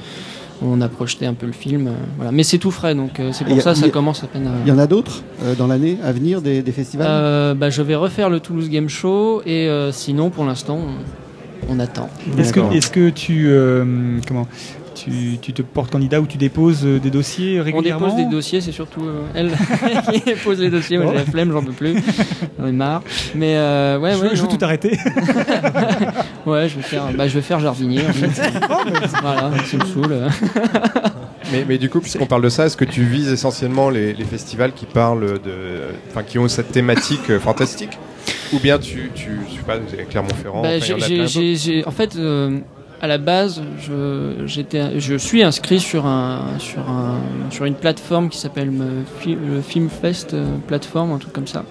On 0.63 0.81
a 0.83 0.89
projeté 0.89 1.25
un 1.27 1.33
peu 1.35 1.47
le 1.47 1.53
film. 1.53 1.87
euh, 1.87 1.91
voilà. 2.17 2.33
Mais 2.33 2.43
c'est 2.43 2.59
tout 2.59 2.71
frais, 2.71 2.95
donc 2.95 3.19
euh, 3.19 3.31
c'est 3.33 3.45
Et 3.45 3.49
pour 3.49 3.57
y 3.57 3.61
a- 3.61 3.63
ça 3.63 3.75
ça 3.75 3.87
y 3.87 3.89
a- 3.89 3.93
commence 3.93 4.23
à 4.23 4.27
peine 4.27 4.47
à. 4.47 4.51
Il 4.65 4.69
y 4.69 4.73
en 4.73 4.79
a 4.79 4.87
d'autres 4.87 5.23
euh, 5.43 5.55
dans 5.55 5.67
l'année 5.67 5.97
à 6.05 6.13
venir, 6.13 6.43
des, 6.43 6.61
des 6.63 6.73
festivals? 6.73 7.07
Euh, 7.09 7.55
bah, 7.55 7.71
je 7.71 7.81
vais 7.83 7.95
refaire 7.95 8.29
le 8.29 8.41
Toulouse 8.41 8.69
Game 8.69 8.89
Show. 8.89 9.41
Et 9.47 9.69
euh, 9.69 9.91
sinon, 9.91 10.29
pour 10.31 10.45
l'instant, 10.45 10.79
on, 11.69 11.75
on 11.75 11.81
attend. 11.81 12.11
Est-ce 12.39 12.53
que, 12.53 12.61
D'accord. 12.61 12.75
est-ce 12.77 12.91
que 12.91 13.09
tu, 13.11 13.47
euh, 13.49 14.19
comment, 14.29 14.47
tu, 15.05 15.39
tu 15.41 15.53
te 15.53 15.63
portes 15.63 15.91
candidat 15.91 16.21
ou 16.21 16.27
tu 16.27 16.37
déposes 16.39 16.85
euh, 16.85 16.99
des 16.99 17.11
dossiers 17.11 17.61
On 17.61 17.65
régulièrement 17.65 18.07
dépose 18.09 18.25
des 18.25 18.31
dossiers, 18.31 18.61
c'est 18.61 18.73
surtout 18.73 19.03
euh, 19.05 19.23
elle 19.35 19.51
qui 20.13 20.21
dépose 20.21 20.61
les 20.61 20.71
dossiers. 20.71 20.99
Moi, 20.99 21.13
j'ai 21.13 21.19
la 21.19 21.25
flemme, 21.25 21.53
j'en 21.53 21.63
peux 21.63 21.73
plus. 21.73 21.95
J'en 22.59 22.67
ai 22.67 22.73
marre. 22.73 23.03
Mais 23.35 23.57
euh, 23.57 23.99
ouais, 23.99 24.13
je, 24.13 24.17
ouais, 24.23 24.29
veux- 24.29 24.35
je 24.37 24.43
veux 24.43 24.49
non. 24.49 24.57
tout 24.57 24.65
arrêter. 24.65 24.99
Ouais, 26.47 26.69
je 26.71 26.77
vais 26.77 26.83
faire, 26.83 27.05
bah, 27.15 27.29
je 27.29 27.35
vais 27.35 27.43
faire 27.43 27.61
jardinier. 27.61 28.01
en 28.09 28.13
fait. 28.15 28.29
voilà, 29.23 29.51
ça 29.67 29.77
me 29.77 29.85
saoule. 29.85 30.17
Mais, 31.53 31.65
mais 31.69 31.77
du 31.79 31.91
coup, 31.91 32.01
puisqu'on 32.01 32.27
parle 32.27 32.43
de 32.43 32.49
ça, 32.49 32.67
est-ce 32.67 32.77
que 32.79 32.85
tu 32.87 33.03
vises 33.05 33.31
essentiellement 33.31 33.91
les, 33.91 34.15
les 34.15 34.25
festivals 34.25 34.73
qui 34.73 34.87
parlent 34.87 35.41
de, 35.41 35.83
enfin, 36.11 36.23
qui 36.23 36.39
ont 36.39 36.49
cette 36.49 36.73
thématique 36.73 37.39
fantastique, 37.39 37.99
ou 38.55 38.59
bien 38.59 38.79
tu, 38.79 39.11
tu, 39.15 39.39
je 39.51 39.57
sais 39.57 39.63
pas, 39.67 39.77
vous 39.77 39.93
avez 39.93 40.05
Clermont-Ferrand, 40.05 40.63
Bah, 40.63 40.69
en 41.87 41.91
fait, 41.93 42.17
euh, 42.17 42.59
à 43.01 43.07
la 43.07 43.19
base, 43.19 43.63
je, 43.81 44.43
j'étais, 44.47 45.01
je 45.01 45.15
suis 45.17 45.43
inscrit 45.43 45.81
sur, 45.81 46.07
un, 46.07 46.43
sur, 46.59 46.81
un, 46.89 47.19
sur 47.51 47.65
une 47.65 47.75
plateforme 47.75 48.29
qui 48.29 48.39
s'appelle 48.39 48.71
le 48.77 49.61
Filmfest 49.63 50.35
euh, 50.35 50.45
plateforme, 50.67 51.13
un 51.13 51.19
truc 51.19 51.33
comme 51.33 51.47
ça. 51.47 51.65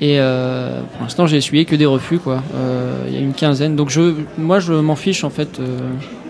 Et 0.00 0.18
euh, 0.18 0.80
pour 0.92 1.02
l'instant, 1.02 1.26
j'ai 1.26 1.36
essuyé 1.36 1.64
que 1.64 1.76
des 1.76 1.86
refus, 1.86 2.18
quoi. 2.18 2.42
Euh, 2.56 3.04
Il 3.08 3.14
y 3.14 3.16
a 3.16 3.20
une 3.20 3.32
quinzaine. 3.32 3.76
Donc, 3.76 3.90
je, 3.90 4.14
moi, 4.38 4.58
je 4.58 4.72
m'en 4.72 4.96
fiche, 4.96 5.22
en 5.24 5.30
fait. 5.30 5.60
euh, 5.60 5.78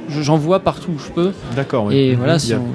je- 0.09 0.21
j'en 0.21 0.37
vois 0.37 0.61
partout 0.61 0.91
où 0.95 0.99
je 0.99 1.11
peux. 1.11 1.33
D'accord. 1.57 1.87
oui. 1.87 1.97
Et 1.97 2.15
voilà, 2.15 2.35
a- 2.35 2.39
si 2.39 2.55
on- 2.55 2.67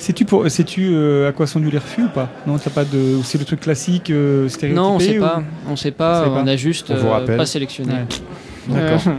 Sais-tu 0.00 0.24
pour, 0.24 0.48
sais-tu 0.48 0.90
euh, 0.92 1.28
à 1.28 1.32
quoi 1.32 1.48
sont 1.48 1.58
dus 1.58 1.70
les 1.70 1.78
refus 1.78 2.04
ou 2.04 2.08
pas? 2.08 2.28
Non, 2.46 2.56
t'as 2.56 2.70
pas 2.70 2.84
de, 2.84 3.16
ou 3.16 3.24
c'est 3.24 3.36
le 3.36 3.44
truc 3.44 3.58
classique 3.58 4.10
euh, 4.10 4.48
stéréotypé 4.48 4.80
Non, 4.80 4.94
on 4.94 4.98
sait 5.00 5.18
ou- 5.18 5.22
pas. 5.22 5.42
On 5.68 5.74
sait 5.74 5.90
pas. 5.90 6.20
On 6.20 6.24
sait 6.24 6.30
pas. 6.30 6.42
On 6.44 6.46
a 6.46 6.56
juste 6.56 6.90
On 6.92 6.94
euh, 6.94 7.36
pas 7.36 7.46
sélectionné. 7.46 7.94
Ouais. 8.68 8.76
D'accord. 8.76 9.12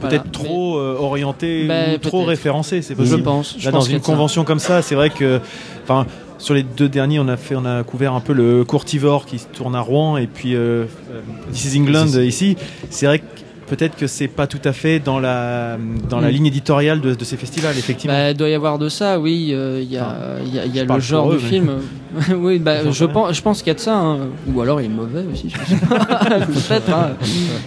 Voilà. 0.00 0.18
Peut-être 0.18 0.32
trop 0.32 0.78
euh, 0.78 0.96
orienté 0.98 1.66
Bah, 1.66 1.94
ou 1.94 1.98
trop 1.98 2.24
référencé, 2.24 2.82
c'est 2.82 2.94
Je 2.94 2.98
possible. 2.98 3.22
pense. 3.22 3.56
Je 3.58 3.64
Là, 3.66 3.72
pense 3.72 3.86
dans 3.86 3.90
une 3.92 3.98
ça. 4.00 4.04
convention 4.06 4.44
comme 4.44 4.58
ça, 4.60 4.80
c'est 4.82 4.94
vrai 4.94 5.10
que, 5.10 5.40
enfin, 5.82 6.06
sur 6.38 6.54
les 6.54 6.62
deux 6.62 6.88
derniers, 6.88 7.18
on 7.18 7.26
a 7.28 7.36
fait, 7.36 7.56
on 7.56 7.64
a 7.64 7.82
couvert 7.82 8.14
un 8.14 8.20
peu 8.20 8.32
le 8.32 8.64
Courtivore 8.64 9.26
qui 9.26 9.38
se 9.40 9.46
tourne 9.48 9.74
à 9.74 9.80
Rouen 9.80 10.16
et 10.16 10.26
puis 10.28 10.54
euh, 10.54 10.84
euh, 11.10 11.20
This 11.52 11.74
is 11.74 11.78
England 11.80 12.06
ici. 12.22 12.56
C'est 12.90 13.06
vrai 13.06 13.18
que 13.18 13.24
peut-être 13.68 13.96
que 13.96 14.06
c'est 14.06 14.28
pas 14.28 14.46
tout 14.46 14.60
à 14.64 14.72
fait 14.72 14.98
dans 15.00 15.18
la 15.20 15.76
dans 16.08 16.20
la 16.20 16.28
Mm. 16.28 16.32
ligne 16.32 16.46
éditoriale 16.46 17.00
de, 17.00 17.14
de 17.14 17.24
ces 17.24 17.36
festivals, 17.36 17.76
effectivement. 17.78 18.14
Bah, 18.16 18.30
il 18.30 18.36
doit 18.36 18.48
y 18.48 18.54
avoir 18.54 18.78
de 18.78 18.88
ça, 18.88 19.18
oui. 19.20 19.50
euh, 19.52 19.80
Il 19.82 19.90
y 19.92 19.96
a, 19.96 20.06
Enfin, 20.06 20.16
il 20.46 20.54
y 20.54 20.58
a, 20.58 20.64
il 20.66 20.74
y 20.74 20.78
a 20.78 20.82
je 20.82 20.86
parle 20.86 21.00
le 21.00 21.04
genre 21.04 21.32
eux, 21.32 21.40
mais- 21.42 21.48
film. 21.48 21.70
oui, 22.38 22.58
bah, 22.58 22.90
je 22.90 23.04
pense, 23.04 23.34
je 23.36 23.42
pense 23.42 23.58
qu'il 23.58 23.68
y 23.68 23.70
a 23.70 23.74
de 23.74 23.80
ça. 23.80 23.96
hein. 23.96 24.18
Ou 24.52 24.60
alors 24.60 24.80
il 24.80 24.86
est 24.86 24.88
mauvais 24.88 25.24
aussi. 25.32 25.48
Peut-être. 25.88 26.90
hein. 26.92 27.10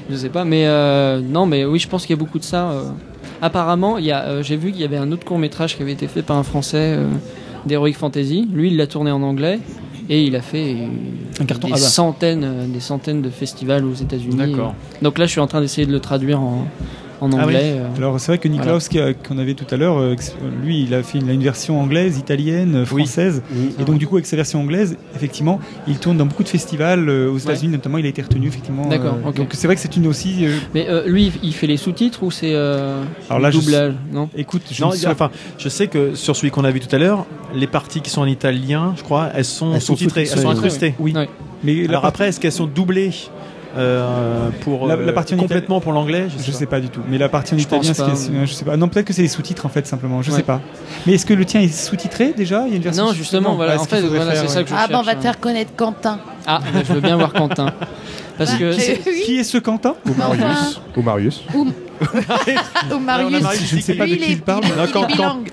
Je 0.10 0.16
sais 0.16 0.30
pas. 0.30 0.44
Mais 0.46 0.66
euh, 0.68 1.22
non, 1.22 1.46
mais 1.46 1.66
oui, 1.66 1.80
je 1.80 1.88
pense 1.88 2.06
qu'il 2.06 2.16
y 2.16 2.20
a 2.20 2.24
beaucoup 2.24 2.40
de 2.40 2.44
ça. 2.44 2.72
euh. 2.72 2.84
Apparemment, 3.42 3.98
il 3.98 4.06
y 4.06 4.12
a, 4.12 4.42
j'ai 4.42 4.56
vu 4.58 4.72
qu'il 4.72 4.82
y 4.82 4.86
avait 4.86 4.98
un 4.98 5.12
autre 5.12 5.26
court 5.26 5.40
métrage 5.40 5.76
qui 5.76 5.82
avait 5.82 5.94
été 5.94 6.08
fait 6.08 6.22
par 6.22 6.38
un 6.38 6.44
Français 6.44 6.98
d'Heroic 7.66 7.94
Fantasy. 7.94 8.48
Lui, 8.54 8.68
il 8.70 8.78
l'a 8.78 8.88
tourné 8.88 9.12
en 9.12 9.22
anglais. 9.24 9.60
Et 10.10 10.24
il 10.24 10.36
a 10.36 10.42
fait 10.42 10.76
Un 11.40 11.46
carton 11.46 11.70
des 11.70 11.78
centaines, 11.78 12.72
des 12.72 12.80
centaines 12.80 13.22
de 13.22 13.30
festivals 13.30 13.86
aux 13.86 13.94
États-Unis. 13.94 14.36
D'accord. 14.36 14.76
Donc 15.02 15.18
là, 15.18 15.26
je 15.26 15.32
suis 15.32 15.42
en 15.42 15.48
train 15.48 15.62
d'essayer 15.62 15.88
de 15.88 15.92
le 15.92 16.00
traduire 16.00 16.40
en, 16.42 16.68
en 17.22 17.32
Ah 17.34 17.36
oui. 17.38 17.56
anglais. 17.56 17.76
euh. 17.78 17.98
Alors 17.98 18.20
c'est 18.20 18.28
vrai 18.32 18.38
que 18.40 18.48
Niklaus 18.48 18.90
qu'on 19.28 19.38
avait 19.38 19.54
tout 19.54 19.66
à 19.72 19.78
l'heure, 19.78 19.98
euh, 20.00 20.16
lui 20.64 20.84
il 20.84 20.94
a 20.94 21.04
fait 21.04 21.20
une, 21.20 21.42
version 21.42 21.80
anglaise, 21.80 22.18
italienne, 22.18 22.76
euh, 22.76 22.86
Oui. 22.92 23.04
française, 23.04 23.42
et 23.80 23.84
donc 23.84 23.98
du 24.00 24.08
coup 24.08 24.16
avec 24.16 24.26
sa 24.26 24.36
version 24.36 24.60
anglaise, 24.62 24.98
effectivement, 25.16 25.60
il 25.88 25.98
tourne 26.00 26.18
dans 26.18 26.26
beaucoup 26.26 26.44
de 26.44 26.50
festivals 26.50 27.08
euh, 27.08 27.32
aux 27.32 27.38
États-Unis 27.38 27.72
notamment, 27.72 27.98
il 28.00 28.06
a 28.06 28.10
été 28.10 28.22
retenu 28.22 28.48
effectivement. 28.48 28.90
D'accord, 28.90 29.18
euh. 29.26 29.32
Donc 29.32 29.50
c'est 29.54 29.68
vrai 29.68 29.76
que 29.76 29.82
c'est 29.82 29.96
une 29.96 30.08
aussi. 30.08 30.46
euh, 30.46 30.58
Mais 30.74 30.88
euh, 30.90 31.08
lui, 31.08 31.32
il 31.44 31.54
fait 31.54 31.68
les 31.68 31.78
sous-titres 31.78 32.24
ou 32.24 32.32
c'est 32.32 32.54
euh, 32.54 33.04
Alors 33.30 33.40
là, 33.40 33.50
le 33.50 33.54
je 33.54 33.60
doublage 33.60 33.94
Non? 34.12 34.30
écoute, 34.36 34.64
je 34.72 34.82
Non, 34.84 34.92
sais 34.92 35.08
enfin, 35.08 35.30
je 35.58 35.70
sais 35.70 35.88
que 35.88 36.16
sur 36.16 36.36
celui 36.36 36.52
qu'on 36.52 36.64
a 36.66 36.72
vu 36.72 36.80
tout 36.80 36.94
à 36.96 36.98
l'heure, 37.00 37.26
les 37.54 37.68
parties 37.68 38.02
qui 38.02 38.10
sont 38.10 38.22
en 38.22 38.26
italien, 38.26 38.94
je 38.98 39.04
crois, 39.04 39.30
elles 39.36 39.46
sont 39.46 39.80
sous-titrées, 39.80 40.22
elles 40.32 40.40
sont 40.40 40.50
incrustées. 40.50 40.96
Oui. 41.00 41.14
Mais 41.64 41.88
Alors 41.88 42.06
après, 42.06 42.30
est-ce 42.30 42.40
qu'elles 42.40 42.52
sont 42.52 42.66
doublées? 42.66 43.12
Euh, 43.78 44.50
pour 44.62 44.88
La- 44.88 44.96
euh, 44.96 45.06
la 45.06 45.14
partie 45.14 45.34
en 45.34 45.38
complètement 45.38 45.80
pour 45.80 45.94
l'anglais 45.94 46.28
Je 46.46 46.52
sais 46.52 46.66
pas 46.66 46.80
du 46.80 46.90
tout. 46.90 47.02
Mais 47.10 47.18
la 47.18 47.30
partie 47.30 47.54
en 47.54 47.58
Je 47.58 47.64
italien, 47.64 47.80
pense 47.82 47.88
ce 47.98 48.04
qui 48.04 48.10
est- 48.36 48.40
pas, 48.40 48.46
je 48.46 48.54
sais 48.54 48.66
pas. 48.66 48.78
Non, 48.78 48.88
peut-être 48.90 49.06
que 49.06 49.14
c'est 49.14 49.22
les 49.22 49.28
sous-titres 49.28 49.66
en 49.66 49.70
fait 49.70 49.86
simplement. 49.88 50.22
Je 50.22 50.32
Ouais. 50.32 50.38
sais 50.38 50.44
pas. 50.44 50.62
Mais 51.06 51.14
est-ce 51.14 51.26
que 51.26 51.34
le 51.34 51.46
tien 51.46 51.62
est 51.62 51.68
sous-titré 51.74 52.34
déjà? 52.36 52.64
Il 52.68 52.72
y 52.72 52.74
a 52.74 52.76
une 52.78 52.82
version 52.84 53.06
Non, 53.06 53.14
justement, 53.14 53.56
voilà. 53.56 53.76
est-ce 53.76 53.84
En 53.84 53.86
fait, 53.86 54.02
voilà, 54.02 54.32
faire, 54.32 54.42
c'est 54.42 54.48
ça 54.48 54.64
que 54.64 54.70
je 54.70 54.76
Ah, 54.78 54.88
bah, 54.88 54.98
on 55.00 55.04
va 55.04 55.12
cherche, 55.12 55.18
te 55.18 55.22
faire 55.24 55.40
connaître 55.40 55.76
Quentin. 55.76 56.20
Ah, 56.46 56.60
bah, 56.74 56.80
je 56.88 56.94
veux 56.94 57.02
bien 57.02 57.16
voir 57.18 57.34
Quentin. 57.34 57.68
Parce 58.38 58.54
que 58.56 58.72
Bah, 58.76 58.84
oui. 59.06 59.22
Qui 59.26 59.38
est 59.40 59.44
ce 59.44 59.58
Quentin? 59.58 59.96
Ou 60.10 60.14
Marius. 60.18 60.82
Ou 60.98 61.02
Marius. 61.02 61.42
Ou 61.56 61.68
a 62.02 63.00
Marius. 63.00 63.42
Marius 63.42 63.70
Je 63.70 63.76
ne 63.76 63.82
sais 63.82 63.94
pas 63.96 64.06
de 64.06 64.16
qui 64.16 64.32
il 64.34 64.42
parle. 64.42 64.64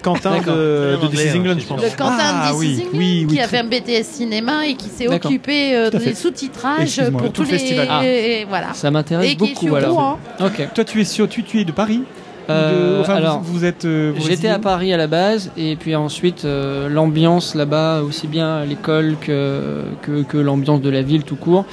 Quentin 0.02 0.40
de, 0.40 0.98
de 1.02 1.06
This 1.08 1.34
England, 1.34 1.56
je 1.58 1.66
pense. 1.66 1.82
Le 1.82 1.88
Quentin 1.96 2.16
Ah, 2.20 2.50
de 2.52 2.56
oui, 2.56 2.66
This 2.68 2.78
is 2.78 2.82
England, 2.82 2.98
oui, 2.98 3.26
oui, 3.28 3.34
qui 3.36 3.40
a 3.40 3.48
fait 3.48 3.58
un 3.58 3.64
BTS 3.64 4.04
cinéma 4.04 4.66
et 4.66 4.74
qui 4.74 4.88
s'est 4.88 5.08
occupé 5.08 5.74
euh, 5.76 5.90
des 5.90 6.14
sous-titrages 6.14 7.00
pour 7.10 7.22
tout 7.22 7.28
tous 7.28 7.42
le 7.44 7.48
les 7.52 7.58
festival. 7.58 7.86
Ah. 7.90 8.04
et 8.06 8.46
voilà. 8.48 8.72
ça 8.74 8.90
m'intéresse 8.90 9.30
Et 9.30 9.36
qui 9.36 9.44
est 9.44 9.48
beaucoup 9.48 9.66
sur 9.66 9.76
alors. 9.76 10.18
Toi, 10.74 10.84
tu 10.84 11.00
es 11.00 11.04
sur, 11.04 11.28
tu, 11.28 11.42
tu 11.44 11.60
es 11.60 11.64
de 11.64 11.72
Paris 11.72 12.02
Ou 12.48 12.52
de- 12.52 12.54
Euh, 12.54 13.00
enfin, 13.02 13.16
alors, 13.16 13.40
vous, 13.40 13.52
vous 13.58 13.64
êtes. 13.64 13.84
euh, 13.84 14.14
J'étais 14.26 14.48
à 14.48 14.58
Paris 14.58 14.92
à 14.92 14.96
la 14.96 15.06
base 15.06 15.50
et 15.56 15.76
puis 15.76 15.94
ensuite 15.94 16.44
euh, 16.44 16.88
l'ambiance 16.88 17.54
là-bas, 17.54 18.00
aussi 18.02 18.26
bien 18.26 18.56
à 18.58 18.64
l'école 18.64 19.16
que, 19.20 19.82
que, 20.02 20.22
que 20.22 20.38
l'ambiance 20.38 20.80
de 20.80 20.88
la 20.90 21.02
ville 21.02 21.24
tout 21.24 21.36
court. 21.36 21.64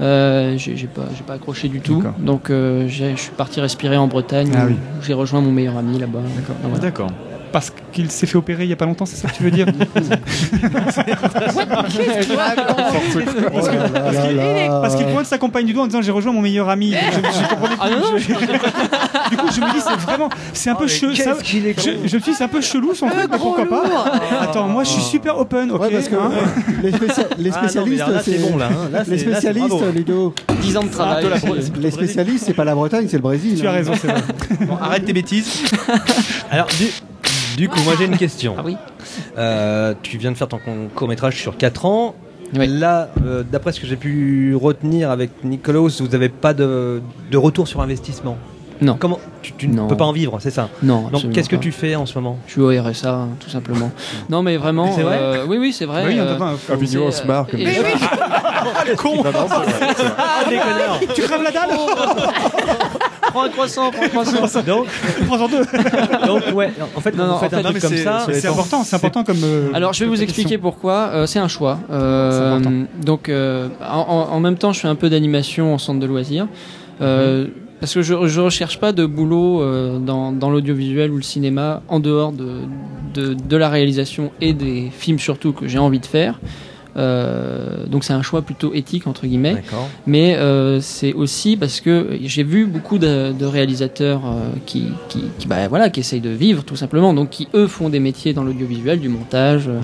Euh, 0.00 0.54
j'ai 0.56 0.74
pas, 0.86 1.02
j'ai 1.16 1.22
pas 1.22 1.34
accroché 1.34 1.68
du 1.68 1.80
tout. 1.80 2.02
Donc 2.18 2.48
euh, 2.50 2.86
j'ai- 2.88 3.12
je 3.16 3.20
suis 3.20 3.30
parti 3.32 3.60
respirer 3.60 3.96
en 3.98 4.06
Bretagne 4.06 4.50
Ah 4.56 4.64
où 4.64 4.68
oui. 4.68 4.76
j'ai 5.02 5.12
rejoint 5.12 5.40
mon 5.40 5.52
meilleur 5.52 5.76
ami 5.76 5.98
là-bas. 5.98 6.20
D'accord. 6.36 6.56
Ah, 6.62 6.66
voilà. 6.68 6.78
D'accord. 6.82 7.10
parce 7.52 7.72
qu'il 7.92 8.10
s'est 8.12 8.26
fait 8.26 8.38
opérer 8.38 8.62
il 8.64 8.70
y 8.70 8.72
a 8.72 8.76
pas 8.76 8.86
longtemps, 8.86 9.04
c'est 9.06 9.16
ça 9.16 9.28
que 9.28 9.34
tu 9.34 9.42
veux 9.42 9.50
dire? 9.50 9.66
Parce 14.82 14.96
qu'il- 14.96 15.06
pointe 15.06 15.26
sa 15.26 15.38
compagne 15.38 15.66
du 15.66 15.72
doigt 15.72 15.82
en 15.84 15.86
disant 15.86 16.02
j'ai 16.02 16.12
rejoint 16.12 16.32
mon 16.32 16.40
meilleur 16.40 16.68
ami. 16.68 16.92
Je, 16.92 17.16
je 17.16 17.48
comprenais 17.48 17.74
Ah 17.80 17.86
plus. 17.88 17.96
non, 17.96 18.12
non, 18.12 18.18
Je- 18.18 18.34
du 19.30 19.36
coup, 19.36 19.46
je 19.54 19.60
me 19.60 19.72
dis 19.72 19.80
c'est 19.80 19.96
vraiment, 20.00 20.28
c'est 20.52 20.70
un 20.70 20.74
peu 20.74 20.86
chelou. 20.86 21.12
qu'il 21.42 21.66
est 21.66 21.78
Je, 21.80 22.08
je 22.08 22.16
me 22.16 22.20
suis 22.20 22.42
un 22.42 22.48
peu 22.48 22.60
chelou 22.60 22.94
son 22.94 23.08
truc, 23.08 23.28
mais 23.30 23.38
pourquoi 23.38 23.66
pas 23.66 23.82
Attends, 24.40 24.68
moi 24.68 24.84
je 24.84 24.90
suis 24.90 25.02
super 25.02 25.38
open, 25.38 25.70
ok 25.72 25.80
Ouais, 25.80 25.90
parce 25.90 26.08
que 26.08 26.14
hein. 26.16 26.30
les, 26.82 26.92
spécia- 26.92 27.28
les 27.38 27.50
Ah 27.52 27.58
spécialistes, 27.58 28.06
là, 28.06 28.22
c'est 28.22 28.38
bon, 28.38 28.56
là, 28.56 28.68
hein. 28.72 28.88
Là, 28.92 29.02
les 29.06 29.16
là, 29.16 29.18
spécialistes, 29.22 29.68
bravo. 29.68 29.90
Ludo, 29.94 30.34
10 30.62 30.76
ans 30.76 30.82
de 30.84 30.88
travail. 30.90 31.26
les 31.78 31.90
spécialistes, 31.90 32.44
c'est 32.46 32.54
pas 32.54 32.64
la 32.64 32.74
Bretagne, 32.74 33.06
c'est 33.08 33.16
le 33.16 33.22
Brésil. 33.22 33.58
Tu 33.58 33.66
as 33.66 33.70
hein. 33.70 33.74
raison, 33.74 33.92
c'est 34.00 34.08
vrai. 34.08 34.22
Bon, 34.66 34.76
arrête 34.80 35.04
tes 35.04 35.12
bêtises. 35.12 35.62
Alors, 36.50 36.66
du, 36.66 36.86
du 37.56 37.68
coup, 37.68 37.80
moi 37.84 37.94
j'ai 37.98 38.04
une 38.04 38.16
question. 38.18 38.54
Ah 38.58 38.62
oui. 38.64 38.76
Euh, 39.38 39.94
tu 40.02 40.18
viens 40.18 40.32
de 40.32 40.36
faire 40.36 40.48
ton 40.48 40.58
court 40.94 41.08
métrage 41.08 41.36
sur 41.40 41.56
4 41.56 41.84
ans. 41.86 42.14
Oui. 42.56 42.66
Là, 42.66 43.10
euh, 43.24 43.42
d'après 43.48 43.72
ce 43.72 43.80
que 43.80 43.86
j'ai 43.86 43.96
pu 43.96 44.56
retenir 44.60 45.10
avec 45.10 45.30
Nicolas, 45.44 45.78
vous 45.80 46.08
n'avez 46.08 46.28
pas 46.28 46.52
de, 46.52 47.00
de 47.30 47.36
retour 47.36 47.68
sur 47.68 47.80
investissement. 47.80 48.36
Non. 48.82 48.96
Comment 48.98 49.18
Tu, 49.42 49.52
tu 49.52 49.68
ne 49.68 49.86
peux 49.88 49.96
pas 49.96 50.04
en 50.06 50.12
vivre, 50.12 50.38
c'est 50.40 50.50
ça 50.50 50.68
Non. 50.82 51.08
Donc 51.12 51.30
qu'est-ce 51.32 51.48
que 51.48 51.56
tu 51.56 51.70
fais 51.72 51.94
en 51.96 52.06
ce 52.06 52.14
moment 52.18 52.38
Je 52.46 52.52
suis 52.52 52.60
au 52.60 52.68
RSA, 52.70 53.12
hein, 53.14 53.28
tout 53.38 53.50
simplement. 53.50 53.90
Non, 54.30 54.42
mais 54.42 54.56
vraiment. 54.56 54.92
C'est 54.94 55.02
vrai 55.02 55.18
euh, 55.20 55.44
Oui, 55.48 55.58
oui, 55.58 55.72
c'est 55.72 55.84
vrai. 55.86 56.04
Oui, 56.06 56.18
euh, 56.18 56.36
faut- 56.56 56.72
Avignon, 56.72 57.04
on 57.06 57.10
se 57.10 57.24
marre 57.24 57.46
comme 57.46 57.60
Con 58.96 59.16
Non, 59.16 59.22
non, 59.24 59.32
c'est 59.32 59.54
vrai, 59.54 59.94
c'est 59.96 60.02
vrai. 60.02 60.12
Ah, 60.18 60.44
déconneur 60.48 61.00
Tu 61.14 61.22
crèves 61.22 61.42
la 61.42 61.50
dalle 61.50 61.70
Prends 63.30 63.42
un 63.44 63.48
croissant, 63.48 63.90
prends 63.90 64.04
un 64.04 64.08
croissant. 64.08 64.62
Donc, 64.62 64.86
Prends-en 65.26 65.48
deux 65.48 65.64
donc, 66.26 66.42
ouais, 66.54 66.70
en 66.96 67.00
fait, 67.00 67.12
Non, 67.12 67.18
quand 67.24 67.26
non, 67.28 67.32
vous 67.34 67.38
faites 67.40 67.54
en 67.54 67.56
un 67.58 67.62
fait, 67.62 67.62
truc 67.62 67.74
mais 67.74 67.80
comme 67.80 67.90
c'est- 67.90 68.04
ça, 68.04 68.26
C'est 68.32 68.48
important, 68.48 68.82
c'est 68.84 68.96
important 68.96 69.24
comme. 69.24 69.42
euh, 69.44 69.68
Alors, 69.72 69.92
je 69.92 70.00
vais 70.00 70.06
vous 70.06 70.14
comme 70.14 70.22
expliquer 70.24 70.48
question. 70.56 70.60
pourquoi. 70.62 71.10
Euh, 71.12 71.26
c'est 71.26 71.38
un 71.38 71.48
choix. 71.48 71.78
Euh, 71.92 72.30
C'est 72.32 72.46
important. 72.68 72.86
donc, 73.04 73.28
euh, 73.28 73.68
en, 73.88 73.98
en- 74.00 74.34
en 74.34 74.40
même 74.40 74.56
temps, 74.56 74.72
je 74.72 74.80
fais 74.80 74.88
un 74.88 74.94
peu 74.96 75.08
d'animation 75.10 75.74
en 75.74 75.78
centre 75.78 76.00
de 76.00 76.06
loisirs. 76.06 76.46
Euh, 77.00 77.46
Parce 77.80 77.94
que 77.94 78.02
je, 78.02 78.26
je 78.28 78.40
recherche 78.40 78.78
pas 78.78 78.92
de 78.92 79.06
boulot 79.06 79.62
euh, 79.62 79.98
dans, 79.98 80.32
dans 80.32 80.50
l'audiovisuel 80.50 81.10
ou 81.10 81.16
le 81.16 81.22
cinéma 81.22 81.82
en 81.88 81.98
dehors 81.98 82.32
de, 82.32 82.58
de, 83.14 83.34
de 83.34 83.56
la 83.56 83.68
réalisation 83.70 84.30
et 84.40 84.52
des 84.52 84.90
films 84.92 85.18
surtout 85.18 85.52
que 85.52 85.66
j'ai 85.66 85.78
envie 85.78 85.98
de 86.00 86.06
faire. 86.06 86.38
Euh, 86.96 87.86
donc 87.86 88.02
c'est 88.02 88.12
un 88.12 88.20
choix 88.22 88.42
plutôt 88.42 88.74
éthique 88.74 89.06
entre 89.06 89.26
guillemets. 89.26 89.62
Mais 90.06 90.34
euh, 90.36 90.80
c'est 90.80 91.12
aussi 91.12 91.56
parce 91.56 91.80
que 91.80 92.18
j'ai 92.22 92.42
vu 92.42 92.66
beaucoup 92.66 92.98
de, 92.98 93.32
de 93.32 93.44
réalisateurs 93.46 94.22
euh, 94.26 94.50
qui, 94.66 94.86
qui, 95.08 95.22
qui, 95.38 95.46
bah, 95.46 95.68
voilà, 95.68 95.88
qui 95.88 96.00
essayent 96.00 96.20
de 96.20 96.30
vivre 96.30 96.64
tout 96.64 96.74
simplement, 96.76 97.14
donc 97.14 97.30
qui 97.30 97.46
eux 97.54 97.68
font 97.68 97.88
des 97.90 98.00
métiers 98.00 98.32
dans 98.32 98.42
l'audiovisuel, 98.42 98.98
du 98.98 99.08
montage, 99.08 99.68
euh, 99.68 99.78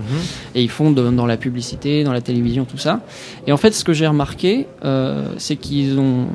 et 0.56 0.62
ils 0.62 0.68
font 0.70 0.90
de- 0.90 1.10
dans 1.10 1.26
la 1.26 1.36
publicité, 1.36 2.02
dans 2.02 2.12
la 2.12 2.20
télévision, 2.20 2.64
tout 2.64 2.76
ça. 2.78 3.00
Et 3.46 3.52
en 3.52 3.56
fait, 3.56 3.70
ce 3.72 3.84
que 3.84 3.92
j'ai 3.92 4.06
remarqué, 4.08 4.66
c'est 5.38 5.56
qu'ils 5.56 5.98
ont 6.00 6.26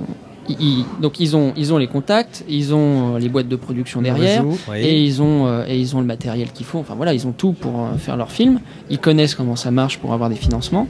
ils- 0.59 0.85
donc 1.01 1.19
ils 1.19 1.35
ont 1.35 1.53
ils 1.57 1.73
ont 1.73 1.77
les 1.77 1.87
contacts, 1.87 2.43
ils 2.49 2.73
ont 2.73 3.15
euh, 3.15 3.19
les 3.19 3.29
boîtes 3.29 3.47
de 3.47 3.55
production 3.55 4.01
derrière, 4.01 4.43
Oui. 4.45 4.77
et 4.77 5.03
ils 5.03 5.21
ont 5.21 5.47
euh, 5.47 5.65
et 5.67 5.77
ils 5.79 5.95
ont 5.95 5.99
le 5.99 6.05
matériel 6.05 6.51
qu'il 6.51 6.65
faut. 6.65 6.79
Enfin 6.79 6.95
voilà, 6.95 7.13
ils 7.13 7.25
ont 7.27 7.31
tout 7.31 7.53
pour 7.53 7.81
euh, 7.81 7.97
faire 7.97 8.17
leur 8.17 8.31
film. 8.31 8.59
Ils 8.89 8.99
connaissent 8.99 9.35
comment 9.35 9.55
ça 9.55 9.71
marche 9.71 9.97
pour 9.99 10.13
avoir 10.13 10.29
des 10.29 10.35
financements. 10.35 10.87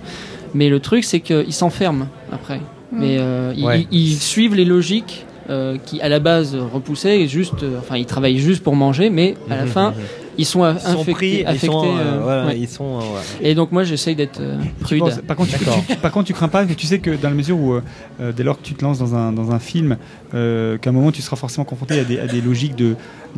Mais 0.54 0.70
le 0.70 0.80
truc, 0.80 1.04
c'est 1.04 1.20
qu'ils 1.22 1.54
s'enferment 1.54 2.08
après. 2.32 2.60
Mais 2.92 3.18
euh, 3.20 3.54
ils, 3.56 3.64
Ouais. 3.66 3.88
ils- 3.92 4.00
ils 4.12 4.16
suivent 4.18 4.54
les 4.56 4.66
logiques 4.66 5.26
euh, 5.50 5.78
qui, 5.86 6.02
à 6.02 6.10
la 6.10 6.20
base, 6.20 6.56
repoussaient. 6.56 7.22
Et 7.22 7.28
juste, 7.28 7.64
euh, 7.64 7.80
enfin, 7.80 7.98
ils 7.98 8.06
travaillent 8.06 8.38
juste 8.38 8.64
pour 8.64 8.76
manger, 8.76 9.10
mais 9.10 9.36
à 9.50 9.56
la 9.56 9.64
Mhm, 9.64 9.68
fin, 9.70 9.90
mhm. 9.92 9.96
Ils 10.38 10.46
sont, 10.46 10.64
a- 10.64 10.74
Ils 10.74 10.80
sont 10.80 10.88
infectés, 11.02 11.12
pris, 11.14 11.40
ils 11.42 11.46
affectés. 11.48 11.68
sont, 11.68 11.86
euh, 11.86 12.00
euh, 12.00 12.20
voilà, 12.24 12.46
ouais. 12.48 12.60
ils 12.60 12.68
sont, 12.68 12.98
euh, 12.98 13.00
ouais. 13.00 13.50
Et 13.50 13.56
donc 13.56 13.72
moi, 13.72 13.84
j'essaye 13.84 14.16
d'être 14.16 14.42
prude. 14.80 15.00
penses- 15.00 15.20
par, 15.28 15.36
contre, 15.36 15.52
tu, 15.52 15.58
D'accord. 15.64 15.84
tu- 15.88 15.96
par 15.98 16.12
contre, 16.12 16.28
tu 16.28 16.34
crains 16.34 16.48
pas 16.48 16.66
que 16.66 16.74
tu 16.74 16.86
sais 16.88 17.00
que 17.00 17.12
dans 17.12 17.30
la 17.30 17.36
mesure 17.36 17.58
où, 17.60 17.74
euh, 17.74 18.32
dès 18.36 18.44
lors 18.44 18.58
que 18.58 18.64
tu 18.64 18.74
te 18.74 18.84
lances 18.84 19.00
dans 19.00 19.16
un, 19.16 19.32
dans 19.32 19.52
un 19.52 19.60
film, 19.60 19.98
euh, 20.34 20.78
qu'à 20.78 20.90
un 20.90 20.94
moment 20.94 21.12
tu 21.12 21.22
seras 21.22 21.36
forcément 21.36 21.66
confronté 21.66 22.00
à 22.00 22.04
des, 22.04 22.20
à 22.20 22.28
des 22.28 22.42
logiques 22.42 22.76
de, 22.76 22.96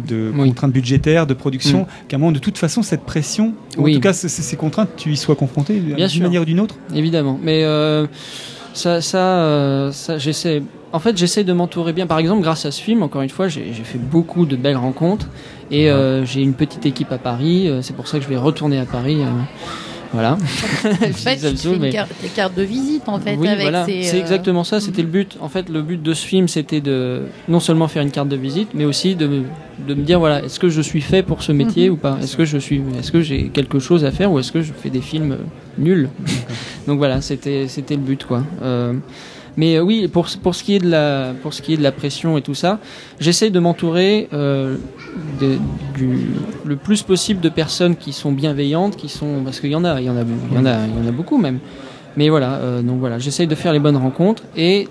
de 0.08 0.32
Oui. 0.36 0.48
contraintes 0.50 0.72
budgétaires, 0.72 1.26
de 1.28 1.34
production, 1.34 1.82
Mm. 1.82 2.08
qu'à 2.08 2.16
un 2.18 2.20
moment, 2.20 2.32
de 2.32 2.40
toute 2.40 2.58
façon, 2.58 2.82
cette 2.84 3.02
pression, 3.04 3.54
ou 3.78 3.84
Oui. 3.84 3.92
en 3.92 3.96
tout 3.96 4.02
cas, 4.02 4.14
c- 4.14 4.30
c- 4.30 4.42
ces 4.42 4.56
contraintes, 4.56 4.90
tu 4.96 5.12
y 5.12 5.18
sois 5.18 5.36
confronté 5.36 5.80
d'une 5.80 5.98
manière 6.24 6.42
ou 6.42 6.46
d'une 6.46 6.60
autre? 6.60 6.76
Évidemment, 6.94 7.40
mais 7.42 7.64
ça, 8.74 9.02
ça, 9.02 9.18
euh, 9.40 9.92
ça 9.92 10.18
j'essaie. 10.18 10.62
En 10.92 11.00
fait, 11.00 11.18
j'essaie 11.18 11.44
de 11.44 11.54
m'entourer 11.54 11.94
bien. 11.94 12.06
Par 12.08 12.20
exemple, 12.20 12.42
grâce 12.44 12.66
à 12.66 12.72
ce 12.72 12.82
film, 12.82 13.02
encore 13.04 13.22
une 13.24 13.30
fois, 13.30 13.48
j'ai 13.48 13.72
fait 13.74 13.98
beaucoup 13.98 14.46
de 14.46 14.56
belles 14.56 14.78
rencontres 14.78 15.28
et 15.72 15.90
euh, 15.90 16.24
j'ai 16.26 16.42
une 16.42 16.54
petite 16.54 16.86
équipe 16.86 17.12
à 17.12 17.18
Paris. 17.18 17.68
euh, 17.68 17.82
C'est 17.82 17.96
pour 17.96 18.08
ça 18.08 18.20
que 18.20 18.24
je 18.24 18.30
vais 18.30 18.38
retourner 18.38 18.78
à 18.80 18.86
Paris. 18.86 19.18
euh, 19.22 19.26
voilà. 20.12 20.34
En 20.84 20.96
fait, 21.14 21.38
tu 21.56 21.58
fais 21.58 21.78
mais- 21.80 21.90
cartes 22.36 22.56
de 22.56 22.62
visite 22.62 23.10
en 23.10 23.20
fait 23.20 23.36
oui, 23.36 23.48
avec 23.48 23.62
voilà, 23.64 23.86
ces, 23.88 24.04
c'est 24.04 24.18
euh, 24.18 24.20
exactement 24.20 24.64
ça. 24.64 24.80
C'était 24.80 25.02
le 25.02 25.08
but. 25.08 25.36
En 25.42 25.50
fait, 25.50 25.68
le 25.70 25.82
but 25.82 26.02
de 26.02 26.14
ce 26.14 26.26
film, 26.28 26.48
c'était 26.48 26.82
de 26.82 27.24
non 27.48 27.60
seulement 27.60 27.88
faire 27.88 28.04
une 28.04 28.12
carte 28.12 28.30
de 28.30 28.36
visite, 28.36 28.70
mais 28.76 28.86
aussi 28.86 29.16
de, 29.16 29.26
me- 29.26 29.44
de 29.88 29.96
me 29.96 30.04
dire 30.04 30.20
voilà, 30.20 30.44
est-ce 30.44 30.60
que 30.60 30.70
je 30.70 30.82
suis 30.82 31.02
fait 31.02 31.24
pour 31.24 31.42
ce 31.42 31.52
métier 31.52 31.88
Mhm. 31.88 31.94
ou 31.96 31.98
pas? 31.98 32.18
Est-ce 32.22 32.38
que 32.38 32.46
je 32.46 32.60
suis, 32.60 32.84
est-ce 33.00 33.12
que 33.12 33.22
j'ai 33.22 33.50
quelque 33.50 33.80
chose 33.80 34.06
à 34.06 34.12
faire 34.12 34.32
ou 34.32 34.38
est-ce 34.38 34.52
que 34.52 34.62
je 34.62 34.72
fais 34.74 34.92
des 34.92 35.02
films 35.02 35.38
nuls 35.78 36.10
Donc 36.88 36.98
voilà, 36.98 37.22
c'était 37.22 37.68
c'était 37.68 37.96
le 37.96 38.02
but 38.02 38.26
quoi. 38.26 38.44
Euh, 38.62 38.94
mais 39.56 39.76
euh, 39.76 39.82
oui, 39.82 40.08
pour, 40.08 40.28
pour 40.42 40.56
ce 40.56 40.64
qui 40.64 40.76
est 40.76 40.80
de 40.80 40.90
la 40.90 41.34
pour 41.42 41.54
ce 41.54 41.62
qui 41.62 41.74
est 41.74 41.78
de 41.78 41.84
la 41.84 41.92
pression 41.92 42.38
et 42.38 42.42
tout 42.42 42.56
ça, 42.56 42.80
j'essaie 43.20 43.50
de 43.50 43.60
m'entourer 43.60 44.28
euh, 44.34 44.78
le 46.66 46.76
plus 46.76 47.04
possible 47.04 47.40
de 47.40 47.50
personnes 47.50 47.96
qui 47.96 48.14
sont 48.14 48.32
bienveillantes, 48.32 48.96
qui 48.96 49.10
sont 49.10 49.42
parce 49.44 49.60
qu'il 49.60 49.72
y 49.72 49.76
en 49.76 49.86
a, 49.86 50.02
il 50.02 50.08
y 50.08 50.10
en 50.10 50.18
a, 50.18 50.24
il 50.52 50.56
y 50.56 50.60
en 50.60 50.66
a, 50.66 50.78
il 50.88 51.04
y 51.04 51.06
en 51.06 51.08
a 51.08 51.12
beaucoup 51.12 51.38
même. 51.38 51.60
Mais 52.16 52.30
voilà, 52.30 52.54
euh, 52.56 52.82
donc 52.82 53.00
voilà, 53.00 53.20
j'essaye 53.20 53.48
de 53.48 53.56
faire 53.56 53.74
les 53.74 53.80
bonnes 53.80 53.98
rencontres 53.98 54.44
et 54.56 54.88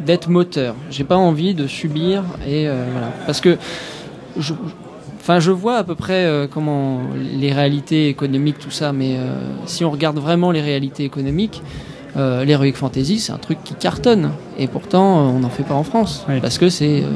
d'être 0.00 0.30
moteur. 0.30 0.74
J'ai 0.90 1.04
pas 1.04 1.16
envie 1.16 1.54
de 1.54 1.66
subir 1.66 2.24
et 2.46 2.68
euh, 2.68 2.84
voilà, 2.90 3.08
parce 3.26 3.40
que 3.40 3.56
je, 4.38 4.54
enfin, 5.22 5.40
je 5.40 5.50
vois 5.50 5.76
à 5.78 5.84
peu 5.84 5.94
près 5.94 6.24
euh, 6.26 6.46
comment 6.52 7.00
les 7.40 7.52
réalités 7.52 8.08
économiques, 8.08 8.58
tout 8.58 8.70
ça, 8.70 8.92
mais 8.92 9.16
euh, 9.16 9.34
si 9.66 9.84
on 9.84 9.90
regarde 9.90 10.18
vraiment 10.18 10.50
les 10.50 10.60
réalités 10.60 11.04
économiques, 11.04 11.62
euh, 12.18 12.44
l'heroic 12.44 12.74
fantasy, 12.74 13.18
c'est 13.20 13.32
un 13.32 13.38
truc 13.38 13.56
qui 13.64 13.72
cartonne 13.74 14.32
et 14.58 14.66
pourtant 14.66 15.20
euh, 15.20 15.30
on 15.30 15.38
n'en 15.38 15.48
fait 15.48 15.62
pas 15.62 15.72
en 15.74 15.82
France 15.82 16.26
Oui. 16.28 16.40
parce 16.42 16.58
que 16.58 16.68
c'est 16.68 17.02
euh, 17.04 17.06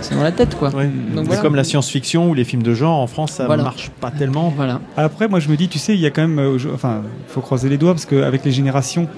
c'est 0.00 0.14
dans 0.14 0.22
la 0.22 0.30
tête 0.30 0.56
quoi. 0.56 0.68
Ouais. 0.72 0.88
C'est 1.16 1.22
voilà. 1.24 1.40
comme 1.42 1.56
la 1.56 1.64
science-fiction 1.64 2.30
ou 2.30 2.34
les 2.34 2.44
films 2.44 2.62
de 2.62 2.72
genre 2.72 3.00
en 3.00 3.08
France, 3.08 3.32
ça 3.32 3.46
Voilà. 3.46 3.64
marche 3.64 3.90
pas 4.00 4.12
tellement. 4.12 4.52
Voilà. 4.56 4.80
Après, 4.96 5.26
moi, 5.26 5.40
je 5.40 5.48
me 5.48 5.56
dis, 5.56 5.66
tu 5.68 5.80
sais, 5.80 5.94
il 5.94 6.00
y 6.00 6.06
a 6.06 6.10
quand 6.10 6.22
même, 6.22 6.38
euh, 6.38 6.56
je- 6.58 6.68
enfin, 6.68 7.02
il 7.04 7.32
faut 7.32 7.40
croiser 7.40 7.68
les 7.68 7.78
doigts 7.78 7.92
parce 7.94 8.06
qu'avec 8.06 8.44
les 8.44 8.52
générations 8.52 9.08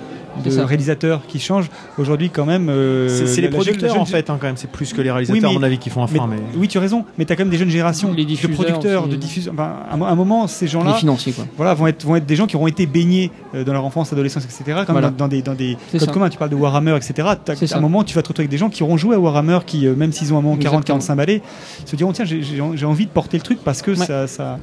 de 0.43 0.61
réalisateurs 0.61 1.23
qui 1.27 1.39
changent, 1.41 1.71
aujourd'hui, 1.99 2.31
quand 2.31 2.45
même. 2.47 2.69
euh, 2.69 3.09
C'est 3.09 3.41
les 3.41 3.49
producteurs 3.49 3.91
jeune- 3.95 4.01
en 4.01 4.05
fait, 4.05 4.31
hein, 4.31 4.39
quand 4.41 4.47
même. 4.47 4.57
C'est 4.57 4.71
plus 4.71 4.93
que 4.93 5.01
les 5.01 5.11
réalisateurs, 5.11 5.41
Oui, 5.43 5.45
à 5.47 5.49
mais- 5.49 5.59
mon 5.59 5.63
avis, 5.63 5.79
qui 5.79 5.91
font 5.91 6.03
un 6.03 6.07
Mais-. 6.11 6.19
Oui, 6.57 6.69
tu 6.69 6.79
as 6.79 6.81
raison, 6.81 7.05
mais 7.17 7.25
tu 7.25 7.33
as 7.33 7.37
quand 7.37 7.43
même 7.43 7.51
des 7.51 7.59
jeunes 7.59 7.71
générations 7.71 8.13
Les 8.13 8.25
de 8.25 8.47
producteurs, 8.49 9.03
aussi. 9.03 9.11
de 9.11 9.17
diffuseurs. 9.17 9.55
À 9.59 9.95
un 9.95 10.03
à 10.03 10.15
moment, 10.15 10.47
ces 10.47 10.65
Les 10.67 10.71
gens-là 10.73 10.95
financiers 10.95 11.33
quoi. 11.33 11.45
voilà, 11.57 11.75
vont, 11.75 11.87
être, 11.87 12.05
vont 12.05 12.17
être 12.17 12.27
des 12.27 12.37
gens 12.37 12.47
qui 12.47 12.57
auront 12.57 12.67
été 12.67 12.87
baignés 12.87 13.31
euh, 13.55 13.65
dans 13.65 13.73
leur 13.73 13.85
enfance, 13.85 14.13
adolescence, 14.13 14.45
etc. 14.45 14.81
Comme 14.87 14.95
Voilà. 14.95 15.11
dans, 15.11 15.17
dans 15.17 15.29
des, 15.29 15.43
dans 15.43 15.55
des 15.55 15.77
codes 15.93 16.01
ça. 16.01 16.07
communs. 16.13 16.29
Tu 16.29 16.39
parles 16.39 16.51
de 16.51 16.57
Warhammer, 16.57 16.97
etc. 16.97 17.29
À 17.29 17.77
un 17.77 17.81
moment, 17.81 18.05
tu 18.05 18.15
vas 18.15 18.23
te 18.23 18.29
retrouver 18.29 18.45
avec 18.45 18.51
des 18.51 18.59
gens 18.59 18.69
qui 18.71 18.83
auront 18.83 18.97
joué 18.97 19.15
à 19.17 19.19
Warhammer, 19.19 19.59
qui, 19.67 19.87
euh, 19.87 19.95
même 19.95 20.13
s'ils 20.13 20.33
ont 20.33 20.39
un 20.39 20.43
moment 20.43 20.57
40, 20.57 20.81
Exactement. 20.83 20.99
45 20.99 21.17
balais, 21.17 21.43
se 21.85 21.97
diront 21.97 22.13
tiens, 22.13 22.25
j'ai- 22.25 22.85
envie 22.85 23.07
de 23.07 23.11
porter 23.11 23.37
le 23.37 23.43
truc 23.43 23.59
parce 23.65 23.83
que 23.83 23.91
Ouais. 23.93 24.27
ça. 24.27 24.59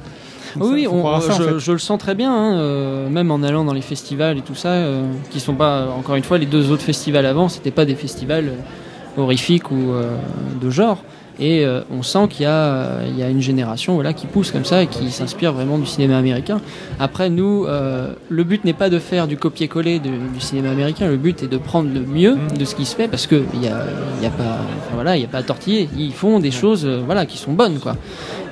Oui, 0.60 0.86
on- 0.90 1.04
en 1.06 1.20
je, 1.20 1.30
fait. 1.32 1.58
je 1.58 1.72
le 1.72 1.78
sens 1.78 1.98
très 1.98 2.14
bien, 2.14 2.32
hein, 2.32 2.58
euh, 2.58 3.08
même 3.08 3.30
en 3.30 3.42
allant 3.42 3.64
dans 3.64 3.72
les 3.74 3.80
festivals 3.80 4.38
et 4.38 4.42
tout 4.42 4.54
ça, 4.54 4.68
euh, 4.70 5.02
qui 5.30 5.40
sont 5.40 5.54
pas, 5.54 5.88
encore 5.96 6.14
une 6.16 6.24
fois, 6.24 6.38
les 6.38 6.46
deux 6.46 6.70
autres 6.70 6.82
festivals 6.82 7.26
avant, 7.26 7.48
c'était 7.48 7.70
pas 7.70 7.84
des 7.84 7.94
festivals 7.94 8.48
euh, 8.48 9.20
horrifiques 9.22 9.70
ou 9.70 9.92
euh, 9.92 10.16
de 10.60 10.70
genre. 10.70 11.02
Et 11.38 11.66
euh, 11.66 11.82
on 11.94 12.02
sent 12.02 12.28
qu'il 12.30 12.44
y, 12.44 12.46
a, 12.46 12.50
euh, 12.52 13.08
y 13.14 13.22
a 13.22 13.28
une 13.28 13.42
génération 13.42 13.92
voilà, 13.92 14.14
qui 14.14 14.26
pousse 14.26 14.50
comme 14.50 14.64
ça 14.64 14.82
et 14.82 14.86
qui 14.86 15.10
s'inspire 15.10 15.52
vraiment 15.52 15.76
du 15.76 15.84
cinéma 15.84 16.16
américain. 16.16 16.62
Après, 16.98 17.28
nous, 17.28 17.66
euh, 17.66 18.14
le 18.30 18.42
but 18.42 18.64
n'est 18.64 18.72
pas 18.72 18.88
de 18.88 18.98
faire 18.98 19.26
du 19.26 19.36
copier-coller 19.36 19.98
du 19.98 20.40
cinéma 20.40 20.70
américain, 20.70 21.08
le 21.08 21.18
but 21.18 21.42
est 21.42 21.46
de 21.46 21.58
prendre 21.58 21.90
le 21.92 22.00
mieux 22.00 22.38
de 22.58 22.64
ce 22.64 22.74
qui 22.74 22.86
se 22.86 22.96
fait 22.96 23.06
parce 23.06 23.26
qu'il 23.26 23.44
n'y 23.60 23.68
a, 23.68 23.84
y 24.22 24.26
a, 24.26 24.30
pas- 24.30 24.60
voilà, 24.94 25.18
y 25.18 25.24
a 25.24 25.28
pas 25.28 25.38
à 25.38 25.42
tortiller. 25.42 25.90
Ils 25.98 26.14
font 26.14 26.38
des 26.40 26.50
choses 26.50 26.86
euh, 26.86 27.02
voilà, 27.04 27.26
qui 27.26 27.36
sont 27.36 27.52
bonnes. 27.52 27.80
Quoi. 27.80 27.96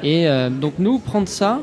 Et 0.03 0.29
euh, 0.29 0.51
donc, 0.51 0.75
nous, 0.79 0.99
prendre 0.99 1.27
ça, 1.29 1.61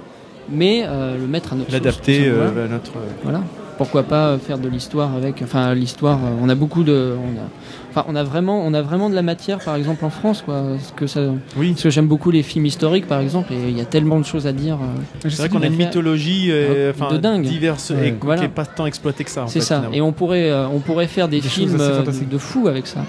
mais 0.50 0.84
euh, 0.86 1.18
le 1.18 1.28
mettre 1.28 1.54
à 1.54 1.56
notre 1.56 1.72
L'adapter 1.72 2.24
euh, 2.28 2.66
à 2.66 2.68
notre. 2.68 2.92
Voilà. 3.24 3.42
pourquoi 3.78 4.04
pas 4.04 4.28
euh, 4.30 4.38
faire 4.38 4.58
de 4.58 4.68
l'histoire 4.68 5.16
avec. 5.16 5.42
Enfin, 5.44 5.74
l'histoire, 5.74 6.18
euh, 6.24 6.30
on 6.42 6.50
a 6.50 6.56
beaucoup 6.56 6.84
de. 6.84 7.16
On 7.18 7.40
a, 7.40 7.44
enfin, 7.92 8.06
on 8.08 8.16
a 8.16 8.24
vraiment, 8.24 8.62
on 8.66 8.74
a 8.74 8.82
vraiment 8.82 9.10
de 9.10 9.16
la 9.16 9.22
matière, 9.22 9.60
par 9.60 9.76
exemple 9.76 10.06
en 10.06 10.10
France, 10.10 10.42
quoi. 10.46 10.62
Parce 10.76 10.94
que 10.96 11.08
ça, 11.08 11.22
Oui. 11.58 11.72
parce 11.72 11.84
que 11.84 11.90
j'aime 11.90 12.08
beaucoup 12.08 12.32
les 12.32 12.44
films 12.44 12.66
historiques, 12.66 13.08
par 13.08 13.20
exemple, 13.22 13.52
et 13.54 13.70
il 13.70 13.78
y 13.78 13.82
a 13.82 13.86
tellement 13.86 14.20
de 14.20 14.26
choses 14.26 14.46
à 14.48 14.52
dire. 14.54 14.76
euh, 14.76 15.30
C'est 15.30 15.36
vrai 15.38 15.50
qu'on 15.50 15.62
a 15.62 15.68
une 15.68 15.76
mythologie 15.76 16.50
euh, 16.52 16.92
enfin, 16.96 17.12
de 17.14 17.18
dingue. 17.18 17.44
diverse 17.44 17.90
Ouais. 17.92 18.10
et 18.10 18.16
Voilà. 18.22 18.42
qui 18.42 18.48
n'est 18.48 18.54
pas 18.54 18.66
tant 18.66 18.86
exploitée 18.86 19.24
que 19.24 19.32
ça. 19.32 19.46
C'est 19.48 19.60
ça. 19.62 19.78
finalement. 19.78 19.96
Et 19.96 20.02
on 20.02 20.12
pourrait, 20.12 20.50
euh, 20.52 20.68
on 20.68 20.80
pourrait 20.80 21.08
faire 21.08 21.28
des, 21.28 21.42
Des 21.42 21.48
films 21.50 21.76
euh, 21.80 22.02
de 22.04 22.38
fou 22.38 22.68
avec 22.68 22.88
ça. 22.88 23.00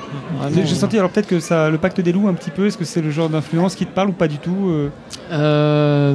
J'ai 0.54 0.74
senti 0.74 0.98
alors 0.98 1.10
peut-être 1.10 1.28
que 1.28 1.38
ça, 1.40 1.68
le 1.70 1.78
pacte 1.78 2.00
des 2.00 2.12
loups 2.12 2.28
un 2.28 2.34
petit 2.34 2.50
peu. 2.50 2.66
Est-ce 2.66 2.78
que 2.78 2.84
c'est 2.84 3.02
le 3.02 3.10
genre 3.10 3.28
d'influence 3.28 3.74
qui 3.74 3.86
te 3.86 3.92
parle 3.94 4.09
ou 4.09 4.12
pas 4.12 4.26
du 4.28 4.38
tout 4.38 4.68
euh, 4.68 4.88
euh, 5.30 6.14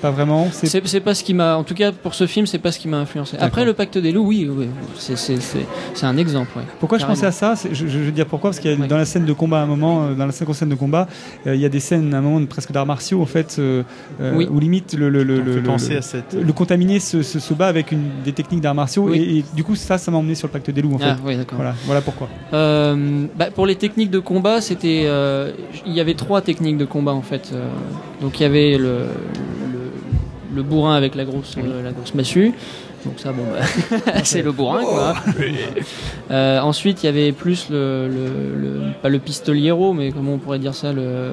Pas 0.00 0.10
vraiment. 0.10 0.48
C'est 0.52 1.00
pas 1.00 1.14
ce 1.14 1.24
qui 1.24 1.34
m'a, 1.34 1.56
en 1.56 1.64
tout 1.64 1.74
cas 1.74 1.92
pour 1.92 2.14
ce 2.14 2.26
film, 2.26 2.46
c'est 2.46 2.58
pas 2.58 2.72
ce 2.72 2.78
qui 2.78 2.88
m'a 2.88 2.98
influencé. 2.98 3.36
Après 3.40 3.64
le 3.64 3.72
Pacte 3.74 3.98
des 3.98 4.12
loups, 4.12 4.26
oui, 4.26 4.48
oui, 4.50 4.68
c'est 4.96 5.16
c'est- 5.16 5.40
c'est- 5.40 5.66
c'est 5.94 6.06
un 6.06 6.16
exemple. 6.16 6.50
ouais. 6.56 6.64
Pourquoi 6.80 6.98
je 6.98 7.06
pensais 7.06 7.26
à 7.26 7.32
ça? 7.32 7.54
Je, 7.70 7.86
je 7.86 7.98
veux 7.98 8.12
dire 8.12 8.26
pourquoi? 8.26 8.50
Parce 8.50 8.60
qu'il 8.60 8.70
y 8.70 8.74
a 8.74 8.76
Ouais. 8.78 8.86
dans 8.86 8.96
la 8.96 9.04
scène 9.04 9.24
de 9.24 9.32
combat, 9.32 9.60
à 9.60 9.62
un 9.62 9.66
moment, 9.66 10.04
euh, 10.04 10.14
dans 10.14 10.26
la 10.26 10.32
cinquième 10.32 10.54
scène 10.54 10.68
de 10.68 10.74
combat, 10.74 11.08
euh, 11.46 11.54
il 11.54 11.60
y 11.60 11.64
a 11.64 11.68
des 11.68 11.80
scènes, 11.80 12.14
à 12.14 12.18
un 12.18 12.20
moment, 12.20 12.40
de 12.40 12.46
presque 12.46 12.70
d'arts 12.72 12.86
martiaux, 12.86 13.20
en 13.20 13.26
fait, 13.26 13.56
euh, 13.58 13.82
euh, 14.20 14.34
Oui. 14.36 14.46
où 14.50 14.58
limite 14.60 14.94
le, 14.94 15.08
le, 15.10 15.22
le, 15.24 15.40
le- 15.40 15.60
le- 15.60 15.70
à 15.70 15.78
cette. 16.02 16.34
le 16.34 16.52
contaminé 16.52 17.00
se, 17.00 17.22
se, 17.22 17.38
se 17.40 17.54
bat 17.54 17.66
avec 17.68 17.92
une, 17.92 18.04
des 18.24 18.32
techniques 18.32 18.60
d'arts 18.60 18.74
martiaux. 18.74 19.04
Oui. 19.08 19.18
Et, 19.18 19.38
et 19.38 19.44
du 19.54 19.64
coup, 19.64 19.74
ça, 19.74 19.98
ça 19.98 20.10
m'a 20.10 20.18
emmené 20.18 20.34
sur 20.34 20.48
le 20.48 20.52
pacte 20.52 20.70
des 20.70 20.82
loups, 20.82 20.94
en 20.94 20.98
Ah, 21.02 21.14
fait. 21.16 21.20
oui, 21.24 21.36
d'accord. 21.36 21.56
Voilà, 21.56 21.74
voilà 21.86 22.00
pourquoi. 22.00 22.28
Euh, 22.52 23.24
bah, 23.36 23.46
pour 23.54 23.66
les 23.66 23.76
techniques 23.76 24.10
de 24.10 24.18
combat, 24.20 24.60
c'était, 24.60 25.02
euh, 25.06 25.52
il 25.86 25.92
y 25.92 26.00
avait 26.00 26.14
trois 26.14 26.40
techniques 26.40 26.78
de 26.78 26.84
combat 26.84 27.12
en 27.12 27.22
fait. 27.22 27.50
Euh, 27.52 27.66
donc 28.20 28.38
il 28.40 28.42
y 28.42 28.46
avait 28.46 28.76
le, 28.78 29.06
le, 30.54 30.62
bourrin 30.62 30.94
avec 30.94 31.14
la 31.14 31.24
grosse, 31.24 31.56
euh, 31.58 31.82
la 31.82 31.92
grosse 31.92 32.14
massue. 32.14 32.52
Donc 33.04 33.14
ça, 33.18 33.32
bon, 33.32 33.44
bah, 33.52 34.12
c'est 34.24 34.42
le 34.42 34.52
bourrin 34.52 34.82
quoi. 34.84 35.14
Euh, 36.30 36.60
ensuite, 36.60 37.02
il 37.02 37.06
y 37.06 37.08
avait 37.08 37.32
plus 37.32 37.68
le, 37.70 38.06
le, 38.06 38.60
le- 38.60 38.80
pas 39.00 39.08
le 39.08 39.18
pistoliero, 39.18 39.94
mais 39.94 40.12
comment 40.12 40.34
on 40.34 40.38
pourrait 40.38 40.58
dire 40.58 40.74
ça, 40.74 40.92
le 40.92 41.30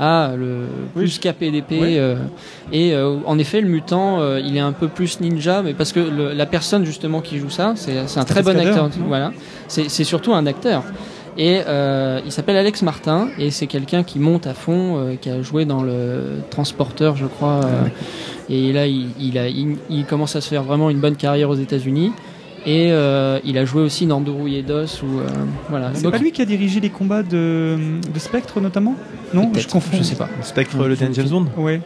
ah, 0.00 0.32
le 0.36 0.66
plus 0.94 1.18
KPDP. 1.18 1.70
Oui. 1.70 1.98
euh, 1.98 2.16
et 2.72 2.92
euh, 2.94 3.16
en 3.26 3.38
effet, 3.38 3.60
le 3.60 3.68
mutant, 3.68 4.20
euh, 4.20 4.40
il 4.40 4.56
est 4.56 4.60
un 4.60 4.72
peu 4.72 4.88
plus 4.88 5.20
ninja, 5.20 5.62
mais 5.62 5.72
parce 5.72 5.92
que 5.92 6.00
le- 6.00 6.32
la 6.32 6.46
personne 6.46 6.84
justement 6.84 7.20
qui 7.20 7.38
joue 7.38 7.50
ça, 7.50 7.74
c'est 7.76 8.06
c'est 8.08 8.20
un 8.20 8.24
très 8.24 8.42
bon 8.42 8.58
acteur. 8.58 8.90
Voilà, 9.06 9.32
c'est 9.68 9.88
c'est 9.88 10.04
surtout 10.04 10.34
un 10.34 10.46
acteur. 10.46 10.82
Et 11.36 11.60
euh, 11.66 12.20
il 12.24 12.30
s'appelle 12.30 12.56
Alex 12.56 12.82
Martin 12.82 13.28
et 13.38 13.50
c'est 13.50 13.66
quelqu'un 13.66 14.02
qui 14.04 14.18
monte 14.20 14.46
à 14.46 14.54
fond, 14.54 14.96
euh, 14.98 15.14
qui 15.20 15.30
a 15.30 15.42
joué 15.42 15.64
dans 15.64 15.82
le 15.82 16.40
Transporteur, 16.50 17.16
je 17.16 17.26
crois. 17.26 17.64
euh, 17.64 17.82
et 18.48 18.72
là, 18.72 18.86
il, 18.86 19.08
il 19.18 19.36
a, 19.38 19.48
il, 19.48 19.76
il 19.90 20.04
commence 20.04 20.36
à 20.36 20.40
se 20.40 20.48
faire 20.48 20.62
vraiment 20.62 20.90
une 20.90 20.98
bonne 21.00 21.16
carrière 21.16 21.50
aux 21.50 21.56
États-Unis. 21.56 22.12
Et 22.66 22.92
euh, 22.92 23.40
il 23.44 23.58
a 23.58 23.64
joué 23.64 23.82
aussi 23.82 24.06
dans 24.06 24.20
Dourou 24.20 24.46
et 24.48 24.62
Dos. 24.62 24.84
Ou, 25.02 25.18
euh, 25.18 25.26
voilà. 25.68 25.90
C'est 25.92 26.02
Donc, 26.02 26.12
pas 26.12 26.18
lui 26.18 26.32
qui 26.32 26.40
a 26.40 26.46
dirigé 26.46 26.80
les 26.80 26.88
combats 26.88 27.22
de, 27.22 27.76
de 28.12 28.18
Spectre, 28.18 28.60
notamment? 28.60 28.94
Non, 29.34 29.50
je 29.54 29.66
confonds. 29.68 29.96
je 29.98 30.02
sais 30.02 30.14
pas. 30.14 30.28
Spectre, 30.40 30.76
le 30.86 30.96
Danger 30.96 31.26
Zone 31.26 31.48
Ouais. 31.58 31.80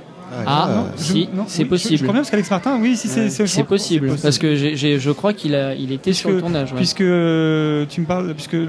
Ah, 0.47 0.69
euh, 0.71 0.83
si, 0.97 1.29
c'est 1.47 1.63
oui, 1.63 1.65
je- 1.65 1.69
possible. 1.69 1.97
Je, 1.99 2.03
crois 2.03 2.13
bien 2.13 2.21
parce 2.23 2.31
qu'Alex 2.31 2.51
Martin, 2.51 2.79
oui, 2.81 2.97
si 2.97 3.09
c'est 3.09 3.63
possible, 3.65 4.13
parce 4.23 4.39
que 4.39 4.55
je 4.55 5.11
crois 5.11 5.33
qu'il 5.33 5.55
a, 5.55 5.75
il 5.75 5.93
était 5.93 6.13
sur 6.13 6.29
le 6.31 6.37
Puisque- 6.37 6.45
tournage. 6.45 6.71
ouais. 6.73 6.77
Puisque 6.79 7.01
euh, 7.01 7.85
tu 7.89 8.01
me 8.01 8.07
parles, 8.07 8.35
puisque 8.35 8.53
le- 8.53 8.69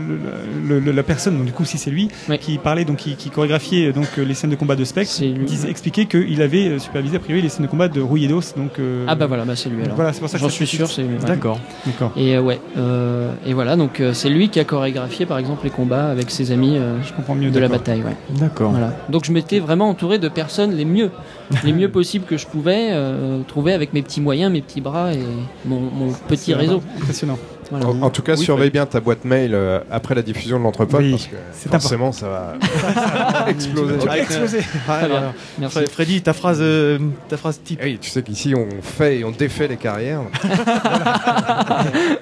le- 0.68 0.80
le- 0.80 0.91
la 0.91 1.03
personne, 1.03 1.38
donc 1.38 1.45
du 1.45 1.52
coup 1.52 1.65
si 1.65 1.77
c'est 1.77 1.91
lui, 1.91 2.10
Ouais. 2.30 2.38
qui 2.38 2.57
parlait, 2.57 2.86
donc 2.86 2.98
qui, 2.98 3.15
qui 3.15 3.30
chorégraphiait 3.30 3.88
euh, 3.88 3.94
donc 3.94 4.07
euh, 4.18 4.23
les 4.23 4.34
scènes 4.34 4.49
de 4.49 4.56
combat 4.56 4.76
de 4.76 4.84
Spectre, 4.84 5.14
disait, 5.45 5.69
expliquait 5.69 6.06
qu'il 6.06 6.41
avait 6.41 6.80
supervisé 6.80 7.18
a 7.18 7.19
priori 7.19 7.41
les 7.41 7.49
scènes 7.49 7.65
de 7.65 7.72
combat 7.72 7.88
de 7.88 8.02
Rouille 8.02 8.26
et 8.26 8.27
d'os, 8.27 8.53
donc. 8.56 8.80
euh, 8.80 9.06
Ah 9.07 9.15
bah 9.15 9.26
voilà, 9.27 9.45
bah 9.45 9.56
c'est 9.56 9.69
lui 9.69 9.84
alors. 9.84 9.95
Voilà, 9.95 10.14
c'est 10.14 10.19
pour 10.19 10.30
ça 10.30 10.38
que 10.38 10.44
J'en 10.44 10.49
suis 10.49 10.68
sûr, 10.68 10.90
c'est 10.90 11.02
lui. 11.03 11.18
D'accord. 11.26 11.60
D'accord. 11.86 12.11
Et 12.15 12.36
euh, 12.36 12.41
ouais, 12.41 12.60
euh, 12.77 13.31
et 13.45 13.53
voilà, 13.53 13.76
donc 13.76 13.99
euh, 13.99 14.14
c'est 14.14 14.30
lui 14.30 14.49
qui 14.49 14.60
a 14.60 14.64
chorégraphié 14.64 15.26
par 15.26 15.38
exemple 15.38 15.61
les 15.65 15.69
combats 15.69 16.07
avec 16.10 16.31
ses 16.31 16.52
amis 16.52 16.77
euh, 16.77 16.98
Je 17.03 17.14
comprends 17.14 17.36
mieux. 17.36 17.52
de 17.52 17.60
la 17.60 17.68
bataille. 17.68 18.02
Ouais. 18.03 18.15
D'accord. 18.40 18.72
Voilà. 18.72 18.94
Donc 19.10 19.26
je 19.26 19.31
m'étais 19.31 19.60
vraiment 19.60 19.90
entouré 19.90 20.18
de 20.19 20.27
personnes 20.30 20.72
les 20.76 20.86
mieux, 20.86 21.11
les 21.63 21.73
mieux 21.73 21.89
possibles 21.89 22.26
que 22.26 22.38
je 22.38 22.47
pouvais 22.47 22.89
euh, 22.91 23.41
trouver 23.47 23.73
avec 23.73 23.93
mes 23.93 24.01
petits 24.01 24.21
moyens, 24.21 24.51
mes 24.51 24.61
petits 24.61 24.81
bras 24.81 25.13
et 25.13 25.23
mon, 25.65 25.80
mon 25.80 26.11
petit 26.27 26.53
réseau. 26.53 26.81
Impressionnant. 26.97 27.39
Voilà. 27.72 27.88
En, 27.88 28.02
en 28.02 28.10
tout 28.10 28.22
cas, 28.22 28.36
Oui, 28.36 28.44
surveille 28.44 28.72
bien 28.72 28.86
ta 28.86 29.00
boîte 29.00 29.26
mail 29.26 29.52
euh, 29.54 29.80
après 29.91 30.16
la 30.16 30.22
diffusion 30.24 30.58
de 30.58 30.64
l'entrepôt 30.64 30.98
Oui, 30.98 31.12
parce 31.12 31.28
que 31.28 31.70
forcément 31.70 32.12
ça 32.12 32.28
va 32.28 33.48
exploser. 33.50 34.62
Ah. 34.88 35.34
Merci. 35.60 35.80
Freddy, 35.91 36.22
ta 36.22 36.34
phrase, 36.34 36.60
euh, 36.62 36.98
ta 37.28 37.38
phrase 37.38 37.60
type. 37.64 37.80
Oui, 37.84 37.98
tu 38.02 38.10
sais 38.10 38.24
qu'ici 38.24 38.54
on 38.56 38.68
fait 38.82 39.20
et 39.20 39.24
on 39.24 39.32
défait 39.32 39.68
les 39.68 39.78
carrières. 39.78 40.22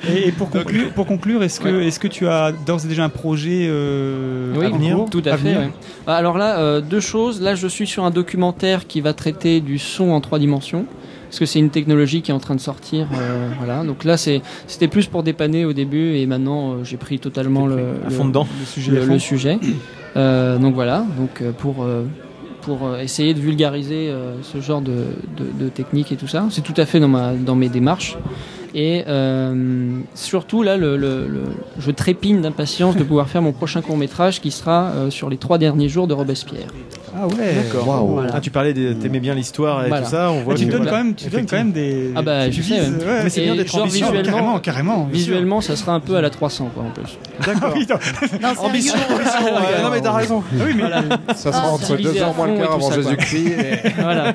Et, 0.10 0.28
et 0.28 0.32
pour 0.32 0.50
conclure, 0.50 0.90
pour 0.92 1.06
conclure, 1.06 1.44
est-ce 1.44 1.60
que, 1.60 1.82
est-ce 1.82 2.00
que 2.00 2.08
tu 2.08 2.28
as 2.28 2.52
d'ores 2.52 2.86
et 2.86 2.88
déjà 2.88 3.04
un 3.04 3.10
projet 3.10 3.68
euh, 3.70 4.54
Oui, 4.56 4.66
à 4.66 4.70
venir 4.70 5.06
tout 5.10 5.22
à, 5.26 5.38
fait. 5.38 5.58
ouais. 5.58 5.70
Alors 6.06 6.38
là, 6.38 6.60
euh, 6.60 6.82
deux 6.82 7.00
choses. 7.00 7.42
Là, 7.42 7.56
je 7.56 7.68
suis 7.68 7.88
sur 7.88 8.04
un 8.06 8.12
documentaire 8.12 8.88
qui 8.88 9.02
va 9.02 9.14
traiter 9.14 9.60
du 9.62 9.78
son 9.80 10.12
en 10.12 10.22
trois 10.22 10.40
dimensions. 10.40 10.86
Parce 11.30 11.40
que 11.40 11.46
c'est 11.46 11.60
une 11.60 11.70
technologie 11.70 12.22
qui 12.22 12.32
est 12.32 12.34
en 12.34 12.40
train 12.40 12.56
de 12.56 12.60
sortir. 12.62 13.08
euh, 13.20 13.50
voilà. 13.58 13.84
Donc 13.84 14.04
là, 14.06 14.16
c'était 14.18 14.88
plus 14.88 15.08
pour 15.08 15.24
dépanner 15.24 15.66
au 15.66 15.74
début 15.74 16.16
et 16.16 16.26
maintenant, 16.26 16.72
euh, 16.72 16.76
j'ai 16.84 16.98
pris 16.98 17.20
totalement 17.20 17.68
le, 17.68 17.76
à 18.06 18.10
le- 18.10 18.10
fond 18.16 18.26
dedans. 18.26 18.48
Le 18.60 18.66
sujet. 18.66 18.92
le, 18.92 18.98
à 18.98 19.02
le 19.02 19.08
fond. 19.08 19.20
sujet. 19.20 19.60
Euh, 20.16 20.58
donc 20.58 20.74
voilà, 20.74 21.06
donc 21.16 21.42
euh, 21.42 21.52
pour 21.52 21.84
euh, 21.84 22.04
pour 22.62 22.98
essayer 22.98 23.36
de 23.36 23.40
vulgariser 23.40 24.10
euh, 24.10 24.34
ce 24.42 24.60
genre 24.62 24.82
de, 24.82 24.94
de, 25.38 25.64
de 25.66 25.70
technique 25.70 26.12
et 26.12 26.16
tout 26.16 26.26
ça, 26.28 26.48
c'est 26.50 26.64
tout 26.64 26.74
à 26.78 26.86
fait 26.88 27.00
dans 27.00 27.08
ma 27.10 27.34
dans 27.34 27.54
mes 27.56 27.70
démarches. 27.70 28.18
Et 28.76 29.04
euh, 29.08 30.00
surtout 30.16 30.64
là, 30.64 30.78
le, 30.78 30.98
le- 30.98 31.28
le- 31.28 31.44
je 31.80 31.92
trépigne 31.92 32.42
d'impatience 32.42 32.96
de 32.96 33.04
pouvoir 33.04 33.28
faire 33.30 33.42
mon 33.42 33.52
prochain 33.54 33.82
court 33.82 33.98
métrage 33.98 34.42
qui 34.42 34.52
sera 34.52 34.92
euh, 34.96 35.10
sur 35.10 35.30
les 35.30 35.38
trois 35.38 35.58
derniers 35.58 35.90
jours 35.90 36.08
de 36.08 36.14
Robespierre. 36.14 36.68
Ah 37.20 37.26
ouais. 37.26 37.54
D'accord. 37.64 38.06
Voilà. 38.06 38.32
Ah, 38.36 38.42
tu 38.42 38.52
parlais, 38.52 38.74
de- 38.74 38.94
t'aimais 38.94 39.20
bien 39.20 39.34
l'histoire 39.34 39.84
et 39.86 39.88
Voilà. 39.88 40.04
tout 40.06 40.12
ça. 40.12 40.30
On 40.32 40.44
Ah, 40.52 40.54
tu 40.54 40.66
que- 40.68 40.72
donnes 40.72 40.84
voilà. 40.84 40.92
quand 40.92 41.04
même, 41.04 41.16
tu 41.16 41.30
donnes 41.30 41.46
quand 41.48 41.56
même 41.58 41.72
des. 41.72 42.12
Ah 42.16 42.22
bah, 42.22 42.46
tu 42.48 42.54
je 42.54 42.62
vises, 42.62 42.72
ouais. 43.00 43.24
Mais 43.24 43.30
c'est 43.30 43.42
bien 43.42 43.56
d'être 43.56 43.76
ambitieux. 43.76 44.06
visuellement- 44.06 44.30
Carrément, 44.32 44.60
carrément. 44.60 45.08
Visuellement, 45.12 45.62
ça 45.62 45.76
sera 45.76 45.94
un 45.94 46.00
peu 46.00 46.16
à 46.16 46.22
la 46.22 46.30
300 46.30 46.70
quoi 46.76 46.84
en 46.84 46.90
plus. 46.92 47.18
D'accord. 47.46 47.74
Ah. 47.74 47.74
Ambition, 48.60 48.94
ambition. 48.96 48.96
non 49.84 49.90
mais 49.92 50.02
t'as 50.02 50.12
raison. 50.12 50.44
Ah 50.60 50.64
oui, 50.66 50.74
mais 50.76 51.34
Ça 51.36 51.52
sera 51.52 51.64
Ah, 51.66 51.72
entre 51.72 51.84
stylisé 51.86 52.20
2 52.20 52.22
à 52.24 52.28
ans 52.30 52.34
moins 52.36 52.48
le 52.48 52.58
quart 52.58 52.74
avant. 52.74 52.92
Jésus-Christ. 52.92 53.48
et- 53.48 53.90
voilà. 54.02 54.34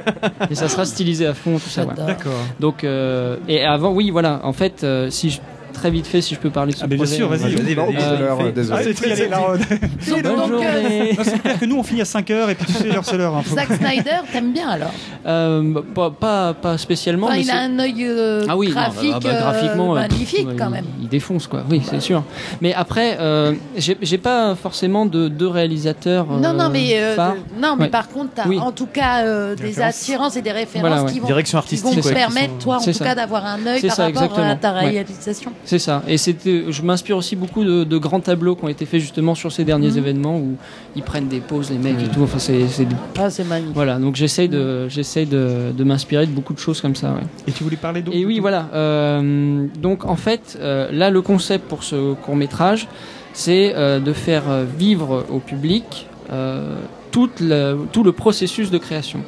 Et 0.51 0.55
ça 0.55 0.69
sera 0.69 0.85
stylisé 0.85 1.27
à 1.27 1.35
fond 1.35 1.59
tout 1.59 1.69
ça. 1.71 1.85
D'accord. 1.85 2.33
Donc 2.59 2.85
euh, 2.85 3.37
et 3.49 3.63
avant, 3.65 3.93
oui, 3.93 4.11
voilà. 4.11 4.22
En 4.25 4.53
fait, 4.53 4.85
euh, 4.85 5.11
si 5.11 5.31
je, 5.31 5.41
très 5.73 5.91
vite 5.91 6.07
fait, 6.07 6.21
si 6.21 6.35
je 6.35 6.41
peux 6.41 6.51
parler 6.51 6.73
de 6.73 6.79
ce 6.79 6.85
Ah, 6.85 6.87
mais 6.89 6.97
bien 6.97 7.05
projet. 7.05 7.17
sûr, 7.17 7.29
vas-y. 7.29 7.41
Vas-y, 7.41 7.75
vas-y. 7.75 7.95
c'est 8.01 8.19
l'heure, 8.19 8.41
Euh, 8.41 8.51
désolé. 8.53 8.81
Ah, 8.81 8.85
c'est. 8.85 10.11
Donc, 10.11 10.23
Bonne 10.23 10.27
euh, 10.27 10.47
journée. 10.49 11.13
Non, 11.19 11.25
c'est 11.25 11.39
clair 11.43 11.59
que 11.59 11.65
nous 11.65 11.77
on 11.77 11.83
finit 11.83 12.01
à 12.01 12.05
5h 12.05 12.51
et 12.51 12.55
puis 12.55 12.67
tu 12.67 12.73
sais 12.73 12.89
l'heure 12.89 13.05
c'est 13.05 13.17
l'heure. 13.17 13.35
hein, 13.37 13.43
Zack 13.47 13.69
Snyder, 13.73 14.21
t'aimes 14.33 14.53
bien 14.53 14.69
alors 14.69 14.93
Euh, 15.27 15.81
pas, 15.95 16.11
pas, 16.11 16.55
pas 16.55 16.79
spécialement. 16.79 17.27
Enfin, 17.27 17.37
mais 17.37 17.43
il 17.43 17.51
a 17.51 17.61
un 17.61 17.79
œil 17.79 17.95
euh, 18.05 18.45
Ah 18.49 18.57
oui, 18.57 18.69
non, 18.69 18.73
graphique, 18.75 19.13
bah, 19.13 19.19
bah, 19.23 19.39
graphiquement, 19.41 19.95
magnifique 19.95 20.49
quand 20.59 20.71
même. 20.71 20.85
Il, 21.01 21.09
défonce 21.09 21.47
quoi, 21.47 21.63
oui, 21.71 21.83
c'est 21.89 22.01
sûr. 22.01 22.23
Mais 22.61 22.73
après, 22.75 23.17
euh, 23.21 23.53
j'ai 23.77 23.97
j'ai 24.01 24.19
pas 24.19 24.55
forcément 24.55 25.07
de 25.07 25.29
deux 25.29 25.47
réalisateurs. 25.49 26.27
euh, 26.33 26.39
Non, 26.41 26.53
non, 26.55 26.69
mais, 26.71 26.95
euh, 27.01 27.15
phares. 27.15 27.35
de- 27.35 27.61
non, 27.61 27.77
mais 27.77 27.85
Ouais. 27.85 27.91
par 27.91 28.09
contre, 28.09 28.31
t'as 28.35 28.49
Oui. 28.49 28.59
en 28.59 28.73
tout 28.73 28.87
cas 28.87 29.23
euh, 29.25 29.55
des 29.55 29.81
attirances 29.81 30.37
et 30.37 30.43
des 30.43 30.53
références 30.53 30.89
Voilà, 30.89 31.05
ouais. 31.05 31.13
qui 31.13 31.21
vont, 31.21 31.27
Direction 31.27 31.61
qui 31.61 31.77
vont 31.77 31.89
artistique. 31.91 32.15
permettre, 32.15 32.59
toi, 32.59 32.77
en 32.77 32.81
tout 32.85 32.99
cas, 32.99 33.15
d'avoir 33.15 33.45
un 33.47 33.65
œil 33.67 33.83
par 33.83 33.97
rapport 33.97 34.39
à 34.39 34.57
ta 34.57 34.73
réalisation. 34.73 35.53
C'est 35.65 35.79
ça. 35.79 36.03
Et 36.09 36.17
c'était, 36.19 36.65
je 36.71 36.83
m'inspire 36.83 37.17
aussi 37.17 37.37
beaucoup 37.37 37.63
de, 37.65 37.85
de 37.85 37.97
grands 37.99 38.19
tableaux 38.21 38.57
qui 38.57 38.65
ont 38.65 38.69
été 38.69 38.85
faits 38.85 39.01
justement 39.01 39.35
sur 39.37 39.53
ces 39.53 39.65
derniers 39.65 39.91
Mhm. 39.93 39.99
événements 39.99 40.39
où 40.39 40.57
ils 40.97 41.03
prennent 41.03 41.29
des 41.29 41.39
pauses, 41.41 41.71
les 41.71 41.79
mecs 41.79 42.03
et 42.03 42.09
tout. 42.13 42.23
Enfin, 42.23 42.39
c'est, 42.41 42.67
c'est- 42.67 42.87
Ah, 43.19 43.31
c'est 43.31 43.45
magnifique. 43.45 43.75
voilà. 43.75 43.99
Donc 43.99 44.17
j'essaye 44.17 44.49
de, 44.49 44.89
j'essaye 44.89 45.27
de, 45.27 45.71
de 45.77 45.85
m'inspirer 45.85 46.27
de 46.27 46.33
beaucoup 46.33 46.53
de 46.53 46.59
choses 46.59 46.81
comme 46.81 46.97
ça. 46.97 47.13
Ouais. 47.13 47.21
Et 47.47 47.53
tu 47.53 47.63
voulais 47.63 47.77
parler 47.77 48.03
d'autre 48.03 48.17
Et 48.17 48.25
oui, 48.27 48.41
voilà. 48.41 48.69
euh, 48.75 49.67
donc 49.81 50.05
en 50.05 50.17
fait, 50.17 50.59
euh, 50.61 50.91
là, 50.93 51.11
le 51.11 51.23
concept 51.23 51.69
pour 51.69 51.85
ce 51.85 52.15
court 52.15 52.35
métrage, 52.37 52.89
c'est 53.33 53.73
euh, 53.77 54.01
de 54.01 54.13
faire 54.13 54.43
euh, 54.51 54.65
vivre 54.79 55.25
au 55.31 55.39
public 55.39 56.07
euh, 56.33 56.75
toute 57.13 57.41
la- 57.41 57.75
tout 57.93 58.03
le 58.03 58.13
processus 58.13 58.71
de 58.71 58.79
création. 58.79 59.21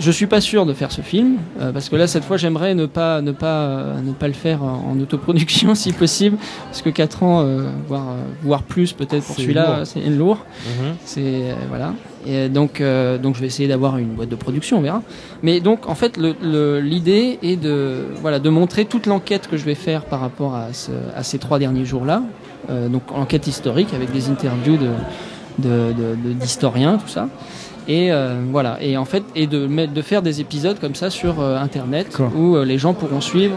Je 0.00 0.10
suis 0.10 0.26
pas 0.26 0.40
sûr 0.40 0.66
de 0.66 0.72
faire 0.72 0.90
ce 0.90 1.02
film 1.02 1.36
euh, 1.60 1.70
parce 1.70 1.88
que 1.88 1.94
là 1.94 2.06
cette 2.08 2.24
fois 2.24 2.36
j'aimerais 2.36 2.74
ne 2.74 2.84
pas 2.86 3.20
ne 3.20 3.30
pas 3.30 3.62
euh, 3.62 4.00
ne 4.02 4.12
pas 4.12 4.26
le 4.26 4.32
faire 4.34 4.62
en, 4.64 4.98
autoproduction 5.00 5.74
si 5.76 5.92
possible 5.92 6.36
parce 6.66 6.82
que 6.82 6.90
4 6.90 7.22
ans 7.22 7.42
euh, 7.42 7.68
voire 7.86 8.08
euh, 8.10 8.14
voire 8.42 8.62
plus 8.64 8.92
peut-être 8.92 9.24
pour 9.24 9.36
C'est 9.36 9.42
celui-là 9.42 9.76
lourd. 9.76 9.86
c'est 9.86 10.00
lourd. 10.00 10.38
C'est 11.04 11.20
euh, 11.22 11.54
voilà. 11.68 11.94
Et 12.26 12.48
donc 12.48 12.80
euh, 12.80 13.18
donc 13.18 13.36
je 13.36 13.40
vais 13.40 13.46
essayer 13.46 13.68
d'avoir 13.68 13.96
une 13.98 14.08
boîte 14.08 14.30
de 14.30 14.34
production 14.34 14.78
on 14.78 14.80
verra. 14.80 15.00
Mais 15.44 15.60
donc 15.60 15.88
en 15.88 15.94
fait 15.94 16.16
le- 16.16 16.34
le- 16.42 16.80
l'idée 16.80 17.38
est 17.42 17.56
de 17.56 18.06
voilà 18.20 18.40
de 18.40 18.48
montrer 18.50 18.86
toute 18.86 19.06
l'enquête 19.06 19.46
que 19.48 19.56
je 19.56 19.64
vais 19.64 19.76
faire 19.76 20.02
par 20.06 20.18
rapport 20.20 20.56
à, 20.56 20.72
ce- 20.72 20.90
à 21.14 21.22
ces 21.22 21.38
trois 21.38 21.58
derniers 21.60 21.84
jours 21.84 22.04
là 22.04 22.22
donc 22.90 23.02
enquête 23.14 23.46
historique 23.46 23.92
avec 23.94 24.10
des 24.10 24.28
interviews 24.30 24.76
de 24.78 24.88
de- 25.58 25.92
de- 25.92 26.28
de- 26.28 26.32
d'historiens 26.32 26.96
tout 26.98 27.06
ça 27.08 27.28
et 27.88 28.12
euh, 28.12 28.40
voilà. 28.50 28.78
Et 28.82 28.96
en 28.96 29.04
fait 29.04 29.22
et 29.34 29.46
de 29.46 29.66
mettre 29.66 29.92
de 29.92 30.02
faire 30.02 30.22
des 30.22 30.40
épisodes 30.40 30.78
comme 30.80 30.94
ça 30.94 31.10
sur 31.10 31.40
euh, 31.40 31.56
internet 31.58 32.18
où 32.36 32.56
euh, 32.56 32.64
les 32.64 32.78
gens 32.78 32.94
pourront 32.94 33.20
suivre 33.20 33.56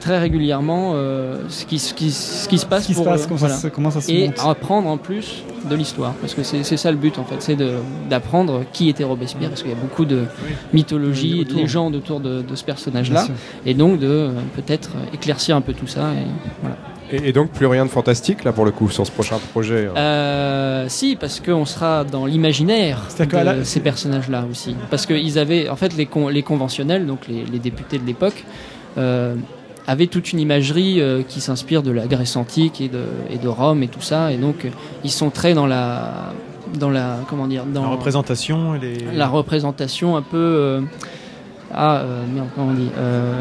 très 0.00 0.18
régulièrement 0.18 0.92
euh, 0.94 1.36
ce, 1.48 1.64
qui, 1.64 1.78
ce, 1.78 1.94
qui, 1.94 2.10
ce 2.10 2.48
qui 2.48 2.58
se 2.58 2.66
passe 2.66 2.82
Ce 2.82 2.86
qui 2.88 2.94
se 2.94 3.02
passe, 3.02 3.26
comment 3.26 3.38
ça 3.48 3.70
comment 3.70 3.90
ça 3.92 4.00
se 4.00 4.10
et 4.10 4.26
monte. 4.26 4.40
apprendre 4.44 4.88
en 4.88 4.96
plus 4.96 5.44
de 5.70 5.76
l'histoire. 5.76 6.12
Parce 6.14 6.34
que 6.34 6.42
c'est 6.42 6.64
c'est 6.64 6.76
ça 6.76 6.90
le 6.90 6.96
but 6.96 7.18
en 7.20 7.24
fait. 7.24 7.36
C'est 7.38 7.54
de- 7.54 7.76
d'apprendre 8.10 8.64
qui 8.72 8.88
était 8.88 9.04
Robespierre. 9.04 9.48
Parce 9.50 9.62
qu'il 9.62 9.70
y 9.70 9.74
a 9.74 9.78
beaucoup 9.80 10.04
de 10.04 10.22
mythologie 10.72 11.42
et 11.42 11.44
de 11.44 11.54
légendes 11.54 11.94
autour 11.94 12.18
de, 12.20 12.42
de 12.42 12.54
ce 12.56 12.64
personnage 12.64 13.10
Bien 13.10 13.20
là 13.20 13.26
sûr. 13.26 13.34
et 13.64 13.74
donc 13.74 14.00
de 14.00 14.06
euh, 14.08 14.30
peut-être 14.56 14.90
éclaircir 15.14 15.54
un 15.56 15.60
peu 15.60 15.72
tout 15.72 15.86
ça 15.86 16.10
et 16.14 16.26
voilà. 16.60 16.76
Et, 17.12 17.28
et 17.28 17.32
donc 17.32 17.50
plus 17.50 17.66
rien 17.66 17.84
de 17.84 17.90
fantastique 17.90 18.42
là 18.44 18.52
pour 18.52 18.64
le 18.64 18.70
coup 18.70 18.88
sur 18.90 19.06
ce 19.06 19.10
prochain 19.12 19.38
projet. 19.52 19.86
hein. 19.86 19.96
Euh, 19.98 20.84
si, 20.88 21.14
parce 21.16 21.40
qu'on 21.40 21.64
sera 21.66 22.04
dans 22.04 22.26
l'imaginaire 22.26 23.02
C'est-à-dire 23.08 23.38
que 23.38 23.44
de 23.44 23.58
là- 23.58 23.64
ces 23.64 23.80
personnages-là 23.80 24.44
aussi. 24.50 24.74
Parce 24.90 25.06
qu'ils 25.06 25.38
avaient, 25.38 25.68
en 25.68 25.76
fait, 25.76 25.94
les, 25.96 26.06
con- 26.06 26.28
les 26.28 26.42
conventionnels, 26.42 27.06
donc 27.06 27.20
les, 27.28 27.44
les 27.44 27.58
députés 27.58 27.98
de 27.98 28.06
l'époque, 28.06 28.44
euh, 28.98 29.34
avaient 29.86 30.06
toute 30.06 30.32
une 30.32 30.38
imagerie 30.40 31.00
euh, 31.00 31.22
qui 31.26 31.40
s'inspire 31.40 31.82
de 31.82 31.90
la 31.90 32.06
Grèce 32.06 32.36
antique 32.36 32.80
et 32.80 32.88
de, 32.88 33.02
et 33.30 33.38
de 33.38 33.48
Rome 33.48 33.82
et 33.82 33.88
tout 33.88 34.00
ça. 34.00 34.32
Et 34.32 34.36
donc, 34.36 34.64
euh, 34.64 34.68
ils 35.04 35.10
sont 35.10 35.30
très 35.30 35.54
dans 35.54 35.66
la, 35.66 36.32
dans 36.78 36.90
la, 36.90 37.18
comment 37.28 37.46
dire, 37.46 37.64
dans 37.66 37.82
La 37.82 37.88
représentation 37.88 38.74
et 38.76 38.78
les... 38.78 38.98
la 39.16 39.28
représentation 39.28 40.16
un 40.16 40.22
peu. 40.22 40.82
Euh, 41.72 41.76
ah, 41.76 41.96
euh, 42.02 42.22
merde, 42.34 42.48
comment 42.54 42.68
on 42.70 42.74
dit 42.74 42.88
euh, 42.98 43.34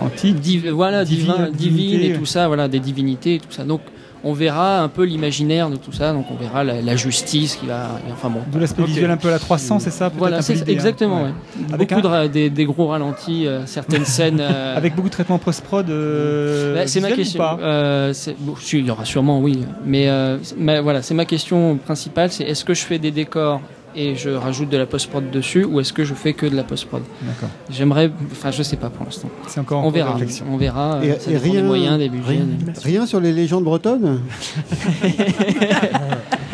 Antique. 0.00 0.40
div- 0.40 0.70
Voilà, 0.70 1.04
Divine, 1.04 1.26
divin, 1.34 1.50
divine 1.50 2.00
et 2.02 2.12
tout 2.18 2.26
ça, 2.26 2.46
voilà, 2.46 2.68
des 2.68 2.80
divinités 2.80 3.34
et 3.36 3.38
tout 3.38 3.50
ça. 3.50 3.64
Donc, 3.64 3.80
on 4.24 4.34
verra 4.34 4.80
un 4.80 4.86
peu 4.88 5.02
l'imaginaire 5.02 5.68
de 5.68 5.74
tout 5.74 5.90
ça. 5.90 6.12
Donc, 6.12 6.26
on 6.30 6.36
verra 6.36 6.62
la, 6.62 6.80
la 6.80 6.94
justice 6.94 7.56
qui 7.56 7.66
va. 7.66 7.98
Enfin 8.12 8.30
bon. 8.30 8.38
D'où 8.52 8.60
l'aspect 8.60 8.84
visuel 8.84 9.10
un 9.10 9.16
peu 9.16 9.26
à 9.28 9.32
la 9.32 9.40
300, 9.40 9.80
c'est 9.80 9.90
ça 9.90 10.12
Voilà, 10.16 10.36
peu 10.36 10.42
c'est 10.42 10.60
hein. 10.60 10.64
exactement. 10.68 11.22
Ouais. 11.22 11.28
ouais. 11.28 11.74
Avec 11.74 11.88
Beaucoup 11.92 12.06
un- 12.06 12.22
de 12.26 12.28
des, 12.28 12.48
des 12.50 12.64
gros 12.64 12.86
ralentis, 12.86 13.48
euh, 13.48 13.66
certaines 13.66 14.04
scènes. 14.16 14.38
euh, 14.40 14.76
Avec 14.76 14.94
beaucoup 14.94 15.08
de 15.08 15.12
traitements 15.14 15.38
post-prod. 15.40 15.90
euh, 15.90 16.74
bah, 16.76 16.86
c'est 16.86 17.00
ma 17.00 17.10
question. 17.10 17.38
pas 17.38 17.58
Euh, 17.60 18.12
c'est- 18.12 18.36
bon, 18.38 18.54
si, 18.60 18.78
il 18.78 18.86
y 18.86 18.90
aura 18.92 19.04
sûrement, 19.04 19.40
oui. 19.40 19.64
Mais 19.84 20.08
euh, 20.08 20.38
c'est- 20.42 20.56
ma- 20.56 20.80
voilà, 20.80 21.02
c'est 21.02 21.14
ma 21.14 21.24
question 21.24 21.76
principale. 21.84 22.30
C'est 22.30 22.44
est-ce 22.44 22.64
que 22.64 22.74
je 22.74 22.82
fais 22.84 23.00
des 23.00 23.10
décors 23.10 23.60
et 23.94 24.14
je 24.16 24.30
rajoute 24.30 24.68
de 24.68 24.76
la 24.76 24.86
post-prod 24.86 25.30
dessus, 25.30 25.64
ou 25.64 25.80
est-ce 25.80 25.92
que 25.92 26.04
je 26.04 26.14
fais 26.14 26.32
que 26.32 26.46
de 26.46 26.54
la 26.56 26.62
post-prod 26.64 27.02
D'accord. 27.22 27.48
J'aimerais, 27.70 28.10
enfin, 28.30 28.50
je 28.50 28.62
sais 28.62 28.76
pas 28.76 28.88
pour 28.90 29.04
l'instant. 29.04 29.28
C'est 29.48 29.60
encore 29.60 29.80
en 29.82 29.86
On 29.86 29.90
verra. 29.90 30.12
réflexion. 30.12 30.46
On 30.50 30.56
verra. 30.56 31.00
Et- 31.02 31.10
euh, 31.10 31.18
ça 31.18 31.30
et 31.30 31.34
dépend 31.34 31.44
des 31.46 31.50
rien- 31.52 31.62
moyens, 31.62 31.98
des 31.98 32.08
budgets. 32.08 32.28
rien- 32.30 32.44
des- 32.44 32.80
Rien 32.82 33.06
sur 33.06 33.20
les 33.20 33.32
légendes 33.32 33.64
bretonnes 33.64 34.20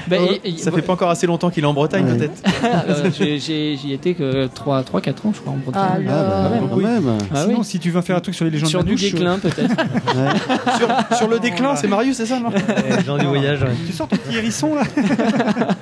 Bah, 0.09 0.17
et- 0.43 0.49
et- 0.49 0.57
Ça 0.57 0.73
fait 0.73 0.81
pas 0.81 0.95
encore 0.95 1.11
assez 1.11 1.27
longtemps 1.27 1.51
qu'il 1.51 1.63
est 1.65 1.67
en 1.67 1.75
Bretagne, 1.75 2.07
Ouais. 2.07 2.17
peut-être 2.17 2.43
Euh, 2.65 3.11
j'ai- 3.17 3.39
j'ai- 3.39 3.77
J'y 3.77 3.93
étais 3.93 4.15
que 4.15 4.47
3-4 4.47 5.27
ans, 5.27 5.33
je 5.35 5.41
crois, 5.41 5.53
en 5.53 5.57
Bretagne. 5.59 6.07
Ah, 6.09 6.47
Ah, 6.47 6.49
bah, 6.49 6.67
quand 6.71 6.77
même. 6.79 7.19
Ah 7.35 7.43
Sinon, 7.43 7.59
oui. 7.59 7.65
si 7.65 7.79
tu 7.79 7.91
veux 7.91 8.01
faire 8.01 8.17
un 8.17 8.21
truc 8.21 8.35
sur 8.35 8.47
les 8.47 8.51
légendes 8.51 8.71
Sur 8.71 8.83
du 8.83 8.95
manouches, 8.95 9.13
déclin, 9.13 9.39
peut-être. 9.39 9.69
Ouais. 10.17 10.79
sur, 11.11 11.17
sur 11.19 11.29
le 11.29 11.39
déclin, 11.39 11.77
c'est 11.77 11.89
Marius, 11.89 12.17
c'est 12.17 12.25
ça, 12.27 12.41
non? 12.41 12.49
Les 12.99 13.05
gens 13.05 13.19
du 13.19 13.27
voyage. 13.27 13.61
ouais. 13.63 13.69
Tu 13.87 13.93
sors 13.93 14.09
ton 14.09 14.17
petit 14.17 14.37
hérisson 14.39 14.75
là 14.75 14.83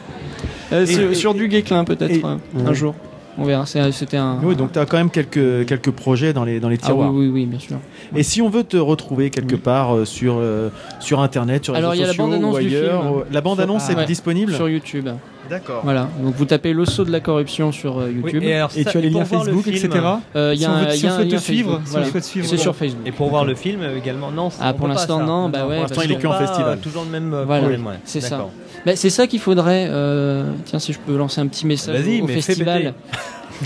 Euh, 0.73 0.87
sur, 0.87 1.15
sur 1.17 1.35
du 1.35 1.49
Guéclin, 1.49 1.85
peut-être, 1.85 2.25
euh, 2.25 2.37
un 2.67 2.73
jour. 2.73 2.95
On 3.39 3.45
verra. 3.45 3.67
C'est- 3.67 3.93
C'était 3.93 4.17
un. 4.17 4.39
Oui, 4.43 4.57
donc 4.57 4.73
tu 4.73 4.79
as 4.79 4.87
quand 4.87 4.97
même 4.97 5.11
quelques, 5.11 5.67
quelques 5.67 5.91
projets 5.91 6.33
dans 6.33 6.45
les, 6.45 6.59
dans 6.59 6.71
les 6.71 6.79
Ah 6.83 6.87
tiroirs. 6.87 7.13
oui, 7.13 7.27
oui, 7.27 7.31
oui, 7.33 7.47
bien 7.47 7.59
sûr. 7.59 7.77
Et 8.17 8.23
si 8.23 8.41
on 8.41 8.49
veut 8.49 8.65
te 8.65 8.79
retrouver 8.79 9.29
quelque 9.29 9.57
Oui. 9.57 9.61
part 9.61 9.95
euh, 9.95 10.05
sur, 10.07 10.37
euh, 10.39 10.71
sur 11.01 11.21
Internet, 11.21 11.63
sur 11.65 11.75
les 11.75 11.81
Alors, 11.81 11.91
réseaux 11.91 12.01
il 12.01 12.01
y 12.01 12.05
a 12.05 12.07
la 12.07 12.13
sociaux 12.15 12.25
bande-annonce 12.25 12.57
ou 12.57 12.61
du 12.61 12.67
ailleurs, 12.77 13.03
film. 13.03 13.15
euh, 13.19 13.25
La 13.31 13.41
bande-annonce 13.43 13.83
Ah, 13.89 13.93
est 13.93 13.97
ouais. 13.97 14.07
disponible 14.07 14.55
Sur 14.55 14.71
YouTube. 14.71 15.09
D'accord. 15.51 15.83
Voilà. 15.85 16.09
Donc 16.25 16.35
vous 16.35 16.45
tapez 16.47 16.73
le 16.73 16.85
saut 16.87 17.05
de 17.05 17.13
la 17.13 17.21
corruption 17.21 17.71
sur 17.73 17.99
euh, 17.99 18.07
Oui, 18.09 18.23
YouTube. 18.25 18.43
et 18.43 18.55
alors, 18.55 18.71
Et 18.75 18.85
tu 18.87 18.97
as 18.97 19.01
les 19.03 19.11
liens 19.11 19.21
le 19.21 19.25
Facebook, 19.27 19.65
film, 19.65 19.77
etc. 19.77 20.05
Euh, 20.35 20.53
il 20.55 20.59
y 20.59 20.61
Si 20.63 20.67
a 20.67 20.71
on 20.73 20.79
veut- 20.85 20.91
si 20.91 21.05
y 21.05 21.07
a 21.07 21.11
on 21.11 21.13
un 21.13 21.17
souhaite 21.19 21.29
te 21.29 21.37
suivre, 21.37 21.81
si 21.85 21.91
voilà. 21.93 22.07
C'est 22.23 22.39
euh, 22.55 22.57
sur 22.57 22.75
Facebook. 22.75 23.03
Et 23.07 23.13
pour 23.13 23.29
voir 23.29 23.45
le 23.45 23.55
film 23.55 23.83
euh, 23.83 23.99
également, 23.99 24.33
non. 24.33 24.49
Ah, 24.63 24.73
pour 24.73 24.89
l'instant, 24.89 25.21
non, 25.23 25.51
bah 25.51 25.67
ouais, 25.67 25.75
Pour 25.75 25.83
l'instant, 25.83 26.01
il 26.05 26.11
est 26.13 26.17
on 26.17 26.19
que 26.21 26.27
en 26.27 26.31
peut 26.33 26.39
pas, 26.39 26.47
festival. 26.47 26.79
euh, 26.79 26.83
Toujours 26.83 27.05
le 27.05 27.11
même 27.11 27.33
euh, 27.35 27.45
Voilà, 27.45 27.61
problème, 27.63 27.87
ouais. 27.87 27.95
c'est 28.05 28.21
ça. 28.23 28.47
Bah, 28.85 28.95
c'est 28.97 29.11
ça 29.11 29.27
qu'il 29.27 29.41
faudrait. 29.41 29.87
euh, 29.91 30.51
Tiens, 30.65 30.79
si 30.79 30.93
je 30.93 30.99
peux 30.99 31.17
lancer 31.17 31.41
un 31.41 31.47
petit 31.47 31.67
message 31.67 31.95
au, 32.23 32.27
mais 32.27 32.35
festival. 32.41 32.95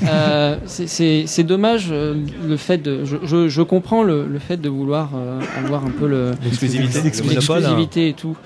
Euh, 0.08 0.54
c'est- 0.66 1.42
dommage 1.42 1.88
euh, 1.90 2.14
le 2.46 2.56
fait 2.56 2.78
de. 2.78 3.04
Je, 3.04 3.16
je, 3.24 3.48
je 3.48 3.60
comprends 3.62 4.04
le, 4.04 4.24
le 4.24 4.38
fait 4.38 4.56
de 4.56 4.68
vouloir 4.68 5.10
avoir 5.58 5.84
un 5.84 5.90
peu 5.90 6.06
le 6.06 6.30
L'exclusivité. 6.44 7.00
l'exclusivité 7.02 8.08
et 8.10 8.12
tout. 8.12 8.36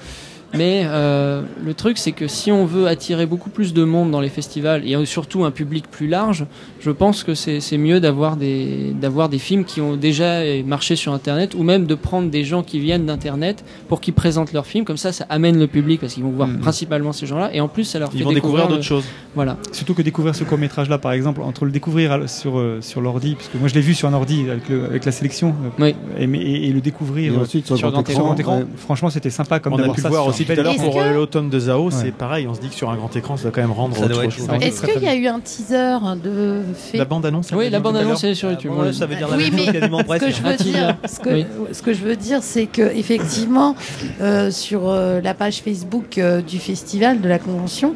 Mais 0.56 0.82
euh, 0.86 1.42
le 1.64 1.74
truc, 1.74 1.98
c'est 1.98 2.12
que 2.12 2.26
si 2.28 2.52
on 2.52 2.64
veut 2.64 2.86
attirer 2.86 3.26
beaucoup 3.26 3.50
plus 3.50 3.72
de 3.74 3.84
monde 3.84 4.10
dans 4.10 4.20
les 4.20 4.28
festivals 4.28 4.82
et 4.88 5.04
surtout 5.06 5.44
un 5.44 5.50
public 5.50 5.84
plus 5.90 6.06
large, 6.08 6.46
je 6.80 6.90
pense 6.90 7.24
que 7.24 7.34
c'est 7.34 7.78
mieux 7.78 8.00
d'avoir 8.00 8.36
des, 8.36 8.92
d'avoir 9.00 9.28
des 9.28 9.38
films 9.38 9.64
qui 9.64 9.80
ont 9.80 9.96
déjà 9.96 10.40
marché 10.64 10.96
sur 10.96 11.12
Internet 11.12 11.54
ou 11.54 11.62
même 11.62 11.86
de 11.86 11.94
prendre 11.94 12.30
des 12.30 12.44
gens 12.44 12.62
qui 12.62 12.78
viennent 12.78 13.06
d'Internet 13.06 13.64
pour 13.88 14.00
qu'ils 14.00 14.14
présentent 14.14 14.52
leurs 14.52 14.66
films. 14.66 14.84
Comme 14.84 14.96
ça, 14.96 15.12
ça 15.12 15.26
amène 15.28 15.58
le 15.58 15.66
public 15.66 16.00
parce 16.00 16.14
qu'ils 16.14 16.22
vont 16.24 16.30
voir 16.30 16.48
Mhm. 16.48 16.60
principalement 16.60 17.12
ces 17.12 17.26
gens-là 17.26 17.50
et 17.54 17.60
en 17.60 17.68
plus, 17.68 17.84
ça 17.84 17.98
leur 17.98 18.12
fait 18.12 18.18
Ils 18.18 18.24
vont 18.24 18.32
découvrir 18.32 18.64
le- 18.66 18.74
d'autres 18.74 18.82
choses. 18.84 19.04
Voilà. 19.34 19.56
Surtout 19.72 19.94
que 19.94 20.02
découvrir 20.02 20.34
ce 20.34 20.44
court 20.44 20.58
métrage 20.58 20.88
là, 20.88 20.98
par 20.98 21.12
exemple, 21.12 21.40
entre 21.42 21.64
le 21.64 21.70
découvrir 21.72 22.28
sur, 22.28 22.58
euh, 22.58 22.78
sur 22.80 23.00
l'ordi, 23.00 23.34
parce 23.34 23.48
que 23.48 23.58
moi 23.58 23.68
je 23.68 23.74
l'ai 23.74 23.80
vu 23.80 23.94
sur 23.94 24.08
un 24.08 24.12
ordi 24.12 24.44
avec, 24.50 24.68
le- 24.68 24.84
avec 24.84 25.04
la 25.04 25.12
sélection, 25.12 25.48
euh, 25.48 25.82
Oui. 25.82 25.94
et, 26.18 26.26
mais- 26.26 26.38
et- 26.38 26.68
et 26.68 26.72
le 26.72 26.80
découvrir 26.80 27.32
euh, 27.34 27.42
ensuite, 27.42 27.66
sur, 27.66 27.76
sur 27.76 27.90
grand 27.90 28.08
écran, 28.08 28.34
écran, 28.36 28.58
ouais. 28.58 28.64
franchement 28.76 29.10
c'était 29.10 29.30
sympa 29.30 29.58
comme 29.60 29.72
On 29.72 29.76
a 29.76 29.78
d'avoir 29.78 29.96
pu 29.96 30.02
ça 30.02 30.08
voir 30.08 30.22
sur 30.24 30.34
tout 30.44 30.52
à 30.52 30.62
l'heure 30.62 30.74
pour 30.76 30.94
que- 30.94 30.98
euh, 31.00 31.12
l'automne 31.14 31.50
de 31.50 31.58
Zao, 31.58 31.84
Ouais. 31.86 31.90
c'est 31.92 32.10
pareil, 32.12 32.46
on 32.48 32.54
se 32.54 32.60
dit 32.60 32.68
que 32.68 32.74
sur 32.74 32.90
un 32.90 32.96
grand 32.96 33.14
écran, 33.16 33.36
ça 33.36 33.44
doit 33.44 33.52
quand 33.52 33.60
même 33.60 33.72
rendre 33.72 33.96
Ça 33.96 34.04
autre 34.04 34.30
chose. 34.30 34.48
Est-ce 34.60 34.82
qu'il 34.84 35.02
y 35.02 35.08
a 35.08 35.14
eu 35.14 35.26
un 35.26 35.40
teaser 35.40 35.98
de 36.22 36.62
fait 36.74 36.98
La 36.98 37.04
bande-annonce 37.04 37.48
elle 37.52 37.58
Oui, 37.58 37.70
la 37.70 37.80
bande-annonce 37.80 38.22
l'heure 38.22 38.30
est 38.32 38.34
sur 38.34 38.50
YouTube. 38.50 38.72
Bon, 38.74 38.82
oui. 38.82 38.94
ça 38.94 39.06
veut 39.06 39.16
dire 39.16 39.28
la 39.28 39.36
Oui, 39.36 39.50
même 39.50 39.58
chose 39.58 39.66
mais 39.66 39.72
quasiment 39.80 39.98
ce 40.00 40.18
que 40.18 40.30
je 40.30 40.42
veux 40.42 40.56
dire, 40.56 40.96
ce 41.08 41.20
que, 41.20 41.30
Oui. 41.30 41.46
ce 41.72 41.82
que 41.82 41.92
je 41.92 42.04
veux 42.04 42.16
dire, 42.16 42.38
c'est 42.42 42.66
que 42.66 42.82
effectivement, 42.96 43.74
euh, 44.20 44.50
sur 44.50 44.88
euh, 44.88 45.20
la 45.20 45.34
page 45.34 45.62
Facebook 45.62 46.18
euh, 46.18 46.40
du 46.42 46.58
festival 46.58 47.20
de 47.20 47.28
la 47.28 47.38
convention. 47.38 47.94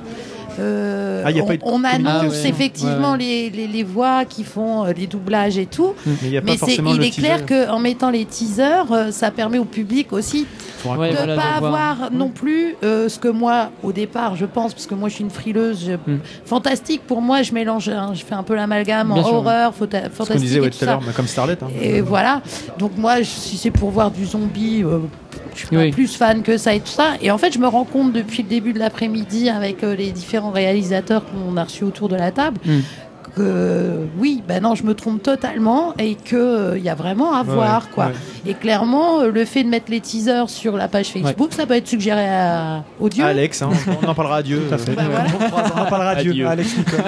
euh, 0.60 1.22
Ah, 1.24 1.30
y 1.30 1.38
a 1.38 1.44
on, 1.44 1.46
pas 1.46 1.54
eu 1.54 1.58
de 1.58 1.62
on 1.66 1.84
annonce 1.84 2.12
Ah, 2.22 2.26
ouais. 2.28 2.48
effectivement 2.48 3.12
Ouais, 3.12 3.18
Les, 3.18 3.50
les, 3.50 3.66
les 3.68 3.84
voix 3.84 4.24
qui 4.24 4.42
font 4.42 4.84
les 4.86 5.06
doublages 5.06 5.56
et 5.56 5.66
tout, 5.66 5.94
Mais 6.04 6.12
il 6.24 6.30
y 6.32 6.36
a 6.36 6.40
pas 6.40 6.46
mais 6.82 6.90
il 6.96 7.02
est 7.04 7.10
clair 7.10 7.46
teaser. 7.46 7.66
qu'en 7.66 7.78
mettant 7.78 8.10
les 8.10 8.24
teasers, 8.24 8.86
euh, 8.90 9.10
ça 9.12 9.30
permet 9.30 9.58
au 9.58 9.64
public 9.64 10.12
aussi 10.12 10.46
Ouais, 10.84 11.10
de 11.10 11.16
voilà, 11.16 11.36
pas 11.36 11.56
avoir 11.56 12.10
non 12.12 12.28
plus 12.30 12.74
euh, 12.82 13.08
ce 13.08 13.18
que 13.18 13.28
moi 13.28 13.70
au 13.82 13.92
départ 13.92 14.36
je 14.36 14.46
pense 14.46 14.74
parce 14.74 14.86
que 14.86 14.94
moi 14.94 15.08
je 15.08 15.14
suis 15.14 15.24
une 15.24 15.30
frileuse 15.30 15.84
je- 15.86 15.92
Hmm. 16.12 16.18
fantastique 16.44 17.02
pour 17.06 17.20
moi 17.20 17.42
je 17.42 17.52
mélange 17.52 17.88
hein, 17.88 18.12
je 18.14 18.24
fais 18.24 18.34
un 18.34 18.42
peu 18.42 18.54
l'amalgame 18.54 19.10
en 19.12 19.22
sûr. 19.24 19.34
horreur 19.34 19.72
fota- 19.72 20.04
Ce 20.04 20.08
qu'on 20.08 20.14
fantastique 20.14 20.40
disait 20.40 20.60
ouais, 20.60 20.68
et 20.68 20.70
tout 20.70 20.78
tout 20.78 20.84
à 20.84 20.88
l'heure, 20.88 21.02
comme 21.14 21.26
Starlet. 21.26 21.58
hein. 21.62 21.66
et 21.80 22.00
voilà 22.00 22.40
donc 22.78 22.92
moi 22.96 23.22
si 23.24 23.56
c'est 23.56 23.70
pour 23.70 23.90
voir 23.90 24.10
du 24.10 24.24
zombie 24.24 24.82
euh, 24.84 24.98
je 25.54 25.58
suis 25.66 25.68
pas 25.68 25.82
Oui. 25.82 25.90
plus 25.90 26.14
fan 26.16 26.42
que 26.42 26.56
ça 26.56 26.74
et 26.74 26.80
tout 26.80 26.86
ça 26.86 27.14
et 27.20 27.30
en 27.30 27.38
fait 27.38 27.52
je 27.52 27.58
me 27.58 27.66
rends 27.66 27.84
compte 27.84 28.12
depuis 28.12 28.42
le 28.44 28.48
début 28.48 28.72
de 28.72 28.78
l'après-midi 28.78 29.48
avec 29.50 29.82
euh, 29.82 29.96
les 29.96 30.12
différents 30.12 30.50
réalisateurs 30.52 31.22
qu'on 31.26 31.56
a 31.56 31.64
reçus 31.64 31.84
autour 31.84 32.08
de 32.08 32.16
la 32.16 32.30
table 32.30 32.58
Hmm. 32.64 32.80
Que 33.36 34.06
oui 34.18 34.42
ben 34.46 34.62
non 34.62 34.74
je 34.74 34.82
me 34.84 34.94
trompe 34.94 35.22
totalement 35.22 35.94
et 35.98 36.14
que 36.14 36.76
il 36.76 36.82
y 36.82 36.88
a 36.88 36.94
vraiment 36.94 37.32
à 37.34 37.42
voir 37.42 37.90
quoi 37.90 38.06
ouais. 38.06 38.12
et 38.50 38.54
clairement, 38.54 39.20
euh, 39.20 39.30
le 39.30 39.44
fait 39.44 39.62
de 39.64 39.68
mettre 39.68 39.90
les 39.90 40.00
teasers 40.00 40.48
sur 40.48 40.76
la 40.76 40.88
page 40.88 41.08
Facebook, 41.08 41.52
ça 41.52 41.66
peut 41.66 41.74
être 41.74 41.88
suggéré 41.88 42.26
à 42.26 42.84
Audio. 43.00 43.24
Alex, 43.24 43.62
hein, 43.62 43.70
on 44.02 44.06
en 44.06 44.14
parlera 44.14 44.36
à 44.38 44.42
Dieu. 44.42 44.62
Tout 44.68 44.74
à 44.74 44.78
fait. 44.78 44.92
Bah 44.92 45.02
voilà. 45.10 45.26
On 45.74 45.80
en 45.80 45.86
parlera 45.86 46.10
à 46.10 46.14
Dieu, 46.22 46.30
Adieu. 46.32 46.46
à 46.46 46.50
Alex 46.50 46.76
Nicole. 46.76 47.00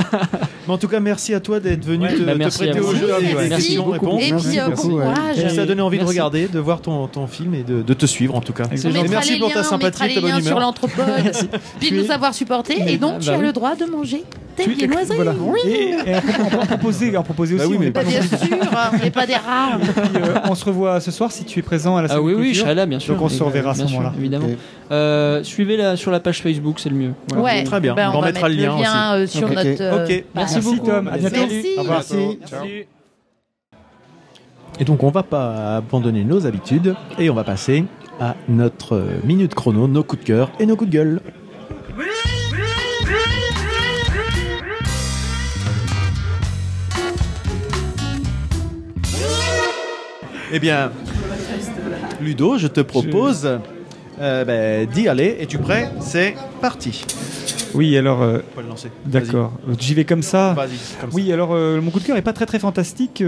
Mais 0.67 0.73
en 0.75 0.79
tout 0.79 0.89
cas, 0.89 1.01
merci 1.01 1.33
à 1.35 1.41
toi 1.41 1.59
d'être 1.61 1.85
venu 1.85 2.05
Ouais, 2.05 2.15
te, 2.15 2.23
bah, 2.23 2.33
te 2.51 2.57
prêter 2.57 2.81
au 2.81 2.95
jeu 2.95 3.09
et 3.09 3.23
Merci. 3.23 3.27
des 3.27 3.35
Merci 3.49 3.49
questions-réponses. 3.67 4.23
Et 4.23 4.33
Merci 4.33 4.49
puis, 4.49 4.59
euh, 4.61 4.71
courage. 4.71 5.39
Et 5.39 5.49
ça 5.49 5.63
a 5.63 5.67
donné 5.67 5.81
envie 5.83 5.99
de 5.99 6.05
regarder, 6.05 6.49
de 6.49 6.59
voir 6.59 6.81
ton, 6.83 7.07
ton 7.07 7.27
film 7.27 7.55
et 7.55 7.63
de, 7.63 7.83
de 7.83 7.95
te 7.95 8.07
suivre 8.07 8.35
en 8.35 8.41
tout 8.41 8.53
cas. 8.53 8.65
Et 8.65 9.09
merci 9.09 9.39
pour 9.39 9.49
liens, 9.49 9.55
ta 9.55 9.63
sympathie 9.65 10.15
ta 10.15 10.21
bonne 10.21 10.31
sur 10.41 10.51
humeur. 10.51 10.61
l'anthropode, 10.61 11.33
puis 11.81 11.91
de 11.91 12.03
nous 12.03 12.11
avoir 12.11 12.35
supportés. 12.35 12.79
Et 12.93 12.99
donc, 12.99 13.15
Ah, 13.17 13.21
tu 13.21 13.27
bah 13.29 13.35
as 13.35 13.39
oui. 13.39 13.45
le 13.47 13.53
droit 13.53 13.75
de 13.77 13.85
manger 13.87 14.23
des 14.67 14.87
voilà. 15.15 15.33
Oui. 15.39 15.59
Et, 15.67 15.91
et 15.91 16.15
on 16.45 16.49
peut 16.49 16.57
en 16.59 16.67
proposer, 16.67 17.17
en 17.17 17.23
proposer 17.23 17.55
aussi. 17.55 17.65
Bah 17.65 17.69
oui, 17.71 17.77
on 17.79 17.81
mais 17.81 17.91
pas 17.91 18.05
bien 18.05 18.23
sûr, 18.23 18.37
hein, 18.73 18.91
on 18.95 18.97
n'est 19.05 19.11
pas 19.11 19.27
des. 19.27 19.35
Puis, 19.35 20.23
euh, 20.23 20.35
on 20.49 20.55
se 20.55 20.65
revoit 20.65 21.01
ce 21.01 21.11
soir 21.11 21.31
si 21.33 21.45
tu 21.45 21.59
es 21.59 21.63
présent 21.63 21.97
à 21.97 22.03
la 22.03 22.07
Ah 22.07 22.15
salle 22.15 22.21
oui, 22.21 22.33
de 22.33 22.39
oui, 22.39 22.55
je 22.55 22.61
serai 22.61 22.75
là, 22.75 22.87
bien 22.87 22.99
sûr. 22.99 23.15
Donc 23.15 23.23
on 23.25 23.29
se 23.29 23.43
reverra 23.43 23.71
à 23.71 23.75
ce 23.75 23.83
moment-là. 23.85 24.13
Évidemment. 24.19 24.47
Euh, 24.91 25.43
Suivez-la 25.45 25.97
sur 25.97 26.11
la 26.11 26.21
page 26.21 26.43
Facebook, 26.43 26.81
c'est 26.81 26.89
le 26.91 26.97
mieux. 26.97 27.13
Voilà. 27.29 27.45
Ouais. 27.45 27.65
Très 27.65 27.81
bien. 27.81 27.95
Ben, 27.95 28.11
On 28.13 28.19
on 28.19 28.21
va 28.21 28.27
mettre 28.33 28.49
le 28.49 28.55
lien 28.55 29.15
euh, 29.15 29.27
sur 29.27 29.49
notre. 29.49 29.81
euh, 29.83 30.05
Ok. 30.05 30.09
Merci 30.09 30.25
Merci 30.35 30.61
beaucoup. 30.61 30.87
Tom, 30.87 31.09
à 31.09 31.17
bientôt. 31.19 31.37
Merci. 31.37 31.67
Au 31.77 31.81
revoir. 31.83 32.03
Merci. 32.11 32.87
Et 34.79 34.85
donc 34.85 35.03
on 35.03 35.11
va 35.11 35.23
pas 35.23 35.77
abandonner 35.77 36.25
nos 36.25 36.47
habitudes 36.47 36.95
et 37.19 37.29
on 37.29 37.35
va 37.35 37.45
passer 37.45 37.85
à 38.19 38.35
notre 38.49 39.03
minute 39.25 39.55
chrono, 39.55 39.87
nos 39.89 40.03
coups 40.03 40.23
de 40.23 40.27
cœur 40.27 40.51
et 40.59 40.65
nos 40.67 40.75
coups 40.77 40.91
de 40.91 40.97
gueule. 40.97 41.21
Eh 50.53 50.59
bien, 50.59 50.91
Ludo, 52.21 52.59
je 52.59 52.67
te 52.67 52.81
propose 52.81 53.59
euh, 54.21 54.45
ben, 54.45 54.87
d'y 54.89 55.09
aller. 55.09 55.37
Es-tu 55.41 55.59
prêt? 55.59 55.91
C'est 56.01 56.35
parti. 56.61 57.05
Oui, 57.73 57.97
alors, 57.97 58.23
euh, 58.23 58.39
peut 58.57 58.63
le 58.63 58.69
lancer. 58.69 58.89
d'accord. 59.07 59.53
J'y 59.79 59.95
vais 59.95 60.05
comme 60.05 60.23
ça. 60.23 60.57
Oui, 61.13 61.33
alors 61.33 61.51
euh, 61.53 61.81
mon 61.81 61.91
coup 61.93 62.01
de 62.01 62.05
cœur 62.05 62.17
est 62.17 62.23
pas 62.23 62.33
très 62.33 62.47
très 62.47 62.59
fantastique. 62.59 63.23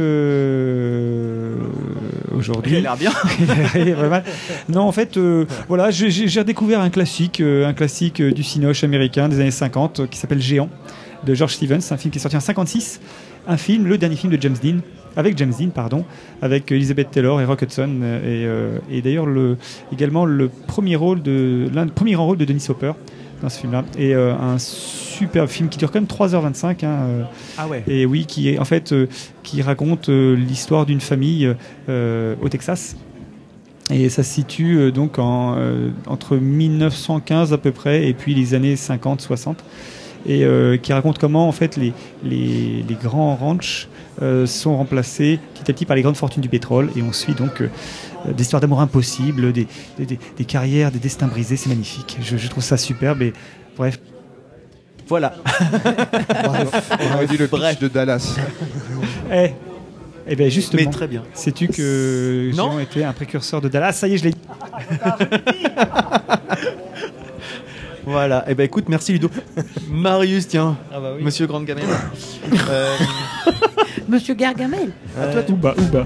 aujourd'hui. 2.36 2.72
Il 2.72 2.76
a 2.78 2.80
l'air 2.80 2.96
bien. 2.96 3.12
Il 3.76 3.96
Non, 4.68 4.82
en 4.82 4.92
fait, 4.92 5.16
voilà, 5.68 5.90
j'ai- 5.90 6.26
redécouvert 6.40 6.80
un 6.80 6.90
classique, 6.90 7.40
un 7.40 7.72
classique 7.72 8.20
du 8.20 8.42
cinoche 8.42 8.82
américain 8.82 9.28
des 9.28 9.38
années 9.40 9.50
50 9.52 10.00
euh, 10.00 10.06
qui 10.08 10.18
s'appelle 10.18 10.40
Géant 10.42 10.68
de 11.24 11.34
George 11.34 11.54
Stevens, 11.54 11.80
un 11.92 11.96
film 11.96 12.10
qui 12.10 12.18
est 12.18 12.20
sorti 12.22 12.36
en 12.36 12.40
56, 12.40 13.00
un 13.46 13.56
film, 13.56 13.86
le 13.86 13.98
dernier 13.98 14.16
film 14.16 14.32
de 14.32 14.40
James 14.40 14.56
Dean, 14.62 14.78
avec 15.16 15.36
James 15.38 15.52
Dean, 15.58 15.68
pardon, 15.68 16.04
avec 16.40 16.70
Elizabeth 16.72 17.10
Taylor 17.10 17.40
et 17.40 17.44
Rock 17.44 17.62
Hudson, 17.62 18.00
euh, 18.02 18.18
et, 18.20 18.46
euh, 18.46 18.78
et 18.90 19.02
d'ailleurs 19.02 19.26
le, 19.26 19.56
également 19.92 20.24
le 20.24 20.48
premier 20.48 20.96
rôle 20.96 21.22
de 21.22 21.68
l'un 21.72 21.86
des 21.86 21.92
premiers 21.92 22.12
grands 22.12 22.26
rôles 22.26 22.38
de 22.38 22.44
Dennis 22.44 22.66
Hopper 22.68 22.92
dans 23.42 23.48
ce 23.48 23.58
film-là, 23.58 23.84
et 23.98 24.14
euh, 24.14 24.34
un 24.34 24.58
super 24.58 25.48
film 25.50 25.68
qui 25.68 25.78
dure 25.78 25.90
quand 25.90 26.00
même 26.00 26.06
3h25. 26.06 26.84
Hein, 26.84 26.88
euh, 26.88 27.22
Ah 27.58 27.66
ouais. 27.66 27.82
et 27.88 28.06
oui, 28.06 28.24
qui 28.26 28.48
est 28.50 28.58
en 28.58 28.64
fait 28.64 28.94
qui 29.42 29.62
raconte 29.62 30.08
l'histoire 30.08 30.86
d'une 30.86 31.00
famille 31.00 31.52
au 31.88 32.48
Texas. 32.48 32.96
Et 33.90 34.08
ça 34.08 34.22
se 34.22 34.32
situe 34.32 34.92
donc 34.92 35.18
en, 35.18 35.56
entre 36.06 36.36
1915 36.36 37.52
à 37.52 37.58
peu 37.58 37.72
près 37.72 38.06
et 38.06 38.14
puis 38.14 38.32
les 38.32 38.54
années 38.54 38.76
50-60 38.76 39.56
et 40.26 40.44
euh, 40.44 40.76
qui 40.76 40.92
raconte 40.92 41.18
comment 41.18 41.48
en 41.48 41.52
fait 41.52 41.76
les, 41.76 41.92
les, 42.24 42.84
les 42.88 42.94
grands 42.94 43.34
ranchs 43.34 43.88
euh, 44.22 44.46
sont 44.46 44.76
remplacés 44.76 45.40
petit 45.54 45.70
à 45.70 45.74
petit 45.74 45.84
par 45.86 45.96
les 45.96 46.02
grandes 46.02 46.16
fortunes 46.16 46.42
du 46.42 46.48
pétrole 46.48 46.90
et 46.96 47.02
on 47.02 47.12
suit 47.12 47.34
donc 47.34 47.60
euh, 47.60 47.68
des 48.32 48.42
histoires 48.42 48.60
d'amour 48.60 48.80
impossibles, 48.80 49.52
des, 49.52 49.66
des, 49.98 50.06
des- 50.06 50.18
des 50.36 50.44
carrières, 50.44 50.92
des 50.92 51.00
destins 51.00 51.26
brisés, 51.26 51.56
c'est 51.56 51.68
magnifique. 51.70 52.18
Je, 52.22 52.36
je 52.36 52.48
trouve 52.48 52.62
ça 52.62 52.76
superbe 52.76 53.22
et 53.22 53.32
bref. 53.76 53.98
Voilà. 55.08 55.34
On 57.10 57.14
aurait 57.14 57.26
dit 57.26 57.36
le 57.36 57.48
pitch 57.48 57.78
de 57.80 57.88
Dallas. 57.88 58.36
Eh, 59.32 59.50
eh 60.28 60.36
ben 60.36 60.48
justement. 60.50 60.82
Mais 60.84 60.90
très 60.90 61.08
bien. 61.08 61.22
Sais-tu 61.34 61.66
que 61.68 62.50
Non. 62.54 62.70
Géant 62.70 62.78
était 62.78 63.02
un 63.04 63.12
précurseur 63.12 63.60
de 63.60 63.68
Dallas? 63.68 63.92
Ça 63.94 64.06
y 64.08 64.14
est, 64.14 64.18
je 64.18 64.24
l'ai 64.24 64.30
dit. 64.30 64.38
Voilà. 68.06 68.44
Eh 68.48 68.54
ben 68.54 68.64
écoute, 68.64 68.86
merci 68.88 69.12
Ludo. 69.12 69.30
Marius, 69.90 70.48
tiens. 70.48 70.76
Ah 70.92 71.00
bah 71.00 71.12
oui. 71.16 71.22
Monsieur 71.24 71.46
Grande 71.46 71.64
Gamelle. 71.64 71.84
Euh, 72.70 72.96
Monsieur 74.08 74.34
Gargamel. 74.34 74.90
à 75.20 75.26
toi, 75.28 75.42
tu- 75.42 75.52
Ouba, 75.52 75.74
ouba. 75.78 76.04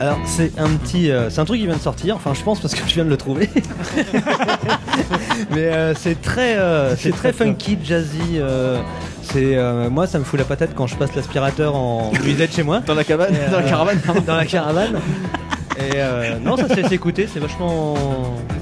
Alors 0.00 0.18
c'est 0.24 0.58
un 0.58 0.68
petit, 0.70 1.10
euh, 1.12 1.30
c'est 1.30 1.40
un 1.40 1.44
truc 1.44 1.60
qui 1.60 1.66
vient 1.66 1.76
de 1.76 1.80
sortir. 1.80 2.16
Enfin, 2.16 2.32
je 2.34 2.42
pense 2.42 2.58
parce 2.60 2.74
que 2.74 2.80
je 2.88 2.94
viens 2.94 3.04
de 3.04 3.10
le 3.10 3.16
trouver. 3.16 3.48
Mais 5.50 5.66
euh, 5.66 5.94
c'est 5.94 6.20
très, 6.20 6.56
euh, 6.56 6.96
c'est 6.96 7.12
très 7.12 7.32
funky, 7.32 7.78
jazzy. 7.84 8.18
euh, 8.38 8.78
c'est 9.22 9.56
euh, 9.56 9.88
moi, 9.90 10.06
ça 10.06 10.18
me 10.18 10.24
fout 10.24 10.38
la 10.40 10.44
patate 10.44 10.70
quand 10.74 10.86
je 10.88 10.96
passe 10.96 11.14
l'aspirateur 11.14 11.76
en 11.76 12.10
nuisette 12.24 12.54
chez 12.54 12.62
moi. 12.64 12.80
Dans 12.80 12.94
la 12.94 13.04
cabane, 13.04 13.34
Et, 13.34 13.50
dans 13.50 13.58
la 13.60 13.66
euh, 13.66 13.68
caravane. 13.68 14.00
dans 14.26 14.36
la 14.36 14.46
caravane. 14.46 15.00
Et 15.78 15.92
euh, 15.96 16.38
non, 16.42 16.56
ça 16.56 16.66
laisse 16.66 16.90
écouter. 16.92 17.28
C'est 17.32 17.38
vachement. 17.40 17.94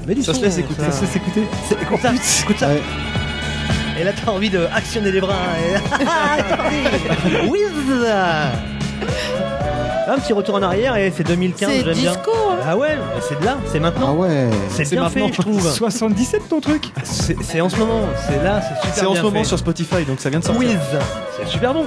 Mais 0.07 0.15
du 0.15 0.23
Ça 0.23 0.33
son, 0.33 0.39
se 0.39 0.45
laisse 0.45 0.57
écouter. 0.57 0.81
Ça 0.83 0.91
se 0.91 1.05
s'écouter. 1.05 1.43
C'est- 1.67 1.81
Écoute 1.81 1.99
ça, 2.01 2.11
écoute 2.43 2.57
ça. 2.59 2.67
Ouais. 2.69 2.81
Et 3.99 4.03
là, 4.03 4.11
t'as 4.13 4.31
envie 4.31 4.49
de 4.49 4.67
actionner 4.73 5.11
les 5.11 5.21
bras. 5.21 5.35
Et... 5.59 5.75
Attendez 7.11 7.47
Whiz 7.49 7.71
Un 10.07 10.17
petit 10.17 10.33
retour 10.33 10.55
en 10.55 10.61
arrière 10.63 10.95
et 10.95 11.11
c'est 11.15 11.23
2015, 11.23 11.69
C'est 11.69 11.83
j'aime 11.83 11.93
bien. 11.93 12.11
disco, 12.13 12.31
hein. 12.51 12.55
Ah 12.67 12.75
ouais, 12.77 12.97
mais 12.97 13.21
c'est 13.27 13.39
de 13.39 13.45
là, 13.45 13.57
c'est 13.67 13.77
Ah 13.77 13.81
maintenant. 13.81 14.15
ouais. 14.15 14.49
c'est 14.69 14.89
bien 14.89 15.03
maintenant. 15.03 15.27
fait, 15.27 15.33
je 15.33 15.41
trouve. 15.41 15.71
77 15.71 16.49
ton 16.49 16.59
truc 16.61 16.89
C'est 17.03 17.35
c'est 17.43 17.61
en 17.61 17.69
ce 17.69 17.75
moment, 17.77 18.01
c'est 18.27 18.43
là, 18.43 18.61
c'est 18.61 18.75
super 18.81 18.93
C'est 18.95 19.05
en 19.05 19.11
bien 19.11 19.21
ce 19.21 19.25
moment 19.25 19.39
fait. 19.39 19.45
sur 19.45 19.59
Spotify, 19.59 20.03
donc 20.05 20.19
ça 20.19 20.29
vient 20.29 20.39
de 20.39 20.43
sortir. 20.45 20.67
Whiz 20.69 20.77
C'est 21.39 21.47
super 21.47 21.73
bon. 21.73 21.85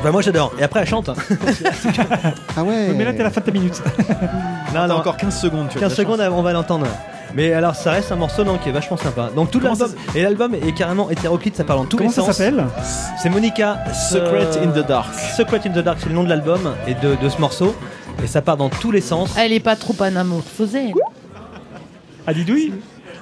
Enfin, 0.00 0.10
moi 0.12 0.22
j'adore. 0.22 0.52
Et 0.58 0.62
après, 0.62 0.80
elle 0.80 0.86
chante. 0.88 1.10
hein. 1.10 1.14
Ah 2.56 2.62
ouais. 2.64 2.88
Mais 2.96 3.04
là, 3.04 3.12
t'es 3.12 3.20
à 3.20 3.24
la 3.24 3.30
fin 3.30 3.40
de 3.42 3.46
ta 3.46 3.52
minute. 3.52 3.82
Non, 4.08 4.14
T'as 4.72 4.86
non, 4.86 4.94
encore 4.96 5.16
15 5.18 5.38
secondes. 5.38 5.68
tu 5.68 5.76
as 5.76 5.80
15 5.82 5.90
de 5.90 5.96
la 5.96 6.02
secondes, 6.04 6.20
on 6.32 6.42
va 6.42 6.52
l'entendre. 6.52 6.86
Mais 7.34 7.52
alors, 7.52 7.74
ça 7.76 7.92
reste 7.92 8.10
un 8.12 8.16
morceau 8.16 8.44
non, 8.44 8.58
qui 8.58 8.68
est 8.68 8.72
vachement 8.72 8.96
sympa. 8.96 9.30
Donc, 9.34 9.50
tout 9.50 9.60
Comment 9.60 9.74
l'album. 9.74 9.94
Et 10.14 10.22
l'album 10.22 10.54
est 10.54 10.72
carrément 10.74 11.10
hétéroclite, 11.10 11.56
ça 11.56 11.64
parle 11.64 11.80
en 11.80 11.84
tous 11.84 11.96
Comment 11.96 12.10
les 12.10 12.14
ça 12.14 12.22
sens. 12.22 12.36
s'appelle 12.36 12.64
C'est 13.22 13.30
Monica. 13.30 13.78
Secret 14.10 14.46
euh, 14.56 14.64
in 14.64 14.70
the 14.70 14.86
Dark. 14.86 15.12
Secret 15.36 15.60
in 15.66 15.70
the 15.70 15.78
Dark, 15.84 15.98
c'est 16.00 16.08
le 16.08 16.14
nom 16.14 16.24
de 16.24 16.28
l'album 16.28 16.74
et 16.88 16.94
de, 16.94 17.14
de 17.22 17.28
ce 17.28 17.40
morceau. 17.40 17.74
Et 18.22 18.26
ça 18.26 18.42
part 18.42 18.56
dans 18.56 18.68
tous 18.68 18.90
les 18.90 19.00
sens. 19.00 19.34
Elle 19.38 19.52
est 19.52 19.60
pas 19.60 19.76
trop 19.76 19.94
anamorphosée. 20.02 20.92
Adidouille 22.26 22.72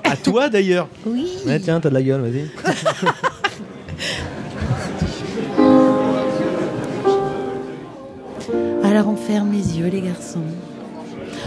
À 0.05 0.16
toi 0.16 0.48
d'ailleurs. 0.48 0.89
Oui. 1.06 1.28
Ouais, 1.47 1.60
tiens, 1.60 1.78
t'as 1.80 1.90
de 1.90 1.94
la 1.94 2.02
gueule, 2.02 2.22
vas-y. 2.22 2.48
Alors 8.85 9.09
on 9.09 9.16
ferme 9.16 9.52
les 9.52 9.78
yeux, 9.78 9.89
les 9.89 10.01
garçons. 10.01 10.43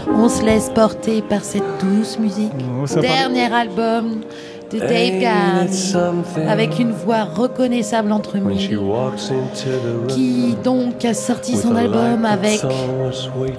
On 0.08 0.28
se 0.28 0.42
laisse 0.44 0.70
porter 0.74 1.22
par 1.22 1.42
cette 1.44 1.62
douce 1.80 2.18
musique. 2.18 2.52
Oh, 2.60 2.86
parle- 2.86 3.02
Dernier 3.02 3.52
album 3.52 4.20
de 4.72 4.78
Dave 4.78 5.18
Gahan, 5.20 6.48
avec 6.48 6.78
une 6.78 6.92
voix 6.92 7.24
reconnaissable 7.24 8.10
entre 8.10 8.38
mille, 8.38 8.78
qui 10.08 10.56
donc 10.64 11.04
a 11.04 11.12
sorti 11.12 11.56
son 11.56 11.76
album 11.76 12.24
avec 12.24 12.62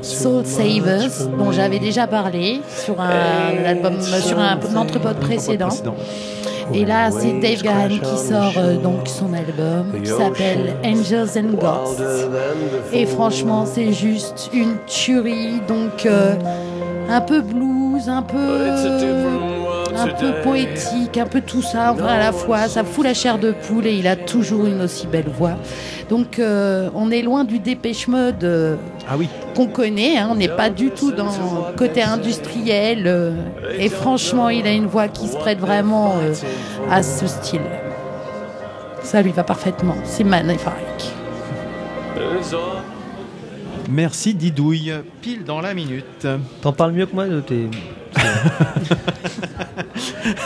Soul 0.01 0.43
Savers, 0.45 1.27
dont 1.37 1.51
j'avais 1.51 1.79
déjà 1.79 2.07
parlé 2.07 2.61
sur 2.83 2.99
un 2.99 3.63
album, 3.63 4.01
sur 4.01 4.39
un, 4.39 4.57
entrepôt 4.75 5.13
précédent. 5.19 5.69
Et 6.73 6.85
là, 6.85 7.11
c'est 7.11 7.39
Dave 7.39 7.61
Gahan 7.61 7.89
qui 7.89 8.17
sort 8.17 8.53
euh, 8.57 8.75
donc 8.77 9.07
son 9.07 9.33
album 9.33 10.01
qui 10.01 10.09
s'appelle 10.09 10.75
Angels 10.83 11.37
and 11.37 11.57
Ghosts. 11.57 12.03
Et 12.91 13.05
franchement, 13.05 13.65
c'est 13.65 13.91
juste 13.91 14.49
une 14.53 14.75
tuerie. 14.87 15.61
Donc, 15.67 16.05
euh, 16.05 16.35
un 17.09 17.21
peu 17.21 17.41
blues, 17.41 18.07
un 18.07 18.21
peu, 18.21 18.37
un 19.95 20.07
peu 20.07 20.33
poétique, 20.43 21.17
un 21.17 21.25
peu 21.25 21.41
tout 21.41 21.61
ça 21.61 21.91
enfin, 21.93 22.05
à 22.05 22.17
la 22.19 22.31
fois. 22.31 22.67
Ça 22.67 22.83
fout 22.83 23.03
la 23.05 23.13
chair 23.13 23.37
de 23.39 23.51
poule 23.51 23.85
et 23.87 23.93
il 23.93 24.07
a 24.07 24.15
toujours 24.15 24.65
une 24.65 24.81
aussi 24.81 25.07
belle 25.07 25.29
voix. 25.29 25.55
Donc, 26.09 26.39
euh, 26.39 26.89
on 26.95 27.11
est 27.11 27.21
loin 27.21 27.43
du 27.43 27.59
dépêche 27.59 28.07
mode. 28.07 28.43
euh, 28.43 28.75
Ah 29.09 29.15
oui. 29.17 29.27
qu'on 29.55 29.67
connaît, 29.67 30.17
hein. 30.17 30.27
on 30.31 30.35
n'est 30.35 30.47
pas 30.49 30.69
du 30.69 30.89
tout 30.91 31.11
dans 31.11 31.25
le 31.25 31.75
côté 31.77 32.01
industriel. 32.03 33.03
euh, 33.07 33.31
et 33.77 33.89
franchement, 33.89 34.49
il 34.49 34.65
a 34.67 34.71
une 34.71 34.87
voix 34.87 35.07
qui 35.07 35.27
se 35.27 35.35
prête 35.37 35.59
vraiment 35.59 36.15
euh, 36.21 36.33
à 36.89 37.01
ce 37.03 37.27
style. 37.27 37.61
Ça 39.03 39.21
lui 39.21 39.31
va 39.31 39.43
parfaitement, 39.43 39.95
c'est 40.05 40.23
magnifique. 40.23 41.11
Merci 43.89 44.33
Didouille. 44.33 44.93
Pile 45.21 45.43
dans 45.43 45.59
la 45.61 45.73
minute. 45.73 46.25
T'en 46.61 46.71
parles 46.71 46.93
mieux 46.93 47.05
que 47.05 47.13
moi 47.13 47.27
de 47.27 47.41
tes. 47.41 47.67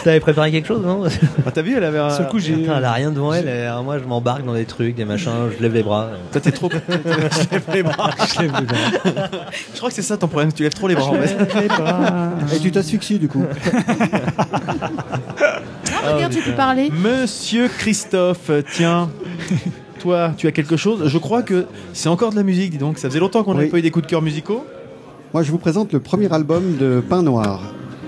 T'avais 0.08 0.22
préparé 0.22 0.52
quelque 0.52 0.70
chose, 0.70 0.82
non 0.86 1.04
Ah, 1.46 1.52
T'as 1.52 1.62
vu, 1.62 1.76
elle 1.76 1.84
avait 1.84 2.00
un. 2.00 2.18
Le 2.18 2.26
coup, 2.30 2.40
j'ai. 2.40 2.54
Putain, 2.54 2.78
Elle 2.78 2.86
a 2.86 2.94
rien 2.94 3.12
devant 3.12 3.34
elle, 3.34 3.50
et 3.50 3.64
alors 3.64 3.84
moi 3.84 4.00
je 4.00 4.06
m'embarque 4.06 4.46
dans 4.46 4.54
des 4.54 4.64
trucs, 4.64 4.96
des 4.96 5.04
machins, 5.04 5.34
je 5.58 5.62
lève 5.62 5.74
les 5.74 5.84
bras. 5.84 6.12
Toi, 6.32 6.40
t'es 6.40 6.52
trop. 6.52 6.70
je 6.72 7.52
lève 7.52 7.64
les 7.74 7.84
bras. 7.84 8.12
Je 8.34 8.42
lève 8.42 8.54
le 8.58 8.66
bras. 8.66 9.28
Je 9.74 9.78
crois 9.78 9.90
que 9.90 9.96
c'est 9.96 10.02
ça 10.02 10.16
ton 10.16 10.30
problème, 10.30 10.54
tu 10.54 10.64
lèves 10.64 10.74
trop 10.74 10.88
les 10.88 10.96
bras 10.96 11.10
en 11.10 11.16
fait. 11.16 11.36
Je 11.38 11.44
lève 11.44 11.62
les 11.62 11.68
bras. 11.68 12.30
Et 12.56 12.60
tu 12.60 12.72
t'asphyxies 12.72 13.20
du 13.20 13.28
coup. 13.28 13.44
Ah, 16.06 16.14
regarde, 16.14 16.32
tu 16.34 16.42
peux 16.42 16.54
parler. 16.54 16.90
Monsieur 16.90 17.68
Christophe, 17.68 18.50
tiens. 18.72 19.10
Toi, 20.00 20.32
tu 20.38 20.48
as 20.48 20.54
quelque 20.54 20.78
chose 20.78 21.10
Je 21.10 21.18
crois 21.18 21.42
que 21.42 21.66
c'est 21.92 22.08
encore 22.08 22.32
de 22.32 22.38
la 22.38 22.44
musique, 22.44 22.72
dis 22.72 22.78
donc. 22.78 22.98
Ça 22.98 23.10
faisait 23.10 23.20
longtemps 23.20 23.44
qu'on 23.44 23.56
n'avait 23.56 23.66
Oui. 23.66 23.72
pas 23.72 23.78
eu 23.80 23.82
des 23.82 23.92
coups 23.92 24.06
de 24.06 24.10
cœur 24.10 24.22
musicaux. 24.22 24.66
Moi, 25.34 25.44
je 25.44 25.52
vous 25.52 25.58
présente 25.58 25.92
le 25.92 26.00
premier 26.00 26.32
album 26.32 26.78
de 26.78 27.04
Pain 27.10 27.24
Noir. 27.24 27.60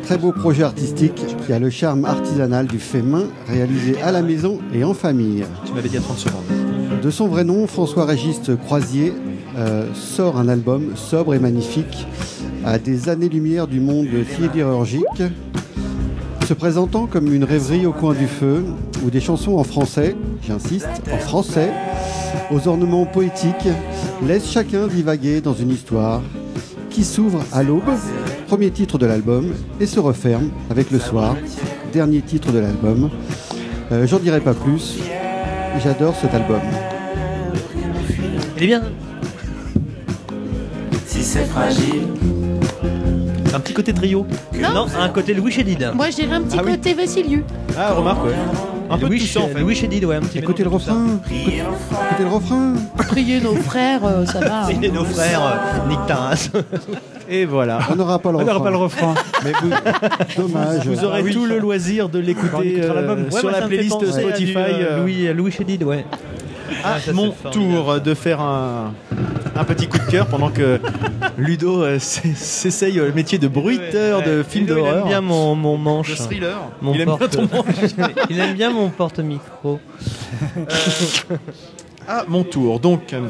Très 0.03 0.17
beau 0.17 0.31
projet 0.31 0.63
artistique 0.63 1.25
qui 1.45 1.53
a 1.53 1.59
le 1.59 1.69
charme 1.69 2.05
artisanal 2.05 2.67
du 2.67 2.79
fait 2.79 3.01
main 3.01 3.25
réalisé 3.47 4.01
à 4.01 4.11
la 4.11 4.21
maison 4.21 4.59
et 4.73 4.83
en 4.83 4.93
famille. 4.93 5.45
Tu 5.65 5.73
m'avais 5.73 5.89
dit 5.89 5.97
à 5.97 6.01
30 6.01 6.17
secondes. 6.17 7.01
De 7.01 7.11
son 7.11 7.27
vrai 7.27 7.43
nom, 7.43 7.67
François-Régis 7.67 8.41
Croisier 8.65 9.13
euh, 9.57 9.85
sort 9.93 10.37
un 10.37 10.47
album 10.47 10.95
sobre 10.95 11.33
et 11.33 11.39
magnifique 11.39 12.07
à 12.65 12.77
des 12.77 13.09
années-lumière 13.09 13.67
du 13.67 13.79
monde 13.79 14.07
sidérurgique, 14.35 15.23
se 16.47 16.53
présentant 16.53 17.05
comme 17.05 17.33
une 17.33 17.43
rêverie 17.43 17.85
au 17.85 17.91
coin 17.91 18.13
du 18.13 18.27
feu, 18.27 18.65
où 19.05 19.09
des 19.09 19.21
chansons 19.21 19.57
en 19.57 19.63
français, 19.63 20.15
j'insiste, 20.45 20.87
en 21.13 21.17
français, 21.17 21.71
aux 22.51 22.67
ornements 22.67 23.05
poétiques, 23.05 23.69
laissent 24.25 24.49
chacun 24.49 24.87
divaguer 24.87 25.41
dans 25.41 25.53
une 25.53 25.69
histoire 25.69 26.21
qui 26.89 27.03
s'ouvre 27.03 27.41
à 27.51 27.63
l'aube, 27.63 27.83
premier 28.49 28.71
titre 28.71 28.97
de 28.97 29.05
l'album, 29.05 29.53
et 29.79 29.85
se 29.85 29.99
referme 29.99 30.49
avec 30.71 30.89
le 30.89 30.97
soir, 30.97 31.35
dernier 31.93 32.21
titre 32.21 32.51
de 32.51 32.57
l'album. 32.57 33.11
Euh, 33.91 34.07
J'en 34.07 34.17
dirai 34.17 34.39
pas 34.41 34.55
plus, 34.55 34.97
j'adore 35.83 36.15
cet 36.19 36.33
album. 36.33 36.59
Il 38.57 38.63
est 38.63 38.67
bien 38.67 38.81
Si 41.05 41.21
c'est 41.21 41.45
fragile, 41.45 42.07
Un 43.53 43.59
petit 43.59 43.73
côté 43.73 43.93
trio. 43.93 44.25
Non, 44.59 44.87
un 44.99 45.09
côté 45.09 45.35
Louis 45.35 45.51
Chédid. 45.51 45.91
Moi, 45.93 46.09
dirais 46.15 46.35
un 46.37 46.41
petit 46.41 46.57
Ah 46.59 46.63
oui. 46.65 46.71
côté 46.71 46.95
Vassilieu. 46.95 47.43
Ah, 47.77 47.93
remarque, 47.93 48.25
ouais. 48.25 48.33
Un 48.89 48.97
peu 48.97 49.05
de 49.05 49.09
Louis, 49.11 49.19
tout 49.19 49.25
ça, 49.27 49.41
en 49.41 49.47
fait. 49.47 49.59
Louis 49.59 49.75
Chédid, 49.75 50.03
ouais, 50.05 50.15
un 50.15 50.21
petit 50.21 50.39
Écoutez 50.39 50.63
le 50.63 50.69
refrain. 50.69 51.05
Écoutez 51.29 51.63
le 52.23 52.27
refrain. 52.27 52.73
Prier 52.97 53.39
nos 53.39 53.55
frères, 53.55 54.03
euh, 54.05 54.25
ça 54.25 54.39
va. 54.39 54.65
hein. 54.65 54.69
Nos 54.93 55.05
frères, 55.05 55.41
euh, 55.85 55.89
Nick 55.89 55.99
Taras. 56.07 56.49
Et 57.29 57.45
voilà. 57.45 57.79
On 57.91 57.95
n'aura 57.95 58.17
pas 58.19 58.31
le 58.31 58.37
On 58.37 58.39
n'aura 58.41 58.53
refrain. 58.53 58.63
pas 58.63 58.71
le 58.71 58.77
refrain. 58.77 59.13
Mais 59.43 59.51
vous, 59.61 59.69
Dommage. 60.41 60.87
vous 60.87 61.05
aurez 61.05 61.21
oui. 61.21 61.33
tout 61.33 61.45
le 61.45 61.59
loisir 61.59 62.09
de 62.09 62.17
l'écouter 62.19 62.81
euh, 62.81 63.29
sur 63.29 63.51
la 63.51 63.61
playlist 63.67 64.03
Spotify. 64.05 64.55
euh, 64.57 65.01
Louis, 65.03 65.27
Louis 65.33 65.51
Chédid, 65.51 65.83
ouais. 65.83 66.05
à 66.83 66.95
Ah, 66.95 67.11
mon 67.13 67.31
tour 67.51 67.99
de 68.01 68.13
faire 68.15 68.41
un, 68.41 68.93
un 69.59 69.63
petit 69.65 69.87
coup 69.87 69.97
de 69.97 70.09
cœur 70.09 70.25
pendant 70.27 70.49
que 70.49 70.79
Ludo 71.37 71.83
euh, 71.83 71.99
s'essaye 71.99 72.93
le 72.93 73.11
métier 73.11 73.37
de 73.37 73.47
bruiteur 73.47 74.21
de 74.23 74.37
Ouais. 74.37 74.43
films 74.47 74.65
Ludo, 74.67 74.77
Il 74.79 74.83
d'horreur. 74.83 75.01
aime 75.03 75.07
bien 75.09 75.21
mon, 75.21 75.55
mon 75.55 75.77
manche. 75.77 76.09
de 76.11 76.15
thriller. 76.15 76.57
Mon 76.81 76.93
Il 76.93 77.01
aime 77.01 77.15
bien 77.17 77.27
ton 77.27 77.41
manche. 77.41 77.75
Il 78.29 78.39
aime 78.39 78.53
bien 78.53 78.71
mon 78.71 78.89
porte-micro. 78.89 79.79
À 82.07 82.25
mon 82.27 82.43
tour. 82.43 82.79
Donc, 82.79 83.13
euh, 83.13 83.27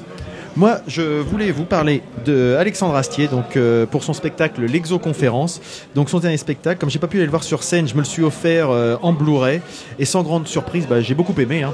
moi, 0.55 0.79
je 0.87 1.01
voulais 1.21 1.51
vous 1.51 1.65
parler 1.65 2.01
de 2.25 2.55
Alexandre 2.57 2.95
Astier, 2.95 3.27
donc 3.27 3.57
euh, 3.57 3.85
pour 3.85 4.03
son 4.03 4.13
spectacle 4.13 4.61
L'Exoconférence. 4.63 5.61
Donc, 5.95 6.09
son 6.09 6.19
dernier 6.19 6.37
spectacle, 6.37 6.79
comme 6.79 6.89
j'ai 6.89 6.99
pas 6.99 7.07
pu 7.07 7.17
aller 7.17 7.25
le 7.25 7.31
voir 7.31 7.43
sur 7.43 7.63
scène, 7.63 7.87
je 7.87 7.93
me 7.93 7.99
le 7.99 8.05
suis 8.05 8.23
offert 8.23 8.69
euh, 8.69 8.95
en 9.01 9.11
Blu-ray. 9.13 9.61
Et 9.99 10.05
sans 10.05 10.23
grande 10.23 10.47
surprise, 10.47 10.87
bah, 10.89 11.01
j'ai 11.01 11.13
beaucoup 11.15 11.39
aimé. 11.39 11.63
hein. 11.63 11.73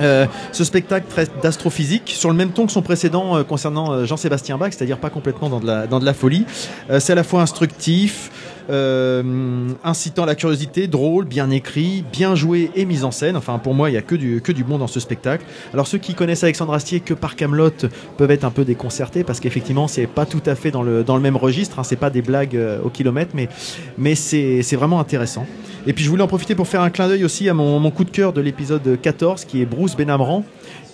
Euh, 0.00 0.26
ce 0.52 0.64
spectacle 0.64 1.06
d'astrophysique 1.42 2.12
sur 2.14 2.30
le 2.30 2.36
même 2.36 2.50
ton 2.50 2.66
que 2.66 2.72
son 2.72 2.82
précédent 2.82 3.36
euh, 3.36 3.44
concernant 3.44 3.92
euh, 3.92 4.04
Jean-Sébastien 4.04 4.58
Bach, 4.58 4.72
c'est-à-dire 4.72 4.98
pas 4.98 5.10
complètement 5.10 5.48
dans 5.48 5.60
de 5.60 5.66
la, 5.66 5.86
dans 5.86 6.00
de 6.00 6.04
la 6.04 6.14
folie. 6.14 6.44
C'est 6.98 7.12
à 7.12 7.14
la 7.14 7.24
fois 7.24 7.42
instructif, 7.42 8.30
incitant 8.68 10.24
la 10.24 10.34
curiosité, 10.34 10.86
drôle, 10.86 11.24
bien 11.24 11.50
écrit, 11.50 12.04
bien 12.12 12.34
joué 12.34 12.70
et 12.74 12.84
mis 12.84 13.04
en 13.04 13.10
scène. 13.10 13.36
Enfin, 13.36 13.58
pour 13.58 13.74
moi, 13.74 13.90
il 13.90 13.94
y 13.94 13.96
a 13.96 14.02
que 14.02 14.14
du, 14.14 14.40
que 14.40 14.52
du 14.52 14.64
bon 14.64 14.78
dans 14.78 14.86
ce 14.86 15.00
spectacle. 15.00 15.44
Alors, 15.72 15.86
ceux 15.86 15.98
qui 15.98 16.14
connaissent 16.14 16.44
Alexandre 16.44 16.74
Astier 16.74 17.00
que 17.00 17.14
par 17.14 17.36
Camelot 17.36 17.70
peuvent 18.16 18.30
être 18.30 18.44
un 18.44 18.50
peu 18.50 18.64
déconcertés 18.64 19.24
parce 19.24 19.40
qu'effectivement, 19.40 19.88
c'est 19.88 20.06
pas 20.06 20.26
tout 20.26 20.42
à 20.46 20.54
fait 20.54 20.70
dans 20.70 20.82
le, 20.82 21.04
dans 21.04 21.16
le 21.16 21.22
même 21.22 21.36
registre. 21.36 21.78
Hein, 21.78 21.84
c'est 21.84 21.96
pas 21.96 22.10
des 22.10 22.22
blagues 22.22 22.58
au 22.84 22.90
kilomètre, 22.90 23.32
mais, 23.34 23.48
mais 23.98 24.14
c'est 24.14 24.76
vraiment 24.76 25.00
intéressant. 25.00 25.46
Et 25.88 25.92
puis 25.92 26.04
je 26.04 26.10
voulais 26.10 26.22
en 26.22 26.26
profiter 26.26 26.56
pour 26.56 26.66
faire 26.66 26.80
un 26.80 26.90
clin 26.90 27.06
d'œil 27.06 27.24
aussi 27.24 27.48
à 27.48 27.54
mon, 27.54 27.90
coup 27.92 28.04
de 28.04 28.10
cœur 28.10 28.32
de 28.32 28.40
l'épisode 28.40 28.98
14 29.00 29.44
qui 29.44 29.62
est 29.62 29.66
Bruce 29.66 29.96
Benamran 29.96 30.44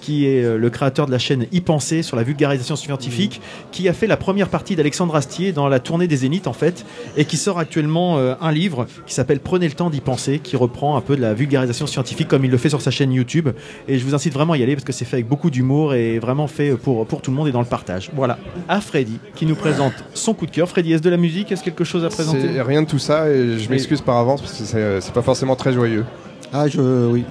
qui 0.03 0.27
est 0.27 0.45
euh, 0.45 0.59
le 0.59 0.69
créateur 0.69 1.07
de 1.07 1.13
la 1.13 1.19
chaîne 1.19 1.47
y 1.53 1.61
penser 1.61 2.03
sur 2.03 2.17
la 2.17 2.25
vulgarisation 2.25 2.77
scientifique, 2.77 3.41
qui 3.71 3.89
a 3.89 3.93
fait 3.93 4.09
la 4.09 4.17
première 4.17 4.49
partie 4.49 4.77
d'Alexandre 4.77 5.15
Astier 5.15 5.53
dans 5.53 5.69
la 5.69 5.79
tournée 5.79 6.09
des 6.09 6.17
Zéniths 6.17 6.49
en 6.49 6.53
fait, 6.53 6.85
et 7.17 7.25
qui 7.25 7.37
sort 7.37 7.59
actuellement 7.59 8.19
euh, 8.19 8.35
un 8.41 8.53
livre 8.53 8.87
qui 9.07 9.15
s'appelle 9.15 9.41
Prenez 9.41 9.69
le 9.69 9.75
temps 9.75 9.91
d'y 9.91 10.01
penser, 10.01 10.41
qui 10.41 10.57
reprend 10.57 10.97
un 10.97 11.01
peu 11.01 11.17
de 11.17 11.23
la 11.23 11.35
vulgarisation 11.35 11.87
scientifique 11.87 12.29
comme 12.29 12.45
il 12.45 12.51
le 12.51 12.59
fait 12.59 12.69
sur 12.69 12.83
sa 12.83 12.91
chaîne 12.91 13.13
YouTube. 13.13 13.49
Et 13.87 13.99
je 13.99 14.05
vous 14.05 14.15
incite 14.15 14.35
vraiment 14.35 14.55
à 14.55 14.59
y 14.59 14.63
aller 14.63 14.75
parce 14.75 14.85
que 14.85 14.93
c'est 14.93 15.05
fait 15.05 15.17
avec 15.17 15.29
beaucoup 15.29 15.51
d'humour 15.51 15.95
et 15.95 16.19
vraiment 16.19 16.49
fait 16.49 16.73
pour, 16.73 17.07
pour 17.07 17.23
tout 17.23 17.31
le 17.31 17.37
monde 17.37 17.49
et 17.49 17.53
dans 17.53 17.61
le 17.61 17.67
partage. 17.67 18.11
Voilà. 18.15 18.39
À 18.69 18.81
Freddy 18.81 19.19
qui 19.37 19.47
nous 19.47 19.55
présente 19.55 19.95
son 20.15 20.35
coup 20.35 20.47
de 20.47 20.51
cœur. 20.51 20.69
Freddy, 20.69 20.93
est-ce 20.93 21.03
de 21.03 21.11
la 21.11 21.17
musique? 21.17 21.53
Est-ce 21.53 21.63
quelque 21.63 21.85
chose 21.85 22.05
à 22.05 22.09
présenter? 22.09 22.61
rien 22.63 22.83
de 22.83 22.87
tout 22.89 22.99
ça 22.99 23.29
et 23.29 23.59
je 23.59 23.71
m'excuse 23.71 24.01
par 24.01 24.17
avance 24.17 24.41
parce 24.41 24.53
que 24.53 24.65
c'est 24.65 25.01
c'est 25.01 25.13
pas 25.13 25.23
forcément 25.23 25.57
très 25.57 25.73
joyeux. 25.73 26.05
Ah, 26.53 26.69
je. 26.69 26.81
Oui. 27.07 27.25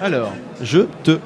Alors, 0.00 0.32
je 0.62 0.80
te 1.04 1.18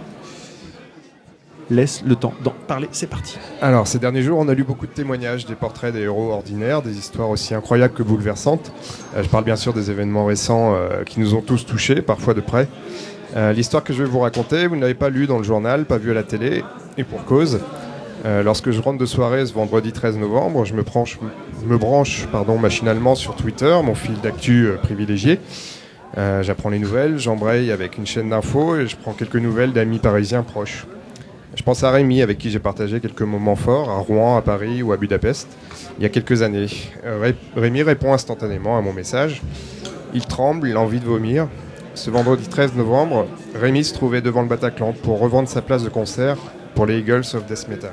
laisse 1.70 2.02
le 2.06 2.16
temps 2.16 2.32
d'en 2.42 2.54
parler. 2.66 2.88
C'est 2.92 3.08
parti. 3.08 3.38
Alors, 3.60 3.86
ces 3.86 3.98
derniers 3.98 4.22
jours, 4.22 4.38
on 4.38 4.48
a 4.48 4.54
lu 4.54 4.64
beaucoup 4.64 4.86
de 4.86 4.92
témoignages, 4.92 5.46
des 5.46 5.54
portraits 5.54 5.92
des 5.92 6.02
héros 6.02 6.30
ordinaires, 6.30 6.82
des 6.82 6.96
histoires 6.96 7.30
aussi 7.30 7.54
incroyables 7.54 7.94
que 7.94 8.02
bouleversantes. 8.02 8.72
Euh, 9.16 9.22
je 9.22 9.28
parle 9.28 9.44
bien 9.44 9.56
sûr 9.56 9.72
des 9.72 9.90
événements 9.90 10.26
récents 10.26 10.74
euh, 10.74 11.02
qui 11.04 11.20
nous 11.20 11.34
ont 11.34 11.40
tous 11.40 11.66
touchés, 11.66 12.02
parfois 12.02 12.34
de 12.34 12.40
près. 12.40 12.68
Euh, 13.36 13.52
L'histoire 13.52 13.82
que 13.84 13.92
je 13.92 14.02
vais 14.02 14.08
vous 14.08 14.20
raconter, 14.20 14.66
vous 14.66 14.76
ne 14.76 14.80
l'avez 14.80 14.94
pas 14.94 15.10
lue 15.10 15.26
dans 15.26 15.38
le 15.38 15.44
journal, 15.44 15.84
pas 15.84 15.98
vue 15.98 16.10
à 16.10 16.14
la 16.14 16.22
télé, 16.22 16.62
et 16.96 17.04
pour 17.04 17.24
cause. 17.24 17.60
Lorsque 18.44 18.72
je 18.72 18.80
rentre 18.80 18.98
de 18.98 19.06
soirée 19.06 19.46
ce 19.46 19.54
vendredi 19.54 19.92
13 19.92 20.18
novembre, 20.18 20.64
je 20.64 20.74
me, 20.74 20.82
branche, 20.82 21.20
me 21.64 21.78
branche 21.78 22.26
pardon, 22.32 22.58
machinalement 22.58 23.14
sur 23.14 23.36
Twitter, 23.36 23.78
mon 23.84 23.94
fil 23.94 24.20
d'actu 24.20 24.70
privilégié. 24.82 25.38
J'apprends 26.16 26.70
les 26.70 26.80
nouvelles, 26.80 27.20
j'embraye 27.20 27.70
avec 27.70 27.98
une 27.98 28.06
chaîne 28.06 28.30
d'infos 28.30 28.78
et 28.78 28.88
je 28.88 28.96
prends 28.96 29.12
quelques 29.12 29.36
nouvelles 29.36 29.72
d'amis 29.72 30.00
parisiens 30.00 30.42
proches. 30.42 30.86
Je 31.56 31.62
pense 31.62 31.82
à 31.82 31.90
Rémi, 31.90 32.22
avec 32.22 32.38
qui 32.38 32.50
j'ai 32.50 32.58
partagé 32.58 33.00
quelques 33.00 33.22
moments 33.22 33.56
forts, 33.56 33.90
à 33.90 33.96
Rouen, 33.96 34.36
à 34.36 34.42
Paris 34.42 34.82
ou 34.82 34.92
à 34.92 34.96
Budapest, 34.96 35.48
il 35.98 36.02
y 36.02 36.06
a 36.06 36.10
quelques 36.10 36.42
années. 36.42 36.66
Euh, 37.04 37.18
Ré- 37.20 37.34
Rémi 37.56 37.82
répond 37.82 38.12
instantanément 38.12 38.76
à 38.78 38.82
mon 38.82 38.92
message. 38.92 39.42
Il 40.14 40.24
tremble, 40.26 40.68
il 40.68 40.76
a 40.76 40.80
envie 40.80 41.00
de 41.00 41.06
vomir. 41.06 41.48
Ce 41.94 42.10
vendredi 42.10 42.46
13 42.46 42.74
novembre, 42.74 43.26
Rémi 43.58 43.82
se 43.84 43.94
trouvait 43.94 44.20
devant 44.20 44.42
le 44.42 44.48
Bataclan 44.48 44.92
pour 44.92 45.18
revendre 45.18 45.48
sa 45.48 45.62
place 45.62 45.82
de 45.82 45.88
concert 45.88 46.36
pour 46.74 46.84
les 46.84 46.98
Eagles 46.98 47.24
of 47.34 47.46
Death 47.46 47.68
Metal. 47.68 47.92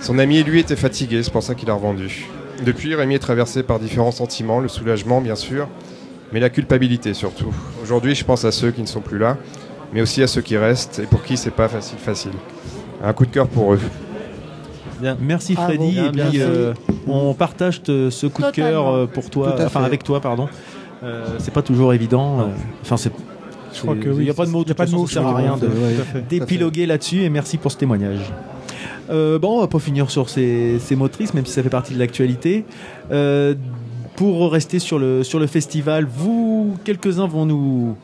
Son 0.00 0.18
ami 0.18 0.38
et 0.38 0.42
lui 0.42 0.58
étaient 0.58 0.74
fatigués, 0.74 1.22
c'est 1.22 1.30
pour 1.32 1.42
ça 1.42 1.54
qu'il 1.54 1.68
a 1.70 1.74
revendu. 1.74 2.26
Depuis, 2.64 2.94
Rémi 2.94 3.14
est 3.14 3.18
traversé 3.18 3.62
par 3.62 3.78
différents 3.78 4.10
sentiments, 4.10 4.58
le 4.58 4.68
soulagement 4.68 5.20
bien 5.20 5.36
sûr, 5.36 5.68
mais 6.32 6.40
la 6.40 6.48
culpabilité 6.48 7.12
surtout. 7.12 7.54
Aujourd'hui, 7.82 8.14
je 8.14 8.24
pense 8.24 8.44
à 8.46 8.52
ceux 8.52 8.70
qui 8.70 8.80
ne 8.80 8.86
sont 8.86 9.00
plus 9.02 9.18
là, 9.18 9.36
mais 9.92 10.00
aussi 10.02 10.22
à 10.22 10.26
ceux 10.26 10.40
qui 10.42 10.56
restent 10.56 11.00
et 11.00 11.06
pour 11.06 11.22
qui 11.22 11.36
c'est 11.36 11.50
pas 11.50 11.68
facile 11.68 11.98
facile. 11.98 12.32
Un 13.04 13.12
coup 13.12 13.26
de 13.26 13.30
cœur 13.30 13.48
pour 13.48 13.74
eux. 13.74 13.80
Merci. 15.20 15.54
Freddy. 15.54 15.92
Bien, 15.92 16.06
et 16.06 16.10
puis 16.10 16.20
merci. 16.22 16.40
euh, 16.40 16.74
on 17.08 17.34
partage 17.34 17.82
te- 17.82 18.08
ce 18.10 18.26
coup 18.28 18.42
de 18.42 18.50
cœur 18.50 18.88
euh, 18.88 19.06
pour 19.06 19.28
toi, 19.30 19.54
enfin 19.58 19.80
fait. 19.80 19.86
avec 19.86 20.04
toi, 20.04 20.20
pardon. 20.20 20.48
Euh, 21.02 21.26
c'est 21.38 21.52
pas 21.52 21.62
toujours 21.62 21.92
évident. 21.92 22.40
euh, 22.40 22.44
Enfin, 22.82 22.96
c'est. 22.96 23.12
Je 23.74 23.80
crois 23.80 23.96
que 23.96 24.04
Il 24.06 24.12
oui. 24.12 24.24
n'y 24.24 24.30
a 24.30 24.34
pas 24.34 24.46
de 24.46 24.50
mots. 24.50 24.62
Il 24.64 24.68
y 24.68 24.72
a 24.72 24.74
pas 24.76 24.86
de 24.86 24.92
mots. 24.92 25.06
Ça 25.08 25.14
sert 25.14 25.26
à 25.26 25.34
rien 25.34 25.56
de 25.56 25.66
Ouais. 25.66 26.22
D'épiloguer 26.28 26.86
là-dessus. 26.86 27.22
Et 27.22 27.30
merci 27.30 27.56
pour 27.58 27.72
ce 27.72 27.78
témoignage. 27.78 28.20
Euh, 29.10 29.38
bon, 29.40 29.56
on 29.58 29.60
va 29.62 29.66
pas 29.66 29.80
finir 29.80 30.08
sur 30.10 30.28
ces, 30.30 30.78
ces 30.78 30.94
motrices, 30.94 31.34
même 31.34 31.44
si 31.46 31.52
ça 31.52 31.62
fait 31.64 31.68
partie 31.68 31.94
de 31.94 31.98
l'actualité. 31.98 32.64
Euh, 33.10 33.54
pour 34.14 34.52
rester 34.52 34.78
sur 34.78 34.98
le 35.00 35.24
sur 35.24 35.40
le 35.40 35.48
festival, 35.48 36.06
vous 36.06 36.76
quelques-uns 36.84 37.26
vont 37.26 37.46
nous 37.46 37.96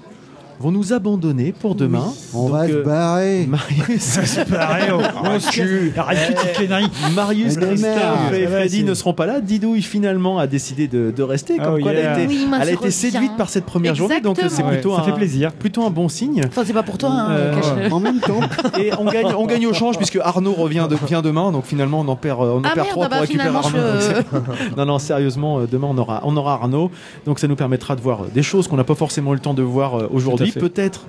vont 0.60 0.70
nous 0.72 0.92
abandonner 0.92 1.52
pour 1.52 1.74
demain. 1.74 2.12
On 2.34 2.44
Donc, 2.48 2.52
va 2.52 2.66
se 2.66 2.72
euh, 2.72 2.82
barrer. 2.82 3.46
Marius, 3.48 4.00
C'est 4.24 4.48
pareil, 4.48 4.90
on- 4.92 5.28
on 5.28 5.38
se 5.40 5.46
casse. 5.56 5.98
Arrête 5.98 6.34
toutes 6.36 6.52
tes 6.52 6.66
conneries. 6.66 6.88
Marius, 7.14 7.56
Mais 7.56 7.66
Christophe 7.68 8.32
et 8.34 8.44
va, 8.46 8.56
Freddy 8.58 8.78
c'est- 8.78 8.82
ne 8.82 8.94
seront 8.94 9.12
pas 9.14 9.26
là. 9.26 9.40
Didouille 9.40 9.82
finalement 9.82 10.38
a 10.38 10.46
décidé 10.46 10.88
de, 10.88 11.12
de 11.16 11.22
rester. 11.22 11.58
Comme 11.58 11.76
Oh, 11.78 11.82
quoi, 11.82 11.92
elle 11.92 12.06
a 12.06 12.18
été, 12.18 12.26
Oui, 12.26 12.46
moi, 12.48 12.58
elle 12.60 12.62
a 12.62 12.64
je 12.64 12.70
été 12.70 12.76
reviens. 12.78 12.90
séduite 12.90 13.36
par 13.36 13.48
cette 13.50 13.64
première 13.66 13.94
journée, 13.94 14.20
donc 14.20 14.36
c'est 14.36 14.44
Exactement. 14.44 14.70
plutôt 14.72 14.94
ça 14.96 15.02
un, 15.02 15.04
fait 15.04 15.12
plaisir. 15.12 15.52
plutôt 15.52 15.84
un 15.84 15.90
bon 15.90 16.08
signe. 16.08 16.42
Enfin, 16.48 16.62
c'est 16.66 16.72
pas 16.72 16.82
pour 16.82 16.98
toi, 16.98 17.10
hein, 17.10 17.30
Euh. 17.30 17.54
En 17.90 18.00
même 18.00 18.20
temps, 18.20 18.40
Et 18.78 18.90
on 18.98 19.04
gagne, 19.04 19.26
on 19.36 19.46
gagne 19.46 19.66
au 19.66 19.72
change 19.72 19.96
puisque 19.96 20.16
Arnaud 20.22 20.52
revient, 20.54 20.86
de- 20.90 20.96
vient 21.06 21.22
demain, 21.22 21.52
donc 21.52 21.64
finalement 21.66 22.00
on 22.00 22.08
en 22.08 22.16
perd, 22.16 22.40
euh, 22.42 22.52
on 22.54 22.58
en 22.58 22.62
Ah 22.64 22.70
perd 22.74 22.76
merde, 22.78 22.88
trois 22.90 23.06
ah 23.06 23.08
bah 23.08 23.16
pour 23.16 23.22
récupérer 23.22 23.48
Arnaud. 23.48 23.70
je- 23.72 24.00
c'est- 24.00 24.76
non, 24.76 24.84
non, 24.86 24.98
sérieusement, 24.98 25.60
euh, 25.60 25.66
demain 25.70 25.88
on 25.90 25.98
aura, 25.98 26.20
on 26.24 26.36
aura 26.36 26.54
Arnaud, 26.54 26.90
donc 27.26 27.38
ça 27.38 27.46
nous 27.48 27.56
permettra 27.56 27.96
de 27.96 28.00
voir 28.00 28.22
euh, 28.22 28.26
des 28.34 28.42
choses 28.42 28.68
qu'on 28.68 28.76
n'a 28.76 28.84
pas 28.84 28.94
forcément 28.94 29.32
eu 29.32 29.34
le 29.36 29.40
temps 29.40 29.54
de 29.54 29.62
voir 29.62 29.94
euh, 29.98 30.08
aujourd'hui. 30.12 30.47
Peut-être 30.52 31.06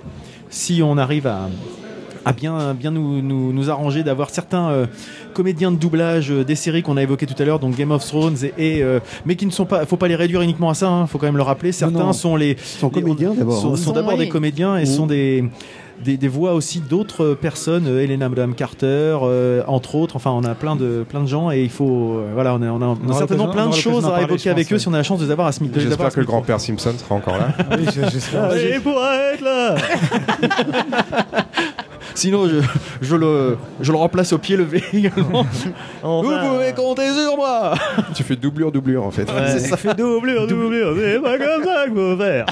si 0.49 0.81
on 0.83 0.97
arrive 0.97 1.27
à 1.27 1.49
à 2.25 2.33
bien, 2.33 2.73
bien 2.73 2.91
nous, 2.91 3.21
nous, 3.21 3.53
nous 3.53 3.69
arranger 3.69 4.03
d'avoir 4.03 4.29
certains 4.29 4.69
euh, 4.69 4.85
comédiens 5.33 5.71
de 5.71 5.77
doublage 5.77 6.31
euh, 6.31 6.43
des 6.43 6.55
séries 6.55 6.83
qu'on 6.83 6.97
a 6.97 7.03
évoquées 7.03 7.25
tout 7.25 7.41
à 7.41 7.45
l'heure, 7.45 7.59
donc 7.59 7.75
Game 7.75 7.91
of 7.91 8.05
Thrones, 8.05 8.37
et, 8.43 8.77
et, 8.77 8.83
euh, 8.83 8.99
mais 9.25 9.35
qui 9.35 9.45
ne 9.45 9.51
sont 9.51 9.65
pas, 9.65 9.85
faut 9.85 9.97
pas 9.97 10.07
les 10.07 10.15
réduire 10.15 10.41
uniquement 10.41 10.69
à 10.69 10.73
ça, 10.73 10.99
il 11.01 11.07
faut 11.07 11.17
quand 11.17 11.27
même 11.27 11.37
le 11.37 11.43
rappeler. 11.43 11.71
Certains 11.71 11.99
non. 11.99 12.13
sont 12.13 12.35
les, 12.35 12.51
ils 12.51 12.57
sont 12.59 12.91
les- 12.93 13.01
comédiens 13.01 13.33
d'abord. 13.33 13.61
sont, 13.61 13.73
hein. 13.73 13.77
sont 13.77 13.93
d'abord 13.93 14.13
oui. 14.13 14.19
des 14.19 14.29
comédiens 14.29 14.77
et 14.77 14.85
sont 14.85 15.07
des, 15.07 15.45
des, 16.03 16.17
des 16.17 16.27
voix 16.27 16.53
aussi 16.53 16.79
d'autres 16.79 17.33
personnes, 17.33 17.85
euh, 17.87 18.01
Helena 18.01 18.29
Madame 18.29 18.55
Carter, 18.55 19.17
euh, 19.23 19.61
entre 19.67 19.95
autres. 19.95 20.15
Enfin, 20.15 20.31
on 20.31 20.43
a 20.43 20.55
plein 20.55 20.75
de, 20.75 21.03
plein 21.07 21.21
de 21.21 21.27
gens 21.27 21.51
et 21.51 21.61
il 21.61 21.69
faut. 21.69 22.15
euh, 22.17 22.31
voilà, 22.33 22.53
on 22.55 22.61
a, 22.61 22.67
on 22.67 22.81
a, 22.81 22.85
on 22.85 22.93
a 22.93 23.09
aura 23.09 23.17
certainement 23.19 23.49
plein 23.49 23.67
de 23.67 23.73
choses 23.73 24.05
à 24.05 24.21
évoquer 24.21 24.49
avec 24.49 24.71
eux 24.71 24.77
si 24.77 24.87
on 24.87 24.93
a 24.93 24.97
la 24.97 25.03
chance 25.03 25.19
de 25.19 25.25
les 25.25 25.31
avoir 25.31 25.47
à 25.47 25.51
ce 25.51 25.61
mi- 25.63 25.69
de 25.69 25.75
les 25.75 25.81
avoir 25.91 25.97
J'espère 26.09 26.13
que 26.13 26.19
le 26.21 26.25
grand-père 26.25 26.59
Simpson 26.59 26.93
sera 26.97 27.15
encore 27.15 27.37
là. 27.37 27.49
Oui, 27.77 27.85
je- 27.93 28.09
j'espère. 28.09 28.49
Ouais, 28.49 28.71
il 28.75 28.81
pourra 28.81 29.15
être 29.33 29.41
là 29.41 29.75
Sinon, 32.15 32.47
je, 32.49 32.55
je, 33.01 33.15
le, 33.15 33.57
je 33.79 33.91
le 33.93 33.97
remplace 33.97 34.33
au 34.33 34.37
pied 34.39 34.57
levé 34.57 34.83
également. 34.91 35.45
Vous 36.03 36.21
pouvez 36.23 36.73
compter 36.75 37.09
sur 37.13 37.37
moi 37.37 37.75
tu 38.13 38.23
fais 38.23 38.35
doublure, 38.35 38.71
doublure 38.73 39.05
en 39.05 39.11
fait. 39.11 39.29
Ouais. 39.31 39.59
Ça 39.59 39.77
fait 39.77 39.93
doublure, 39.95 40.45
doublure, 40.47 40.93
c'est 40.97 41.19
pas 41.21 41.37
comme 41.37 41.63
ça 41.63 41.85
qu'il 41.85 41.95
faut 41.95 42.17
faire. 42.17 42.45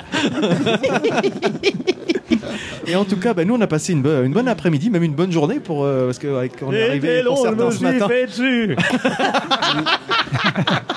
Et 2.88 2.96
en 2.96 3.06
tout 3.06 3.18
cas, 3.18 3.34
bah, 3.34 3.46
nous 3.46 3.56
on 3.56 3.62
a 3.62 3.68
passé 3.68 3.94
une, 3.94 4.02
bo- 4.02 4.24
une 4.24 4.32
bonne 4.34 4.48
après-midi, 4.48 4.90
même 4.90 5.04
une 5.04 5.14
bonne 5.14 5.32
journée 5.32 5.60
pour 5.60 5.84
euh, 5.84 6.06
parce 6.06 6.20
que 6.20 6.36
avec- 6.38 6.54
on 6.66 6.72
est 6.72 6.88
arrivé 6.90 7.24
pour 7.26 7.38
certains 7.38 7.72
ce 7.72 7.84
matin. 7.84 8.08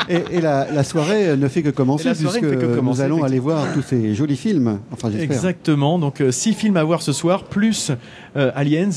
Et, 0.08 0.38
et 0.38 0.40
la, 0.40 0.66
la 0.72 0.82
soirée 0.82 1.28
euh, 1.28 1.36
ne 1.36 1.46
fait 1.46 1.62
que 1.62 1.68
commencer, 1.70 2.08
la 2.08 2.14
soirée 2.14 2.40
puisque 2.40 2.52
ne 2.54 2.60
fait 2.60 2.66
que 2.66 2.74
commencer, 2.74 3.00
nous 3.02 3.04
allons 3.06 3.22
aller 3.24 3.38
voir 3.38 3.64
tous 3.74 3.82
ces 3.82 4.14
jolis 4.14 4.36
films. 4.36 4.80
Enfin. 4.92 5.08
Exactement, 5.16 5.98
donc 5.98 6.20
euh, 6.20 6.32
six 6.32 6.52
films 6.52 6.76
à 6.76 6.82
voir 6.84 7.00
ce 7.02 7.12
soir, 7.12 7.44
plus 7.44 7.92
euh, 8.36 8.50
Aliens. 8.56 8.90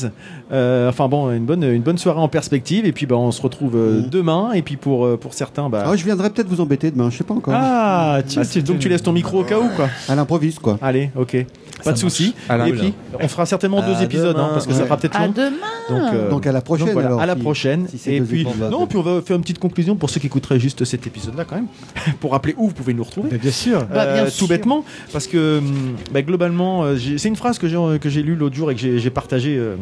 Euh, 0.52 0.90
enfin 0.90 1.08
bon, 1.08 1.32
une 1.32 1.46
bonne, 1.46 1.64
une 1.64 1.82
bonne 1.84 1.98
soirée 2.00 2.20
en 2.20 2.28
perspective, 2.28 2.86
et 2.86 2.92
puis 2.92 3.06
bah, 3.06 3.16
on 3.16 3.32
se 3.32 3.42
retrouve 3.42 3.76
euh, 3.76 4.02
Mhm. 4.02 4.10
demain, 4.10 4.52
et 4.54 4.62
puis 4.64 4.76
pour, 4.76 5.06
euh, 5.06 5.18
pour 5.18 5.34
certains, 5.34 5.70
bah, 5.70 5.84
Ah, 5.88 5.96
je 5.96 6.04
viendrai 6.04 6.30
peut-être 6.32 6.48
vous 6.48 6.62
embêter 6.62 6.90
demain, 6.90 7.10
je 7.12 7.18
sais 7.18 7.24
pas 7.24 7.34
encore. 7.36 7.54
Ah, 7.56 8.20
tu, 8.28 8.38
bah, 8.40 8.44
donc 8.66 8.80
tu 8.80 8.90
laisses 8.90 9.04
ton 9.04 9.12
micro 9.14 9.42
au 9.42 9.44
cas 9.44 9.60
où, 9.60 9.70
quoi. 9.76 9.90
À 10.10 10.16
l'improviste, 10.16 10.60
quoi. 10.60 10.80
Allez, 10.82 11.12
ok, 11.16 11.46
pas 11.84 11.92
de 11.94 11.98
souci. 11.98 12.34
À 12.50 12.68
Et 12.68 12.72
puis, 12.72 12.94
on 13.20 13.28
fera 13.28 13.46
certainement 13.46 13.80
À 13.82 13.94
deux 13.94 14.02
épisodes, 14.04 14.36
hein, 14.36 14.44
demain. 14.44 14.50
parce 14.54 14.68
que 14.68 14.74
ça 14.74 14.86
sera 14.86 14.98
peut-être 14.98 15.16
À 15.20 15.28
long. 15.28 15.34
demain. 15.36 15.50
Donc, 15.90 16.14
euh, 16.14 16.30
Donc 16.30 16.48
à 16.48 16.52
la 16.52 16.62
prochaine, 16.62 16.86
donc 16.88 16.94
voilà, 16.94 17.08
alors, 17.10 17.22
à 17.22 17.26
la 17.26 17.36
prochaine. 17.36 17.88
si 17.88 18.12
et 18.12 18.22
puis, 18.22 18.42
épisodes. 18.42 18.72
non, 18.72 18.88
puis 18.88 18.98
on 18.98 19.02
va 19.02 19.22
faire 19.22 19.36
une 19.36 19.42
petite 19.42 19.60
conclusion 19.60 19.96
pour 19.96 20.10
ceux 20.10 20.20
qui 20.20 20.28
écouteraient 20.28 20.60
juste 20.60 20.86
cet 20.86 21.06
épisode-là, 21.08 21.46
quand 21.46 21.56
même, 21.56 21.68
pour 22.20 22.32
rappeler 22.32 22.56
où 22.58 22.68
vous 22.68 22.74
pouvez 22.74 22.94
nous 22.94 23.04
retrouver. 23.04 23.30
Mais 23.32 23.38
bien 23.38 23.52
sûr. 23.52 23.80
Bah, 23.86 24.06
bien 24.14 24.24
Euh, 24.24 24.30
sûr. 24.30 24.40
tout 24.40 24.48
bêtement, 24.48 24.84
parce 25.12 25.28
que 25.28 25.58
hum, 25.60 25.96
bah, 26.12 26.22
globalement, 26.22 26.84
euh, 26.84 26.96
j'ai- 26.96 27.18
c'est 27.18 27.28
une 27.28 27.36
phrase 27.36 27.60
que 27.60 27.68
j'ai 27.68 27.78
que 28.00 28.10
j'ai 28.10 28.24
lue 28.24 28.36
l'autre 28.36 28.56
jour 28.56 28.72
et 28.72 28.76
que 28.76 28.82
j'ai 28.82 29.00
j'ai 29.00 29.10
partagée 29.10 29.56
euh, 29.58 29.76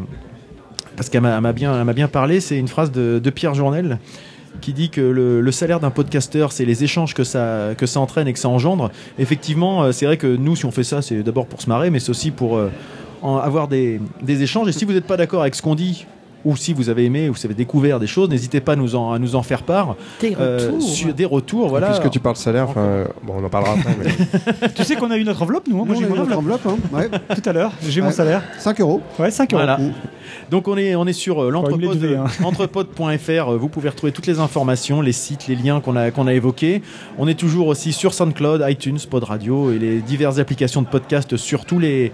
parce 0.96 1.10
qu'elle 1.10 1.22
m'a 1.22 1.54
bien, 1.54 1.78
elle 1.80 1.86
m'a 1.86 1.94
bien 1.94 2.08
parlé. 2.08 2.40
C'est 2.40 2.58
une 2.58 2.68
phrase 2.68 2.92
de, 2.92 3.20
de 3.24 3.30
Pierre 3.30 3.54
Journel 3.54 4.00
qui 4.62 4.74
dit 4.74 4.90
que 4.90 5.02
le, 5.02 5.52
salaire 5.52 5.80
d'un 5.80 5.92
podcasteur, 5.92 6.52
c'est 6.52 6.66
les 6.66 6.84
échanges 6.84 7.14
que 7.14 7.24
ça, 7.24 7.70
que 7.78 7.98
entraîne 7.98 8.28
et 8.28 8.34
que 8.34 8.40
ça 8.40 8.48
engendre. 8.48 8.90
Effectivement, 9.20 9.84
euh, 9.84 9.92
c'est 9.92 10.06
vrai 10.06 10.18
que 10.18 10.28
nous, 10.28 10.56
si 10.56 10.66
on 10.66 10.72
fait 10.72 10.84
ça, 10.84 11.02
c'est 11.02 11.24
d'abord 11.24 11.48
pour 11.48 11.62
se 11.62 11.68
marrer, 11.68 11.90
mais 11.90 12.00
c'est 12.00 12.10
aussi 12.10 12.32
pour 12.32 12.58
euh, 12.58 12.70
avoir 13.22 13.68
des 13.68 14.00
échanges. 14.28 14.70
Et 14.70 14.72
si 14.72 14.86
vous 14.86 14.94
n'êtes 14.94 15.08
pas 15.08 15.18
d'accord 15.18 15.42
avec 15.42 15.56
ce 15.56 15.62
qu'on 15.62 15.76
dit, 15.76 16.06
ou 16.46 16.56
si 16.56 16.74
vous 16.74 16.90
avez 16.90 17.06
aimé 17.06 17.30
ou 17.30 17.36
si 17.36 17.42
vous 17.42 17.46
avez 17.48 17.56
découvert 17.56 18.00
des 18.00 18.08
choses, 18.08 18.30
n'hésitez 18.30 18.62
pas 18.62 18.74
à 18.74 18.76
nous 18.76 18.96
en, 18.96 19.12
à 19.12 19.20
nous 19.20 19.36
en 19.36 19.44
faire 19.44 19.64
part. 19.64 19.96
Des 20.20 20.36
Euh, 20.40 20.58
retours. 20.74 20.82
sur 20.82 21.14
des 21.14 21.26
retours, 21.26 21.70
voilà. 21.70 21.88
Puisque 21.88 22.10
tu 22.10 22.20
parles 22.20 22.36
salaire, 22.36 22.70
enfin, 22.70 22.82
euh, 22.82 23.06
bon, 23.24 23.34
on 23.40 23.44
en 23.44 23.50
parlera 23.50 23.74
après. 23.74 23.96
Mais... 24.04 24.70
Tu 24.76 24.84
sais 24.84 24.96
qu'on 24.96 25.12
a 25.12 25.18
eu 25.18 25.24
notre 25.24 25.42
enveloppe, 25.44 25.68
nous. 25.68 25.78
hein. 25.78 25.86
Nous, 25.88 25.94
Moi, 25.94 25.96
j'ai 26.00 26.08
mon 26.08 26.16
eu 26.16 26.20
notre 26.20 26.38
enveloppe. 26.38 26.66
enveloppe, 26.66 26.80
hein. 26.94 26.98
ouais. 26.98 27.36
Tout 27.42 27.50
à 27.50 27.54
l'heure, 27.54 27.72
j'ai 27.88 28.02
mon 28.02 28.12
salaire. 28.12 28.42
5 28.60 28.80
euros. 28.82 29.02
Ouais, 29.20 29.32
5 29.32 29.54
euros. 29.54 29.62
Voilà. 29.64 29.80
Donc 30.50 30.68
on 30.68 30.78
est, 30.78 30.96
on 30.96 31.06
est 31.08 31.14
sur 31.14 31.40
euh, 31.42 31.52
Ouais, 31.52 31.60
il 31.72 31.76
me 31.76 31.78
les 31.82 31.86
l'entrepode 31.88 32.00
devait, 32.00 32.16
hein. 32.16 32.26
Euh, 33.50 33.58
Vous 33.58 33.68
pouvez 33.70 33.90
retrouver 33.90 34.12
toutes 34.12 34.28
les 34.28 34.40
informations, 34.40 35.02
les 35.02 35.12
sites, 35.12 35.48
les 35.48 35.56
liens 35.56 35.80
qu'on 35.82 35.96
a, 35.96 36.12
qu'on 36.12 36.28
a 36.28 36.34
évoqués. 36.34 36.82
On 37.18 37.28
est 37.28 37.36
toujours 37.40 37.68
aussi 37.68 37.92
sur 37.94 38.14
SoundCloud, 38.14 38.64
iTunes, 38.68 38.98
Pod 39.10 39.24
Radio 39.24 39.72
et 39.72 39.80
les 39.80 40.00
diverses 40.00 40.40
applications 40.40 40.82
de 40.82 40.88
podcast 40.88 41.38
sur 41.38 41.66
tous 41.66 41.80
les, 41.80 42.12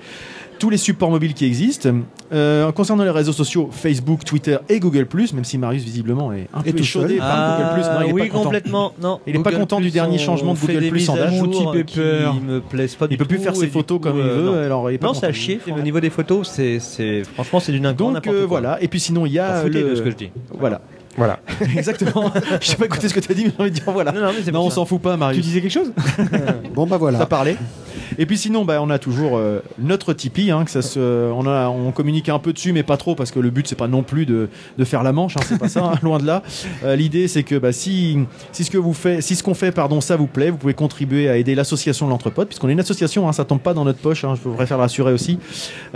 tous 0.60 0.70
les 0.70 0.78
supports 0.78 1.10
mobiles 1.12 1.34
qui 1.34 1.46
existent. 1.46 1.90
Euh, 2.34 2.70
concernant 2.74 3.04
les 3.06 3.10
réseaux 3.10 3.32
sociaux, 3.32 3.70
Facebook, 3.72 4.26
Twitter 4.26 4.58
et 4.68 4.80
Google+, 4.80 5.08
même 5.34 5.46
si 5.46 5.58
Marius 5.58 5.84
visiblement 5.84 6.34
est 6.34 6.48
un 6.54 6.62
Et 6.66 6.74
peu 6.74 6.80
échaudé 6.80 7.16
seul. 7.16 7.18
par 7.20 7.58
Google+. 7.58 7.82
Non, 7.82 8.02
il 8.04 8.10
est 8.10 8.14
oui, 8.14 8.22
pas 8.24 8.28
content. 8.30 8.44
complètement. 8.44 8.92
Non, 9.02 9.20
Il 9.26 9.36
est 9.36 9.40
pas 9.40 9.52
content 9.54 9.78
du 9.78 9.84
Plus, 9.84 9.92
dernier 9.94 10.18
changement 10.18 10.54
de 10.54 10.60
Google 10.60 10.90
Plus 10.90 11.10
en 11.10 11.16
date. 11.16 11.32
qui 11.86 12.00
me 12.00 12.60
plaisent 12.60 12.96
pas 12.96 13.08
du 13.08 13.14
Il 13.16 13.18
peut 13.18 13.26
plus 13.26 13.38
faire 13.40 13.56
ses 13.56 13.68
photos 13.68 13.98
coup, 14.00 14.04
comme 14.10 14.18
il 14.18 14.22
euh, 14.24 14.36
veut. 14.36 14.44
non. 14.44 14.54
Alors 14.58 14.92
il 14.92 14.96
est 14.96 14.98
pas 14.98 15.08
Non, 15.08 15.14
content. 15.14 15.22
c'est 15.22 15.28
à 15.28 15.34
chier. 15.34 15.60
Au 15.76 15.80
niveau 15.82 16.00
des 16.02 16.10
photos, 16.10 16.50
c'est, 16.50 17.24
franchement, 17.34 17.60
c'est 17.62 17.72
du 17.72 17.80
n'importe 17.80 18.14
Donc 18.16 18.28
euh, 18.28 18.40
quoi. 18.40 18.48
voilà. 18.48 18.78
Et 18.82 18.88
puis 18.90 19.00
sinon 19.00 19.26
il 19.26 19.32
y 19.34 19.40
a 19.40 19.64
le... 19.64 19.70
de 19.70 19.96
ce 19.96 20.02
que 20.02 20.10
je 20.12 20.16
dis. 20.16 20.30
Voilà. 20.58 20.82
Voilà. 21.16 21.40
Exactement. 21.78 22.32
Je 22.62 22.68
sais 22.68 22.76
pas 22.76 22.86
écouter 22.86 23.08
ce 23.10 23.14
que 23.16 23.20
tu 23.20 23.32
as 23.32 23.36
dit, 23.36 23.46
mais 23.46 23.52
j'ai 23.58 23.62
envie 23.64 23.72
de 23.72 23.76
dire 23.76 23.92
voilà. 23.92 24.12
Non, 24.12 24.22
non, 24.22 24.32
mais 24.46 24.52
Non, 24.52 24.62
on 24.66 24.70
ça. 24.70 24.76
s'en 24.76 24.86
fout 24.86 25.02
pas, 25.02 25.14
Tu 25.14 25.20
Marius. 25.20 25.44
disais 25.44 25.62
quelque 25.62 25.72
chose 25.72 25.92
Bon, 26.76 26.84
bah 26.86 26.90
T'as 26.92 26.98
voilà. 26.98 27.26
parlé. 27.26 27.56
Et 28.20 28.26
puis 28.26 28.38
sinon, 28.38 28.66
bah, 28.66 28.82
on 28.82 28.90
a 28.90 29.00
toujours 29.00 29.38
euh, 29.38 29.60
notre 29.78 30.14
Tipeee. 30.14 30.52
Hein, 30.52 30.66
que 30.66 30.72
ça 30.72 30.82
se, 30.82 31.00
on, 31.32 31.46
a, 31.46 31.70
on 31.70 31.92
communique 31.92 32.30
un 32.30 32.40
peu 32.40 32.54
dessus, 32.54 32.74
mais 32.74 32.84
pas 32.84 32.98
trop, 32.98 33.16
parce 33.16 33.32
que 33.32 33.40
le 33.40 33.50
but 33.50 33.68
c'est 33.68 33.76
pas 33.76 33.88
non 33.88 34.04
plus 34.04 34.26
de, 34.26 34.50
de 34.78 34.84
faire 34.84 35.04
la 35.04 35.12
manche. 35.14 35.38
Hein, 35.38 35.42
c'est 35.46 35.60
pas 35.60 35.68
ça, 35.68 35.86
hein, 35.86 36.00
loin 36.04 36.18
de 36.18 36.26
là. 36.26 36.42
Euh, 36.84 36.96
L'idée 36.96 37.28
c'est 37.28 37.44
que 37.44 37.56
bah, 37.56 37.72
si, 37.72 38.20
si 38.52 38.64
ce 38.64 38.78
vous 38.78 38.96
si 39.20 39.36
ce 39.36 39.44
qu'on 39.44 39.54
fait, 39.54 39.72
pardon, 39.72 40.02
ça 40.02 40.16
vous 40.16 40.28
plaît, 40.28 40.50
vous 40.50 40.58
pouvez 40.58 40.74
contribuer 40.74 41.30
à 41.30 41.38
aider 41.38 41.56
l'association 41.56 42.06
de 42.08 42.12
l'entrepode, 42.12 42.48
puisqu'on 42.48 42.70
est 42.70 42.74
une 42.74 42.80
association. 42.80 43.28
Hein, 43.28 43.34
ça 43.34 43.46
tombe 43.46 43.60
pas 43.60 43.74
dans 43.74 43.86
notre 43.86 44.00
poche. 44.00 44.22
Je 44.22 44.50
voudrais 44.50 44.66
faire 44.66 44.80
rassurer 44.80 45.14
aussi. 45.14 45.40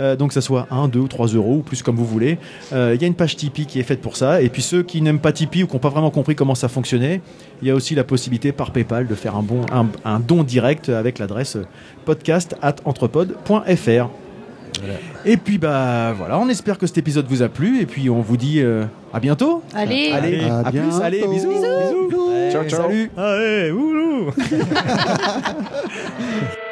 Euh, 0.00 0.16
donc 0.16 0.32
ça 0.32 0.40
soit 0.40 0.66
1, 0.70 0.88
2 0.88 1.00
ou 1.00 1.08
3 1.08 1.28
euros 1.28 1.56
ou 1.56 1.62
plus 1.62 1.82
comme 1.82 1.96
vous 1.96 2.06
voulez. 2.06 2.38
Il 2.72 3.00
y 3.00 3.04
a 3.04 3.06
une 3.06 3.14
page 3.14 3.36
Tipeee 3.36 3.66
qui 3.66 3.80
est 3.80 3.84
faite 3.84 4.00
pour 4.00 4.16
ça. 4.16 4.42
Et 4.42 4.48
puis 4.48 4.62
ceux 4.62 4.82
qui 4.82 5.02
n'aiment 5.02 5.18
pas 5.18 5.32
Tipeee 5.32 5.64
ou 5.64 5.66
qui 5.66 5.72
n'ont 5.74 5.80
pas 5.80 5.88
vraiment 5.88 6.10
compris 6.10 6.34
comment 6.34 6.54
ça 6.54 6.68
fonctionnait, 6.68 7.20
il 7.60 7.68
y 7.68 7.70
a 7.70 7.74
aussi 7.74 7.94
la 7.94 8.04
possibilité 8.04 8.52
par 8.52 8.70
PayPal 8.72 9.06
de 9.06 9.14
faire 9.14 9.36
un, 9.36 9.42
bon, 9.42 9.64
un 10.04 10.20
don 10.20 10.42
direct 10.42 10.88
avec 10.88 11.18
l'adresse 11.18 11.56
podcast 12.12 12.54
at 12.62 12.76
entrepod.fr. 12.84 14.08
Et 15.24 15.36
puis 15.36 15.58
bah 15.58 16.12
voilà, 16.16 16.38
on 16.38 16.48
espère 16.48 16.78
que 16.78 16.86
cet 16.86 16.98
épisode 16.98 17.26
vous 17.28 17.42
a 17.42 17.48
plu 17.48 17.80
et 17.80 17.86
puis 17.86 18.10
on 18.10 18.20
vous 18.20 18.36
dit 18.36 18.60
euh, 18.60 18.84
à 19.12 19.20
bientôt. 19.20 19.62
Allez. 19.74 20.10
Allez, 20.12 20.40
À 20.44 20.58
à, 20.58 20.62
plus, 20.64 20.80
bientôt. 20.80 21.02
allez, 21.02 21.26
bisous. 21.28 21.50
bisous. 21.50 22.30
Ouais. 22.30 22.50
Ciao, 22.52 22.64
ciao. 22.64 22.82
Salut. 22.82 23.10
Allez, 23.16 23.70
oulou 23.70 24.30